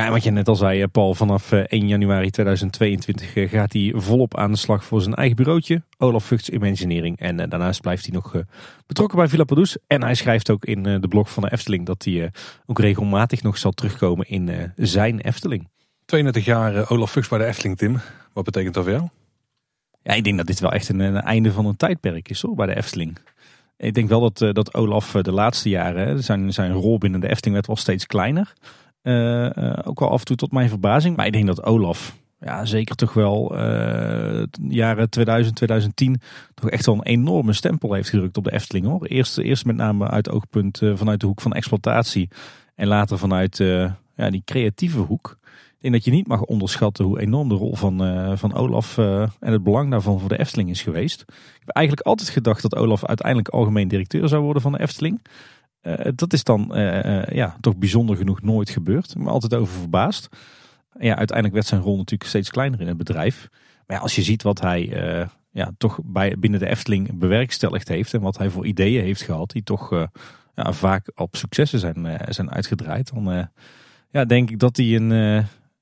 en 0.00 0.10
wat 0.10 0.24
je 0.24 0.30
net 0.30 0.48
al 0.48 0.56
zei, 0.56 0.82
eh, 0.82 0.88
Paul, 0.92 1.14
vanaf 1.14 1.52
eh, 1.52 1.58
1 1.60 1.88
januari 1.88 2.30
2022 2.30 3.36
eh, 3.36 3.48
gaat 3.48 3.72
hij 3.72 3.92
volop 3.96 4.36
aan 4.36 4.50
de 4.50 4.58
slag 4.58 4.84
voor 4.84 5.02
zijn 5.02 5.14
eigen 5.14 5.36
bureautje, 5.36 5.82
Olaf 5.98 6.24
Vugts 6.24 6.50
Imagineering. 6.50 7.18
En 7.18 7.40
eh, 7.40 7.50
daarnaast 7.50 7.80
blijft 7.80 8.04
hij 8.04 8.14
nog 8.14 8.34
eh, 8.34 8.42
betrokken 8.86 9.18
bij 9.18 9.28
Villa 9.28 9.44
Padus. 9.44 9.76
En 9.86 10.02
hij 10.02 10.14
schrijft 10.14 10.50
ook 10.50 10.64
in 10.64 10.86
eh, 10.86 11.00
de 11.00 11.08
blog 11.08 11.32
van 11.32 11.42
de 11.42 11.52
Efteling 11.52 11.86
dat 11.86 12.04
hij 12.04 12.22
eh, 12.22 12.28
ook 12.66 12.78
regelmatig 12.78 13.42
nog 13.42 13.58
zal 13.58 13.72
terugkomen 13.72 14.28
in 14.28 14.48
eh, 14.48 14.68
zijn 14.76 15.20
Efteling. 15.20 15.68
32 16.04 16.44
jaar 16.44 16.76
eh, 16.76 16.90
Olaf 16.90 17.10
Fuchs 17.10 17.28
bij 17.28 17.38
de 17.38 17.44
Efteling, 17.44 17.78
Tim. 17.78 18.00
Wat 18.32 18.44
betekent 18.44 18.74
dat 18.74 18.84
voor 18.84 18.92
jou? 18.92 19.08
Ja, 20.02 20.12
ik 20.12 20.24
denk 20.24 20.36
dat 20.36 20.46
dit 20.46 20.60
wel 20.60 20.72
echt 20.72 20.88
een, 20.88 21.00
een 21.00 21.20
einde 21.20 21.52
van 21.52 21.66
een 21.66 21.76
tijdperk 21.76 22.28
is 22.28 22.42
hoor, 22.42 22.54
bij 22.54 22.66
de 22.66 22.76
Efteling. 22.76 23.18
Ik 23.82 23.94
denk 23.94 24.08
wel 24.08 24.20
dat, 24.20 24.40
eh, 24.40 24.52
dat 24.52 24.74
Olaf 24.74 25.14
eh, 25.14 25.22
de 25.22 25.32
laatste 25.32 25.68
jaren, 25.68 26.22
zijn, 26.22 26.52
zijn 26.52 26.72
rol 26.72 26.98
binnen 26.98 27.20
de 27.20 27.28
Efteling 27.28 27.54
werd 27.54 27.66
wel 27.66 27.76
steeds 27.76 28.06
kleiner. 28.06 28.52
Eh, 29.02 29.56
eh, 29.56 29.78
ook 29.84 30.00
wel 30.00 30.10
af 30.10 30.18
en 30.18 30.24
toe 30.24 30.36
tot 30.36 30.52
mijn 30.52 30.68
verbazing. 30.68 31.16
Maar 31.16 31.26
ik 31.26 31.32
denk 31.32 31.46
dat 31.46 31.64
Olaf, 31.64 32.16
ja, 32.40 32.64
zeker 32.64 32.96
toch 32.96 33.12
wel 33.12 33.56
eh, 33.56 34.42
jaren 34.68 35.10
2000, 35.10 35.56
2010, 35.56 36.20
toch 36.54 36.70
echt 36.70 36.86
wel 36.86 36.94
een 36.94 37.02
enorme 37.02 37.52
stempel 37.52 37.92
heeft 37.92 38.08
gedrukt 38.08 38.36
op 38.36 38.44
de 38.44 38.52
Efteling 38.52 38.86
hoor. 38.86 39.06
Eerst, 39.06 39.38
eerst 39.38 39.64
met 39.64 39.76
name 39.76 40.08
uit 40.08 40.30
oogpunt 40.30 40.82
eh, 40.82 40.92
vanuit 40.94 41.20
de 41.20 41.26
hoek 41.26 41.40
van 41.40 41.52
exploitatie. 41.52 42.28
En 42.74 42.86
later 42.86 43.18
vanuit 43.18 43.56
ja, 44.16 44.30
die 44.30 44.42
creatieve 44.44 44.98
hoek. 44.98 45.38
Ik 45.44 45.90
denk 45.90 45.94
dat 45.94 46.04
je 46.04 46.10
niet 46.10 46.26
mag 46.26 46.42
onderschatten 46.42 47.04
hoe 47.04 47.20
enorm 47.20 47.48
de 47.48 47.54
rol 47.54 47.74
van, 47.74 47.98
van 48.38 48.54
Olaf 48.54 48.98
en 48.98 49.30
het 49.38 49.62
belang 49.62 49.90
daarvan 49.90 50.20
voor 50.20 50.28
de 50.28 50.38
Efteling 50.38 50.70
is 50.70 50.82
geweest. 50.82 51.20
Ik 51.28 51.62
heb 51.64 51.68
eigenlijk 51.68 52.06
altijd 52.06 52.28
gedacht 52.28 52.62
dat 52.62 52.76
Olaf 52.76 53.04
uiteindelijk 53.04 53.48
algemeen 53.48 53.88
directeur 53.88 54.28
zou 54.28 54.42
worden 54.42 54.62
van 54.62 54.72
de 54.72 54.80
Efteling. 54.80 55.20
Eh, 55.82 56.12
dat 56.14 56.32
is 56.32 56.44
dan 56.44 56.74
eh, 56.74 57.20
eh, 57.20 57.34
ja, 57.34 57.56
toch 57.60 57.76
bijzonder 57.76 58.16
genoeg 58.16 58.42
nooit 58.42 58.70
gebeurd. 58.70 59.14
Er 59.14 59.28
altijd 59.28 59.54
over 59.54 59.78
verbaasd. 59.78 60.28
Ja, 60.98 61.16
uiteindelijk 61.16 61.54
werd 61.54 61.66
zijn 61.66 61.80
rol 61.80 61.96
natuurlijk 61.96 62.30
steeds 62.30 62.50
kleiner 62.50 62.80
in 62.80 62.86
het 62.86 62.96
bedrijf. 62.96 63.48
Maar 63.86 63.96
ja, 63.96 64.02
als 64.02 64.14
je 64.14 64.22
ziet 64.22 64.42
wat 64.42 64.60
hij 64.60 64.92
eh, 64.92 65.28
ja, 65.50 65.70
toch 65.78 66.00
bij, 66.04 66.36
binnen 66.38 66.60
de 66.60 66.68
Efteling 66.68 67.18
bewerkstelligd 67.18 67.88
heeft. 67.88 68.14
En 68.14 68.20
wat 68.20 68.38
hij 68.38 68.50
voor 68.50 68.66
ideeën 68.66 69.02
heeft 69.02 69.22
gehad 69.22 69.50
die 69.50 69.62
toch 69.62 69.92
eh, 69.92 70.06
ja, 70.54 70.72
vaak 70.72 71.10
op 71.14 71.36
successen 71.36 71.78
zijn, 71.78 72.20
zijn 72.28 72.50
uitgedraaid. 72.50 73.12
Dan 73.14 73.48
ja, 74.10 74.24
denk 74.24 74.50
ik 74.50 74.58
dat 74.58 74.76
hij, 74.76 74.94
een, 74.94 75.10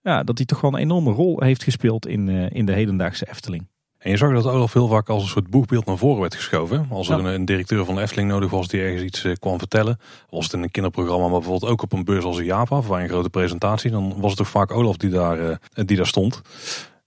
ja, 0.02 0.22
dat 0.22 0.38
hij 0.38 0.46
toch 0.46 0.60
wel 0.60 0.72
een 0.72 0.78
enorme 0.78 1.10
rol 1.10 1.40
heeft 1.40 1.62
gespeeld 1.62 2.06
in, 2.06 2.28
in 2.28 2.66
de 2.66 2.72
hedendaagse 2.72 3.28
Efteling. 3.28 3.66
En 4.00 4.10
je 4.10 4.16
zag 4.16 4.32
dat 4.32 4.46
Olaf 4.46 4.72
heel 4.72 4.88
vaak 4.88 5.08
als 5.08 5.22
een 5.22 5.28
soort 5.28 5.50
boegbeeld 5.50 5.86
naar 5.86 5.96
voren 5.96 6.20
werd 6.20 6.34
geschoven. 6.34 6.86
Als 6.90 7.08
er 7.08 7.18
een, 7.18 7.24
een, 7.24 7.44
directeur 7.44 7.84
van 7.84 7.94
de 7.94 8.00
Efteling 8.00 8.28
nodig 8.28 8.50
was 8.50 8.68
die 8.68 8.80
ergens 8.80 9.02
iets 9.02 9.38
kwam 9.38 9.58
vertellen. 9.58 9.98
Was 10.30 10.44
het 10.44 10.52
in 10.52 10.62
een 10.62 10.70
kinderprogramma, 10.70 11.28
maar 11.28 11.38
bijvoorbeeld 11.38 11.72
ook 11.72 11.82
op 11.82 11.92
een 11.92 12.04
beurs 12.04 12.24
als 12.24 12.38
een 12.38 12.44
Java, 12.44 12.80
voor 12.80 12.98
een 12.98 13.08
grote 13.08 13.30
presentatie. 13.30 13.90
Dan 13.90 14.14
was 14.16 14.30
het 14.30 14.38
toch 14.38 14.48
vaak 14.48 14.70
Olaf 14.70 14.96
die 14.96 15.10
daar, 15.10 15.60
die 15.72 15.96
daar 15.96 16.06
stond. 16.06 16.42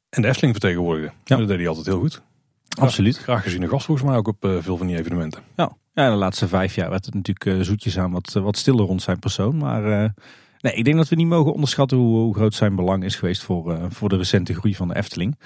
En 0.09 0.21
de 0.21 0.27
Efteling 0.27 0.53
vertegenwoordigde. 0.53 1.11
Ja. 1.23 1.37
Dat 1.37 1.47
deed 1.47 1.57
hij 1.57 1.67
altijd 1.67 1.85
heel 1.85 1.99
goed. 1.99 2.21
Absoluut. 2.79 3.17
graag 3.17 3.43
gezien 3.43 3.61
de 3.61 3.67
gast 3.67 3.85
volgens 3.85 4.07
mij 4.07 4.17
ook 4.17 4.27
op 4.27 4.45
uh, 4.45 4.57
veel 4.59 4.77
van 4.77 4.87
die 4.87 4.97
evenementen. 4.97 5.41
Ja. 5.55 5.71
ja, 5.93 6.09
de 6.09 6.15
laatste 6.15 6.47
vijf 6.47 6.75
jaar 6.75 6.89
werd 6.89 7.05
het 7.05 7.13
natuurlijk 7.13 7.65
zoetjes 7.65 7.99
aan 7.99 8.11
wat, 8.11 8.33
wat 8.33 8.57
stiller 8.57 8.85
rond 8.85 9.01
zijn 9.01 9.19
persoon. 9.19 9.57
Maar 9.57 10.13
nee, 10.59 10.73
ik 10.73 10.83
denk 10.83 10.97
dat 10.97 11.09
we 11.09 11.15
niet 11.15 11.27
mogen 11.27 11.53
onderschatten 11.53 11.97
hoe, 11.97 12.17
hoe 12.17 12.35
groot 12.35 12.53
zijn 12.53 12.75
belang 12.75 13.03
is 13.03 13.15
geweest 13.15 13.43
voor, 13.43 13.77
voor 13.89 14.09
de 14.09 14.17
recente 14.17 14.53
groei 14.53 14.75
van 14.75 14.87
de 14.87 14.95
Efteling. 14.95 15.37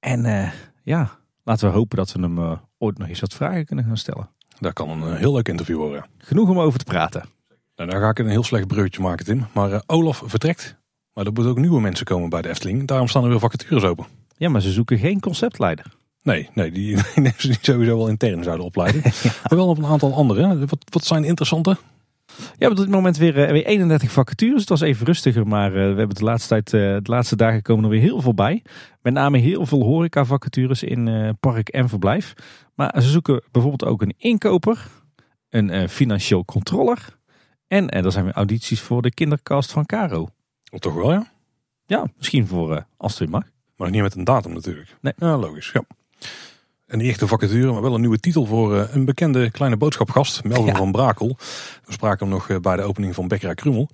En 0.00 0.52
ja, 0.86 1.18
laten 1.44 1.68
we 1.68 1.74
hopen 1.74 1.96
dat 1.96 2.12
we 2.12 2.20
hem 2.20 2.58
ooit 2.78 2.98
nog 2.98 3.08
eens 3.08 3.20
wat 3.20 3.34
vragen 3.34 3.64
kunnen 3.64 3.84
gaan 3.84 3.96
stellen. 3.96 4.28
Dat 4.58 4.72
kan 4.72 4.90
een 4.90 5.16
heel 5.16 5.32
leuk 5.32 5.48
interview 5.48 5.76
worden. 5.76 6.06
Genoeg 6.18 6.48
om 6.48 6.58
over 6.58 6.78
te 6.78 6.84
praten. 6.84 7.24
Nou, 7.76 7.90
dan 7.90 8.00
ga 8.00 8.08
ik 8.08 8.18
een 8.18 8.28
heel 8.28 8.42
slecht 8.42 8.66
breukje 8.66 9.02
maken, 9.02 9.24
Tim. 9.24 9.46
Maar 9.52 9.82
Olaf 9.86 10.22
vertrekt. 10.24 10.76
Maar 11.12 11.26
er 11.26 11.32
moeten 11.32 11.52
ook 11.52 11.58
nieuwe 11.58 11.80
mensen 11.80 12.06
komen 12.06 12.28
bij 12.28 12.42
de 12.42 12.48
Efteling. 12.48 12.86
Daarom 12.86 13.08
staan 13.08 13.22
er 13.24 13.28
weer 13.28 13.38
vacatures 13.38 13.84
open. 13.84 14.06
Ja, 14.36 14.48
maar 14.48 14.60
ze 14.60 14.72
zoeken 14.72 14.98
geen 14.98 15.20
conceptleider. 15.20 15.86
Nee, 16.22 16.48
nee 16.54 16.70
die, 16.70 16.96
die 17.14 17.32
ze 17.36 17.56
sowieso 17.60 17.96
wel 17.96 18.08
intern 18.08 18.42
zouden 18.42 18.66
opleiden. 18.66 19.02
Maar 19.48 19.58
wel 19.58 19.68
op 19.68 19.78
een 19.78 19.86
aantal 19.86 20.14
andere. 20.14 20.58
Wat, 20.58 20.78
wat 20.90 21.04
zijn 21.04 21.24
interessante? 21.24 21.76
Ja, 22.58 22.68
op 22.68 22.76
dit 22.76 22.88
moment 22.88 23.16
weer, 23.16 23.34
weer 23.34 23.66
31 23.66 24.10
vacatures. 24.10 24.60
Het 24.60 24.68
was 24.68 24.80
even 24.80 25.06
rustiger, 25.06 25.46
maar 25.46 25.72
we 25.72 25.78
hebben 25.78 26.14
de 26.14 26.24
laatste 26.24 26.48
tijd, 26.48 26.70
de 26.70 27.10
laatste 27.10 27.36
dagen 27.36 27.62
komen 27.62 27.84
er 27.84 27.90
weer 27.90 28.00
heel 28.00 28.20
veel 28.20 28.34
bij. 28.34 28.62
Met 29.02 29.12
name 29.12 29.38
heel 29.38 29.66
veel 29.66 29.82
horeca 29.82 30.24
vacatures 30.24 30.82
in 30.82 31.36
park 31.40 31.68
en 31.68 31.88
verblijf. 31.88 32.34
Maar 32.74 33.02
ze 33.02 33.08
zoeken 33.08 33.42
bijvoorbeeld 33.50 33.90
ook 33.90 34.02
een 34.02 34.14
inkoper, 34.18 34.86
een 35.48 35.88
financieel 35.88 36.44
controller. 36.44 37.16
En 37.66 37.90
er 37.90 38.12
zijn 38.12 38.24
weer 38.24 38.34
audities 38.34 38.80
voor 38.80 39.02
de 39.02 39.14
kindercast 39.14 39.72
van 39.72 39.86
Caro. 39.86 40.28
Oh, 40.70 40.80
toch 40.80 40.94
wel, 40.94 41.12
ja? 41.12 41.26
Ja, 41.86 42.06
misschien 42.16 42.46
voor 42.46 42.86
als 42.96 43.10
het 43.10 43.20
weer 43.20 43.30
mag. 43.30 43.44
Maar 43.76 43.90
niet 43.90 44.02
met 44.02 44.14
een 44.14 44.24
datum 44.24 44.52
natuurlijk. 44.52 44.96
Nee. 45.00 45.12
Ja, 45.16 45.36
logisch, 45.36 45.70
ja. 45.72 45.82
En 46.86 46.98
die 46.98 47.08
echte 47.08 47.26
vacature, 47.26 47.72
maar 47.72 47.82
wel 47.82 47.94
een 47.94 48.00
nieuwe 48.00 48.20
titel 48.20 48.46
voor 48.46 48.88
een 48.92 49.04
bekende 49.04 49.50
kleine 49.50 49.76
boodschapgast, 49.76 50.44
Melvin 50.44 50.76
van 50.76 50.92
Brakel. 50.92 51.36
We 51.84 51.92
spraken 51.92 52.26
hem 52.26 52.28
nog 52.28 52.60
bij 52.60 52.76
de 52.76 52.82
opening 52.82 53.14
van 53.14 53.28
Bekkerij 53.28 53.54
Krummel. 53.54 53.88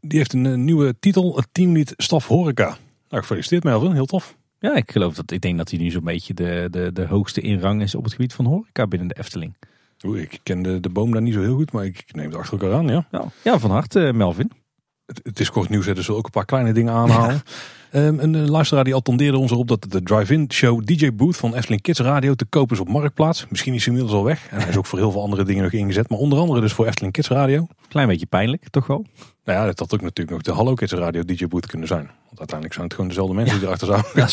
Die 0.00 0.18
heeft 0.18 0.32
een 0.32 0.64
nieuwe 0.64 0.94
titel, 1.00 1.36
het 1.36 1.48
teamlead 1.52 1.94
staf 1.96 2.26
horeca. 2.26 2.76
Nou, 3.08 3.22
gefeliciteerd 3.22 3.64
Melvin, 3.64 3.92
heel 3.92 4.06
tof. 4.06 4.36
Ja, 4.58 4.74
ik 4.74 4.90
geloof 4.90 5.14
dat, 5.14 5.30
ik 5.30 5.40
denk 5.40 5.56
dat 5.56 5.70
hij 5.70 5.78
nu 5.78 5.90
zo'n 5.90 6.04
beetje 6.04 6.34
de, 6.34 6.68
de, 6.70 6.92
de 6.92 7.06
hoogste 7.06 7.40
in 7.40 7.60
rang 7.60 7.82
is 7.82 7.94
op 7.94 8.04
het 8.04 8.12
gebied 8.12 8.34
van 8.34 8.44
horeca 8.44 8.86
binnen 8.86 9.08
de 9.08 9.18
Efteling. 9.18 9.56
Oeh, 10.04 10.20
ik 10.20 10.40
ken 10.42 10.62
de, 10.62 10.80
de 10.80 10.88
boom 10.88 11.12
daar 11.12 11.22
niet 11.22 11.34
zo 11.34 11.40
heel 11.40 11.54
goed, 11.54 11.72
maar 11.72 11.84
ik 11.84 12.04
neem 12.12 12.26
het 12.26 12.36
achter 12.36 12.60
elkaar 12.60 12.78
aan, 12.78 12.88
ja. 12.88 13.06
Ja, 13.10 13.24
ja 13.44 13.58
van 13.58 13.70
harte 13.70 14.12
Melvin. 14.14 14.50
Het, 15.06 15.20
het, 15.22 15.40
is 15.40 15.50
kort 15.50 15.68
nieuws, 15.68 15.86
dus 15.86 16.06
we 16.06 16.14
ook 16.14 16.24
een 16.24 16.30
paar 16.30 16.44
kleine 16.44 16.72
dingen 16.72 16.92
aanhalen. 16.92 17.42
Um, 17.94 18.18
een 18.18 18.50
luisteraar 18.50 18.84
die 18.84 18.94
attendeerde 18.94 19.38
ons 19.38 19.50
erop 19.50 19.68
dat 19.68 19.86
de 19.88 20.02
drive-in 20.02 20.52
show 20.52 20.84
DJ 20.84 21.12
Booth 21.12 21.36
van 21.36 21.54
Efteling 21.54 21.82
Kids 21.82 22.00
Radio 22.00 22.34
te 22.34 22.44
koop 22.44 22.72
is 22.72 22.80
op 22.80 22.88
Marktplaats. 22.88 23.46
Misschien 23.48 23.74
is 23.74 23.84
hij 23.84 23.94
inmiddels 23.94 24.18
al 24.18 24.24
weg. 24.24 24.48
En 24.50 24.60
hij 24.60 24.68
is 24.68 24.76
ook 24.76 24.86
voor 24.86 24.98
heel 24.98 25.10
veel 25.10 25.22
andere 25.22 25.44
dingen 25.44 25.62
nog 25.62 25.72
ingezet. 25.72 26.08
Maar 26.08 26.18
onder 26.18 26.38
andere 26.38 26.60
dus 26.60 26.72
voor 26.72 26.86
Efteling 26.86 27.12
Kids 27.12 27.28
Radio. 27.28 27.66
Klein 27.88 28.08
beetje 28.08 28.26
pijnlijk, 28.26 28.68
toch 28.70 28.86
wel? 28.86 29.06
Nou 29.44 29.58
ja, 29.58 29.64
dat 29.66 29.78
had 29.78 29.94
ook 29.94 30.00
natuurlijk 30.00 30.30
nog 30.30 30.42
de 30.42 30.52
Hallo 30.52 30.74
Kids 30.74 30.92
Radio 30.92 31.24
DJ 31.24 31.46
Booth 31.46 31.66
kunnen 31.66 31.88
zijn. 31.88 32.10
Want 32.26 32.38
uiteindelijk 32.38 32.72
zijn 32.72 32.84
het 32.84 32.94
gewoon 32.94 33.08
dezelfde 33.08 33.34
mensen 33.34 33.58
die 33.58 33.66
erachter 33.66 33.86
zouden, 33.86 34.10
waar. 34.16 34.30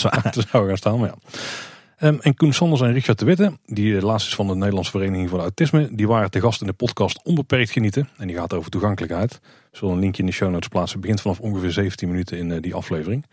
zouden 0.50 0.68
gaan 0.68 0.78
staan. 0.78 1.00
Maar 1.00 1.10
ja. 1.10 2.08
Um, 2.08 2.20
en 2.22 2.36
Koen 2.36 2.54
Sanders 2.54 2.82
en 2.82 2.94
Richard 2.94 3.20
de 3.20 3.26
Witte, 3.26 3.58
die 3.66 3.94
de 4.00 4.06
laatste 4.06 4.30
is 4.30 4.36
van 4.36 4.48
de 4.48 4.56
Nederlandse 4.56 4.92
Vereniging 4.92 5.30
voor 5.30 5.40
Autisme, 5.40 5.90
die 5.92 6.08
waren 6.08 6.32
te 6.32 6.42
gast 6.42 6.62
in 6.62 6.68
de 6.68 6.74
podcast 6.74 7.24
Onbeperkt 7.24 7.72
Genieten. 7.72 8.10
En 8.18 8.28
die 8.28 8.36
gaat 8.36 8.54
over 8.54 8.72
toegankelijkheid. 8.72 9.40
Zullen 9.72 9.94
een 9.94 10.00
linkje 10.00 10.22
in 10.22 10.28
de 10.28 10.36
show 10.36 10.52
notes 10.52 10.68
plaatsen. 10.68 10.92
Het 10.92 11.02
begint 11.02 11.22
vanaf 11.22 11.40
ongeveer 11.40 11.72
17 11.72 12.10
minuten 12.10 12.38
in 12.38 12.50
uh, 12.50 12.62
die 12.62 12.74
aflevering. 12.74 13.26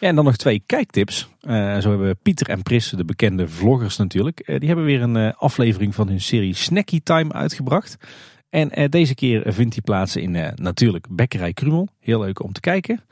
Ja, 0.00 0.08
en 0.08 0.14
dan 0.14 0.24
nog 0.24 0.36
twee 0.36 0.62
kijktips. 0.66 1.28
Uh, 1.42 1.78
zo 1.78 1.90
hebben 1.90 2.18
Pieter 2.22 2.48
en 2.48 2.62
Pris, 2.62 2.88
de 2.88 3.04
bekende 3.04 3.48
vloggers 3.48 3.96
natuurlijk. 3.96 4.42
Uh, 4.46 4.58
die 4.58 4.66
hebben 4.66 4.84
weer 4.84 5.02
een 5.02 5.34
aflevering 5.34 5.94
van 5.94 6.08
hun 6.08 6.20
serie 6.20 6.54
Snacky 6.54 7.00
Time 7.02 7.32
uitgebracht. 7.32 7.96
En 8.50 8.90
deze 8.90 9.14
keer 9.14 9.52
vindt 9.52 9.72
die 9.72 9.82
plaats 9.82 10.16
in 10.16 10.30
natuurlijk 10.54 11.06
Bekkerij 11.10 11.52
Krumel. 11.52 11.88
Heel 12.00 12.20
leuk 12.20 12.42
om 12.42 12.52
te 12.52 12.60
kijken. 12.60 13.04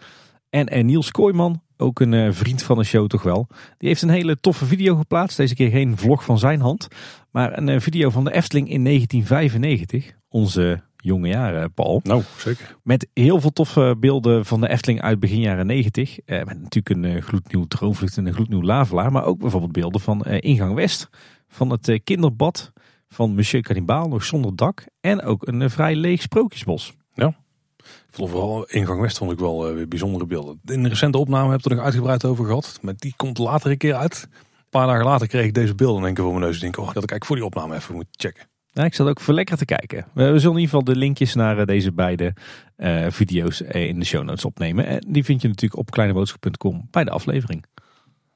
En 0.51 0.87
Niels 0.87 1.11
Kooijman, 1.11 1.63
ook 1.77 2.01
een 2.01 2.35
vriend 2.35 2.63
van 2.63 2.79
de 2.79 2.85
show 2.85 3.07
toch 3.07 3.23
wel. 3.23 3.47
Die 3.79 3.89
heeft 3.89 4.03
een 4.03 4.09
hele 4.09 4.41
toffe 4.41 4.65
video 4.65 4.97
geplaatst. 4.97 5.37
Deze 5.37 5.55
keer 5.55 5.71
geen 5.71 5.97
vlog 5.97 6.25
van 6.25 6.39
zijn 6.39 6.61
hand. 6.61 6.89
Maar 7.31 7.59
een 7.59 7.81
video 7.81 8.11
van 8.11 8.25
de 8.25 8.33
Efteling 8.33 8.71
in 8.71 8.85
1995. 8.85 10.15
Onze 10.29 10.83
jonge 11.07 11.29
jaren, 11.29 11.73
Paul. 11.73 12.01
Nou, 12.05 12.23
zeker. 12.37 12.77
Met 12.83 13.09
heel 13.13 13.41
veel 13.41 13.53
toffe 13.53 13.97
beelden 14.01 14.45
van 14.45 14.61
de 14.61 14.69
Efteling 14.69 15.03
uit 15.03 15.21
begin 15.21 15.41
jaren 15.41 15.67
90. 15.67 16.19
Eh, 16.21 16.45
met 16.45 16.63
natuurlijk 16.63 16.89
een 16.89 17.05
uh, 17.05 17.23
gloednieuw 17.23 17.65
droomvlucht 17.65 18.17
en 18.17 18.27
een 18.27 18.35
gloednieuw 18.35 18.63
lavelaar. 18.63 19.13
Maar 19.13 19.25
ook 19.25 19.39
bijvoorbeeld 19.39 19.73
beelden 19.73 20.01
van 20.01 20.25
uh, 20.27 20.37
Ingang 20.41 20.75
West. 20.75 21.09
Van 21.49 21.71
het 21.71 21.89
uh, 21.89 21.99
kinderbad 22.05 22.73
van 23.09 23.35
Monsieur 23.35 23.63
Cannibal, 23.63 24.09
nog 24.09 24.25
zonder 24.25 24.57
dak. 24.57 24.85
En 25.01 25.23
ook 25.23 25.47
een 25.47 25.71
vrij 25.71 25.97
leeg 25.97 26.23
sprookjesbos. 26.23 26.95
Ja. 27.15 27.29
Ik 27.77 28.13
vond 28.23 28.31
vooral 28.31 28.67
Ingang 28.67 29.01
West 29.01 29.19
vond 29.19 29.33
ik 29.33 29.39
wel 29.39 29.75
weer 29.75 29.89
bijzondere 29.89 30.27
beelden. 30.27 30.61
In 30.65 30.83
de 30.83 30.89
recente 30.89 31.19
opname 31.19 31.51
heb 31.51 31.59
ik 31.59 31.65
er 31.65 31.77
nog 31.77 31.85
uitgebreid 31.85 32.25
over 32.25 32.45
gehad. 32.45 32.79
Maar 32.83 32.95
die 32.97 33.15
komt 33.17 33.39
later 33.39 33.71
een 33.71 33.77
keer 33.77 33.95
uit. 33.95 34.29
Een 34.31 34.71
paar 34.71 34.87
dagen 34.87 35.05
later 35.05 35.27
kreeg 35.27 35.45
ik 35.45 35.55
deze 35.55 35.75
beelden 35.75 35.99
in 35.99 36.07
één 36.07 36.15
keer 36.15 36.25
voor 36.25 36.33
mijn 36.33 36.45
neus. 36.45 36.55
Ik 36.55 36.63
denk, 36.63 36.77
oh, 36.77 36.85
dat 36.85 37.03
ik 37.03 37.11
eigenlijk 37.11 37.25
voor 37.25 37.37
die 37.37 37.45
opname 37.45 37.75
even 37.75 37.95
moet 37.95 38.07
checken. 38.11 38.47
Ja, 38.77 38.85
ik 38.85 38.95
zat 38.95 39.09
ook 39.09 39.21
voor 39.21 39.35
lekker 39.35 39.57
te 39.57 39.65
kijken. 39.65 40.07
We 40.15 40.23
zullen 40.23 40.43
in 40.43 40.47
ieder 40.47 40.63
geval 40.63 40.85
de 40.85 40.97
linkjes 40.97 41.35
naar 41.35 41.67
deze 41.67 41.93
beide 41.93 42.35
uh, 42.77 43.07
video's 43.09 43.61
in 43.61 43.99
de 43.99 44.05
show 44.05 44.25
notes 44.25 44.45
opnemen. 44.45 44.87
En 44.87 45.07
die 45.09 45.25
vind 45.25 45.43
je 45.43 45.49
natuurlijk 45.49 45.81
op 45.81 45.91
kleineboodschap.com 45.91 46.89
bij 46.91 47.05
de 47.05 47.11
aflevering. 47.11 47.65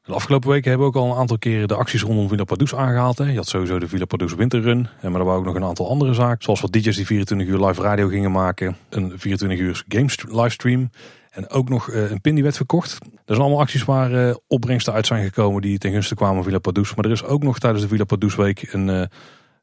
De 0.02 0.12
afgelopen 0.12 0.48
weken 0.48 0.70
hebben 0.70 0.90
we 0.90 0.96
ook 0.96 1.02
al 1.04 1.10
een 1.10 1.18
aantal 1.18 1.38
keren 1.38 1.68
de 1.68 1.74
acties 1.74 2.02
rondom 2.02 2.28
Villa 2.28 2.44
Padus 2.44 2.74
aangehaald. 2.74 3.18
Hè. 3.18 3.24
Je 3.24 3.36
had 3.36 3.48
sowieso 3.48 3.78
de 3.78 3.88
Villa 3.88 4.04
Padus 4.04 4.34
Winterrun. 4.34 4.88
Maar 5.02 5.14
er 5.14 5.24
waren 5.24 5.40
ook 5.40 5.44
nog 5.44 5.54
een 5.54 5.64
aantal 5.64 5.88
andere 5.88 6.14
zaken. 6.14 6.42
Zoals 6.42 6.60
wat 6.60 6.72
DJ's 6.72 6.96
die 6.96 7.06
24 7.06 7.48
uur 7.48 7.66
live 7.66 7.82
radio 7.82 8.08
gingen 8.08 8.32
maken. 8.32 8.76
Een 8.88 9.12
24 9.16 9.58
uur 9.58 9.84
games 9.88 10.24
livestream. 10.28 10.90
En 11.30 11.48
ook 11.48 11.68
nog 11.68 11.92
een 11.92 12.20
pin 12.20 12.34
die 12.34 12.42
werd 12.42 12.56
verkocht. 12.56 12.98
Dat 13.00 13.10
zijn 13.24 13.40
allemaal 13.40 13.60
acties 13.60 13.84
waar 13.84 14.36
opbrengsten 14.46 14.92
uit 14.92 15.06
zijn 15.06 15.24
gekomen 15.24 15.62
die 15.62 15.78
ten 15.78 15.92
gunste 15.92 16.14
kwamen 16.14 16.34
van 16.34 16.44
Villa 16.44 16.58
Padus. 16.58 16.94
Maar 16.94 17.04
er 17.04 17.10
is 17.10 17.24
ook 17.24 17.42
nog 17.42 17.58
tijdens 17.58 17.82
de 17.82 17.88
Villa 17.88 18.04
Padus 18.04 18.34
week 18.34 18.72
een... 18.72 19.08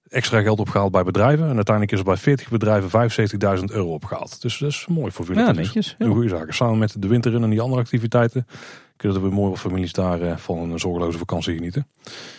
Extra 0.09 0.41
geld 0.41 0.59
opgehaald 0.59 0.91
bij 0.91 1.03
bedrijven. 1.03 1.49
En 1.49 1.55
uiteindelijk 1.55 1.91
is 1.91 1.99
er 1.99 2.05
bij 2.05 2.17
40 2.17 2.49
bedrijven 2.49 3.09
75.000 3.59 3.63
euro 3.65 3.93
opgehaald. 3.93 4.41
Dus 4.41 4.57
dat 4.57 4.69
is 4.69 4.85
mooi 4.89 5.11
voor 5.11 5.25
Villa 5.25 5.41
Ja, 5.41 5.51
netjes. 5.51 5.95
Een 5.97 6.11
goede 6.11 6.29
zaken. 6.29 6.53
Samen 6.53 6.77
met 6.77 7.01
de 7.01 7.07
winterrun 7.07 7.43
en 7.43 7.49
die 7.49 7.61
andere 7.61 7.81
activiteiten 7.81 8.47
kunnen 8.97 9.21
weer 9.21 9.33
mooie 9.33 9.57
families 9.57 9.93
daar 9.93 10.21
uh, 10.21 10.37
van 10.37 10.71
een 10.71 10.79
zorgeloze 10.79 11.17
vakantie 11.17 11.55
genieten. 11.55 11.87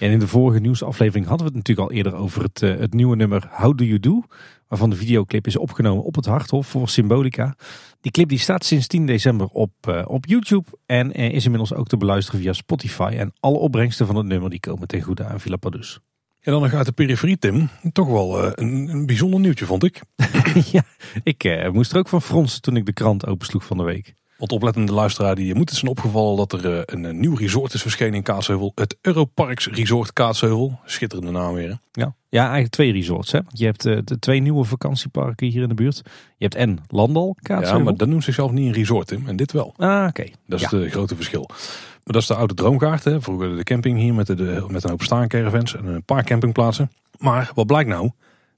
En 0.01 0.11
in 0.11 0.19
de 0.19 0.29
vorige 0.29 0.61
nieuwsaflevering 0.61 1.27
hadden 1.27 1.47
we 1.47 1.53
het 1.53 1.67
natuurlijk 1.67 1.89
al 1.89 1.97
eerder 1.97 2.15
over 2.15 2.43
het, 2.43 2.63
uh, 2.63 2.79
het 2.79 2.95
nieuwe 2.95 3.17
nummer 3.17 3.49
How 3.51 3.79
Do 3.79 3.85
You 3.85 4.01
Do. 4.01 4.23
Waarvan 4.69 4.91
de 4.91 4.97
videoclip 4.97 5.47
is 5.47 5.57
opgenomen 5.57 6.05
op 6.05 6.15
het 6.15 6.27
Harthof 6.27 6.67
voor 6.67 6.89
Symbolica. 6.89 7.57
Die 8.01 8.13
clip 8.13 8.29
die 8.29 8.39
staat 8.39 8.65
sinds 8.65 8.87
10 8.87 9.07
december 9.07 9.47
op, 9.47 9.73
uh, 9.89 10.03
op 10.07 10.27
YouTube. 10.27 10.65
En 10.87 11.13
is 11.13 11.45
inmiddels 11.45 11.75
ook 11.75 11.87
te 11.87 11.97
beluisteren 11.97 12.41
via 12.41 12.53
Spotify. 12.53 13.15
En 13.17 13.33
alle 13.41 13.59
opbrengsten 13.59 14.07
van 14.07 14.17
het 14.17 14.27
nummer 14.27 14.51
die 14.51 14.61
komen 14.61 14.89
ten 14.89 15.03
goede 15.03 15.25
aan 15.25 15.41
Villa 15.41 15.57
Padus. 15.57 16.01
En 16.49 16.55
dan 16.55 16.71
nog 16.71 16.85
de 16.85 16.93
periferie, 16.93 17.39
Tim. 17.39 17.69
Toch 17.93 18.07
wel 18.07 18.45
uh, 18.45 18.51
een, 18.55 19.07
bijzonder 19.07 19.41
nieuwtje, 19.41 19.65
vond 19.65 19.85
ik. 19.85 20.01
ja, 20.73 20.83
ik 21.23 21.45
uh, 21.45 21.71
moest 21.71 21.93
er 21.93 21.99
ook 21.99 22.09
van 22.09 22.23
fronsen 22.23 22.63
toen 22.63 22.77
ik 22.77 22.87
de 22.87 22.93
krant 22.93 23.27
opensloeg 23.27 23.65
van 23.65 23.77
de 23.77 23.83
week. 23.83 24.15
Want 24.39 24.53
oplettende 24.53 24.93
luisteraar, 24.93 25.35
die 25.35 25.55
moet 25.55 25.69
het 25.69 25.79
zijn 25.79 25.91
opgevallen 25.91 26.37
dat 26.37 26.53
er 26.53 26.73
uh, 26.75 26.81
een, 26.85 27.05
een, 27.05 27.21
nieuw 27.21 27.35
resort 27.35 27.75
is 27.75 27.83
verschenen 27.83 28.15
in 28.15 28.23
Kaatsheuvel. 28.23 28.73
Het 28.75 28.97
Europarks 29.01 29.67
Resort 29.67 30.13
Kaatsheuvel. 30.13 30.79
Schitterende 30.85 31.31
naam 31.31 31.55
weer. 31.55 31.79
Ja. 31.93 32.15
ja, 32.29 32.43
eigenlijk 32.43 32.73
twee 32.73 32.93
resorts. 32.93 33.33
Hè? 33.33 33.41
Je 33.49 33.65
hebt 33.65 33.83
de 33.83 34.19
twee 34.19 34.41
nieuwe 34.41 34.65
vakantieparken 34.65 35.47
hier 35.47 35.63
in 35.63 35.69
de 35.69 35.75
buurt. 35.75 36.03
Je 36.37 36.45
hebt 36.45 36.55
en 36.55 36.79
Landal, 36.89 37.37
Kaatsheuvel. 37.43 37.79
Ja, 37.79 37.85
maar 37.85 37.97
dat 37.97 38.09
noemt 38.09 38.25
zichzelf 38.25 38.51
niet 38.51 38.67
een 38.67 38.73
resort, 38.73 39.07
Tim. 39.07 39.29
En 39.29 39.37
dit 39.37 39.53
wel. 39.53 39.75
Ah, 39.77 40.07
oké. 40.09 40.25
Dat 40.47 40.61
is 40.61 40.71
ja. 40.71 40.79
het 40.79 40.91
grote 40.91 41.17
verschil. 41.17 41.45
Maar 41.49 42.17
dat 42.17 42.23
is 42.23 42.27
de 42.27 42.35
oude 42.35 42.55
Droomgaard. 42.55 43.05
Hè. 43.05 43.23
Vroeger 43.23 43.57
de 43.57 43.65
camping 43.65 43.99
hier 43.99 44.15
met, 44.15 44.27
de, 44.27 44.35
de, 44.35 44.65
met 44.69 44.85
een 44.85 44.91
hoop 44.91 45.03
staancaravans 45.03 45.77
en 45.77 45.87
een 45.87 46.05
paar 46.05 46.25
campingplaatsen. 46.25 46.91
Maar 47.19 47.51
wat 47.55 47.67
blijkt 47.67 47.89
nou? 47.89 48.11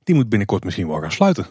Die 0.05 0.15
moet 0.15 0.29
binnenkort 0.29 0.65
misschien 0.65 0.89
wel 0.89 1.01
gaan 1.01 1.13
sluiten. 1.13 1.47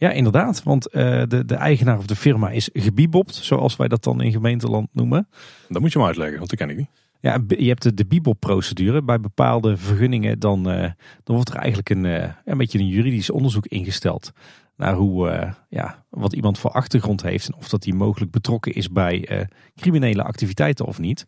Ja, 0.00 0.10
inderdaad. 0.10 0.62
Want 0.62 0.94
uh, 0.94 1.22
de, 1.28 1.44
de 1.44 1.54
eigenaar 1.54 1.98
of 1.98 2.06
de 2.06 2.16
firma 2.16 2.50
is 2.50 2.68
gebiebopt. 2.72 3.34
Zoals 3.34 3.76
wij 3.76 3.88
dat 3.88 4.04
dan 4.04 4.20
in 4.20 4.32
gemeenteland 4.32 4.88
noemen. 4.92 5.28
Dat 5.68 5.80
moet 5.80 5.92
je 5.92 5.98
maar 5.98 6.06
uitleggen, 6.06 6.38
want 6.38 6.50
dat 6.50 6.58
ken 6.58 6.70
ik 6.70 6.76
niet. 6.76 6.88
Ja, 7.20 7.44
je 7.48 7.68
hebt 7.68 7.82
de, 7.82 7.94
de 7.94 8.06
Bibel-procedure. 8.06 9.02
Bij 9.02 9.20
bepaalde 9.20 9.76
vergunningen 9.76 10.38
dan, 10.38 10.62
dan 10.62 11.36
wordt 11.36 11.48
er 11.48 11.54
eigenlijk 11.54 11.90
een, 11.90 12.04
een 12.44 12.58
beetje 12.58 12.78
een 12.78 12.86
juridisch 12.86 13.30
onderzoek 13.30 13.66
ingesteld. 13.66 14.32
Naar 14.76 14.94
hoe, 14.94 15.54
ja, 15.68 16.04
wat 16.10 16.32
iemand 16.32 16.58
voor 16.58 16.70
achtergrond 16.70 17.22
heeft 17.22 17.46
en 17.46 17.54
of 17.54 17.68
dat 17.68 17.84
hij 17.84 17.92
mogelijk 17.92 18.30
betrokken 18.30 18.72
is 18.72 18.88
bij 18.88 19.48
criminele 19.76 20.22
activiteiten 20.22 20.84
of 20.84 20.98
niet. 20.98 21.26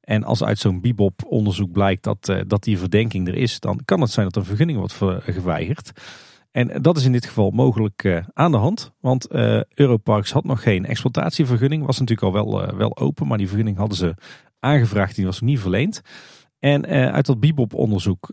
En 0.00 0.24
als 0.24 0.44
uit 0.44 0.58
zo'n 0.58 0.80
Bibop-onderzoek 0.80 1.72
blijkt 1.72 2.02
dat, 2.02 2.34
dat 2.46 2.64
die 2.64 2.78
verdenking 2.78 3.28
er 3.28 3.36
is, 3.36 3.60
dan 3.60 3.80
kan 3.84 4.00
het 4.00 4.10
zijn 4.10 4.26
dat 4.26 4.36
een 4.36 4.44
vergunning 4.44 4.78
wordt 4.78 5.00
geweigerd. 5.24 5.92
En 6.50 6.82
dat 6.82 6.96
is 6.96 7.04
in 7.04 7.12
dit 7.12 7.26
geval 7.26 7.50
mogelijk 7.50 8.04
uh, 8.04 8.24
aan 8.32 8.50
de 8.50 8.56
hand. 8.56 8.92
Want 9.00 9.32
uh, 9.32 9.60
Europarks 9.74 10.32
had 10.32 10.44
nog 10.44 10.62
geen 10.62 10.86
exploitatievergunning. 10.86 11.86
Was 11.86 11.98
natuurlijk 11.98 12.26
al 12.26 12.44
wel, 12.44 12.68
uh, 12.68 12.78
wel 12.78 12.96
open, 12.96 13.26
maar 13.26 13.38
die 13.38 13.46
vergunning 13.46 13.76
hadden 13.76 13.96
ze 13.96 14.14
aangevraagd. 14.58 15.16
Die 15.16 15.24
was 15.24 15.40
niet 15.40 15.60
verleend. 15.60 16.00
En 16.58 16.86
uit 16.86 17.26
dat 17.26 17.40
Bibop-onderzoek, 17.40 18.32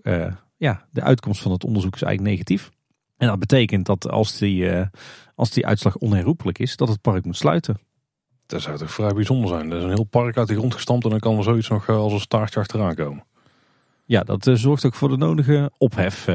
ja, 0.58 0.88
de 0.92 1.02
uitkomst 1.02 1.42
van 1.42 1.52
het 1.52 1.64
onderzoek 1.64 1.96
is 1.96 2.02
eigenlijk 2.02 2.36
negatief. 2.36 2.70
En 3.18 3.28
dat 3.28 3.40
betekent 3.40 3.86
dat 3.86 4.10
als 4.10 4.38
die, 4.38 4.72
als 5.36 5.50
die 5.50 5.66
uitslag 5.66 5.98
onherroepelijk 5.98 6.60
is, 6.60 6.76
dat 6.76 6.88
het 6.88 7.02
park 7.02 7.26
moet 7.26 7.38
sluiten. 7.38 7.80
Dat 8.46 8.62
zou 8.62 8.78
toch 8.78 8.92
vrij 8.92 9.14
bijzonder 9.14 9.50
zijn. 9.50 9.72
Er 9.72 9.78
is 9.78 9.84
een 9.84 9.90
heel 9.90 10.04
park 10.04 10.38
uit 10.38 10.48
de 10.48 10.56
grond 10.56 10.74
gestampt 10.74 11.04
en 11.04 11.10
dan 11.10 11.20
kan 11.20 11.38
er 11.38 11.44
zoiets 11.44 11.70
nog 11.70 11.90
als 11.90 12.14
een 12.14 12.20
staartje 12.20 12.60
achteraan 12.60 12.96
komen. 12.96 13.24
Ja, 14.06 14.24
dat 14.24 14.50
zorgt 14.54 14.86
ook 14.86 14.96
voor 14.96 15.10
de 15.10 15.18
nodige 15.18 15.72
ophef 15.78 16.28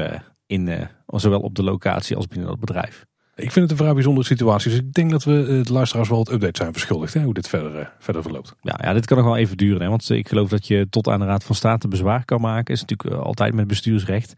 in, 0.45 0.67
uh, 0.67 0.81
zowel 1.07 1.39
op 1.39 1.55
de 1.55 1.63
locatie 1.63 2.15
als 2.15 2.27
binnen 2.27 2.47
dat 2.47 2.59
bedrijf. 2.59 3.05
Ik 3.35 3.51
vind 3.51 3.55
het 3.55 3.71
een 3.71 3.77
vrij 3.77 3.93
bijzondere 3.93 4.25
situatie. 4.25 4.69
Dus 4.69 4.79
ik 4.79 4.93
denk 4.93 5.11
dat 5.11 5.23
we 5.23 5.39
eh, 5.39 5.63
de 5.63 5.73
luisteraars 5.73 6.09
wel 6.09 6.19
het 6.19 6.31
update 6.31 6.57
zijn 6.61 6.73
verschuldigd. 6.73 7.13
Hè, 7.13 7.23
hoe 7.23 7.33
dit 7.33 7.47
verder, 7.47 7.79
uh, 7.79 7.85
verder 7.99 8.21
verloopt. 8.21 8.55
Ja, 8.61 8.79
ja, 8.81 8.93
dit 8.93 9.05
kan 9.05 9.17
nog 9.17 9.25
wel 9.25 9.37
even 9.37 9.57
duren. 9.57 9.81
Hè, 9.81 9.89
want 9.89 10.09
ik 10.09 10.27
geloof 10.27 10.49
dat 10.49 10.67
je 10.67 10.87
tot 10.89 11.07
aan 11.07 11.19
de 11.19 11.25
Raad 11.25 11.43
van 11.43 11.55
State 11.55 11.87
bezwaar 11.87 12.25
kan 12.25 12.41
maken. 12.41 12.73
is 12.73 12.81
natuurlijk 12.81 13.15
altijd 13.21 13.53
met 13.53 13.67
bestuursrecht. 13.67 14.33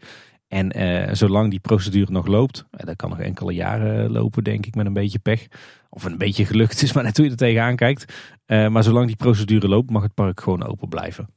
En 0.48 0.78
uh, 0.78 1.08
zolang 1.12 1.50
die 1.50 1.60
procedure 1.60 2.12
nog 2.12 2.26
loopt, 2.26 2.64
dat 2.70 2.96
kan 2.96 3.10
nog 3.10 3.20
enkele 3.20 3.52
jaren 3.52 4.10
lopen, 4.10 4.44
denk 4.44 4.66
ik, 4.66 4.74
met 4.74 4.86
een 4.86 4.92
beetje 4.92 5.18
pech. 5.18 5.46
Of 5.90 6.04
een 6.04 6.18
beetje 6.18 6.44
gelukt 6.44 6.82
is, 6.82 6.92
maar 6.94 7.04
net 7.04 7.16
hoe 7.16 7.24
je 7.24 7.30
er 7.30 7.36
tegenaan 7.36 7.76
kijkt. 7.76 8.12
maar 8.46 8.82
zolang 8.82 9.06
die 9.06 9.16
procedure 9.16 9.68
loopt, 9.68 9.90
mag 9.90 10.02
het 10.02 10.14
park 10.14 10.40
gewoon 10.40 10.66
open 10.66 10.88
blijven. 10.88 11.28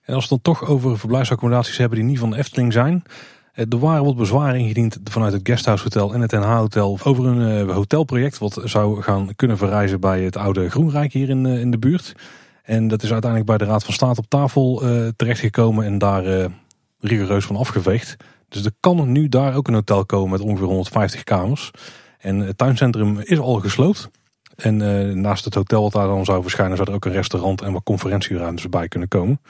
En 0.00 0.14
als 0.14 0.28
we 0.28 0.34
het 0.34 0.44
dan 0.44 0.54
toch 0.54 0.68
over 0.68 0.98
verblijfsaccommodaties 0.98 1.76
hebben 1.76 1.98
die 1.98 2.06
niet 2.06 2.18
van 2.18 2.30
de 2.30 2.36
Efteling 2.36 2.72
zijn. 2.72 3.02
Eh, 3.58 3.64
er 3.68 3.78
waren 3.78 4.04
wat 4.04 4.16
bezwaren 4.16 4.60
ingediend 4.60 4.98
vanuit 5.04 5.32
het 5.32 5.40
Guesthouse 5.44 5.82
Hotel 5.82 6.14
en 6.14 6.20
het 6.20 6.32
NH 6.32 6.56
Hotel 6.56 6.98
over 7.04 7.26
een 7.26 7.68
eh, 7.68 7.74
hotelproject 7.74 8.38
wat 8.38 8.60
zou 8.64 9.02
gaan 9.02 9.34
kunnen 9.36 9.58
verrijzen 9.58 10.00
bij 10.00 10.22
het 10.22 10.36
oude 10.36 10.70
Groenrijk 10.70 11.12
hier 11.12 11.28
in, 11.28 11.46
eh, 11.46 11.60
in 11.60 11.70
de 11.70 11.78
buurt. 11.78 12.12
En 12.62 12.88
dat 12.88 13.02
is 13.02 13.12
uiteindelijk 13.12 13.50
bij 13.50 13.58
de 13.58 13.72
Raad 13.72 13.84
van 13.84 13.94
State 13.94 14.20
op 14.20 14.28
tafel 14.28 14.82
terechtgekomen 15.16 15.84
en 15.84 15.98
daar 15.98 16.50
rigoureus 17.00 17.44
van 17.44 17.56
afgeveegd. 17.56 18.16
Dus 18.48 18.64
er 18.64 18.72
kan 18.80 19.12
nu 19.12 19.28
daar 19.28 19.54
ook 19.54 19.68
een 19.68 19.74
hotel 19.74 20.06
komen 20.06 20.30
met 20.30 20.40
ongeveer 20.40 20.66
150 20.66 21.24
kamers. 21.24 21.70
En 22.18 22.38
het 22.38 22.58
tuincentrum 22.58 23.18
is 23.18 23.38
al 23.38 23.60
gesloopt. 23.60 24.10
En 24.56 24.76
naast 25.20 25.44
het 25.44 25.54
hotel 25.54 25.82
wat 25.82 25.92
daar 25.92 26.06
dan 26.06 26.24
zou 26.24 26.42
verschijnen, 26.42 26.76
zou 26.76 26.88
er 26.88 26.94
ook 26.94 27.04
een 27.04 27.12
restaurant 27.12 27.62
en 27.62 27.72
wat 27.72 27.82
conferentieruimtes 27.82 28.68
bij 28.68 28.88
kunnen 28.88 29.08
komen. 29.08 29.40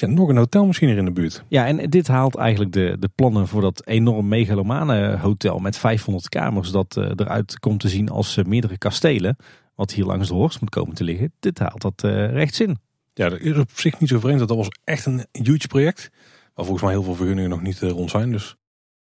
Er 0.00 0.08
nog 0.08 0.28
een 0.28 0.36
hotel 0.36 0.66
misschien 0.66 0.88
hier 0.88 0.96
in 0.96 1.04
de 1.04 1.12
buurt. 1.12 1.44
Ja, 1.48 1.66
en 1.66 1.90
dit 1.90 2.08
haalt 2.08 2.36
eigenlijk 2.36 2.72
de, 2.72 2.96
de 3.00 3.10
plannen 3.14 3.48
voor 3.48 3.60
dat 3.60 3.86
enorm 3.86 4.28
megalomane 4.28 5.16
hotel 5.16 5.58
met 5.58 5.76
500 5.76 6.28
kamers. 6.28 6.70
Dat 6.70 6.96
uh, 6.98 7.10
eruit 7.16 7.58
komt 7.58 7.80
te 7.80 7.88
zien 7.88 8.08
als 8.08 8.36
uh, 8.36 8.44
meerdere 8.44 8.78
kastelen. 8.78 9.36
Wat 9.74 9.92
hier 9.92 10.04
langs 10.04 10.28
de 10.28 10.34
Horst 10.34 10.60
moet 10.60 10.70
komen 10.70 10.94
te 10.94 11.04
liggen. 11.04 11.32
Dit 11.40 11.58
haalt 11.58 11.80
dat 11.80 12.02
uh, 12.04 12.30
rechts 12.30 12.60
in. 12.60 12.78
Ja, 13.14 13.28
dat 13.28 13.40
is 13.40 13.58
op 13.58 13.70
zich 13.74 14.00
niet 14.00 14.08
zo 14.08 14.18
vreemd. 14.18 14.38
Dat 14.38 14.48
was 14.48 14.68
echt 14.84 15.06
een 15.06 15.26
huge 15.32 15.66
project. 15.66 16.10
Waar 16.54 16.64
volgens 16.64 16.82
mij 16.82 16.92
heel 16.92 17.02
veel 17.02 17.14
vergunningen 17.14 17.50
nog 17.50 17.62
niet 17.62 17.78
rond 17.78 18.10
zijn. 18.10 18.32
Dus 18.32 18.56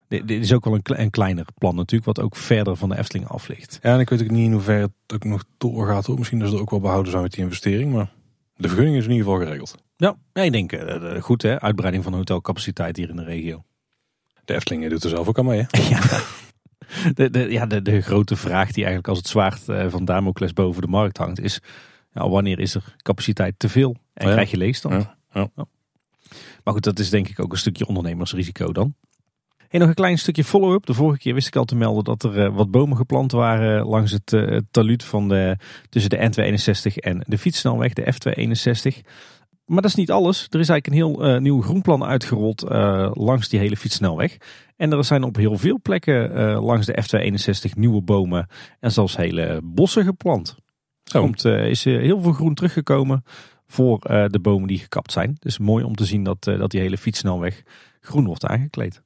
dit, 0.07 0.29
is 0.29 0.53
ook 0.53 0.65
wel 0.65 0.73
een, 0.73 0.81
een, 0.83 1.09
kleiner 1.09 1.45
plan 1.57 1.75
natuurlijk, 1.75 2.15
wat 2.15 2.25
ook 2.25 2.35
verder 2.35 2.75
van 2.75 2.89
de 2.89 2.97
Efteling 2.97 3.27
af 3.29 3.47
ligt. 3.47 3.79
Ja, 3.81 3.93
en 3.93 3.99
ik 3.99 4.09
weet 4.09 4.21
ook 4.21 4.29
niet 4.29 4.45
in 4.45 4.51
hoeverre 4.51 4.81
het 4.81 5.13
ook 5.13 5.23
nog 5.23 5.43
doorgaat. 5.57 6.05
Hoor. 6.05 6.17
Misschien 6.17 6.39
dat 6.39 6.49
ze 6.49 6.55
er 6.55 6.61
ook 6.61 6.69
wel 6.69 6.79
behouden 6.79 7.11
zijn 7.11 7.23
met 7.23 7.31
die 7.31 7.43
investering. 7.43 7.93
Maar 7.93 8.11
de 8.55 8.67
vergunning 8.67 8.97
is 8.97 9.05
in 9.05 9.11
ieder 9.11 9.25
geval 9.25 9.41
geregeld. 9.41 9.82
Ja, 9.95 10.17
ik 10.33 10.51
denk 10.51 10.71
uh, 10.71 11.21
goed 11.21 11.41
hè, 11.41 11.61
uitbreiding 11.61 12.03
van 12.03 12.13
hotelcapaciteit 12.13 12.97
hier 12.97 13.09
in 13.09 13.15
de 13.15 13.23
regio. 13.23 13.63
De 14.45 14.53
Efteling 14.53 14.89
doet 14.89 15.03
er 15.03 15.09
zelf 15.09 15.27
ook 15.27 15.39
aan 15.39 15.45
mee 15.45 15.65
hè? 15.67 15.81
ja. 15.95 16.21
De, 17.13 17.29
de, 17.29 17.51
ja, 17.51 17.65
de, 17.65 17.81
de 17.81 18.01
grote 18.01 18.35
vraag 18.35 18.67
die 18.67 18.83
eigenlijk 18.83 19.07
als 19.07 19.17
het 19.17 19.27
zwaard 19.27 19.61
van 19.91 20.05
Damocles 20.05 20.53
boven 20.53 20.81
de 20.81 20.87
markt 20.87 21.17
hangt 21.17 21.39
is... 21.39 21.59
Wanneer 22.13 22.59
is 22.59 22.75
er 22.75 22.95
capaciteit 22.97 23.53
te 23.57 23.69
veel 23.69 23.95
en 24.13 24.31
krijg 24.31 24.51
je 24.51 24.57
leegstand? 24.57 25.09
Ja. 25.33 25.49
Maar 26.63 26.73
goed, 26.73 26.83
dat 26.83 26.99
is 26.99 27.09
denk 27.09 27.27
ik 27.27 27.39
ook 27.39 27.51
een 27.51 27.57
stukje 27.57 27.87
ondernemersrisico 27.87 28.71
dan. 28.71 28.95
En 29.69 29.79
nog 29.79 29.87
een 29.87 29.95
klein 29.95 30.17
stukje 30.17 30.43
follow-up. 30.43 30.85
De 30.85 30.93
vorige 30.93 31.19
keer 31.19 31.33
wist 31.33 31.47
ik 31.47 31.55
al 31.55 31.65
te 31.65 31.75
melden 31.75 32.03
dat 32.03 32.23
er 32.23 32.51
wat 32.51 32.71
bomen 32.71 32.97
geplant 32.97 33.31
waren 33.31 33.85
langs 33.85 34.11
het 34.11 34.31
uh, 34.31 34.59
taluut 34.71 35.03
van 35.03 35.29
de, 35.29 35.57
tussen 35.89 36.09
de 36.09 36.17
N261 36.17 36.95
en 36.95 37.23
de 37.27 37.37
fietssnelweg, 37.37 37.93
de 37.93 38.13
F261. 38.13 39.09
Maar 39.65 39.81
dat 39.81 39.91
is 39.91 39.95
niet 39.95 40.11
alles. 40.11 40.47
Er 40.49 40.59
is 40.59 40.69
eigenlijk 40.69 40.87
een 40.87 40.93
heel 40.93 41.33
uh, 41.35 41.41
nieuw 41.41 41.61
groenplan 41.61 42.03
uitgerold 42.03 42.61
langs 43.13 43.49
die 43.49 43.59
hele 43.59 43.77
fietssnelweg. 43.77 44.37
En 44.75 44.91
er 44.91 45.03
zijn 45.03 45.23
op 45.23 45.35
heel 45.35 45.57
veel 45.57 45.79
plekken 45.81 46.31
langs 46.59 46.85
de 46.85 47.03
F261 47.03 47.77
nieuwe 47.77 48.01
bomen 48.01 48.47
en 48.79 48.91
zelfs 48.91 49.17
hele 49.17 49.61
bossen 49.63 50.03
geplant. 50.03 50.55
Er 51.03 51.19
komt, 51.19 51.45
is 51.45 51.83
heel 51.83 52.21
veel 52.21 52.31
groen 52.31 52.53
teruggekomen 52.53 53.23
voor 53.67 53.99
de 54.27 54.39
bomen 54.41 54.67
die 54.67 54.79
gekapt 54.79 55.11
zijn. 55.11 55.35
Dus 55.39 55.57
mooi 55.57 55.83
om 55.83 55.95
te 55.95 56.05
zien 56.05 56.23
dat, 56.23 56.43
dat 56.43 56.71
die 56.71 56.81
hele 56.81 56.97
fietssnelweg 56.97 57.63
groen 57.99 58.25
wordt 58.25 58.45
aangekleed. 58.45 59.01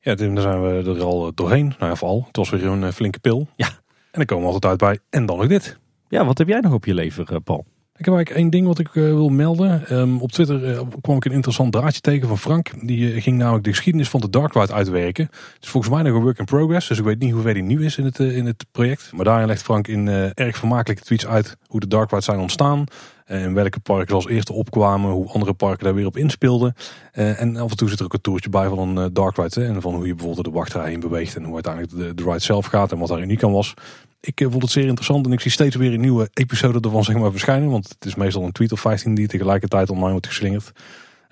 Ja, 0.00 0.14
daar 0.14 0.40
zijn 0.40 0.62
we 0.62 0.94
er 0.94 1.02
al 1.02 1.34
doorheen. 1.34 1.74
Nou 1.78 1.90
ja, 1.90 1.96
vooral. 1.96 2.24
Het 2.26 2.36
was 2.36 2.50
weer 2.50 2.64
een 2.64 2.84
eh, 2.84 2.90
flinke 2.90 3.18
pil. 3.18 3.48
Ja. 3.56 3.66
En 3.66 4.24
dan 4.24 4.24
komen 4.24 4.46
we 4.46 4.52
altijd 4.52 4.70
uit 4.70 4.80
bij. 4.80 4.98
En 5.10 5.26
dan 5.26 5.36
nog 5.36 5.46
dit. 5.46 5.78
Ja, 6.08 6.24
wat 6.24 6.38
heb 6.38 6.48
jij 6.48 6.60
nog 6.60 6.72
op 6.72 6.84
je 6.84 6.94
lever, 6.94 7.32
eh, 7.32 7.36
Paul? 7.44 7.66
Ik 7.98 8.04
heb 8.04 8.14
eigenlijk 8.14 8.44
één 8.44 8.50
ding 8.50 8.66
wat 8.66 8.78
ik 8.78 8.94
uh, 8.94 9.04
wil 9.04 9.28
melden. 9.28 9.98
Um, 9.98 10.20
op 10.20 10.32
Twitter 10.32 10.70
uh, 10.70 10.80
kwam 11.00 11.16
ik 11.16 11.24
een 11.24 11.32
interessant 11.32 11.72
draadje 11.72 12.00
tegen 12.00 12.28
van 12.28 12.38
Frank. 12.38 12.70
Die 12.86 13.14
uh, 13.14 13.22
ging 13.22 13.36
namelijk 13.38 13.64
de 13.64 13.70
geschiedenis 13.70 14.08
van 14.08 14.20
de 14.20 14.30
Dark 14.30 14.56
uitwerken. 14.56 15.24
Het 15.24 15.64
is 15.64 15.68
volgens 15.68 15.92
mij 15.92 16.02
nog 16.02 16.14
een 16.14 16.22
work 16.22 16.38
in 16.38 16.44
progress. 16.44 16.88
Dus 16.88 16.98
ik 16.98 17.04
weet 17.04 17.18
niet 17.18 17.32
hoe 17.32 17.42
ver 17.42 17.54
die 17.54 17.62
nu 17.62 17.84
is 17.84 17.96
in 17.96 18.04
het, 18.04 18.18
in 18.18 18.46
het 18.46 18.64
project. 18.72 19.10
Maar 19.12 19.24
daarin 19.24 19.46
legt 19.46 19.62
Frank 19.62 19.88
in 19.88 20.08
erg 20.34 20.56
vermakelijke 20.56 21.02
tweets 21.02 21.26
uit 21.26 21.56
hoe 21.66 21.80
de 21.80 21.86
Dark 21.86 22.10
zijn 22.18 22.38
ontstaan. 22.38 22.84
En 23.28 23.54
welke 23.54 23.80
parken 23.80 24.14
als 24.14 24.26
eerste 24.26 24.52
opkwamen. 24.52 25.10
Hoe 25.10 25.28
andere 25.28 25.52
parken 25.52 25.84
daar 25.84 25.94
weer 25.94 26.06
op 26.06 26.16
inspeelden. 26.16 26.74
en 27.12 27.56
af 27.56 27.70
en 27.70 27.76
toe 27.76 27.88
zit 27.88 27.98
er 27.98 28.04
ook 28.04 28.12
een 28.12 28.20
toertje 28.20 28.50
bij 28.50 28.68
van 28.68 28.96
een 28.96 29.12
Dark 29.12 29.36
Ride. 29.36 29.60
Hè, 29.60 29.66
en 29.66 29.80
van 29.80 29.94
hoe 29.94 30.06
je 30.06 30.14
bijvoorbeeld 30.14 30.46
de 30.46 30.52
wachtrij 30.52 30.92
in 30.92 31.00
beweegt. 31.00 31.36
En 31.36 31.44
hoe 31.44 31.54
uiteindelijk 31.54 31.96
de, 31.96 32.14
de 32.14 32.22
ride 32.22 32.38
zelf 32.38 32.66
gaat. 32.66 32.92
En 32.92 32.98
wat 32.98 33.08
daar 33.08 33.20
uniek 33.20 33.42
aan 33.42 33.52
was 33.52 33.74
ik 34.20 34.40
eh, 34.40 34.50
vond 34.50 34.62
het 34.62 34.72
zeer 34.72 34.86
interessant 34.86 35.26
en 35.26 35.32
ik 35.32 35.40
zie 35.40 35.50
steeds 35.50 35.76
weer 35.76 35.92
een 35.92 36.00
nieuwe 36.00 36.30
episode 36.32 36.80
ervan 36.80 37.04
zeg 37.04 37.16
maar, 37.16 37.30
verschijnen. 37.30 37.70
Want 37.70 37.88
het 37.88 38.04
is 38.04 38.14
meestal 38.14 38.44
een 38.44 38.52
tweet 38.52 38.72
of 38.72 38.80
15 38.80 39.14
die 39.14 39.26
tegelijkertijd 39.26 39.90
online 39.90 40.10
wordt 40.10 40.26
geslingerd. 40.26 40.72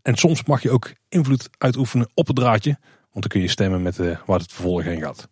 En 0.03 0.17
soms 0.17 0.45
mag 0.45 0.63
je 0.63 0.71
ook 0.71 0.93
invloed 1.09 1.49
uitoefenen 1.59 2.09
op 2.15 2.27
het 2.27 2.37
draadje. 2.37 2.77
Want 3.13 3.29
dan 3.29 3.29
kun 3.29 3.41
je 3.41 3.49
stemmen 3.49 3.83
met 3.83 3.97
waar 4.27 4.39
het 4.39 4.53
vervolg 4.53 4.83
heen 4.83 5.01
gaat. 5.01 5.29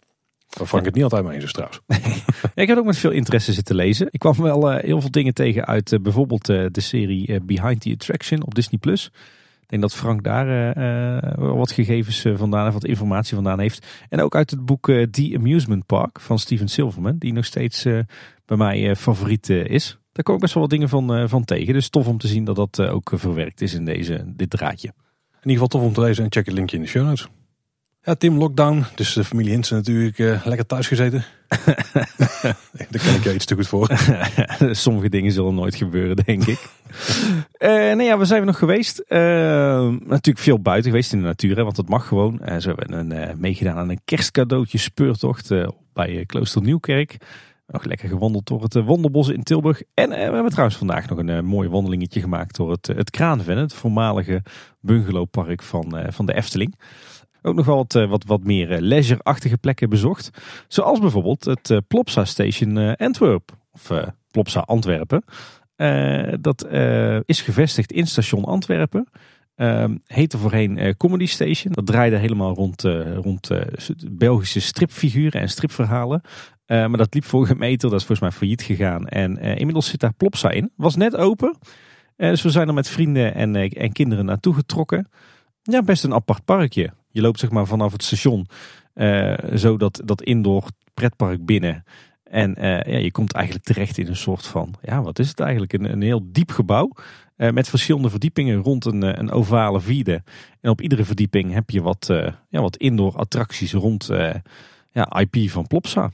Vang 0.62 0.80
ik 0.80 0.84
het 0.84 0.94
niet 0.94 1.02
altijd 1.02 1.24
mee 1.24 1.34
eens 1.34 1.42
dus 1.42 1.52
trouwens. 1.52 1.80
ik 2.54 2.68
heb 2.68 2.78
ook 2.78 2.84
met 2.84 2.98
veel 2.98 3.10
interesse 3.10 3.52
zitten 3.52 3.74
lezen. 3.74 4.06
Ik 4.10 4.18
kwam 4.18 4.36
wel 4.36 4.72
uh, 4.72 4.82
heel 4.82 5.00
veel 5.00 5.10
dingen 5.10 5.34
tegen 5.34 5.66
uit 5.66 5.98
bijvoorbeeld 6.02 6.46
de 6.46 6.80
serie 6.80 7.40
Behind 7.40 7.80
the 7.80 7.90
Attraction 7.90 8.44
op 8.44 8.54
Disney+. 8.54 8.78
Plus. 8.78 9.10
Ik 9.60 9.70
denk 9.70 9.82
dat 9.82 9.94
Frank 9.94 10.24
daar 10.24 10.46
wat 11.36 11.72
gegevens 11.72 12.24
vandaan 12.34 12.66
en 12.66 12.72
wat 12.72 12.84
informatie 12.84 13.34
vandaan 13.34 13.60
heeft. 13.60 13.86
En 14.08 14.20
ook 14.20 14.34
uit 14.34 14.50
het 14.50 14.64
boek 14.64 14.86
The 15.10 15.32
Amusement 15.36 15.86
Park 15.86 16.20
van 16.20 16.38
Steven 16.38 16.68
Silverman, 16.68 17.18
die 17.18 17.32
nog 17.32 17.44
steeds 17.44 17.82
bij 18.46 18.56
mij 18.56 18.96
favoriet 18.96 19.48
is. 19.48 19.98
Daar 20.12 20.24
kom 20.24 20.34
ik 20.34 20.40
best 20.40 20.54
wel 20.54 20.62
wat 20.62 20.72
dingen 20.72 20.88
van, 20.88 21.28
van 21.28 21.44
tegen. 21.44 21.74
Dus 21.74 21.88
tof 21.88 22.06
om 22.06 22.18
te 22.18 22.28
zien 22.28 22.44
dat 22.44 22.56
dat 22.56 22.80
ook 22.80 23.10
verwerkt 23.14 23.60
is 23.60 23.74
in 23.74 23.84
deze, 23.84 24.24
dit 24.26 24.50
draadje. 24.50 24.88
In 25.44 25.50
ieder 25.50 25.52
geval 25.52 25.80
tof 25.80 25.82
om 25.82 25.92
te 25.92 26.00
lezen 26.00 26.24
en 26.24 26.32
check 26.32 26.46
het 26.46 26.54
linkje 26.54 26.76
in 26.76 26.82
de 26.82 26.88
show 26.88 27.04
notes. 27.04 27.28
Ja, 28.04 28.14
Tim 28.14 28.38
Lockdown. 28.38 28.84
Dus 28.94 29.12
de 29.12 29.24
familie 29.24 29.52
Hinsen 29.52 29.76
natuurlijk 29.76 30.18
uh, 30.18 30.46
lekker 30.46 30.66
thuis 30.66 30.86
gezeten. 30.86 31.24
Daar 32.90 33.02
kan 33.04 33.14
ik 33.14 33.24
je 33.24 33.34
iets 33.34 33.44
te 33.44 33.54
goed 33.54 33.68
voor. 33.68 33.90
Sommige 34.70 35.08
dingen 35.08 35.32
zullen 35.32 35.54
nooit 35.54 35.74
gebeuren, 35.74 36.16
denk 36.16 36.44
ik. 36.46 36.68
uh, 37.58 37.68
nee, 37.96 38.06
ja, 38.06 38.18
we 38.18 38.24
zijn 38.24 38.46
nog 38.46 38.58
geweest? 38.58 39.04
Uh, 39.08 39.18
natuurlijk 39.88 40.38
veel 40.38 40.60
buiten 40.60 40.90
geweest 40.90 41.12
in 41.12 41.18
de 41.18 41.24
natuur, 41.24 41.56
hè, 41.56 41.62
want 41.62 41.76
dat 41.76 41.88
mag 41.88 42.06
gewoon. 42.06 42.40
Uh, 42.44 42.56
zo 42.56 42.74
hebben 42.76 43.08
we 43.08 43.14
een, 43.14 43.40
meegedaan 43.40 43.76
aan 43.76 43.90
een 43.90 44.00
kerstcadeautje 44.04 44.78
speurtocht 44.78 45.48
bij 45.92 46.24
Klooster 46.26 46.62
Nieuwkerk. 46.62 47.16
Nog 47.66 47.84
lekker 47.84 48.08
gewandeld 48.08 48.46
door 48.46 48.62
het 48.62 48.74
Wonderbos 48.74 49.28
in 49.28 49.42
Tilburg. 49.42 49.82
En 49.94 50.08
we 50.08 50.14
hebben 50.16 50.50
trouwens 50.50 50.78
vandaag 50.78 51.08
nog 51.08 51.18
een 51.18 51.44
mooi 51.44 51.68
wandelingetje 51.68 52.20
gemaakt 52.20 52.56
door 52.56 52.70
het, 52.70 52.86
het 52.86 53.10
Kraanven, 53.10 53.56
het 53.56 53.74
voormalige 53.74 54.42
bungalowpark 54.80 55.62
van, 55.62 56.06
van 56.10 56.26
de 56.26 56.34
Efteling 56.34 56.74
ook 57.44 57.54
nog 57.54 57.66
wel 57.66 57.76
wat, 57.76 57.94
eh, 57.94 58.08
wat, 58.08 58.24
wat 58.24 58.44
meer 58.44 58.72
eh, 58.72 58.80
leisure-achtige 58.80 59.56
plekken 59.56 59.88
bezocht. 59.88 60.30
Zoals 60.68 60.98
bijvoorbeeld 60.98 61.44
het 61.44 61.70
eh, 61.70 61.78
Plopsa 61.88 62.24
Station 62.24 62.96
Antwerp. 62.96 63.52
Of 63.72 63.90
Plopsa 64.30 64.60
Antwerpen. 64.60 65.24
dat 66.40 66.66
is 67.24 67.40
gevestigd 67.40 67.92
in 67.92 68.06
station 68.06 68.44
Antwerpen. 68.44 69.08
Um, 69.56 70.02
heette 70.06 70.38
voorheen 70.38 70.96
Comedy 70.96 71.26
Station. 71.26 71.72
Dat 71.72 71.86
draaide 71.86 72.16
helemaal 72.16 72.54
rond, 72.54 72.82
rond 73.22 73.50
Belgische 74.10 74.60
stripfiguren 74.60 75.40
en 75.40 75.48
stripverhalen. 75.48 76.20
maar 76.66 76.96
dat 76.96 77.14
liep 77.14 77.24
voor 77.24 77.54
meter, 77.56 77.90
dat 77.90 78.00
is 78.00 78.06
volgens 78.06 78.28
mij 78.28 78.38
failliet 78.38 78.62
gegaan. 78.62 79.08
En 79.08 79.38
inmiddels 79.38 79.88
zit 79.88 80.00
daar 80.00 80.14
Plopsa 80.14 80.50
in. 80.50 80.72
Was 80.76 80.96
net 80.96 81.16
open. 81.16 81.56
dus 82.16 82.42
we 82.42 82.50
zijn 82.50 82.68
er 82.68 82.74
met 82.74 82.88
vrienden 82.88 83.34
en, 83.34 83.56
en 83.56 83.92
kinderen 83.92 84.24
naartoe 84.24 84.54
getrokken. 84.54 85.08
Ja, 85.62 85.82
best 85.82 86.04
een 86.04 86.14
apart 86.14 86.44
parkje. 86.44 86.92
Je 87.14 87.20
loopt 87.20 87.38
zeg 87.38 87.50
maar 87.50 87.66
vanaf 87.66 87.92
het 87.92 88.02
station, 88.02 88.46
zo 89.54 89.76
dat, 89.76 90.00
dat 90.04 90.22
indoor 90.22 90.64
pretpark 90.94 91.44
binnen. 91.44 91.84
En 92.24 92.54
uh, 92.58 92.64
ja, 92.64 92.98
je 92.98 93.10
komt 93.10 93.32
eigenlijk 93.32 93.64
terecht 93.64 93.98
in 93.98 94.06
een 94.06 94.16
soort 94.16 94.46
van, 94.46 94.74
ja, 94.82 95.02
wat 95.02 95.18
is 95.18 95.28
het 95.28 95.40
eigenlijk? 95.40 95.72
Een, 95.72 95.92
een 95.92 96.02
heel 96.02 96.20
diep 96.32 96.50
gebouw 96.50 96.90
uh, 97.36 97.50
met 97.50 97.68
verschillende 97.68 98.10
verdiepingen 98.10 98.62
rond 98.62 98.84
een, 98.84 99.02
eh, 99.02 99.18
een 99.18 99.30
ovale 99.30 99.80
vierde. 99.80 100.22
En 100.60 100.70
op 100.70 100.80
iedere 100.80 101.04
verdieping 101.04 101.52
heb 101.52 101.70
je 101.70 101.82
wat, 101.82 102.08
uh, 102.10 102.26
ja, 102.48 102.60
wat 102.60 102.76
indoor 102.76 103.16
attracties 103.16 103.72
rond 103.72 104.10
ja, 104.90 105.20
IP 105.20 105.50
van 105.50 105.66
Plopsa. 105.66 106.10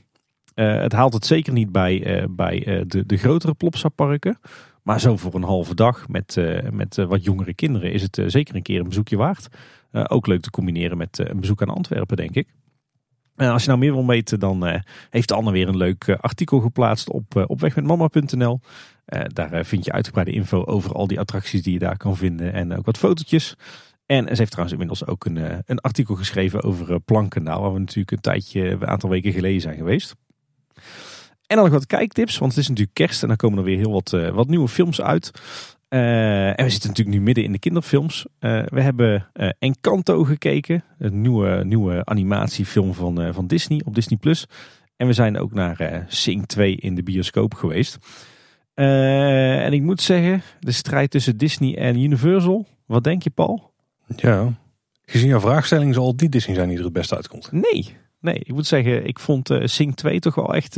het 0.53 0.91
haalt 0.91 1.13
het 1.13 1.25
zeker 1.25 1.53
niet 1.53 1.71
bij, 1.71 2.25
bij 2.29 2.83
de, 2.87 3.05
de 3.05 3.17
grotere 3.17 3.53
Plopsa 3.53 3.89
parken. 3.89 4.39
Maar 4.83 4.99
zo 4.99 5.17
voor 5.17 5.33
een 5.33 5.43
halve 5.43 5.75
dag 5.75 6.07
met, 6.07 6.37
met 6.71 6.95
wat 6.95 7.23
jongere 7.23 7.53
kinderen 7.53 7.91
is 7.91 8.01
het 8.01 8.21
zeker 8.25 8.55
een 8.55 8.61
keer 8.61 8.79
een 8.79 8.87
bezoekje 8.87 9.17
waard. 9.17 9.47
Ook 9.91 10.27
leuk 10.27 10.41
te 10.41 10.49
combineren 10.49 10.97
met 10.97 11.19
een 11.19 11.39
bezoek 11.39 11.61
aan 11.61 11.69
Antwerpen, 11.69 12.17
denk 12.17 12.35
ik. 12.35 12.47
Als 13.35 13.61
je 13.61 13.67
nou 13.67 13.79
meer 13.79 13.93
wil 13.93 14.07
weten, 14.07 14.39
dan 14.39 14.67
uh, 14.67 14.79
heeft 15.09 15.31
Anne 15.31 15.51
weer 15.51 15.67
een 15.67 15.77
leuk 15.77 16.09
artikel 16.09 16.59
geplaatst 16.59 17.09
op, 17.09 17.35
uh, 17.35 17.43
op 17.47 17.59
wegmetmama.nl. 17.59 18.59
daar 19.27 19.65
vind 19.65 19.85
je 19.85 19.91
uitgebreide 19.91 20.31
info 20.31 20.63
over 20.63 20.93
al 20.93 21.07
die 21.07 21.19
attracties 21.19 21.63
die 21.63 21.73
je 21.73 21.79
daar 21.79 21.97
kan 21.97 22.17
vinden 22.17 22.53
en 22.53 22.77
ook 22.77 22.85
wat 22.85 22.97
fotootjes. 22.97 23.55
En 24.05 24.27
ze 24.27 24.35
heeft 24.35 24.51
trouwens 24.51 24.79
inmiddels 24.79 25.05
ook 25.05 25.25
een, 25.25 25.63
een 25.65 25.79
artikel 25.79 26.15
geschreven 26.15 26.63
over 26.63 26.99
Plankendaal, 26.99 27.61
waar 27.61 27.73
we 27.73 27.79
natuurlijk 27.79 28.11
een 28.11 28.21
tijdje, 28.21 28.69
een 28.69 28.87
aantal 28.87 29.09
weken 29.09 29.31
geleden 29.31 29.61
zijn 29.61 29.77
geweest. 29.77 30.15
En 31.47 31.55
dan 31.57 31.65
nog 31.65 31.73
wat 31.73 31.85
kijktips, 31.85 32.37
want 32.37 32.51
het 32.51 32.61
is 32.61 32.67
natuurlijk 32.67 32.95
kerst 32.95 33.21
en 33.21 33.27
dan 33.27 33.37
komen 33.37 33.57
er 33.57 33.63
weer 33.63 33.77
heel 33.77 33.91
wat, 33.91 34.09
wat 34.09 34.47
nieuwe 34.47 34.67
films 34.67 35.01
uit. 35.01 35.31
Uh, 35.93 36.47
en 36.47 36.63
we 36.63 36.69
zitten 36.69 36.89
natuurlijk 36.89 37.17
nu 37.17 37.23
midden 37.23 37.43
in 37.43 37.51
de 37.51 37.59
kinderfilms. 37.59 38.25
Uh, 38.39 38.63
we 38.65 38.81
hebben 38.81 39.27
uh, 39.33 39.49
Encanto 39.59 40.23
gekeken. 40.23 40.83
Een 40.99 41.21
nieuwe, 41.21 41.63
nieuwe 41.63 42.05
animatiefilm 42.05 42.93
van, 42.93 43.33
van 43.33 43.47
Disney 43.47 43.81
op 43.85 43.95
Disney+. 43.95 44.17
Plus. 44.17 44.45
En 44.95 45.07
we 45.07 45.13
zijn 45.13 45.37
ook 45.37 45.53
naar 45.53 46.05
Sing 46.07 46.47
2 46.47 46.75
in 46.75 46.95
de 46.95 47.03
bioscoop 47.03 47.53
geweest. 47.53 47.97
en 48.73 49.73
ik 49.73 49.81
moet 49.81 50.01
zeggen, 50.01 50.41
de 50.59 50.71
strijd 50.71 51.11
tussen 51.11 51.37
Disney 51.37 51.77
en 51.77 51.99
Universal. 51.99 52.67
Wat 52.85 53.03
denk 53.03 53.23
je 53.23 53.29
Paul? 53.29 53.73
Ja, 54.15 54.53
gezien 55.05 55.29
jouw 55.29 55.39
vraagstelling 55.39 55.93
zal 55.93 56.15
die 56.15 56.29
Disney 56.29 56.55
zijn 56.55 56.67
die 56.67 56.77
er 56.77 56.83
het 56.83 56.93
beste 56.93 57.15
uitkomt. 57.15 57.51
Nee, 57.51 57.95
nee. 58.19 58.39
Ik 58.39 58.53
moet 58.53 58.67
zeggen, 58.67 59.07
ik 59.07 59.19
vond 59.19 59.49
Sing 59.63 59.95
2 59.95 60.19
toch 60.19 60.35
wel 60.35 60.53
echt 60.53 60.77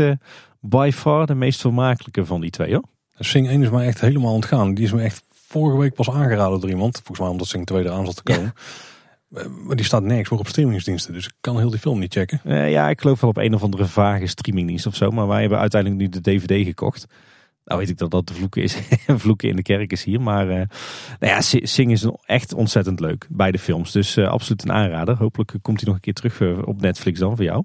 by 0.60 0.92
far 0.94 1.26
de 1.26 1.36
meest 1.36 1.62
vermakelijke 1.62 2.26
van 2.26 2.42
die 2.42 2.50
twee 2.50 2.74
hoor. 2.74 2.92
Sing 3.18 3.48
1 3.48 3.64
is 3.64 3.70
mij 3.70 3.88
echt 3.88 4.02
helemaal 4.02 4.34
ontgaan. 4.34 4.74
Die 4.74 4.86
is 4.86 4.94
me 4.94 5.02
echt 5.02 5.24
vorige 5.32 5.78
week 5.78 5.94
pas 5.94 6.10
aangeraden 6.10 6.60
door 6.60 6.70
iemand. 6.70 6.96
Volgens 6.96 7.20
mij 7.20 7.28
omdat 7.28 7.48
Sing 7.48 7.66
2 7.66 7.84
eraan 7.84 8.06
zat 8.06 8.16
te 8.16 8.24
komen. 8.24 8.54
Eh, 9.34 9.46
maar 9.66 9.76
die 9.76 9.86
staat 9.86 10.04
nergens 10.04 10.30
meer 10.30 10.40
op 10.40 10.48
streamingsdiensten. 10.48 11.14
Dus 11.14 11.26
ik 11.26 11.34
kan 11.42 11.58
heel 11.58 11.70
die 11.70 11.80
film 11.80 12.00
niet 12.00 12.14
checken. 12.14 12.42
Uh, 12.46 12.72
ja, 12.72 12.90
ik 12.90 13.02
geloof 13.02 13.22
wel 13.22 13.30
op 13.30 13.38
een 13.38 13.54
of 13.54 13.64
andere 13.64 13.86
vage 13.86 14.28
streamingdienst 14.28 14.86
of 14.86 14.96
zo. 14.96 15.12
Maar 15.12 15.28
wij 15.28 15.40
hebben 15.40 15.60
uiteindelijk 15.60 16.02
nu 16.02 16.10
de 16.10 16.22
DVD 16.22 16.66
gekocht. 16.66 17.08
Nou 17.66 17.80
weet 17.80 17.90
ik 17.90 17.98
dat 17.98 18.12
dat 18.12 18.28
de 18.28 18.34
vloeken 18.34 18.64
is. 18.64 18.78
vloeken 19.08 19.50
in 19.50 19.56
de 19.56 19.62
kerk 19.62 19.92
is 19.92 20.04
hier. 20.04 20.22
Maar 20.22 20.48
uh, 20.48 20.56
nou 21.20 21.34
ja, 21.34 21.42
Sing 21.42 21.92
is 21.92 22.08
echt 22.26 22.54
ontzettend 22.54 23.00
leuk. 23.00 23.28
Beide 23.30 23.60
films. 23.60 23.92
Dus 23.92 24.18
uh, 24.18 24.30
absoluut 24.30 24.64
een 24.64 24.72
aanrader. 24.72 25.16
Hopelijk 25.16 25.54
komt 25.62 25.80
hij 25.80 25.86
nog 25.86 25.96
een 25.96 26.02
keer 26.02 26.14
terug 26.14 26.66
op 26.66 26.82
Netflix 26.82 27.20
dan 27.20 27.36
voor 27.36 27.46
jou. 27.46 27.64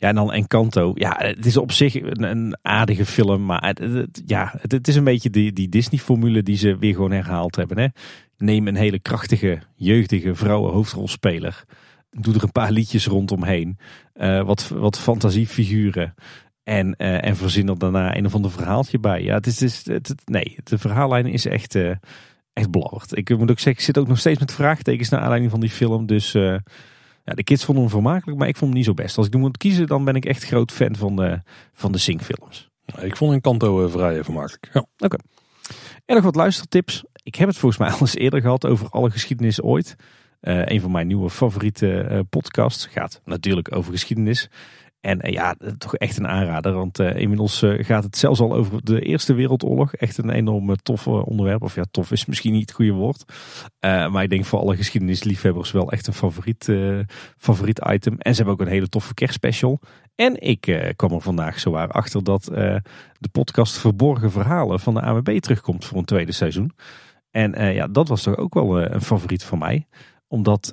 Ja, 0.00 0.08
en 0.08 0.14
dan 0.14 0.32
Encanto. 0.32 0.92
Ja, 0.94 1.14
het 1.18 1.46
is 1.46 1.56
op 1.56 1.72
zich 1.72 1.94
een, 1.94 2.22
een 2.22 2.56
aardige 2.62 3.06
film. 3.06 3.44
Maar 3.44 3.74
het, 3.76 4.22
ja, 4.26 4.52
het, 4.60 4.72
het, 4.72 4.88
is 4.88 4.96
een 4.96 5.04
beetje 5.04 5.30
die, 5.30 5.52
die 5.52 5.68
Disney-formule 5.68 6.42
die 6.42 6.56
ze 6.56 6.78
weer 6.78 6.94
gewoon 6.94 7.12
herhaald 7.12 7.56
hebben. 7.56 7.78
Hè? 7.78 7.86
Neem 8.38 8.68
een 8.68 8.76
hele 8.76 8.98
krachtige, 8.98 9.58
jeugdige 9.74 10.34
vrouwen 10.34 10.72
hoofdrolspeler. 10.72 11.64
Doe 12.10 12.34
er 12.34 12.42
een 12.42 12.52
paar 12.52 12.72
liedjes 12.72 13.06
rondomheen. 13.06 13.78
Uh, 14.16 14.42
wat, 14.42 14.68
wat 14.68 14.98
fantasiefiguren. 14.98 16.14
En, 16.64 16.94
uh, 16.98 17.24
en 17.24 17.36
verzin 17.36 17.68
er 17.68 17.78
daarna 17.78 18.16
een 18.16 18.26
of 18.26 18.34
ander 18.34 18.50
verhaaltje 18.50 18.98
bij. 18.98 19.22
Ja, 19.22 19.34
het 19.34 19.46
is, 19.46 19.60
het, 19.60 20.08
het, 20.08 20.22
nee, 20.24 20.56
de 20.64 20.78
verhaallijn 20.78 21.26
is 21.26 21.46
echt, 21.46 21.74
uh, 21.74 21.94
echt 22.52 22.70
belabberd. 22.70 23.16
Ik 23.16 23.28
moet 23.28 23.50
ook 23.50 23.58
zeggen, 23.58 23.72
ik 23.72 23.80
zit 23.80 23.98
ook 23.98 24.08
nog 24.08 24.18
steeds 24.18 24.38
met 24.38 24.52
vraagtekens 24.52 25.08
naar 25.08 25.20
aanleiding 25.20 25.50
van 25.50 25.60
die 25.60 25.70
film. 25.70 26.06
Dus 26.06 26.34
uh, 26.34 26.56
ja, 27.24 27.34
de 27.34 27.44
kids 27.44 27.64
vonden 27.64 27.84
hem 27.84 27.92
vermakelijk, 27.92 28.38
maar 28.38 28.48
ik 28.48 28.56
vond 28.56 28.70
hem 28.70 28.78
niet 28.78 28.88
zo 28.88 28.94
best. 28.94 29.16
Als 29.16 29.26
ik 29.26 29.32
nu 29.32 29.40
moet 29.40 29.56
kiezen, 29.56 29.86
dan 29.86 30.04
ben 30.04 30.14
ik 30.14 30.24
echt 30.24 30.44
groot 30.44 30.72
fan 30.72 30.96
van 30.96 31.16
de, 31.16 31.40
van 31.72 31.92
de 31.92 31.98
Sing-films. 31.98 32.68
Ik 33.00 33.16
vond 33.16 33.32
Encanto 33.32 33.88
vrij 33.88 34.24
vermakelijk. 34.24 34.70
Ja. 34.72 34.84
Oké. 34.98 35.16
En 36.04 36.14
nog 36.14 36.24
wat 36.24 36.34
luistertips. 36.34 37.04
Ik 37.22 37.34
heb 37.34 37.48
het 37.48 37.56
volgens 37.56 37.80
mij 37.80 37.90
al 37.94 38.00
eens 38.00 38.16
eerder 38.16 38.40
gehad 38.40 38.66
over 38.66 38.88
alle 38.88 39.10
geschiedenis 39.10 39.62
ooit. 39.62 39.96
een 40.40 40.80
van 40.80 40.90
mijn 40.90 41.06
nieuwe 41.06 41.30
favoriete 41.30 42.24
podcasts 42.30 42.86
gaat 42.86 43.20
natuurlijk 43.24 43.76
over 43.76 43.92
geschiedenis. 43.92 44.48
En 45.00 45.20
eh, 45.20 45.32
ja, 45.32 45.54
toch 45.78 45.96
echt 45.96 46.16
een 46.16 46.28
aanrader. 46.28 46.72
Want 46.72 46.98
uh, 46.98 47.16
inmiddels 47.16 47.64
gaat 47.64 48.04
het 48.04 48.16
zelfs 48.16 48.40
al 48.40 48.54
over 48.54 48.84
de 48.84 49.00
Eerste 49.00 49.34
Wereldoorlog. 49.34 49.94
Echt 49.94 50.18
een 50.18 50.30
enorm 50.30 50.76
tof 50.76 51.06
onderwerp. 51.06 51.62
Of 51.62 51.74
ja, 51.74 51.84
tof 51.90 52.10
is 52.10 52.26
misschien 52.26 52.52
niet 52.52 52.60
het 52.60 52.72
goede 52.72 52.92
woord. 52.92 53.24
maar 53.80 54.22
ik 54.22 54.30
denk 54.30 54.44
voor 54.44 54.58
alle 54.58 54.76
geschiedenisliefhebbers 54.76 55.70
wel 55.70 55.90
echt 55.90 56.06
een 56.06 56.12
favoriet, 56.12 56.68
favoriet 57.36 57.80
item. 57.88 58.18
En 58.18 58.34
ze 58.34 58.42
hebben 58.42 58.54
ook 58.54 58.66
een 58.66 58.72
hele 58.72 58.88
toffe 58.88 59.14
kerstspecial. 59.14 59.80
En 60.14 60.40
ik 60.40 60.92
kwam 60.96 61.12
er 61.12 61.20
vandaag 61.20 61.60
zowaar 61.60 61.88
achter 61.88 62.24
dat 62.24 62.44
de 62.44 63.28
podcast 63.32 63.78
Verborgen 63.78 64.30
Verhalen 64.30 64.80
van 64.80 64.94
de 64.94 65.00
AWB 65.00 65.38
terugkomt 65.38 65.84
voor 65.84 65.98
een 65.98 66.04
tweede 66.04 66.32
seizoen. 66.32 66.72
En 67.30 67.74
ja, 67.74 67.86
dat 67.86 68.08
was 68.08 68.22
toch 68.22 68.36
ook 68.36 68.54
wel 68.54 68.80
een 68.80 69.02
favoriet 69.02 69.44
van 69.44 69.58
mij. 69.58 69.86
Omdat 70.28 70.72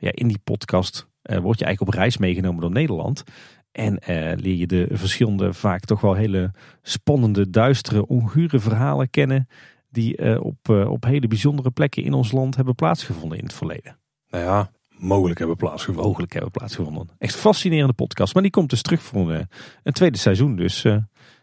ja, 0.00 0.12
in 0.12 0.28
die 0.28 0.40
podcast 0.44 1.08
word 1.22 1.58
je 1.58 1.64
eigenlijk 1.64 1.80
op 1.80 2.00
reis 2.00 2.16
meegenomen 2.16 2.60
door 2.60 2.70
Nederland. 2.70 3.24
En 3.72 3.92
uh, 3.92 4.32
leer 4.36 4.54
je 4.54 4.66
de 4.66 4.86
verschillende, 4.90 5.52
vaak 5.52 5.84
toch 5.84 6.00
wel 6.00 6.14
hele 6.14 6.52
spannende, 6.82 7.50
duistere, 7.50 8.06
ongure 8.06 8.58
verhalen 8.58 9.10
kennen. 9.10 9.48
Die 9.90 10.22
uh, 10.22 10.40
op, 10.40 10.68
uh, 10.70 10.90
op 10.90 11.04
hele 11.04 11.28
bijzondere 11.28 11.70
plekken 11.70 12.02
in 12.02 12.12
ons 12.12 12.32
land 12.32 12.56
hebben 12.56 12.74
plaatsgevonden 12.74 13.38
in 13.38 13.44
het 13.44 13.52
verleden. 13.52 13.98
Nou 14.28 14.44
ja, 14.44 14.70
mogelijk 14.88 15.38
hebben 15.38 15.56
plaatsgevonden. 15.56 16.04
Mogelijk 16.04 16.32
hebben 16.32 16.50
plaatsgevonden. 16.50 17.08
Echt 17.18 17.36
fascinerende 17.36 17.92
podcast. 17.92 18.34
Maar 18.34 18.42
die 18.42 18.52
komt 18.52 18.70
dus 18.70 18.82
terug 18.82 19.02
voor 19.02 19.32
een, 19.32 19.48
een 19.82 19.92
tweede 19.92 20.18
seizoen. 20.18 20.56
Dus 20.56 20.84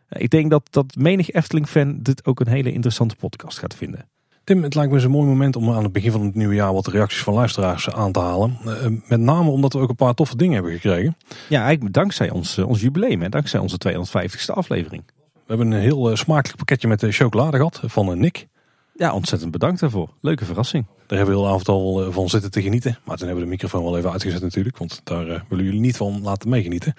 ik 0.10 0.30
denk 0.30 0.50
dat, 0.50 0.68
dat 0.70 0.96
menig 0.96 1.32
Efteling-fan 1.32 2.02
dit 2.02 2.26
ook 2.26 2.40
een 2.40 2.48
hele 2.48 2.72
interessante 2.72 3.16
podcast 3.16 3.58
gaat 3.60 3.76
vinden. 3.76 4.10
Tim, 4.46 4.64
het 4.64 4.76
lijkt 4.76 4.92
me 4.92 5.02
een 5.02 5.12
mooi 5.12 5.28
moment 5.28 5.56
om 5.56 5.72
aan 5.72 5.84
het 5.84 5.92
begin 5.92 6.12
van 6.12 6.22
het 6.22 6.36
nieuwe 6.36 6.54
jaar 6.54 6.74
wat 6.74 6.88
reacties 6.88 7.24
van 7.24 7.34
luisteraars 7.34 7.90
aan 7.90 8.12
te 8.12 8.20
halen. 8.20 8.58
Uh, 8.66 8.74
met 9.08 9.20
name 9.20 9.50
omdat 9.50 9.74
we 9.74 9.80
ook 9.80 9.90
een 9.90 9.96
paar 9.96 10.14
toffe 10.14 10.38
dingen 10.38 10.54
hebben 10.54 10.72
gekregen. 10.72 11.18
Ja, 11.50 11.64
eigenlijk 11.64 11.94
dankzij 11.94 12.30
ons, 12.30 12.58
uh, 12.58 12.68
ons 12.68 12.82
jubileum, 12.82 13.22
hè, 13.22 13.30
dankzij 13.30 13.60
onze 13.60 13.78
250ste 13.78 14.54
aflevering. 14.54 15.04
We 15.34 15.42
hebben 15.46 15.72
een 15.72 15.80
heel 15.80 16.16
smakelijk 16.18 16.58
pakketje 16.58 16.88
met 16.88 17.06
chocolade 17.10 17.58
gehad 17.58 17.80
van 17.84 18.20
Nick. 18.20 18.48
Ja, 18.96 19.14
ontzettend 19.14 19.52
bedankt 19.52 19.80
daarvoor. 19.80 20.10
Leuke 20.22 20.46
verrassing. 20.46 20.86
Daar 21.08 21.18
hebben 21.18 21.36
we 21.36 21.42
heel 21.42 21.52
avond 21.52 21.68
al 21.68 22.12
van 22.12 22.30
zitten 22.30 22.52
te 22.52 22.62
genieten. 22.62 22.98
Maar 23.04 23.18
toen 23.18 23.28
hebben 23.28 23.44
we 23.46 23.50
de 23.50 23.56
microfoon 23.56 23.84
wel 23.84 23.98
even 23.98 24.12
uitgezet 24.12 24.42
natuurlijk. 24.42 24.78
Want 24.78 25.02
daar 25.04 25.46
willen 25.50 25.66
jullie 25.66 25.80
niet 25.80 25.98
van 25.98 26.22
laten 26.22 26.50
meegenieten. 26.50 26.94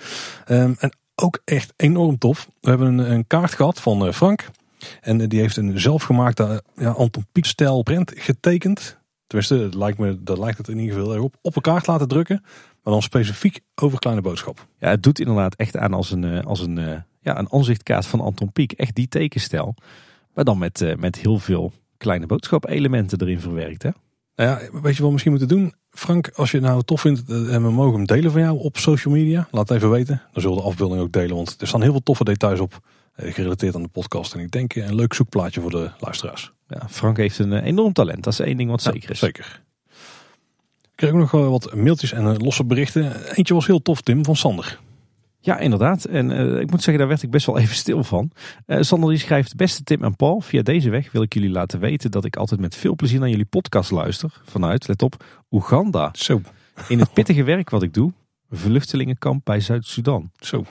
Um, 0.48 0.76
en 0.78 0.96
ook 1.14 1.40
echt 1.44 1.72
enorm 1.76 2.18
tof. 2.18 2.48
We 2.60 2.68
hebben 2.68 2.98
een, 2.98 3.10
een 3.10 3.26
kaart 3.26 3.54
gehad 3.54 3.80
van 3.80 4.12
Frank. 4.12 4.50
En 5.00 5.28
die 5.28 5.40
heeft 5.40 5.56
een 5.56 5.80
zelfgemaakte 5.80 6.62
ja, 6.76 6.90
Anton 6.90 7.26
Pieck 7.32 7.44
stijl 7.44 7.82
print 7.82 8.12
getekend. 8.16 8.98
Tenminste, 9.26 9.58
dat 9.58 9.74
lijkt, 9.74 9.98
me, 9.98 10.22
dat 10.22 10.38
lijkt 10.38 10.58
het 10.58 10.68
in 10.68 10.78
ieder 10.78 10.96
geval 10.96 11.12
erg 11.12 11.22
op. 11.22 11.36
Op 11.40 11.56
een 11.56 11.62
kaart 11.62 11.86
laten 11.86 12.08
drukken. 12.08 12.42
Maar 12.82 12.94
dan 12.94 13.02
specifiek 13.02 13.60
over 13.74 13.98
kleine 13.98 14.22
boodschap. 14.22 14.66
Ja, 14.78 14.88
het 14.88 15.02
doet 15.02 15.20
inderdaad 15.20 15.54
echt 15.54 15.76
aan 15.76 15.94
als 15.94 16.10
een, 16.10 16.24
eh, 16.24 16.44
als 16.44 16.60
een, 16.60 16.78
eh, 16.78 17.00
ja, 17.20 17.38
een 17.38 17.52
aanzichtkaart 17.52 18.06
van 18.06 18.20
Anton 18.20 18.52
Pieck. 18.52 18.72
Echt 18.72 18.94
die 18.94 19.08
tekenstijl. 19.08 19.74
Maar 20.34 20.44
dan 20.44 20.58
met, 20.58 20.80
eh, 20.80 20.96
met 20.96 21.16
heel 21.16 21.38
veel 21.38 21.72
kleine 21.96 22.26
boodschap 22.26 22.68
elementen 22.68 23.20
erin 23.20 23.40
verwerkt. 23.40 23.82
Hè? 23.82 23.90
Nou 24.34 24.50
ja, 24.50 24.56
weet 24.58 24.72
je 24.72 24.80
wat 24.82 25.06
we 25.06 25.10
misschien 25.10 25.30
moeten 25.30 25.48
doen? 25.48 25.74
Frank, 25.90 26.30
als 26.34 26.50
je 26.50 26.56
het 26.56 26.66
nou 26.66 26.82
tof 26.82 27.00
vindt 27.00 27.30
en 27.30 27.62
we 27.62 27.70
mogen 27.70 27.94
hem 27.94 28.06
delen 28.06 28.32
van 28.32 28.40
jou 28.40 28.58
op 28.58 28.76
social 28.76 29.14
media. 29.14 29.48
Laat 29.50 29.68
het 29.68 29.76
even 29.76 29.90
weten. 29.90 30.22
Dan 30.32 30.42
zullen 30.42 30.56
we 30.56 30.62
de 30.62 30.68
afbeelding 30.68 31.00
ook 31.00 31.12
delen. 31.12 31.36
Want 31.36 31.56
er 31.60 31.66
staan 31.66 31.82
heel 31.82 31.90
veel 31.90 32.02
toffe 32.02 32.24
details 32.24 32.60
op. 32.60 32.80
Eh, 33.16 33.34
gerelateerd 33.34 33.74
aan 33.74 33.82
de 33.82 33.88
podcast. 33.88 34.34
En 34.34 34.40
ik 34.40 34.50
denk 34.50 34.74
een 34.74 34.94
leuk 34.94 35.14
zoekplaatje 35.14 35.60
voor 35.60 35.70
de 35.70 35.90
luisteraars. 35.98 36.52
Ja, 36.68 36.88
Frank 36.88 37.16
heeft 37.16 37.38
een 37.38 37.52
eh, 37.52 37.64
enorm 37.66 37.92
talent. 37.92 38.24
Dat 38.24 38.32
is 38.32 38.38
één 38.40 38.56
ding 38.56 38.70
wat 38.70 38.82
zeker 38.82 39.10
is. 39.10 39.18
Zeker. 39.18 39.62
Ik 40.82 41.02
kreeg 41.02 41.10
ook 41.10 41.18
nog 41.18 41.30
wat 41.30 41.74
mailtjes 41.74 42.12
en 42.12 42.36
losse 42.36 42.64
berichten. 42.64 43.34
Eentje 43.34 43.54
was 43.54 43.66
heel 43.66 43.82
tof, 43.82 44.00
Tim, 44.00 44.24
van 44.24 44.36
Sander. 44.36 44.78
Ja, 45.40 45.58
inderdaad. 45.58 46.04
En 46.04 46.30
eh, 46.30 46.60
ik 46.60 46.70
moet 46.70 46.82
zeggen, 46.82 46.98
daar 46.98 47.08
werd 47.08 47.22
ik 47.22 47.30
best 47.30 47.46
wel 47.46 47.58
even 47.58 47.76
stil 47.76 48.04
van. 48.04 48.30
Eh 48.66 48.80
Sander 48.80 49.10
die 49.10 49.18
schrijft, 49.18 49.56
beste 49.56 49.82
Tim 49.82 50.04
en 50.04 50.16
Paul, 50.16 50.40
via 50.40 50.62
deze 50.62 50.90
weg 50.90 51.12
wil 51.12 51.22
ik 51.22 51.34
jullie 51.34 51.50
laten 51.50 51.80
weten 51.80 52.10
dat 52.10 52.24
ik 52.24 52.36
altijd 52.36 52.60
met 52.60 52.76
veel 52.76 52.94
plezier 52.94 53.20
naar 53.20 53.28
jullie 53.28 53.44
podcast 53.44 53.90
luister. 53.90 54.40
Vanuit, 54.44 54.88
let 54.88 55.02
op, 55.02 55.24
Oeganda. 55.50 56.10
Zo, 56.12 56.40
In 56.88 56.98
het 56.98 57.12
pittige 57.12 57.42
werk 57.42 57.70
wat 57.70 57.82
ik 57.82 57.94
doe, 57.94 58.12
vluchtelingenkamp 58.50 59.44
bij 59.44 59.60
Zuid-Soedan. 59.60 60.30
zo. 60.40 60.64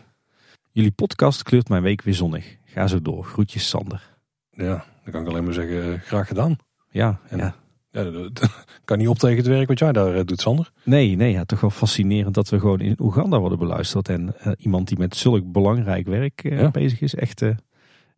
Jullie 0.76 0.92
podcast 0.92 1.44
kleurt 1.44 1.70
mijn 1.70 1.82
week 1.84 2.02
weer 2.02 2.14
zonnig. 2.14 2.58
Ga 2.66 2.88
zo 2.88 3.02
door. 3.02 3.24
Groetjes 3.26 3.70
Sander. 3.70 4.18
Ja, 4.52 4.86
dan 5.04 5.12
kan 5.12 5.22
ik 5.22 5.28
alleen 5.28 5.44
maar 5.44 5.54
zeggen, 5.54 5.94
eh, 5.94 6.00
graag 6.00 6.28
gedaan. 6.28 6.58
Ja, 6.90 7.20
En- 7.28 7.38
ja. 7.38 7.56
Ja, 7.92 8.04
dat- 8.04 8.64
kan 8.86 8.98
niet 8.98 9.08
op 9.08 9.18
tegen 9.20 9.38
het 9.38 9.48
werk 9.48 9.68
wat 9.68 9.80
jij 9.80 9.92
daar 9.92 10.16
eh, 10.16 10.26
doet, 10.26 10.42
Sander. 10.42 10.72
Nee, 10.84 11.16
nee, 11.16 11.32
ja, 11.32 11.44
toch 11.46 11.62
wel 11.62 11.70
fascinerend 11.70 12.34
dat 12.36 12.50
we 12.50 12.60
gewoon 12.60 12.80
in 12.80 12.96
Oeganda 13.00 13.40
worden 13.40 13.60
beluisterd. 13.60 14.10
En 14.10 14.34
eh, 14.40 14.52
iemand 14.58 14.88
die 14.88 14.98
met 14.98 15.16
zulk 15.16 15.52
belangrijk 15.52 16.08
werk 16.08 16.44
Ja. 16.44 16.72
bezig 16.72 17.02
is, 17.02 17.16
echt 17.16 17.42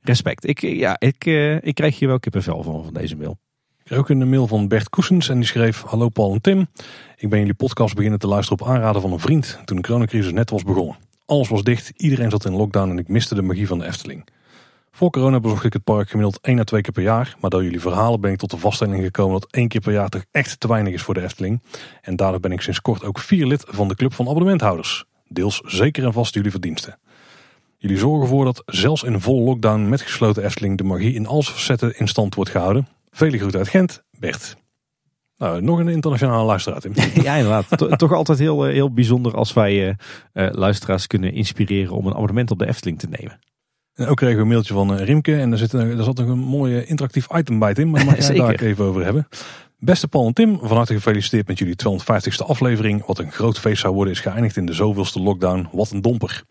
respect. 0.02 0.48
Ik, 0.48 0.62
ja, 0.62 0.96
ik, 1.00 1.26
ik 1.64 1.76
krijg 1.76 2.00
hier 2.00 2.08
wel 2.08 2.20
kippenvel 2.20 2.64
van, 2.64 2.84
van 2.84 2.94
deze 2.94 3.16
mail. 3.16 3.38
Ik 3.78 3.84
kreeg 3.84 3.98
ook 4.00 4.10
een 4.10 4.30
mail 4.30 4.48
van 4.48 4.68
Bert 4.68 4.90
Koesens 4.90 5.30
en 5.30 5.36
die 5.36 5.46
schreef... 5.48 5.82
Hallo 5.82 6.10
Paul 6.10 6.34
en 6.34 6.42
Tim, 6.42 6.68
ik 7.18 7.30
ben 7.30 7.40
jullie 7.40 7.54
podcast 7.54 7.96
beginnen 7.96 8.20
te 8.20 8.28
luisteren 8.28 8.62
op 8.62 8.68
aanraden 8.68 9.02
van 9.02 9.12
een 9.12 9.20
vriend... 9.20 9.60
toen 9.66 9.76
de 9.78 9.84
coronacrisis 9.84 10.32
net 10.32 10.50
was 10.50 10.64
begonnen. 10.64 10.96
Alles 11.28 11.50
was 11.50 11.64
dicht, 11.64 11.92
iedereen 11.96 12.30
zat 12.30 12.46
in 12.46 12.56
lockdown 12.56 12.90
en 12.90 12.98
ik 12.98 13.08
miste 13.08 13.36
de 13.36 13.42
magie 13.42 13.68
van 13.68 13.80
de 13.80 13.86
Efteling. 13.86 14.28
Voor 14.92 15.10
corona 15.10 15.40
bezocht 15.40 15.64
ik 15.64 15.74
het 15.74 15.84
park 15.84 16.10
gemiddeld 16.10 16.40
één 16.42 16.60
à 16.60 16.64
twee 16.64 16.82
keer 16.82 16.92
per 16.92 17.04
jaar... 17.04 17.36
maar 17.40 17.50
door 17.50 17.64
jullie 17.64 17.80
verhalen 17.80 18.22
ben 18.22 18.32
ik 18.32 18.38
tot 18.38 18.52
de 18.52 18.58
vaststelling 18.58 19.04
gekomen... 19.04 19.40
dat 19.40 19.52
één 19.52 19.68
keer 19.68 19.82
per 19.82 19.94
jaar 19.94 20.10
toch 20.10 20.24
echt 20.32 20.60
te 20.60 20.68
weinig 20.68 20.94
is 20.94 21.02
voor 21.02 21.14
de 21.14 21.22
Efteling. 21.22 21.62
En 22.02 22.16
daardoor 22.16 22.40
ben 22.40 22.52
ik 22.52 22.62
sinds 22.62 22.82
kort 22.82 23.04
ook 23.04 23.20
vier 23.20 23.46
lid 23.46 23.66
van 23.68 23.88
de 23.88 23.96
club 23.96 24.14
van 24.14 24.28
abonnementhouders. 24.28 25.06
Deels 25.28 25.62
zeker 25.66 26.04
en 26.04 26.14
vast 26.14 26.34
jullie 26.34 26.52
verdiensten. 26.52 27.00
Jullie 27.78 27.98
zorgen 27.98 28.22
ervoor 28.22 28.46
dat 28.46 28.64
zelfs 28.66 29.04
in 29.04 29.22
volle 29.22 29.42
lockdown 29.42 29.90
met 29.90 30.02
gesloten 30.02 30.44
Efteling... 30.44 30.78
de 30.78 30.84
magie 30.84 31.14
in 31.14 31.28
al 31.28 31.44
zijn 31.44 31.56
facetten 31.56 31.98
in 31.98 32.08
stand 32.08 32.36
wordt 32.36 32.52
gehouden. 32.52 32.88
Vele 33.12 33.38
groeten 33.38 33.60
uit 33.60 33.70
Gent, 33.70 34.04
Bert. 34.20 34.56
Nou, 35.38 35.62
nog 35.62 35.80
een 35.80 35.88
internationale 35.88 36.44
luisteraar, 36.46 36.80
Tim. 36.80 36.94
ja, 37.24 37.36
inderdaad. 37.36 37.78
To- 37.78 37.88
toch 37.96 38.14
altijd 38.14 38.40
heel, 38.40 38.66
eh, 38.66 38.74
heel 38.74 38.94
bijzonder 38.94 39.36
als 39.36 39.54
wij 39.54 39.88
eh, 39.88 39.94
eh, 40.48 40.54
luisteraars 40.54 41.08
kunnen 41.08 41.34
inspireren 41.34 41.94
om 41.96 42.06
een 42.08 42.14
abonnement 42.14 42.52
op 42.52 42.60
de 42.60 42.68
Efteling 42.68 43.00
te 43.00 43.08
nemen. 43.10 43.40
En 43.94 44.08
ook 44.08 44.16
kregen 44.18 44.36
we 44.36 44.42
een 44.42 44.48
mailtje 44.48 44.74
van 44.74 44.96
Rimke. 44.96 45.36
En 45.40 45.50
daar, 45.50 45.60
zit, 45.60 45.74
een- 45.74 45.96
daar 45.96 46.04
zat 46.06 46.18
nog 46.18 46.28
een 46.28 46.38
mooi 46.40 46.78
eh, 46.78 46.90
interactief 46.90 47.28
item 47.36 47.60
bij, 47.60 47.74
Tim. 47.74 47.90
Maar 47.90 48.06
mag 48.06 48.18
jij 48.28 48.36
daar 48.36 48.62
even 48.62 48.86
over 48.86 49.04
hebben. 49.04 49.28
Beste 49.80 50.08
Paul 50.08 50.28
en 50.28 50.34
Tim, 50.34 50.60
van 50.62 50.78
harte 50.78 50.94
gefeliciteerd 50.94 51.48
met 51.48 51.58
jullie 51.60 51.76
250ste 51.76 52.46
aflevering. 52.48 53.06
Wat 53.06 53.20
een 53.20 53.32
groot 53.32 53.60
feest 53.60 53.82
zou 53.82 53.94
worden 53.94 54.14
is 54.14 54.20
geëindigd 54.20 54.58
in 54.58 54.66
de 54.66 54.74
zoveelste 54.74 55.20
lockdown. 55.22 55.68
Wat 55.72 55.92
een 55.92 56.02
domper. 56.02 56.44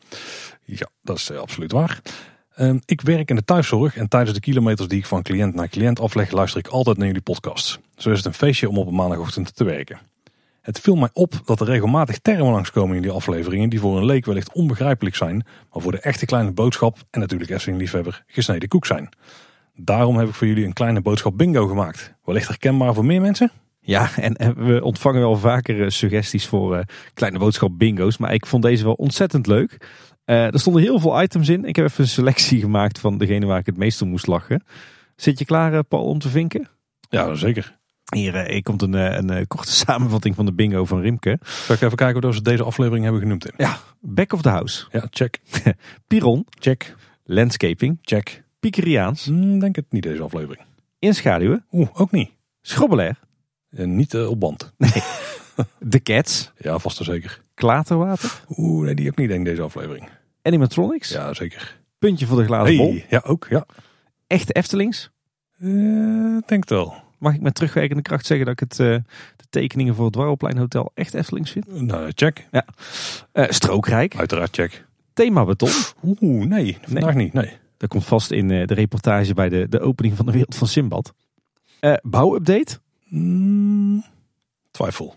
Ja, 0.64 0.88
dat 1.02 1.16
is 1.16 1.30
absoluut 1.32 1.72
waar. 1.72 2.00
Ehm, 2.56 2.78
ik 2.84 3.00
werk 3.00 3.30
in 3.30 3.36
de 3.36 3.44
thuiszorg 3.44 3.96
en 3.96 4.08
tijdens 4.08 4.34
de 4.34 4.40
kilometers 4.40 4.88
die 4.88 4.98
ik 4.98 5.06
van 5.06 5.22
cliënt 5.22 5.54
naar 5.54 5.68
cliënt 5.68 6.00
afleg, 6.00 6.30
luister 6.30 6.60
ik 6.60 6.66
altijd 6.66 6.96
naar 6.96 7.06
jullie 7.06 7.22
podcasts. 7.22 7.78
Zo 7.96 8.10
is 8.10 8.16
het 8.16 8.26
een 8.26 8.34
feestje 8.34 8.68
om 8.68 8.78
op 8.78 8.86
een 8.86 8.94
maandagochtend 8.94 9.56
te 9.56 9.64
werken. 9.64 9.98
Het 10.60 10.80
viel 10.80 10.96
mij 10.96 11.08
op 11.12 11.40
dat 11.44 11.60
er 11.60 11.66
regelmatig 11.66 12.18
termen 12.18 12.52
langskomen 12.52 12.96
in 12.96 13.02
die 13.02 13.10
afleveringen 13.10 13.68
die 13.68 13.80
voor 13.80 13.96
een 13.96 14.04
leek 14.04 14.24
wellicht 14.24 14.52
onbegrijpelijk 14.52 15.16
zijn, 15.16 15.46
maar 15.72 15.82
voor 15.82 15.92
de 15.92 16.00
echte 16.00 16.26
kleine 16.26 16.52
boodschap 16.52 16.98
en 17.10 17.20
natuurlijk 17.20 17.50
Efteling-liefhebber 17.50 18.24
gesneden 18.26 18.68
koek 18.68 18.86
zijn. 18.86 19.08
Daarom 19.74 20.16
heb 20.16 20.28
ik 20.28 20.34
voor 20.34 20.46
jullie 20.46 20.64
een 20.64 20.72
kleine 20.72 21.00
boodschap 21.00 21.38
bingo 21.38 21.66
gemaakt. 21.66 22.14
Wellicht 22.24 22.48
herkenbaar 22.48 22.94
voor 22.94 23.04
meer 23.04 23.20
mensen? 23.20 23.50
Ja, 23.80 24.10
en 24.16 24.36
eh, 24.36 24.48
we 24.48 24.84
ontvangen 24.84 25.20
wel 25.20 25.36
vaker 25.36 25.82
eh, 25.82 25.88
suggesties 25.88 26.46
voor 26.46 26.76
eh, 26.76 26.84
kleine 27.14 27.38
boodschap 27.38 27.78
bingo's. 27.78 28.16
Maar 28.16 28.34
ik 28.34 28.46
vond 28.46 28.62
deze 28.62 28.84
wel 28.84 28.92
ontzettend 28.92 29.46
leuk. 29.46 29.76
Eh, 30.26 30.44
er 30.52 30.60
stonden 30.60 30.82
heel 30.82 30.98
veel 31.00 31.22
items 31.22 31.48
in. 31.48 31.64
Ik 31.64 31.76
heb 31.76 31.84
even 31.84 32.02
een 32.04 32.08
selectie 32.10 32.60
gemaakt 32.60 32.98
van 32.98 33.18
degene 33.18 33.46
waar 33.46 33.58
ik 33.58 33.66
het 33.66 33.76
meest 33.76 34.02
om 34.02 34.08
moest 34.08 34.26
lachen. 34.26 34.64
Zit 35.16 35.38
je 35.38 35.44
klaar, 35.44 35.72
eh, 35.74 35.80
Paul, 35.88 36.04
om 36.04 36.18
te 36.18 36.28
vinken? 36.28 36.68
Ja, 37.08 37.34
zeker. 37.34 37.76
Hier, 38.14 38.44
hier 38.46 38.62
komt 38.62 38.82
een, 38.82 38.92
een 39.30 39.46
korte 39.46 39.72
samenvatting 39.86 40.34
van 40.34 40.46
de 40.46 40.52
bingo 40.52 40.84
van 40.84 41.00
Rimke. 41.00 41.38
Zal 41.42 41.74
ik 41.74 41.80
even 41.80 41.96
kijken 41.96 42.22
hoe 42.24 42.34
ze 42.34 42.42
deze 42.42 42.62
aflevering 42.62 43.04
hebben 43.04 43.22
genoemd? 43.22 43.40
Tim? 43.40 43.52
Ja, 43.56 43.78
Back 44.00 44.32
of 44.32 44.42
the 44.42 44.48
House, 44.48 44.86
Ja, 44.92 45.06
check, 45.10 45.38
Piron, 46.08 46.46
check, 46.58 46.94
Landscaping, 47.24 47.98
check. 48.02 48.42
Pikeriaans, 48.60 49.24
Hm, 49.24 49.58
denk 49.58 49.76
het 49.76 49.84
niet 49.90 50.02
deze 50.02 50.22
aflevering. 50.22 50.64
Inschaduwen, 50.98 51.64
Oeh, 51.72 51.88
ook 51.92 52.10
niet. 52.10 52.30
Schrobbelair, 52.62 53.18
En 53.70 53.96
niet 53.96 54.14
op 54.16 54.40
band. 54.40 54.72
The 55.88 56.02
Cats, 56.12 56.52
Ja, 56.58 56.78
vast 56.78 56.98
en 56.98 57.04
zeker. 57.04 57.40
Klaterwater, 57.56 58.42
Oeh, 58.56 58.84
nee, 58.84 58.94
die 58.94 59.08
ook 59.10 59.16
niet 59.16 59.28
denk 59.28 59.40
ik 59.40 59.46
deze 59.46 59.62
aflevering. 59.62 60.08
Animatronics, 60.42 61.08
Ja, 61.08 61.34
zeker. 61.34 61.80
Puntje 61.98 62.26
voor 62.26 62.38
de 62.38 62.44
glazen 62.44 62.76
bol, 62.76 62.90
Hey, 62.90 63.06
ja, 63.08 63.22
ook, 63.24 63.46
ja. 63.50 63.66
Echte 64.26 64.52
Eftelings. 64.52 65.10
Eh, 65.58 65.68
denk 66.46 66.60
het 66.60 66.70
wel. 66.70 66.94
Mag 67.18 67.34
ik 67.34 67.40
met 67.40 67.54
terugwerkende 67.54 68.02
kracht 68.02 68.26
zeggen 68.26 68.46
dat 68.46 68.60
ik 68.60 68.68
het, 68.70 68.80
eh, 68.80 68.86
de 69.36 69.44
tekeningen 69.50 69.94
voor 69.94 70.04
het 70.04 70.12
Dwarrelplein 70.12 70.58
Hotel 70.58 70.90
echt 70.94 71.14
Eftelings 71.14 71.50
vind? 71.50 71.80
Nou, 71.80 72.10
check. 72.14 72.46
Eh, 73.32 73.44
Strookrijk, 73.48 74.16
Uiteraard 74.16 74.54
check. 74.54 74.84
Thema 75.12 75.44
Beton. 75.44 75.70
Oeh, 76.20 76.46
nee, 76.46 76.78
vandaag 76.82 77.14
niet, 77.14 77.32
nee. 77.32 77.52
Dat 77.76 77.88
komt 77.88 78.04
vast 78.04 78.30
in 78.30 78.48
de 78.48 78.64
reportage 78.64 79.34
bij 79.34 79.48
de, 79.48 79.68
de 79.68 79.80
opening 79.80 80.16
van 80.16 80.26
de 80.26 80.32
wereld 80.32 80.54
van 80.54 80.66
Simbad. 80.68 81.14
Bouwupdate. 82.02 82.78
Mm, 83.08 84.04
twijfel. 84.70 85.14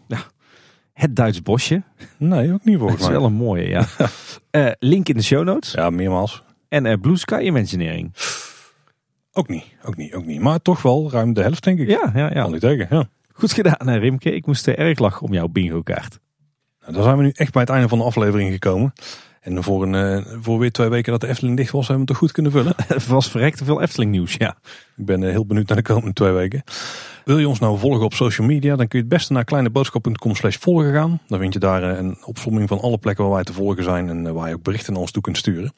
Het 0.99 1.15
Duits 1.15 1.41
bosje. 1.41 1.83
Nee, 2.17 2.53
ook 2.53 2.63
niet 2.63 2.73
Dat 2.73 2.79
volgens 2.79 3.01
is 3.01 3.07
mij. 3.07 3.17
wel 3.17 3.25
een 3.25 3.33
mooie, 3.33 3.67
ja. 3.69 3.85
Eh, 4.49 4.71
link 4.79 5.09
in 5.09 5.15
de 5.15 5.23
show 5.23 5.43
notes. 5.43 5.71
Ja, 5.71 5.89
meermaals. 5.89 6.43
En 6.67 6.85
eh, 6.85 6.99
Blue 7.01 7.17
Sky 7.17 7.41
Imagineering. 7.43 8.13
Ook 9.31 9.47
niet, 9.47 9.63
ook 9.83 9.97
niet, 9.97 10.13
ook 10.13 10.25
niet. 10.25 10.41
Maar 10.41 10.61
toch 10.61 10.81
wel 10.81 11.11
ruim 11.11 11.33
de 11.33 11.41
helft, 11.41 11.63
denk 11.63 11.79
ik. 11.79 11.87
Ja, 11.89 12.11
ja, 12.13 12.27
Kan 12.27 12.37
ja. 12.37 12.47
niet 12.47 12.61
tegen, 12.61 12.87
ja. 12.89 13.09
Goed 13.33 13.51
gedaan, 13.53 13.89
Rimke. 13.89 14.31
Ik 14.31 14.45
moest 14.45 14.67
eh, 14.67 14.79
erg 14.79 14.99
lachen 14.99 15.27
om 15.27 15.33
jouw 15.33 15.47
bingo 15.47 15.81
kaart. 15.81 16.19
Nou, 16.81 16.93
dan 16.93 17.03
zijn 17.03 17.17
we 17.17 17.23
nu 17.23 17.31
echt 17.35 17.51
bij 17.51 17.61
het 17.61 17.71
einde 17.71 17.87
van 17.87 17.97
de 17.97 18.03
aflevering 18.03 18.51
gekomen. 18.51 18.93
En 19.41 19.63
voor, 19.63 19.83
een, 19.83 19.95
eh, 19.95 20.33
voor 20.41 20.59
weer 20.59 20.71
twee 20.71 20.89
weken 20.89 21.11
dat 21.11 21.21
de 21.21 21.27
Efteling 21.27 21.57
dicht 21.57 21.71
was, 21.71 21.87
hebben 21.87 22.05
we 22.05 22.11
het 22.11 22.19
toch 22.19 22.29
goed 22.29 22.31
kunnen 22.31 22.51
vullen. 22.51 22.73
Het 22.95 23.07
was 23.07 23.29
verrekte 23.29 23.65
veel 23.65 23.81
Efteling 23.81 24.11
nieuws, 24.11 24.33
ja. 24.33 24.57
Ik 24.97 25.05
ben 25.05 25.21
heel 25.23 25.45
benieuwd 25.45 25.67
naar 25.67 25.77
de 25.77 25.83
komende 25.83 26.13
twee 26.13 26.31
weken. 26.31 26.63
Wil 27.29 27.37
je 27.37 27.47
ons 27.47 27.59
nou 27.59 27.77
volgen 27.77 28.05
op 28.05 28.13
social 28.13 28.47
media, 28.47 28.75
dan 28.75 28.87
kun 28.87 28.99
je 28.99 29.05
het 29.05 29.13
beste 29.13 29.33
naar 29.33 29.43
kleineboodschap.com 29.43 30.35
slash 30.35 30.57
volgen 30.57 30.93
gaan. 30.93 31.19
Dan 31.27 31.39
vind 31.39 31.53
je 31.53 31.59
daar 31.59 31.83
eh, 31.83 31.97
een 31.97 32.17
opsomming 32.25 32.67
van 32.67 32.79
alle 32.79 32.97
plekken 32.97 33.23
waar 33.23 33.33
wij 33.33 33.43
te 33.43 33.53
volgen 33.53 33.83
zijn 33.83 34.09
en 34.09 34.27
eh, 34.27 34.33
waar 34.33 34.49
je 34.49 34.55
ook 34.55 34.63
berichten 34.63 34.93
naar 34.93 35.01
ons 35.01 35.11
toe 35.11 35.21
kunt 35.21 35.37
sturen. 35.37 35.73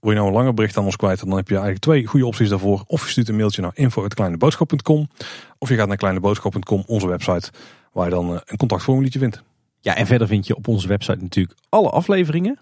Wil 0.00 0.10
je 0.10 0.16
nou 0.16 0.28
een 0.28 0.34
langer 0.34 0.54
bericht 0.54 0.76
aan 0.76 0.84
ons 0.84 0.96
kwijt, 0.96 1.20
dan 1.20 1.36
heb 1.36 1.48
je 1.48 1.54
eigenlijk 1.54 1.84
twee 1.84 2.06
goede 2.06 2.26
opties 2.26 2.48
daarvoor. 2.48 2.84
Of 2.86 3.04
je 3.04 3.10
stuurt 3.10 3.28
een 3.28 3.36
mailtje 3.36 3.62
naar 3.62 3.70
info.kleineboodschap.com 3.74 5.08
of 5.58 5.68
je 5.68 5.74
gaat 5.74 5.88
naar 5.88 5.96
kleineboodschap.com, 5.96 6.82
onze 6.86 7.06
website, 7.06 7.50
waar 7.92 8.04
je 8.04 8.10
dan 8.10 8.34
eh, 8.34 8.40
een 8.44 8.56
contactformuliertje 8.56 9.18
vindt. 9.18 9.42
Ja, 9.80 9.96
en 9.96 10.06
verder 10.06 10.26
vind 10.26 10.46
je 10.46 10.56
op 10.56 10.68
onze 10.68 10.88
website 10.88 11.22
natuurlijk 11.22 11.58
alle 11.68 11.90
afleveringen. 11.90 12.58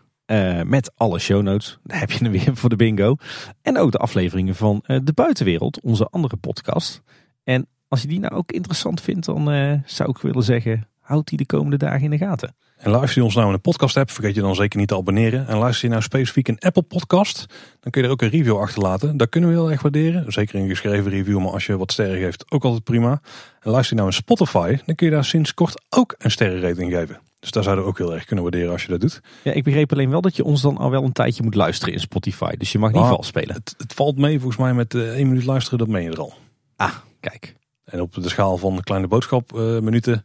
met 0.67 0.93
alle 0.97 1.19
show 1.19 1.43
notes. 1.43 1.79
Daar 1.83 1.99
heb 1.99 2.11
je 2.11 2.25
hem 2.25 2.33
weer 2.33 2.51
voor 2.57 2.69
de 2.69 2.77
bingo. 2.77 3.17
En 3.63 3.79
ook 3.79 3.93
de 3.93 3.99
afleveringen 3.99 4.55
van 4.55 4.83
De 4.85 5.13
Buitenwereld, 5.15 5.81
onze 5.81 6.07
andere 6.11 6.37
podcast. 6.37 7.03
En 7.45 7.67
als 7.93 8.03
je 8.03 8.09
die 8.09 8.21
nou 8.21 8.35
ook 8.35 8.53
interessant 8.53 9.01
vindt, 9.01 9.27
dan 9.27 9.51
eh, 9.51 9.73
zou 9.87 10.11
ik 10.11 10.19
willen 10.19 10.43
zeggen, 10.43 10.89
houd 11.01 11.29
die 11.29 11.39
de 11.39 11.47
komende 11.47 11.77
dagen 11.77 12.03
in 12.03 12.11
de 12.11 12.19
gaten. 12.19 12.55
En 12.77 12.91
luister 12.91 13.19
je 13.19 13.25
ons 13.25 13.35
nou 13.35 13.47
in 13.47 13.55
een 13.55 13.61
podcast 13.61 13.97
app, 13.97 14.11
vergeet 14.11 14.35
je 14.35 14.41
dan 14.41 14.55
zeker 14.55 14.79
niet 14.79 14.89
te 14.89 14.97
abonneren. 14.97 15.47
En 15.47 15.57
luister 15.57 15.85
je 15.85 15.91
nou 15.91 16.03
specifiek 16.03 16.49
een 16.49 16.59
Apple 16.59 16.83
podcast, 16.83 17.47
dan 17.81 17.91
kun 17.91 18.01
je 18.01 18.07
er 18.07 18.13
ook 18.13 18.23
een 18.23 18.29
review 18.29 18.59
achterlaten. 18.59 19.17
Dat 19.17 19.29
kunnen 19.29 19.51
we 19.51 19.57
heel 19.57 19.71
erg 19.71 19.83
waarderen. 19.83 20.33
Zeker 20.33 20.55
een 20.55 20.69
geschreven 20.69 21.11
review, 21.11 21.39
maar 21.39 21.53
als 21.53 21.67
je 21.67 21.77
wat 21.77 21.93
sterren 21.93 22.19
geeft, 22.19 22.51
ook 22.51 22.65
altijd 22.65 22.85
prima. 22.85 23.21
En 23.61 23.71
luister 23.71 23.97
je 23.97 24.03
nou 24.03 24.07
in 24.15 24.23
Spotify, 24.23 24.77
dan 24.87 24.95
kun 24.95 25.07
je 25.07 25.13
daar 25.13 25.25
sinds 25.25 25.55
kort 25.55 25.83
ook 25.91 26.15
een 26.19 26.31
sterrenrating 26.31 26.93
geven. 26.93 27.21
Dus 27.41 27.51
daar 27.51 27.63
zouden 27.63 27.85
we 27.85 27.91
ook 27.91 27.99
heel 27.99 28.15
erg 28.15 28.25
kunnen 28.25 28.45
waarderen 28.45 28.73
als 28.73 28.83
je 28.83 28.89
dat 28.89 29.01
doet. 29.01 29.21
Ja, 29.43 29.53
ik 29.53 29.65
begreep 29.65 29.93
alleen 29.93 30.11
wel 30.11 30.21
dat 30.21 30.37
je 30.37 30.45
ons 30.45 30.61
dan 30.61 30.77
al 30.77 30.91
wel 30.91 31.05
een 31.05 31.13
tijdje 31.13 31.43
moet 31.43 31.55
luisteren 31.55 31.95
in 31.95 32.01
Spotify. 32.01 32.57
Dus 32.57 32.73
je 32.73 32.79
mag 32.79 32.93
niet 32.93 33.03
vals 33.03 33.27
spelen. 33.27 33.55
Het, 33.55 33.75
het 33.79 33.93
valt 33.93 34.19
mee 34.19 34.39
volgens 34.39 34.61
mij 34.61 34.75
met 34.75 34.95
eh, 34.95 35.15
één 35.15 35.29
minuut 35.29 35.45
luisteren, 35.45 35.79
dat 35.79 35.89
meen 35.89 36.03
je 36.03 36.11
er 36.11 36.21
al. 36.21 36.35
Ah, 36.77 36.95
kijk. 37.21 37.55
En 37.85 38.01
op 38.01 38.15
de 38.15 38.29
schaal 38.29 38.57
van 38.57 38.77
de 38.77 38.83
kleine 38.83 39.09
boodschap 39.09 39.53
eh, 39.57 39.61
minuten 39.61 40.25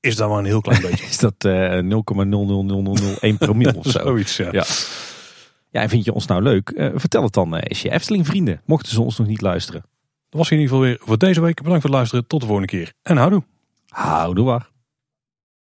is 0.00 0.16
dat 0.16 0.28
maar 0.28 0.38
een 0.38 0.44
heel 0.44 0.60
klein 0.60 0.82
beetje. 0.90 1.06
Is 1.06 1.18
dat 1.18 1.44
eh 1.44 1.78
0,00001 1.78 3.38
promiel 3.38 3.72
of 3.74 3.86
zo? 3.86 3.98
Zoiets, 4.08 4.36
ja. 4.36 4.48
Ja. 4.52 4.64
Ja, 5.70 5.80
en 5.82 5.88
vind 5.88 6.04
je 6.04 6.12
ons 6.12 6.26
nou 6.26 6.42
leuk? 6.42 6.70
Eh, 6.70 6.90
vertel 6.94 7.22
het 7.22 7.32
dan 7.32 7.56
eh, 7.56 7.62
eens 7.64 7.82
je 7.82 7.90
Efteling 7.90 8.26
vrienden. 8.26 8.60
Mochten 8.64 8.92
ze 8.92 9.02
ons 9.02 9.18
nog 9.18 9.26
niet 9.26 9.40
luisteren. 9.40 9.80
Dat 10.28 10.40
was 10.40 10.50
in 10.50 10.58
ieder 10.58 10.72
geval 10.72 10.88
weer 10.88 10.98
voor 11.00 11.18
deze 11.18 11.40
week. 11.40 11.56
Bedankt 11.56 11.80
voor 11.80 11.90
het 11.90 11.98
luisteren. 11.98 12.26
Tot 12.26 12.40
de 12.40 12.46
volgende 12.46 12.70
keer. 12.70 12.92
En 13.02 13.16
houdoe. 13.16 13.42
Houdoe 13.88 14.44
waar. 14.44 14.68